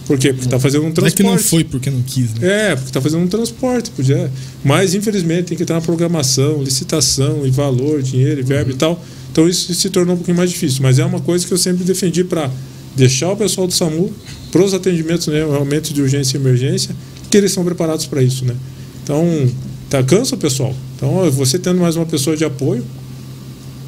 Por 0.06 0.18
quê? 0.18 0.28
Porque 0.32 0.44
está 0.46 0.60
fazendo 0.60 0.82
um 0.82 0.84
Não 0.84 0.90
é 0.90 0.94
transporte. 0.94 1.16
que 1.16 1.22
não 1.22 1.38
foi 1.38 1.64
porque 1.64 1.90
não 1.90 2.02
quis, 2.02 2.34
né? 2.34 2.72
É, 2.72 2.74
porque 2.74 2.90
está 2.90 3.00
fazendo 3.00 3.22
um 3.22 3.28
transporte, 3.28 3.90
podia. 3.90 4.30
Mas 4.62 4.94
infelizmente 4.94 5.44
tem 5.44 5.56
que 5.56 5.62
estar 5.62 5.74
na 5.74 5.80
programação, 5.80 6.62
licitação 6.62 7.46
e 7.46 7.50
valor, 7.50 8.02
dinheiro 8.02 8.40
e 8.40 8.42
verba 8.42 8.70
e 8.70 8.74
tal. 8.74 9.02
Então 9.32 9.48
isso 9.48 9.72
se 9.72 9.88
tornou 9.88 10.14
um 10.14 10.18
pouquinho 10.18 10.36
mais 10.36 10.50
difícil. 10.50 10.80
Mas 10.82 10.98
é 10.98 11.04
uma 11.04 11.20
coisa 11.20 11.46
que 11.46 11.52
eu 11.52 11.58
sempre 11.58 11.84
defendi 11.84 12.22
para 12.22 12.50
deixar 12.94 13.30
o 13.32 13.36
pessoal 13.36 13.66
do 13.66 13.72
SAMU 13.72 14.12
para 14.52 14.62
os 14.62 14.74
atendimentos, 14.74 15.26
né, 15.26 15.38
realmente 15.38 15.92
de 15.94 16.02
urgência 16.02 16.36
e 16.36 16.40
emergência, 16.40 16.94
que 17.34 17.38
eles 17.38 17.50
são 17.50 17.64
preparados 17.64 18.06
para 18.06 18.22
isso, 18.22 18.44
né? 18.44 18.54
Então, 19.02 19.50
tá 19.90 20.00
cansa 20.04 20.36
o 20.36 20.38
pessoal. 20.38 20.72
Então, 20.94 21.28
você 21.32 21.58
tendo 21.58 21.80
mais 21.80 21.96
uma 21.96 22.06
pessoa 22.06 22.36
de 22.36 22.44
apoio 22.44 22.84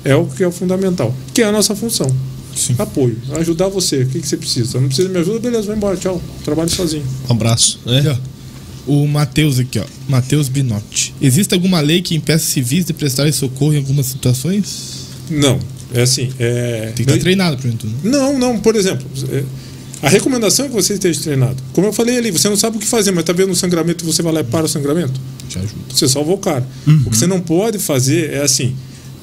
é 0.02 0.16
o 0.16 0.27
que 0.27 0.43
é 0.43 0.48
o 0.48 0.51
fundamental, 0.51 1.14
que 1.32 1.43
é 1.43 1.44
a 1.44 1.52
nossa 1.52 1.77
função. 1.77 2.12
Sim. 2.56 2.74
Apoio, 2.77 3.16
ajudar 3.36 3.68
você. 3.68 4.02
O 4.02 4.09
que, 4.09 4.18
que 4.18 4.27
você 4.27 4.36
precisa? 4.36 4.81
Não 4.81 4.89
precisa 4.89 5.06
de 5.06 5.14
me 5.14 5.20
ajuda? 5.20 5.39
Beleza, 5.39 5.68
vai 5.68 5.77
embora, 5.77 5.97
tchau. 5.97 6.20
Trabalho 6.44 6.68
sozinho. 6.68 7.05
Um 7.28 7.32
abraço. 7.35 7.78
né? 7.86 8.01
Aqui, 8.01 8.09
ó. 8.09 8.16
O 8.93 9.06
Matheus 9.06 9.60
aqui, 9.60 9.78
ó. 9.78 9.85
Matheus 10.09 10.48
Binotti. 10.48 11.14
Existe 11.23 11.55
alguma 11.55 11.78
lei 11.78 12.02
que 12.02 12.16
impeça 12.16 12.47
civis 12.47 12.85
de 12.85 12.93
prestarem 12.93 13.31
socorro 13.31 13.74
em 13.74 13.77
algumas 13.77 14.06
situações? 14.06 15.06
Não, 15.31 15.60
é 15.94 16.02
assim. 16.02 16.31
É... 16.40 16.86
Tem 16.97 17.06
que 17.06 17.12
estar 17.12 17.18
treinado 17.20 17.56
pra 17.59 17.70
tudo. 17.70 17.86
Né? 17.86 18.10
Não, 18.10 18.36
não, 18.36 18.59
por 18.59 18.74
exemplo, 18.74 19.06
é, 19.31 19.44
a 20.06 20.08
recomendação 20.08 20.66
é 20.66 20.68
que 20.68 20.74
você 20.74 20.94
esteja 20.94 21.20
treinado. 21.20 21.56
Como 21.72 21.84
eu 21.84 21.92
falei 21.92 22.16
ali, 22.16 22.30
você 22.30 22.48
não 22.48 22.56
sabe 22.56 22.76
o 22.76 22.80
que 22.80 22.86
fazer, 22.86 23.10
mas 23.10 23.24
tá 23.24 23.32
vendo 23.32 23.50
um 23.50 23.56
sangramento 23.56 24.04
e 24.04 24.06
você 24.06 24.22
vai 24.22 24.32
lá 24.32 24.40
e 24.40 24.44
para 24.44 24.64
o 24.64 24.68
sangramento? 24.68 25.20
Já 25.48 25.58
ajuda. 25.58 25.80
Você 25.92 26.06
salvou 26.06 26.36
o 26.36 26.38
cara. 26.38 26.64
O 26.86 27.10
que 27.10 27.16
você 27.16 27.26
não 27.26 27.40
pode 27.40 27.80
fazer 27.80 28.32
é 28.32 28.40
assim. 28.40 28.72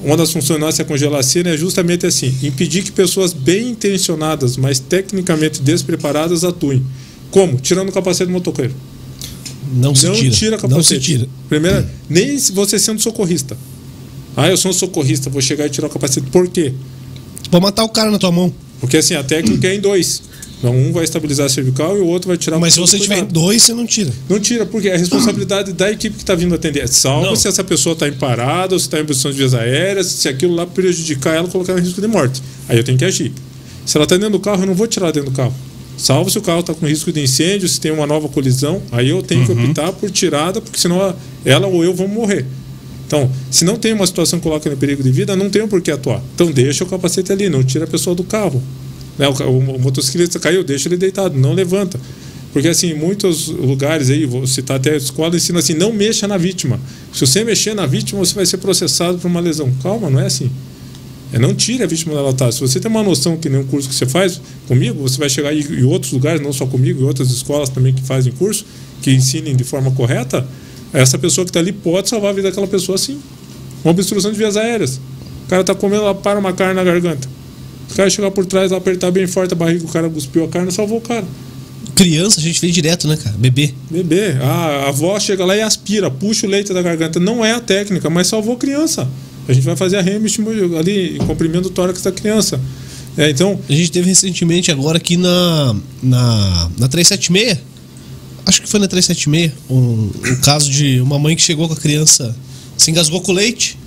Uma 0.02 0.14
das 0.14 0.30
funções 0.30 0.60
nossas 0.60 0.80
é 0.80 0.84
congelar 0.84 1.20
a 1.20 1.22
cena 1.22 1.48
é 1.48 1.56
justamente 1.56 2.04
assim: 2.04 2.36
impedir 2.42 2.82
que 2.82 2.92
pessoas 2.92 3.32
bem 3.32 3.70
intencionadas, 3.70 4.58
mas 4.58 4.78
tecnicamente 4.78 5.62
despreparadas 5.62 6.44
atuem. 6.44 6.84
Como? 7.30 7.56
Tirando 7.56 7.88
o 7.88 7.92
capacete 7.92 8.26
do 8.26 8.32
motoqueiro. 8.32 8.74
Não 9.74 9.94
se 9.94 10.04
não 10.06 10.14
tira. 10.14 10.34
tira 10.34 10.56
capacete. 10.58 10.76
Não 10.76 10.82
se 10.82 10.98
tira. 10.98 11.28
Primeiro, 11.48 11.86
nem 12.10 12.38
se 12.38 12.52
você 12.52 12.78
sendo 12.78 13.00
socorrista. 13.00 13.56
Ah, 14.36 14.50
eu 14.50 14.56
sou 14.58 14.70
um 14.70 14.74
socorrista, 14.74 15.30
vou 15.30 15.40
chegar 15.40 15.64
e 15.64 15.70
tirar 15.70 15.86
o 15.86 15.90
capacete. 15.90 16.26
Por 16.30 16.46
quê? 16.46 16.74
Pra 17.50 17.58
matar 17.58 17.84
o 17.84 17.88
cara 17.88 18.10
na 18.10 18.18
tua 18.18 18.30
mão. 18.30 18.52
Porque 18.84 18.96
assim, 18.98 19.14
a 19.14 19.22
técnica 19.22 19.68
é 19.68 19.74
em 19.76 19.80
dois. 19.80 20.22
Então, 20.58 20.74
um 20.74 20.92
vai 20.92 21.04
estabilizar 21.04 21.44
a 21.44 21.48
cervical 21.50 21.94
e 21.96 22.00
o 22.00 22.06
outro 22.06 22.28
vai 22.28 22.38
tirar 22.38 22.58
Mas 22.58 22.72
se 22.74 22.80
você 22.80 22.92
todo 22.96 23.02
tiver 23.02 23.16
cuidado. 23.16 23.32
dois, 23.34 23.62
você 23.62 23.74
não 23.74 23.86
tira. 23.86 24.10
Não 24.28 24.40
tira, 24.40 24.64
porque 24.64 24.88
é 24.88 24.94
a 24.94 24.98
responsabilidade 24.98 25.72
da 25.74 25.90
equipe 25.90 26.16
que 26.16 26.22
está 26.22 26.34
vindo 26.34 26.54
atender. 26.54 26.88
Salvo 26.88 27.26
Não. 27.26 27.36
se 27.36 27.46
essa 27.48 27.62
pessoa 27.62 27.92
está 27.92 28.08
em 28.08 28.14
parada, 28.14 28.74
ou 28.74 28.78
se 28.78 28.86
está 28.86 28.98
em 28.98 29.04
posição 29.04 29.30
de 29.30 29.36
vias 29.36 29.52
aéreas, 29.52 30.06
se 30.06 30.26
aquilo 30.26 30.54
lá 30.54 30.64
prejudicar 30.66 31.34
ela, 31.34 31.48
colocar 31.48 31.78
em 31.78 31.82
risco 31.82 32.00
de 32.00 32.06
morte. 32.06 32.42
Aí 32.66 32.78
eu 32.78 32.84
tenho 32.84 32.96
que 32.96 33.04
agir. 33.04 33.30
Se 33.84 33.98
ela 33.98 34.04
está 34.04 34.16
dentro 34.16 34.32
do 34.32 34.40
carro, 34.40 34.62
eu 34.62 34.66
não 34.66 34.74
vou 34.74 34.86
tirar 34.86 35.10
dentro 35.10 35.30
do 35.30 35.36
carro. 35.36 35.52
Salvo 35.98 36.30
se 36.30 36.38
o 36.38 36.42
carro 36.42 36.60
está 36.60 36.72
com 36.72 36.86
risco 36.86 37.12
de 37.12 37.20
incêndio, 37.20 37.68
se 37.68 37.78
tem 37.78 37.92
uma 37.92 38.06
nova 38.06 38.26
colisão, 38.28 38.80
aí 38.90 39.10
eu 39.10 39.22
tenho 39.22 39.44
que 39.44 39.52
optar 39.52 39.92
por 39.92 40.10
tirada, 40.10 40.60
porque 40.62 40.78
senão 40.80 40.96
ela- 40.96 41.18
ela 41.44 41.66
ou 41.66 41.84
eu 41.84 41.92
vamos 41.94 42.12
morrer. 42.14 42.46
Então, 43.06 43.30
se 43.50 43.64
não 43.64 43.76
tem 43.76 43.92
uma 43.92 44.06
situação 44.06 44.38
que 44.38 44.42
coloca 44.42 44.68
em 44.68 44.76
perigo 44.76 45.02
de 45.02 45.10
vida, 45.10 45.36
não 45.36 45.50
tenho 45.50 45.68
por 45.68 45.80
que 45.80 45.90
atuar. 45.90 46.22
Então, 46.34 46.50
deixa 46.50 46.84
o 46.84 46.86
capacete 46.86 47.30
ali, 47.32 47.48
não 47.48 47.62
tira 47.62 47.84
a 47.84 47.88
pessoa 47.88 48.14
do 48.14 48.24
carro. 48.24 48.62
Né? 49.18 49.28
O, 49.28 49.32
o, 49.42 49.58
o 49.76 49.80
motociclista 49.80 50.38
caiu, 50.38 50.64
deixa 50.64 50.88
ele 50.88 50.96
deitado, 50.96 51.38
não 51.38 51.52
levanta. 51.52 52.00
Porque, 52.52 52.68
assim, 52.68 52.92
em 52.92 52.94
muitos 52.94 53.48
lugares 53.48 54.10
aí, 54.10 54.24
vou 54.24 54.46
citar 54.46 54.76
até 54.76 54.92
a 54.92 54.96
escola, 54.96 55.34
ensina 55.36 55.58
assim: 55.58 55.74
não 55.74 55.92
mexa 55.92 56.28
na 56.28 56.36
vítima. 56.36 56.80
Se 57.12 57.26
você 57.26 57.44
mexer 57.44 57.74
na 57.74 57.84
vítima, 57.84 58.20
você 58.20 58.34
vai 58.34 58.46
ser 58.46 58.58
processado 58.58 59.18
por 59.18 59.26
uma 59.26 59.40
lesão. 59.40 59.72
Calma, 59.82 60.08
não 60.08 60.20
é 60.20 60.26
assim. 60.26 60.50
É 61.32 61.38
não 61.38 61.52
tire 61.52 61.82
a 61.82 61.86
vítima 61.86 62.14
dela 62.14 62.32
tá. 62.32 62.52
Se 62.52 62.60
você 62.60 62.78
tem 62.78 62.88
uma 62.88 63.02
noção 63.02 63.36
que 63.36 63.48
nem 63.48 63.58
um 63.58 63.66
curso 63.66 63.88
que 63.88 63.94
você 63.94 64.06
faz 64.06 64.40
comigo, 64.68 65.00
você 65.02 65.18
vai 65.18 65.28
chegar 65.28 65.52
em 65.52 65.82
outros 65.82 66.12
lugares, 66.12 66.40
não 66.40 66.52
só 66.52 66.64
comigo, 66.64 67.02
em 67.02 67.04
outras 67.04 67.28
escolas 67.32 67.68
também 67.68 67.92
que 67.92 68.02
fazem 68.02 68.32
curso, 68.32 68.64
que 69.02 69.10
ensinem 69.10 69.56
de 69.56 69.64
forma 69.64 69.90
correta, 69.90 70.46
essa 71.00 71.18
pessoa 71.18 71.44
que 71.44 71.50
está 71.50 71.60
ali 71.60 71.72
pode 71.72 72.08
salvar 72.08 72.30
a 72.30 72.32
vida 72.32 72.48
daquela 72.48 72.66
pessoa 72.66 72.96
sim. 72.96 73.18
Uma 73.84 73.90
obstrução 73.90 74.30
de 74.32 74.38
vias 74.38 74.56
aéreas. 74.56 75.00
O 75.44 75.48
cara 75.48 75.60
está 75.60 75.74
comendo, 75.74 76.02
ela 76.02 76.14
para 76.14 76.38
uma 76.38 76.52
carne 76.52 76.74
na 76.74 76.84
garganta. 76.84 77.28
O 77.90 77.94
cara 77.94 78.08
chegar 78.08 78.30
por 78.30 78.46
trás, 78.46 78.72
apertar 78.72 79.10
bem 79.10 79.26
forte 79.26 79.52
a 79.52 79.56
barriga, 79.56 79.84
o 79.84 79.88
cara 79.88 80.08
cuspiu 80.08 80.44
a 80.44 80.48
carne, 80.48 80.72
salvou 80.72 80.98
o 80.98 81.00
cara. 81.00 81.24
Criança, 81.94 82.40
a 82.40 82.42
gente 82.42 82.60
vê 82.60 82.70
direto, 82.70 83.06
né, 83.06 83.16
cara? 83.16 83.36
Bebê. 83.38 83.72
Bebê, 83.90 84.32
a, 84.40 84.46
a 84.86 84.88
avó 84.88 85.18
chega 85.20 85.44
lá 85.44 85.56
e 85.56 85.60
aspira, 85.60 86.10
puxa 86.10 86.46
o 86.46 86.50
leite 86.50 86.72
da 86.72 86.82
garganta. 86.82 87.20
Não 87.20 87.44
é 87.44 87.52
a 87.52 87.60
técnica, 87.60 88.08
mas 88.10 88.26
salvou 88.26 88.54
a 88.54 88.58
criança. 88.58 89.08
A 89.46 89.52
gente 89.52 89.64
vai 89.64 89.76
fazer 89.76 89.98
a 89.98 90.00
estimula- 90.00 90.78
ali, 90.78 91.18
comprimindo 91.26 91.68
o 91.68 91.70
tórax 91.70 92.02
da 92.02 92.10
criança. 92.10 92.58
É, 93.16 93.30
então, 93.30 93.60
A 93.68 93.72
gente 93.72 93.92
teve 93.92 94.08
recentemente 94.08 94.72
agora 94.72 94.96
aqui 94.96 95.16
na, 95.16 95.76
na, 96.02 96.70
na 96.78 96.88
376. 96.88 97.58
Acho 98.46 98.62
que 98.62 98.68
foi 98.68 98.80
na 98.80 98.86
376. 98.86 99.52
Um, 99.70 100.10
um 100.32 100.36
caso 100.42 100.70
de 100.70 101.00
uma 101.00 101.18
mãe 101.18 101.34
que 101.34 101.42
chegou 101.42 101.66
com 101.66 101.74
a 101.74 101.76
criança, 101.76 102.34
se 102.76 102.90
engasgou 102.90 103.20
com 103.20 103.32
leite. 103.32 103.78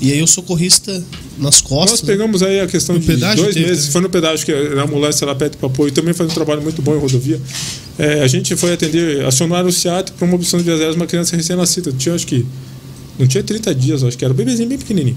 E 0.00 0.12
aí 0.12 0.22
o 0.22 0.26
socorrista 0.26 0.92
nas 0.92 1.02
nós 1.38 1.60
costas. 1.62 2.00
pegamos 2.02 2.42
aí 2.42 2.60
a 2.60 2.66
questão 2.66 2.98
de 2.98 3.06
pedágio 3.06 3.44
dois 3.44 3.54
teve 3.54 3.66
meses. 3.66 3.84
também. 3.84 3.92
Foi 3.92 4.00
no 4.02 4.10
pedágio 4.10 4.44
que 4.44 4.52
a 4.52 4.82
ambulância 4.82 5.24
ela 5.24 5.34
pede 5.34 5.56
para 5.56 5.66
apoio. 5.68 5.90
Também 5.90 6.12
faz 6.12 6.30
um 6.30 6.34
trabalho 6.34 6.60
muito 6.60 6.82
bom 6.82 6.94
em 6.94 6.98
rodovia. 6.98 7.40
É, 7.98 8.22
a 8.22 8.26
gente 8.26 8.54
foi 8.56 8.74
atender, 8.74 9.24
acionar 9.24 9.64
o 9.64 9.72
SEAT 9.72 10.12
para 10.12 10.26
uma 10.26 10.36
opção 10.36 10.58
de 10.58 10.66
vias 10.66 10.78
aéreas, 10.78 10.96
uma 10.96 11.06
criança 11.06 11.34
recém-nascida. 11.34 11.92
Tinha, 11.92 12.14
acho 12.14 12.26
que. 12.26 12.44
Não 13.18 13.26
tinha 13.26 13.42
30 13.42 13.74
dias, 13.74 14.04
acho 14.04 14.18
que 14.18 14.24
era 14.24 14.34
um 14.34 14.36
bebezinho 14.36 14.68
bem 14.68 14.76
pequenininho. 14.76 15.16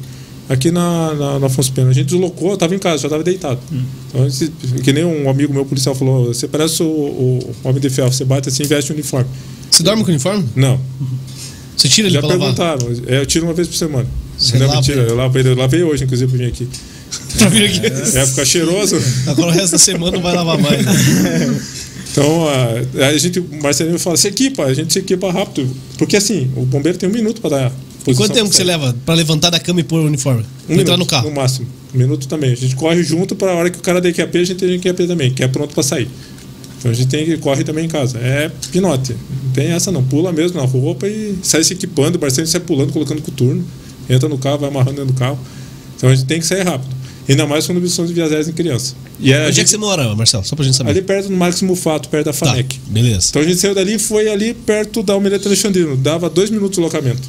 Aqui 0.50 0.72
na, 0.72 1.14
na, 1.14 1.40
na 1.40 1.48
Afonso 1.48 1.72
Pena. 1.72 1.92
A 1.92 1.94
gente 1.94 2.08
deslocou, 2.08 2.52
eu 2.52 2.58
tava 2.58 2.74
em 2.76 2.80
casa, 2.80 3.04
já 3.04 3.10
tava 3.10 3.24
deitado. 3.24 3.60
Hum. 3.72 3.84
Então, 4.10 4.82
que 4.84 4.92
nem 4.92 5.06
um 5.06 5.30
amigo 5.30 5.54
meu 5.54 5.64
policial 5.64 5.94
falou: 5.94 6.34
você 6.34 6.48
parece 6.48 6.82
o, 6.82 6.88
o, 6.88 7.56
homem 7.64 7.80
de 7.80 7.90
ferro, 7.90 8.12
você 8.12 8.26
bate 8.26 8.50
assim 8.50 8.64
e 8.64 8.66
veste 8.66 8.92
o 8.92 8.96
uniforme. 8.96 9.30
Você 9.70 9.84
dorme 9.84 10.04
com 10.04 10.10
o 10.10 10.14
uniforme? 10.14 10.44
Não. 10.56 10.80
Você 11.78 11.88
tira 11.88 12.08
ele 12.08 12.16
Já 12.16 12.20
pra 12.20 12.30
lavar? 12.30 12.54
perguntaram, 12.56 12.92
é, 13.08 13.22
eu 13.22 13.26
tiro 13.26 13.46
uma 13.46 13.54
vez 13.54 13.68
por 13.68 13.78
semana. 13.78 14.08
Você 14.38 14.58
não 14.58 14.66
é 14.66 14.68
lava 14.68 14.80
mentira, 14.82 15.02
ele? 15.02 15.12
eu 15.12 15.16
lavei, 15.16 15.44
eu 15.46 15.56
lavei 15.56 15.84
hoje, 15.84 16.04
inclusive, 16.04 16.30
pra 16.30 16.38
vir 16.38 16.48
aqui. 16.48 16.68
Pra 17.40 17.50
vir 17.50 17.66
aqui. 17.66 17.86
É, 18.18 18.26
ficar 18.26 18.46
cheiroso. 18.46 18.96
Agora 19.26 19.50
o 19.50 19.52
resto 19.52 19.72
da 19.72 19.80
semana 19.80 20.12
não 20.12 20.22
vai 20.22 20.36
lavar 20.36 20.60
mais. 20.60 20.86
Né? 20.86 21.60
Então, 22.12 22.48
a, 22.50 23.06
a 23.08 23.18
gente, 23.18 23.40
o 23.40 23.62
Marcelinho 23.62 24.00
fala, 24.00 24.18
se 24.18 24.28
equipa, 24.28 24.66
a 24.66 24.74
gente 24.74 24.92
se 24.92 24.98
equipa 24.98 25.32
rápido. 25.32 25.70
Porque 25.98 26.18
assim, 26.18 26.52
o 26.56 26.66
bombeiro 26.66 26.98
tem 26.98 27.08
um 27.08 27.12
minuto 27.12 27.40
para 27.40 27.50
dar. 27.52 27.72
E 28.10 28.14
posição 28.16 28.28
quanto 28.28 28.34
tempo 28.38 28.50
que 28.50 28.56
você 28.56 28.64
leva 28.64 28.96
pra 29.06 29.14
levantar 29.16 29.50
da 29.50 29.60
cama 29.60 29.80
e 29.80 29.84
pôr 29.84 30.00
o 30.02 30.06
uniforme? 30.06 30.44
Um 30.68 30.74
Entrar 30.74 30.84
minuto, 30.94 30.98
no 31.00 31.06
carro. 31.06 31.30
No 31.30 31.36
máximo. 31.36 31.68
Um 31.94 31.98
minuto 31.98 32.28
também. 32.28 32.52
A 32.52 32.56
gente 32.56 32.76
corre 32.76 33.02
junto 33.04 33.36
para 33.36 33.52
a 33.52 33.56
hora 33.56 33.70
que 33.70 33.78
o 33.80 33.82
cara 33.82 34.00
da 34.02 34.10
EQAP, 34.10 34.38
a 34.38 34.44
gente 34.44 34.56
tem 34.58 34.74
EQAP 34.74 35.08
também, 35.08 35.32
que 35.32 35.44
é 35.44 35.48
pronto 35.48 35.74
para 35.74 35.84
sair. 35.84 36.08
Então 36.78 36.92
a 36.92 36.94
gente 36.94 37.08
tem 37.10 37.26
que 37.26 37.38
corre 37.38 37.64
também 37.64 37.86
em 37.86 37.90
casa. 37.90 38.18
É 38.20 38.50
pinote. 38.72 39.14
Não 39.44 39.52
tem 39.52 39.68
essa 39.72 39.92
não. 39.92 40.04
Pula 40.04 40.32
mesmo 40.32 40.60
na 40.60 40.66
roupa 40.66 41.08
e 41.08 41.36
sai 41.44 41.64
se 41.64 41.74
equipando. 41.74 42.18
O 42.18 42.22
Marcelinho 42.22 42.50
sai 42.52 42.62
pulando, 42.62 42.94
colocando 42.94 43.22
coturno. 43.22 43.66
Entra 44.10 44.30
no 44.30 44.38
carro, 44.38 44.60
vai 44.60 44.70
amarrando 44.70 44.98
dentro 44.98 45.14
do 45.14 45.20
carro. 45.20 45.38
Então 45.98 46.10
a 46.10 46.16
gente 46.16 46.26
tem 46.26 46.40
que 46.40 46.46
sair 46.46 46.64
rápido. 46.64 46.96
Ainda 47.28 47.46
mais 47.46 47.68
quando 47.68 47.88
são 47.90 48.06
de 48.08 48.14
viagens 48.14 48.48
em 48.48 48.54
criança. 48.54 48.96
E 49.20 49.32
a 49.34 49.38
Onde 49.38 49.44
é 49.50 49.52
gente- 49.52 49.66
que 49.66 49.70
você 49.72 49.78
mora, 49.78 50.16
Marcelo? 50.16 50.44
Só 50.46 50.56
pra 50.56 50.66
gente 50.66 50.76
saber. 50.78 50.90
Ali 50.92 51.02
perto 51.02 51.28
do 51.28 51.36
Máximo 51.36 51.76
Fato, 51.76 52.08
perto 52.10 52.26
da 52.26 52.32
tá, 52.34 52.38
FANEC. 52.46 52.80
beleza. 52.88 53.28
Então 53.30 53.42
a 53.42 53.46
gente 53.46 53.58
saiu 53.60 53.76
dali 53.76 53.96
e 53.96 54.00
foi 54.00 54.30
ali 54.30 54.54
perto 54.54 55.04
da 55.04 55.14
Almirante 55.14 55.46
Alexandrino. 55.46 55.96
Dava 55.98 56.28
dois 56.30 56.50
minutos 56.50 56.78
de 56.78 56.82
locamento. 56.82 57.22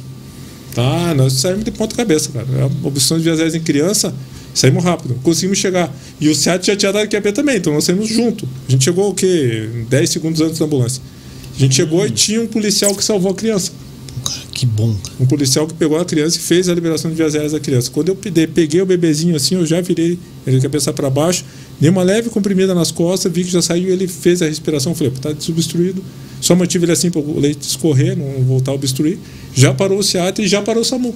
Tá, 0.73 1.13
nós 1.13 1.33
saímos 1.33 1.65
de 1.65 1.71
ponta 1.71 1.95
cabeça, 1.95 2.29
cara. 2.31 2.47
É 2.57 2.65
uma 2.65 2.87
opção 2.87 3.17
de 3.17 3.23
viagens 3.23 3.53
em 3.55 3.59
criança, 3.59 4.13
saímos 4.53 4.83
rápido. 4.83 5.15
Conseguimos 5.21 5.57
chegar. 5.57 5.93
E 6.19 6.29
o 6.29 6.35
SEAT 6.35 6.67
já 6.67 6.75
tinha 6.75 6.93
dado 6.93 7.09
QAP 7.09 7.33
também, 7.33 7.57
então 7.57 7.73
nós 7.73 7.83
saímos 7.83 8.07
junto. 8.07 8.47
A 8.67 8.71
gente 8.71 8.85
chegou 8.85 9.09
o 9.09 9.13
quê? 9.13 9.69
10 9.89 10.09
segundos 10.09 10.39
antes 10.41 10.59
da 10.59 10.65
ambulância. 10.65 11.01
A 11.55 11.59
gente 11.59 11.75
chegou 11.75 12.05
e 12.05 12.11
tinha 12.11 12.41
um 12.41 12.47
policial 12.47 12.95
que 12.95 13.03
salvou 13.03 13.31
a 13.31 13.35
criança. 13.35 13.71
Cara, 14.23 14.41
que 14.53 14.65
bom, 14.65 14.93
cara. 14.93 15.15
Um 15.19 15.25
policial 15.25 15.67
que 15.67 15.73
pegou 15.73 15.99
a 15.99 16.05
criança 16.05 16.37
e 16.37 16.39
fez 16.39 16.69
a 16.69 16.73
liberação 16.73 17.11
de 17.11 17.17
vias 17.17 17.33
aéreas 17.35 17.51
da 17.51 17.59
criança. 17.59 17.91
Quando 17.91 18.09
eu 18.09 18.15
peguei 18.15 18.81
o 18.81 18.85
bebezinho 18.85 19.35
assim, 19.35 19.55
eu 19.55 19.65
já 19.65 19.81
virei 19.81 20.17
ele 20.47 20.57
de 20.57 20.61
cabeça 20.61 20.93
para 20.93 21.09
baixo, 21.09 21.43
dei 21.79 21.89
uma 21.89 22.03
leve 22.03 22.29
comprimida 22.29 22.73
nas 22.73 22.91
costas, 22.91 23.31
vi 23.31 23.43
que 23.43 23.51
já 23.51 23.61
saiu, 23.61 23.89
ele 23.91 24.07
fez 24.07 24.41
a 24.41 24.45
respiração, 24.45 24.95
falei, 24.95 25.11
tá 25.19 25.33
desobstruído. 25.33 26.01
Só 26.41 26.55
mantive 26.55 26.85
ele 26.85 26.91
assim 26.91 27.09
para 27.09 27.21
o 27.21 27.39
leite 27.39 27.61
escorrer, 27.61 28.17
não 28.17 28.43
voltar 28.43 28.71
a 28.71 28.73
obstruir. 28.75 29.17
Já 29.53 29.73
parou 29.73 29.99
o 29.99 30.03
SEAT 30.03 30.41
e 30.41 30.47
já 30.47 30.61
parou 30.61 30.81
o 30.81 30.85
SAMU. 30.85 31.15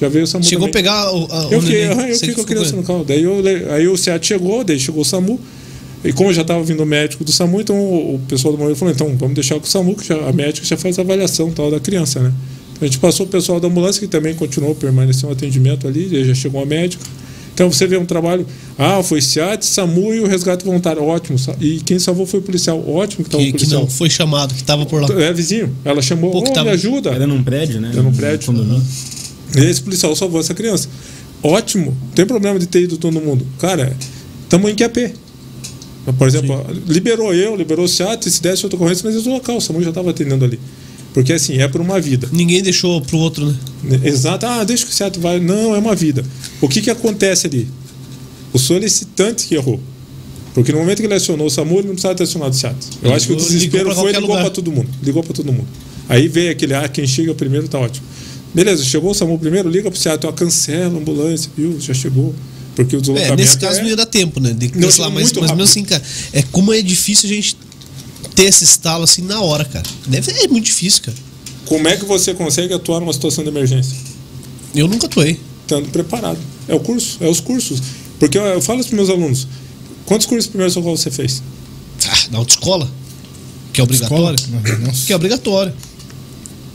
Já 0.00 0.08
veio 0.08 0.24
o 0.24 0.26
SAMU 0.26 0.44
Chegou 0.44 0.66
a 0.66 0.68
também. 0.70 0.82
pegar 0.82 1.12
o, 1.14 1.28
a, 1.32 1.48
Eu 1.50 1.62
fiquei, 1.62 1.88
neném. 1.88 2.08
eu 2.10 2.14
fiquei 2.16 2.34
com 2.34 2.40
a 2.40 2.44
criança 2.44 2.76
no 2.76 2.82
carro. 2.82 3.04
Daí 3.06 3.22
eu, 3.22 3.42
aí 3.72 3.86
o 3.88 3.96
SEAT 3.96 4.26
chegou, 4.26 4.64
daí 4.64 4.78
chegou 4.78 5.02
o 5.02 5.04
SAMU. 5.04 5.40
E 6.04 6.12
como 6.12 6.30
já 6.34 6.42
estava 6.42 6.62
vindo 6.62 6.82
o 6.82 6.86
médico 6.86 7.24
do 7.24 7.32
SAMU, 7.32 7.60
então 7.62 7.76
o, 7.76 8.16
o 8.16 8.18
pessoal 8.28 8.52
do 8.52 8.58
Moreira 8.58 8.76
falou: 8.78 8.92
então 8.92 9.16
vamos 9.16 9.34
deixar 9.34 9.54
com 9.54 9.64
o 9.64 9.68
SAMU, 9.68 9.94
que 9.94 10.06
já, 10.06 10.16
a 10.28 10.32
médica 10.32 10.66
já 10.66 10.76
faz 10.76 10.98
a 10.98 11.02
avaliação 11.02 11.50
tal 11.52 11.70
da 11.70 11.80
criança, 11.80 12.20
né? 12.20 12.32
Então, 12.72 12.82
a 12.82 12.84
gente 12.86 12.98
passou 12.98 13.24
o 13.24 13.28
pessoal 13.28 13.60
da 13.60 13.68
ambulância, 13.68 14.00
que 14.00 14.08
também 14.08 14.34
continuou, 14.34 14.74
permaneceu 14.74 15.28
um 15.28 15.32
atendimento 15.32 15.86
ali, 15.86 16.24
já 16.24 16.34
chegou 16.34 16.60
a 16.60 16.66
médica. 16.66 17.04
Então 17.54 17.70
você 17.70 17.86
vê 17.86 17.96
um 17.96 18.04
trabalho, 18.04 18.44
ah, 18.76 19.00
foi 19.02 19.20
SEAT, 19.22 19.64
SAMU 19.64 20.12
e 20.12 20.20
o 20.20 20.26
resgate 20.26 20.64
voluntário, 20.64 21.02
ótimo. 21.04 21.38
E 21.60 21.78
quem 21.80 21.98
salvou 22.00 22.26
foi 22.26 22.40
o 22.40 22.42
policial, 22.42 22.78
ótimo 22.88 23.22
que 23.24 23.28
estava 23.28 23.42
o 23.42 23.46
Que, 23.46 23.52
que 23.52 23.58
policial. 23.58 23.82
não 23.82 23.88
foi 23.88 24.10
chamado, 24.10 24.52
que 24.54 24.64
tava 24.64 24.84
por 24.84 25.00
lá. 25.00 25.08
É 25.22 25.32
vizinho, 25.32 25.72
ela 25.84 26.02
chamou, 26.02 26.32
Pô, 26.32 26.42
que 26.42 26.50
"Ô, 26.50 26.52
tava- 26.52 26.66
me 26.66 26.72
ajuda. 26.72 27.10
Era 27.10 27.26
num 27.28 27.42
prédio, 27.44 27.80
né? 27.80 27.90
Era 27.92 28.02
num 28.02 28.12
prédio. 28.12 28.46
condomínio. 28.46 28.82
E 29.56 29.60
esse 29.60 29.80
policial 29.80 30.14
salvou 30.16 30.40
essa 30.40 30.52
criança. 30.52 30.88
Ótimo, 31.42 31.96
não 32.02 32.10
tem 32.10 32.26
problema 32.26 32.58
de 32.58 32.66
ter 32.66 32.82
ido 32.82 32.96
todo 32.96 33.20
mundo. 33.20 33.46
Cara, 33.60 33.96
estamos 34.42 34.68
em 34.70 34.74
QAP. 34.74 35.14
Por 36.18 36.26
exemplo, 36.28 36.66
liberou 36.88 37.32
eu, 37.32 37.54
liberou 37.56 37.84
o 37.84 37.88
SEAT, 37.88 38.28
se 38.30 38.42
desse 38.42 38.64
outra 38.66 38.76
ocorrência, 38.76 39.08
mas 39.10 39.24
o 39.26 39.30
local, 39.30 39.56
o 39.56 39.60
SAMU 39.60 39.80
já 39.82 39.88
estava 39.90 40.10
atendendo 40.10 40.44
ali. 40.44 40.58
Porque 41.14 41.32
assim, 41.32 41.56
é 41.58 41.68
por 41.68 41.80
uma 41.80 41.98
vida. 42.00 42.28
Ninguém 42.32 42.60
deixou 42.60 43.00
pro 43.00 43.16
outro, 43.18 43.46
né? 43.84 44.00
Exato, 44.02 44.44
ah, 44.46 44.64
deixa 44.64 44.84
que 44.84 44.90
o 44.90 44.94
SEAT 44.94 45.18
vai. 45.20 45.38
Não, 45.40 45.74
é 45.74 45.78
uma 45.78 45.94
vida. 45.94 46.24
O 46.60 46.68
que, 46.68 46.82
que 46.82 46.90
acontece 46.90 47.46
ali? 47.46 47.68
O 48.52 48.58
solicitante 48.58 49.46
que 49.46 49.54
errou. 49.54 49.80
Porque 50.54 50.72
no 50.72 50.78
momento 50.78 50.98
que 51.00 51.06
ele 51.06 51.14
acionou 51.14 51.46
o 51.46 51.50
SAMU, 51.50 51.74
ele 51.78 51.82
não 51.86 51.94
precisava 51.94 52.14
ter 52.16 52.24
acionado 52.24 52.52
o 52.52 52.56
SEAT. 52.56 52.76
Eu 53.02 53.12
acho 53.14 53.28
que 53.28 53.32
o 53.32 53.36
desespero 53.36 53.88
ligou 53.88 54.02
foi 54.02 54.12
ligou 54.12 54.36
para 54.36 54.50
todo 54.50 54.72
mundo. 54.72 54.88
Ligou 55.02 55.22
para 55.22 55.32
todo 55.32 55.52
mundo. 55.52 55.66
Aí 56.08 56.28
veio 56.28 56.50
aquele, 56.50 56.74
ah, 56.74 56.88
quem 56.88 57.06
chega 57.06 57.32
primeiro 57.34 57.68
tá 57.68 57.78
ótimo. 57.78 58.04
Beleza, 58.52 58.84
chegou 58.84 59.10
o 59.12 59.14
SAMU 59.14 59.38
primeiro, 59.38 59.68
liga 59.68 59.90
pro 59.90 59.98
SEAT, 59.98 60.24
ó, 60.26 60.32
cancela 60.32 60.94
a 60.94 60.98
ambulância, 60.98 61.50
viu? 61.56 61.78
Já 61.80 61.94
chegou. 61.94 62.34
Porque 62.76 62.96
o 62.96 62.98
É, 62.98 63.00
deslocamento. 63.00 63.36
nesse 63.36 63.58
caso 63.58 63.80
não 63.80 63.88
ia 63.88 63.96
dar 63.96 64.06
tempo, 64.06 64.40
né? 64.40 64.52
De 64.52 64.68
cancelar, 64.68 65.10
mas, 65.10 65.32
mas 65.32 65.50
mesmo 65.50 65.62
assim, 65.62 65.84
cara, 65.84 66.02
é 66.32 66.42
como 66.42 66.72
é 66.72 66.82
difícil 66.82 67.30
a 67.30 67.32
gente 67.32 67.56
ter 68.34 68.44
esse 68.44 68.64
estalo 68.64 69.04
assim 69.04 69.22
na 69.22 69.40
hora, 69.40 69.64
cara. 69.64 69.86
Deve 70.06 70.32
é 70.32 70.48
muito 70.48 70.64
difícil, 70.64 71.02
cara. 71.02 71.16
Como 71.66 71.88
é 71.88 71.96
que 71.96 72.04
você 72.04 72.34
consegue 72.34 72.74
atuar 72.74 73.00
numa 73.00 73.12
situação 73.12 73.42
de 73.42 73.50
emergência? 73.50 73.96
Eu 74.74 74.88
nunca 74.88 75.06
atuei. 75.06 75.40
Estando 75.62 75.88
preparado. 75.90 76.38
É 76.68 76.74
o 76.74 76.80
curso, 76.80 77.18
é 77.20 77.28
os 77.28 77.40
cursos. 77.40 77.80
Porque 78.18 78.36
eu, 78.36 78.42
eu 78.42 78.60
falo 78.60 78.84
para 78.84 78.96
meus 78.96 79.08
alunos: 79.08 79.46
quantos 80.04 80.26
cursos 80.26 80.44
de 80.44 80.50
primeiro 80.50 80.72
socorro 80.72 80.96
você 80.96 81.10
fez? 81.10 81.42
Ah, 82.06 82.26
na 82.30 82.38
autoescola. 82.38 82.90
Que 83.72 83.80
é 83.80 83.84
obrigatório. 83.84 84.38
Que 85.06 85.12
é 85.12 85.16
obrigatório. 85.16 85.72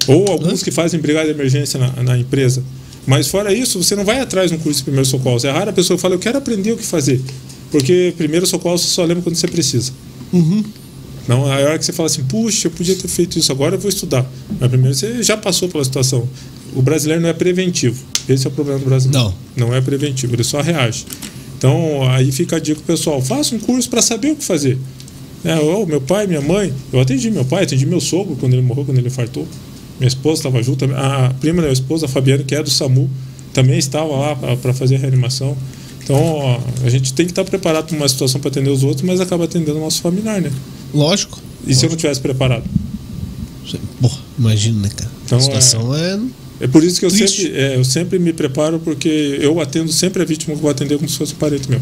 Ou 0.07 0.27
alguns 0.27 0.63
que 0.63 0.71
fazem 0.71 0.99
brigada 0.99 1.27
de 1.27 1.33
emergência 1.33 1.79
na, 1.79 2.03
na 2.03 2.17
empresa. 2.17 2.63
Mas 3.05 3.27
fora 3.27 3.53
isso, 3.53 3.81
você 3.81 3.95
não 3.95 4.05
vai 4.05 4.19
atrás 4.19 4.51
de 4.51 4.57
um 4.57 4.59
curso 4.59 4.79
de 4.79 4.83
primeiro 4.83 5.07
socorro. 5.07 5.39
É 5.43 5.51
raro 5.51 5.69
a 5.69 5.73
pessoa 5.73 5.97
que 5.97 6.01
fala, 6.01 6.15
eu 6.15 6.19
quero 6.19 6.37
aprender 6.37 6.71
o 6.71 6.77
que 6.77 6.85
fazer. 6.85 7.21
Porque 7.71 8.13
primeiro 8.17 8.45
socorro 8.45 8.77
você 8.77 8.87
só 8.87 9.03
lembra 9.03 9.23
quando 9.23 9.35
você 9.35 9.47
precisa. 9.47 9.91
Uhum. 10.33 10.63
Não, 11.29 11.45
a 11.45 11.57
hora 11.57 11.77
que 11.77 11.85
você 11.85 11.93
fala 11.93 12.07
assim, 12.07 12.23
puxa, 12.23 12.69
eu 12.69 12.71
podia 12.71 12.95
ter 12.95 13.07
feito 13.07 13.37
isso, 13.37 13.51
agora 13.51 13.75
eu 13.75 13.79
vou 13.79 13.87
estudar. 13.87 14.25
Mas 14.59 14.67
primeiro 14.67 14.95
você 14.95 15.21
já 15.21 15.37
passou 15.37 15.69
pela 15.69 15.83
situação. 15.83 16.27
O 16.75 16.81
brasileiro 16.81 17.21
não 17.21 17.29
é 17.29 17.33
preventivo. 17.33 18.03
Esse 18.27 18.47
é 18.47 18.49
o 18.49 18.51
problema 18.51 18.79
do 18.79 18.85
brasileiro. 18.85 19.25
Não. 19.55 19.67
Não 19.67 19.75
é 19.75 19.79
preventivo, 19.79 20.33
ele 20.33 20.43
só 20.43 20.59
reage. 20.59 21.05
Então, 21.55 22.01
aí 22.09 22.31
fica 22.31 22.55
a 22.55 22.59
dica 22.59 22.81
pessoal, 22.81 23.21
faça 23.21 23.53
um 23.53 23.59
curso 23.59 23.87
para 23.91 24.01
saber 24.01 24.31
o 24.31 24.37
que 24.37 24.43
fazer. 24.43 24.79
É, 25.45 25.55
ô, 25.59 25.85
meu 25.85 26.01
pai, 26.01 26.25
minha 26.25 26.41
mãe, 26.41 26.73
eu 26.91 26.99
atendi 26.99 27.29
meu 27.29 27.45
pai, 27.45 27.63
atendi 27.63 27.85
meu 27.85 28.01
sogro 28.01 28.35
quando 28.35 28.53
ele 28.53 28.63
morreu, 28.63 28.83
quando 28.83 28.97
ele 28.97 29.07
infartou. 29.07 29.47
Minha 29.99 30.07
esposa 30.07 30.39
estava 30.39 30.63
junto, 30.63 30.85
a 30.85 31.31
prima 31.39 31.57
da 31.57 31.67
minha 31.67 31.73
esposa, 31.73 32.07
a 32.07 32.09
Fabiana, 32.09 32.43
que 32.43 32.55
é 32.55 32.63
do 32.63 32.71
SAMU, 32.71 33.07
também 33.53 33.77
estava 33.77 34.11
lá 34.15 34.35
para 34.35 34.73
fazer 34.73 34.95
a 34.95 34.97
reanimação. 34.97 35.55
Então, 36.09 36.23
ó, 36.23 36.59
a 36.83 36.89
gente 36.89 37.13
tem 37.13 37.23
que 37.27 37.31
estar 37.31 37.43
preparado 37.45 37.85
para 37.85 37.95
uma 37.95 38.09
situação 38.09 38.41
para 38.41 38.49
atender 38.49 38.71
os 38.71 38.83
outros, 38.83 39.03
mas 39.03 39.19
acaba 39.21 39.43
atendendo 39.43 39.77
o 39.77 39.81
nosso 39.81 40.01
familiar, 40.01 40.41
né? 40.41 40.51
Lógico. 40.91 41.39
E 41.67 41.75
se 41.75 41.85
eu 41.85 41.89
não 41.91 41.95
tivesse 41.97 42.19
preparado? 42.19 42.63
Porra, 44.01 44.17
imagina, 44.39 44.81
né, 44.81 44.89
cara? 44.95 45.11
Então, 45.25 45.37
a 45.37 45.41
situação 45.41 45.95
é. 45.95 46.19
É 46.61 46.67
por 46.67 46.83
isso 46.83 46.99
que 46.99 47.05
eu 47.05 47.11
Triste. 47.11 47.43
sempre, 47.43 47.57
é, 47.59 47.75
eu 47.75 47.83
sempre 47.85 48.17
me 48.17 48.33
preparo, 48.33 48.79
porque 48.79 49.37
eu 49.39 49.61
atendo 49.61 49.91
sempre 49.91 50.23
a 50.23 50.25
vítima 50.25 50.53
que 50.55 50.57
eu 50.57 50.61
vou 50.63 50.71
atender 50.71 50.97
como 50.97 51.07
se 51.07 51.15
fosse 51.15 51.33
um 51.33 51.37
parente 51.37 51.69
meu. 51.69 51.79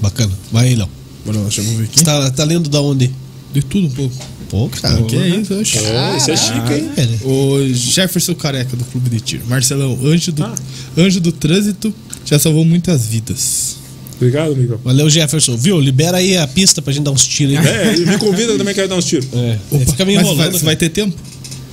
bacana. 0.00 0.32
Vai 0.50 0.68
aí, 0.68 0.74
Léo. 0.74 0.88
Bora 1.26 1.36
lá, 1.38 1.42
deixa 1.44 1.60
eu 1.60 1.76
ver 1.76 1.84
aqui. 1.84 1.98
Você 1.98 2.04
tá, 2.06 2.30
tá 2.30 2.44
lendo 2.44 2.70
da 2.70 2.80
onde? 2.80 3.10
De 3.52 3.62
tudo 3.62 3.86
um 3.86 3.90
pouco. 3.90 4.14
Pô, 4.48 4.68
cara. 4.70 5.02
que 5.02 5.16
é 5.16 5.28
isso, 5.28 5.54
oxe. 5.54 5.78
É, 5.78 6.16
isso 6.16 6.30
é 6.30 6.36
chique, 6.36 6.72
hein? 6.72 6.90
velho. 6.96 7.18
O 7.28 7.68
Jefferson 7.74 8.34
Careca 8.34 8.74
do 8.76 8.84
Clube 8.86 9.10
de 9.10 9.20
Tiro. 9.20 9.46
Marcelão, 9.46 9.98
anjo 10.04 10.32
do, 10.32 10.42
Ah. 10.42 10.54
anjo 10.96 11.20
do 11.20 11.32
trânsito, 11.32 11.94
já 12.24 12.38
salvou 12.38 12.64
muitas 12.64 13.06
vidas. 13.06 13.76
Obrigado, 14.16 14.54
Miguel. 14.56 14.80
Valeu, 14.84 15.10
Jefferson. 15.10 15.56
Viu? 15.56 15.80
Libera 15.80 16.18
aí 16.18 16.36
a 16.36 16.46
pista 16.46 16.80
pra 16.80 16.92
gente 16.92 17.04
dar 17.04 17.10
uns 17.10 17.26
tiros 17.26 17.56
aí. 17.58 17.66
É, 17.66 17.94
e 17.96 18.06
me 18.06 18.16
convida 18.18 18.52
eu 18.52 18.58
também, 18.58 18.74
quero 18.74 18.88
dar 18.88 18.96
uns 18.96 19.04
tiros. 19.04 19.26
É. 19.32 19.58
Opa, 19.70 19.84
Fica 19.86 20.04
me 20.04 20.14
mas 20.14 20.22
enrolando. 20.22 20.38
vai, 20.50 20.58
você 20.58 20.64
vai 20.64 20.76
ter 20.76 20.88
tempo? 20.88 21.16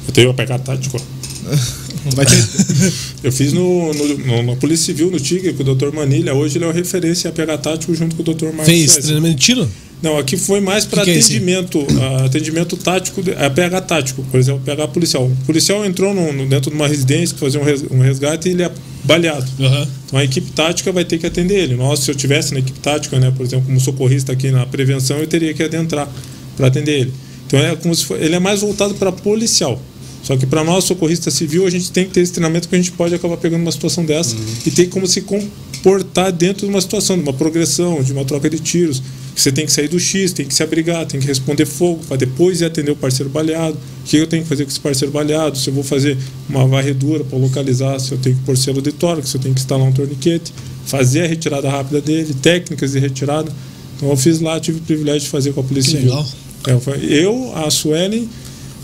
Eu 0.07 0.13
tenho 0.13 0.29
que 0.31 0.37
pegar 0.37 0.59
tático. 0.59 0.99
Vai 2.15 2.25
ter. 2.25 2.43
Eu 3.23 3.31
fiz 3.31 3.53
no, 3.53 3.93
no, 3.93 4.43
na 4.43 4.55
Polícia 4.55 4.87
Civil, 4.87 5.11
no 5.11 5.19
Tigre, 5.19 5.53
com 5.53 5.63
o 5.63 5.75
Dr. 5.75 5.93
Manilha. 5.93 6.33
Hoje 6.33 6.57
ele 6.57 6.65
é 6.65 6.67
o 6.67 6.71
referência 6.71 7.29
a 7.29 7.33
pegar 7.33 7.57
tático 7.59 7.93
junto 7.93 8.15
com 8.15 8.23
o 8.23 8.33
Dr. 8.33 8.45
Marcos 8.45 8.65
Fez 8.65 8.91
César. 8.91 9.01
treinamento 9.07 9.35
de 9.35 9.41
tiro? 9.45 9.69
Não, 10.01 10.17
aqui 10.17 10.35
foi 10.35 10.59
mais 10.59 10.83
para 10.83 11.01
é 11.01 11.03
atendimento, 11.03 11.85
ah, 12.01 12.25
atendimento 12.25 12.75
tático, 12.75 13.21
a 13.37 13.49
PH 13.51 13.81
tático, 13.81 14.23
por 14.31 14.39
exemplo, 14.39 14.59
PH 14.65 14.87
policial. 14.87 15.25
O 15.27 15.45
policial 15.45 15.85
entrou 15.85 16.11
no- 16.11 16.33
no- 16.33 16.47
dentro 16.47 16.71
de 16.71 16.75
uma 16.75 16.87
residência 16.87 17.37
para 17.37 17.45
fazer 17.47 17.59
um, 17.59 17.63
res- 17.63 17.83
resgate 17.83 18.49
e 18.49 18.53
ele 18.53 18.63
é 18.63 18.71
baleado. 19.03 19.45
Aham. 19.59 19.87
Então 20.07 20.17
a 20.19 20.23
equipe 20.23 20.51
tática 20.53 20.91
vai 20.91 21.05
ter 21.05 21.19
que 21.19 21.27
atender 21.27 21.59
ele. 21.59 21.75
Nós, 21.75 21.99
se 21.99 22.09
eu 22.09 22.15
tivesse 22.15 22.51
na 22.51 22.59
equipe 22.61 22.79
tática, 22.79 23.19
né, 23.19 23.31
por 23.37 23.45
exemplo, 23.45 23.67
como 23.67 23.79
socorrista 23.79 24.31
aqui 24.31 24.49
na 24.49 24.65
prevenção, 24.65 25.17
eu 25.19 25.27
teria 25.27 25.53
que 25.53 25.61
adentrar 25.61 26.09
para 26.57 26.65
atender 26.65 27.01
ele. 27.01 27.13
Então 27.45 27.59
é 27.59 27.75
como 27.75 27.93
se 27.93 28.03
for, 28.05 28.19
ele 28.19 28.33
é 28.33 28.39
mais 28.39 28.61
voltado 28.61 28.95
para 28.95 29.11
policial. 29.11 29.79
Só 30.23 30.37
que 30.37 30.45
para 30.45 30.63
nós, 30.63 30.83
socorrista 30.83 31.31
civil, 31.31 31.65
a 31.65 31.69
gente 31.69 31.91
tem 31.91 32.05
que 32.05 32.11
ter 32.11 32.21
esse 32.21 32.31
treinamento 32.31 32.69
que 32.69 32.75
a 32.75 32.77
gente 32.77 32.91
pode 32.91 33.13
acabar 33.15 33.37
pegando 33.37 33.61
uma 33.61 33.71
situação 33.71 34.05
dessa 34.05 34.35
e 34.65 34.71
ter 34.71 34.87
como 34.87 35.07
se 35.07 35.21
comportar 35.21 36.31
dentro 36.31 36.65
de 36.65 36.71
uma 36.71 36.81
situação, 36.81 37.17
de 37.17 37.23
uma 37.23 37.33
progressão, 37.33 38.03
de 38.03 38.13
uma 38.13 38.23
troca 38.23 38.49
de 38.49 38.59
tiros. 38.59 39.01
você 39.35 39.51
tem 39.51 39.65
que 39.65 39.71
sair 39.71 39.87
do 39.87 39.99
X, 39.99 40.31
tem 40.31 40.45
que 40.45 40.53
se 40.53 40.61
abrigar, 40.61 41.05
tem 41.07 41.19
que 41.19 41.25
responder 41.25 41.65
fogo, 41.65 42.01
para 42.07 42.17
depois 42.17 42.61
ir 42.61 42.65
atender 42.65 42.91
o 42.91 42.95
parceiro 42.95 43.29
baleado. 43.29 43.77
O 44.01 44.07
que 44.07 44.17
eu 44.17 44.27
tenho 44.27 44.43
que 44.43 44.49
fazer 44.49 44.63
com 44.63 44.69
esse 44.69 44.79
parceiro 44.79 45.11
baleado? 45.11 45.57
Se 45.57 45.69
eu 45.69 45.73
vou 45.73 45.83
fazer 45.83 46.17
uma 46.47 46.67
varredura 46.67 47.23
para 47.23 47.37
localizar, 47.37 47.99
se 47.99 48.11
eu 48.11 48.17
tenho 48.17 48.35
que 48.35 48.43
pôr 48.43 48.55
selo 48.55 48.81
de 48.81 48.91
tórax, 48.91 49.29
se 49.29 49.37
eu 49.37 49.41
tenho 49.41 49.55
que 49.55 49.61
instalar 49.61 49.87
um 49.87 49.91
torniquete, 49.91 50.53
fazer 50.85 51.21
a 51.23 51.27
retirada 51.27 51.69
rápida 51.69 51.99
dele, 51.99 52.33
técnicas 52.35 52.91
de 52.91 52.99
retirada. 52.99 53.51
Então 53.97 54.09
eu 54.09 54.17
fiz 54.17 54.39
lá, 54.39 54.59
tive 54.59 54.79
o 54.79 54.81
privilégio 54.81 55.21
de 55.21 55.29
fazer 55.29 55.53
com 55.53 55.61
a 55.61 55.63
polícia. 55.63 55.97
Que 55.97 56.05
legal. 56.05 56.25
É, 56.67 56.79
eu, 57.07 57.55
a 57.55 57.69
Suelen, 57.71 58.29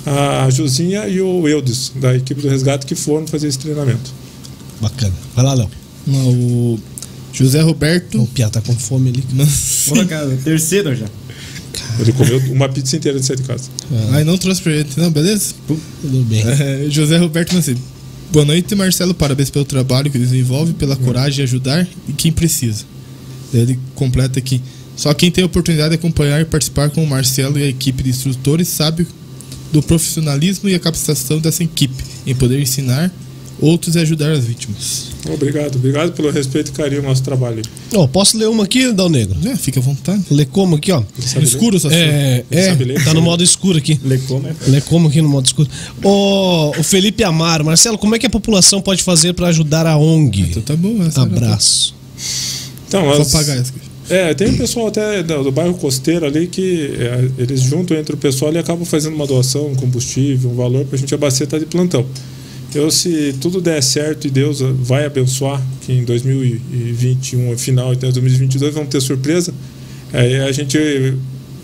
a 0.07 0.49
Josinha 0.49 1.07
e 1.07 1.19
o 1.19 1.47
Eudes, 1.47 1.91
da 1.95 2.15
equipe 2.15 2.41
do 2.41 2.47
resgate, 2.47 2.85
que 2.85 2.95
foram 2.95 3.27
fazer 3.27 3.47
esse 3.47 3.59
treinamento. 3.59 4.11
Bacana. 4.79 5.13
Vai 5.35 5.45
lá, 5.45 5.53
Léo. 5.53 5.69
O 6.07 6.79
José 7.33 7.61
Roberto. 7.61 8.21
O 8.21 8.27
Pia 8.27 8.49
tá 8.49 8.61
com 8.61 8.73
fome 8.73 9.09
ali. 9.09 9.23
Cara, 10.07 10.37
terceiro 10.43 10.95
já. 10.95 11.05
Ele 11.99 12.13
comeu 12.13 12.39
uma 12.51 12.69
pizza 12.69 12.95
inteira 12.95 13.19
de 13.19 13.25
sair 13.25 13.37
de 13.37 13.43
casa. 13.43 13.69
Aí 14.13 14.23
não 14.23 14.37
trouxe 14.37 14.61
pra 14.61 14.71
gente, 14.71 14.97
não, 14.99 15.11
beleza? 15.11 15.53
Tudo 15.67 16.23
bem. 16.23 16.41
É, 16.41 16.85
José 16.89 17.17
Roberto 17.17 17.53
Macedo. 17.53 17.79
Boa 18.31 18.45
noite, 18.45 18.73
Marcelo. 18.75 19.13
Parabéns 19.13 19.49
pelo 19.49 19.65
trabalho 19.65 20.09
que 20.09 20.17
desenvolve, 20.17 20.73
pela 20.73 20.95
coragem 20.95 21.35
de 21.35 21.41
ajudar 21.41 21.87
e 22.07 22.13
quem 22.13 22.31
precisa. 22.31 22.85
Ele 23.53 23.79
completa 23.95 24.39
aqui. 24.39 24.61
Só 24.95 25.13
quem 25.13 25.29
tem 25.29 25.43
a 25.43 25.47
oportunidade 25.47 25.89
de 25.89 25.95
acompanhar 25.95 26.41
e 26.41 26.45
participar 26.45 26.89
com 26.89 27.03
o 27.03 27.07
Marcelo 27.07 27.59
e 27.59 27.63
a 27.63 27.67
equipe 27.67 28.03
de 28.03 28.09
instrutores 28.09 28.67
sabe 28.67 29.05
do 29.71 29.81
profissionalismo 29.81 30.69
e 30.69 30.75
a 30.75 30.79
capacitação 30.79 31.39
dessa 31.39 31.63
equipe 31.63 32.03
em 32.25 32.35
poder 32.35 32.59
ensinar 32.61 33.11
outros 33.59 33.95
e 33.95 33.99
ajudar 33.99 34.31
as 34.31 34.45
vítimas. 34.45 35.07
Obrigado, 35.27 35.75
obrigado 35.77 36.11
pelo 36.13 36.29
respeito 36.31 36.69
e 36.69 36.71
carinho 36.73 37.01
ao 37.01 37.07
nosso 37.07 37.23
trabalho. 37.23 37.61
Ó, 37.93 38.07
posso 38.07 38.37
ler 38.37 38.47
uma 38.47 38.63
aqui, 38.65 38.91
Dal 38.93 39.09
Negro? 39.09 39.35
É, 39.49 39.55
fica 39.57 39.79
à 39.79 39.83
vontade. 39.83 40.23
Lê 40.29 40.45
como 40.45 40.75
aqui, 40.75 40.91
ó. 40.91 41.03
Escuro, 41.41 41.79
só 41.79 41.89
É, 41.89 42.45
é 42.51 42.75
tá 43.03 43.13
no 43.13 43.21
modo 43.21 43.43
escuro 43.43 43.77
aqui. 43.77 43.99
Lecoma 44.03 44.49
é 44.49 44.69
Lê 44.69 44.79
como 44.81 45.07
aqui 45.07 45.21
no 45.21 45.27
modo 45.27 45.45
escuro. 45.47 45.67
Ô, 46.03 46.69
o 46.77 46.83
Felipe 46.83 47.23
Amaro. 47.23 47.65
Marcelo, 47.65 47.97
como 47.97 48.15
é 48.15 48.19
que 48.19 48.27
a 48.27 48.29
população 48.29 48.79
pode 48.81 49.01
fazer 49.03 49.33
para 49.33 49.47
ajudar 49.47 49.85
a 49.87 49.97
ONG? 49.97 50.41
Então 50.51 50.61
tá 50.61 50.75
bom, 50.75 51.03
essa 51.03 51.23
Abraço. 51.23 51.95
Então, 52.87 53.03
Vou 53.03 53.21
as- 53.21 53.33
apagar 53.33 53.57
essa 53.57 53.71
aqui. 53.71 53.81
É, 54.09 54.33
tem 54.33 54.55
pessoal 54.55 54.87
até 54.87 55.21
do, 55.21 55.43
do 55.43 55.51
bairro 55.51 55.73
Costeiro 55.73 56.25
ali 56.25 56.47
que 56.47 56.91
é, 56.97 57.29
eles 57.37 57.61
juntam 57.61 57.97
entre 57.97 58.15
o 58.15 58.17
pessoal 58.17 58.53
e 58.53 58.57
acabam 58.57 58.85
fazendo 58.85 59.15
uma 59.15 59.27
doação, 59.27 59.67
um 59.67 59.75
combustível, 59.75 60.49
um 60.49 60.55
valor 60.55 60.85
para 60.85 60.95
a 60.95 60.99
gente 60.99 61.13
abastecer 61.13 61.47
tá 61.47 61.59
de 61.59 61.65
plantão. 61.65 62.05
Eu, 62.73 62.89
se 62.91 63.35
tudo 63.41 63.59
der 63.59 63.81
certo 63.81 64.27
e 64.27 64.29
Deus 64.29 64.59
vai 64.61 65.05
abençoar, 65.05 65.61
que 65.81 65.93
em 65.93 66.03
2021, 66.03 67.57
final 67.57 67.95
de 67.95 68.11
2022, 68.11 68.73
vamos 68.73 68.89
ter 68.89 69.01
surpresa, 69.01 69.53
aí 70.13 70.37
a 70.39 70.51
gente 70.51 70.77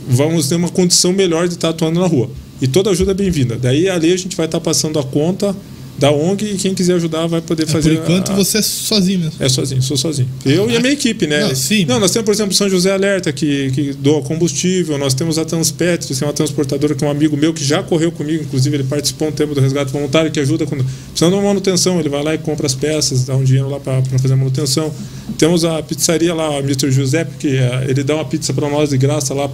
vamos 0.08 0.48
ter 0.48 0.56
uma 0.56 0.70
condição 0.70 1.14
melhor 1.14 1.48
de 1.48 1.56
estar 1.56 1.70
atuando 1.70 2.00
na 2.00 2.08
rua. 2.08 2.30
E 2.62 2.68
toda 2.68 2.90
ajuda 2.90 3.12
é 3.12 3.14
bem-vinda. 3.14 3.58
Daí 3.58 3.90
ali 3.90 4.12
a 4.12 4.18
gente 4.18 4.36
vai 4.36 4.46
estar 4.46 4.60
passando 4.60 4.98
a 5.00 5.04
conta 5.04 5.56
da 5.98 6.12
ONG 6.12 6.44
e 6.46 6.58
quem 6.58 6.74
quiser 6.74 6.96
ajudar 6.96 7.28
vai 7.28 7.40
poder 7.40 7.64
É, 7.64 7.66
fazer. 7.68 7.98
por 7.98 8.04
enquanto 8.12 8.32
a- 8.32 8.36
você 8.36 8.58
é 8.58 8.62
sozinho 8.62 9.20
mesmo. 9.20 9.34
é 9.40 9.48
sozinho, 9.48 9.82
sou 9.82 9.96
sozinho. 9.96 10.28
Eu 10.46 10.70
e 10.70 10.76
a 10.76 10.80
minha 10.80 10.92
equipe, 10.94 11.28
né? 11.28 11.42
Não, 11.48 11.56
sim. 11.56 11.86
Não, 11.86 12.00
nós 12.00 12.12
temos, 12.12 12.26
por 12.26 12.32
exemplo, 12.34 12.54
São 12.54 12.68
José 12.70 12.92
Alerta, 12.92 13.32
que, 13.32 13.72
que 13.72 13.94
doa 13.94 14.22
combustível. 14.24 14.98
Nós 14.98 15.14
temos 15.14 15.38
a 15.38 15.46
Transpet, 15.46 16.06
que 16.08 16.24
é 16.24 16.28
uma 16.28 16.34
transportadora 16.34 16.96
que 16.96 17.04
é 17.04 17.08
um 17.08 17.12
amigo 17.12 17.38
meu 17.38 17.54
que 17.54 17.64
já 17.64 17.84
correu 17.84 18.12
comigo, 18.12 18.44
inclusive 18.44 18.76
ele 18.76 18.84
participou 18.84 19.28
um 19.28 19.32
tempo 19.32 19.54
do 19.56 19.62
resgate 19.62 19.92
voluntário, 19.92 20.32
que 20.32 20.40
ajuda 20.40 20.66
quando. 20.66 20.84
Precisando 21.10 21.34
de 21.34 21.38
uma 21.40 21.48
manutenção, 21.48 22.00
ele 22.00 22.10
vai 22.10 22.24
lá 22.24 22.34
e 22.34 22.38
compra 22.40 22.66
as 22.66 22.74
peças, 22.76 23.26
dá 23.26 23.36
um 23.36 23.44
dinheiro 23.44 23.70
lá 23.70 23.80
para 23.80 24.02
fazer 24.20 24.34
a 24.34 24.38
manutenção. 24.38 24.92
Temos 25.38 25.64
a 25.64 25.82
pizzaria 25.84 26.34
lá, 26.34 26.50
o 26.50 26.60
Mr. 26.60 26.92
Giuseppe, 26.92 27.32
que 27.40 27.48
eh, 27.56 27.86
ele 27.88 28.04
dá 28.04 28.16
uma 28.16 28.26
pizza 28.26 28.52
para 28.54 28.68
nós 28.68 28.90
de 28.90 28.98
graça 28.98 29.34
lá. 29.34 29.50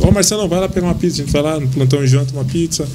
Ó, 0.00 0.10
Marcelo, 0.10 0.48
vai 0.48 0.58
lá 0.60 0.68
pegar 0.68 0.86
uma 0.86 0.94
pizza. 0.94 1.22
A 1.22 1.24
gente 1.24 1.32
vai 1.32 1.42
lá 1.42 1.60
no 1.60 1.68
plantão 1.68 2.02
e 2.02 2.06
janta 2.06 2.32
uma 2.32 2.44
pizza. 2.44 2.88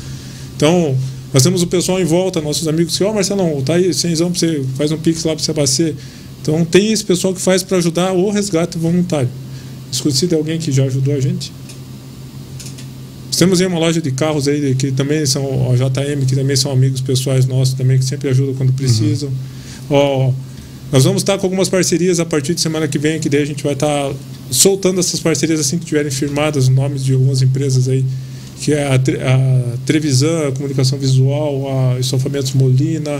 Então, 0.56 0.96
nós 1.34 1.44
temos 1.44 1.62
o 1.62 1.68
pessoal 1.68 2.00
em 2.00 2.06
volta, 2.06 2.42
nossos 2.42 2.68
amigos 2.68 2.98
que, 2.98 3.04
ó, 3.04 3.14
Marcelão, 3.14 3.62
tá 3.62 3.76
aí, 3.76 3.94
cenzão 3.94 4.32
pra 4.32 4.40
você, 4.40 4.64
faz 4.76 4.92
um 4.92 4.98
pix 4.98 5.24
lá 5.24 5.34
pra 5.34 5.44
você 5.44 5.52
abastecer. 5.52 5.96
Então, 6.42 6.66
tem 6.66 6.92
esse 6.92 7.06
pessoal 7.06 7.34
que 7.34 7.42
faz 7.42 7.64
para 7.64 7.78
ajudar 7.78 8.14
o 8.14 8.30
resgate 8.32 8.78
voluntário. 8.78 9.30
Desconhecido 9.90 10.34
é 10.34 10.38
alguém 10.38 10.60
que 10.60 10.72
já 10.72 10.84
ajudou 10.86 11.14
a 11.14 11.20
gente? 11.20 11.52
Nós 13.28 13.36
temos 13.38 13.62
aí 13.62 13.68
uma 13.68 13.80
loja 13.80 14.02
de 14.02 14.12
carros 14.12 14.48
aí 14.48 14.76
que 14.76 14.92
também 14.92 15.26
são 15.26 15.72
a 15.72 15.76
JM, 15.76 16.26
que 16.26 16.36
também 16.36 16.56
são 16.56 16.72
amigos 16.72 17.00
pessoais 17.00 17.46
nossos 17.46 17.76
também, 17.76 17.98
que 17.98 18.06
sempre 18.06 18.30
ajudam 18.30 18.56
quando 18.56 18.74
precisam. 18.74 19.32
Ó, 19.90 20.34
nós 20.92 21.06
vamos 21.06 21.22
estar 21.22 21.38
com 21.38 21.46
algumas 21.46 21.70
parcerias 21.70 22.20
a 22.20 22.26
partir 22.26 22.54
de 22.54 22.60
semana 22.60 22.88
que 22.88 23.00
vem, 23.00 23.20
que 23.20 23.30
daí 23.30 23.44
a 23.44 23.46
gente 23.46 23.64
vai 23.64 23.74
estar 23.74 24.12
soltando 24.50 25.00
essas 25.00 25.20
parcerias 25.22 25.60
assim 25.60 25.78
que 25.78 25.86
tiverem 25.86 26.12
firmadas, 26.12 26.66
os 26.66 26.70
nomes 26.70 27.06
de 27.06 27.14
algumas 27.14 27.42
empresas 27.42 27.88
aí, 27.88 28.04
que 28.62 28.74
é 28.74 28.88
a, 28.88 28.96
a 28.96 29.78
Trevisan, 29.86 30.48
a 30.48 30.52
Comunicação 30.52 30.98
Visual, 31.00 31.94
a 31.96 32.00
Estofamentos 32.00 32.54
Molina. 32.54 33.12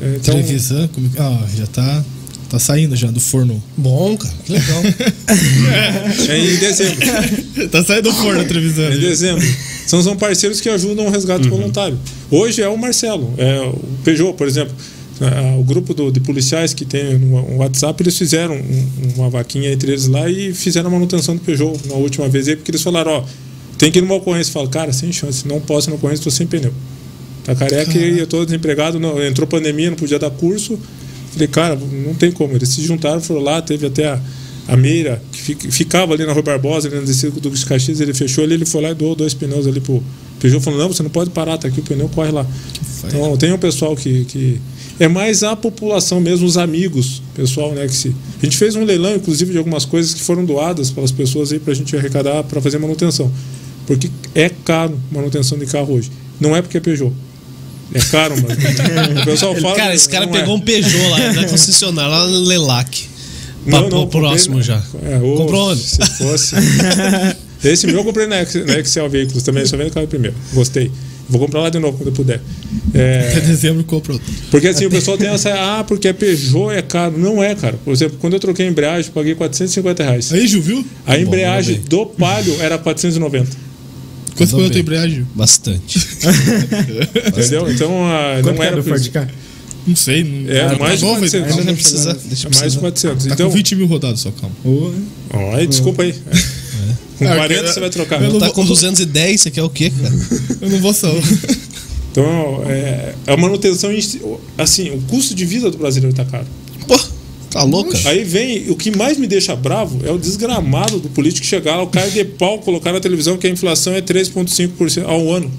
É, 0.00 0.16
Então, 0.16 0.34
Televisão, 0.34 0.88
como... 0.88 1.10
ah, 1.18 1.46
já 1.56 1.66
tá, 1.66 2.04
tá 2.50 2.58
saindo 2.58 2.94
já 2.96 3.10
do 3.10 3.20
forno. 3.20 3.62
Bom, 3.76 4.16
cara, 4.16 4.34
que 4.44 4.52
legal. 4.52 4.82
é 6.28 6.38
em 6.38 6.56
dezembro. 6.56 6.98
tá 7.70 7.84
saindo 7.84 8.10
do 8.10 8.12
forno 8.14 8.40
a 8.40 8.44
televisão. 8.44 8.92
Em 8.92 8.98
dezembro. 9.00 9.46
São, 9.86 10.02
são 10.02 10.16
parceiros 10.16 10.60
que 10.60 10.68
ajudam 10.68 11.06
o 11.06 11.10
resgate 11.10 11.48
voluntário. 11.48 11.98
Hoje 12.30 12.60
é 12.62 12.68
o 12.68 12.76
Marcelo, 12.76 13.32
é 13.38 13.60
o 13.60 13.78
Peugeot, 14.04 14.34
por 14.34 14.46
exemplo. 14.46 14.74
O 15.58 15.64
grupo 15.64 15.92
do- 15.94 16.12
de 16.12 16.20
policiais 16.20 16.72
que 16.72 16.84
tem 16.84 17.16
um 17.16 17.56
WhatsApp, 17.56 18.00
eles 18.02 18.16
fizeram 18.16 18.54
um- 18.54 18.88
uma 19.16 19.28
vaquinha 19.30 19.72
entre 19.72 19.90
eles 19.90 20.06
lá 20.06 20.28
e 20.30 20.54
fizeram 20.54 20.88
a 20.88 20.92
manutenção 20.92 21.34
do 21.34 21.40
Peugeot 21.40 21.76
na 21.88 21.94
última 21.94 22.28
vez 22.28 22.46
aí, 22.46 22.54
porque 22.54 22.70
eles 22.70 22.82
falaram, 22.82 23.10
ó, 23.12 23.24
tem 23.78 23.90
que 23.90 23.98
ir 23.98 24.02
numa 24.02 24.16
ocorrência. 24.16 24.52
Fala, 24.52 24.68
cara, 24.68 24.92
sem 24.92 25.10
chance, 25.12 25.46
não 25.48 25.60
posso 25.60 25.88
ir 25.88 25.90
numa 25.90 25.96
ocorrência, 25.98 26.20
estou 26.20 26.32
sem 26.32 26.46
pneu. 26.46 26.72
Tá 27.44 27.54
careca 27.54 27.96
e 27.96 28.18
eu 28.18 28.26
tô 28.26 28.44
desempregado, 28.44 29.00
não, 29.00 29.24
entrou 29.24 29.46
pandemia, 29.46 29.88
não 29.88 29.96
podia 29.96 30.18
dar 30.18 30.30
curso. 30.30 30.78
Falei, 31.32 31.48
cara, 31.48 31.78
não 32.04 32.12
tem 32.14 32.30
como. 32.30 32.54
Eles 32.54 32.68
se 32.68 32.82
juntaram, 32.82 33.20
foram 33.20 33.40
lá, 33.40 33.62
teve 33.62 33.86
até 33.86 34.06
a, 34.06 34.20
a 34.66 34.76
Meira, 34.76 35.22
que 35.32 35.40
fi- 35.40 35.70
ficava 35.70 36.12
ali 36.12 36.26
na 36.26 36.32
Rua 36.32 36.42
Barbosa, 36.42 36.88
ali 36.88 36.96
na 36.96 37.02
descida 37.04 37.32
do 37.32 37.40
Duque 37.40 37.56
de 37.56 37.64
Caxias, 37.64 38.00
ele 38.00 38.12
fechou 38.12 38.44
ali, 38.44 38.54
ele 38.54 38.66
foi 38.66 38.82
lá 38.82 38.90
e 38.90 38.94
doou 38.94 39.14
dois 39.14 39.32
pneus 39.32 39.66
ali 39.66 39.80
pro 39.80 40.02
Peugeot, 40.40 40.62
falou, 40.62 40.78
não, 40.78 40.88
você 40.88 41.02
não 41.02 41.10
pode 41.10 41.30
parar, 41.30 41.56
tá 41.58 41.68
aqui 41.68 41.80
o 41.80 41.82
pneu, 41.82 42.08
corre 42.10 42.30
lá. 42.30 42.46
Então 43.06 43.36
tem 43.36 43.52
um 43.52 43.58
pessoal 43.58 43.96
que, 43.96 44.24
que. 44.26 44.60
É 45.00 45.06
mais 45.06 45.42
a 45.44 45.54
população 45.54 46.20
mesmo, 46.20 46.44
os 46.44 46.56
amigos, 46.58 47.22
pessoal, 47.32 47.72
né? 47.72 47.86
Que 47.86 47.94
se... 47.94 48.08
A 48.42 48.44
gente 48.44 48.56
fez 48.56 48.74
um 48.74 48.84
leilão, 48.84 49.14
inclusive, 49.14 49.52
de 49.52 49.58
algumas 49.58 49.84
coisas 49.84 50.12
que 50.12 50.20
foram 50.20 50.44
doadas 50.44 50.90
pelas 50.90 51.12
pessoas 51.12 51.52
aí 51.52 51.60
pra 51.60 51.72
gente 51.72 51.96
arrecadar 51.96 52.42
para 52.42 52.60
fazer 52.60 52.78
manutenção. 52.78 53.30
Porque 53.88 54.08
é 54.34 54.48
caro 54.64 54.96
manutenção 55.10 55.58
de 55.58 55.66
carro 55.66 55.94
hoje. 55.94 56.12
Não 56.40 56.54
é 56.54 56.62
porque 56.62 56.76
é 56.76 56.80
Peugeot. 56.80 57.12
É 57.94 57.98
caro, 58.00 58.36
mano. 58.36 58.54
O 59.22 59.24
pessoal 59.24 59.56
fala. 59.56 59.74
cara, 59.74 59.94
esse 59.94 60.08
cara 60.08 60.28
pegou 60.28 60.54
é. 60.54 60.56
um 60.56 60.60
Peugeot 60.60 61.08
lá 61.08 61.32
na 61.32 61.44
concessionária, 61.48 62.10
lá 62.10 62.26
no 62.26 62.40
Lelac. 62.40 63.06
Não, 63.66 63.82
Papo 63.84 63.96
não, 63.96 64.06
próximo 64.06 64.56
comprei, 64.58 64.68
já. 64.76 64.82
É, 65.02 65.18
Comprou 65.18 65.70
onde? 65.72 65.80
Se 65.82 66.06
fosse. 66.18 66.54
Esse 67.64 67.86
meu 67.88 67.96
eu 67.96 68.04
comprei 68.04 68.26
na 68.26 68.40
Ex- 68.40 68.66
na 68.66 68.78
Excel 68.78 69.10
Veículos 69.10 69.42
também, 69.42 69.66
só 69.66 69.76
vendo 69.76 69.90
carro 69.90 70.06
primeiro. 70.06 70.36
Gostei. 70.52 70.92
Vou 71.28 71.40
comprar 71.40 71.60
lá 71.62 71.68
de 71.70 71.78
novo 71.78 71.98
quando 71.98 72.08
eu 72.08 72.12
puder. 72.14 72.40
É, 72.94 73.28
Até 73.32 73.40
dezembro 73.40 73.82
comprou. 73.84 74.18
porque 74.50 74.68
assim, 74.68 74.86
o 74.86 74.90
pessoal 74.90 75.18
tem 75.18 75.28
essa. 75.28 75.50
Ah, 75.52 75.82
porque 75.84 76.08
é 76.08 76.12
Peugeot, 76.12 76.70
é 76.72 76.82
caro. 76.82 77.18
Não 77.18 77.42
é, 77.42 77.54
cara. 77.54 77.76
Por 77.84 77.92
exemplo, 77.92 78.16
quando 78.20 78.34
eu 78.34 78.40
troquei 78.40 78.66
a 78.66 78.70
embreagem, 78.70 79.10
paguei 79.12 79.34
450 79.34 80.02
reais. 80.04 80.32
Aí, 80.32 80.46
Ju, 80.46 80.60
viu? 80.62 80.86
A 81.06 81.18
embreagem 81.18 81.76
bem. 81.76 81.84
do 81.88 82.06
Palio 82.06 82.56
era 82.60 82.78
490. 82.78 83.67
Quanto 84.38 84.50
foi 84.50 84.66
a 84.66 84.70
tua 84.70 84.80
embreagem? 84.80 85.26
Bastante. 85.34 85.98
Entendeu? 87.28 87.70
Então, 87.70 87.90
ah, 88.06 88.38
Quanto 88.42 88.56
não 88.56 88.62
é 88.62 88.66
era. 88.66 88.76
do 88.76 88.82
por 88.82 88.98
Ford. 88.98 89.08
K? 89.10 89.28
Não 89.86 89.96
sei. 89.96 90.24
Não... 90.24 90.50
É, 90.52 90.60
Ah, 90.62 90.76
mais 90.78 91.00
de 91.00 91.04
bom, 91.06 91.12
vai- 91.12 91.20
400. 91.28 91.50
ainda 91.52 91.64
Não 91.64 91.74
precisa, 91.74 92.14
deixa 92.24 92.48
É 92.48 92.50
mais 92.58 92.72
de 92.72 92.78
precisar. 92.78 92.80
400. 92.80 93.26
Tá 93.26 93.34
Então, 93.34 93.48
com 93.50 93.54
20 93.56 93.74
mil 93.76 93.86
rodados 93.86 94.20
só, 94.20 94.30
calma. 94.30 94.54
Ó, 95.32 95.54
aí, 95.56 95.66
desculpa 95.66 96.02
aí. 96.02 96.14
Com 97.18 97.26
Ah, 97.26 97.34
40 97.34 97.54
cara, 97.62 97.72
você 97.74 97.80
vai 97.80 97.90
trocar. 97.90 98.22
eu 98.22 98.32
não 98.32 98.38
Tá 98.38 98.46
vou- 98.46 98.54
com 98.54 98.64
210, 98.64 99.40
você 99.40 99.50
quer 99.50 99.62
o 99.64 99.68
quê, 99.70 99.90
cara? 99.90 100.14
Eu 100.62 100.70
não 100.70 100.78
vou 100.80 100.94
só. 100.94 101.12
Então, 102.12 102.62
é, 102.68 103.12
a 103.26 103.36
manutenção, 103.36 103.90
assim, 104.56 104.90
o 104.90 105.00
custo 105.08 105.34
de 105.34 105.44
vida 105.44 105.68
do 105.68 105.78
brasileiro 105.78 106.12
está 106.12 106.24
caro. 106.24 106.46
Pô, 106.86 106.96
tá 107.50 107.62
louco, 107.62 107.90
cara? 107.92 108.10
Aí 108.10 108.24
vem, 108.24 108.70
o 108.70 108.76
que 108.76 108.96
mais 108.96 109.16
me 109.18 109.26
deixa 109.26 109.54
bravo 109.56 110.00
é 110.06 110.10
o 110.10 110.18
desgramado 110.18 110.98
do 110.98 111.08
político 111.08 111.46
chegar 111.46 111.76
lá, 111.76 111.82
o 111.82 111.88
cara 111.88 112.08
de 112.10 112.24
pau 112.24 112.58
colocar 112.58 112.92
na 112.92 113.00
televisão 113.00 113.36
que 113.36 113.46
a 113.46 113.50
inflação 113.50 113.94
é 113.94 114.00
3,5% 114.00 115.04
ao 115.06 115.32
ano. 115.32 115.50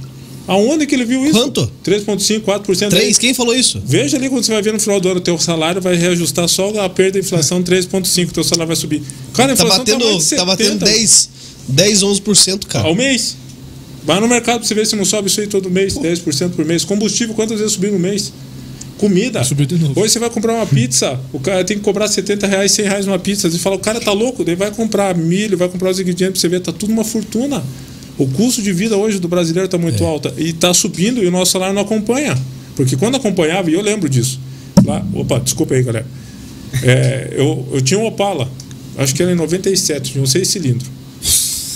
Aonde 0.47 0.87
que 0.87 0.95
ele 0.95 1.05
viu 1.05 1.23
isso? 1.23 1.33
Quanto? 1.39 1.71
3,5%, 1.85 2.41
4%. 2.41 2.89
Três? 2.89 3.19
Quem 3.19 3.35
falou 3.35 3.55
isso? 3.55 3.79
Veja 3.85 4.17
ali 4.17 4.29
quando 4.29 4.43
você 4.43 4.51
vai 4.51 4.61
ver 4.63 4.73
no 4.73 4.79
final 4.79 4.99
do 4.99 5.07
ano, 5.07 5.21
teu 5.21 5.37
salário 5.37 5.79
vai 5.79 5.95
reajustar 5.95 6.47
só 6.47 6.69
a 6.83 6.89
perda 6.89 7.13
da 7.13 7.19
inflação 7.19 7.61
3,5%, 7.61 8.31
teu 8.31 8.43
salário 8.43 8.67
vai 8.67 8.75
subir. 8.75 9.03
Cara, 9.33 9.53
a 9.53 9.55
Tá 9.55 9.63
inflação 9.63 9.85
batendo, 9.85 10.05
mais 10.05 10.27
de 10.27 10.35
tá 10.35 10.45
batendo 10.45 10.79
70 10.79 10.85
10, 10.85 11.29
10, 11.67 12.01
11%, 12.01 12.65
cara. 12.65 12.87
ao 12.87 12.95
mês. 12.95 13.37
Vai 14.03 14.19
no 14.19 14.27
mercado 14.27 14.59
pra 14.59 14.67
você 14.67 14.73
ver 14.73 14.87
se 14.87 14.95
não 14.95 15.05
sobe 15.05 15.27
isso 15.27 15.39
aí 15.39 15.45
todo 15.45 15.69
mês, 15.69 15.93
10% 15.95 16.51
por 16.55 16.65
mês. 16.65 16.83
Combustível, 16.83 17.35
quantas 17.35 17.59
vezes 17.59 17.73
subiu 17.73 17.91
no 17.91 17.99
mês? 17.99 18.33
Comida. 18.99 19.41
Subiu 19.45 19.65
de 19.65 19.77
novo. 19.77 19.99
Hoje 19.99 20.11
você 20.11 20.19
vai 20.19 20.29
comprar 20.29 20.53
uma 20.53 20.65
pizza, 20.65 21.17
o 21.31 21.39
cara 21.39 21.63
tem 21.63 21.77
que 21.77 21.83
cobrar 21.83 22.09
70 22.09 22.45
reais, 22.45 22.73
100 22.73 22.85
reais 22.85 23.07
uma 23.07 23.17
pizza. 23.17 23.49
Você 23.49 23.57
fala, 23.57 23.77
o 23.77 23.79
cara 23.79 23.99
tá 23.99 24.11
louco, 24.11 24.43
daí 24.43 24.55
vai 24.55 24.71
comprar 24.71 25.15
milho, 25.15 25.57
vai 25.57 25.69
comprar 25.69 25.89
os 25.89 25.99
ingredientes 26.01 26.33
pra 26.33 26.41
você 26.41 26.49
ver, 26.49 26.59
tá 26.59 26.73
tudo 26.73 26.91
uma 26.91 27.05
fortuna. 27.05 27.63
O 28.17 28.27
custo 28.27 28.61
de 28.61 28.73
vida 28.73 28.97
hoje 28.97 29.17
do 29.17 29.29
brasileiro 29.29 29.69
tá 29.69 29.77
muito 29.77 30.03
alto 30.03 30.33
e 30.37 30.51
tá 30.51 30.73
subindo 30.73 31.23
e 31.23 31.27
o 31.27 31.31
nosso 31.31 31.53
salário 31.53 31.73
não 31.73 31.81
acompanha. 31.81 32.37
Porque 32.75 32.97
quando 32.97 33.15
acompanhava, 33.15 33.71
e 33.71 33.73
eu 33.73 33.81
lembro 33.81 34.09
disso, 34.09 34.37
lá, 34.85 35.05
opa, 35.13 35.39
desculpa 35.39 35.75
aí, 35.75 35.81
galera. 35.81 36.05
É, 36.83 37.35
eu, 37.37 37.65
eu 37.71 37.81
tinha 37.81 37.97
um 37.97 38.05
Opala, 38.05 38.51
acho 38.97 39.15
que 39.15 39.23
era 39.23 39.31
em 39.31 39.35
97, 39.35 40.11
tinha 40.11 40.21
um 40.21 40.27
6 40.27 40.45
cilindros. 40.45 40.89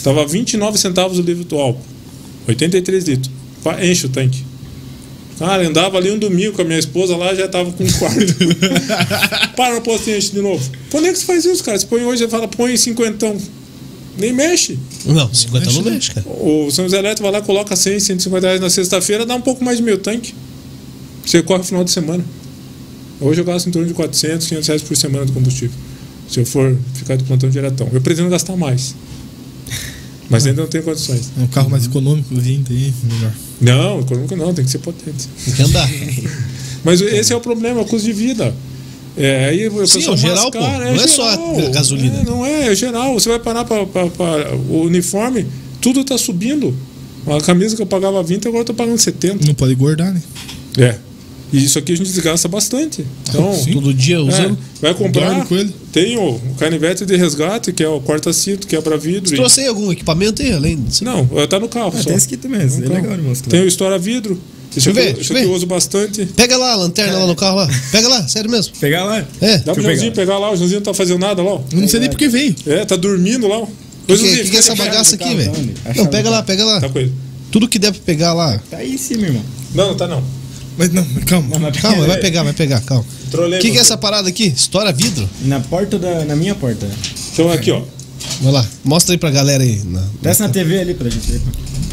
Tava 0.03 0.27
29 0.27 0.77
centavos 0.77 1.17
o 1.19 1.21
litro 1.21 1.45
do 1.45 1.57
álcool, 1.57 1.81
83 2.49 3.05
litros. 3.05 3.31
Enche 3.81 4.07
o 4.07 4.09
tanque. 4.09 4.43
Cara, 5.39 5.67
andava 5.67 5.97
ali 5.97 6.11
um 6.11 6.17
domingo 6.17 6.53
com 6.53 6.61
a 6.61 6.65
minha 6.65 6.79
esposa 6.79 7.15
lá, 7.17 7.33
já 7.33 7.47
tava 7.47 7.71
com 7.71 7.83
um 7.83 7.91
quarto. 7.91 8.21
Para 9.55 9.81
posto 9.81 10.09
e 10.09 10.17
enche 10.17 10.31
de 10.31 10.41
novo. 10.41 10.63
Quando 10.91 11.07
é 11.07 11.11
que 11.11 11.17
você 11.17 11.25
faz 11.25 11.43
isso, 11.45 11.63
cara? 11.63 11.77
Você 11.77 11.87
põe 11.87 12.03
hoje, 12.03 12.23
você 12.23 12.29
fala, 12.29 12.47
põe 12.47 12.77
cinquentão. 12.77 13.35
Nem 14.17 14.31
mexe. 14.31 14.77
Não, 15.05 15.33
50 15.33 15.71
não 15.71 15.81
mexe, 15.81 16.11
cara. 16.11 16.25
O 16.27 16.69
São 16.69 16.85
José 16.85 16.99
Elétrico 16.99 17.23
vai 17.23 17.31
lá, 17.31 17.41
coloca 17.41 17.75
100, 17.75 17.99
150 17.99 18.45
reais 18.45 18.61
na 18.61 18.69
sexta-feira, 18.69 19.25
dá 19.25 19.35
um 19.35 19.41
pouco 19.41 19.63
mais 19.63 19.77
de 19.77 19.83
meio 19.83 19.97
tanque. 19.97 20.35
Você 21.25 21.41
corre 21.41 21.59
no 21.59 21.65
final 21.65 21.83
de 21.83 21.91
semana. 21.91 22.23
Hoje 23.19 23.41
eu 23.41 23.45
gasto 23.45 23.67
em 23.67 23.71
torno 23.71 23.87
de 23.87 23.93
400, 23.93 24.47
500 24.47 24.67
reais 24.67 24.81
por 24.83 24.97
semana 24.97 25.25
de 25.25 25.31
combustível. 25.31 25.75
Se 26.29 26.39
eu 26.39 26.45
for 26.45 26.77
ficar 26.93 27.15
de 27.15 27.23
plantão 27.23 27.49
diretão. 27.49 27.87
Eu 27.91 28.01
pretendo 28.01 28.29
gastar 28.29 28.55
mais. 28.55 28.95
Mas 30.29 30.45
ainda 30.45 30.61
não 30.61 30.69
tenho 30.69 30.83
condições. 30.83 31.31
É 31.37 31.41
um 31.41 31.47
carro 31.47 31.69
mais 31.69 31.85
econômico, 31.85 32.33
vindo 32.35 32.71
aí, 32.71 32.93
melhor. 33.03 33.31
Não, 33.61 33.99
econômico 33.99 34.35
não, 34.35 34.53
tem 34.53 34.65
que 34.65 34.71
ser 34.71 34.79
potente. 34.79 35.27
Tem 35.45 35.53
que 35.53 35.61
andar. 35.63 35.89
Mas 36.83 37.01
esse 37.01 37.31
é 37.31 37.35
o 37.35 37.41
problema, 37.41 37.81
o 37.81 37.85
custo 37.85 38.05
de 38.05 38.13
vida. 38.13 38.53
É, 39.15 39.45
aí 39.45 39.67
o 39.67 39.85
Sim, 39.85 39.99
pessoal 39.99 40.15
é 40.15 40.19
geral, 40.19 40.51
pô. 40.51 40.59
mascara, 40.59 40.93
Não 40.93 41.03
é 41.03 41.07
só 41.07 41.29
a 41.29 41.69
gasolina. 41.69 42.19
É, 42.19 42.23
não 42.23 42.45
é, 42.45 42.67
é 42.71 42.75
geral. 42.75 43.13
Você 43.13 43.29
vai 43.29 43.39
parar 43.39 43.63
para 43.63 44.55
o 44.69 44.81
uniforme, 44.83 45.45
tudo 45.79 46.01
está 46.01 46.17
subindo. 46.17 46.75
A 47.25 47.39
camisa 47.41 47.75
que 47.75 47.81
eu 47.81 47.85
pagava 47.85 48.21
20, 48.21 48.47
agora 48.47 48.61
eu 48.61 48.65
tô 48.65 48.73
pagando 48.73 48.97
70. 48.97 49.45
Não 49.45 49.53
pode 49.53 49.73
engordar, 49.73 50.11
né? 50.13 50.21
É. 50.77 50.97
E 51.53 51.63
isso 51.63 51.77
aqui 51.77 51.93
a 51.93 51.95
gente 51.95 52.07
desgasta 52.11 52.47
bastante. 52.47 53.05
Então, 53.29 53.53
Sim. 53.53 53.73
Todo 53.73 53.93
dia 53.93 54.15
é, 54.15 54.19
usando. 54.19 54.57
vai 54.81 54.93
comprar. 54.95 55.45
Com 55.45 55.55
ele. 55.55 55.73
Tem 55.91 56.17
o, 56.17 56.31
o 56.31 56.55
canivete 56.57 57.05
de 57.05 57.15
resgate, 57.15 57.71
que 57.71 57.83
é 57.83 57.87
o 57.87 58.01
corta-cinto, 58.01 58.65
quebra-vidro. 58.65 59.29
Você 59.29 59.35
e- 59.35 59.37
trouxe 59.37 59.61
aí 59.61 59.67
algum 59.67 59.91
equipamento 59.91 60.41
aí, 60.41 60.51
além 60.51 60.75
disso? 60.81 61.05
Não, 61.05 61.25
tá 61.47 61.59
no 61.59 61.69
carro. 61.69 61.93
Ah, 61.95 61.97
só. 62.01 62.05
tem 62.09 62.15
esse 62.17 62.25
aqui 62.25 62.37
também, 62.37 62.65
esse 62.65 62.79
No 62.79 62.85
é 62.85 62.89
carro. 62.89 63.01
legal 63.11 63.17
mostrar. 63.23 63.51
Tem 63.51 63.61
o 63.61 63.67
estoura-vidro. 63.67 64.33
Isso 64.33 64.41
Deixa 64.73 64.89
eu 64.89 64.93
aqui, 64.93 65.01
ver, 65.01 65.07
isso 65.09 65.15
deixa 65.17 65.33
eu 65.33 65.37
aqui 65.37 65.45
eu 65.47 65.53
uso 65.53 65.65
bastante. 65.67 66.25
Pega 66.25 66.57
lá 66.57 66.71
a 66.71 66.75
lanterna 66.75 67.19
lá 67.19 67.27
no 67.27 67.35
carro 67.35 67.57
lá. 67.57 67.69
Pega 67.91 68.07
lá, 68.07 68.27
sério 68.27 68.49
mesmo. 68.49 68.73
Pegar 68.79 69.03
lá? 69.03 69.23
É. 69.39 69.59
Dá 69.59 69.73
pro 69.73 69.83
Joãozinho 69.83 70.11
pegar 70.13 70.39
lá, 70.39 70.51
o 70.51 70.55
Joãozinho 70.55 70.79
não 70.79 70.85
tá 70.85 70.93
fazendo 70.95 71.19
nada 71.19 71.43
lá. 71.43 71.61
Eu 71.71 71.79
não 71.79 71.87
sei 71.87 71.99
nem 71.99 72.09
porque 72.09 72.27
veio. 72.27 72.55
É, 72.65 72.83
tá 72.83 72.95
dormindo 72.95 73.47
lá. 73.47 73.59
O 73.59 73.67
que, 74.07 74.17
que, 74.17 74.23
que 74.37 74.43
fica 74.45 74.55
é 74.57 74.59
essa 74.59 74.73
bagaça 74.75 75.15
do 75.15 75.23
aqui, 75.23 75.35
velho? 75.35 75.51
tá? 75.51 75.91
A 75.91 75.93
Não, 75.93 76.07
pega 76.07 76.29
lá, 76.31 76.41
pega 76.41 76.65
lá. 76.65 76.81
Tá 76.81 76.89
com 76.89 76.97
ele. 76.97 77.13
Tudo 77.51 77.67
que 77.67 77.77
der 77.77 77.91
pra 77.91 78.01
pegar 78.03 78.33
lá. 78.33 78.59
Tá 78.71 78.77
aí 78.77 78.95
em 78.95 78.97
cima, 78.97 79.27
irmão. 79.27 79.43
Não, 79.75 79.89
não 79.89 79.95
tá 79.95 80.07
não. 80.07 80.23
Mas 80.77 80.91
não, 80.91 81.05
mas 81.13 81.23
calma. 81.25 81.71
Calma, 81.71 82.05
vai 82.07 82.19
pegar, 82.19 82.43
vai 82.43 82.53
pegar, 82.53 82.81
calma. 82.81 83.05
Trolei 83.29 83.59
O 83.59 83.61
que, 83.61 83.71
que 83.71 83.77
é 83.77 83.81
essa 83.81 83.95
parada 83.97 84.27
aqui? 84.29 84.45
Estoura 84.47 84.91
vidro? 84.91 85.29
Na 85.43 85.59
porta 85.59 85.99
da. 85.99 86.25
Na 86.25 86.35
minha 86.35 86.55
porta. 86.55 86.87
Então 87.33 87.51
aqui, 87.51 87.71
ó. 87.71 87.81
Vai 88.41 88.53
lá, 88.53 88.65
mostra 88.83 89.13
aí 89.13 89.17
pra 89.17 89.29
galera 89.29 89.63
aí. 89.63 89.81
Na- 89.85 90.03
Desce 90.21 90.41
na 90.41 90.49
TV 90.49 90.79
ali 90.79 90.93
pra 90.93 91.09
gente 91.09 91.29
ver. 91.31 91.41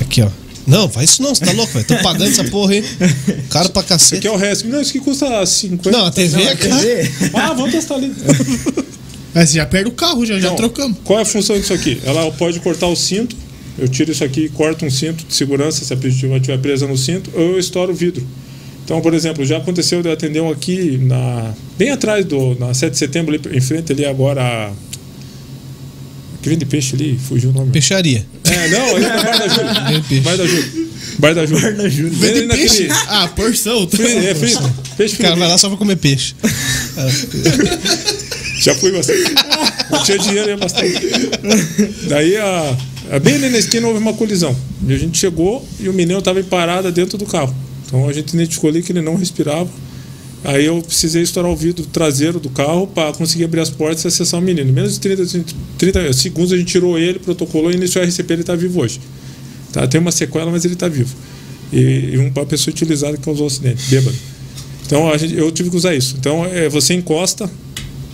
Aqui, 0.01 0.23
ó. 0.23 0.29
Não, 0.67 0.89
faz 0.89 1.11
isso 1.11 1.23
não, 1.23 1.35
você 1.35 1.45
tá 1.45 1.53
louco, 1.53 1.73
velho. 1.73 1.85
Tô 1.87 1.97
pagando 1.97 2.31
essa 2.31 2.45
porra 2.45 2.73
aí. 2.75 2.85
Caro 3.51 3.71
pra 3.71 3.81
Aqui 3.81 3.89
cacete. 3.89 4.27
é 4.27 4.31
o 4.31 4.37
resto. 4.37 4.69
Não, 4.69 4.81
isso 4.81 4.91
aqui 4.91 5.01
custa 5.01 5.45
50. 5.45 5.91
Não, 5.91 6.07
a 6.07 6.11
TV 6.11 6.41
é 6.43 6.45
Na 6.45 6.57
cara. 6.57 6.77
TV? 6.81 7.11
Ah, 7.35 7.53
vamos 7.53 7.73
testar 7.73 7.97
ali. 7.97 8.13
Mas 9.35 9.51
você 9.51 9.57
já 9.57 9.67
perde 9.67 9.89
o 9.89 9.93
carro, 9.93 10.25
já, 10.27 10.35
já 10.39 10.47
Então, 10.49 10.57
trocamos. 10.57 10.99
Qual 11.05 11.19
é 11.19 11.23
a 11.23 11.25
função 11.25 11.59
disso 11.59 11.73
aqui? 11.73 12.01
Ela 12.05 12.31
pode 12.33 12.61
cortar 12.61 12.87
o 12.89 12.97
cinto. 12.97 13.37
Eu 13.79 13.89
tiro 13.89 14.11
isso 14.13 14.23
aqui 14.23 14.43
e 14.45 14.49
corto 14.49 14.85
um 14.85 14.91
cinto 14.91 15.25
de 15.27 15.35
segurança 15.35 15.85
se 15.85 15.93
a 15.93 15.97
pessoa 15.97 16.37
estiver 16.37 16.59
presa 16.59 16.87
no 16.87 16.97
cinto, 16.99 17.31
ou 17.35 17.53
eu 17.53 17.59
estouro 17.59 17.93
o 17.93 17.95
vidro. 17.95 18.27
Então, 18.85 19.01
por 19.01 19.15
exemplo, 19.15 19.45
já 19.45 19.59
aconteceu 19.59 20.03
de 20.03 20.09
eu 20.09 20.13
atender 20.13 20.41
um 20.43 20.51
aqui 20.51 20.99
na 21.03 21.53
bem 21.79 21.91
atrás 21.91 22.25
do 22.25 22.57
na 22.59 22.75
7 22.75 22.93
de 22.93 22.99
setembro 22.99 23.35
ali 23.35 23.57
em 23.57 23.61
frente 23.61 23.93
ali 23.93 24.05
agora 24.05 24.43
a 24.43 24.73
que 26.43 26.49
vende 26.49 26.65
peixe 26.65 26.95
ali, 26.97 27.19
fugiu 27.29 27.51
o 27.51 27.53
nome. 27.53 27.71
Peixaria. 27.71 28.27
É, 28.45 28.69
não, 28.69 28.97
ali 28.97 29.05
na 29.07 29.17
Bar 29.23 29.39
da 29.39 29.49
Júlia. 29.49 29.75
Bar 30.23 30.37
da 30.37 30.47
Júlia. 30.47 30.91
Bar 31.19 31.35
da 31.35 31.47
Júlia. 31.47 31.63
Bar 31.71 31.77
da 31.77 31.89
Júlia. 31.89 32.13
Vende 32.19 32.47
naquele 32.47 32.69
peixe. 32.69 32.89
Ah, 33.09 33.29
porção. 33.29 33.87
Tá. 33.87 33.97
Fri- 33.99 34.27
É 34.27 34.35
frito. 34.35 34.73
Peixe 34.97 35.15
O 35.17 35.19
cara 35.19 35.31
vai 35.37 35.39
frito. 35.41 35.51
lá 35.53 35.59
só 35.59 35.69
pra 35.69 35.77
comer 35.77 35.97
peixe. 35.97 36.35
Já 38.61 38.75
fui 38.75 38.91
bastante. 38.93 39.21
Não 39.91 40.03
tinha 40.03 40.19
dinheiro, 40.19 40.49
ia 40.51 40.57
bastante. 40.57 40.95
Daí, 42.09 42.37
a, 42.37 42.77
a- 43.13 43.19
bem 43.19 43.35
ali 43.35 43.51
na 43.51 43.59
esquina, 43.59 43.87
houve 43.87 43.99
uma 43.99 44.13
colisão. 44.15 44.55
E 44.87 44.93
a 44.95 44.99
gente 44.99 45.19
chegou 45.19 45.67
e 45.79 45.89
o 45.89 45.93
menino 45.93 46.19
estava 46.19 46.41
em 46.41 46.45
parada 46.45 46.91
dentro 46.93 47.17
do 47.19 47.27
carro. 47.27 47.55
Então 47.91 48.09
a 48.09 48.13
gente 48.13 48.33
identificou 48.33 48.71
ali 48.71 48.83
que 48.83 48.93
ele 48.93 49.03
não 49.03 49.17
respirava. 49.17 49.69
Aí 50.45 50.65
eu 50.65 50.81
precisei 50.81 51.23
estourar 51.23 51.51
o 51.51 51.57
vidro 51.57 51.85
traseiro 51.85 52.39
do 52.39 52.49
carro 52.49 52.87
para 52.87 53.13
conseguir 53.13 53.45
abrir 53.45 53.61
as 53.61 53.69
portas 53.69 54.05
e 54.05 54.09
acessar 54.09 54.41
o 54.41 54.43
menino. 54.43 54.71
Em 54.71 54.73
menos 54.73 54.95
de 54.95 55.01
30, 55.01 55.45
30 55.77 56.13
segundos 56.13 56.53
a 56.53 56.57
gente 56.57 56.69
tirou 56.69 56.97
ele, 56.97 57.19
protocolou 57.19 57.71
e 57.71 57.75
iniciou 57.75 58.03
o 58.03 58.09
RCP. 58.09 58.33
Ele 58.33 58.41
está 58.43 58.55
vivo 58.55 58.81
hoje. 58.81 59.01
Tá? 59.73 59.87
Tem 59.87 60.01
uma 60.01 60.13
sequela, 60.13 60.51
mas 60.51 60.65
ele 60.65 60.75
está 60.75 60.89
vivo. 60.89 61.15
E, 61.73 62.13
e 62.13 62.19
uma 62.19 62.47
pessoa 62.47 62.73
utilizada 62.73 63.17
que 63.17 63.23
causou 63.25 63.45
o 63.45 63.47
acidente, 63.49 63.83
bêbado. 63.91 64.17
Então 64.87 65.11
a 65.11 65.19
gente, 65.19 65.35
eu 65.35 65.51
tive 65.51 65.69
que 65.69 65.77
usar 65.77 65.95
isso. 65.95 66.17
Então 66.19 66.45
é, 66.47 66.69
você 66.69 66.95
encosta 66.95 67.51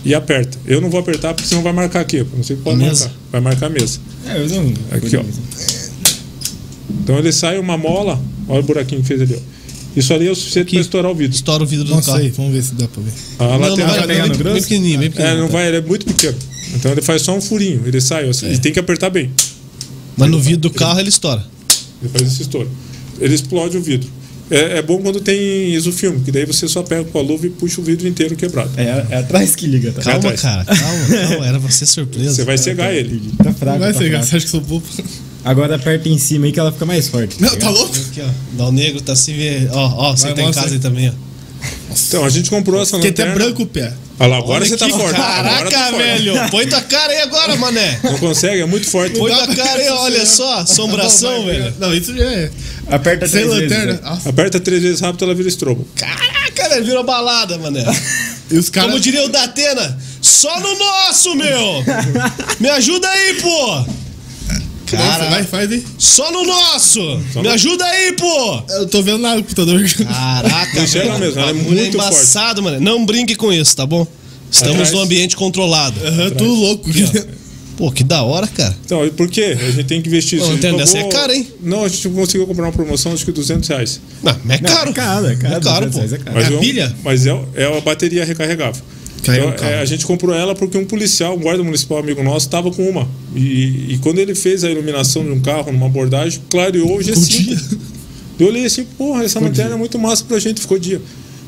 e 0.03 0.13
aperta. 0.13 0.57
Eu 0.65 0.81
não 0.81 0.89
vou 0.89 0.99
apertar 0.99 1.33
porque 1.33 1.47
senão 1.47 1.61
vai 1.61 1.73
marcar 1.73 2.01
aqui. 2.01 2.25
Não 2.35 2.43
sei 2.43 2.57
pode 2.57 2.83
A 2.83 2.87
mesa? 2.87 3.05
marcar. 3.05 3.19
Vai 3.31 3.41
marcar 3.41 3.65
a 3.67 3.69
mesa. 3.69 3.99
É, 4.25 4.37
eu 4.41 4.49
não. 4.49 4.73
Aqui, 4.91 5.15
ó. 5.15 5.23
Então 7.03 7.17
ele 7.17 7.31
sai 7.31 7.57
uma 7.57 7.77
mola. 7.77 8.19
Olha 8.49 8.59
o 8.59 8.63
buraquinho 8.63 9.01
que 9.01 9.07
fez 9.07 9.21
ali. 9.21 9.35
Ó. 9.35 9.56
Isso 9.95 10.13
ali 10.13 10.27
é 10.27 10.31
o 10.31 10.35
suficiente 10.35 10.71
para 10.71 10.79
estourar 10.81 11.11
o 11.11 11.15
vidro. 11.15 11.35
Estoura 11.35 11.63
o 11.63 11.65
vidro 11.65 11.85
do 11.85 11.91
Nossa, 11.95 12.11
carro. 12.11 12.23
aí, 12.23 12.29
vamos 12.29 12.51
ver 12.53 12.61
se 12.63 12.73
dá 12.75 12.87
pra 12.87 13.01
ver. 13.01 13.11
A 13.39 13.43
Não, 13.45 13.51
não 13.59 13.69
lateral. 13.69 13.89
vai 13.95 14.07
pegar 14.07 14.23
bem, 14.23 14.29
bem 14.31 14.37
grosso? 14.37 14.61
pequenininho, 14.61 14.99
bem 14.99 15.07
É, 15.07 15.09
pequenininho. 15.11 15.41
não 15.41 15.47
vai, 15.49 15.67
ele 15.67 15.77
é 15.77 15.81
muito 15.81 16.05
pequeno. 16.05 16.37
Então 16.75 16.91
ele 16.91 17.01
faz 17.01 17.21
só 17.23 17.35
um 17.35 17.41
furinho, 17.41 17.81
ele 17.85 17.99
sai 17.99 18.29
assim, 18.29 18.51
e 18.51 18.57
tem 18.59 18.71
que 18.71 18.79
apertar 18.79 19.09
bem. 19.09 19.31
Mas 20.15 20.29
no 20.29 20.39
vidro 20.39 20.61
do 20.61 20.71
carro 20.71 20.99
ele 20.99 21.09
estoura. 21.09 21.43
Ele 22.01 22.09
faz 22.11 22.31
esse 22.31 22.41
estouro. 22.43 22.69
Ele 23.19 23.33
explode 23.33 23.75
o 23.77 23.81
vidro. 23.81 24.07
É, 24.49 24.77
é 24.77 24.81
bom 24.81 25.01
quando 25.01 25.19
tem 25.19 25.73
isofilme, 25.73 26.21
que 26.23 26.31
daí 26.31 26.45
você 26.45 26.67
só 26.67 26.81
pega 26.83 27.03
com 27.03 27.17
a 27.17 27.21
luva 27.21 27.47
e 27.47 27.49
puxa 27.49 27.81
o 27.81 27.83
vidro 27.83 28.07
inteiro 28.07 28.35
quebrado. 28.35 28.69
É, 28.77 29.05
é 29.09 29.17
atrás 29.17 29.55
que 29.55 29.65
liga, 29.67 29.91
tá? 29.91 30.01
Calma, 30.03 30.19
atrás. 30.19 30.41
cara, 30.41 30.63
calma, 30.65 31.07
calma. 31.27 31.45
Era 31.47 31.59
você 31.59 31.85
surpresa. 31.85 32.33
Você 32.35 32.43
vai 32.45 32.57
cegar 32.57 32.93
ele. 32.93 33.21
Tá 33.37 33.51
fraco. 33.53 33.77
Não 33.77 33.79
vai 33.79 33.93
tá 33.93 33.99
ser, 33.99 34.09
fraco. 34.09 34.25
você 34.25 34.35
acha 34.37 34.45
que 34.45 34.51
sou 34.51 34.61
bobo? 34.61 34.85
Agora 35.47 35.75
aperta 35.77 36.09
em 36.09 36.17
cima 36.17 36.45
aí 36.45 36.51
que 36.51 36.59
ela 36.59 36.71
fica 36.71 36.85
mais 36.85 37.07
forte. 37.07 37.41
Não, 37.41 37.55
tá 37.55 37.69
louco? 37.69 37.95
Aqui, 37.95 38.21
ó. 38.21 38.29
Dá 38.57 38.65
o 38.65 38.71
negro, 38.71 39.01
tá 39.01 39.15
se 39.15 39.31
vê. 39.33 39.67
Ó, 39.71 40.09
ó, 40.09 40.15
você 40.15 40.33
tá 40.33 40.41
em 40.41 40.51
casa 40.51 40.73
aí. 40.73 40.79
também, 40.79 41.09
ó. 41.09 41.13
Então 42.07 42.25
a 42.25 42.29
gente 42.29 42.49
comprou 42.49 42.81
essa 42.81 42.91
Porque 42.91 43.07
até 43.07 43.23
lanterna. 43.23 43.45
branco 43.45 43.63
o 43.63 43.65
pé. 43.65 43.93
Olha 44.19 44.29
lá, 44.29 44.37
agora 44.37 44.59
Olha 44.63 44.69
você 44.69 44.77
tá 44.77 44.89
forte. 44.89 45.03
Agora 45.15 45.15
Caraca, 45.15 45.69
tá 45.71 45.85
forte. 45.91 45.97
velho. 46.03 46.49
Põe 46.51 46.67
tua 46.67 46.81
cara 46.81 47.13
aí 47.13 47.21
agora, 47.21 47.55
mané. 47.55 47.99
Não 48.03 48.17
consegue, 48.17 48.61
é 48.61 48.65
muito 48.65 48.87
forte. 48.89 49.17
Põe 49.17 49.31
tua 49.31 49.55
cara 49.55 49.79
aí, 49.79 49.89
olha 49.89 50.25
só. 50.25 50.59
Assombração, 50.59 51.45
velho. 51.45 51.73
Não, 51.79 51.93
isso 51.93 52.15
já 52.15 52.23
é. 52.25 52.51
Aperta 52.89 53.27
Sem 53.27 53.41
três 53.41 53.55
vezes, 53.55 53.71
lanterna. 53.71 53.93
né? 53.93 53.99
Nossa. 54.03 54.29
Aperta 54.29 54.59
três 54.59 54.81
vezes 54.83 54.99
rápido, 55.01 55.23
ela 55.25 55.33
vira 55.35 55.47
estrobo. 55.47 55.87
Caraca, 55.95 56.69
velho. 56.69 56.85
Virou 56.85 57.03
balada, 57.03 57.57
mané. 57.57 57.83
E 58.49 58.57
os 58.57 58.69
caras. 58.69 58.91
Como 58.91 59.01
diria 59.01 59.25
o 59.25 59.27
Datena, 59.29 59.97
só 60.21 60.57
no 60.61 60.73
nosso, 60.79 61.35
meu. 61.35 61.83
Me 62.61 62.69
ajuda 62.69 63.05
aí, 63.09 63.33
pô. 63.41 63.85
Cara, 64.91 65.29
vai, 65.29 65.43
faz 65.43 65.71
aí. 65.71 65.83
Só 65.97 66.31
no 66.31 66.43
nosso. 66.45 66.99
Me 67.35 67.47
ajuda 67.49 67.83
aí, 67.85 68.13
pô. 68.13 68.63
Eu 68.69 68.87
tô 68.87 69.01
vendo 69.03 69.21
lá 69.21 69.35
no 69.35 69.43
computador. 69.43 69.81
Caraca, 69.89 70.79
Não 70.79 70.87
velho. 70.87 71.19
mesmo, 71.19 71.39
ela 71.41 71.49
é 71.49 71.53
muito 71.53 71.95
embaçado, 71.95 72.63
mano. 72.63 72.79
Não 72.79 73.05
brinque 73.05 73.35
com 73.35 73.51
isso, 73.51 73.75
tá 73.75 73.85
bom? 73.85 74.07
Estamos 74.49 74.75
Atrás. 74.75 74.91
num 74.93 75.01
ambiente 75.01 75.35
controlado. 75.35 75.99
Aham, 76.05 76.29
tudo 76.31 76.53
louco. 76.53 76.89
Pô, 77.75 77.91
que 77.91 78.03
da 78.03 78.23
hora, 78.23 78.47
cara. 78.47 78.75
Então, 78.85 79.05
e 79.05 79.11
por 79.11 79.29
quê? 79.29 79.55
A 79.59 79.69
gente 79.71 79.83
tem 79.83 80.01
que 80.01 80.07
investir 80.09 80.39
Pô, 80.39 80.45
isso. 80.45 80.51
A 80.51 80.55
gente 80.55 80.63
lanterna 80.65 80.77
dessa 80.79 80.93
pagou- 80.97 81.09
é 81.09 81.11
cara, 81.13 81.35
hein? 81.35 81.47
Não, 81.61 81.83
a 81.83 81.87
gente 81.87 82.09
conseguiu 82.09 82.47
comprar 82.47 82.63
uma 82.65 82.71
promoção, 82.71 83.13
acho 83.13 83.23
que 83.23 83.31
200 83.31 83.69
reais. 83.69 84.01
Não, 84.23 84.35
mas 84.43 84.57
é 84.59 84.61
Não, 84.63 84.69
caro. 84.73 84.89
é 84.89 84.93
caro, 84.93 85.27
é 85.27 85.35
caro, 85.35 85.55
É 85.55 85.59
caro, 85.59 85.85
200 85.85 86.09
pô. 86.09 86.15
é 86.15 86.17
caro. 86.17 86.35
Mas 86.37 86.51
É 86.51 86.55
a 86.55 86.59
pilha? 86.59 86.95
Mas 87.03 87.27
é, 87.27 87.39
é 87.55 87.77
a 87.77 87.81
bateria 87.81 88.25
recarregável. 88.25 88.81
Caiu 89.23 89.49
Então, 89.49 89.67
é, 89.67 89.79
a 89.79 89.85
gente 89.85 90.05
comprou 90.05 90.33
ela 90.35 90.55
porque 90.55 90.77
um 90.77 90.85
policial, 90.85 91.35
um 91.35 91.39
guarda 91.39 91.63
municipal 91.63 91.97
amigo 91.97 92.23
nosso, 92.23 92.45
estava 92.47 92.71
com 92.71 92.89
uma. 92.89 93.07
E, 93.35 93.93
e 93.93 93.99
quando 94.01 94.19
ele 94.19 94.33
fez 94.35 94.63
a 94.63 94.69
iluminação 94.69 95.23
de 95.23 95.31
um 95.31 95.39
carro 95.39 95.71
numa 95.71 95.85
abordagem, 95.87 96.41
clareou 96.49 96.97
o 96.97 96.99
G5. 96.99 97.77
Eu 98.39 98.47
olhei 98.47 98.65
assim, 98.65 98.83
porra, 98.83 99.23
essa 99.23 99.39
lanterna 99.39 99.73
é 99.73 99.77
muito 99.77 99.97
massa 99.97 100.23
pra 100.23 100.37
gente, 100.37 100.61
ficou 100.61 100.77
dia. 100.77 101.01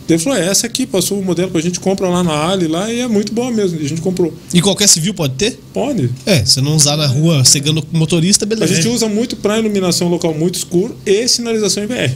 Ele 0.10 0.18
falou, 0.18 0.40
é 0.40 0.48
essa 0.48 0.66
aqui, 0.66 0.88
passou 0.88 1.20
o 1.20 1.24
modelo 1.24 1.52
pra 1.52 1.62
gente, 1.62 1.80
compra 1.80 2.08
lá 2.10 2.24
na 2.24 2.50
Ali 2.50 2.68
lá 2.68 2.92
e 2.92 3.00
é 3.02 3.08
muito 3.08 3.32
boa 3.32 3.52
mesmo. 3.52 3.80
A 3.80 3.84
gente 3.88 4.02
comprou. 4.02 4.34
E 4.52 4.60
qualquer 4.60 4.90
civil 4.90 5.14
pode 5.14 5.36
ter? 5.36 5.60
Pode. 5.72 6.10
É, 6.26 6.44
se 6.44 6.60
não 6.62 6.76
usar 6.76 6.98
na 6.98 7.06
rua 7.06 7.46
cegando 7.46 7.86
motorista, 7.92 8.44
A 8.44 8.48
beleza. 8.48 8.74
gente 8.74 8.88
usa 8.88 9.08
muito 9.08 9.36
para 9.36 9.60
iluminação 9.60 10.08
local 10.08 10.34
muito 10.34 10.56
escuro 10.56 10.98
e 11.06 11.28
sinalização 11.28 11.84
em 11.84 11.88
VR. 11.88 12.12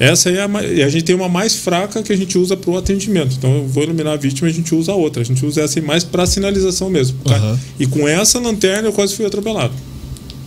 Essa 0.00 0.30
é 0.30 0.40
a, 0.42 0.48
e 0.64 0.82
a 0.82 0.88
gente 0.88 1.04
tem 1.04 1.14
uma 1.16 1.28
mais 1.28 1.54
fraca 1.56 2.02
que 2.02 2.12
a 2.12 2.16
gente 2.16 2.38
usa 2.38 2.56
para 2.56 2.70
o 2.70 2.76
atendimento. 2.76 3.34
Então 3.36 3.52
eu 3.56 3.66
vou 3.66 3.82
iluminar 3.82 4.12
a 4.12 4.16
vítima, 4.16 4.48
a 4.48 4.52
gente 4.52 4.74
usa 4.74 4.92
a 4.92 4.94
outra. 4.94 5.22
A 5.22 5.24
gente 5.24 5.44
usa 5.44 5.62
essa 5.62 5.78
aí 5.80 5.84
mais 5.84 6.04
para 6.04 6.24
sinalização 6.26 6.88
mesmo. 6.88 7.18
Aham. 7.26 7.58
E 7.80 7.86
com 7.86 8.06
essa 8.06 8.38
lanterna 8.38 8.88
eu 8.88 8.92
quase 8.92 9.14
fui 9.16 9.26
atropelado. 9.26 9.72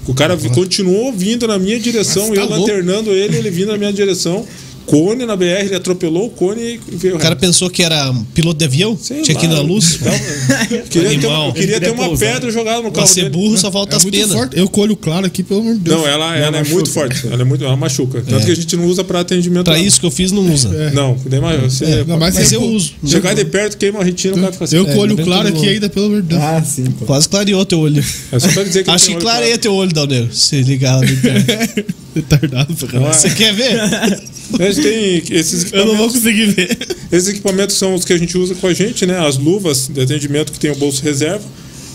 O 0.07 0.13
cara 0.13 0.35
vi- 0.35 0.49
continuou 0.49 1.11
vindo 1.13 1.47
na 1.47 1.59
minha 1.59 1.79
direção, 1.79 2.29
tá 2.29 2.35
eu 2.35 2.45
louco. 2.47 2.61
lanternando 2.61 3.11
ele, 3.11 3.37
ele 3.37 3.49
vindo 3.51 3.67
na 3.71 3.77
minha 3.77 3.93
direção. 3.93 4.45
Cone 4.85 5.25
na 5.25 5.35
BR, 5.35 5.45
ele 5.65 5.75
atropelou 5.75 6.27
o 6.27 6.29
cone 6.29 6.79
e 6.91 6.95
veio 6.97 7.15
O 7.15 7.19
cara 7.19 7.35
pensou 7.35 7.69
que 7.69 7.81
era 7.83 8.13
piloto 8.33 8.57
de 8.59 8.65
avião? 8.65 8.97
Sei 8.99 9.21
Tinha 9.21 9.37
que 9.37 9.45
ir 9.45 9.49
na 9.49 9.61
luz? 9.61 9.99
Queria 10.89 11.19
ter, 11.19 11.27
uma- 11.27 11.53
queria 11.53 11.79
ter 11.79 11.91
uma 11.91 12.17
pedra 12.17 12.51
jogada 12.51 12.77
no 12.81 12.91
Pra 12.91 13.01
carro 13.03 13.07
ser 13.07 13.21
dele. 13.23 13.29
burro 13.29 13.57
só 13.57 13.71
falta 13.71 13.95
É 13.95 13.97
as 13.97 14.03
penas. 14.05 14.31
forte. 14.33 14.57
Eu 14.59 14.67
colho 14.67 14.95
claro 14.95 15.25
aqui, 15.25 15.43
pelo 15.43 15.61
amor 15.61 15.73
de 15.75 15.79
Deus. 15.81 15.97
Não, 15.97 16.07
ela, 16.07 16.35
ela 16.35 16.47
é 16.57 16.59
machuca. 16.59 16.73
muito 16.75 16.89
forte. 16.89 17.27
Ela 17.27 17.41
é 17.41 17.45
muito, 17.45 17.63
ela 17.63 17.75
machuca. 17.75 18.21
Tanto 18.21 18.41
É. 18.41 18.45
que 18.45 18.51
a 18.51 18.55
gente 18.55 18.75
não 18.75 18.85
usa 18.85 19.03
para 19.03 19.19
atendimento. 19.21 19.65
Pra 19.65 19.77
não. 19.77 19.83
isso 19.83 19.99
que 19.99 20.05
eu 20.05 20.11
fiz, 20.11 20.31
não 20.31 20.51
usa. 20.53 20.69
Não, 20.91 21.17
daí 21.25 21.39
mais, 21.39 21.61
você, 21.61 21.85
É, 21.85 22.03
não, 22.05 22.17
mas 22.17 22.35
Mas 22.35 22.51
eu, 22.51 22.61
eu 22.61 22.67
uso. 22.69 22.93
chegar 23.05 23.33
de 23.33 23.45
perto, 23.45 23.77
queima 23.77 23.99
a 23.99 24.03
retina, 24.03 24.35
o 24.35 24.39
cara 24.39 24.51
fica 24.51 24.65
assim. 24.65 24.75
eu 24.75 24.87
É, 24.89 24.93
colho 24.95 25.15
claro 25.17 25.47
aqui 25.47 25.67
ainda, 25.69 25.89
pelo 25.89 26.07
amor 26.07 26.21
de 26.21 26.27
Deus. 26.29 26.41
Ah, 26.41 26.61
sim, 26.63 26.85
pô. 26.85 27.05
Quase 27.05 27.29
clareou 27.29 27.65
teu 27.65 27.79
olho. 27.79 28.03
É 28.31 28.39
só 28.39 28.47
pra 28.49 28.63
dizer 28.63 28.83
que 28.83 28.89
Acho 28.91 29.05
que 29.07 29.11
olho 29.13 29.21
clareia 29.21 29.57
teu 29.57 29.73
olho, 29.73 29.93
Dalneiro. 29.93 30.33
Se 30.33 30.61
ligar 30.63 30.95
lá 30.97 31.01
dentro. 31.05 31.85
Retardado 32.15 32.75
pra 32.75 32.87
caralho. 32.87 33.09
É. 33.09 33.13
Você 33.13 33.29
quer 33.29 33.53
ver? 33.53 33.79
A 33.79 34.71
gente 34.71 34.81
tem 34.81 35.37
esses 35.37 35.71
Eu 35.71 35.85
não 35.85 35.95
vou 35.95 36.09
conseguir 36.09 36.47
ver. 36.47 36.77
Esses 37.11 37.29
equipamentos 37.29 37.75
são 37.77 37.95
os 37.95 38.03
que 38.03 38.13
a 38.13 38.17
gente 38.17 38.37
usa 38.37 38.53
com 38.55 38.67
a 38.67 38.73
gente, 38.73 39.05
né? 39.05 39.17
As 39.25 39.37
luvas 39.37 39.87
de 39.87 40.01
atendimento 40.01 40.51
que 40.51 40.59
tem 40.59 40.71
o 40.71 40.75
bolso 40.75 41.01
reserva. 41.01 41.43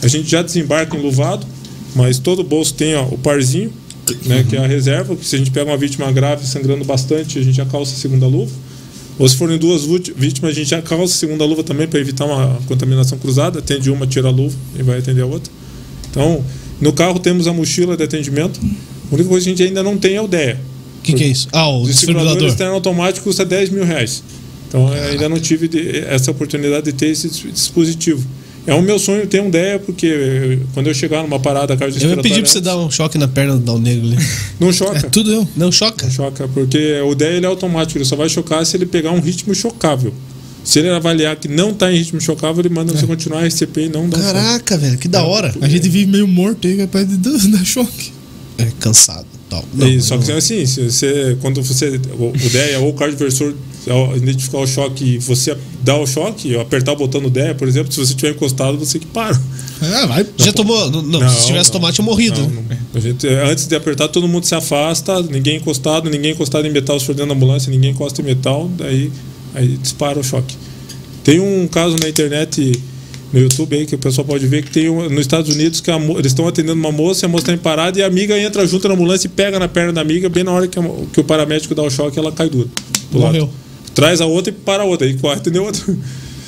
A 0.03 0.09
gente 0.09 0.31
já 0.31 0.43
desembarca 0.43 0.97
enluvado, 0.97 1.47
mas 1.95 2.19
todo 2.19 2.43
bolso 2.43 2.75
tem 2.75 2.95
ó, 2.95 3.05
o 3.05 3.19
parzinho, 3.19 3.73
né? 4.25 4.45
Que 4.49 4.57
é 4.57 4.61
a 4.61 4.67
reserva. 4.67 5.15
Que 5.17 5.25
se 5.25 5.37
a 5.37 5.39
gente 5.39 5.51
pega 5.51 5.71
uma 5.71 5.77
vítima 5.77 6.11
grave 6.11 6.47
sangrando 6.47 6.85
bastante, 6.85 7.39
a 7.39 7.43
gente 7.43 7.57
já 7.57 7.67
calça 7.67 7.95
a 7.95 7.99
segunda 7.99 8.27
luva. 8.27 8.53
Ou 9.19 9.29
se 9.29 9.37
forem 9.37 9.59
duas 9.59 9.85
vítimas, 9.85 10.51
a 10.51 10.55
gente 10.55 10.69
já 10.69 10.83
calça 10.83 11.15
a 11.15 11.17
segunda 11.17 11.45
luva 11.45 11.63
também 11.63 11.87
para 11.87 11.99
evitar 11.99 12.27
uma 12.27 12.59
contaminação 12.67 13.19
cruzada. 13.19 13.59
Atende 13.59 13.91
uma, 13.91 14.07
tira 14.07 14.29
a 14.29 14.31
luva 14.31 14.57
e 14.79 14.83
vai 14.83 14.99
atender 14.99 15.23
a 15.23 15.27
outra. 15.27 15.53
Então, 16.11 16.45
no 16.81 16.93
carro 16.93 17.19
temos 17.19 17.47
a 17.47 17.53
mochila 17.53 17.97
de 17.97 18.03
atendimento. 18.03 18.61
A 19.11 19.15
única 19.15 19.29
coisa 19.29 19.45
que 19.45 19.51
a 19.51 19.55
gente 19.57 19.63
ainda 19.63 19.83
não 19.83 19.97
tem 19.97 20.17
é 20.17 20.21
o 20.23 20.27
DEA. 20.29 20.59
O 20.99 21.03
que, 21.03 21.13
que 21.13 21.23
é 21.25 21.29
isso? 21.29 21.49
Ah, 21.53 21.69
o 21.69 21.83
O 21.83 21.87
desfibrilador 21.87 22.25
desfibrilador. 22.33 22.49
externo 22.49 22.75
automático 22.75 23.25
custa 23.25 23.45
10 23.45 23.71
mil 23.71 23.85
reais. 23.85 24.23
Então 24.69 24.93
eu 24.93 25.05
ainda 25.11 25.29
não 25.29 25.39
tive 25.39 25.69
de- 25.69 25.99
essa 26.01 26.31
oportunidade 26.33 26.87
de 26.87 26.93
ter 26.93 27.07
esse 27.09 27.29
dis- 27.29 27.53
dispositivo. 27.53 28.27
É 28.67 28.75
o 28.75 28.83
meu 28.83 28.99
sonho 28.99 29.25
ter 29.29 29.41
um 29.41 29.49
DEA, 29.49 29.79
porque 29.79 30.59
quando 30.75 30.89
eu 30.89 30.95
chegar 30.95 31.23
numa 31.23 31.39
parada 31.39 31.73
Eu 31.73 31.77
ia 31.77 31.79
cardiorrespiratória... 31.79 32.23
pedir 32.31 32.43
pra 32.43 32.51
você 32.51 32.61
dar 32.61 32.77
um 32.77 32.91
choque 32.91 33.17
na 33.17 33.29
perna 33.29 33.55
do 33.55 33.61
Dal 33.61 33.79
Negro 33.79 34.09
ali. 34.09 34.17
Não 34.59 34.73
choca. 34.73 34.99
É 34.99 35.03
tudo 35.03 35.33
eu. 35.33 35.49
Não 35.57 35.71
choca? 35.71 36.05
Não 36.05 36.11
choca, 36.13 36.49
porque 36.49 37.01
o 37.03 37.15
DEA 37.15 37.35
ele 37.35 37.47
é 37.47 37.49
automático, 37.49 37.97
ele 37.97 38.05
só 38.05 38.17
vai 38.17 38.29
chocar 38.29 38.67
se 38.67 38.77
ele 38.77 38.87
pegar 38.87 39.13
um 39.13 39.21
ritmo 39.21 39.55
chocável. 39.55 40.13
Se 40.65 40.81
ele 40.81 40.89
avaliar 40.89 41.37
que 41.37 41.47
não 41.47 41.71
está 41.71 41.93
em 41.93 41.97
ritmo 41.99 42.21
chocável, 42.21 42.61
ele 42.61 42.75
manda 42.75 42.93
você 42.93 43.07
continuar 43.07 43.43
a 43.43 43.47
RCP 43.47 43.83
e 43.83 43.89
não 43.89 44.07
um 44.07 44.11
choque. 44.11 44.21
Caraca, 44.21 44.77
velho, 44.77 44.99
que 44.99 45.07
da 45.07 45.23
hora. 45.23 45.55
A 45.61 45.69
gente 45.69 45.89
vive 45.89 46.07
meio 46.11 46.27
morto 46.27 46.67
aí, 46.67 46.77
capaz 46.77 47.09
de 47.09 47.17
dar 47.19 47.39
choque. 47.65 48.11
É 48.59 48.67
cansado. 48.81 49.27
Tal. 49.49 49.65
E 49.87 50.01
só 50.01 50.19
que 50.19 50.33
assim, 50.33 50.67
se 50.67 50.91
você, 50.91 51.37
quando 51.41 51.63
você, 51.63 52.01
o 52.19 52.51
DEA 52.51 52.81
ou 52.81 52.91
o 52.91 52.95
cardioversor 52.95 53.55
identificar 54.17 54.59
o 54.59 54.67
choque 54.67 55.05
e 55.05 55.19
você 55.19 55.57
dá 55.85 55.97
o 55.97 56.07
choque, 56.07 56.59
apertar 56.59 56.93
o 56.93 56.97
botão 56.97 57.21
do 57.21 57.31
DEA, 57.31 57.55
por 57.55 57.69
exemplo, 57.69 57.93
se 57.93 57.99
você 57.99 58.13
estiver 58.13 58.33
encostado, 58.33 58.77
você 58.77 58.99
que 58.99 59.07
para. 59.07 59.41
Ah, 59.81 60.07
vai. 60.07 60.27
Já 60.37 60.53
tomou? 60.53 60.91
Não, 60.91 61.03
não, 61.03 61.29
se 61.29 61.47
tivesse 61.47 61.71
tomado, 61.71 61.95
tinha 61.95 62.05
morrido. 62.05 62.41
Não, 62.41 62.63
não. 62.95 63.01
Gente, 63.01 63.29
antes 63.29 63.67
de 63.67 63.77
apertar, 63.77 64.09
todo 64.09 64.27
mundo 64.27 64.45
se 64.45 64.55
afasta, 64.55 65.23
ninguém 65.23 65.59
encostado, 65.59 66.11
ninguém 66.11 66.33
encostado 66.33 66.67
em 66.67 66.73
metal, 66.73 66.99
se 66.99 67.07
for 67.07 67.15
dentro 67.15 67.29
da 67.29 67.35
ambulância, 67.35 67.71
ninguém 67.71 67.91
encosta 67.91 68.21
em 68.21 68.25
metal, 68.25 68.69
daí 68.77 69.13
aí 69.57 69.77
dispara 69.79 70.19
o 70.19 70.25
choque. 70.25 70.55
Tem 71.25 71.41
um 71.41 71.67
caso 71.67 71.97
na 72.01 72.09
internet, 72.09 72.73
no 73.33 73.41
YouTube 73.41 73.77
aí, 73.77 73.85
que 73.87 73.95
o 73.95 73.99
pessoal 73.99 74.25
pode 74.25 74.47
ver 74.47 74.63
que 74.65 74.71
tem 74.71 74.89
um, 74.89 75.09
nos 75.09 75.21
Estados 75.21 75.55
Unidos 75.55 75.81
que 75.81 75.91
a 75.91 75.97
eles 75.97 76.27
estão 76.27 76.47
atendendo 76.47 76.75
uma 76.75 76.93
moça, 76.93 77.25
e 77.25 77.27
a 77.27 77.29
moça 77.29 77.51
está 77.53 77.63
parada 77.63 77.99
e 77.99 78.03
a 78.03 78.07
amiga 78.07 78.39
entra 78.39 78.67
junto 78.67 78.87
na 78.89 78.95
ambulância 78.95 79.27
e 79.27 79.31
pega 79.31 79.59
na 79.59 79.67
perna 79.69 79.93
da 79.93 80.01
amiga, 80.01 80.29
bem 80.29 80.45
na 80.45 80.53
hora 80.53 80.69
que, 80.69 80.79
a 80.79 80.83
que 81.13 81.21
o 81.21 81.25
paramédico 81.25 81.75
dá 81.75 81.83
o 81.83 81.91
choque, 81.91 82.19
ela 82.19 82.31
cai 82.33 82.49
dura. 82.49 82.69
do 83.11 83.19
lado. 83.19 83.33
Morreu. 83.33 83.51
Traz 83.95 84.21
a 84.21 84.27
outra 84.27 84.53
e 84.53 84.55
para 84.57 84.83
a 84.83 84.87
outra, 84.87 85.07
aí 85.07 85.15
corre 85.15 85.37
atender 85.37 85.59
a 85.59 85.63
outra. 85.63 85.83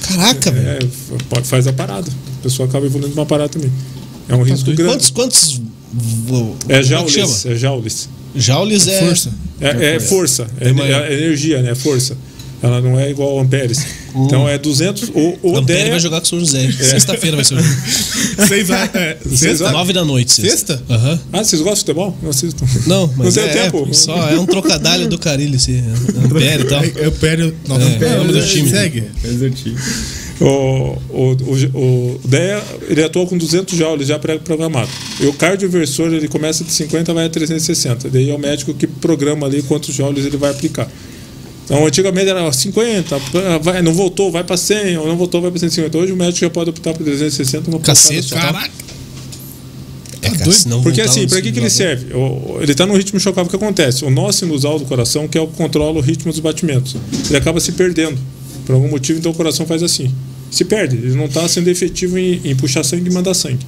Caraca, 0.03 0.51
velho. 0.51 0.69
É, 0.69 0.77
f- 0.85 1.45
faz 1.45 1.67
a 1.67 1.73
parada. 1.73 2.11
A 2.39 2.43
pessoa 2.43 2.69
acaba 2.69 2.87
evoluindo 2.87 3.15
uma 3.15 3.27
parada 3.27 3.49
também. 3.49 3.73
É 4.29 4.35
um 4.35 4.43
risco 4.43 4.67
grande. 4.73 4.93
Quantos, 4.93 5.11
quantos. 5.11 5.61
É? 6.69 6.83
Joules. 6.83 7.47
É 7.47 7.55
Joules. 7.57 8.09
Joules 8.37 8.87
é. 8.87 9.01
Força. 9.01 9.33
É, 9.61 9.95
é 9.97 10.01
força, 10.01 10.47
é, 10.61 10.73
maior. 10.73 11.03
é 11.03 11.13
energia, 11.15 11.61
né? 11.63 11.75
Força. 11.75 12.17
Ela 12.63 12.81
não 12.81 12.99
é 12.99 13.11
igual 13.11 13.39
a 13.39 13.43
amperes. 13.43 13.85
Então 14.15 14.49
é 14.49 14.59
200. 14.59 15.11
O, 15.11 15.39
o 15.43 15.57
Ampere 15.57 15.83
DEA 15.83 15.91
vai 15.91 16.01
jogar 16.01 16.21
com 16.21 16.27
São 16.27 16.41
José. 16.41 16.65
É. 16.65 16.73
Sexta-feira 16.73 17.37
vai 17.37 17.45
ser 17.45 17.55
o 17.55 17.63
jogo. 17.63 17.77
Seis 18.49 18.71
horas. 18.71 18.95
É, 18.95 19.17
sexta? 19.35 19.71
Nove 19.71 19.93
da 19.93 20.05
noite. 20.05 20.33
Sexta? 20.33 20.83
Aham. 20.91 21.21
Ah, 21.33 21.45
vocês 21.45 21.63
gostam 21.63 21.75
de 21.75 21.81
futebol? 21.81 22.19
Não 22.23 22.31
assisto. 22.31 22.65
Não, 22.87 23.07
mas 23.17 23.37
Não 23.37 23.43
tem 23.45 23.53
é, 23.53 23.63
tempo. 23.65 23.95
só 23.95 24.29
é 24.29 24.39
um 24.39 24.47
trocadilho 24.47 25.09
do 25.09 25.19
Carilho 25.19 25.55
esse 25.57 25.83
Ampere 26.25 26.63
e 26.63 26.67
tal. 26.67 26.85
Eu, 26.85 27.05
eu 27.05 27.13
pego. 27.13 27.53
Nossa, 27.69 27.85
É, 27.85 27.99
pego, 27.99 28.17
nome 28.17 28.33
do 28.33 28.47
time. 28.47 28.69
Segue. 28.69 29.05
O 29.25 29.51
time. 29.51 29.77
O, 30.41 30.45
o, 31.11 31.33
o, 31.33 32.21
o 32.21 32.21
DEA 32.25 32.63
ele 32.89 33.03
atua 33.03 33.27
com 33.27 33.37
200 33.37 33.77
joules 33.77 34.07
já 34.09 34.19
pré-programado. 34.19 34.89
E 35.21 35.27
o 35.27 35.33
cardioversor 35.33 36.13
ele 36.13 36.29
começa 36.29 36.63
de 36.65 36.73
50 36.73 37.13
vai 37.13 37.27
a 37.27 37.29
360. 37.29 38.09
Daí 38.09 38.31
é 38.31 38.35
o 38.35 38.39
médico 38.39 38.73
que 38.75 38.87
programa 38.87 39.47
ali 39.47 39.63
quantos 39.63 39.95
joules 39.95 40.25
ele 40.25 40.37
vai 40.37 40.51
aplicar. 40.51 40.89
Então, 41.69 41.87
antigamente 41.87 42.31
era 42.31 42.51
50, 42.51 43.19
vai, 43.61 43.83
não 43.83 43.93
voltou, 43.93 44.33
vai 44.33 44.43
para 44.43 44.57
100, 44.57 44.97
ou 44.97 45.07
não 45.07 45.19
voltou, 45.19 45.43
vai 45.43 45.51
para 45.51 45.61
150. 45.61 45.99
Hoje 45.99 46.13
o 46.13 46.17
médico 46.17 46.39
já 46.39 46.49
pode 46.49 46.71
optar 46.71 46.95
por 46.95 47.05
360 47.05 47.69
uma 47.69 47.79
Cacete, 47.79 48.23
só. 48.23 48.37
Caraca. 48.37 48.71
É, 50.23 50.31
cara, 50.31 50.45
doido? 50.45 50.53
se 50.53 50.67
não 50.67 50.83
Porque 50.83 51.03
assim, 51.03 51.29
para 51.29 51.43
que, 51.43 51.53
que 51.53 51.59
ele 51.59 51.69
serve? 51.69 52.07
Ele 52.63 52.73
está 52.73 52.87
no 52.87 52.97
ritmo 52.97 53.21
chocável. 53.21 53.47
O 53.47 53.51
que 53.51 53.57
acontece? 53.57 54.03
O 54.03 54.11
nó 54.11 54.33
sinusal 54.33 54.79
do 54.79 54.87
coração, 54.87 55.29
que 55.29 55.37
é 55.37 55.41
o 55.43 55.47
que 55.47 55.57
controla 55.57 55.99
o 55.99 56.01
ritmo 56.01 56.33
dos 56.33 56.41
batimentos, 56.41 56.97
ele 57.29 57.37
acaba 57.37 57.61
se 57.61 57.73
perdendo. 57.73 58.19
Por 58.65 58.75
algum 58.75 58.89
motivo, 58.89 59.19
então 59.19 59.33
o 59.33 59.35
coração 59.35 59.67
faz 59.67 59.83
assim. 59.83 60.11
Se 60.51 60.65
perde. 60.65 60.97
Ele 60.97 61.15
não 61.15 61.27
está 61.27 61.47
sendo 61.49 61.69
efetivo 61.69 62.19
em, 62.19 62.41
em 62.45 62.57
puxar 62.57 62.83
sangue 62.83 63.11
e 63.11 63.13
mandar 63.13 63.35
sangue. 63.35 63.65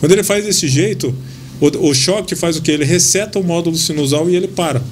Quando 0.00 0.12
ele 0.12 0.22
faz 0.22 0.44
desse 0.44 0.68
jeito, 0.68 1.14
o, 1.58 1.88
o 1.88 1.94
choque 1.94 2.36
faz 2.36 2.58
o 2.58 2.62
que? 2.62 2.70
Ele 2.70 2.84
reseta 2.84 3.38
o 3.38 3.42
módulo 3.42 3.76
sinusal 3.76 4.28
e 4.28 4.36
ele 4.36 4.48
para. 4.48 4.82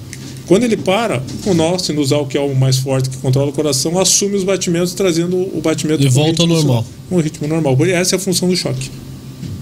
Quando 0.47 0.63
ele 0.63 0.77
para, 0.77 1.23
o 1.45 1.55
nó 1.55 1.77
sinusal, 1.77 2.27
que 2.27 2.39
é 2.39 2.41
o 2.41 2.55
mais 2.55 2.79
forte 2.79 3.11
que 3.11 3.17
controla 3.17 3.51
o 3.51 3.53
coração, 3.53 3.99
assume 3.99 4.37
os 4.37 4.45
batimentos, 4.45 4.95
trazendo 4.95 5.37
o 5.37 5.61
batimento 5.61 6.01
De 6.01 6.09
volta 6.09 6.43
ao 6.43 6.49
normal. 6.49 6.87
Um 7.11 7.19
ritmo 7.19 7.49
normal. 7.49 7.77
Essa 7.87 8.15
é 8.15 8.17
a 8.17 8.21
função 8.21 8.49
do 8.49 8.57
choque. 8.57 8.91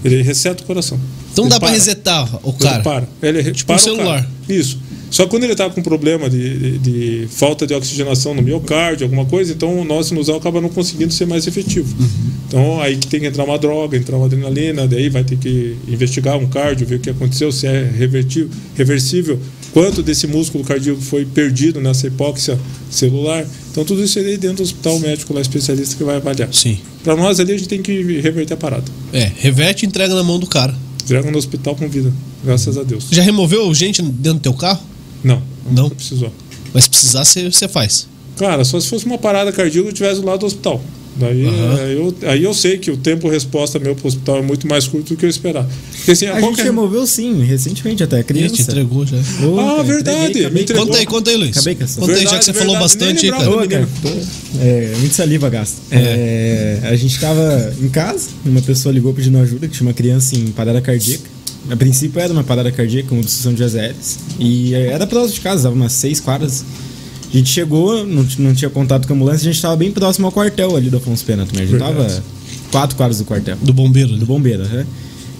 Ele 0.03 0.21
reseta 0.21 0.63
o 0.63 0.65
coração. 0.65 0.99
Então 1.31 1.45
Ele 1.45 1.49
dá 1.49 1.59
para. 1.59 1.71
resetar 1.71 2.39
o 2.43 2.49
Ele 2.49 2.57
cara. 2.59 2.83
para. 2.83 3.07
Ele 3.21 3.43
Tipo 3.51 3.65
para 3.65 3.75
um 3.75 3.77
o 3.77 3.81
celular. 3.81 4.31
Isso. 4.47 4.79
Só 5.09 5.23
que 5.23 5.29
quando 5.29 5.43
ele 5.43 5.53
está 5.53 5.69
com 5.69 5.81
problema 5.81 6.29
de, 6.29 6.77
de, 6.77 6.77
de 6.77 7.27
falta 7.29 7.65
de 7.65 7.73
oxigenação 7.73 8.35
no 8.35 8.41
miocárdio, 8.41 9.05
alguma 9.05 9.25
coisa, 9.25 9.53
então 9.53 9.79
o 9.79 9.85
nosso 9.85 10.09
sinusal 10.09 10.35
acaba 10.37 10.59
não 10.59 10.69
conseguindo 10.69 11.13
ser 11.13 11.25
mais 11.25 11.47
efetivo. 11.47 11.95
Uhum. 11.99 12.31
Então 12.47 12.81
aí 12.81 12.97
que 12.97 13.07
tem 13.07 13.19
que 13.19 13.25
entrar 13.25 13.43
uma 13.45 13.57
droga, 13.57 13.97
entrar 13.97 14.17
uma 14.17 14.25
adrenalina, 14.25 14.87
daí 14.87 15.09
vai 15.09 15.23
ter 15.23 15.37
que 15.37 15.77
investigar 15.87 16.37
um 16.37 16.47
cardio, 16.47 16.85
ver 16.85 16.95
o 16.95 16.99
que 16.99 17.09
aconteceu, 17.09 17.51
se 17.51 17.65
é 17.65 17.89
revertível, 17.97 18.49
reversível, 18.75 19.39
quanto 19.75 20.01
desse 20.01 20.25
músculo 20.25 20.63
cardíaco 20.63 21.01
foi 21.01 21.25
perdido 21.25 21.81
nessa 21.81 22.07
hipóxia 22.07 22.57
celular. 22.89 23.45
Então 23.69 23.83
tudo 23.83 24.01
isso 24.01 24.17
aí 24.17 24.37
dentro 24.37 24.57
do 24.57 24.63
hospital 24.63 24.97
médico 24.99 25.33
lá 25.33 25.41
especialista 25.41 25.97
que 25.97 26.03
vai 26.05 26.15
avaliar. 26.15 26.47
Sim. 26.53 26.79
Para 27.03 27.13
nós 27.17 27.41
ali 27.41 27.51
a 27.51 27.57
gente 27.57 27.67
tem 27.67 27.81
que 27.81 28.21
reverter 28.21 28.53
a 28.53 28.57
parada. 28.57 28.85
É, 29.11 29.29
reverte 29.35 29.85
e 29.85 29.87
entrega 29.89 30.15
na 30.15 30.23
mão 30.23 30.39
do 30.39 30.47
cara. 30.47 30.73
Direto 31.05 31.29
no 31.29 31.37
hospital 31.37 31.75
com 31.75 31.89
vida, 31.89 32.13
graças 32.41 32.77
a 32.77 32.83
Deus. 32.83 33.07
Já 33.11 33.21
removeu 33.21 33.71
gente 33.73 34.01
dentro 34.01 34.39
do 34.39 34.43
teu 34.43 34.53
carro? 34.53 34.81
Não, 35.21 35.43
Não? 35.69 35.89
precisou. 35.89 36.31
Mas 36.73 36.85
se 36.85 36.89
precisar, 36.89 37.25
você 37.25 37.67
faz. 37.67 38.07
Cara, 38.37 38.63
só 38.63 38.79
se 38.79 38.87
fosse 38.87 39.05
uma 39.05 39.17
parada 39.17 39.51
cardíaca 39.51 39.89
eu 39.89 39.91
estivesse 39.91 40.21
do 40.21 40.25
lado 40.27 40.39
do 40.39 40.45
hospital. 40.45 40.81
Daí 41.17 41.45
Aham. 41.45 41.77
eh, 41.79 41.93
eu, 41.95 42.15
aí 42.29 42.43
eu 42.43 42.53
sei 42.53 42.77
que 42.77 42.91
o 42.91 42.97
tempo 42.97 43.29
resposta 43.29 43.79
meu 43.79 43.95
pro 43.95 44.07
hospital 44.07 44.39
é 44.39 44.41
muito 44.41 44.67
mais 44.67 44.85
curto 44.85 45.13
do 45.13 45.17
que 45.17 45.25
eu 45.25 45.29
esperar. 45.29 45.65
Porque 45.95 46.11
assim, 46.11 46.25
A 46.25 46.31
qual 46.31 46.41
gente 46.47 46.55
que 46.55 46.61
é- 46.61 46.65
removeu 46.65 47.07
sim, 47.07 47.41
recentemente 47.43 48.03
até, 48.03 48.19
Ih, 48.19 48.23
criança. 48.23 48.55
te 48.55 48.61
entregou 48.63 49.05
já. 49.05 49.15
Ô, 49.17 49.57
Ah, 49.59 49.65
cara, 49.77 49.83
verdade, 49.83 50.17
entreguei, 50.17 50.41
me 50.41 50.45
acabei- 50.47 50.63
entregou. 50.63 50.85
Conta 50.87 50.97
aí, 50.97 51.05
conta 51.05 51.29
aí, 51.31 51.37
Luiz. 51.37 51.51
Acabei 51.57 51.75
com 51.75 51.83
essa. 51.85 51.99
Conta 52.01 52.11
aí, 52.11 52.17
já 52.17 52.23
Verdade, 52.31 52.39
que 52.39 52.45
você 52.45 52.53
falou 52.53 52.73
verdade, 52.77 52.97
nem 52.97 53.07
bastante 53.07 53.25
aí, 53.25 53.31
lembrava. 53.31 53.67
cara. 53.67 53.83
Ô, 53.85 53.87
cara, 53.87 53.89
tô- 54.53 54.59
é, 54.61 54.93
muito 54.99 55.15
saliva 55.15 55.49
gasta. 55.49 55.77
É, 55.91 56.79
a 56.83 56.95
gente 56.97 57.17
tava 57.19 57.73
em 57.81 57.87
casa, 57.89 58.27
uma 58.45 58.61
pessoa 58.61 58.93
ligou 58.93 59.13
pedindo 59.13 59.37
ajuda, 59.37 59.67
que 59.67 59.73
tinha 59.75 59.87
uma 59.87 59.93
criança 59.93 60.35
em 60.35 60.47
parada 60.47 60.81
cardíaca. 60.81 61.23
A 61.69 61.75
princípio 61.75 62.19
era 62.19 62.31
uma 62.31 62.43
parada 62.43 62.71
cardíaca, 62.71 63.11
uma 63.11 63.21
obstrução 63.21 63.53
de 63.53 63.63
AZLs. 63.63 64.17
E 64.37 64.73
era 64.75 65.07
próximo 65.07 65.33
de 65.35 65.41
casa, 65.41 65.63
dava 65.63 65.75
umas 65.75 65.93
seis 65.93 66.19
quadras. 66.19 66.63
A 67.35 67.37
gente 67.37 67.49
chegou, 67.49 68.05
não, 68.05 68.25
não 68.39 68.53
tinha 68.53 68.69
contato 68.69 69.05
com 69.05 69.11
a 69.11 69.15
ambulância, 69.17 69.49
a 69.49 69.51
gente 69.51 69.61
tava 69.61 69.75
bem 69.75 69.91
próximo 69.91 70.25
ao 70.25 70.31
quartel 70.31 70.73
ali 70.73 70.89
do 70.89 70.95
Afonso 70.95 71.25
Pena 71.25 71.45
também. 71.45 71.63
A 71.63 71.67
gente 71.67 71.77
Verdade. 71.77 71.97
tava 71.97 72.23
quatro 72.71 72.95
quadras 72.95 73.17
do 73.17 73.25
quartel. 73.25 73.57
Do 73.61 73.73
bombeiro. 73.73 74.15
Do 74.15 74.25
bombeiro, 74.25 74.63
né? 74.63 74.87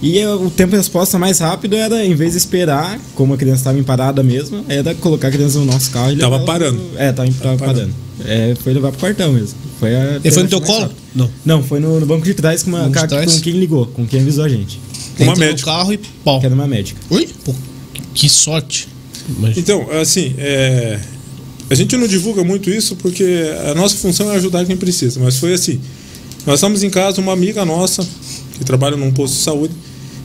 E 0.02 0.22
o 0.26 0.50
tempo 0.50 0.72
de 0.72 0.76
resposta 0.76 1.18
mais 1.18 1.38
rápido 1.38 1.74
era, 1.74 2.04
em 2.04 2.14
vez 2.14 2.32
de 2.32 2.36
esperar, 2.36 3.00
como 3.14 3.32
a 3.32 3.36
criança 3.38 3.60
estava 3.60 3.78
em 3.78 3.82
parada 3.82 4.22
mesmo, 4.22 4.62
era 4.68 4.94
colocar 4.94 5.28
a 5.28 5.30
criança 5.30 5.58
no 5.58 5.64
nosso 5.64 5.90
carro 5.90 6.12
e 6.12 6.16
Tava 6.18 6.40
parando. 6.40 6.78
Pro... 6.78 6.98
É, 6.98 7.12
tava, 7.12 7.32
tava 7.32 7.56
parando. 7.56 7.94
parando. 8.18 8.30
É, 8.30 8.54
foi 8.56 8.74
levar 8.74 8.90
pro 8.90 9.00
quartel 9.00 9.32
mesmo. 9.32 9.58
Foi 9.80 9.96
a 9.96 10.20
e 10.22 10.30
foi 10.30 10.42
no 10.42 10.50
teu 10.50 10.60
colo? 10.60 10.82
Rápido. 10.82 10.96
Não. 11.14 11.30
Não, 11.46 11.62
foi 11.62 11.80
no, 11.80 11.98
no, 11.98 12.04
banco 12.04 12.26
de 12.26 12.34
trás 12.34 12.62
com, 12.62 12.68
uma, 12.68 12.90
com, 12.90 13.06
trás? 13.06 13.34
com 13.36 13.40
quem 13.40 13.54
ligou, 13.54 13.86
com 13.86 14.06
quem 14.06 14.20
avisou 14.20 14.44
a 14.44 14.48
gente. 14.50 14.78
Uma 15.18 15.34
médica. 15.34 15.70
carro 15.70 15.94
e 15.94 15.98
pau. 16.22 16.40
Que 16.40 16.46
era 16.46 16.54
uma 16.54 16.66
médica. 16.66 17.00
Ui? 17.08 17.26
Pô, 17.42 17.54
que 18.12 18.28
sorte. 18.28 18.86
Mas... 19.38 19.56
Então, 19.56 19.90
assim, 19.90 20.34
é... 20.36 21.00
a 21.68 21.74
gente 21.74 21.96
não 21.96 22.06
divulga 22.06 22.44
muito 22.44 22.70
isso 22.70 22.94
porque 22.96 23.24
a 23.70 23.74
nossa 23.74 23.96
função 23.96 24.30
é 24.32 24.36
ajudar 24.36 24.64
quem 24.64 24.76
precisa. 24.76 25.18
Mas 25.20 25.38
foi 25.38 25.52
assim: 25.54 25.80
nós 26.46 26.56
estamos 26.56 26.82
em 26.82 26.90
casa, 26.90 27.20
uma 27.20 27.32
amiga 27.32 27.64
nossa, 27.64 28.06
que 28.56 28.64
trabalha 28.64 28.96
num 28.96 29.12
posto 29.12 29.34
de 29.34 29.42
saúde, 29.42 29.74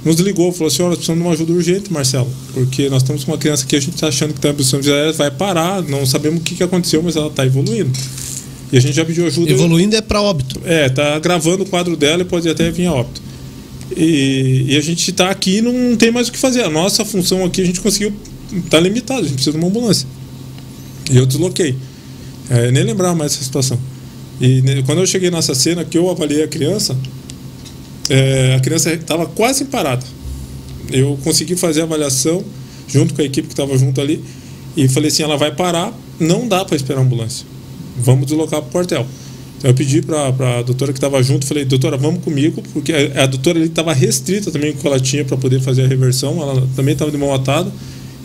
nos 0.06 0.18
ligou, 0.20 0.52
falou 0.52 0.68
assim: 0.68 0.84
Olha, 0.84 0.90
nós 0.90 0.98
precisamos 0.98 1.22
de 1.22 1.28
uma 1.28 1.34
ajuda 1.34 1.54
urgente, 1.54 1.92
Marcelo, 1.92 2.30
porque 2.54 2.90
nós 2.90 3.02
estamos 3.02 3.24
com 3.24 3.32
uma 3.32 3.38
criança 3.38 3.66
que 3.66 3.76
a 3.76 3.80
gente 3.80 3.96
está 3.96 4.08
achando 4.08 4.34
que 4.34 4.40
está 4.40 4.50
em 4.50 4.54
posição 4.54 4.80
de 4.80 4.90
vai 5.14 5.32
parar, 5.32 5.82
não 5.84 6.06
sabemos 6.06 6.42
o 6.42 6.44
que, 6.44 6.56
que 6.56 6.64
aconteceu, 6.64 7.02
mas 7.02 7.16
ela 7.16 7.28
está 7.28 7.46
evoluindo. 7.46 7.92
E 8.72 8.78
a 8.78 8.80
gente 8.80 8.94
já 8.94 9.04
pediu 9.04 9.26
ajuda. 9.26 9.52
Evoluindo 9.52 9.96
é 9.96 10.02
para 10.02 10.22
óbito. 10.22 10.62
É, 10.64 10.88
tá 10.88 11.20
gravando 11.20 11.64
o 11.64 11.66
quadro 11.66 11.98
dela 11.98 12.22
e 12.22 12.26
pode 12.26 12.48
até 12.48 12.72
vir 12.72 12.86
a 12.86 12.94
óbito. 12.94 13.22
E, 13.98 14.66
e 14.70 14.78
a 14.78 14.82
gente 14.82 15.12
está 15.12 15.30
aqui 15.30 15.58
e 15.58 15.62
não 15.62 15.96
tem 15.98 16.10
mais 16.10 16.30
o 16.30 16.32
que 16.32 16.38
fazer. 16.38 16.64
A 16.64 16.70
nossa 16.70 17.04
função 17.04 17.44
aqui 17.44 17.62
a 17.62 17.66
gente 17.66 17.82
conseguiu. 17.82 18.14
Está 18.54 18.80
limitado, 18.80 19.22
a 19.22 19.24
gente 19.24 19.34
precisa 19.34 19.52
de 19.52 19.58
uma 19.58 19.68
ambulância. 19.68 20.08
E 21.12 21.18
eu 21.18 21.26
desloquei. 21.26 21.76
É, 22.50 22.72
nem 22.72 22.84
lembrava 22.84 23.14
mais 23.14 23.34
dessa 23.34 23.44
situação. 23.44 23.78
E 24.40 24.82
quando 24.86 25.00
eu 25.00 25.06
cheguei 25.06 25.30
nessa 25.30 25.54
cena 25.54 25.86
que 25.86 25.98
eu 25.98 26.10
avaliei 26.10 26.44
a 26.44 26.48
criança, 26.48 26.98
é, 28.10 28.56
a 28.56 28.60
criança 28.60 28.92
estava 28.92 29.26
quase 29.28 29.66
parada. 29.66 30.04
Eu 30.92 31.20
consegui 31.24 31.56
fazer 31.56 31.82
a 31.82 31.84
avaliação 31.84 32.44
junto 32.88 33.14
com 33.14 33.22
a 33.22 33.26
equipe 33.26 33.48
que 33.48 33.54
estava 33.54 33.78
junto 33.78 34.02
ali 34.02 34.24
e 34.76 34.88
falei 34.88 35.10
assim: 35.10 35.24
ela 35.24 35.38
vai 35.38 35.54
parar, 35.54 35.94
não 36.20 36.48
dá 36.48 36.66
para 36.66 36.76
esperar 36.76 37.00
a 37.00 37.04
ambulância. 37.04 37.46
Vamos 37.98 38.26
deslocar 38.26 38.62
para 38.62 38.70
o 38.70 38.72
quartel. 38.72 39.06
Então 39.58 39.70
eu 39.70 39.76
pedi 39.76 40.02
para 40.02 40.28
a 40.28 40.62
doutora 40.64 40.92
que 40.92 40.98
estava 40.98 41.22
junto, 41.22 41.46
falei: 41.46 41.66
doutora, 41.66 41.96
vamos 41.98 42.24
comigo, 42.24 42.64
porque 42.74 42.94
a, 42.94 43.24
a 43.24 43.26
doutora 43.28 43.60
estava 43.60 43.94
restrita 43.94 44.50
também 44.50 44.72
com 44.74 44.80
o 44.80 44.82
que 44.82 44.88
ela 44.88 45.00
tinha 45.00 45.24
para 45.24 45.38
poder 45.38 45.62
fazer 45.62 45.84
a 45.84 45.88
reversão, 45.88 46.42
ela 46.42 46.68
também 46.76 46.94
estava 46.94 47.12
de 47.12 47.18
mão 47.18 47.34
atada. 47.34 47.72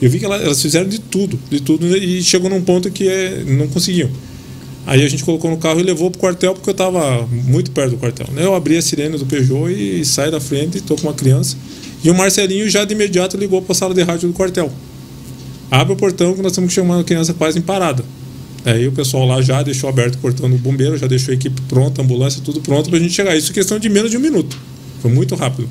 Eu 0.01 0.11
vi 0.11 0.19
que 0.19 0.25
ela, 0.25 0.37
elas 0.37 0.61
fizeram 0.61 0.89
de 0.89 1.01
tudo, 1.01 1.39
de 1.51 1.61
tudo, 1.61 1.97
e 1.97 2.23
chegou 2.23 2.51
num 2.51 2.61
ponto 2.61 2.91
que 2.91 3.09
é, 3.09 3.45
não 3.47 3.67
conseguiam. 3.69 4.11
Aí 4.87 5.03
a 5.03 5.09
gente 5.09 5.25
colocou 5.25 5.51
no 5.51 5.57
carro 5.57 5.81
e 5.81 5.83
levou 5.83 6.11
pro 6.11 6.21
quartel 6.21 6.55
porque 6.55 6.71
eu 6.71 6.73
estava 6.73 7.27
muito 7.27 7.73
perto 7.73 7.91
do 7.91 7.97
quartel. 7.97 8.29
Né? 8.33 8.45
Eu 8.45 8.55
abri 8.55 8.77
a 8.77 8.83
sirene 8.83 9.19
do 9.19 9.27
Peugeot 9.27 9.69
e 9.69 10.05
saí 10.05 10.31
da 10.31 10.41
frente, 10.41 10.79
estou 10.79 10.97
com 10.97 11.09
uma 11.09 11.15
criança. 11.15 11.57
E 12.05 12.11
o 12.11 12.15
Marcelinho 12.15 12.69
já 12.69 12.85
de 12.85 12.95
imediato 12.95 13.37
ligou 13.37 13.61
para 13.61 13.73
a 13.73 13.75
sala 13.75 13.93
de 13.93 14.03
rádio 14.03 14.29
do 14.29 14.35
quartel. 14.35 14.71
Abre 15.69 15.95
o 15.95 15.97
portão 15.97 16.35
que 16.35 16.43
nós 16.43 16.53
estamos 16.53 16.73
chamando 16.73 17.01
a 17.01 17.05
criança 17.05 17.35
quase 17.35 17.59
em 17.59 17.63
parada. 17.63 18.05
Aí 18.65 18.87
o 18.87 18.93
pessoal 18.93 19.27
lá 19.27 19.43
já 19.43 19.61
deixou 19.63 19.89
aberto 19.89 20.17
o 20.17 20.19
portão 20.19 20.49
do 20.49 20.57
bombeiro, 20.57 20.97
já 20.97 21.09
deixou 21.09 21.33
a 21.33 21.35
equipe 21.35 21.61
pronta, 21.63 22.01
a 22.01 22.05
ambulância, 22.05 22.41
tudo 22.45 22.61
pronto 22.61 22.89
para 22.89 22.99
a 22.99 23.03
gente 23.03 23.13
chegar. 23.13 23.37
Isso 23.37 23.51
é 23.51 23.55
questão 23.55 23.81
de 23.81 23.89
menos 23.89 24.11
de 24.11 24.17
um 24.17 24.21
minuto. 24.21 24.57
Foi 25.03 25.11
muito 25.11 25.35
rápido. 25.35 25.69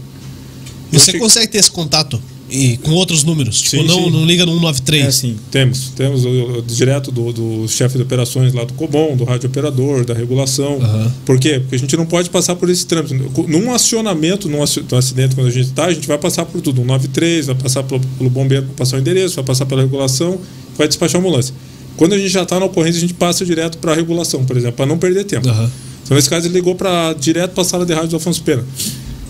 E 0.91 0.99
você 0.99 1.17
consegue 1.17 1.47
ter 1.47 1.59
esse 1.59 1.71
contato 1.71 2.21
e 2.55 2.77
com 2.77 2.91
outros 2.91 3.23
números. 3.23 3.61
Tipo, 3.61 3.81
sim, 3.81 3.87
não, 3.87 4.05
sim. 4.05 4.11
não 4.11 4.25
liga 4.25 4.45
no 4.45 4.53
193. 4.53 5.05
É, 5.05 5.11
sim. 5.11 5.35
Temos. 5.51 5.89
Temos 5.95 6.23
o, 6.23 6.29
o 6.29 6.61
direto 6.61 7.11
do, 7.11 7.33
do 7.33 7.67
chefe 7.67 7.97
de 7.97 8.03
operações 8.03 8.53
lá 8.53 8.63
do 8.63 8.73
Cobom, 8.73 9.15
do 9.15 9.25
rádio 9.25 9.49
operador, 9.49 10.05
da 10.05 10.13
regulação. 10.13 10.77
Uhum. 10.77 11.11
Por 11.25 11.39
quê? 11.39 11.59
Porque 11.59 11.75
a 11.75 11.79
gente 11.79 11.97
não 11.97 12.05
pode 12.05 12.29
passar 12.29 12.55
por 12.55 12.69
esse 12.69 12.85
trâmite. 12.85 13.13
Num 13.47 13.73
acionamento, 13.73 14.47
num 14.47 14.63
acidente, 14.63 15.35
quando 15.35 15.47
a 15.47 15.51
gente 15.51 15.65
está, 15.65 15.85
a 15.85 15.93
gente 15.93 16.07
vai 16.07 16.17
passar 16.17 16.45
por 16.45 16.61
tudo. 16.61 16.81
193, 16.81 17.47
vai 17.47 17.55
passar 17.55 17.83
pelo, 17.83 17.99
pelo 18.17 18.29
bombeiro 18.29 18.65
para 18.65 18.75
passar 18.75 18.97
o 18.97 18.99
endereço, 18.99 19.35
vai 19.35 19.43
passar 19.43 19.65
pela 19.65 19.81
regulação, 19.81 20.39
vai 20.77 20.87
despachar 20.87 21.19
a 21.19 21.23
ambulância. 21.23 21.53
Quando 21.97 22.13
a 22.13 22.17
gente 22.17 22.29
já 22.29 22.43
está 22.43 22.59
na 22.59 22.65
ocorrência, 22.65 22.97
a 22.97 23.01
gente 23.01 23.13
passa 23.13 23.45
direto 23.45 23.77
para 23.77 23.91
a 23.91 23.95
regulação, 23.95 24.45
por 24.45 24.55
exemplo, 24.55 24.77
para 24.77 24.85
não 24.85 24.97
perder 24.97 25.23
tempo. 25.25 25.47
Uhum. 25.47 25.69
Então, 26.03 26.15
nesse 26.15 26.29
caso, 26.29 26.47
ele 26.47 26.53
ligou 26.53 26.75
para 26.75 27.13
direto 27.13 27.51
para 27.51 27.61
a 27.61 27.65
sala 27.65 27.85
de 27.85 27.93
rádio 27.93 28.09
do 28.09 28.15
Afonso 28.17 28.43
Pena. 28.43 28.63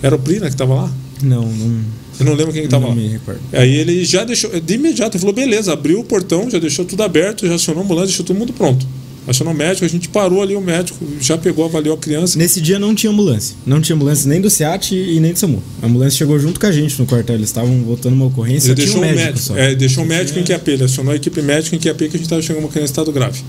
Era 0.01 0.15
o 0.15 0.19
Prina 0.19 0.47
que 0.47 0.53
estava 0.53 0.73
lá? 0.73 0.91
Não, 1.25 1.43
não. 1.43 1.81
Eu 2.19 2.25
não 2.25 2.33
lembro 2.33 2.53
quem 2.53 2.63
estava 2.63 2.87
lá. 2.87 2.95
Me 2.95 3.07
recordo. 3.07 3.41
Aí 3.51 3.75
ele 3.75 4.05
já 4.05 4.23
deixou, 4.23 4.49
de 4.59 4.73
imediato, 4.73 5.17
ele 5.17 5.21
falou: 5.21 5.35
beleza, 5.35 5.73
abriu 5.73 5.99
o 5.99 6.03
portão, 6.03 6.49
já 6.49 6.59
deixou 6.59 6.85
tudo 6.85 7.03
aberto, 7.03 7.47
já 7.47 7.55
acionou 7.55 7.81
a 7.81 7.85
ambulância, 7.85 8.07
deixou 8.07 8.25
todo 8.25 8.37
mundo 8.37 8.53
pronto. 8.53 8.85
Acionou 9.27 9.55
o 9.55 9.57
médico, 9.57 9.83
a 9.83 9.87
gente 9.87 10.07
parou 10.07 10.43
ali, 10.43 10.55
o 10.55 10.61
médico 10.61 11.03
já 11.19 11.35
pegou, 11.35 11.65
avaliou 11.65 11.95
a 11.95 11.97
criança. 11.97 12.37
Nesse 12.37 12.61
dia 12.61 12.77
não 12.77 12.93
tinha 12.93 13.11
ambulância. 13.11 13.55
Não 13.65 13.81
tinha 13.81 13.95
ambulância 13.95 14.29
nem 14.29 14.39
do 14.39 14.51
SEAT 14.51 14.93
e 14.93 15.19
nem 15.19 15.33
do 15.33 15.39
SAMU. 15.39 15.63
A 15.81 15.87
ambulância 15.87 16.19
chegou 16.19 16.37
junto 16.37 16.59
com 16.59 16.67
a 16.67 16.71
gente 16.71 16.99
no 16.99 17.07
quartel. 17.07 17.35
Eles 17.35 17.49
estavam 17.49 17.81
voltando 17.81 18.13
uma 18.13 18.25
ocorrência. 18.25 18.67
Ele 18.67 18.75
deixou 18.75 18.97
um 18.97 19.01
médico, 19.01 19.21
médico 19.21 19.39
só. 19.39 19.57
É, 19.57 19.73
deixou 19.73 20.03
um 20.03 20.07
médico 20.07 20.39
tinha... 20.39 20.55
em 20.55 20.59
QAP. 20.59 20.67
Ele 20.67 20.83
acionou 20.83 21.11
a 21.11 21.15
equipe 21.15 21.41
médica 21.41 21.75
em 21.75 21.79
QAP 21.79 21.97
que 21.97 22.05
a 22.05 22.09
gente 22.11 22.21
estava 22.21 22.41
chegando 22.43 22.63
uma 22.63 22.69
criança 22.69 22.91
em 22.91 22.93
estado 22.93 23.11
grave. 23.11 23.41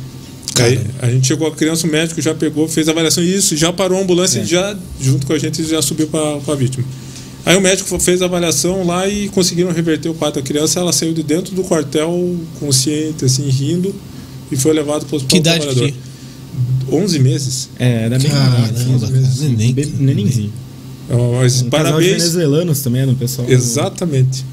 Aí 0.58 0.80
a 1.02 1.10
gente 1.10 1.26
chegou 1.26 1.46
a 1.46 1.50
criança, 1.54 1.86
o 1.86 1.90
médico 1.90 2.22
já 2.22 2.34
pegou, 2.34 2.66
fez 2.66 2.88
a 2.88 2.92
avaliação 2.92 3.22
isso, 3.22 3.54
já 3.54 3.72
parou 3.72 3.98
a 3.98 4.02
ambulância 4.02 4.38
é. 4.38 4.42
e 4.42 4.46
já, 4.46 4.76
junto 4.98 5.26
com 5.26 5.34
a 5.34 5.38
gente, 5.38 5.62
já 5.64 5.82
subiu 5.82 6.06
para 6.06 6.40
a 6.52 6.56
vítima. 6.56 6.84
Aí 7.46 7.56
o 7.56 7.60
médico 7.60 7.96
fez 8.00 8.20
a 8.22 8.24
avaliação 8.24 8.84
lá 8.84 9.08
e 9.08 9.28
conseguiram 9.28 9.70
reverter 9.70 10.08
o 10.08 10.14
quadro 10.14 10.42
da 10.42 10.46
criança. 10.46 10.80
Ela 10.80 10.92
saiu 10.92 11.14
de 11.14 11.22
dentro 11.22 11.54
do 11.54 11.62
quartel 11.62 12.36
consciente, 12.58 13.24
assim, 13.24 13.48
rindo, 13.48 13.94
e 14.50 14.56
foi 14.56 14.72
levado 14.72 15.06
para 15.06 15.14
o 15.14 15.16
hospital 15.16 15.28
que 15.28 15.36
idade 15.36 15.64
trabalhador. 15.64 15.92
Que? 15.92 16.94
11 16.94 17.18
meses. 17.20 17.68
É, 17.78 18.04
era 18.06 18.18
bem 18.18 18.32
Nenenzinho. 20.00 20.52
Mas 21.40 21.62
um 21.62 21.70
parabéns. 21.70 22.10
venezuelanos 22.10 22.80
também 22.80 23.06
no 23.06 23.14
pessoal. 23.14 23.48
Exatamente. 23.48 24.44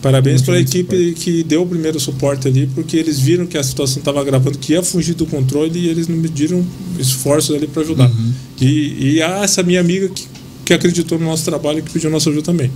Parabéns 0.00 0.40
para 0.42 0.54
a 0.54 0.60
equipe 0.60 0.96
suporte. 0.96 1.20
que 1.24 1.42
deu 1.42 1.62
o 1.62 1.66
primeiro 1.66 1.98
suporte 1.98 2.46
ali, 2.46 2.68
porque 2.72 2.96
eles 2.96 3.18
viram 3.18 3.46
que 3.46 3.58
a 3.58 3.62
situação 3.64 3.98
estava 3.98 4.20
agravando, 4.20 4.56
que 4.56 4.74
ia 4.74 4.82
fugir 4.82 5.14
do 5.14 5.26
controle 5.26 5.76
e 5.76 5.88
eles 5.88 6.06
não 6.06 6.16
mediram 6.16 6.64
esforços 7.00 7.56
ali 7.56 7.66
para 7.66 7.82
ajudar. 7.82 8.08
Uhum. 8.08 8.32
E, 8.60 9.14
e 9.14 9.20
essa 9.20 9.60
minha 9.64 9.80
amiga 9.80 10.08
que 10.08 10.24
que 10.68 10.74
acreditou 10.74 11.18
no 11.18 11.24
nosso 11.24 11.46
trabalho 11.46 11.78
e 11.78 11.82
que 11.82 11.90
pediu 11.90 12.10
nossa 12.10 12.28
ajuda 12.28 12.44
também. 12.44 12.70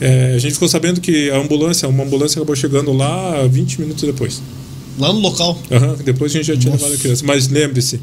É, 0.00 0.34
a 0.34 0.38
gente 0.38 0.54
ficou 0.54 0.66
sabendo 0.66 1.00
que 1.00 1.30
a 1.30 1.38
ambulância, 1.38 1.88
uma 1.88 2.02
ambulância 2.02 2.40
acabou 2.40 2.56
chegando 2.56 2.92
lá 2.92 3.46
20 3.46 3.82
minutos 3.82 4.02
depois. 4.02 4.42
Lá 4.98 5.12
no 5.12 5.20
local? 5.20 5.56
Uhum, 5.70 5.94
depois 6.04 6.32
a 6.32 6.34
gente 6.34 6.46
já 6.46 6.56
tinha 6.56 6.72
Nossa. 6.72 6.86
levado 6.86 6.98
a 6.98 7.00
criança. 7.00 7.24
Mas 7.24 7.46
lembre-se, 7.46 8.00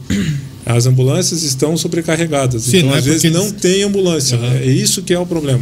as 0.65 0.85
ambulâncias 0.85 1.43
estão 1.43 1.75
sobrecarregadas. 1.75 2.63
Sim, 2.63 2.77
então, 2.77 2.93
às 2.93 3.05
é 3.05 3.09
vezes, 3.09 3.31
não 3.33 3.47
eles... 3.47 3.61
tem 3.61 3.83
ambulância. 3.83 4.37
Uhum. 4.37 4.53
É 4.53 4.65
isso 4.65 5.01
que 5.01 5.13
é 5.13 5.19
o 5.19 5.25
problema. 5.25 5.61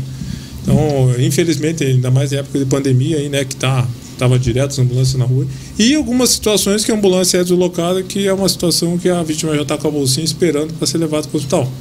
Então, 0.61 1.11
infelizmente, 1.17 1.84
ainda 1.84 2.11
mais 2.11 2.31
em 2.31 2.35
época 2.35 2.59
de 2.59 2.65
pandemia, 2.65 3.17
aí, 3.17 3.30
né, 3.30 3.43
que 3.45 3.55
tá, 3.55 3.88
tava 4.19 4.38
direto 4.38 4.69
as 4.73 4.80
ambulâncias 4.80 5.17
na 5.17 5.26
rua. 5.26 5.47
E 5.80 5.95
algumas 5.95 6.30
situações 6.30 6.85
que 6.85 6.91
a 6.91 6.95
ambulância 6.95 7.39
é 7.39 7.43
deslocada, 7.43 8.03
que 8.03 8.27
é 8.27 8.34
uma 8.34 8.47
situação 8.47 8.95
que 8.99 9.09
a 9.09 9.23
vítima 9.23 9.55
já 9.55 9.63
está 9.63 9.76
com 9.76 9.88
a 9.88 9.91
bolsinha 9.91 10.23
esperando 10.23 10.71
para 10.76 10.85
ser 10.85 10.99
levada 10.99 11.27
para 11.27 11.35
o 11.35 11.39
hospital. 11.39 11.71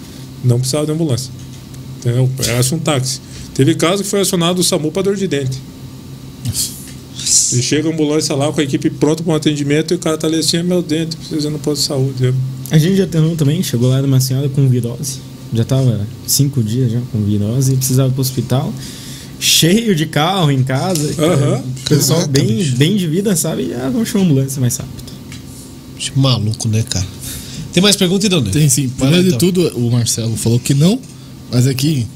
Não 0.43 0.59
precisava 0.59 0.87
de 0.87 0.93
ambulância. 0.93 1.31
Entendeu? 1.99 2.31
Era 2.47 2.75
um 2.75 2.79
táxi. 2.79 3.21
Teve 3.55 3.75
caso 3.75 4.03
que 4.03 4.09
foi 4.09 4.21
acionado 4.21 4.61
o 4.61 4.65
SAMU 4.65 4.93
para 4.93 5.03
dor 5.03 5.17
de 5.17 5.27
dente. 5.27 5.59
E 7.53 7.63
chega 7.63 7.89
a 7.89 7.93
ambulância 7.93 8.35
lá 8.35 8.53
com 8.53 8.61
a 8.61 8.65
equipe 8.65 8.89
pronta 8.91 9.23
para 9.23 9.33
um 9.33 9.37
atendimento 9.37 9.93
e 9.93 9.97
o 9.97 9.99
cara 9.99 10.17
tá 10.17 10.27
ali 10.27 10.37
assim, 10.37 10.59
é 10.59 10.63
meu 10.63 10.83
dente, 10.83 11.17
precisando 11.17 11.55
de 11.55 11.61
posto 11.61 11.81
de 11.83 11.89
saúde. 11.89 12.35
A 12.71 12.79
gente 12.79 12.97
já 12.97 13.05
um 13.21 13.35
também, 13.35 13.63
chegou 13.63 13.89
lá 13.89 14.01
uma 14.01 14.21
senhora 14.21 14.49
com 14.49 14.69
virose. 14.69 15.19
Já 15.53 15.65
tava 15.65 16.07
cinco 16.27 16.63
dias 16.63 16.93
já 16.93 17.01
com 17.11 17.23
virose 17.25 17.73
e 17.73 17.77
precisava 17.77 18.09
ir 18.09 18.13
pro 18.13 18.21
hospital. 18.21 18.73
Cheio 19.41 19.95
de 19.95 20.07
carro 20.07 20.51
em 20.51 20.63
casa. 20.63 21.03
Uhum. 21.03 21.63
Pessoal 21.89 22.21
Caraca, 22.21 22.41
bem, 22.41 22.63
bem 22.77 22.97
de 22.97 23.07
vida, 23.07 23.35
sabe? 23.35 23.73
Ah, 23.73 23.89
vamos 23.91 24.09
chamar 24.09 24.25
a 24.25 24.27
ambulância 24.27 24.61
mais 24.61 24.77
rápido. 24.77 25.13
Maluco, 26.15 26.69
né, 26.69 26.85
cara? 26.89 27.07
Tem 27.73 27.83
mais 27.83 27.97
pergunta, 27.97 28.27
Idone? 28.27 28.51
Tem 28.51 28.69
sim. 28.69 28.89
Primeiro 28.89 29.23
de 29.23 29.29
então. 29.29 29.39
tudo, 29.39 29.69
o 29.79 29.91
Marcelo 29.91 30.37
falou 30.37 30.59
que 30.59 30.75
não 30.75 31.01
mas 31.51 31.67
aqui 31.67 32.07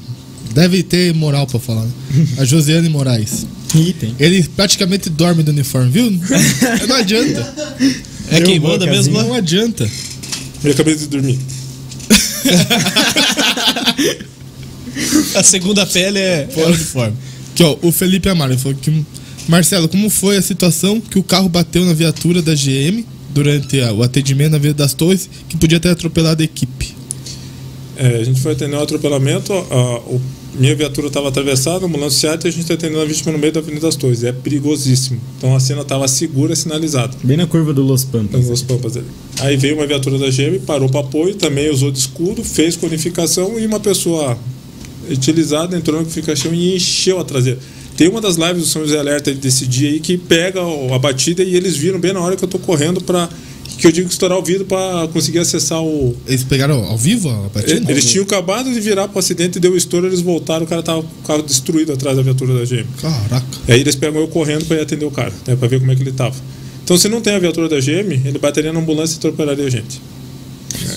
deve 0.53 0.83
ter 0.83 1.13
moral 1.13 1.47
pra 1.47 1.59
falar. 1.59 1.83
Né? 1.83 1.91
A 2.37 2.45
Josiane 2.45 2.89
Moraes. 2.89 3.45
Item. 3.75 4.15
Ele 4.19 4.43
praticamente 4.55 5.09
dorme 5.09 5.41
do 5.41 5.51
uniforme, 5.51 5.89
viu? 5.89 6.11
não 6.87 6.95
adianta. 6.95 7.53
É 8.29 8.41
quem 8.41 8.59
manda 8.59 8.85
mesmo? 8.85 9.21
Não 9.21 9.33
adianta. 9.33 9.89
Eu 10.63 10.71
acabei 10.71 10.95
de 10.95 11.07
dormir. 11.07 11.39
a 15.35 15.43
segunda 15.43 15.85
pele 15.85 16.19
é 16.19 16.47
fora 16.53 16.67
do 16.67 16.75
uniforme. 16.75 17.17
Aqui, 17.51 17.63
ó, 17.63 17.77
o 17.81 17.91
Felipe 17.91 18.29
Amaro 18.29 18.57
falou 18.57 18.77
que. 18.77 19.03
Marcelo, 19.47 19.89
como 19.89 20.09
foi 20.09 20.37
a 20.37 20.41
situação 20.41 21.01
que 21.01 21.19
o 21.19 21.23
carro 21.23 21.49
bateu 21.49 21.83
na 21.83 21.93
viatura 21.93 22.41
da 22.41 22.53
GM 22.53 23.03
durante 23.33 23.81
a, 23.81 23.91
o 23.91 24.01
atendimento 24.01 24.53
na 24.53 24.57
Vila 24.57 24.73
das 24.73 24.93
Torres, 24.93 25.29
que 25.49 25.57
podia 25.57 25.81
ter 25.81 25.89
atropelado 25.89 26.41
a 26.41 26.45
equipe? 26.45 26.95
É, 28.03 28.17
a 28.17 28.23
gente 28.25 28.41
foi 28.41 28.51
atender 28.51 28.75
um 28.75 28.81
atropelamento, 28.81 29.53
a, 29.53 29.55
a, 29.55 30.19
minha 30.55 30.75
viatura 30.75 31.07
estava 31.07 31.29
atravessada, 31.29 31.85
a 31.85 31.87
ambulância 31.87 32.27
e 32.27 32.47
a 32.47 32.51
gente 32.51 32.59
está 32.59 32.73
atendendo 32.73 32.99
a 32.99 33.05
vítima 33.05 33.31
no 33.31 33.39
meio 33.39 33.53
da 33.53 33.61
Avenida 33.61 33.85
das 33.85 33.95
Torres. 33.95 34.25
É 34.25 34.33
perigosíssimo. 34.33 35.21
Então 35.37 35.55
a 35.55 35.59
cena 35.61 35.83
estava 35.83 36.05
segura, 36.09 36.53
sinalizada. 36.53 37.15
Bem 37.23 37.37
na 37.37 37.47
curva 37.47 37.73
do 37.73 37.81
Los 37.81 38.03
Pampas. 38.03 38.49
Los 38.49 38.61
Pampas. 38.61 38.99
Aí 39.39 39.55
veio 39.55 39.75
uma 39.75 39.87
viatura 39.87 40.17
da 40.19 40.29
GM, 40.29 40.59
parou 40.65 40.89
para 40.89 40.99
apoio, 40.99 41.35
também 41.35 41.69
usou 41.69 41.89
de 41.89 41.99
escudo, 41.99 42.43
fez 42.43 42.75
conificação 42.75 43.57
e 43.57 43.65
uma 43.65 43.79
pessoa 43.79 44.37
utilizado, 45.09 45.73
entrou 45.73 46.01
no 46.01 46.23
caixão 46.23 46.53
e 46.53 46.75
encheu 46.75 47.21
a 47.21 47.23
traseira. 47.23 47.59
Tem 47.95 48.09
uma 48.09 48.19
das 48.19 48.35
lives 48.35 48.63
do 48.63 48.65
São 48.65 48.81
José 48.81 48.99
Alerta 48.99 49.31
desse 49.31 49.65
dia 49.65 49.89
aí 49.89 50.01
que 50.01 50.17
pega 50.17 50.59
a 50.93 50.99
batida 50.99 51.41
e 51.41 51.55
eles 51.55 51.77
viram 51.77 51.99
bem 51.99 52.11
na 52.11 52.19
hora 52.19 52.35
que 52.35 52.43
eu 52.43 52.49
tô 52.49 52.59
correndo 52.59 52.99
para 52.99 53.29
que 53.77 53.87
eu 53.87 53.91
digo 53.91 54.07
que 54.07 54.13
estourar 54.13 54.37
o 54.37 54.43
vidro 54.43 54.65
para 54.65 55.07
conseguir 55.09 55.39
acessar 55.39 55.81
o. 55.81 56.15
Eles 56.27 56.43
pegaram 56.43 56.83
ao 56.83 56.97
vivo 56.97 57.29
a 57.29 57.49
batida? 57.49 57.91
Eles 57.91 58.05
tinham 58.05 58.23
acabado 58.23 58.71
de 58.71 58.79
virar 58.79 59.07
pro 59.07 59.19
acidente 59.19 59.57
e 59.57 59.61
deu 59.61 59.71
o 59.71 59.77
estouro, 59.77 60.07
eles 60.07 60.21
voltaram, 60.21 60.65
o 60.65 60.67
cara 60.67 60.81
tava 60.81 61.01
com 61.01 61.07
o 61.07 61.27
carro 61.27 61.43
destruído 61.43 61.93
atrás 61.93 62.15
da 62.15 62.23
viatura 62.23 62.53
da 62.53 62.65
GM. 62.65 62.85
Caraca. 63.01 63.45
E 63.67 63.71
aí 63.71 63.81
eles 63.81 63.95
pegam 63.95 64.21
eu 64.21 64.27
correndo 64.27 64.65
para 64.65 64.77
ir 64.77 64.81
atender 64.81 65.05
o 65.05 65.11
cara, 65.11 65.33
né, 65.47 65.55
para 65.55 65.67
ver 65.67 65.79
como 65.79 65.91
é 65.91 65.95
que 65.95 66.01
ele 66.01 66.11
tava. 66.11 66.35
Então, 66.83 66.97
se 66.97 67.07
não 67.07 67.21
tem 67.21 67.33
a 67.33 67.39
viatura 67.39 67.69
da 67.69 67.79
GM, 67.79 68.21
ele 68.25 68.37
bateria 68.37 68.73
na 68.73 68.79
ambulância 68.79 69.15
e 69.15 69.17
atropelaria 69.17 69.65
a 69.65 69.69
gente. 69.69 70.01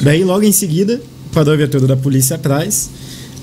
Daí, 0.02 0.24
logo 0.24 0.42
em 0.44 0.52
seguida, 0.52 1.00
parou 1.32 1.54
a 1.54 1.56
viatura 1.56 1.86
da 1.86 1.96
polícia 1.96 2.34
atrás. 2.34 2.90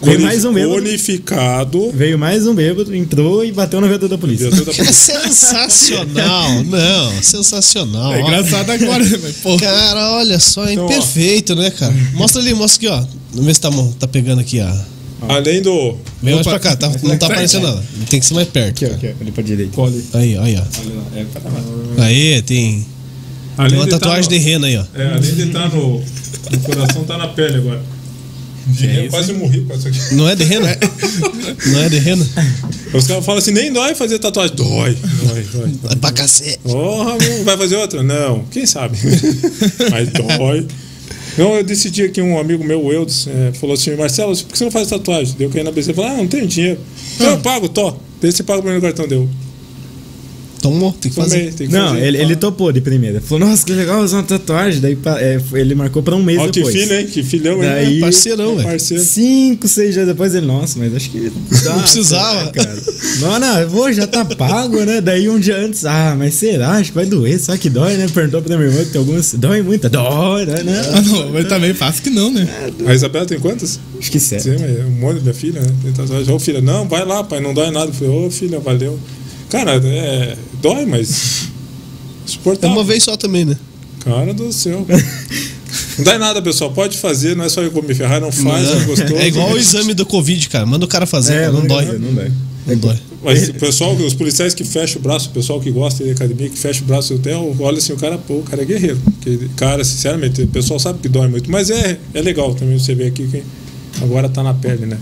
Veio 0.02 0.20
mais 0.22 0.44
um 0.44 0.52
bêbado. 0.54 0.76
Unificado. 0.76 1.92
Veio 1.94 2.18
mais 2.20 2.46
um 2.46 2.54
bêbado, 2.54 2.94
entrou 2.96 3.44
e 3.46 3.52
bateu 3.52 3.80
na 3.80 3.88
viatura 3.88 4.10
da 4.10 4.18
polícia. 4.18 4.50
Da 4.50 4.58
É 4.58 4.60
polícia. 4.66 4.94
sensacional, 4.94 6.64
não, 6.66 7.22
sensacional. 7.22 8.14
É 8.14 8.22
ó. 8.22 8.28
engraçado 8.28 8.70
agora, 8.72 9.04
né? 9.04 9.20
mas, 9.22 9.36
pô. 9.38 9.56
Cara, 9.58 10.12
olha 10.14 10.40
só, 10.40 10.70
Então, 10.70 10.86
ó. 10.86 10.90
imperfeito, 10.92 11.56
né, 11.56 11.70
cara? 11.72 11.94
Mostra 12.14 12.42
ali, 12.42 12.54
mostra 12.54 12.78
aqui, 12.78 12.88
ó. 13.04 13.06
Vamos 13.32 13.46
ver 13.46 13.54
se 13.56 13.62
tá, 13.62 13.70
tá 14.00 14.08
pegando 14.08 14.40
aqui, 14.42 14.60
ó. 14.60 14.94
Além 15.30 15.62
do. 15.62 15.96
Vem 16.22 16.36
mais 16.36 16.46
pra 16.46 16.60
cá, 16.60 16.76
tá, 16.76 16.92
não 17.02 17.18
tá 17.18 17.28
aparecendo 17.28 17.64
nada. 17.66 17.82
Tem 18.10 18.20
que 18.20 18.26
ser 18.26 18.34
mais 18.34 18.48
perto. 18.50 18.84
Aqui, 18.84 18.86
ó, 18.86 18.96
aqui, 18.96 19.16
ali 19.22 19.32
pra 19.32 19.42
direita. 19.42 19.72
Cole. 19.74 20.04
Aí, 20.14 20.38
aí, 20.38 20.58
ó. 20.58 20.64
Olha 20.82 20.96
lá, 20.96 22.02
é. 22.02 22.06
Aí, 22.08 22.42
tem, 22.42 22.46
tem 22.82 22.86
Além 23.58 23.78
uma 23.80 23.86
de 23.86 23.92
tá 23.92 24.00
tatuagem 24.00 24.24
no- 24.24 24.30
de 24.30 24.38
rena 24.38 24.68
aí, 24.68 24.78
ó. 24.78 24.84
É, 24.94 25.08
além 25.14 25.34
de 25.34 25.44
estar 25.44 25.70
no, 25.70 26.02
no 26.52 26.60
coração, 26.60 27.04
tá 27.06 27.18
na 27.18 27.28
pele 27.30 27.56
agora. 27.56 27.82
Eu 28.82 29.10
quase 29.10 29.34
morri 29.34 29.62
com 29.62 29.74
isso 29.76 29.88
aqui. 29.88 30.16
Não 30.16 30.28
é 30.28 30.36
de 30.36 30.44
rena? 30.44 30.78
Não 31.68 31.80
é 31.84 31.90
de 31.90 32.00
rena? 32.00 32.26
Os 32.94 33.08
caras 33.08 33.26
falam 33.26 33.40
assim, 33.40 33.52
nem 33.52 33.72
dói 33.74 33.96
fazer 33.96 34.20
tatuagem. 34.20 34.56
Dói, 34.56 34.98
dói, 35.24 35.44
dói. 35.54 35.92
É 35.92 35.96
pra 35.96 36.12
cacete. 36.12 36.60
Porra, 36.60 37.18
meu, 37.18 37.44
vai 37.44 37.58
fazer 37.58 37.76
outra? 37.76 38.04
Não, 38.04 38.46
quem 38.46 38.66
sabe? 38.66 38.98
Mas 39.92 40.10
dói. 40.10 40.68
Não, 41.38 41.56
eu 41.56 41.64
decidi 41.64 42.04
aqui, 42.04 42.22
um 42.22 42.38
amigo 42.38 42.64
meu, 42.64 42.84
o 42.84 42.94
Eudes, 42.94 43.28
é, 43.28 43.52
falou 43.54 43.74
assim, 43.74 43.96
Marcelo, 43.96 44.36
por 44.38 44.52
que 44.52 44.58
você 44.58 44.64
não 44.64 44.72
faz 44.72 44.88
tatuagem? 44.88 45.36
Deu 45.38 45.50
caí 45.50 45.64
na 45.64 45.72
BC 45.72 45.92
e 45.92 45.94
falou, 45.94 46.12
ah, 46.12 46.18
não 46.18 46.28
tenho 46.28 46.46
dinheiro. 46.48 46.80
Então 47.16 47.32
eu 47.32 47.40
pago, 47.40 47.68
tô. 47.68 47.96
Daí 48.22 48.32
você 48.32 48.44
paga 48.44 48.60
o 48.60 48.62
primeiro 48.62 48.82
cartão, 48.84 49.08
deu. 49.08 49.28
Tomou, 50.64 50.94
tem 50.94 51.12
que 51.12 51.16
Tomei, 51.18 51.30
fazer. 51.30 51.54
tem 51.56 51.68
que 51.68 51.74
Não, 51.74 51.90
fazer. 51.90 52.06
ele, 52.06 52.18
ele 52.20 52.36
topou 52.38 52.72
de 52.72 52.80
primeira. 52.80 53.20
Falou, 53.20 53.50
nossa, 53.50 53.66
que 53.66 53.74
legal 53.74 54.02
usar 54.02 54.18
uma 54.18 54.24
tatuagem. 54.24 54.80
Daí 54.80 54.98
é, 55.18 55.38
ele 55.56 55.76
marcou 55.76 56.02
pra 56.02 56.16
um 56.16 56.24
mês 56.24 56.40
Ó, 56.40 56.46
que 56.48 56.52
depois. 56.54 56.74
filho, 56.74 56.94
hein? 57.00 57.06
Que 57.06 57.22
filhão, 57.22 57.56
hein? 57.62 57.70
Daí- 57.70 57.98
É 57.98 58.00
parceirão, 58.00 58.56
velho. 58.56 58.70
Parceiro. 58.70 59.04
Cinco, 59.04 59.68
seis 59.68 59.94
dias 59.94 60.08
depois 60.08 60.34
ele, 60.34 60.46
nossa, 60.46 60.80
mas 60.80 60.96
acho 60.96 61.10
que. 61.10 61.30
dá, 61.66 61.74
precisava. 61.80 62.50
cara. 62.56 62.82
Não, 63.20 63.40
não, 63.42 63.60
eu 63.60 63.70
vou, 63.70 63.92
já 63.92 64.08
tá 64.08 64.24
pago, 64.24 64.80
né? 64.86 65.02
Daí 65.02 65.28
um 65.28 65.38
dia 65.38 65.58
antes, 65.58 65.84
ah, 65.86 66.16
mas 66.18 66.36
será? 66.36 66.72
Acho 66.78 66.92
que 66.92 66.96
vai 66.96 67.06
doer, 67.06 67.38
será 67.40 67.58
que 67.58 67.70
dói, 67.70 67.98
né? 67.98 68.08
Perguntou 68.14 68.42
pra 68.42 68.56
minha 68.58 68.70
irmã 68.70 68.86
que 68.86 68.92
tem 68.92 69.00
algumas. 69.00 69.34
Dói 69.34 69.62
muito, 69.62 69.90
dói, 69.90 70.46
né? 70.46 70.82
Ah, 70.94 71.02
não, 71.02 71.30
mas 71.34 71.46
também 71.50 71.74
fácil 71.74 72.04
que 72.04 72.10
não, 72.10 72.32
né? 72.32 72.48
A 72.88 72.94
Isabela 72.94 73.26
tem 73.26 73.38
quantas? 73.38 73.80
Acho 74.00 74.10
que 74.10 74.20
sete. 74.20 74.44
Sim, 74.44 74.52
mas 74.60 74.80
é 74.80 74.86
um 74.86 74.92
monte 74.92 75.16
da 75.18 75.22
minha 75.24 75.34
filha, 75.34 75.60
né? 75.62 75.68
Tem 75.84 75.92
tatuagem. 75.92 76.34
Ô, 76.34 76.40
filha, 76.40 76.62
não, 76.62 76.88
vai 76.88 77.06
lá, 77.06 77.22
pai, 77.22 77.42
não 77.42 77.54
dói 77.54 77.70
nada. 77.70 77.88
Eu 77.88 77.94
falei, 77.94 78.14
ô, 78.28 78.32
filha, 78.32 78.60
valeu. 78.62 78.98
Cara, 79.50 79.74
é, 79.76 80.36
dói, 80.64 80.86
mas. 80.86 81.50
É 82.26 82.30
Suportável. 82.32 82.76
uma 82.76 82.84
vez 82.84 83.04
só 83.04 83.18
também, 83.18 83.46
né? 83.46 83.58
Cara 84.00 84.34
do 84.34 84.52
céu. 84.52 84.86
Não 85.98 86.06
dá 86.06 86.16
em 86.16 86.20
nada, 86.20 86.42
pessoal. 86.42 86.72
Pode 86.72 86.98
fazer, 86.98 87.36
não 87.36 87.46
é 87.46 87.50
só 87.50 87.62
eu 87.62 87.72
me 87.84 87.94
ferrar, 87.94 88.20
não 88.20 88.32
faz, 88.32 88.68
é 88.68 88.86
gostoso. 88.86 89.16
É 89.16 89.28
igual 89.28 89.52
o 89.52 89.58
exame 89.58 89.94
do 89.94 90.06
Covid, 90.06 90.50
cara. 90.50 90.66
Manda 90.66 90.86
o 90.86 90.88
cara 90.88 91.06
fazer, 91.06 91.34
cara, 91.34 91.52
não, 91.52 91.60
não 91.60 91.68
dói. 91.68 91.86
dói, 91.86 92.00
não 92.00 92.14
dói. 92.14 92.32
Não 92.66 92.78
dói. 92.78 93.00
Mas 93.24 93.50
o 93.50 93.54
pessoal, 93.54 93.94
os 93.96 94.14
policiais 94.14 94.54
que 94.54 94.64
fecham 94.64 95.00
o 95.00 95.04
braço, 95.04 95.30
o 95.30 95.32
pessoal 95.32 95.60
que 95.60 95.70
gosta 95.72 96.04
de 96.04 96.12
academia, 96.12 96.50
que 96.50 96.58
fecha 96.58 96.82
o 96.82 96.86
braço 96.86 97.14
até, 97.14 97.36
olha 97.36 97.78
assim, 97.78 97.94
o 97.94 97.98
cara, 97.98 98.18
pô, 98.18 98.36
o 98.36 98.44
cara 98.44 98.64
é 98.64 98.66
guerreiro. 98.66 98.98
Porque, 98.98 99.48
cara, 99.56 99.84
sinceramente, 99.84 100.42
o 100.42 100.48
pessoal 100.48 100.80
sabe 100.80 101.00
que 101.00 101.08
dói 101.08 101.28
muito. 101.28 101.50
Mas 101.52 101.70
é, 101.70 102.00
é 102.14 102.22
legal 102.22 102.54
também 102.56 102.78
você 102.78 102.96
ver 102.96 103.08
aqui 103.08 103.28
que 103.28 103.44
agora 104.02 104.28
tá 104.30 104.42
na 104.42 104.54
pele, 104.54 104.86
né? 104.86 104.98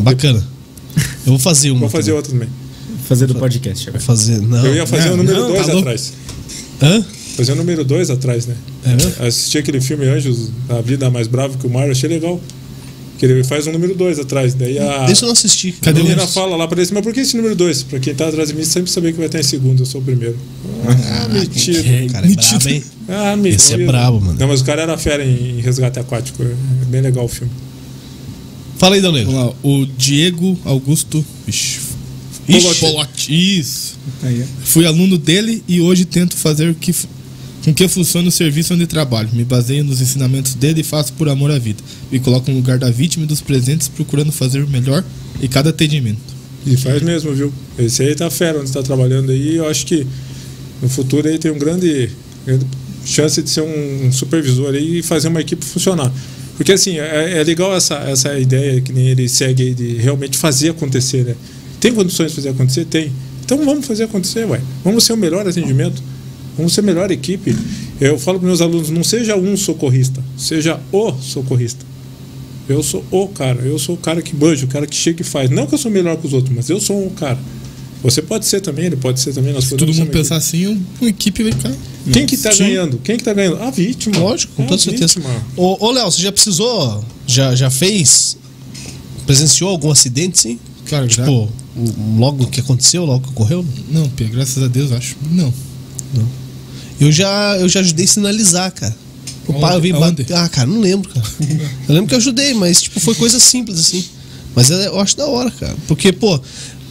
Bacana. 0.00 0.46
Eu 1.24 1.32
vou 1.32 1.38
fazer 1.38 1.70
uma. 1.70 1.80
Vou 1.80 1.90
fazer 1.90 2.10
também. 2.10 2.16
outra 2.16 2.32
também. 2.32 2.48
Fazer 3.08 3.26
do 3.26 3.34
podcast 3.34 3.88
agora. 3.88 4.02
Fazer. 4.02 4.40
Não. 4.40 4.64
Eu 4.64 4.74
ia 4.74 4.86
fazer 4.86 5.08
não, 5.08 5.14
o 5.14 5.16
número 5.18 5.40
não, 5.40 5.52
2 5.52 5.66
tá 5.66 5.78
atrás. 5.78 6.12
Hã? 6.80 7.04
Fazer 7.36 7.52
o 7.52 7.56
número 7.56 7.84
2 7.84 8.10
atrás, 8.10 8.46
né? 8.46 8.56
É? 8.84 9.26
Assisti 9.26 9.58
aquele 9.58 9.80
filme 9.80 10.06
Anjos, 10.06 10.50
A 10.68 10.80
Vida 10.80 11.10
Mais 11.10 11.26
Brava 11.26 11.56
que 11.56 11.66
o 11.66 11.70
Mario, 11.70 11.92
achei 11.92 12.08
legal. 12.08 12.40
Que 13.18 13.26
ele 13.26 13.44
faz 13.44 13.66
um 13.66 13.72
número 13.72 13.94
2 13.94 14.18
atrás. 14.18 14.52
Daí 14.54 14.78
a, 14.78 15.06
Deixa 15.06 15.24
eu 15.24 15.26
não 15.26 15.32
assistir. 15.32 15.76
a 15.80 15.84
Cadê 15.84 16.00
o 16.00 16.04
menina 16.04 16.26
fala 16.26 16.56
lá 16.56 16.66
pra 16.66 16.80
ele, 16.82 16.90
mas 16.92 17.02
por 17.02 17.12
que 17.12 17.20
esse 17.20 17.36
número 17.36 17.54
2? 17.54 17.84
Pra 17.84 18.00
quem 18.00 18.14
tá 18.14 18.28
atrás 18.28 18.48
de 18.48 18.54
mim 18.54 18.64
sempre 18.64 18.90
saber 18.90 19.12
que 19.12 19.18
vai 19.18 19.26
estar 19.26 19.38
em 19.38 19.44
segundo, 19.44 19.80
eu 19.80 19.86
sou 19.86 20.00
o 20.00 20.04
primeiro. 20.04 20.36
Ah, 20.84 21.28
metido. 21.28 21.78
O 21.78 22.12
cara 22.12 22.26
é 22.26 22.34
brabo, 22.34 22.68
hein? 22.68 22.84
Ah, 23.08 23.36
metido. 23.36 23.60
Esse 23.60 23.74
é 23.74 23.86
brabo, 23.86 24.20
mano. 24.20 24.38
Não, 24.38 24.48
mas 24.48 24.60
o 24.60 24.64
cara 24.64 24.82
era 24.82 24.98
fera 24.98 25.24
em, 25.24 25.60
resgate 25.60 25.98
aquático. 25.98 26.42
É 26.42 26.84
bem 26.86 27.00
legal 27.00 27.24
o 27.24 27.28
filme. 27.28 27.52
Fala 28.76 28.96
aí, 28.96 29.00
Negro. 29.00 29.30
Vamos 29.30 29.34
lá, 29.34 29.54
o 29.62 29.86
Diego 29.86 30.58
Augusto. 30.64 31.24
Ixi. 31.46 31.91
Polotti. 32.80 33.58
Isso. 33.58 33.98
Aí, 34.22 34.42
ó. 34.42 34.64
Fui 34.64 34.86
aluno 34.86 35.18
dele 35.18 35.62
e 35.68 35.80
hoje 35.80 36.04
tento 36.04 36.36
fazer 36.36 36.68
o 36.70 36.74
que, 36.74 36.94
com 37.64 37.72
que 37.72 37.88
funciona 37.88 38.28
o 38.28 38.32
serviço 38.32 38.74
onde 38.74 38.86
trabalho. 38.86 39.28
Me 39.32 39.44
baseio 39.44 39.84
nos 39.84 40.00
ensinamentos 40.00 40.54
dele 40.54 40.80
e 40.80 40.84
faço 40.84 41.12
por 41.12 41.28
amor 41.28 41.50
à 41.50 41.58
vida. 41.58 41.82
Me 42.10 42.18
coloco 42.18 42.50
no 42.50 42.56
lugar 42.56 42.78
da 42.78 42.90
vítima 42.90 43.24
e 43.24 43.28
dos 43.28 43.40
presentes, 43.40 43.88
procurando 43.88 44.32
fazer 44.32 44.62
o 44.62 44.68
melhor 44.68 45.04
em 45.40 45.48
cada 45.48 45.70
atendimento. 45.70 46.20
E 46.66 46.76
faz 46.76 47.02
mesmo, 47.02 47.32
viu? 47.34 47.52
Esse 47.78 48.02
aí 48.02 48.14
tá 48.14 48.30
fera 48.30 48.58
onde 48.58 48.68
está 48.68 48.82
trabalhando 48.82 49.32
aí. 49.32 49.56
Eu 49.56 49.68
acho 49.68 49.86
que 49.86 50.06
no 50.80 50.88
futuro 50.88 51.28
aí 51.28 51.38
tem 51.38 51.50
um 51.50 51.58
grande, 51.58 52.10
grande 52.46 52.66
chance 53.04 53.42
de 53.42 53.50
ser 53.50 53.62
um, 53.62 54.06
um 54.06 54.12
supervisor 54.12 54.74
aí 54.74 54.98
e 54.98 55.02
fazer 55.02 55.28
uma 55.28 55.40
equipe 55.40 55.64
funcionar. 55.64 56.12
Porque 56.56 56.72
assim, 56.72 56.98
é, 56.98 57.38
é 57.38 57.44
legal 57.44 57.74
essa, 57.74 57.94
essa 57.96 58.38
ideia 58.38 58.80
que 58.80 58.92
nem 58.92 59.08
ele 59.08 59.28
segue 59.28 59.62
aí 59.62 59.74
de 59.74 59.94
realmente 59.94 60.38
fazer 60.38 60.70
acontecer, 60.70 61.24
né? 61.24 61.34
Tem 61.82 61.92
condições 61.92 62.30
de 62.30 62.36
fazer 62.36 62.50
acontecer? 62.50 62.84
Tem. 62.84 63.10
Então 63.44 63.58
vamos 63.64 63.84
fazer 63.84 64.04
acontecer, 64.04 64.44
ué. 64.46 64.60
Vamos 64.84 65.02
ser 65.02 65.14
o 65.14 65.16
melhor 65.16 65.44
atendimento. 65.48 66.00
Vamos 66.56 66.72
ser 66.72 66.80
a 66.80 66.84
melhor 66.84 67.10
equipe. 67.10 67.56
Eu 68.00 68.16
falo 68.20 68.38
para 68.38 68.46
meus 68.46 68.60
alunos, 68.60 68.88
não 68.88 69.02
seja 69.02 69.34
um 69.36 69.56
socorrista, 69.56 70.22
seja 70.38 70.78
o 70.92 71.12
socorrista. 71.20 71.84
Eu 72.68 72.84
sou 72.84 73.04
o 73.10 73.26
cara, 73.26 73.60
eu 73.62 73.76
sou 73.80 73.96
o 73.96 73.98
cara 73.98 74.22
que 74.22 74.36
manja, 74.36 74.64
o 74.64 74.68
cara 74.68 74.86
que 74.86 74.94
chega 74.94 75.22
e 75.22 75.24
faz. 75.24 75.50
Não 75.50 75.66
que 75.66 75.74
eu 75.74 75.78
sou 75.78 75.90
melhor 75.90 76.16
que 76.18 76.24
os 76.28 76.32
outros, 76.32 76.54
mas 76.54 76.70
eu 76.70 76.78
sou 76.80 77.04
um 77.04 77.10
cara. 77.10 77.38
Você 78.00 78.22
pode 78.22 78.46
ser 78.46 78.60
também, 78.60 78.84
ele 78.86 78.96
pode 78.96 79.18
ser 79.18 79.32
também. 79.32 79.52
Nós 79.52 79.64
Se 79.64 79.76
todo 79.76 79.92
mundo 79.92 80.08
pensar 80.10 80.36
assim, 80.36 80.80
uma 81.00 81.10
equipe 81.10 81.42
vai 81.42 81.50
ficar. 81.52 81.68
equipe. 81.70 82.12
Quem 82.12 82.26
que 82.26 82.36
tá 82.36 82.52
Sim. 82.52 82.64
ganhando? 82.64 82.98
Quem 82.98 83.16
que 83.16 83.24
tá 83.24 83.32
ganhando? 83.32 83.60
A 83.60 83.70
vítima. 83.70 84.18
Lógico, 84.18 84.52
com 84.54 84.62
É 84.62 84.66
toda 84.66 84.80
certeza. 84.80 85.14
vítima. 85.20 85.34
Ô, 85.56 85.84
ô 85.84 85.90
Léo, 85.90 86.10
você 86.10 86.22
já 86.22 86.30
precisou. 86.30 87.04
Já, 87.26 87.54
já 87.56 87.70
fez. 87.70 88.36
Presenciou 89.26 89.70
algum 89.70 89.90
acidente, 89.90 90.38
sim? 90.38 90.58
Claro, 90.92 91.08
já. 91.08 91.24
Tipo, 91.24 91.48
o- 91.74 92.18
logo 92.20 92.46
que 92.48 92.60
aconteceu, 92.60 93.04
logo 93.06 93.20
que 93.24 93.30
ocorreu? 93.30 93.64
Não, 93.90 94.06
Pia, 94.10 94.28
graças 94.28 94.62
a 94.62 94.66
Deus, 94.68 94.92
acho. 94.92 95.16
Não. 95.30 95.50
Eu 97.00 97.10
já, 97.10 97.56
eu 97.58 97.66
já 97.68 97.80
ajudei 97.80 98.04
a 98.04 98.08
sinalizar, 98.08 98.70
cara. 98.72 98.94
O 99.48 99.54
pai 99.54 99.74
eu 99.74 99.80
vim 99.80 99.92
Aonde? 99.92 100.22
bater. 100.22 100.36
Ah, 100.36 100.48
cara, 100.50 100.66
não 100.68 100.80
lembro, 100.80 101.08
cara. 101.08 101.26
Eu 101.88 101.94
lembro 101.94 102.08
que 102.08 102.14
eu 102.14 102.18
ajudei, 102.18 102.52
mas 102.54 102.82
tipo, 102.82 103.00
foi 103.00 103.14
coisa 103.14 103.40
simples 103.40 103.78
assim. 103.80 104.04
Mas 104.54 104.70
é- 104.70 104.86
eu 104.86 105.00
acho 105.00 105.16
da 105.16 105.26
hora, 105.26 105.50
cara. 105.50 105.74
Porque, 105.88 106.12
pô, 106.12 106.38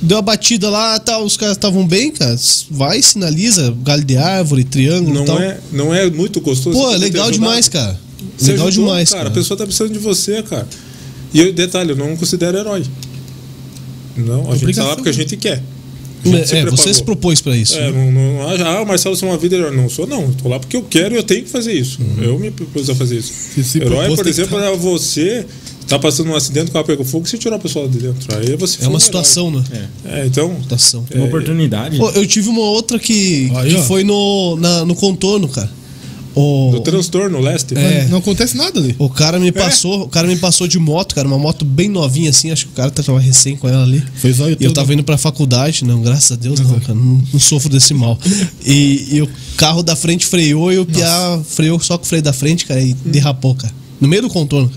deu 0.02 0.18
a 0.18 0.22
batida 0.22 0.68
lá, 0.70 1.00
tal, 1.00 1.24
os 1.24 1.38
caras 1.38 1.56
estavam 1.56 1.88
bem, 1.88 2.12
cara. 2.12 2.36
Vai, 2.72 3.02
sinaliza, 3.04 3.74
galho 3.84 4.04
de 4.04 4.18
árvore, 4.18 4.64
triângulo 4.66 5.14
Não 5.20 5.26
tal. 5.26 5.40
é, 5.40 5.60
não 5.72 5.94
é 5.94 6.10
muito 6.10 6.42
gostoso. 6.42 6.76
Pô, 6.78 6.92
é 6.92 6.98
legal 6.98 7.30
demais, 7.32 7.70
cara. 7.70 7.98
Você 8.38 8.52
legal 8.52 8.68
ajudou, 8.68 8.88
demais, 8.90 9.10
cara. 9.10 9.22
cara. 9.22 9.30
A 9.30 9.34
pessoa 9.34 9.58
tá 9.58 9.64
precisando 9.64 9.94
de 9.94 10.00
você, 10.00 10.42
cara. 10.44 10.68
E 11.34 11.40
eu, 11.40 11.54
detalhe, 11.54 11.92
eu 11.92 11.96
não 11.96 12.18
considero 12.18 12.58
herói. 12.58 12.84
Não, 14.18 14.34
a 14.34 14.38
gente 14.40 14.46
tá 14.46 14.56
Obrigação. 14.56 14.88
lá 14.88 14.96
porque 14.96 15.10
a 15.10 15.14
gente 15.14 15.38
quer. 15.38 15.62
A 16.24 16.28
gente 16.28 16.48
se 16.48 16.56
É, 16.56 16.66
você 16.66 16.94
se 16.94 17.04
propôs 17.04 17.42
pra 17.42 17.58
isso. 17.58 17.76
É, 17.78 17.92
não, 17.92 18.12
não, 18.12 18.48
acha, 18.50 18.64
ah, 18.68 18.82
o 18.84 18.86
Marcelo 18.86 19.16
você 19.16 19.26
é 19.26 19.28
uma 19.28 19.38
vida 19.38 19.56
herói. 19.56 19.76
Não 19.76 19.90
sou, 19.90 20.06
não. 20.06 20.32
Tô 20.34 20.48
lá 20.50 20.60
porque 20.60 20.78
eu 20.78 20.84
quero 20.84 21.16
e 21.16 21.18
eu 21.18 21.24
tenho 21.24 21.44
que 21.44 21.50
fazer 21.50 21.74
isso. 21.74 22.00
Uhum. 22.00 22.24
Eu 22.24 22.40
me 22.40 22.52
propus 22.52 22.90
a 22.92 22.96
fazer 22.96 23.18
isso. 23.18 23.34
Se 23.34 23.64
se 23.64 23.80
herói, 23.80 24.08
por 24.16 24.24
que 24.24 24.30
exemplo, 24.30 24.60
é 24.60 24.76
você 24.78 25.46
tá 25.88 25.98
passando 25.98 26.30
um 26.30 26.36
acidente, 26.36 26.70
o 26.70 26.74
carro 26.74 26.86
pegou 26.86 27.04
fogo 27.04 27.26
e 27.26 27.30
você 27.30 27.38
tirou 27.40 27.56
a 27.58 27.60
pessoa 27.60 27.88
de 27.88 27.98
dentro. 27.98 28.38
Aí 28.38 28.56
você 28.56 28.78
É 28.78 28.84
um 28.84 28.90
uma 28.90 28.92
herói. 28.92 29.00
situação, 29.02 29.50
né? 29.50 29.64
É, 30.06 30.26
então. 30.28 30.56
Situação. 30.62 31.04
Uma 31.16 31.26
oportunidade. 31.26 31.98
Pô, 31.98 32.10
eu 32.12 32.26
tive 32.28 32.50
uma 32.50 32.62
outra 32.62 33.00
que, 33.00 33.52
Aí, 33.56 33.72
que 33.72 33.78
ó. 33.78 33.82
foi 33.82 34.04
no, 34.04 34.56
na- 34.58 34.86
no 34.86 34.94
contorno, 34.94 35.48
cara. 35.50 35.72
O, 36.36 36.72
Do 36.72 36.80
transtorno 36.82 37.40
leste. 37.40 37.78
É. 37.78 38.08
Não 38.10 38.20
acontece 38.20 38.56
nada 38.56 38.80
ali. 38.80 38.96
o 38.98 39.10
cara 39.10 39.40
me 39.40 39.52
passou, 39.52 40.04
o 40.04 40.10
cara 40.10 40.28
me 40.28 40.36
passou 40.38 40.68
de 40.68 40.80
moto, 40.80 41.14
cara, 41.16 41.28
uma 41.28 41.38
moto 41.38 41.66
bem 41.66 41.90
novinha 41.90 42.30
assim, 42.30 42.52
acho 42.52 42.66
que 42.68 42.72
o 42.72 42.76
cara 42.76 42.90
tava 42.92 43.20
recém 43.20 43.56
com 43.56 43.68
ela 43.68 43.84
ali. 43.84 44.04
Foi 44.16 44.32
zóio 44.32 44.58
E 44.60 44.64
eu 44.64 44.74
tava 44.74 44.94
indo 44.94 45.04
pra 45.04 45.18
faculdade, 45.18 45.84
não, 45.86 46.02
graças 46.02 46.32
a 46.32 46.36
Deus 46.36 46.60
não, 46.60 46.80
cara, 46.80 46.96
não, 46.96 47.22
não 47.34 47.40
sofro 47.40 47.70
desse 47.70 47.94
mal. 47.94 48.18
E, 48.66 49.08
e 49.12 49.22
o 49.22 49.30
carro 49.58 49.84
da 49.84 49.96
frente 49.96 50.26
freou 50.26 50.72
e 50.72 50.80
o 50.80 50.86
Piá 50.86 51.42
freou 51.46 51.80
só 51.80 51.98
com 51.98 52.04
o 52.04 52.08
freio 52.08 52.24
da 52.24 52.34
frente, 52.34 52.66
cara, 52.66 52.82
e 52.82 52.94
derrapou, 52.94 53.56
cara. 53.56 53.74
No 54.00 54.08
meio 54.08 54.24
do 54.24 54.30
contorno. 54.30 54.72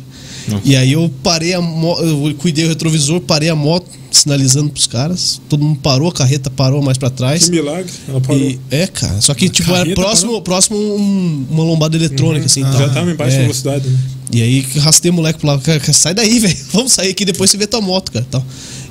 E 0.64 0.76
aí 0.76 0.92
eu 0.92 1.10
parei 1.22 1.54
a 1.54 1.60
moto, 1.60 2.02
eu 2.02 2.34
cuidei 2.36 2.64
o 2.64 2.68
retrovisor, 2.68 3.20
parei 3.20 3.48
a 3.48 3.54
moto, 3.56 3.86
sinalizando 4.10 4.70
pros 4.70 4.86
caras. 4.86 5.40
Todo 5.48 5.64
mundo 5.64 5.78
parou, 5.80 6.08
a 6.08 6.12
carreta 6.12 6.50
parou 6.50 6.82
mais 6.82 6.98
pra 6.98 7.10
trás. 7.10 7.44
Que 7.46 7.50
milagre, 7.50 7.90
ela 8.08 8.20
parou. 8.20 8.40
E, 8.40 8.58
é, 8.70 8.86
cara. 8.86 9.20
Só 9.20 9.32
que, 9.34 9.48
tipo, 9.48 9.74
era 9.74 9.92
próximo, 9.94 10.40
próximo 10.42 10.76
um- 10.78 11.46
uma 11.50 11.64
lombada 11.64 11.96
eletrônica, 11.96 12.46
assim. 12.46 12.62
Já 12.62 12.72
tal. 12.72 12.90
tava 12.90 13.10
em 13.10 13.14
baixa 13.14 13.36
É. 13.36 13.40
velocidade. 13.42 13.88
Né? 13.88 13.98
E 14.32 14.42
aí 14.42 14.60
rastei 14.80 15.10
o 15.10 15.14
moleque 15.14 15.38
pro 15.38 15.48
lado, 15.48 15.62
cara, 15.62 15.80
sai 15.92 16.14
daí, 16.14 16.38
velho. 16.40 16.56
Vamos 16.72 16.92
sair 16.92 17.10
aqui, 17.10 17.24
depois 17.24 17.50
você 17.50 17.56
vê 17.56 17.66
tua 17.66 17.80
moto, 17.80 18.12
cara. 18.12 18.26
Tal. 18.30 18.44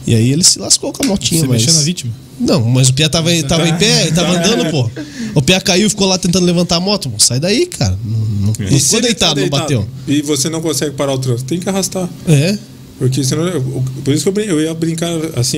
E 0.06 0.14
aí 0.16 0.32
ele 0.32 0.44
se 0.44 0.60
lascou 0.60 0.92
com 0.92 1.04
a 1.04 1.08
motinha, 1.08 1.42
Você 1.42 1.48
mas. 1.48 1.62
mexeu 1.62 1.74
na 1.80 1.86
vítima? 1.86 2.12
Não, 2.40 2.62
mas 2.62 2.90
o 2.90 2.94
Pia 2.94 3.10
tava, 3.10 3.30
tava 3.44 3.68
em 3.68 3.78
pé, 3.78 4.04
ele 4.04 4.12
tava 4.12 4.38
andando, 4.38 4.70
pô. 4.72 4.90
O 5.36 5.42
Pia 5.42 5.62
caiu 5.62 5.88
e 5.88 5.90
ficou 5.90 6.08
lá 6.08 6.18
tentando 6.18 6.46
levantar 6.46 6.78
a 6.78 6.80
moto. 6.80 7.10
Pô, 7.10 7.20
sai 7.20 7.40
daí, 7.40 7.66
cara. 7.66 7.98
Não, 8.04 8.20
não, 8.20 8.54
não 8.60 8.68
E 8.68 8.80
ficou 8.80 9.00
ele 9.00 9.08
deitado, 9.08 9.36
tá 9.36 9.42
não 9.42 9.50
bateu. 9.50 9.88
E 10.08 10.22
você 10.22 10.50
não 10.50 10.62
consegue 10.62 10.96
parar 10.96 11.14
o 11.14 11.18
trânsito, 11.18 11.48
tem 11.48 11.60
que 11.60 11.70
arrastar. 11.70 12.10
É. 12.28 12.58
Porque 12.98 13.24
senão. 13.24 13.46
Por 14.04 14.14
isso 14.14 14.32
que 14.32 14.40
eu, 14.40 14.46
eu 14.46 14.62
ia 14.62 14.74
brincar 14.74 15.12
assim, 15.36 15.58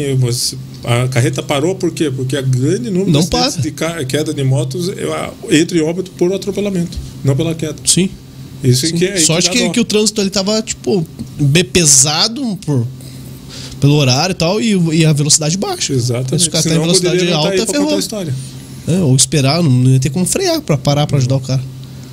a 0.83 1.07
carreta 1.07 1.43
parou 1.43 1.75
por 1.75 1.91
quê? 1.91 2.09
Porque 2.09 2.37
a 2.37 2.41
grande 2.41 2.89
número 2.89 3.11
Não 3.11 3.21
de 3.21 3.61
de 3.61 3.71
queda 4.07 4.33
de 4.33 4.43
motos 4.43 4.89
entra 5.49 5.77
em 5.77 5.81
óbito 5.81 6.11
por 6.11 6.33
atropelamento, 6.33 6.97
não 7.23 7.35
pela 7.35 7.53
queda. 7.53 7.75
Sim. 7.85 8.09
Isso 8.63 8.87
Sim. 8.87 8.95
que 8.95 9.05
é. 9.05 9.17
Sorte 9.17 9.49
que, 9.49 9.69
que 9.69 9.79
o 9.79 9.85
trânsito 9.85 10.21
ali 10.21 10.29
tava, 10.29 10.61
tipo, 10.61 11.05
bem 11.39 11.63
pesado 11.63 12.57
por, 12.65 12.87
pelo 13.85 13.95
horário 13.97 14.33
e 14.33 14.35
tal, 14.35 14.59
e, 14.59 14.97
e 14.97 15.05
a 15.05 15.13
velocidade 15.13 15.55
baixa. 15.57 15.93
Exatamente. 15.93 16.41
Se 16.41 16.49
o 16.49 16.51
cara 16.51 16.63
tá 16.63 16.75
em 16.75 16.79
velocidade 16.79 17.31
alta, 17.31 17.67
ferrou. 17.67 17.95
a 17.95 17.99
história. 17.99 18.33
É, 18.87 18.97
ou 18.97 19.15
esperar, 19.15 19.61
não, 19.61 19.89
ia 19.91 19.99
ter 19.99 20.09
como 20.09 20.25
frear 20.25 20.59
pra 20.61 20.75
parar 20.75 21.05
pra 21.05 21.17
ajudar 21.17 21.35
o 21.35 21.39
cara. 21.39 21.61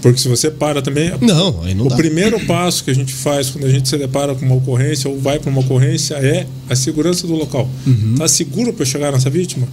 Porque 0.03 0.19
se 0.19 0.29
você 0.29 0.51
para 0.51 0.83
também. 0.83 1.13
Não, 1.21 1.63
aí 1.63 1.75
não 1.75 1.87
o 1.87 1.89
dá. 1.89 1.97
primeiro 1.97 2.39
passo 2.41 2.85
que 2.85 2.91
a 2.91 2.95
gente 2.95 3.13
faz 3.13 3.51
quando 3.51 3.67
a 3.67 3.71
gente 3.71 3.89
se 3.89 3.97
depara 3.97 4.35
com 4.35 4.45
uma 4.45 4.57
ocorrência 4.57 5.09
ou 5.09 5.19
vai 5.19 5.39
para 5.39 5.49
uma 5.49 5.61
ocorrência 5.61 6.15
é 6.17 6.47
a 6.69 6.77
segurança 6.77 7.27
do 7.27 7.35
local. 7.35 7.71
Uhum. 7.87 8.17
Tá 8.19 8.29
seguro 8.29 8.73
para 8.73 8.85
chegar 8.85 9.13
nessa 9.13 9.31
vítima? 9.31 9.67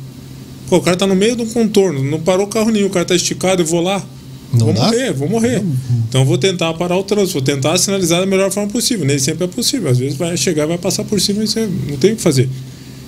Pô, 0.70 0.78
o 0.78 0.82
cara 0.82 0.96
tá 0.96 1.08
no 1.08 1.16
meio 1.16 1.36
de 1.36 1.42
um 1.42 1.48
contorno, 1.48 2.04
não 2.04 2.20
parou 2.20 2.48
carro 2.48 2.70
nenhum, 2.70 2.88
o 2.88 2.92
cara 2.92 3.06
tá 3.06 3.16
esticado, 3.16 3.64
eu 3.64 3.66
vou 3.66 3.82
lá. 3.82 4.06
Não 4.54 4.66
vou 4.66 4.74
dá? 4.74 4.86
morrer, 4.86 5.14
vou 5.14 5.30
morrer. 5.30 5.64
Então 6.08 6.26
vou 6.26 6.38
tentar 6.38 6.74
parar 6.74 6.98
o 6.98 7.04
trânsito, 7.04 7.34
vou 7.34 7.42
tentar 7.42 7.78
sinalizar 7.78 8.20
da 8.20 8.26
melhor 8.26 8.50
forma 8.52 8.70
possível. 8.72 9.06
Nem 9.06 9.20
sempre 9.20 9.44
é 9.46 9.48
possível, 9.48 9.90
às 9.90 9.98
vezes 9.98 10.18
vai 10.18 10.36
chegar 10.36 10.64
e 10.64 10.68
vai 10.68 10.78
passar 10.78 11.04
por 11.04 11.20
cima 11.22 11.44
e 11.44 11.48
você 11.48 11.68
não 11.88 11.98
tem 11.98 12.14
o 12.14 12.16
que 12.16 12.22
fazer. 12.22 12.50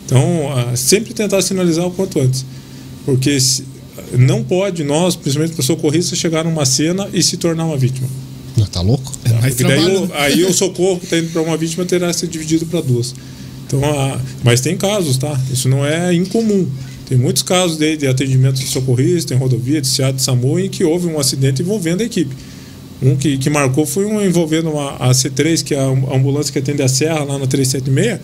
Então, 0.05 0.23
ah, 0.55 0.75
sempre 0.75 1.13
tentar 1.13 1.41
sinalizar 1.41 1.85
o 1.85 1.91
quanto 1.91 2.19
antes. 2.19 2.45
Porque 3.05 3.39
se- 3.39 3.63
não 4.17 4.43
pode 4.43 4.83
nós, 4.83 5.15
principalmente 5.15 5.55
para 5.55 5.63
socorristas, 5.63 6.17
chegar 6.17 6.43
numa 6.43 6.65
cena 6.65 7.07
e 7.13 7.23
se 7.23 7.37
tornar 7.37 7.65
uma 7.65 7.77
vítima. 7.77 8.07
Não, 8.57 8.65
Tá 8.65 8.81
louco? 8.81 9.11
É 9.25 9.29
mais 9.33 9.55
Porque 9.55 9.63
daí 9.63 9.95
o, 9.95 10.01
né? 10.05 10.09
aí 10.13 10.43
o 10.43 10.53
socorro 10.53 10.99
que 10.99 11.05
está 11.05 11.17
indo 11.17 11.29
para 11.31 11.41
uma 11.41 11.57
vítima 11.57 11.85
terá 11.85 12.11
sido 12.13 12.29
dividido 12.29 12.65
para 12.65 12.81
duas. 12.81 13.15
Então, 13.65 13.83
a, 13.83 14.19
mas 14.43 14.59
tem 14.61 14.75
casos, 14.77 15.17
tá? 15.17 15.39
Isso 15.51 15.67
não 15.69 15.85
é 15.85 16.13
incomum. 16.13 16.67
Tem 17.11 17.17
muitos 17.19 17.43
casos 17.43 17.75
de, 17.75 17.97
de 17.97 18.07
atendimento 18.07 18.55
de 18.55 18.67
socorrista 18.67 19.33
em 19.33 19.37
rodovia, 19.37 19.81
de 19.81 19.87
SEAT, 19.87 20.15
de 20.15 20.21
SAMU, 20.21 20.57
em 20.57 20.69
que 20.69 20.81
houve 20.85 21.07
um 21.07 21.19
acidente 21.19 21.61
envolvendo 21.61 21.99
a 21.99 22.05
equipe. 22.05 22.33
Um 23.03 23.17
que, 23.17 23.37
que 23.37 23.49
marcou 23.49 23.85
foi 23.85 24.05
um 24.05 24.21
envolvendo 24.25 24.69
uma, 24.71 24.91
a 24.95 25.09
C3, 25.11 25.61
que 25.61 25.75
é 25.75 25.79
a 25.81 25.87
ambulância 26.15 26.53
que 26.53 26.59
atende 26.59 26.81
a 26.81 26.87
Serra, 26.87 27.25
lá 27.25 27.37
na 27.37 27.45
376, 27.45 28.17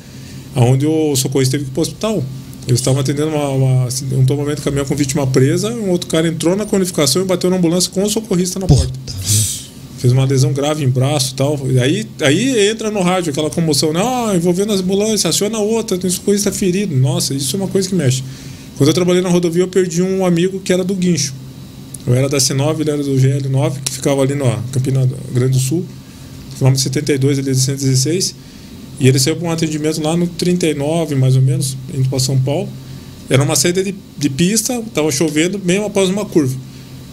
onde 0.55 0.85
o 0.85 1.13
socorrista 1.17 1.57
teve 1.57 1.65
que 1.65 1.71
ir 1.71 1.73
para 1.73 1.79
o 1.79 1.83
hospital. 1.83 2.23
Eles 2.65 2.79
estavam 2.79 3.01
atendendo 3.01 3.27
uma, 3.27 3.49
uma- 3.49 3.87
um 4.13 4.23
tombamento 4.25 4.55
de 4.55 4.61
caminhão 4.61 4.85
com 4.85 4.95
vítima 4.95 5.27
presa, 5.27 5.69
um 5.69 5.89
outro 5.89 6.07
cara 6.09 6.25
entrou 6.25 6.55
na 6.55 6.65
qualificação 6.65 7.21
e 7.21 7.25
bateu 7.25 7.49
na 7.49 7.57
ambulância 7.57 7.91
com 7.91 8.01
o 8.03 8.09
socorrista 8.09 8.57
na 8.57 8.67
porta 8.67 8.93
fez 9.99 10.13
uma 10.13 10.23
lesão 10.25 10.53
grave 10.53 10.85
em 10.85 10.89
braço 10.89 11.33
e 11.33 11.35
tal. 11.35 11.59
E 11.71 11.77
aí, 11.79 12.07
aí 12.21 12.69
entra 12.69 12.89
no 12.91 13.01
rádio 13.01 13.31
aquela 13.31 13.49
comoção, 13.49 13.91
né? 13.91 13.99
Ah, 14.01 14.31
envolvendo 14.35 14.71
as 14.71 14.79
ambulâncias, 14.79 15.25
aciona 15.25 15.57
outra, 15.57 15.97
tem 15.97 16.07
socorrista 16.09 16.51
ferido. 16.51 16.95
Nossa, 16.95 17.33
isso 17.33 17.55
é 17.55 17.59
uma 17.59 17.67
coisa 17.67 17.89
que 17.89 17.95
mexe. 17.95 18.23
Quando 18.77 18.89
eu 18.89 18.93
trabalhei 18.93 19.23
na 19.23 19.29
rodovia, 19.29 19.63
eu 19.63 19.67
perdi 19.67 20.03
um 20.03 20.23
amigo 20.23 20.59
que 20.59 20.71
era 20.71 20.83
do 20.83 20.93
Guincho. 20.93 21.33
Eu 22.05 22.13
era 22.13 22.29
da 22.29 22.37
C9, 22.37 22.79
ele 22.79 22.91
era 22.91 23.03
do 23.03 23.15
GL9, 23.15 23.81
que 23.83 23.91
ficava 23.91 24.21
ali 24.21 24.35
na 24.35 24.59
Campina 24.71 25.09
Grande 25.33 25.53
do 25.53 25.59
Sul, 25.59 25.83
quilômetro 26.55 26.83
72, 26.83 27.39
ali 27.39 27.51
de 27.51 27.59
116. 27.59 28.35
E 28.99 29.07
ele 29.07 29.19
saiu 29.19 29.35
para 29.35 29.47
um 29.47 29.51
atendimento 29.51 30.01
lá 30.01 30.15
no 30.15 30.27
39, 30.27 31.15
mais 31.15 31.35
ou 31.35 31.41
menos, 31.41 31.75
indo 31.93 32.07
para 32.07 32.19
São 32.19 32.39
Paulo. 32.39 32.69
Era 33.29 33.43
uma 33.43 33.55
saída 33.55 33.83
de, 33.83 33.95
de 34.17 34.29
pista, 34.29 34.75
estava 34.79 35.11
chovendo, 35.11 35.59
mesmo 35.63 35.85
após 35.85 36.09
uma 36.09 36.23
curva. 36.23 36.55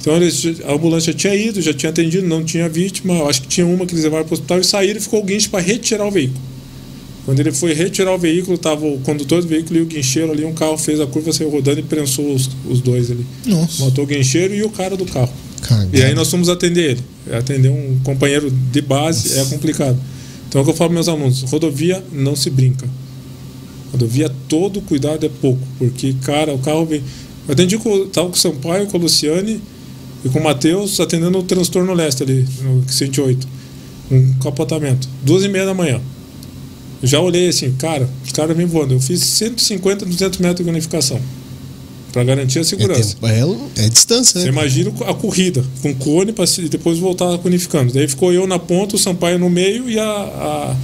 Então 0.00 0.14
eles, 0.16 0.44
a 0.66 0.74
ambulância 0.74 1.14
tinha 1.14 1.34
ido, 1.34 1.62
já 1.62 1.72
tinha 1.72 1.88
atendido, 1.88 2.28
não 2.28 2.44
tinha 2.44 2.68
vítima. 2.68 3.14
Eu 3.14 3.28
acho 3.28 3.40
que 3.40 3.48
tinha 3.48 3.66
uma 3.66 3.86
que 3.86 3.94
eles 3.94 4.04
levaram 4.04 4.24
para 4.24 4.32
o 4.32 4.34
hospital 4.34 4.60
e 4.60 4.64
saíram 4.64 4.98
e 4.98 5.02
ficou 5.02 5.20
o 5.20 5.24
guincho 5.24 5.48
para 5.48 5.60
retirar 5.60 6.06
o 6.06 6.10
veículo. 6.10 6.40
Quando 7.24 7.40
ele 7.40 7.52
foi 7.52 7.72
retirar 7.72 8.14
o 8.14 8.18
veículo, 8.18 8.56
estava 8.56 8.84
o 8.84 8.98
condutor 9.00 9.40
do 9.40 9.48
veículo 9.48 9.78
e 9.78 9.82
o 9.82 9.86
guincheiro 9.86 10.30
ali. 10.30 10.44
Um 10.44 10.52
carro 10.52 10.76
fez 10.76 11.00
a 11.00 11.06
curva, 11.06 11.32
saiu 11.32 11.48
rodando 11.48 11.80
e 11.80 11.82
prensou 11.82 12.34
os, 12.34 12.50
os 12.68 12.80
dois 12.80 13.10
ali. 13.10 13.24
Nossa. 13.46 13.84
Matou 13.84 14.04
o 14.04 14.06
guincheiro 14.06 14.54
e 14.54 14.62
o 14.62 14.68
cara 14.68 14.96
do 14.96 15.06
carro. 15.06 15.32
E 15.92 16.02
aí 16.02 16.14
nós 16.14 16.30
fomos 16.30 16.50
atender 16.50 16.90
ele. 16.92 17.00
Atender 17.32 17.70
um 17.70 17.98
companheiro 18.04 18.50
de 18.50 18.82
base 18.82 19.38
é 19.38 19.44
complicado. 19.46 19.98
Então 20.48 20.60
é 20.60 20.62
o 20.62 20.64
que 20.64 20.70
eu 20.70 20.76
falo 20.76 20.90
para 20.90 20.94
meus 20.94 21.08
alunos: 21.08 21.42
rodovia 21.42 22.04
não 22.12 22.36
se 22.36 22.50
brinca. 22.50 22.86
Rodovia, 23.90 24.30
todo 24.46 24.82
cuidado 24.82 25.24
é 25.24 25.28
pouco. 25.28 25.62
Porque, 25.78 26.14
cara, 26.22 26.52
o 26.52 26.58
carro 26.58 26.84
vem. 26.84 27.02
Eu 27.48 27.52
atendi 27.52 27.78
com, 27.78 28.06
tava 28.08 28.28
com 28.28 28.34
o 28.34 28.38
Sampaio, 28.38 28.86
com 28.86 28.96
a 28.96 29.00
Luciane 29.00 29.60
e 30.24 30.28
com 30.28 30.38
o 30.38 30.44
Matheus 30.44 31.00
atendendo 31.00 31.38
o 31.38 31.42
transtorno 31.42 31.94
leste 31.94 32.22
ali, 32.22 32.46
no 32.62 32.84
108. 32.86 33.46
Um 34.10 34.34
capotamento. 34.34 35.08
Duas 35.22 35.44
e 35.44 35.48
meia 35.48 35.64
da 35.64 35.72
manhã. 35.72 36.00
Eu 37.04 37.08
já 37.08 37.20
olhei 37.20 37.48
assim, 37.50 37.70
cara, 37.72 38.08
os 38.24 38.32
caras 38.32 38.56
vêm 38.56 38.64
voando. 38.64 38.94
Eu 38.94 39.00
fiz 39.00 39.20
150, 39.20 40.06
200 40.06 40.38
metros 40.38 40.64
de 40.64 40.70
unificação. 40.72 41.20
Para 42.10 42.24
garantir 42.24 42.60
a 42.60 42.62
É, 42.62 42.64
segurança. 42.64 43.16
tempo, 43.20 43.26
é, 43.76 43.84
é 43.84 43.88
distância, 43.90 44.40
Você 44.40 44.46
né? 44.46 44.50
imagina 44.50 44.90
a 45.06 45.12
corrida, 45.12 45.62
com 45.82 45.94
cone 45.96 46.32
para 46.32 46.46
depois 46.70 46.98
voltar 46.98 47.36
conificando. 47.38 47.92
Daí 47.92 48.08
ficou 48.08 48.32
eu 48.32 48.46
na 48.46 48.58
ponta, 48.58 48.96
o 48.96 48.98
Sampaio 48.98 49.38
no 49.38 49.50
meio 49.50 49.90
e 49.90 49.98
a, 49.98 50.02
a, 50.06 50.76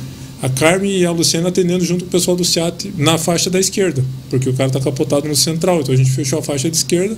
a 0.42 0.48
Carmen 0.51 0.90
e 0.94 1.06
a 1.06 1.10
Luciana 1.10 1.48
atendendo 1.48 1.82
junto 1.86 2.05
com 2.05 2.09
o 2.09 2.12
pessoal 2.12 2.36
do 2.36 2.44
SEAT 2.44 2.92
na 2.98 3.16
faixa 3.16 3.48
da 3.48 3.59
esquerda, 3.59 4.05
porque 4.28 4.51
o 4.51 4.52
cara 4.52 4.68
tá 4.68 4.78
capotado 4.78 5.26
no 5.26 5.34
central. 5.34 5.80
Então 5.80 5.94
a 5.94 5.97
gente 5.97 6.10
fechou 6.10 6.38
a 6.38 6.42
faixa 6.42 6.68
de 6.68 6.76
esquerda 6.76 7.16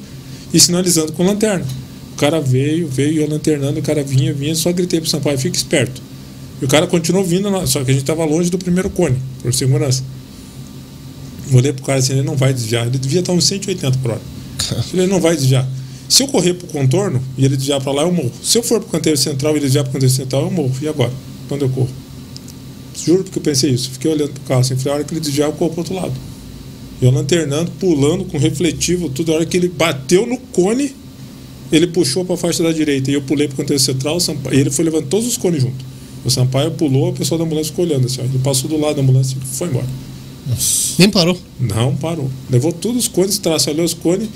e 0.55 0.61
sinalizando 0.61 1.11
com 1.13 1.25
lanterna. 1.25 1.67
O 2.13 2.17
cara 2.17 2.41
veio, 2.41 2.87
veio, 2.87 3.23
eu 3.23 3.29
lanternando, 3.29 3.81
o 3.81 3.83
cara 3.83 4.05
vinha, 4.05 4.33
vinha, 4.33 4.55
só 4.55 4.71
gritei 4.71 5.01
pro 5.01 5.11
Sampaio, 5.11 5.37
fica 5.39 5.57
esperto. 5.57 6.01
E 6.63 6.65
o 6.65 6.69
cara 6.69 6.87
continuou 6.87 7.25
vindo, 7.25 7.51
só 7.67 7.83
que 7.83 7.91
a 7.91 7.95
gente 7.95 8.05
tava 8.05 8.25
longe 8.25 8.49
do 8.49 8.57
primeiro 8.57 8.89
cone, 8.89 9.19
por 9.43 9.53
segurança. 9.53 10.05
Olhei 11.53 11.73
pro 11.73 11.85
cara 11.85 11.99
assim, 11.99 12.13
ele 12.13 12.23
não 12.23 12.37
vai 12.37 12.55
desviar. 12.55 12.87
Ele 12.87 12.99
devia 12.99 13.19
estar 13.19 13.33
uns 13.33 13.45
180 13.47 13.99
por 13.99 14.13
hora. 14.13 14.21
Ele 14.95 15.07
não 15.09 15.21
vai 15.21 15.35
desviar. 15.35 15.69
Se 16.09 16.23
eu 16.23 16.29
correr 16.29 16.55
pro 16.55 16.69
contorno 16.69 17.21
e 17.37 17.45
ele 17.45 17.57
desviar 17.57 17.81
para 17.81 17.93
lá, 17.93 18.03
eu 18.03 18.13
morro. 18.13 18.31
Se 18.43 18.57
eu 18.57 18.63
for 18.63 18.81
pro 18.81 18.91
canteiro 18.91 19.19
central 19.19 19.53
e 19.53 19.57
ele 19.57 19.65
desviar 19.65 19.85
pro 19.85 19.95
canteiro 19.95 20.15
central, 20.15 20.43
eu 20.43 20.51
morro. 20.51 20.73
E 20.81 20.89
agora? 20.89 21.13
Quando 21.49 21.63
eu 21.63 21.69
corro? 21.69 21.91
Juro 23.05 23.25
porque 23.25 23.39
eu 23.39 23.43
pensei 23.43 23.71
isso. 23.71 23.91
Fiquei 23.91 24.11
olhando 24.11 24.31
pro 24.31 24.43
carro 24.45 24.61
assim, 24.61 24.77
falei, 24.77 24.93
a 24.93 24.95
hora 24.97 25.05
que 25.05 25.13
ele 25.13 25.21
desviar, 25.21 25.49
eu 25.49 25.53
corro 25.55 25.71
pro 25.73 25.81
outro 25.81 25.95
lado. 25.95 26.13
Eu 27.01 27.11
lanternando, 27.11 27.71
pulando 27.73 28.25
com 28.25 28.39
refletivo, 28.39 29.09
tudo. 29.09 29.33
A 29.33 29.37
hora 29.37 29.47
que 29.47 29.57
ele 29.57 29.69
bateu 29.69 30.27
no 30.27 30.39
cone, 30.39 30.95
ele 31.73 31.89
puxou 31.89 32.25
para 32.25 32.35
a 32.37 32.39
faixa 32.39 32.63
da 32.63 32.71
direita 32.71 33.11
e 33.11 33.15
eu 33.15 33.23
pulei 33.23 33.49
pro 33.49 33.57
canteiro 33.57 33.83
central, 33.83 34.17
o 34.17 34.55
e 34.55 34.61
ele 34.61 34.71
foi 34.71 34.85
levando 34.85 35.07
todos 35.09 35.27
os 35.27 35.37
cones 35.37 35.61
junto. 35.61 35.92
O 36.25 36.31
Sampaio 36.31 36.71
pulou, 36.73 37.11
o 37.11 37.13
pessoal 37.13 37.39
da 37.39 37.45
ambulância 37.45 37.71
ficou 37.71 37.85
olhando 37.85 38.07
assim, 38.07 38.21
ó. 38.21 38.25
Ele 38.25 38.39
passou 38.39 38.69
do 38.69 38.79
lado 38.79 38.97
da 38.97 39.03
ambulância 39.03 39.37
e 39.41 39.57
foi 39.57 39.69
embora. 39.69 39.87
Nem 40.99 41.09
parou. 41.11 41.39
Não 41.59 41.97
parou. 41.97 42.31
Levou 42.51 42.73
todos 42.73 43.03
os 43.03 43.09
cones, 43.09 43.39
traçalhou 43.39 43.85
os 43.85 43.95
cones. 43.95 44.29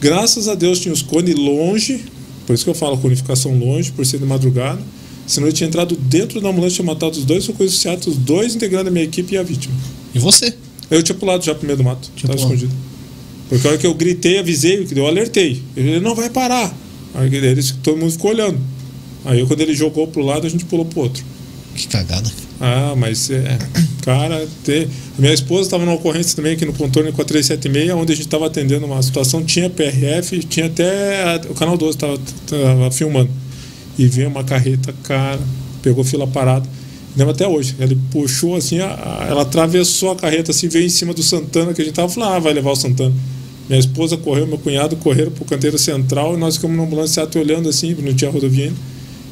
Graças 0.00 0.48
a 0.48 0.54
Deus 0.54 0.78
tinha 0.78 0.92
os 0.92 1.02
cones 1.02 1.34
longe. 1.34 2.04
Por 2.46 2.54
isso 2.54 2.64
que 2.64 2.70
eu 2.70 2.74
falo 2.74 2.96
conificação 2.98 3.58
longe, 3.58 3.92
por 3.92 4.06
ser 4.06 4.18
de 4.18 4.24
madrugada. 4.24 4.80
Senão 5.26 5.48
eu 5.48 5.52
tinha 5.52 5.66
entrado 5.68 5.94
dentro 5.96 6.40
da 6.40 6.48
ambulância, 6.48 6.76
tinha 6.76 6.86
matado 6.86 7.18
os 7.18 7.24
dois 7.24 7.44
ciatos, 7.72 8.06
os 8.06 8.16
dois 8.16 8.54
integrantes 8.54 8.86
da 8.86 8.90
minha 8.90 9.04
equipe 9.04 9.34
e 9.34 9.38
a 9.38 9.42
vítima. 9.42 9.74
E 10.14 10.18
você? 10.18 10.54
Eu 10.90 11.02
tinha 11.02 11.16
pulado 11.16 11.44
já 11.44 11.54
pro 11.54 11.66
meio 11.66 11.76
do 11.76 11.84
mato. 11.84 12.10
Tinha 12.16 12.28
Tava 12.28 12.38
pulado. 12.38 12.54
escondido. 12.54 12.78
Porque 13.48 13.66
a 13.66 13.70
hora 13.70 13.78
que 13.78 13.86
eu 13.86 13.94
gritei, 13.94 14.38
avisei, 14.38 14.84
que 14.86 14.98
eu 14.98 15.06
alertei. 15.06 15.62
Ele 15.76 16.00
não 16.00 16.14
vai 16.14 16.30
parar. 16.30 16.74
Aí 17.14 17.34
ele, 17.34 17.62
todo 17.82 17.98
mundo 17.98 18.12
ficou 18.12 18.30
olhando. 18.30 18.58
Aí 19.24 19.44
quando 19.46 19.60
ele 19.60 19.74
jogou 19.74 20.06
pro 20.06 20.22
lado, 20.22 20.46
a 20.46 20.50
gente 20.50 20.64
pulou 20.64 20.84
pro 20.84 21.00
outro. 21.02 21.24
Que 21.74 21.86
cagada. 21.86 22.30
Ah, 22.60 22.94
mas 22.96 23.30
é. 23.30 23.56
Cara, 24.02 24.46
ter... 24.64 24.88
a 25.16 25.20
minha 25.20 25.32
esposa 25.34 25.62
estava 25.62 25.84
numa 25.84 25.94
ocorrência 25.96 26.34
também 26.34 26.54
aqui 26.54 26.64
no 26.64 26.72
contorno 26.72 27.12
com 27.12 27.22
a 27.22 27.24
376, 27.24 27.90
onde 27.92 28.12
a 28.12 28.16
gente 28.16 28.24
estava 28.26 28.46
atendendo 28.46 28.86
uma 28.86 29.00
situação, 29.02 29.44
tinha 29.44 29.68
PRF, 29.70 30.38
tinha 30.44 30.66
até 30.66 31.22
a- 31.22 31.40
o 31.50 31.54
canal 31.54 31.76
12 31.76 31.96
estava 31.98 32.90
filmando. 32.90 33.30
E 33.98 34.06
veio 34.06 34.28
uma 34.28 34.42
carreta, 34.44 34.94
cara, 35.04 35.38
pegou 35.82 36.02
fila 36.02 36.26
parada. 36.26 36.68
Lembro 37.16 37.32
até 37.32 37.46
hoje. 37.46 37.74
Ele 37.78 37.96
puxou 38.10 38.56
assim, 38.56 38.78
a- 38.80 39.26
ela 39.28 39.42
atravessou 39.42 40.10
a 40.12 40.16
carreta 40.16 40.50
assim, 40.50 40.68
veio 40.68 40.86
em 40.86 40.90
cima 40.90 41.12
do 41.12 41.22
Santana, 41.22 41.72
que 41.74 41.82
a 41.82 41.84
gente 41.84 41.94
tava 41.94 42.08
falando, 42.08 42.32
ah, 42.34 42.38
vai 42.38 42.52
levar 42.54 42.70
o 42.72 42.76
Santana. 42.76 43.14
Minha 43.68 43.78
esposa 43.80 44.16
correu, 44.16 44.46
meu 44.46 44.58
cunhado 44.58 44.96
correram 44.96 45.30
pro 45.30 45.44
canteiro 45.44 45.76
central 45.78 46.34
e 46.34 46.36
nós 46.38 46.56
ficamos 46.56 46.76
na 46.76 46.82
ambulância 46.84 47.28
olhando 47.36 47.68
assim, 47.68 47.94
não 48.00 48.14
tinha 48.14 48.30
rodovia 48.30 48.64
ainda. 48.64 48.76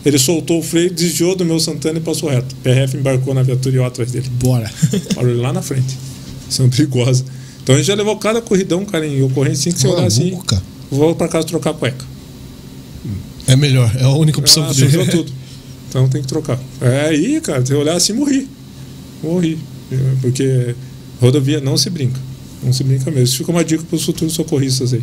Ele 0.07 0.19
soltou 0.21 0.61
o 0.61 0.63
freio, 0.63 0.89
desviou 0.89 1.35
do 1.35 1.45
meu 1.45 1.59
Santana 1.59 1.99
e 1.99 2.01
passou 2.01 2.31
reto. 2.31 2.55
O 2.55 2.59
PRF 2.59 2.97
embarcou 2.97 3.35
na 3.35 3.43
viatura 3.43 3.75
e 3.75 3.79
eu 3.79 3.85
atrás 3.85 4.13
dele. 4.13 4.29
Bora. 4.41 4.71
Parou 5.17 5.33
ele 5.33 5.41
lá 5.41 5.53
na 5.53 5.61
frente. 5.61 5.99
São 6.49 6.71
perigosos. 6.71 7.25
Então 7.61 7.75
a 7.75 7.79
gente 7.79 7.89
já 7.89 7.95
levou 7.97 8.17
cada 8.17 8.41
corridão, 8.41 8.85
cara, 8.85 9.05
em 9.05 9.21
ocorrência, 9.25 9.69
assim, 9.69 9.73
que 9.73 9.81
você 9.81 9.89
olhar 9.89 10.07
assim. 10.07 10.39
Vou 10.89 11.17
pra 11.17 11.27
casa 11.27 11.45
trocar 11.49 11.71
a 11.71 11.75
cueca. 11.75 12.05
É 13.49 13.57
melhor, 13.57 13.93
é 13.99 14.05
a 14.05 14.11
única 14.11 14.39
opção 14.39 14.63
Ah, 14.65 14.69
que 14.69 14.75
sujou 14.77 15.05
tudo. 15.09 15.33
Então 15.89 16.09
tem 16.09 16.23
que 16.23 16.29
trocar. 16.29 16.59
É 16.81 17.07
aí, 17.09 17.41
cara, 17.41 17.67
se 17.67 17.75
olhar 17.75 17.97
assim, 17.97 18.13
morri. 18.13 18.49
Morri. 19.25 19.59
É, 19.91 19.97
Porque 20.21 20.77
rodovia 21.21 21.61
não 21.61 21.77
se 21.77 21.91
brinca. 21.91 22.21
Não 22.63 22.73
se 22.73 22.85
brinca 22.85 23.11
mesmo. 23.11 23.25
Isso 23.25 23.39
fica 23.39 23.51
uma 23.51 23.65
dica 23.65 23.83
para 23.83 23.97
os 23.97 24.05
futuros 24.05 24.35
socorristas 24.35 24.93
aí. 24.95 25.03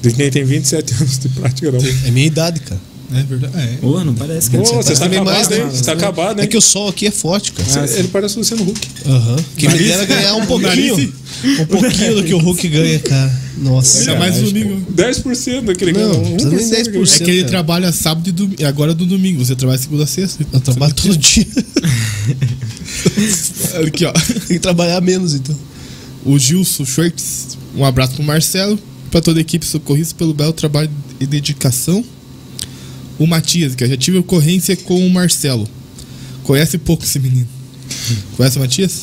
De 0.00 0.12
quem 0.12 0.30
tem 0.30 0.44
27 0.44 0.94
anos 1.02 1.18
de 1.18 1.28
prática 1.30 1.72
não. 1.72 1.80
É 2.04 2.10
minha 2.12 2.26
idade, 2.26 2.60
cara. 2.60 2.80
É 3.14 3.22
verdade. 3.22 3.56
É. 3.56 3.76
Pô, 3.80 4.02
não 4.04 4.14
parece 4.14 4.50
que 4.50 4.56
Pô, 4.56 4.62
ele 4.64 4.72
você 4.74 4.92
está 4.92 5.04
também 5.04 5.20
acabado, 5.20 5.34
mais, 5.36 5.48
né? 5.48 5.64
Você 5.70 5.80
está 5.80 5.92
acabado, 5.92 6.38
hein? 6.40 6.44
É 6.44 6.46
que 6.48 6.56
o 6.56 6.60
sol 6.60 6.88
aqui 6.88 7.06
é 7.06 7.10
forte, 7.10 7.52
cara. 7.52 7.86
Você- 7.86 7.98
Ele 8.00 8.08
parece 8.08 8.34
o 8.36 8.40
Luciano 8.40 8.68
Huck. 8.68 8.88
Aham. 9.06 9.36
Que 9.56 9.68
me 9.68 9.78
dera 9.78 10.04
ganhar 10.04 10.34
um 10.34 10.44
pouquinho. 10.46 11.14
Um 11.60 11.66
pouquinho 11.66 12.16
do 12.16 12.24
que 12.24 12.34
o 12.34 12.38
Hulk 12.38 12.68
ganha, 12.68 12.98
cara. 12.98 13.46
Nossa. 13.58 14.00
Ainda 14.00 14.16
mais 14.16 14.36
no 14.36 14.50
domingo. 14.50 14.86
10% 14.92 15.64
daquele 15.64 15.92
Não, 15.92 16.20
precisa 16.20 16.50
nem 16.50 16.58
1% 16.58 16.84
ganhou. 16.90 17.04
10%. 17.04 17.20
É 17.20 17.24
que 17.24 17.30
ele 17.30 17.38
cara. 17.40 17.50
trabalha 17.50 17.92
sábado 17.92 18.28
e 18.28 18.32
domingo. 18.32 18.66
Agora 18.66 18.92
do 18.94 19.06
domingo. 19.06 19.44
Você 19.44 19.54
trabalha 19.54 19.78
segunda 19.78 20.04
a 20.04 20.06
sexta. 20.06 20.44
Eu 20.52 20.60
trabalho 20.60 20.94
todo 20.94 21.16
dia. 21.16 21.46
Aqui, 23.86 24.04
ó. 24.04 24.12
Tem 24.12 24.40
que 24.48 24.58
trabalhar 24.58 25.00
menos, 25.00 25.34
então. 25.34 25.56
O 26.24 26.38
Gilson 26.38 26.84
Schwartz. 26.84 27.56
Um 27.76 27.84
abraço 27.84 28.14
pro 28.14 28.24
Marcelo. 28.24 28.78
Pra 29.10 29.20
toda 29.20 29.38
a 29.38 29.42
equipe 29.42 29.64
socorrista 29.64 30.14
pelo 30.16 30.34
belo 30.34 30.52
trabalho 30.52 30.90
e 31.20 31.26
dedicação. 31.26 32.04
O 33.18 33.26
Matias, 33.26 33.74
que 33.74 33.84
eu 33.84 33.88
já 33.88 33.96
tive 33.96 34.18
ocorrência 34.18 34.76
com 34.76 35.06
o 35.06 35.10
Marcelo. 35.10 35.68
Conhece 36.42 36.78
pouco 36.78 37.04
esse 37.04 37.18
menino. 37.18 37.48
Conhece 38.36 38.56
o 38.58 38.60
Matias? 38.60 39.02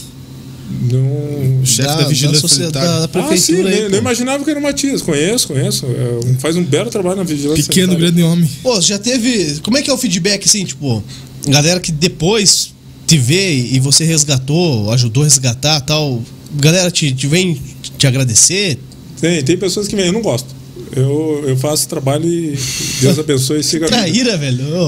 Não. 0.91 1.61
O 1.61 1.65
chefe 1.65 1.87
da, 1.87 2.07
Vigilância 2.07 2.41
sociedade, 2.41 2.73
Sanitária. 2.85 3.07
da 3.07 3.19
Ah, 3.19 3.37
sim, 3.37 3.53
prefeitura 3.53 3.69
aí. 3.69 3.75
nem, 3.75 3.83
pô. 3.83 3.89
nem 3.89 3.99
imaginava 3.99 4.43
que 4.43 4.49
era 4.49 4.59
o 4.59 4.63
Matias. 4.63 5.01
Conheço, 5.01 5.47
conheço. 5.47 5.85
É, 5.85 6.33
faz 6.39 6.55
um 6.55 6.63
belo 6.63 6.89
trabalho 6.89 7.17
na 7.17 7.23
vigilância. 7.23 7.63
Pequeno, 7.63 7.93
sanitária. 7.93 8.11
grande 8.11 8.23
homem. 8.23 8.49
Pô, 8.61 8.79
já 8.81 8.97
teve. 8.97 9.59
Como 9.61 9.77
é 9.77 9.81
que 9.81 9.89
é 9.89 9.93
o 9.93 9.97
feedback, 9.97 10.45
assim, 10.45 10.63
tipo, 10.65 11.03
galera 11.47 11.79
que 11.79 11.91
depois 11.91 12.73
te 13.05 13.17
vê 13.17 13.53
e 13.55 13.79
você 13.79 14.05
resgatou, 14.05 14.91
ajudou 14.91 15.23
a 15.23 15.25
resgatar 15.25 15.81
tal. 15.81 16.21
Galera 16.55 16.89
te, 16.91 17.11
te 17.11 17.27
vem 17.27 17.59
te 17.97 18.07
agradecer. 18.07 18.77
Tem, 19.19 19.43
tem 19.43 19.57
pessoas 19.57 19.87
que 19.87 19.95
vêm, 19.95 20.07
eu 20.07 20.13
não 20.13 20.21
gosto. 20.21 20.52
Eu, 20.95 21.43
eu 21.47 21.57
faço 21.57 21.87
trabalho 21.87 22.25
e 22.27 22.57
Deus 23.01 23.17
abençoe 23.17 23.59
e 23.59 23.63
siga. 23.63 23.87
Traíra, 23.87 24.37
velho. 24.37 24.63
Ô, 24.63 24.87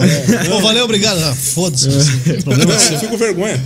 Pô, 0.49 0.61
valeu, 0.61 0.85
obrigado. 0.85 1.17
Ah, 1.23 1.33
Foda-se. 1.35 1.87
Não, 1.87 2.79
seu. 2.79 2.93
eu 2.93 2.99
fico 2.99 3.11
com 3.11 3.17
vergonha. 3.17 3.63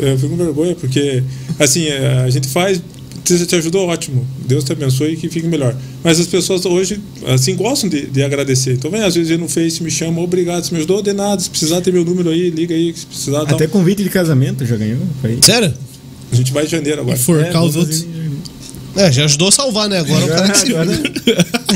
Eu 0.00 0.16
fico 0.18 0.30
com 0.30 0.36
vergonha, 0.36 0.74
porque, 0.76 1.22
assim, 1.58 1.86
é, 1.86 2.22
a 2.24 2.30
gente 2.30 2.46
faz. 2.48 2.80
Você 3.24 3.44
te 3.46 3.54
ajudou, 3.56 3.86
ótimo. 3.88 4.26
Deus 4.46 4.64
te 4.64 4.72
abençoe 4.72 5.12
e 5.12 5.16
que 5.16 5.28
fique 5.28 5.46
melhor. 5.46 5.76
Mas 6.02 6.18
as 6.18 6.26
pessoas 6.26 6.64
hoje, 6.64 7.00
assim, 7.26 7.54
gostam 7.54 7.88
de, 7.88 8.06
de 8.06 8.22
agradecer. 8.22 8.72
Então, 8.72 8.90
vem, 8.90 9.02
às 9.02 9.14
vezes, 9.14 9.38
no 9.38 9.48
Face 9.48 9.82
me 9.82 9.90
chama, 9.90 10.20
obrigado, 10.20 10.64
você 10.64 10.72
me 10.72 10.78
ajudou, 10.78 11.02
de 11.02 11.12
nada. 11.12 11.40
Se 11.40 11.48
precisar 11.50 11.80
ter 11.80 11.92
meu 11.92 12.04
número 12.04 12.30
aí, 12.30 12.50
liga 12.50 12.74
aí, 12.74 12.92
se 12.96 13.06
precisar. 13.06 13.44
Tal. 13.44 13.54
Até 13.54 13.66
convite 13.68 14.02
de 14.02 14.08
casamento 14.10 14.64
já 14.66 14.76
ganhou. 14.76 14.98
Foi. 15.20 15.38
Sério? 15.42 15.72
A 16.32 16.34
gente 16.36 16.52
vai 16.52 16.64
em 16.64 16.68
janeiro 16.68 17.00
agora. 17.02 17.16
Enforcar 17.16 17.62
É, 17.62 17.66
os 17.66 17.76
outros. 17.76 18.06
É, 18.96 19.12
já 19.12 19.24
ajudou 19.26 19.48
a 19.48 19.52
salvar, 19.52 19.88
né? 19.88 19.98
Agora 20.00 20.24
o 20.24 20.28
cara 20.28 20.48
que 20.50 20.58
se. 20.58 20.74
Agora- 20.74 21.00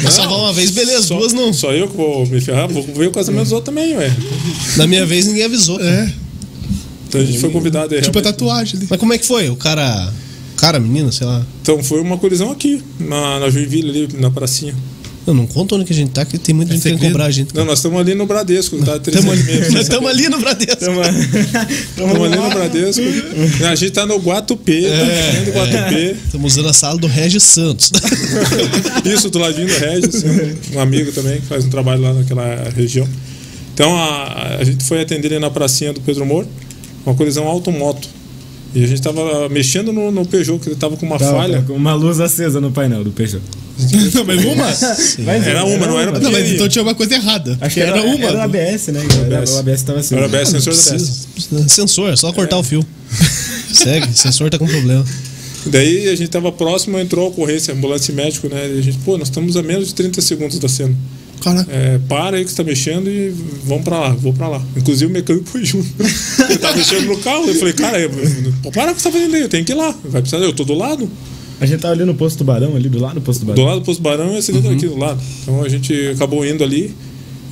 Vai 0.03 0.11
salvar 0.13 0.39
uma 0.39 0.53
vez, 0.53 0.71
beleza. 0.71 1.03
Só, 1.03 1.19
Duas 1.19 1.33
não. 1.33 1.53
Só 1.53 1.73
eu 1.73 1.89
que 1.89 1.97
vou 1.97 2.27
me 2.27 2.41
ferrar, 2.41 2.69
vou 2.69 2.83
ver 2.83 3.09
o 3.09 3.11
casamento 3.11 3.45
dos 3.45 3.53
outros 3.53 3.75
também, 3.75 3.97
ué. 3.97 4.13
Na 4.77 4.87
minha 4.87 5.05
vez 5.07 5.27
ninguém 5.27 5.45
avisou. 5.45 5.81
É, 5.81 6.13
Então 7.09 7.21
a 7.21 7.25
gente 7.25 7.39
foi 7.39 7.51
convidado 7.51 7.95
aí. 7.95 8.01
tipo 8.03 8.19
a 8.19 8.21
realmente. 8.23 8.39
tatuagem 8.39 8.77
ali. 8.79 8.87
Mas 8.91 8.99
como 9.01 9.13
é 9.13 9.19
que 9.19 9.27
foi? 9.27 9.49
O 9.51 9.57
cara. 9.57 10.13
Cara, 10.57 10.79
menina, 10.79 11.11
sei 11.13 11.27
lá. 11.27 11.45
Então 11.63 11.83
foi 11.83 12.01
uma 12.01 12.17
colisão 12.17 12.51
aqui, 12.51 12.83
na, 12.99 13.41
na 13.41 13.51
Joinville, 13.51 13.91
ali, 13.91 14.09
na 14.21 14.31
pracinha. 14.31 14.75
Eu 15.27 15.33
não 15.33 15.47
conta 15.47 15.75
onde 15.75 15.87
que 15.87 15.93
a 15.93 15.97
gente 15.97 16.11
tá, 16.11 16.25
que 16.25 16.37
tem 16.37 16.55
muita 16.55 16.73
É 16.73 16.75
gente 16.75 16.83
segredo. 16.83 17.07
cobrar 17.13 17.25
a 17.27 17.31
gente. 17.31 17.55
Não, 17.55 17.65
nós 17.65 17.79
estamos 17.79 17.99
ali 17.99 18.15
no 18.15 18.27
Bradesco, 18.27 18.77
tá? 18.85 18.99
Tamo 18.99 19.33
ali, 19.33 19.43
300 19.43 19.73
nós 19.73 19.83
estamos 19.83 20.11
ali 20.11 20.29
no 20.29 20.39
Bradesco. 20.39 20.73
Estamos 20.75 21.07
ali 21.07 22.37
no 22.37 22.51
Bradesco. 22.51 23.03
A 23.67 23.75
gente 23.75 23.91
tá 23.93 24.05
no 24.07 24.17
Guatupê, 24.19 24.83
tá 24.83 25.05
dentro 25.05 25.53
do 25.53 25.59
Guatupê. 25.59 26.17
Estamos 26.27 26.53
usando 26.53 26.69
a 26.69 26.73
sala 26.75 26.99
do 26.99 27.07
Regis 27.07 27.43
Santos. 27.43 27.91
Isso, 29.05 29.31
do 29.31 29.39
ladinho 29.39 29.67
do 29.67 29.75
Regis, 29.79 30.25
um 30.75 30.81
amigo 30.81 31.11
também 31.13 31.41
que 31.41 31.47
faz 31.47 31.65
um 31.65 31.71
trabalho 31.71 32.03
lá 32.03 32.13
naquela 32.13 32.71
região. 32.77 33.09
Então 33.73 33.97
a, 33.97 34.57
a 34.61 34.65
gente 34.65 34.85
foi 34.85 35.01
atender 35.01 35.33
ele 35.33 35.39
na 35.41 35.51
pracinha 35.51 35.93
do 35.93 36.01
Pedro 36.01 36.25
Moro, 36.27 36.47
uma 37.07 37.15
colisão 37.15 37.45
auto-moto. 37.47 38.09
E 38.75 38.83
a 38.83 38.87
gente 38.89 39.01
tava 39.01 39.49
mexendo 39.49 39.93
no, 39.93 40.11
no 40.11 40.27
Peugeot, 40.27 40.59
que 40.59 40.69
ele 40.69 40.77
tava 40.77 40.97
com 40.97 41.07
uma 41.07 41.17
Tava 41.17 41.39
falha. 41.39 41.63
com 41.63 41.75
uma 41.75 41.95
luz 41.95 42.19
acesa 42.19 42.61
no 42.61 42.73
painel 42.73 43.05
do 43.05 43.13
Peugeot. 43.13 43.41
Não, 44.15 44.25
mas 44.25 44.45
uma? 44.45 44.67
Mas 45.25 45.47
Era 45.47 45.65
uma, 45.65 45.87
não 45.87 45.99
era 45.99 46.19
Não, 46.19 46.31
mas 46.31 46.51
então 46.53 46.69
tinha 46.69 46.83
uma 46.83 46.95
coisa 46.95 47.15
errada. 47.15 47.59
Acho 47.61 47.75
que 47.75 47.81
era, 47.81 48.01
uma. 48.03 48.25
Era 48.25 48.39
o 48.39 48.41
ABS, 48.43 48.87
né? 48.89 49.03
Era, 49.27 49.39
ABS. 49.39 49.51
o 49.51 49.59
ABS 49.59 49.83
tava 49.83 49.99
assim. 49.99 50.15
Era 50.15 50.27
ABS, 50.27 50.49
sensor 50.49 50.75
da 50.75 51.69
Sensor, 51.69 52.13
é 52.13 52.17
só 52.17 52.33
cortar 52.33 52.57
o 52.57 52.63
fio. 52.63 52.87
Segue, 53.73 54.17
sensor 54.17 54.49
tá 54.51 54.59
com 54.59 54.67
problema. 54.67 55.05
Daí 55.67 56.09
a 56.09 56.15
gente 56.15 56.29
tava 56.29 56.53
próximo, 56.53 56.99
entrou 56.99 57.27
a 57.27 57.29
ocorrência, 57.29 57.75
ambulância 57.75 58.13
e 58.13 58.15
médico, 58.15 58.49
né? 58.49 58.71
E 58.75 58.79
a 58.79 58.83
gente, 58.83 58.99
pô, 58.99 59.17
nós 59.19 59.29
estamos 59.29 59.57
a 59.57 59.63
menos 59.63 59.89
de 59.89 59.95
30 59.95 60.21
segundos 60.21 60.59
da 60.59 60.69
cena. 60.69 60.95
Caraca. 61.43 61.71
É, 61.71 61.99
para 62.09 62.37
aí 62.37 62.45
que 62.45 62.51
você 62.51 62.57
tá 62.57 62.65
mexendo 62.65 63.09
e 63.09 63.35
vamos 63.65 63.85
pra 63.85 63.99
lá, 63.99 64.09
vou 64.11 64.33
pra 64.33 64.49
lá. 64.49 64.63
Inclusive 64.77 65.11
o 65.11 65.15
mecânico 65.15 65.47
foi 65.47 65.65
junto. 65.65 65.87
Ele 66.49 66.59
tava 66.59 66.77
mexendo 66.77 67.07
no 67.07 67.19
carro, 67.19 67.47
eu 67.47 67.55
falei, 67.55 67.75
cara, 67.75 68.01
eu- 68.01 68.11
para 68.73 68.91
o 68.91 68.95
que 68.95 69.01
você 69.03 69.09
tá 69.09 69.13
fazendo 69.13 69.35
aí, 69.35 69.43
eu 69.43 69.49
tenho 69.49 69.65
que 69.65 69.73
ir 69.73 69.77
lá. 69.77 69.95
Vai 70.05 70.23
precisar, 70.23 70.43
eu 70.43 70.53
tô 70.53 70.65
do 70.65 70.75
lado. 70.75 71.09
A 71.61 71.67
gente 71.67 71.81
tava 71.81 71.95
ali 71.95 72.05
no 72.05 72.15
posto 72.15 72.39
Tubarão, 72.39 72.75
ali 72.75 72.89
do 72.89 72.99
lado 72.99 73.15
do 73.15 73.21
posto 73.21 73.41
Tubarão. 73.41 73.63
Do 73.63 73.69
lado 73.69 73.81
do 73.81 73.85
Posto 73.85 74.03
Barão 74.03 74.35
e 74.35 74.39
esse 74.39 74.53
uhum. 74.53 74.71
aqui 74.73 74.87
do 74.87 74.99
lado. 74.99 75.21
Então 75.43 75.63
a 75.63 75.69
gente 75.69 75.95
acabou 76.09 76.45
indo 76.45 76.65
ali. 76.65 76.95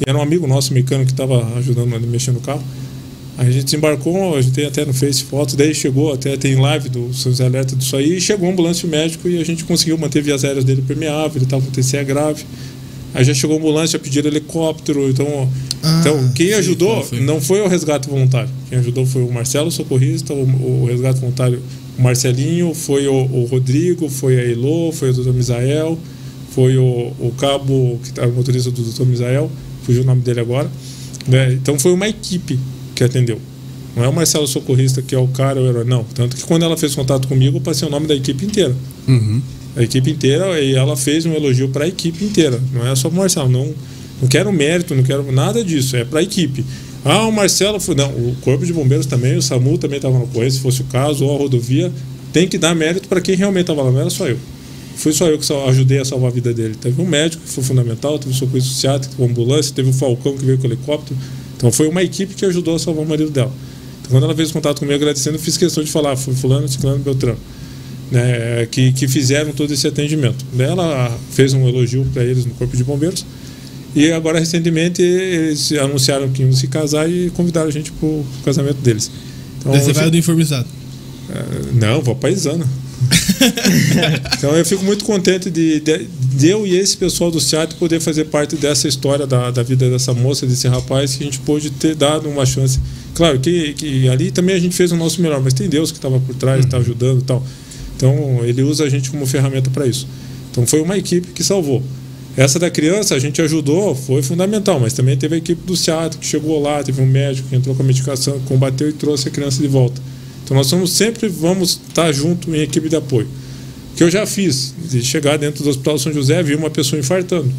E 0.01 0.09
era 0.09 0.19
um 0.19 0.23
amigo 0.23 0.47
nosso, 0.47 0.75
mecânico, 0.75 1.09
que 1.09 1.15
tava 1.15 1.47
ajudando 1.59 1.95
ali 1.95 2.07
mexendo 2.07 2.37
no 2.37 2.41
carro. 2.41 2.63
Aí 3.39 3.49
a 3.49 3.51
gente 3.51 3.65
desembarcou, 3.65 4.37
a 4.37 4.43
gente 4.43 4.53
tem 4.55 4.67
até 4.67 4.85
no 4.85 4.93
Face 4.93 5.25
fotos, 5.25 5.55
daí 5.55 5.75
chegou, 5.75 6.13
até 6.13 6.37
tem 6.37 6.55
live 6.55 6.89
do 6.89 7.15
São 7.15 7.33
José 7.33 7.47
Alerta 7.47 7.75
disso 7.75 7.97
aí, 7.97 8.19
e 8.19 8.21
chegou 8.21 8.49
a 8.49 8.53
ambulância 8.53 8.87
médico 8.87 9.29
e 9.29 9.41
a 9.41 9.45
gente 9.45 9.65
conseguiu 9.65 9.97
manter 9.97 10.23
vias 10.23 10.45
aéreas 10.45 10.65
dele 10.65 10.83
permeável, 10.87 11.37
ele 11.37 11.45
estava 11.45 11.63
com 11.65 11.71
TCE 11.71 12.05
grave. 12.05 12.45
Aí 13.15 13.25
já 13.25 13.35
chegou 13.35 13.57
a 13.57 13.59
ambulância, 13.59 13.99
já 13.99 13.99
pediram 13.99 14.29
helicóptero, 14.29 15.09
então, 15.11 15.49
Ah, 15.83 15.99
então 16.01 16.33
quem 16.35 16.49
sim, 16.49 16.53
ajudou 16.55 17.03
foi. 17.05 17.21
não 17.21 17.41
foi 17.41 17.61
o 17.61 17.69
resgate 17.69 18.09
voluntário. 18.09 18.49
Quem 18.69 18.79
ajudou 18.79 19.05
foi 19.05 19.23
o 19.23 19.31
Marcelo, 19.33 19.71
socorrista, 19.71 20.33
o, 20.33 20.83
o 20.83 20.87
resgate 20.87 21.21
voluntário, 21.21 21.61
o 21.99 22.03
Marcelinho, 22.03 22.73
foi 22.75 23.07
o, 23.07 23.15
o 23.15 23.45
Rodrigo, 23.45 24.09
foi 24.09 24.39
a 24.39 24.45
Elô, 24.45 24.91
foi 24.93 25.11
o 25.11 25.13
Dr. 25.13 25.31
Misael, 25.33 25.99
foi 26.55 26.77
o, 26.79 27.13
o 27.21 27.35
cabo, 27.39 28.01
que 28.03 28.19
era 28.19 28.29
o 28.29 28.33
motorista 28.35 28.71
do 28.71 28.83
Dr. 28.83 29.05
Misael, 29.05 29.51
fugiu 29.83 30.03
o 30.03 30.07
nome 30.07 30.23
dele 30.23 30.41
agora. 30.41 30.71
né? 31.27 31.53
Então 31.53 31.79
foi 31.79 31.93
uma 31.93 32.09
equipe 32.09 32.59
que 32.95 33.05
atendeu. 33.05 33.39
Não 33.95 34.05
é 34.05 34.09
o 34.09 34.13
Marcelo 34.13 34.47
Socorrista 34.47 35.03
que 35.03 35.15
é 35.15 35.19
o 35.19 35.29
cara, 35.29 35.61
o 35.61 35.67
herói, 35.69 35.85
não. 35.85 36.03
Tanto 36.15 36.35
que 36.35 36.45
quando 36.45 36.63
ela 36.65 36.79
fez 36.79 36.95
contato 36.95 37.29
comigo, 37.29 37.59
eu 37.59 37.61
passei 37.61 37.87
o 37.87 37.91
nome 37.91 38.07
da 38.07 38.15
equipe 38.15 38.47
inteira. 38.47 38.75
A 39.75 39.83
equipe 39.83 40.11
inteira, 40.11 40.61
e 40.61 40.75
ela 40.75 40.97
fez 40.97 41.25
um 41.25 41.33
elogio 41.33 41.69
para 41.69 41.85
a 41.85 41.89
equipe 41.89 42.25
inteira. 42.25 42.61
Não 42.73 42.87
é 42.87 42.95
só 42.95 43.09
pro 43.09 43.19
Marcelo. 43.19 43.49
Não, 43.49 43.75
não 44.21 44.29
quero 44.29 44.53
mérito, 44.53 44.95
não 44.95 45.03
quero 45.03 45.31
nada 45.33 45.65
disso. 45.65 45.97
É 45.97 46.05
para 46.05 46.21
a 46.21 46.23
equipe. 46.23 46.65
Ah, 47.05 47.27
o 47.27 47.33
Marcelo 47.33 47.81
foi. 47.81 47.95
Não, 47.95 48.11
o 48.11 48.37
Corpo 48.43 48.65
de 48.65 48.73
Bombeiros 48.73 49.07
também, 49.07 49.37
o 49.37 49.43
SAMU 49.43 49.79
também 49.79 49.97
estava 49.97 50.19
no 50.19 50.27
correio, 50.27 50.51
se 50.51 50.61
fosse 50.61 50.83
o 50.83 50.85
caso, 50.85 51.25
ou 51.25 51.35
a 51.35 51.39
rodovia. 51.39 51.93
Tem 52.33 52.47
que 52.47 52.57
dar 52.57 52.75
mérito 52.75 53.09
para 53.09 53.21
quem 53.21 53.35
realmente 53.35 53.63
estava 53.63 53.83
lá, 53.83 53.91
não 53.91 54.01
era 54.01 54.11
só 54.11 54.29
eu. 54.29 54.39
Fui 54.95 55.13
só 55.13 55.27
eu 55.27 55.39
que 55.39 55.53
ajudei 55.53 55.99
a 55.99 56.05
salvar 56.05 56.31
a 56.31 56.35
vida 56.35 56.53
dele. 56.53 56.75
Teve 56.81 57.01
um 57.01 57.07
médico 57.07 57.43
que 57.43 57.51
foi 57.51 57.65
fundamental, 57.65 58.19
teve 58.19 58.31
o 58.31 58.35
socorro 58.35 58.59
associado, 58.59 59.09
teve 59.09 59.21
uma 59.21 59.29
ambulância, 59.29 59.75
teve 59.75 59.91
o 59.91 59.93
Falcão 59.93 60.37
que 60.37 60.45
veio 60.45 60.59
com 60.59 60.65
o 60.65 60.67
helicóptero. 60.67 61.19
Então 61.57 61.73
foi 61.73 61.89
uma 61.89 62.03
equipe 62.03 62.35
que 62.35 62.45
ajudou 62.45 62.77
a 62.77 62.79
salvar 62.79 63.05
o 63.05 63.09
marido 63.09 63.31
dela. 63.31 63.53
Então 64.01 64.13
quando 64.13 64.25
ela 64.25 64.35
fez 64.35 64.53
contato 64.53 64.79
comigo 64.79 64.95
agradecendo, 64.95 65.37
eu 65.37 65.41
fiz 65.41 65.57
questão 65.57 65.83
de 65.83 65.91
falar, 65.91 66.17
foi 66.17 66.35
fulano, 66.35 66.69
ciclano, 66.69 66.99
beltrano. 66.99 67.39
Né, 68.13 68.67
que, 68.71 68.93
que 68.93 69.09
fizeram 69.09 69.53
todo 69.53 69.73
esse 69.73 69.87
atendimento. 69.87 70.45
Ela 70.59 71.19
fez 71.31 71.55
um 71.55 71.67
elogio 71.67 72.07
para 72.13 72.23
eles 72.23 72.45
no 72.45 72.53
Corpo 72.53 72.77
de 72.77 72.85
Bombeiros. 72.85 73.25
E 73.95 74.13
agora, 74.13 74.39
recentemente, 74.39 75.01
eles 75.01 75.73
anunciaram 75.73 76.29
que 76.29 76.43
iam 76.43 76.53
se 76.53 76.67
casar 76.67 77.11
e 77.11 77.31
convidaram 77.31 77.69
a 77.69 77.73
gente 77.73 77.91
para 77.93 78.07
o 78.07 78.25
casamento 78.45 78.83
deles. 78.83 79.11
Então, 79.61 79.73
você 79.73 79.93
vai 79.95 80.11
do 80.11 80.17
informizado. 80.17 80.69
não, 81.75 82.03
vou 82.03 82.15
paisana. 82.15 82.67
então 84.39 84.57
eu 84.57 84.65
fico 84.65 84.85
muito 84.85 85.05
contente 85.05 85.51
de, 85.51 85.81
de, 85.81 86.07
de 86.07 86.49
eu 86.49 86.67
e 86.67 86.77
esse 86.77 86.97
pessoal 86.97 87.31
do 87.31 87.41
SEAT 87.41 87.75
poder 87.75 88.01
fazer 88.01 88.27
parte 88.27 88.57
dessa 88.57 88.87
história 88.87 89.27
da, 89.27 89.51
da 89.51 89.63
vida 89.63 89.91
dessa 89.91 90.15
moça, 90.15 90.47
desse 90.47 90.69
rapaz, 90.69 91.17
que 91.17 91.23
a 91.23 91.27
gente 91.27 91.41
pôde 91.41 91.71
ter 91.71 91.95
dado 91.95 92.29
uma 92.29 92.47
chance. 92.47 92.79
Claro 93.15 93.39
que, 93.41 93.75
que 93.75 94.09
ali 94.09 94.31
também 94.31 94.55
a 94.55 94.59
gente 94.59 94.75
fez 94.75 94.93
o 94.93 94.97
nosso 94.97 95.21
melhor, 95.21 95.41
mas 95.41 95.53
tem 95.53 95.69
Deus 95.69 95.91
que 95.91 95.99
estava 95.99 96.21
por 96.21 96.35
trás, 96.35 96.65
está 96.65 96.79
ajudando 96.79 97.21
e 97.21 97.25
tal. 97.25 97.45
Então 97.97 98.45
ele 98.45 98.63
usa 98.63 98.85
a 98.85 98.89
gente 98.89 99.11
como 99.11 99.27
ferramenta 99.27 99.71
para 99.71 99.87
isso. 99.87 100.07
Então 100.51 100.67
foi 100.67 100.81
uma 100.81 100.97
equipe 100.97 101.29
que 101.33 101.43
salvou. 101.43 101.83
Essa 102.37 102.59
da 102.59 102.71
criança 102.71 103.15
a 103.15 103.19
gente 103.19 103.43
ajudou, 103.43 103.95
foi 103.95 104.23
fundamental, 104.23 104.81
mas 104.81 104.95
também 104.95 105.17
teve 105.17 105.35
a 105.35 105.39
equipe 105.39 105.67
do 105.67 105.77
SEAT 105.77 106.17
que 106.17 106.27
chegou 106.27 106.61
lá, 106.63 106.83
teve 106.83 107.01
um 107.03 107.07
médico 107.07 107.49
que 107.49 107.57
entrou 107.57 107.75
com 107.75 107.83
a 107.83 107.87
medicação, 107.87 108.41
combateu 108.47 108.89
e 108.89 108.93
trouxe 108.93 109.29
a 109.29 109.31
criança 109.31 109.61
de 109.61 109.69
volta. 109.69 110.01
Então 110.43 110.57
nós 110.57 110.67
somos 110.67 110.93
sempre 110.93 111.29
vamos 111.29 111.81
estar 111.89 112.11
junto 112.13 112.51
em 112.55 112.61
equipe 112.61 112.89
de 112.89 112.97
apoio. 112.97 113.29
O 113.93 113.97
que 113.97 114.03
eu 114.03 114.11
já 114.11 114.27
fiz, 114.27 114.75
de 114.91 115.03
chegar 115.03 115.37
dentro 115.37 115.63
do 115.63 115.69
Hospital 115.69 115.99
São 115.99 116.13
José, 116.13 116.43
vi 116.43 116.55
uma 116.55 116.71
pessoa 116.71 116.99
infartando 116.99 117.53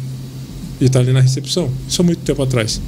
e 0.80 0.86
está 0.86 0.98
ali 0.98 1.12
na 1.12 1.20
recepção. 1.20 1.70
Isso 1.88 2.02
há 2.02 2.04
muito 2.04 2.20
tempo 2.22 2.42
atrás. 2.42 2.80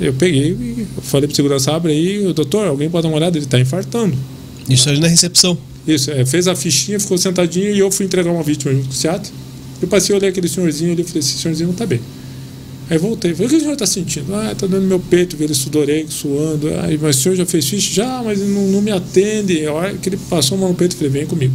Eu 0.00 0.12
peguei 0.12 0.52
e 0.52 0.86
falei 1.02 1.26
para 1.26 1.32
o 1.32 1.36
segurança, 1.36 1.72
abre 1.72 1.92
aí, 1.92 2.32
doutor, 2.32 2.68
alguém 2.68 2.88
pode 2.88 3.02
dar 3.02 3.08
uma 3.08 3.16
olhada, 3.16 3.36
ele 3.36 3.46
está 3.46 3.58
infartando. 3.58 4.16
Isso 4.68 4.88
ali 4.88 5.00
na 5.00 5.08
recepção. 5.08 5.58
Isso, 5.86 6.10
é, 6.10 6.24
fez 6.26 6.48
a 6.48 6.56
fichinha, 6.56 6.98
ficou 6.98 7.16
sentadinho 7.16 7.70
e 7.70 7.78
eu 7.78 7.90
fui 7.90 8.06
entregar 8.06 8.30
uma 8.30 8.42
vítima 8.42 8.72
junto 8.72 8.86
com 8.86 8.92
o 8.92 8.96
SEAT. 8.96 9.32
Eu 9.80 9.88
passei, 9.88 10.16
olhei 10.16 10.30
aquele 10.30 10.48
senhorzinho 10.48 10.92
ali 10.92 11.02
e 11.02 11.04
falei, 11.04 11.20
esse 11.20 11.38
senhorzinho 11.38 11.68
não 11.68 11.74
está 11.74 11.86
bem. 11.86 12.00
Aí 12.88 12.98
voltei, 12.98 13.34
falei, 13.34 13.46
o 13.46 13.50
que 13.50 13.56
o 13.56 13.60
senhor 13.60 13.72
está 13.72 13.86
sentindo? 13.86 14.34
Ah, 14.34 14.52
está 14.52 14.66
dando 14.66 14.86
meu 14.86 14.98
peito, 14.98 15.36
ele 15.40 15.54
sudorei, 15.54 16.06
suando. 16.08 16.68
Aí, 16.80 16.98
mas 16.98 17.18
o 17.18 17.20
senhor 17.20 17.34
já 17.34 17.46
fez 17.46 17.68
ficha? 17.68 17.94
Já, 17.94 18.22
mas 18.22 18.40
não, 18.40 18.62
não 18.68 18.80
me 18.80 18.90
atende. 18.90 19.66
A 19.66 19.72
hora 19.72 19.94
que 19.94 20.08
ele 20.08 20.16
passou 20.16 20.56
a 20.56 20.60
mão 20.60 20.70
no 20.70 20.74
peito, 20.74 20.96
falei, 20.96 21.10
vem 21.10 21.26
comigo. 21.26 21.54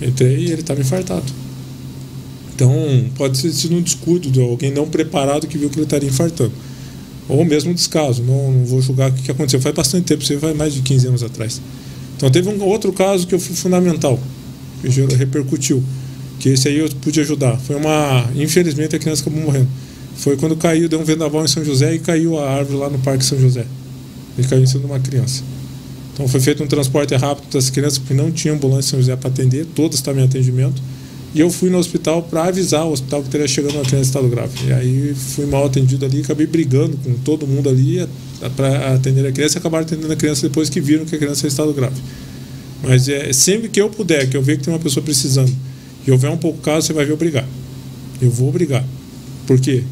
Entrei 0.00 0.38
e 0.38 0.52
ele 0.52 0.60
estava 0.60 0.80
infartado. 0.80 1.24
Então, 2.54 2.72
pode 3.16 3.38
ser 3.38 3.52
sido 3.52 3.76
um 3.76 3.80
descuido 3.80 4.30
de 4.30 4.40
alguém 4.40 4.72
não 4.72 4.88
preparado 4.88 5.46
que 5.46 5.56
viu 5.56 5.70
que 5.70 5.76
ele 5.76 5.84
estaria 5.84 6.08
infartando. 6.08 6.52
Ou 7.28 7.44
mesmo 7.44 7.70
um 7.70 7.74
descaso. 7.74 8.22
Não, 8.22 8.50
não 8.50 8.64
vou 8.64 8.82
julgar 8.82 9.10
o 9.10 9.14
que 9.14 9.30
aconteceu. 9.30 9.60
Faz 9.60 9.74
bastante 9.74 10.04
tempo, 10.04 10.24
você 10.24 10.36
faz 10.38 10.56
mais 10.56 10.74
de 10.74 10.82
15 10.82 11.06
anos 11.06 11.22
atrás. 11.22 11.60
Então, 12.18 12.30
teve 12.30 12.50
um 12.50 12.62
outro 12.64 12.92
caso 12.92 13.26
que 13.26 13.38
foi 13.38 13.56
fundamental, 13.56 14.20
que 14.82 14.88
repercutiu 15.16 15.82
que 16.38 16.48
esse 16.50 16.68
aí 16.68 16.78
eu 16.78 16.88
pude 17.00 17.20
ajudar. 17.20 17.56
Foi 17.58 17.76
uma. 17.76 18.28
Infelizmente 18.34 18.94
a 18.94 18.98
criança 18.98 19.22
acabou 19.22 19.40
morrendo. 19.40 19.68
Foi 20.16 20.36
quando 20.36 20.56
caiu, 20.56 20.88
deu 20.88 21.00
um 21.00 21.04
vendaval 21.04 21.44
em 21.44 21.48
São 21.48 21.64
José 21.64 21.94
e 21.94 21.98
caiu 21.98 22.38
a 22.38 22.50
árvore 22.50 22.78
lá 22.78 22.90
no 22.90 22.98
Parque 22.98 23.24
São 23.24 23.38
José. 23.38 23.64
Ele 24.36 24.46
caiu 24.46 24.62
em 24.62 24.66
cima 24.66 24.80
de 24.80 24.86
uma 24.86 25.00
criança. 25.00 25.42
Então 26.12 26.26
foi 26.26 26.40
feito 26.40 26.62
um 26.62 26.66
transporte 26.66 27.14
rápido 27.14 27.52
das 27.52 27.70
crianças, 27.70 27.98
porque 27.98 28.14
não 28.14 28.30
tinha 28.30 28.52
ambulância 28.52 28.88
em 28.88 28.90
São 28.90 29.00
José 29.00 29.16
para 29.16 29.30
atender, 29.30 29.64
todas 29.74 29.98
estavam 29.98 30.20
em 30.20 30.24
atendimento. 30.24 30.82
E 31.34 31.40
eu 31.40 31.50
fui 31.50 31.68
no 31.68 31.78
hospital 31.78 32.22
para 32.22 32.44
avisar 32.44 32.86
o 32.86 32.92
hospital 32.92 33.22
que 33.22 33.28
teria 33.28 33.46
chegando 33.46 33.74
uma 33.74 33.84
criança 33.84 33.96
em 33.96 34.08
estado 34.08 34.28
grave. 34.28 34.66
E 34.66 34.72
aí 34.72 35.14
fui 35.14 35.46
mal 35.46 35.66
atendido 35.66 36.04
ali, 36.04 36.20
acabei 36.20 36.46
brigando 36.46 36.96
com 36.96 37.14
todo 37.18 37.46
mundo 37.46 37.68
ali 37.68 38.06
para 38.56 38.94
atender 38.94 39.26
a 39.26 39.32
criança 39.32 39.56
e 39.56 39.58
acabaram 39.58 39.84
atendendo 39.84 40.12
a 40.12 40.16
criança 40.16 40.48
depois 40.48 40.70
que 40.70 40.80
viram 40.80 41.04
que 41.04 41.14
a 41.14 41.18
criança 41.18 41.46
em 41.46 41.48
estado 41.48 41.72
grave. 41.74 42.00
Mas 42.82 43.08
é 43.08 43.32
sempre 43.32 43.68
que 43.68 43.80
eu 43.80 43.90
puder, 43.90 44.28
que 44.28 44.36
eu 44.36 44.42
ver 44.42 44.56
que 44.56 44.64
tem 44.64 44.72
uma 44.72 44.80
pessoa 44.80 45.04
precisando, 45.04 45.54
e 46.06 46.10
houver 46.10 46.30
um 46.30 46.36
pouco 46.38 46.58
caso, 46.60 46.86
você 46.86 46.92
vai 46.92 47.04
ver 47.04 47.12
obrigar. 47.12 47.46
Eu 48.20 48.30
vou 48.30 48.48
obrigar. 48.48 48.84
Por 49.46 49.60
quê? 49.60 49.82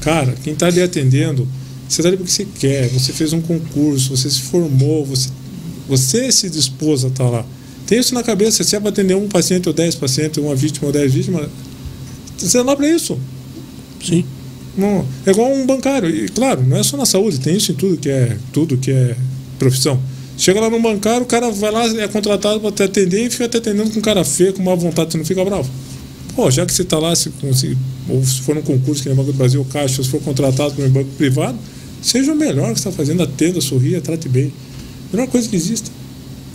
Cara, 0.00 0.34
quem 0.42 0.52
está 0.52 0.66
ali 0.66 0.80
atendendo, 0.80 1.46
você 1.88 2.00
está 2.00 2.08
ali 2.08 2.16
porque 2.16 2.32
você 2.32 2.46
quer, 2.58 2.88
você 2.88 3.12
fez 3.12 3.32
um 3.32 3.40
concurso, 3.40 4.16
você 4.16 4.30
se 4.30 4.40
formou, 4.42 5.04
você, 5.04 5.28
você 5.88 6.32
se 6.32 6.48
dispôs 6.48 7.04
a 7.04 7.08
estar 7.08 7.24
tá 7.24 7.30
lá. 7.30 7.46
Tem 7.86 7.98
isso 7.98 8.14
na 8.14 8.22
cabeça, 8.22 8.64
se 8.64 8.74
é 8.74 8.80
para 8.80 8.88
atender 8.88 9.14
um 9.14 9.28
paciente 9.28 9.68
ou 9.68 9.74
dez 9.74 9.94
pacientes, 9.94 10.42
uma 10.42 10.54
vítima 10.54 10.88
ou 10.88 10.92
dez 10.92 11.12
vítimas, 11.12 11.48
você 12.36 12.60
lá 12.60 12.74
para 12.74 12.88
isso. 12.88 13.18
Sim. 14.04 14.24
Não, 14.76 15.06
é 15.24 15.30
igual 15.30 15.50
um 15.52 15.64
bancário. 15.64 16.08
E 16.08 16.28
claro, 16.28 16.62
não 16.62 16.76
é 16.76 16.82
só 16.82 16.96
na 16.96 17.06
saúde, 17.06 17.40
tem 17.40 17.56
isso 17.56 17.72
em 17.72 17.74
tudo 17.74 17.96
que 17.96 18.10
é, 18.10 18.36
tudo 18.52 18.76
que 18.76 18.90
é 18.90 19.16
profissão. 19.58 20.00
Chega 20.36 20.60
lá 20.60 20.68
no 20.68 20.80
bancário, 20.80 21.22
o 21.22 21.26
cara 21.26 21.50
vai 21.50 21.70
lá, 21.70 21.86
é 21.86 22.08
contratado 22.08 22.60
para 22.60 22.70
te 22.70 22.82
atender 22.82 23.26
e 23.26 23.30
fica 23.30 23.48
te 23.48 23.56
atendendo 23.56 23.90
com 23.90 24.00
cara 24.02 24.22
feio, 24.22 24.52
com 24.52 24.62
má 24.62 24.74
vontade, 24.74 25.12
você 25.12 25.18
não 25.18 25.24
fica 25.24 25.42
bravo. 25.44 25.70
Pô, 26.34 26.50
já 26.50 26.66
que 26.66 26.72
você 26.74 26.82
está 26.82 26.98
lá, 26.98 27.16
se, 27.16 27.32
se, 27.54 27.78
ou 28.06 28.22
se 28.22 28.42
for 28.42 28.54
num 28.54 28.60
concurso 28.60 29.02
que 29.02 29.08
é 29.08 29.14
Banco 29.14 29.32
do 29.32 29.38
Brasil, 29.38 29.64
Caixa, 29.72 30.02
se 30.02 30.10
for 30.10 30.20
contratado 30.20 30.74
por 30.74 30.84
um 30.84 30.90
banco 30.90 31.08
privado, 31.16 31.56
seja 32.02 32.32
o 32.32 32.36
melhor 32.36 32.72
que 32.72 32.78
está 32.78 32.92
fazendo, 32.92 33.22
atenda, 33.22 33.58
sorria, 33.62 34.02
trate 34.02 34.28
bem. 34.28 34.52
Melhor 35.10 35.26
coisa 35.28 35.48
que 35.48 35.56
existe. 35.56 35.90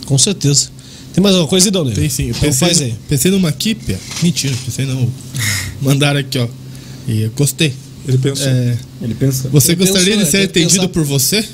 Com 0.06 0.16
certeza. 0.16 0.70
Tem 1.12 1.22
mais 1.22 1.34
alguma 1.34 1.48
coisa, 1.48 1.68
Idônio? 1.68 1.94
Tem 1.94 2.08
sim. 2.08 2.24
Eu 2.24 2.28
então 2.30 2.42
pensei, 2.42 2.68
faz 2.68 2.80
aí. 2.80 2.94
Pensei 3.08 3.30
numa 3.30 3.50
equipe. 3.50 3.96
Mentira, 4.22 4.54
pensei 4.64 4.86
não. 4.86 5.08
Mandaram 5.80 6.20
aqui, 6.20 6.38
ó. 6.38 6.48
E 7.06 7.22
eu 7.22 7.30
gostei. 7.36 7.72
Ele 8.08 8.18
pensou. 8.18 8.46
É, 8.48 8.78
Ele 9.00 9.14
pensou. 9.14 9.50
você 9.50 9.72
Ele 9.72 9.84
gostaria 9.84 10.16
pensou, 10.16 10.24
de 10.24 10.30
ser 10.30 10.38
né? 10.38 10.46
Que 10.46 10.50
atendido 10.50 10.88
por 10.88 11.04
você? 11.04 11.44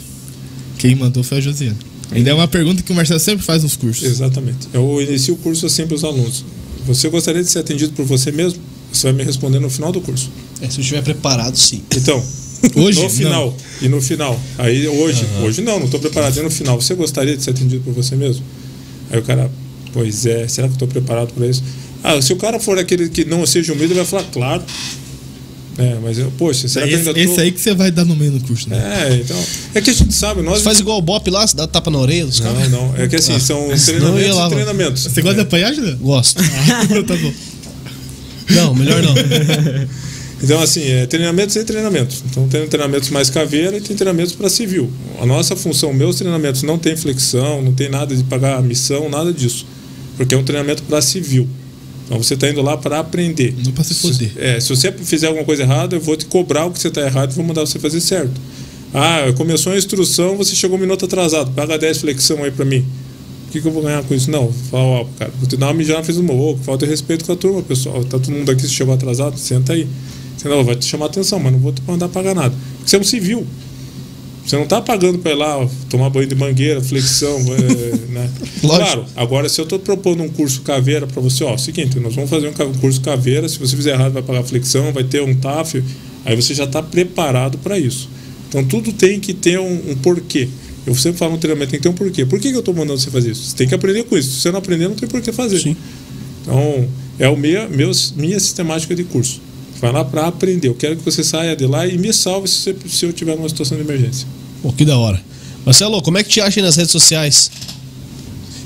Quem 0.78 0.95
mandou 0.95 1.23
foi 1.23 1.39
a 1.39 1.41
Josiane. 1.41 1.77
Ainda 2.11 2.31
é 2.31 2.35
uma 2.35 2.49
pergunta 2.49 2.83
que 2.83 2.91
o 2.91 2.95
Marcelo 2.95 3.20
sempre 3.20 3.45
faz 3.45 3.62
nos 3.62 3.77
cursos. 3.77 4.05
Exatamente. 4.05 4.69
Eu 4.73 5.03
inicio 5.03 5.35
o 5.35 5.37
curso 5.37 5.69
sempre 5.69 5.95
os 5.95 6.05
alunos. 6.05 6.45
Você 6.87 7.09
gostaria 7.11 7.43
de 7.43 7.51
ser 7.51 7.59
atendido 7.59 7.93
por 7.93 8.07
você 8.07 8.33
mesmo? 8.33 8.61
Você 8.93 9.09
vai 9.09 9.12
me 9.12 9.25
responder 9.25 9.59
no 9.59 9.69
final 9.69 9.93
do 9.93 10.01
curso. 10.01 10.31
É, 10.62 10.70
se 10.70 10.78
eu 10.78 10.81
estiver 10.81 11.03
preparado, 11.03 11.57
sim. 11.57 11.83
Então, 11.95 12.25
Hoje? 12.75 13.03
no 13.03 13.11
final. 13.11 13.57
E 13.83 13.89
no 13.89 14.01
final. 14.01 14.41
Aí 14.57 14.89
hoje, 14.89 15.25
hoje 15.43 15.61
não, 15.61 15.78
não 15.78 15.85
estou 15.85 16.01
preparado. 16.01 16.37
E 16.39 16.43
no 16.43 16.51
final, 16.51 16.81
você 16.81 16.95
gostaria 16.95 17.37
de 17.37 17.43
ser 17.43 17.51
atendido 17.51 17.83
por 17.85 17.93
você 17.93 18.17
mesmo? 18.17 18.43
Aí 19.11 19.19
o 19.19 19.23
cara, 19.23 19.51
pois 19.93 20.27
é, 20.27 20.47
será 20.49 20.67
que 20.69 20.73
eu 20.73 20.77
estou 20.77 20.89
preparado 20.89 21.33
para 21.33 21.47
isso? 21.47 21.62
Ah, 22.03 22.20
se 22.20 22.33
o 22.33 22.37
cara 22.37 22.61
for 22.61 22.78
aquele 22.78 23.09
que 23.09 23.25
não 23.25 23.45
seja 23.47 23.73
humilde, 23.73 23.93
ele 23.93 24.01
vai 24.01 24.07
falar, 24.07 24.25
claro. 24.33 24.62
É, 25.78 25.97
mas 26.03 26.19
eu, 26.19 26.33
poxa, 26.37 26.67
será 26.67 26.87
que 26.89 26.93
eu 26.93 26.99
Esse, 26.99 27.09
ainda 27.09 27.20
esse 27.20 27.35
tô... 27.37 27.41
aí 27.41 27.53
que 27.53 27.61
você 27.61 27.73
vai 27.73 27.91
dar 27.91 28.05
no 28.05 28.17
meio 28.17 28.33
no 28.33 28.41
curso, 28.41 28.69
né? 28.69 29.09
É, 29.11 29.15
então. 29.15 29.41
É 29.75 29.81
que 29.81 29.91
a 29.91 29.93
gente 29.93 30.12
sabe, 30.12 30.43
nós. 30.43 30.59
Você 30.59 30.65
faz 30.65 30.81
igual 30.81 30.99
o 30.99 31.03
Bop 31.03 31.31
lá, 31.31 31.47
você 31.47 31.57
dá 31.57 31.69
tapa 31.69 31.89
na 31.89 31.99
orelha 31.99 32.27
dos 32.27 32.41
caras. 32.41 32.69
Não, 32.69 32.89
não. 32.89 32.97
É 32.97 33.07
que 33.07 33.15
assim, 33.15 33.35
Ah, 33.35 33.41
são 33.41 33.69
treinamentos 33.69 34.37
lá, 34.37 34.51
treinamentos. 34.51 35.03
Você 35.05 35.23
gosta 35.23 35.37
de 35.37 35.43
apanhar, 35.43 35.73
Juliano? 35.73 35.99
Gosto. 35.99 36.43
tá 37.07 37.17
bom. 37.17 37.33
Não, 38.51 38.75
melhor 38.75 39.03
não. 39.03 39.15
Então, 40.42 40.60
assim, 40.62 40.83
é 40.83 41.07
treinamentos 41.07 41.57
e 41.57 41.65
treinamentos. 41.65 42.23
Então, 42.31 42.47
tem 42.49 42.67
treinamentos 42.68 43.10
mais 43.10 43.28
caveira 43.28 43.76
e 43.76 43.81
tem 43.81 43.97
treinamentos 43.97 44.34
para 44.34 44.49
civil. 44.49 44.89
A 45.20 45.26
nossa 45.26 45.57
função, 45.57 45.92
meus 45.92 46.17
treinamentos 46.17 46.62
não 46.62 46.78
tem 46.78 46.97
flexão, 46.97 47.60
não 47.60 47.73
tem 47.73 47.89
nada 47.89 48.15
de 48.15 48.23
pagar 48.25 48.62
missão, 48.62 49.08
nada 49.08 49.33
disso. 49.33 49.67
Porque 50.17 50.34
é 50.34 50.39
um 50.39 50.44
treinamento 50.44 50.83
para 50.84 51.02
civil. 51.02 51.49
Então, 52.07 52.23
você 52.23 52.34
está 52.34 52.49
indo 52.49 52.62
lá 52.62 52.76
para 52.76 53.00
aprender. 53.00 53.55
Não 53.65 53.73
pra 53.73 53.83
se 53.84 53.94
foder. 53.94 54.31
É, 54.36 54.60
se 54.60 54.68
você 54.68 54.92
fizer 54.92 55.26
alguma 55.26 55.44
coisa 55.44 55.65
errada, 55.65 55.97
eu 55.97 56.00
vou 56.00 56.17
te 56.17 56.25
cobrar 56.26 56.67
o 56.67 56.70
que 56.70 56.78
você 56.78 56.89
está 56.89 57.02
errado 57.02 57.33
e 57.33 57.34
vou 57.34 57.44
mandar 57.44 57.62
você 57.62 57.78
fazer 57.78 58.00
certo. 58.00 58.41
Ah, 58.94 59.33
começou 59.36 59.73
a 59.73 59.76
instrução, 59.76 60.36
você 60.36 60.55
chegou 60.55 60.78
um 60.78 60.81
minuto 60.81 61.05
atrasado, 61.05 61.50
paga 61.50 61.76
10 61.76 61.99
flexão 61.99 62.42
aí 62.42 62.50
para 62.50 62.65
mim. 62.65 62.86
O 63.47 63.50
que, 63.50 63.60
que 63.60 63.68
eu 63.68 63.73
vou 63.73 63.83
ganhar 63.83 64.02
com 64.02 64.15
isso? 64.15 64.31
Não, 64.31 64.50
fala, 64.70 64.83
ó, 64.83 65.07
cara, 65.18 65.31
vou 65.39 65.49
te 65.49 65.57
dar 65.57 65.67
uma 65.67 65.75
mijada, 65.75 66.02
fez 66.02 66.17
uma 66.17 66.33
boca, 66.33 66.60
falta 66.62 66.86
respeito 66.86 67.25
com 67.25 67.33
a 67.33 67.36
turma, 67.36 67.62
pessoal. 67.62 68.02
Tá 68.05 68.18
todo 68.18 68.31
mundo 68.31 68.50
aqui, 68.50 68.62
se 68.62 68.70
chegou 68.70 68.94
atrasado, 68.94 69.39
senta 69.39 69.73
aí. 69.75 69.86
Você 70.39 70.49
não 70.49 70.65
vai 70.65 70.76
te 70.76 70.84
chamar 70.84 71.07
atenção, 71.07 71.41
mas 71.41 71.52
não 71.52 71.58
vou 71.58 71.73
te 71.73 71.83
mandar 71.86 72.08
pagar 72.08 72.34
nada. 72.34 72.55
Porque 72.76 72.89
você 72.89 72.97
é 72.97 73.00
um 73.00 73.05
civil. 73.05 73.47
Você 74.47 74.57
não 74.57 74.65
está 74.65 74.81
pagando 74.81 75.18
para 75.18 75.33
ir 75.33 75.34
lá 75.34 75.58
ó, 75.58 75.68
tomar 75.91 76.08
banho 76.08 76.26
de 76.26 76.34
mangueira, 76.34 76.81
flexão, 76.81 77.36
é, 77.52 78.12
né? 78.12 78.31
Claro, 78.62 79.05
agora 79.15 79.47
se 79.49 79.60
eu 79.60 79.65
estou 79.65 79.78
propondo 79.78 80.23
um 80.23 80.28
curso 80.28 80.62
caveira 80.62 81.07
para 81.07 81.20
você, 81.20 81.44
ó, 81.44 81.55
o 81.55 81.58
seguinte, 81.58 82.00
nós 82.00 82.15
vamos 82.15 82.31
fazer 82.31 82.49
um 82.49 82.73
curso 82.75 83.00
caveira, 83.02 83.47
se 83.47 83.58
você 83.58 83.76
fizer 83.76 83.92
errado 83.92 84.12
vai 84.12 84.23
pagar 84.23 84.42
flexão, 84.44 84.91
vai 84.91 85.05
ter 85.05 85.23
um 85.23 85.34
TAF, 85.34 85.84
aí 86.25 86.34
você 86.34 86.55
já 86.55 86.65
está 86.65 86.83
preparado 86.83 87.58
para 87.58 87.78
isso. 87.78 88.08
Então 88.49 88.65
tudo 88.65 88.91
tem 88.91 89.20
que 89.20 89.34
ter 89.34 89.58
um, 89.58 89.91
um 89.91 89.97
porquê. 89.97 90.49
Eu 90.86 90.94
sempre 90.94 91.18
falo 91.18 91.33
no 91.33 91.39
treinamento, 91.39 91.73
tem 91.73 91.78
que 91.78 91.83
ter 91.83 91.91
um 91.91 91.94
porquê. 91.94 92.25
Por 92.25 92.41
que, 92.41 92.49
que 92.49 92.55
eu 92.55 92.60
estou 92.60 92.73
mandando 92.73 92.99
você 92.99 93.10
fazer 93.10 93.33
isso? 93.33 93.50
Você 93.50 93.57
tem 93.57 93.68
que 93.68 93.75
aprender 93.75 94.05
com 94.05 94.17
isso. 94.17 94.31
Se 94.31 94.41
você 94.41 94.50
não 94.50 94.58
aprender, 94.58 94.89
não 94.89 94.94
tem 94.94 95.07
por 95.07 95.20
que 95.20 95.31
fazer. 95.31 95.58
Sim. 95.58 95.76
Então, 96.41 96.89
é 97.18 97.28
o 97.28 97.36
minha, 97.36 97.68
meus, 97.68 98.15
minha 98.17 98.41
sistemática 98.41 98.94
de 98.94 99.05
curso. 99.05 99.42
Vai 99.81 99.93
lá 99.93 100.05
para 100.05 100.27
aprender. 100.27 100.69
Eu 100.69 100.75
quero 100.75 100.97
que 100.97 101.05
você 101.05 101.23
saia 101.23 101.55
de 101.55 101.67
lá 101.67 101.87
e 101.87 101.97
me 101.97 102.13
salve 102.13 102.49
se, 102.49 102.59
você, 102.59 102.77
se 102.89 103.07
eu 103.07 103.13
tiver 103.13 103.37
numa 103.37 103.49
situação 103.49 103.77
de 103.77 103.85
emergência. 103.85 104.27
Pô, 104.63 104.73
que 104.73 104.85
da 104.85 104.99
hora. 104.99 105.21
Marcelo, 105.65 106.01
como 106.03 106.19
é 106.19 106.23
que 106.23 106.31
te 106.31 106.41
acha 106.41 106.61
aí 106.61 106.65
nas 106.65 106.77
redes 106.77 106.91
sociais? 106.91 107.51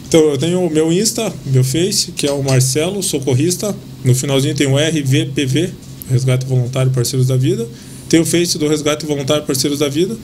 Então, 0.08 0.20
eu 0.30 0.38
tenho 0.38 0.60
o 0.60 0.70
meu 0.70 0.92
Insta, 0.92 1.32
meu 1.46 1.64
Face, 1.64 2.12
que 2.12 2.26
é 2.26 2.32
o 2.32 2.42
Marcelo, 2.42 3.02
socorrista. 3.02 3.74
No 4.04 4.14
finalzinho 4.14 4.54
tem 4.54 4.66
o 4.66 4.76
RVPV, 4.76 5.70
Resgate 6.10 6.46
Voluntário 6.46 6.90
Parceiros 6.92 7.28
da 7.28 7.36
Vida. 7.36 7.66
Tem 8.08 8.20
o 8.20 8.24
Face 8.26 8.58
do 8.58 8.68
Resgate 8.68 9.06
Voluntário 9.06 9.44
Parceiros 9.44 9.78
da 9.78 9.88
Vida. 9.88 10.16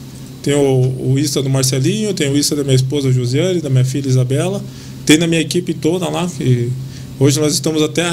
Tem 0.42 0.54
o, 0.54 1.12
o 1.12 1.18
Insta 1.18 1.42
do 1.42 1.48
Marcelinho, 1.48 2.12
tem 2.14 2.30
o 2.30 2.36
Insta 2.36 2.54
da 2.54 2.62
minha 2.62 2.76
esposa 2.76 3.10
Josiane, 3.10 3.60
da 3.60 3.70
minha 3.70 3.84
filha 3.84 4.08
Isabela. 4.08 4.62
Tem 5.06 5.18
da 5.18 5.26
minha 5.26 5.40
equipe 5.40 5.72
toda 5.72 6.08
lá, 6.08 6.26
que 6.26 6.70
hoje 7.18 7.40
nós 7.40 7.54
estamos 7.54 7.82
até. 7.82 8.04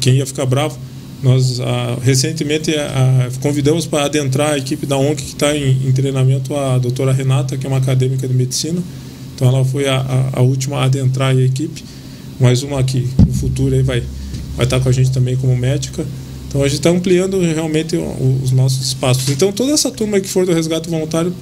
Quem 0.00 0.16
ia 0.16 0.26
ficar 0.26 0.46
bravo, 0.46 0.78
nós 1.22 1.60
ah, 1.60 1.96
recentemente 2.02 2.74
ah, 2.74 3.30
convidamos 3.40 3.86
para 3.86 4.06
adentrar 4.06 4.52
a 4.52 4.58
equipe 4.58 4.84
da 4.86 4.96
ONG 4.96 5.16
que 5.16 5.28
está 5.28 5.56
em, 5.56 5.86
em 5.86 5.92
treinamento 5.92 6.54
a 6.56 6.78
doutora 6.78 7.12
Renata, 7.12 7.56
que 7.56 7.64
é 7.64 7.68
uma 7.68 7.78
acadêmica 7.78 8.26
de 8.26 8.34
medicina. 8.34 8.82
Então 9.34 9.48
ela 9.48 9.64
foi 9.64 9.86
a, 9.86 9.96
a, 9.96 10.40
a 10.40 10.42
última 10.42 10.78
a 10.78 10.84
adentrar 10.84 11.30
a 11.30 11.40
equipe. 11.40 11.84
Mais 12.40 12.62
uma 12.62 12.80
aqui 12.80 13.08
no 13.24 13.32
futuro 13.32 13.74
aí 13.74 13.82
vai, 13.82 14.02
vai 14.56 14.66
estar 14.66 14.80
com 14.80 14.88
a 14.88 14.92
gente 14.92 15.12
também 15.12 15.36
como 15.36 15.56
médica. 15.56 16.04
Então 16.48 16.60
a 16.60 16.64
gente 16.64 16.78
está 16.78 16.90
ampliando 16.90 17.40
realmente 17.40 17.96
os 18.42 18.50
nossos 18.50 18.88
espaços. 18.88 19.28
Então 19.28 19.52
toda 19.52 19.72
essa 19.72 19.90
turma 19.90 20.20
que 20.20 20.28
for 20.28 20.44
do 20.44 20.52
resgate 20.52 20.90
voluntário 20.90 21.32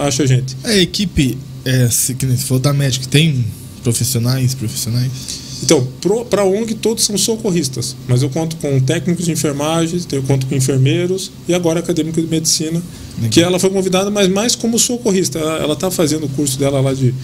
acha 0.00 0.22
a 0.22 0.26
gente. 0.26 0.56
A 0.64 0.74
equipe, 0.74 1.36
é, 1.64 1.88
se 1.90 2.14
for 2.38 2.58
da 2.58 2.72
médica, 2.72 3.06
tem 3.06 3.44
profissionais, 3.82 4.54
profissionais? 4.54 5.45
Então, 5.62 5.86
para 6.28 6.42
a 6.42 6.44
ONG, 6.44 6.74
todos 6.74 7.04
são 7.04 7.16
socorristas, 7.16 7.96
mas 8.06 8.22
eu 8.22 8.28
conto 8.28 8.56
com 8.56 8.78
técnicos 8.78 9.24
de 9.24 9.32
enfermagem, 9.32 10.00
eu 10.12 10.22
conto 10.22 10.46
com 10.46 10.54
enfermeiros 10.54 11.32
e 11.48 11.54
agora 11.54 11.80
acadêmico 11.80 12.20
de 12.20 12.26
medicina, 12.26 12.82
Legal. 13.16 13.30
que 13.30 13.40
ela 13.40 13.58
foi 13.58 13.70
convidada, 13.70 14.10
mas 14.10 14.28
mais 14.28 14.54
como 14.54 14.78
socorrista. 14.78 15.38
Ela 15.38 15.72
está 15.72 15.90
fazendo 15.90 16.26
o 16.26 16.28
curso 16.28 16.58
dela 16.58 16.80
lá 16.80 16.92
de, 16.92 17.14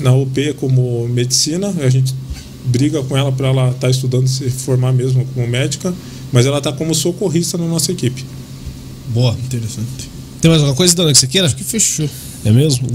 na 0.00 0.12
UP 0.12 0.54
como 0.54 1.06
medicina, 1.08 1.72
a 1.80 1.88
gente 1.88 2.12
briga 2.64 3.02
com 3.04 3.16
ela 3.16 3.30
para 3.30 3.48
ela 3.48 3.68
estar 3.68 3.80
tá 3.80 3.90
estudando 3.90 4.26
se 4.26 4.50
formar 4.50 4.92
mesmo 4.92 5.24
como 5.32 5.46
médica, 5.46 5.94
mas 6.32 6.44
ela 6.44 6.58
está 6.58 6.72
como 6.72 6.94
socorrista 6.94 7.56
na 7.56 7.66
nossa 7.66 7.92
equipe. 7.92 8.24
Boa. 9.08 9.36
Interessante. 9.44 10.10
Tem 10.40 10.50
mais 10.50 10.60
alguma 10.60 10.76
coisa, 10.76 10.94
dona, 10.94 11.12
que 11.12 11.18
você 11.18 11.26
queira? 11.26 11.46
Acho 11.46 11.56
que 11.56 11.64
fechou. 11.64 12.08
É 12.46 12.52
mesmo? 12.52 12.86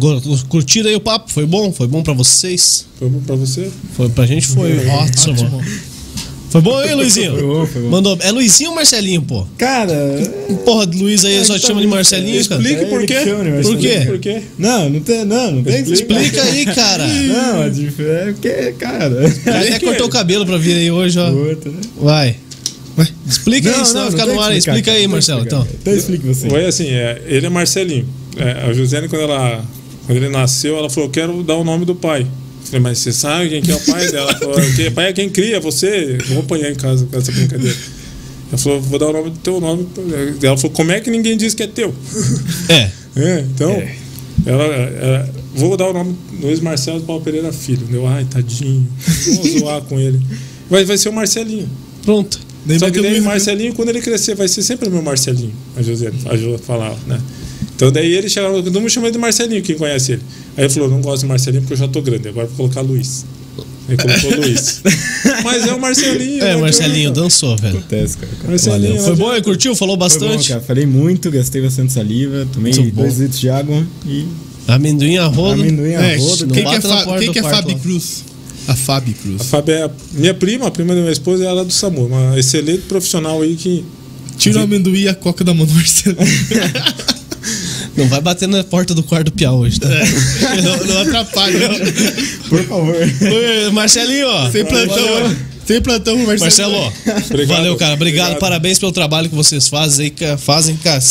Curtiram 0.47 0.89
aí 0.89 0.95
o 0.95 1.01
papo? 1.01 1.29
Foi 1.29 1.45
bom? 1.45 1.73
Foi 1.73 1.85
bom 1.85 2.01
pra 2.01 2.13
vocês? 2.13 2.85
Foi 2.97 3.09
bom 3.09 3.19
pra 3.19 3.35
você? 3.35 3.69
Foi, 3.97 4.07
pra 4.07 4.25
gente 4.25 4.47
foi 4.47 4.87
ótimo. 4.87 5.33
ótimo. 5.33 5.61
Foi 6.49 6.61
bom 6.61 6.77
aí, 6.77 6.95
Luizinho? 6.95 7.33
Foi 7.33 7.43
bom, 7.43 7.65
foi 7.65 7.81
bom. 7.81 7.89
Mandou. 7.89 8.17
É 8.21 8.31
Luizinho 8.31 8.69
ou 8.69 8.75
Marcelinho, 8.77 9.21
pô? 9.21 9.45
Cara. 9.57 9.93
Porra, 10.63 10.85
Luiz 10.85 11.25
aí 11.25 11.35
é, 11.35 11.43
só 11.43 11.59
te 11.59 11.67
chama 11.67 11.81
de 11.81 11.87
Marcelinho, 11.87 12.39
Explique 12.39 12.75
cara. 12.75 12.87
por 12.87 13.05
quê. 13.05 13.19
Por 13.61 13.77
quê? 13.77 14.01
Por 14.05 14.19
quê? 14.19 14.41
Não, 14.57 14.89
não 14.89 15.01
tem, 15.01 15.25
não, 15.25 15.51
não 15.51 15.63
tem 15.63 15.81
Explica 15.81 16.43
aí, 16.43 16.65
cara. 16.67 17.05
Não, 17.11 17.63
é 17.63 17.69
porque, 18.31 18.73
cara. 18.79 19.33
Ele 19.45 19.75
até 19.75 19.79
cortou 19.79 20.07
o 20.07 20.09
cabelo 20.09 20.45
pra 20.45 20.57
vir 20.57 20.75
aí 20.75 20.89
hoje, 20.89 21.19
ó. 21.19 21.29
Outro, 21.29 21.71
né? 21.71 21.81
Vai. 22.01 22.35
Explica 23.27 23.69
não, 23.69 23.79
aí, 23.79 23.85
senão 23.85 24.01
vai 24.03 24.11
ficar 24.11 24.25
no 24.27 24.39
ar 24.39 24.51
aí. 24.51 24.57
Explica 24.57 24.91
aí, 24.91 25.07
Marcelo. 25.07 25.41
Então. 25.41 25.67
então 25.81 25.93
explique 25.93 26.25
você. 26.25 26.49
Foi 26.49 26.65
assim, 26.65 26.87
é, 26.87 27.21
ele 27.27 27.47
é 27.47 27.49
Marcelinho. 27.49 28.07
É, 28.37 28.69
a 28.69 28.73
Josiane, 28.73 29.07
quando, 29.07 29.23
ela, 29.23 29.63
quando 30.05 30.17
ele 30.17 30.29
nasceu, 30.29 30.77
ela 30.77 30.89
falou: 30.89 31.09
quero 31.09 31.43
dar 31.43 31.55
o 31.55 31.63
nome 31.63 31.85
do 31.85 31.95
pai. 31.95 32.21
Eu 32.21 32.65
falei, 32.65 32.79
mas 32.81 32.99
você 32.99 33.11
sabe 33.11 33.49
quem 33.49 33.61
que 33.61 33.71
é 33.71 33.75
o 33.75 33.79
pai 33.79 34.11
dela? 34.11 34.31
Ela 34.31 34.39
falou, 34.39 34.55
pai 34.95 35.09
é 35.09 35.13
quem 35.13 35.29
cria, 35.29 35.59
você. 35.59 36.17
Vou 36.29 36.39
apanhar 36.39 36.71
em 36.71 36.75
casa 36.75 37.05
com 37.05 37.17
essa 37.17 37.31
brincadeira. 37.31 37.77
Ela 38.49 38.57
falou, 38.57 38.81
vou 38.81 38.99
dar 38.99 39.07
o 39.07 39.13
nome 39.13 39.29
do 39.31 39.37
teu 39.39 39.59
nome. 39.59 39.87
Ela 40.41 40.57
falou, 40.57 40.75
como 40.75 40.91
é 40.91 40.99
que 40.99 41.09
ninguém 41.09 41.37
diz 41.37 41.53
que 41.53 41.63
é 41.63 41.67
teu? 41.67 41.93
É. 42.69 42.89
é 43.15 43.39
então, 43.41 43.71
é. 43.71 43.95
Ela, 44.45 44.63
ela, 44.63 45.29
vou 45.53 45.77
dar 45.77 45.89
o 45.89 45.93
nome 45.93 46.15
Luiz 46.41 46.59
Marcelo 46.59 46.99
de 46.99 47.05
Paulo 47.05 47.21
Pereira 47.21 47.51
Filho. 47.51 47.85
Deu, 47.87 48.07
ai, 48.07 48.25
tadinho. 48.25 48.87
Vou 49.35 49.59
zoar 49.59 49.81
com 49.81 49.99
ele. 49.99 50.19
Vai, 50.69 50.85
vai 50.85 50.97
ser 50.97 51.09
o 51.09 51.13
Marcelinho. 51.13 51.69
Pronto. 52.03 52.39
Só 52.79 52.89
que 52.89 53.01
daí 53.01 53.19
o 53.19 53.23
Marcelinho, 53.23 53.73
quando 53.73 53.89
ele 53.89 54.01
crescer, 54.01 54.35
vai 54.35 54.47
ser 54.47 54.61
sempre 54.61 54.87
o 54.87 54.91
meu 54.91 55.01
Marcelinho. 55.01 55.53
A 55.75 55.81
José, 55.81 56.11
a 56.25 56.37
José 56.37 56.57
falava, 56.59 56.97
né? 57.07 57.19
Então 57.81 57.91
daí 57.91 58.13
ele 58.13 58.29
chegava, 58.29 58.61
todo 58.61 58.79
mundo 58.79 58.91
chama 58.91 59.09
de 59.09 59.17
Marcelinho, 59.17 59.59
quem 59.63 59.75
conhece 59.75 60.11
ele. 60.11 60.21
Aí 60.55 60.65
ele 60.65 60.71
falou, 60.71 60.87
não 60.87 61.01
gosto 61.01 61.21
de 61.23 61.27
Marcelinho 61.27 61.63
porque 61.63 61.73
eu 61.73 61.77
já 61.77 61.87
tô 61.87 61.99
grande, 61.99 62.29
agora 62.29 62.45
vou 62.45 62.55
colocar 62.55 62.81
Luiz. 62.81 63.25
Ele 63.89 63.97
colocou 63.97 64.35
Luiz. 64.39 64.83
Mas 65.43 65.67
é 65.67 65.73
o 65.73 65.81
Marcelinho. 65.81 66.43
É, 66.43 66.51
o 66.51 66.57
né, 66.57 66.61
Marcelinho 66.61 67.09
dançou, 67.09 67.57
velho. 67.57 67.79
Acontece, 67.79 68.17
cara. 68.17 68.31
Marcelinho, 68.47 68.97
Valeu. 68.97 69.03
Foi 69.03 69.15
bom, 69.15 69.33
ele 69.33 69.41
curtiu, 69.41 69.75
falou 69.75 69.97
bastante. 69.97 70.53
Bom, 70.53 70.61
Falei 70.61 70.85
muito, 70.85 71.31
gastei 71.31 71.59
bastante 71.59 71.91
saliva, 71.91 72.47
tomei 72.53 72.71
muito 72.71 72.95
dois 72.95 73.15
bom. 73.15 73.21
litros 73.23 73.39
de 73.39 73.49
água 73.49 73.83
e. 74.05 74.27
Amendoim 74.67 75.17
a 75.17 75.25
rodo. 75.25 75.63
Amendoim 75.63 75.95
a 75.95 76.17
rodo. 76.17 76.43
É, 76.43 76.53
quem, 76.53 76.63
que 76.63 76.75
é, 76.75 76.81
Fa 76.81 77.17
quem 77.17 77.31
que 77.31 77.39
é 77.39 77.41
Fabi 77.41 77.75
Cruz? 77.77 78.23
A 78.67 78.75
Fabi 78.75 79.13
Cruz. 79.15 79.41
A 79.41 79.43
Fabi 79.43 79.71
é 79.71 79.83
a 79.85 79.91
minha 80.13 80.35
prima, 80.35 80.67
a 80.67 80.71
prima 80.71 80.93
da 80.93 81.01
minha 81.01 81.11
esposa, 81.11 81.43
ela 81.45 81.61
é 81.61 81.65
do 81.65 81.73
SAMU. 81.73 82.05
Uma 82.05 82.37
excelente 82.37 82.83
profissional 82.83 83.41
aí 83.41 83.55
que. 83.55 83.83
Tira 84.37 84.59
o 84.59 84.63
amendoim 84.63 85.01
e 85.01 85.07
a 85.07 85.15
coca 85.15 85.43
da 85.43 85.51
mão 85.51 85.65
do 85.65 85.73
Marcelo. 85.73 86.17
Não 87.95 88.07
vai 88.07 88.21
bater 88.21 88.47
na 88.47 88.63
porta 88.63 88.93
do 88.93 89.03
quarto 89.03 89.25
do 89.25 89.31
Piau 89.33 89.59
hoje, 89.59 89.79
tá? 89.79 89.89
É. 89.89 90.01
Não, 90.61 90.85
não 90.85 91.01
atrapalha. 91.01 91.69
Por 92.47 92.63
favor. 92.63 92.95
Marcelinho, 93.73 94.27
ó. 94.27 94.49
Sem 94.49 94.65
plantão. 94.65 95.35
Sem 95.65 95.81
plantão, 95.81 96.17
Marcelo. 96.25 96.41
Marcelo, 96.41 96.75
ó. 96.75 96.91
Valeu, 97.47 97.75
cara. 97.75 97.93
Obrigado, 97.93 97.93
Obrigado, 97.93 98.39
parabéns 98.39 98.79
pelo 98.79 98.91
trabalho 98.91 99.29
que 99.29 99.35
vocês 99.35 99.67
fazem 99.67 100.13
aí, 100.19 100.37
fazem, 100.37 100.75
cara. 100.77 101.01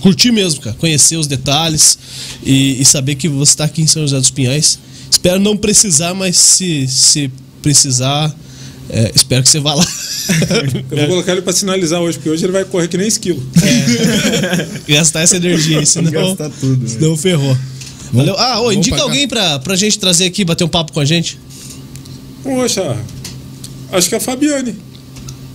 Curtir 0.00 0.32
mesmo, 0.32 0.60
cara. 0.60 0.76
Conhecer 0.78 1.16
os 1.16 1.26
detalhes 1.26 1.98
e, 2.42 2.80
e 2.80 2.84
saber 2.84 3.14
que 3.14 3.28
você 3.28 3.52
está 3.52 3.64
aqui 3.64 3.82
em 3.82 3.86
São 3.86 4.02
José 4.02 4.16
dos 4.16 4.30
Pinhais. 4.30 4.78
Espero 5.10 5.40
não 5.40 5.56
precisar, 5.56 6.14
mas 6.14 6.36
se, 6.36 6.86
se 6.88 7.30
precisar, 7.62 8.34
é, 8.90 9.12
espero 9.14 9.42
que 9.42 9.48
você 9.48 9.60
vá 9.60 9.74
lá. 9.74 9.84
Eu 10.90 10.98
vou 10.98 11.06
colocar 11.08 11.32
ele 11.32 11.42
para 11.42 11.52
sinalizar 11.52 12.00
hoje, 12.00 12.18
porque 12.18 12.30
hoje 12.30 12.44
ele 12.44 12.52
vai 12.52 12.64
correr 12.64 12.88
que 12.88 12.96
nem 12.96 13.06
esquilo. 13.06 13.42
É. 13.62 14.92
Gastar 14.92 15.20
essa 15.20 15.36
energia, 15.36 15.84
senão, 15.84 16.10
Gastar 16.10 16.50
tudo, 16.50 16.88
senão 16.88 17.16
ferrou. 17.16 17.56
Valeu. 18.12 18.34
Ah, 18.38 18.60
ô, 18.60 18.72
indica 18.72 19.00
alguém 19.02 19.28
pra, 19.28 19.58
pra 19.58 19.76
gente 19.76 19.98
trazer 19.98 20.24
aqui, 20.24 20.44
bater 20.44 20.64
um 20.64 20.68
papo 20.68 20.92
com 20.92 21.00
a 21.00 21.04
gente. 21.04 21.38
Poxa, 22.42 22.96
acho 23.92 24.08
que 24.08 24.14
é 24.14 24.18
a 24.18 24.20
Fabiane. 24.20 24.76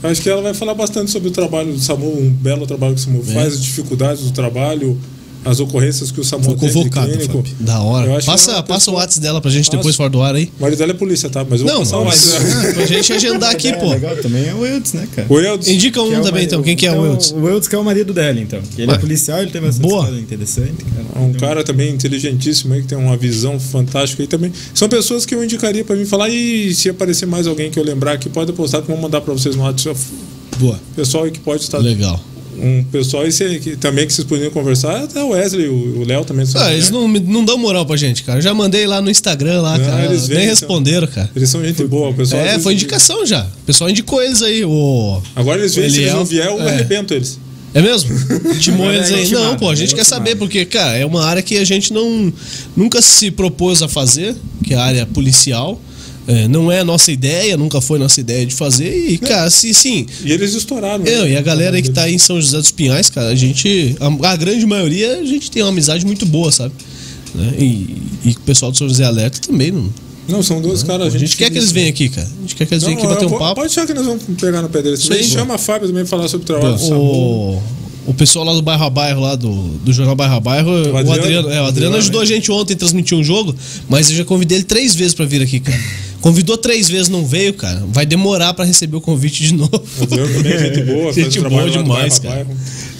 Acho 0.04 0.22
que 0.22 0.30
ela 0.30 0.42
vai 0.42 0.54
falar 0.54 0.74
bastante 0.74 1.10
sobre 1.12 1.30
o 1.30 1.32
trabalho 1.32 1.72
do 1.72 1.80
SAMU, 1.80 2.20
um 2.20 2.30
belo 2.30 2.68
trabalho 2.68 2.94
que 2.94 3.00
o 3.00 3.04
SAMU 3.04 3.24
é. 3.28 3.34
faz, 3.34 3.54
as 3.54 3.64
dificuldades 3.64 4.24
do 4.24 4.32
trabalho, 4.32 5.00
as 5.46 5.60
ocorrências 5.60 6.12
que 6.12 6.20
o 6.20 6.24
Samuel 6.24 6.58
Foi 6.58 6.70
convocado, 6.70 7.12
clínico. 7.12 7.44
Da 7.60 7.82
hora. 7.82 8.22
Passa, 8.24 8.64
passa 8.64 8.92
o 8.92 8.94
WhatsApp 8.96 9.20
dela 9.22 9.42
pra 9.42 9.52
gente 9.52 9.66
Passo. 9.66 9.78
depois 9.78 9.96
fora 9.96 10.10
do 10.10 10.22
ar 10.22 10.36
aí. 10.36 10.52
O 10.58 10.62
marido 10.62 10.80
dela 10.80 10.92
é 10.92 10.96
polícia, 10.96 11.30
tá? 11.30 11.46
Mas 11.48 11.62
eu 11.62 11.68
Não, 11.68 11.84
vou 11.84 12.06
passar 12.06 12.40
mas, 12.40 12.72
o 12.72 12.74
pra 12.74 12.86
gente 12.86 13.14
agendar 13.14 13.52
aqui, 13.52 13.70
é, 13.70 13.74
pô. 13.74 13.90
Legal, 13.90 14.16
também 14.18 14.48
é 14.48 14.54
o 14.54 14.66
Eudes, 14.66 14.94
né, 14.94 15.08
cara? 15.14 15.28
O 15.30 15.40
Eudes. 15.40 15.68
Indica 15.68 16.02
um 16.02 16.08
é 16.08 16.16
também, 16.16 16.32
marido, 16.32 16.48
então. 16.48 16.64
Quem 16.64 16.76
que 16.76 16.86
é 16.86 16.92
o 16.92 17.06
Eudes? 17.06 17.32
O 17.32 17.48
Eudes 17.48 17.68
que 17.68 17.76
é 17.76 17.78
o 17.78 17.84
marido 17.84 18.14
dela, 18.14 18.40
então. 18.40 18.60
Ele 18.78 18.90
Ué. 18.90 18.96
é 18.96 19.00
policial, 19.00 19.42
ele 19.42 19.52
tem 19.52 19.62
bastante 19.62 19.88
Boa. 19.88 20.10
interessante. 20.12 20.84
Cara. 20.84 21.06
É 21.16 21.20
um 21.20 21.34
cara 21.34 21.64
também 21.64 21.94
inteligentíssimo 21.94 22.74
aí, 22.74 22.82
que 22.82 22.88
tem 22.88 22.98
uma 22.98 23.18
visão 23.18 23.60
fantástica 23.60 24.24
aí 24.24 24.28
também. 24.28 24.52
São 24.74 24.88
pessoas 24.88 25.26
que 25.26 25.36
eu 25.36 25.44
indicaria 25.44 25.84
pra 25.84 25.96
mim 25.96 26.06
falar 26.06 26.30
e 26.30 26.74
se 26.74 26.90
aparecer 26.90 27.26
mais 27.26 27.48
alguém 27.48 27.70
que 27.70 27.78
eu 27.78 27.84
lembrar 27.84 28.14
aqui, 28.14 28.30
pode 28.30 28.52
postar 28.54 28.82
que 28.82 28.90
eu 28.90 28.96
vou 28.96 29.02
mandar 29.02 29.22
pra 29.22 29.34
vocês 29.34 29.56
no 29.56 29.64
WhatsApp. 29.64 30.00
Boa. 30.58 30.80
Pessoal 30.96 31.26
aí 31.26 31.32
que 31.32 31.40
pode 31.40 31.64
estar... 31.64 31.80
Legal 31.80 32.20
um 32.58 32.84
pessoal 32.86 33.26
esse, 33.26 33.60
que, 33.60 33.76
também 33.76 34.06
que 34.06 34.14
vocês 34.14 34.28
poderiam 34.28 34.52
conversar, 34.52 35.04
até 35.04 35.24
o 35.24 35.30
Wesley, 35.30 35.68
o 35.68 36.04
Léo 36.06 36.24
também. 36.26 36.46
Ah, 36.56 36.74
eles 36.74 36.90
não, 36.90 37.08
não 37.08 37.44
dão 37.44 37.58
moral 37.58 37.86
pra 37.86 37.96
gente, 37.98 38.24
cara. 38.24 38.40
Eu 38.40 38.44
já 38.44 38.54
mandei 38.54 38.86
lá 38.86 39.02
no 39.02 39.10
Instagram, 39.10 39.62
lá, 39.62 39.78
não, 39.78 39.86
cara. 39.86 40.06
Eles 40.06 40.28
vêm, 40.28 40.40
nem 40.40 40.48
responderam, 40.48 41.08
cara. 41.08 41.30
Eles 41.36 41.50
são 41.50 41.64
gente 41.64 41.84
boa, 41.86 42.10
o 42.10 42.14
pessoal. 42.14 42.42
É, 42.42 42.60
foi 42.60 42.74
indicação 42.74 43.26
já. 43.26 43.44
O 43.44 43.66
pessoal 43.66 43.90
indicou 43.90 44.22
eles 44.22 44.42
aí. 44.42 44.64
O... 44.64 45.22
Agora 45.36 45.60
eles 45.60 45.76
vêm, 45.76 45.90
se 45.90 46.02
eles 46.02 46.14
não 46.14 46.26
vier, 46.26 46.48
eu 46.48 46.62
é. 46.62 46.70
arrebento 46.70 47.14
eles. 47.14 47.40
É 47.74 47.82
mesmo? 47.82 48.12
Timou 48.62 48.92
eles 48.92 49.12
aí. 49.12 49.30
Não, 49.30 49.58
pô, 49.58 49.70
a 49.70 49.76
gente 49.76 49.96
quer 49.96 50.04
saber, 50.04 50.36
porque, 50.36 50.64
cara, 50.66 50.98
é 50.98 51.06
uma 51.06 51.26
área 51.26 51.42
que 51.42 51.58
a 51.58 51.66
gente 51.66 51.92
não 51.92 52.32
nunca 52.76 53.02
se 53.02 53.32
propôs 53.32 53.82
a 53.82 53.88
fazer, 53.88 54.36
que 54.64 54.74
é 54.74 54.78
a 54.78 54.84
área 54.84 55.06
policial. 55.08 55.80
É, 56.28 56.48
não 56.48 56.72
é 56.72 56.80
a 56.80 56.86
nossa 56.86 57.12
ideia, 57.12 57.58
nunca 57.58 57.82
foi 57.82 58.00
nossa 58.00 58.20
ideia 58.20 58.46
de 58.46 58.56
fazer. 58.56 59.10
E, 59.10 59.18
cara, 59.18 59.50
se 59.50 59.74
sim. 59.74 60.06
E 60.24 60.32
eles 60.32 60.54
estouraram. 60.54 61.06
Eu, 61.06 61.24
né? 61.24 61.32
E 61.32 61.38
a 61.38 61.42
galera 61.42 61.82
que 61.82 61.90
tá 61.90 62.04
aí 62.04 62.16
em 62.16 62.18
São 62.18 62.40
José 62.40 62.58
dos 62.58 62.72
Pinhais, 62.72 63.10
cara, 63.10 63.28
a 63.28 63.36
gente. 63.36 63.96
A, 64.00 64.30
a 64.30 64.36
grande 64.36 64.66
maioria, 64.66 65.20
a 65.20 65.26
gente 65.26 65.52
tem 65.52 65.62
uma 65.62 65.70
amizade 65.70 66.06
muito 66.06 66.26
boa, 66.26 66.52
sabe? 66.52 66.74
Né? 67.36 67.54
E, 67.60 67.98
e 68.26 68.32
o 68.32 68.40
pessoal 68.42 68.72
do 68.72 68.78
São 68.78 68.88
José 68.88 69.04
Alerta 69.04 69.40
também 69.40 69.72
não. 69.72 69.90
Não, 70.28 70.42
são 70.42 70.62
dois 70.62 70.82
não, 70.82 70.88
caras. 70.88 71.08
A 71.08 71.10
gente, 71.10 71.24
a 71.24 71.26
gente 71.26 71.38
quer 71.38 71.50
que 71.50 71.58
eles 71.58 71.72
venham 71.72 71.90
aqui, 71.90 72.08
cara. 72.08 72.28
A 72.28 72.42
gente 72.42 72.56
quer 72.56 72.66
que 72.66 72.74
eles 72.74 72.84
venham 72.84 72.98
aqui 72.98 73.08
bater 73.08 73.26
um 73.26 73.38
papo. 73.38 73.56
Pode 73.56 73.68
achar 73.68 73.86
que 73.86 73.94
nós 73.94 74.06
vamos 74.06 74.24
pegar 74.40 74.62
no 74.62 74.70
pé 74.70 74.82
deles. 74.82 75.02
Sim, 75.02 75.24
chama 75.24 75.56
a 75.56 75.58
Fábio 75.58 75.88
também 75.88 76.04
pra 76.04 76.10
falar 76.10 76.30
sobre 76.30 76.46
o 76.46 76.48
trabalho 76.48 76.78
o, 76.94 77.62
o 78.06 78.14
pessoal 78.14 78.46
lá 78.46 78.54
do 78.54 78.62
bairro 78.62 78.86
a 78.86 78.90
bairro, 78.90 79.22
lá 79.22 79.36
do, 79.36 79.52
do 79.52 79.92
jornal 79.92 80.16
Bairro 80.16 80.36
a 80.36 80.40
Bairro, 80.40 80.72
o 80.72 80.98
Adriano, 80.98 81.08
o 81.08 81.12
Adriano, 81.12 81.50
é, 81.50 81.62
o 81.62 81.66
Adriano 81.66 81.96
ajudou 81.98 82.22
a 82.22 82.26
gente 82.26 82.52
ontem 82.52 82.74
a 82.74 82.78
transmitir 82.78 83.18
um 83.18 83.24
jogo, 83.24 83.56
mas 83.90 84.10
eu 84.10 84.18
já 84.18 84.26
convidei 84.26 84.60
ele 84.60 84.66
três 84.66 84.96
vezes 84.96 85.14
para 85.14 85.26
vir 85.26 85.42
aqui, 85.42 85.60
cara. 85.60 85.80
Convidou 86.24 86.58
três 86.58 86.88
vezes, 86.88 87.10
não 87.10 87.26
veio, 87.26 87.54
cara. 87.54 87.84
Vai 87.90 88.06
demorar 88.06 88.54
para 88.54 88.64
receber 88.64 88.96
o 88.96 89.02
convite 89.02 89.44
de 89.44 89.54
novo. 89.56 89.78
Também 90.08 90.54
é 90.54 90.58
gente 90.58 90.82
boa, 90.84 91.12
gente 91.12 91.42
boa 91.42 91.70
demais, 91.70 92.18
cara. 92.18 92.48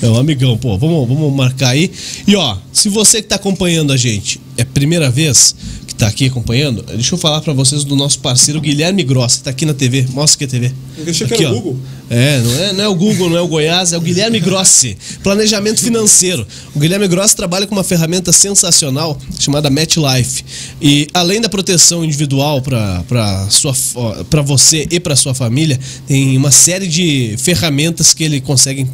É 0.02 0.08
um 0.10 0.18
amigão, 0.18 0.58
pô. 0.58 0.78
Vamos, 0.78 1.08
vamos 1.08 1.34
marcar 1.34 1.70
aí. 1.70 1.90
E 2.28 2.36
ó, 2.36 2.58
se 2.74 2.90
você 2.90 3.22
que 3.22 3.30
tá 3.30 3.36
acompanhando 3.36 3.94
a 3.94 3.98
gente 3.98 4.42
é 4.58 4.66
primeira 4.66 5.10
vez, 5.10 5.56
que 5.88 5.94
está 5.94 6.08
aqui 6.08 6.26
acompanhando, 6.26 6.84
deixa 6.84 7.16
eu 7.16 7.18
falar 7.18 7.40
para 7.40 7.54
vocês 7.54 7.86
do 7.86 7.96
nosso 7.96 8.20
parceiro 8.20 8.60
Guilherme 8.60 9.04
Gross, 9.04 9.36
que 9.36 9.40
está 9.40 9.52
aqui 9.52 9.66
na 9.66 9.74
TV. 9.74 10.06
Mostra 10.10 10.44
aqui 10.46 10.58
a 10.58 10.60
TV. 10.60 10.76
Eu 10.98 11.10
achei 11.10 11.28
aqui, 11.28 11.36
que 11.36 11.44
era 11.44 11.54
o 11.54 11.56
Google. 11.56 11.78
É 12.10 12.40
não, 12.40 12.60
é, 12.60 12.74
não 12.74 12.84
é 12.84 12.88
o 12.88 12.96
Google, 12.96 13.30
não 13.30 13.38
é 13.38 13.42
o 13.42 13.48
Goiás, 13.48 13.94
é 13.94 13.98
o 13.98 14.02
Guilherme 14.02 14.40
Grossi. 14.40 14.98
Planejamento 15.22 15.82
financeiro. 15.82 16.46
O 16.76 16.80
Guilherme 16.80 17.08
Grossi 17.08 17.36
trabalha 17.36 17.66
com 17.66 17.74
uma 17.74 17.84
ferramenta 17.84 18.32
sensacional 18.32 19.18
chamada 19.40 19.70
MetLife. 19.70 20.44
E 20.82 21.08
além 21.14 21.40
da 21.40 21.48
proteção 21.48 22.04
individual 22.04 22.62
para 22.62 24.42
você 24.44 24.88
e 24.92 25.00
para 25.00 25.16
sua 25.16 25.34
família, 25.34 25.80
tem 26.08 26.36
uma 26.36 26.52
série 26.52 26.88
de 26.88 27.36
ferramentas 27.38 28.14
que 28.14 28.24
ele 28.24 28.42
consegue 28.42 28.88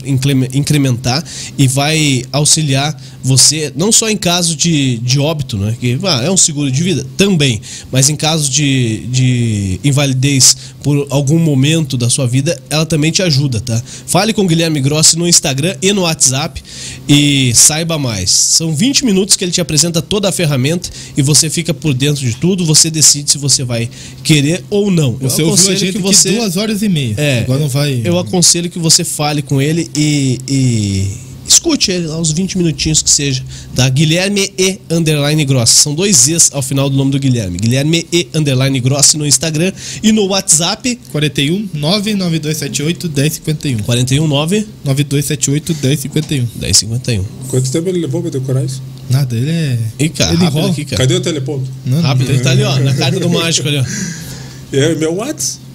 incrementar 0.54 1.24
e 1.58 1.68
vai 1.68 2.24
auxiliar 2.32 3.00
você, 3.22 3.74
não 3.76 3.92
só 3.92 4.10
em 4.10 4.16
caso 4.16 4.56
de, 4.56 4.98
de 5.00 5.20
óbito, 5.20 5.58
né? 5.58 5.76
Que 5.80 6.00
ah, 6.04 6.22
é 6.24 6.32
um 6.32 6.38
seguro 6.38 6.72
de 6.72 6.84
vida 6.84 6.90
vida? 6.90 7.06
Também. 7.18 7.62
Mas 7.92 8.10
em 8.10 8.16
caso 8.16 8.50
de, 8.50 9.06
de 9.08 9.80
invalidez 9.84 10.58
por 10.84 11.08
algum 11.10 11.38
momento 11.38 11.98
da 11.98 12.10
sua 12.10 12.26
vida, 12.26 12.60
ela 12.70 12.86
também 12.86 13.12
te 13.12 13.22
ajuda, 13.22 13.60
tá? 13.60 13.82
Fale 14.06 14.34
com 14.34 14.44
o 14.44 14.48
Guilherme 14.48 14.80
Grossi 14.80 15.18
no 15.18 15.28
Instagram 15.28 15.76
e 15.82 15.92
no 15.94 16.02
WhatsApp 16.02 16.62
e 17.08 17.52
saiba 17.54 17.98
mais. 17.98 18.30
São 18.30 18.74
20 18.74 19.06
minutos 19.06 19.36
que 19.36 19.44
ele 19.44 19.52
te 19.52 19.62
apresenta 19.62 20.02
toda 20.02 20.30
a 20.30 20.32
ferramenta 20.32 20.90
e 21.18 21.22
você 21.22 21.50
fica 21.50 21.74
por 21.74 21.94
dentro 21.94 22.26
de 22.26 22.36
tudo, 22.36 22.66
você 22.66 22.90
decide 22.90 23.32
se 23.32 23.38
você 23.38 23.64
vai 23.64 23.90
querer 24.24 24.64
ou 24.70 24.90
não. 24.90 25.14
Você 25.14 25.44
ouviu 25.44 25.72
a 25.72 25.76
gente 25.76 25.94
que 25.94 26.00
você... 26.00 26.32
duas 26.32 26.58
horas 26.58 26.82
e 26.82 26.90
meia. 26.90 27.16
É, 27.18 27.40
Agora 27.40 27.60
não 27.60 27.70
vai. 27.70 28.02
Eu 28.04 28.18
aconselho 28.18 28.70
que 28.70 28.80
você 28.80 29.04
fale 29.04 29.42
com 29.42 29.62
ele 29.62 29.90
e, 29.96 30.40
e 30.48 31.29
escute 31.50 31.92
ele 31.92 32.08
lá 32.08 32.20
uns 32.20 32.32
20 32.32 32.58
minutinhos 32.58 33.02
que 33.02 33.10
seja. 33.10 33.44
Da 33.74 33.90
Guilherme 33.90 34.52
E 34.58 34.80
Underline 34.90 35.44
Gross. 35.46 35.70
São 35.70 35.94
dois 35.94 36.28
E's 36.28 36.50
ao 36.54 36.62
final 36.62 36.90
do 36.90 36.96
nome 36.96 37.12
do 37.12 37.20
Guilherme. 37.20 37.58
Guilherme 37.58 38.06
E 38.12 38.28
Underline 38.34 38.80
Gross 38.80 39.14
no 39.16 39.26
Instagram 39.26 39.72
e 40.02 40.12
no 40.12 40.26
WhatsApp. 40.28 40.98
41 41.12 41.70
99278 41.74 43.10
1051. 43.10 43.78
41 43.80 44.28
9 44.28 44.68
9278 44.86 45.76
1051. 45.82 46.48
1051. 46.56 47.24
Quanto 47.50 47.72
tempo 47.72 47.90
ele 47.90 48.00
levou 48.00 48.22
pra 48.22 48.32
decorar 48.32 48.64
isso? 48.64 48.82
Nada, 49.10 49.36
ele 49.36 49.50
é. 49.50 49.80
Ih, 50.00 50.10
cara, 50.10 50.34
ele 50.34 50.44
rápido 50.44 50.58
enrola. 50.58 50.72
aqui, 50.72 50.86
cara. 50.86 50.98
Cadê 50.98 51.16
o 51.16 51.20
teleponto? 51.22 51.66
Não, 51.86 52.02
Rápido, 52.02 52.30
ele 52.30 52.40
tá 52.42 52.52
ali, 52.52 52.64
ó, 52.64 52.80
na 52.80 52.94
carta 52.94 53.20
do 53.20 53.30
mágico 53.30 53.68
ali, 53.68 53.78
ó. 53.78 53.84
É 54.72 54.94
meu 54.94 55.16
WhatsApp? 55.16 55.69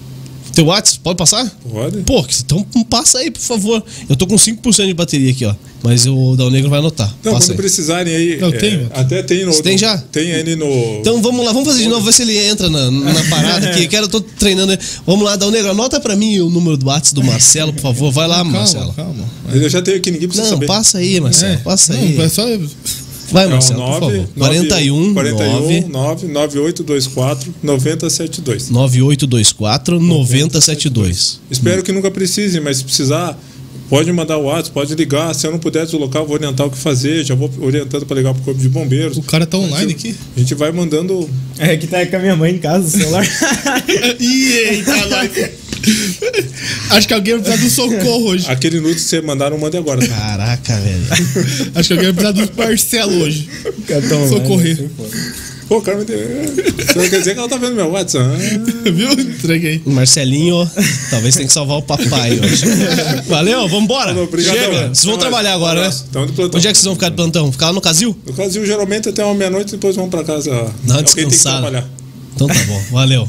Teu 0.54 0.66
WhatsApp, 0.66 1.00
pode 1.02 1.16
passar? 1.16 1.50
Pode. 1.70 1.98
Pô, 2.02 2.24
então 2.44 2.64
passa 2.88 3.18
aí, 3.18 3.30
por 3.30 3.40
favor. 3.40 3.84
Eu 4.08 4.14
tô 4.14 4.26
com 4.26 4.36
5% 4.36 4.86
de 4.86 4.94
bateria 4.94 5.30
aqui, 5.30 5.44
ó. 5.44 5.54
Mas 5.82 6.06
o 6.06 6.34
Dal 6.34 6.50
Negro 6.50 6.70
vai 6.70 6.78
anotar. 6.78 7.14
Não, 7.22 7.32
passa 7.32 7.48
quando 7.48 7.50
aí. 7.50 7.56
precisarem 7.58 8.14
aí. 8.14 8.40
Eu 8.40 8.48
é, 8.48 8.52
tenho. 8.52 8.90
Até 8.94 9.22
tem 9.22 9.44
no. 9.44 9.52
Você 9.52 9.62
tem 9.62 9.76
já? 9.76 9.98
Tem 9.98 10.30
ele 10.30 10.56
no. 10.56 10.66
Então 11.00 11.20
vamos 11.20 11.44
lá, 11.44 11.52
vamos 11.52 11.68
fazer 11.68 11.82
de 11.82 11.88
novo, 11.88 12.06
ver 12.06 12.12
se 12.12 12.22
ele 12.22 12.38
entra 12.38 12.70
na, 12.70 12.90
na 12.90 13.24
parada 13.28 13.68
aqui. 13.68 13.86
Quero, 13.88 14.06
eu 14.06 14.08
tô 14.08 14.20
treinando. 14.20 14.78
Vamos 15.06 15.24
lá, 15.24 15.36
Dal 15.36 15.50
Negro, 15.50 15.72
anota 15.72 16.00
pra 16.00 16.16
mim 16.16 16.38
o 16.40 16.48
número 16.48 16.76
do 16.76 16.86
WhatsApp 16.86 17.14
do 17.14 17.24
Marcelo, 17.24 17.72
por 17.72 17.82
favor. 17.82 18.10
Vai 18.12 18.26
lá, 18.26 18.36
calma, 18.36 18.52
Marcelo. 18.52 18.92
calma. 18.94 19.24
Eu 19.52 19.68
já 19.68 19.82
tenho 19.82 19.98
aqui, 19.98 20.10
ninguém 20.10 20.28
precisa 20.28 20.48
Não, 20.48 20.54
saber. 20.54 20.66
passa 20.66 20.98
aí, 20.98 21.20
Marcelo. 21.20 21.52
É, 21.52 21.56
Passa 21.58 21.92
não, 21.92 22.00
aí. 22.00 22.20
É 22.20 22.28
só. 22.28 22.46
Vai, 23.30 23.44
É 23.44 23.46
o 23.46 23.50
Marcelo, 23.50 23.82
por 23.84 24.00
favor. 24.00 24.28
41 24.38 25.14
41 25.14 25.88
9 25.88 25.88
9 25.88 26.26
9824 26.28 27.54
9072. 27.62 28.70
9824 28.70 30.00
9072. 30.00 31.40
Espero 31.50 31.82
que 31.82 31.92
nunca 31.92 32.10
precisem, 32.10 32.60
mas 32.60 32.78
se 32.78 32.84
precisar, 32.84 33.38
pode 33.88 34.12
mandar 34.12 34.38
o 34.38 34.44
WhatsApp, 34.44 34.70
pode 34.72 34.94
ligar. 34.94 35.34
Se 35.34 35.46
eu 35.46 35.52
não 35.52 35.58
puder 35.58 35.84
deslocar, 35.84 36.22
eu 36.22 36.26
vou 36.26 36.36
orientar 36.36 36.66
o 36.66 36.70
que 36.70 36.78
fazer. 36.78 37.24
Já 37.24 37.34
vou 37.34 37.50
orientando 37.60 38.06
para 38.06 38.16
ligar 38.16 38.34
pro 38.34 38.42
Corpo 38.42 38.60
de 38.60 38.68
Bombeiros. 38.68 39.16
O 39.16 39.22
cara 39.22 39.46
tá 39.46 39.56
online 39.56 39.92
aqui. 39.92 40.14
A 40.36 40.40
gente 40.40 40.54
vai 40.54 40.72
mandando. 40.72 41.28
É 41.58 41.76
que 41.76 41.86
tá 41.86 42.04
com 42.06 42.16
a 42.16 42.18
minha 42.18 42.36
mãe 42.36 42.54
em 42.54 42.58
casa, 42.58 42.86
o 42.86 42.90
celular. 42.90 43.26
Ih, 44.20 44.52
eita, 44.52 45.06
nós. 45.06 45.63
Acho 46.90 47.08
que 47.08 47.14
alguém 47.14 47.34
vai 47.38 47.42
precisar 47.58 47.64
do 47.64 47.70
socorro 47.98 48.28
hoje. 48.30 48.46
Aquele 48.48 48.80
nude 48.80 48.94
que 48.94 49.00
você 49.00 49.20
mandaram, 49.20 49.58
mande 49.58 49.76
agora. 49.76 50.00
tá? 50.00 50.14
Caraca, 50.14 50.80
velho. 50.80 51.06
Acho 51.74 51.88
que 51.88 51.94
alguém 51.94 52.12
vai 52.12 52.32
precisar 52.32 52.32
do 52.32 52.56
Marcelo 52.56 53.22
hoje. 53.22 53.48
Cartão 53.86 54.28
Socorrer. 54.28 54.90
Pô, 55.68 55.80
cara, 55.80 55.96
me 55.96 56.04
deu. 56.04 56.18
Isso 56.18 56.98
não 56.98 57.08
quer 57.08 57.18
dizer 57.20 57.32
que 57.32 57.38
ela 57.38 57.48
tá 57.48 57.56
vendo 57.56 57.74
meu 57.74 57.88
WhatsApp. 57.88 58.26
Ah. 58.26 58.82
Viu? 58.90 59.10
Entreguei. 59.12 59.80
Marcelinho, 59.86 60.70
talvez 61.08 61.34
tenha 61.34 61.46
que 61.46 61.52
salvar 61.54 61.78
o 61.78 61.82
papai 61.82 62.38
hoje. 62.38 62.66
Valeu, 63.26 63.66
vambora. 63.66 64.08
Falou, 64.10 64.24
obrigado, 64.24 64.54
Chega. 64.54 64.72
mano. 64.72 64.88
Vocês 64.94 65.04
vão 65.06 65.16
trabalhar 65.16 65.50
mais. 65.52 65.56
agora, 65.62 65.74
né? 65.80 65.86
Abraço. 65.86 66.06
Tamo 66.12 66.26
de 66.26 66.32
plantão. 66.34 66.58
Onde 66.58 66.68
é 66.68 66.70
que 66.70 66.76
vocês 66.76 66.84
vão 66.84 66.94
ficar 66.94 67.08
de 67.08 67.16
plantão? 67.16 67.50
Ficar 67.50 67.66
lá 67.68 67.72
no 67.72 67.80
Casil? 67.80 68.14
No 68.26 68.32
Brasil, 68.34 68.66
geralmente 68.66 69.08
até 69.08 69.24
uma 69.24 69.34
meia-noite, 69.34 69.72
depois 69.72 69.96
vão 69.96 70.08
pra 70.10 70.22
casa. 70.22 70.50
Descansada. 71.02 71.62
trabalhar. 71.62 71.88
Então 72.34 72.46
tá 72.46 72.62
bom, 72.64 72.82
valeu. 72.92 73.26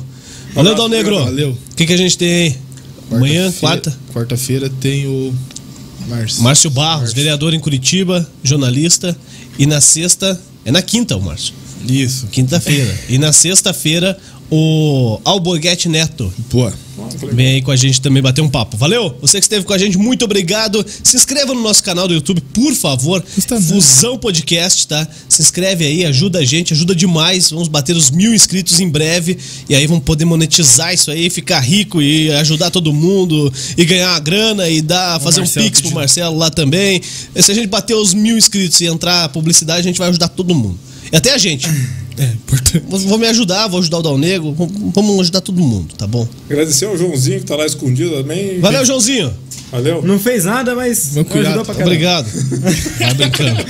Valeu, 0.56 0.74
Dal 0.74 0.88
Negro. 0.90 1.24
valeu. 1.24 1.52
O 1.52 1.76
que, 1.76 1.86
que 1.86 1.94
a 1.94 1.98
gente 1.98 2.18
tem 2.18 2.30
aí? 2.30 2.56
Amanhã, 3.12 3.52
quarta. 3.60 3.96
Quarta-feira 4.14 4.70
tem 4.82 5.06
o 5.06 5.34
Márcio. 6.08 6.42
Márcio 6.42 6.70
Barros, 6.70 7.14
vereador 7.14 7.54
em 7.54 7.60
Curitiba, 7.60 8.28
jornalista. 8.44 9.16
E 9.60 9.66
na 9.66 9.82
sexta. 9.82 10.40
É 10.64 10.72
na 10.72 10.82
quinta, 10.82 11.16
o 11.16 11.22
Márcio. 11.22 11.54
Isso. 11.88 12.28
Quinta-feira. 12.28 12.98
E 13.10 13.18
na 13.18 13.32
sexta-feira, 13.32 14.18
o 14.50 15.20
Alborguete 15.24 15.88
Neto. 15.90 16.34
Pô. 16.50 16.72
Vem 17.34 17.48
aí 17.56 17.62
com 17.62 17.72
a 17.72 17.76
gente 17.76 18.00
também 18.00 18.22
bater 18.22 18.42
um 18.42 18.50
papo. 18.50 18.78
Valeu? 18.78 19.18
Você 19.22 19.38
que 19.38 19.46
esteve 19.46 19.66
com 19.66 19.74
a 19.74 19.78
gente, 19.78 19.98
muito 19.98 20.24
obrigado. 20.24 20.86
Se 21.04 21.16
inscreva 21.16 21.54
no 21.54 21.62
nosso 21.62 21.84
canal 21.84 22.08
do 22.08 22.14
YouTube, 22.14 22.42
por 22.54 22.74
favor. 22.74 23.24
Fusão 23.68 24.18
Podcast, 24.18 24.88
tá? 24.88 25.08
Se 25.28 25.42
inscreve 25.42 25.86
aí, 25.86 26.06
ajuda 26.06 26.40
a 26.40 26.46
gente, 26.46 26.74
ajuda 26.74 26.96
demais. 26.96 27.50
Vamos 27.52 27.68
bater 27.68 27.96
os 27.96 28.10
mil 28.12 28.34
inscritos 28.34 28.80
em 28.80 28.90
breve. 28.90 29.38
E 29.70 29.76
aí 29.76 29.86
vamos 29.88 30.04
poder 30.04 30.26
monetizar 30.26 30.94
isso 30.94 31.12
aí, 31.12 31.30
ficar 31.30 31.60
rico 31.60 32.02
e 32.02 32.32
ajudar 32.32 32.72
todo 32.72 32.94
mundo 32.94 33.52
e 33.78 33.84
ganhar 33.84 34.12
uma 34.12 34.20
grana 34.20 34.70
e 34.70 34.82
dar, 34.82 35.20
fazer 35.20 35.42
um 35.42 35.44
Marcelo 35.44 35.66
pix 35.66 35.82
pro. 35.82 35.92
Marcelo 35.92 36.38
lá 36.38 36.50
também. 36.50 37.02
Se 37.36 37.52
a 37.52 37.56
gente 37.56 37.68
bater 37.68 37.96
os 37.96 38.14
mil 38.14 38.38
inscritos 38.38 38.80
e 38.82 38.86
entrar 38.86 39.30
publicidade, 39.30 39.82
a 39.82 39.84
gente 39.84 40.00
vai 40.00 40.10
ajudar 40.10 40.30
todo 40.30 40.56
mundo. 40.56 40.80
E 41.12 41.16
até 41.16 41.34
a 41.34 41.38
gente. 41.38 41.68
É, 42.18 42.24
importante. 42.24 42.86
Vou 42.88 43.18
me 43.18 43.28
ajudar, 43.28 43.68
vou 43.68 43.80
ajudar 43.80 43.98
o 44.00 44.02
Dal 44.02 44.18
Negro. 44.18 44.54
vamos- 44.54 44.94
Vamos 44.94 45.20
ajudar 45.22 45.42
todo 45.42 45.62
mundo, 45.62 45.94
tá 45.98 46.08
bom? 46.08 46.26
Agradecer 46.50 46.86
ao 46.86 46.98
Joãozinho 46.98 47.40
que 47.40 47.46
tá 47.46 47.56
lá 47.58 47.66
escondido 47.66 48.12
também. 48.12 48.60
Valeu, 48.60 48.86
Joãozinho. 48.86 49.34
Valeu. 49.72 50.02
Não 50.02 50.18
fez 50.18 50.46
nada, 50.46 50.74
mas 50.76 51.12
Meu 51.14 51.26
cuidado. 51.26 51.48
ajudou 51.60 51.66
pra 51.66 51.74
caramba. 51.76 51.92
Obrigado. 51.92 52.28
Vai 53.00 53.14
brincando. 53.16 53.64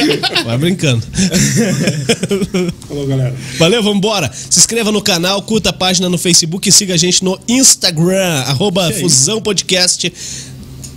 Vai 0.46 0.58
brincando. 0.60 1.04
Falou, 2.88 3.08
galera. 3.08 3.36
Valeu, 3.58 3.82
vambora. 3.84 4.32
Se 4.34 4.60
inscreva 4.60 4.92
no 4.92 5.02
canal, 5.02 5.42
curta 5.42 5.70
a 5.70 5.74
página 5.74 6.10
no 6.10 6.18
Facebook 6.18 6.68
e 6.70 6.72
siga 6.72 6.94
a 6.94 6.98
gente 6.98 7.24
no 7.24 7.40
Instagram, 7.48 8.42
arroba 8.46 8.92
Fusão 8.92 9.42
Podcast. 9.42 10.12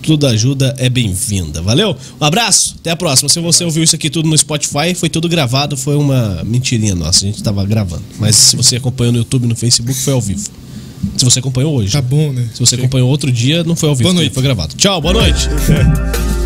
Toda 0.08 0.30
ajuda 0.30 0.74
é 0.78 0.88
bem-vinda. 0.88 1.60
Valeu? 1.60 1.94
Um 2.18 2.24
abraço, 2.24 2.76
até 2.80 2.90
a 2.92 2.96
próxima. 2.96 3.28
Se 3.28 3.38
você 3.40 3.62
ouviu 3.62 3.82
isso 3.84 3.94
aqui 3.94 4.08
tudo 4.08 4.26
no 4.26 4.38
Spotify, 4.38 4.94
foi 4.94 5.10
tudo 5.10 5.28
gravado, 5.28 5.76
foi 5.76 5.96
uma 5.96 6.42
mentirinha 6.46 6.94
nossa, 6.94 7.26
a 7.26 7.28
gente 7.28 7.42
tava 7.42 7.62
gravando. 7.66 8.02
Mas 8.18 8.34
se 8.34 8.56
você 8.56 8.76
acompanhou 8.76 9.12
no 9.12 9.18
YouTube 9.18 9.44
e 9.44 9.48
no 9.48 9.54
Facebook, 9.54 10.00
foi 10.00 10.14
ao 10.14 10.20
vivo. 10.22 10.48
Se 11.14 11.26
você 11.26 11.40
acompanhou 11.40 11.74
hoje. 11.74 11.92
Tá 11.92 12.00
bom, 12.00 12.32
né? 12.32 12.48
Se 12.54 12.60
você 12.60 12.76
acompanhou 12.76 13.06
outro 13.10 13.30
dia, 13.30 13.62
não 13.64 13.76
foi 13.76 13.90
ao 13.90 13.94
vivo, 13.94 14.08
Boa 14.08 14.14
noite. 14.14 14.32
foi 14.32 14.42
gravado. 14.42 14.74
Tchau, 14.76 14.98
boa 14.98 15.12
noite. 15.12 15.46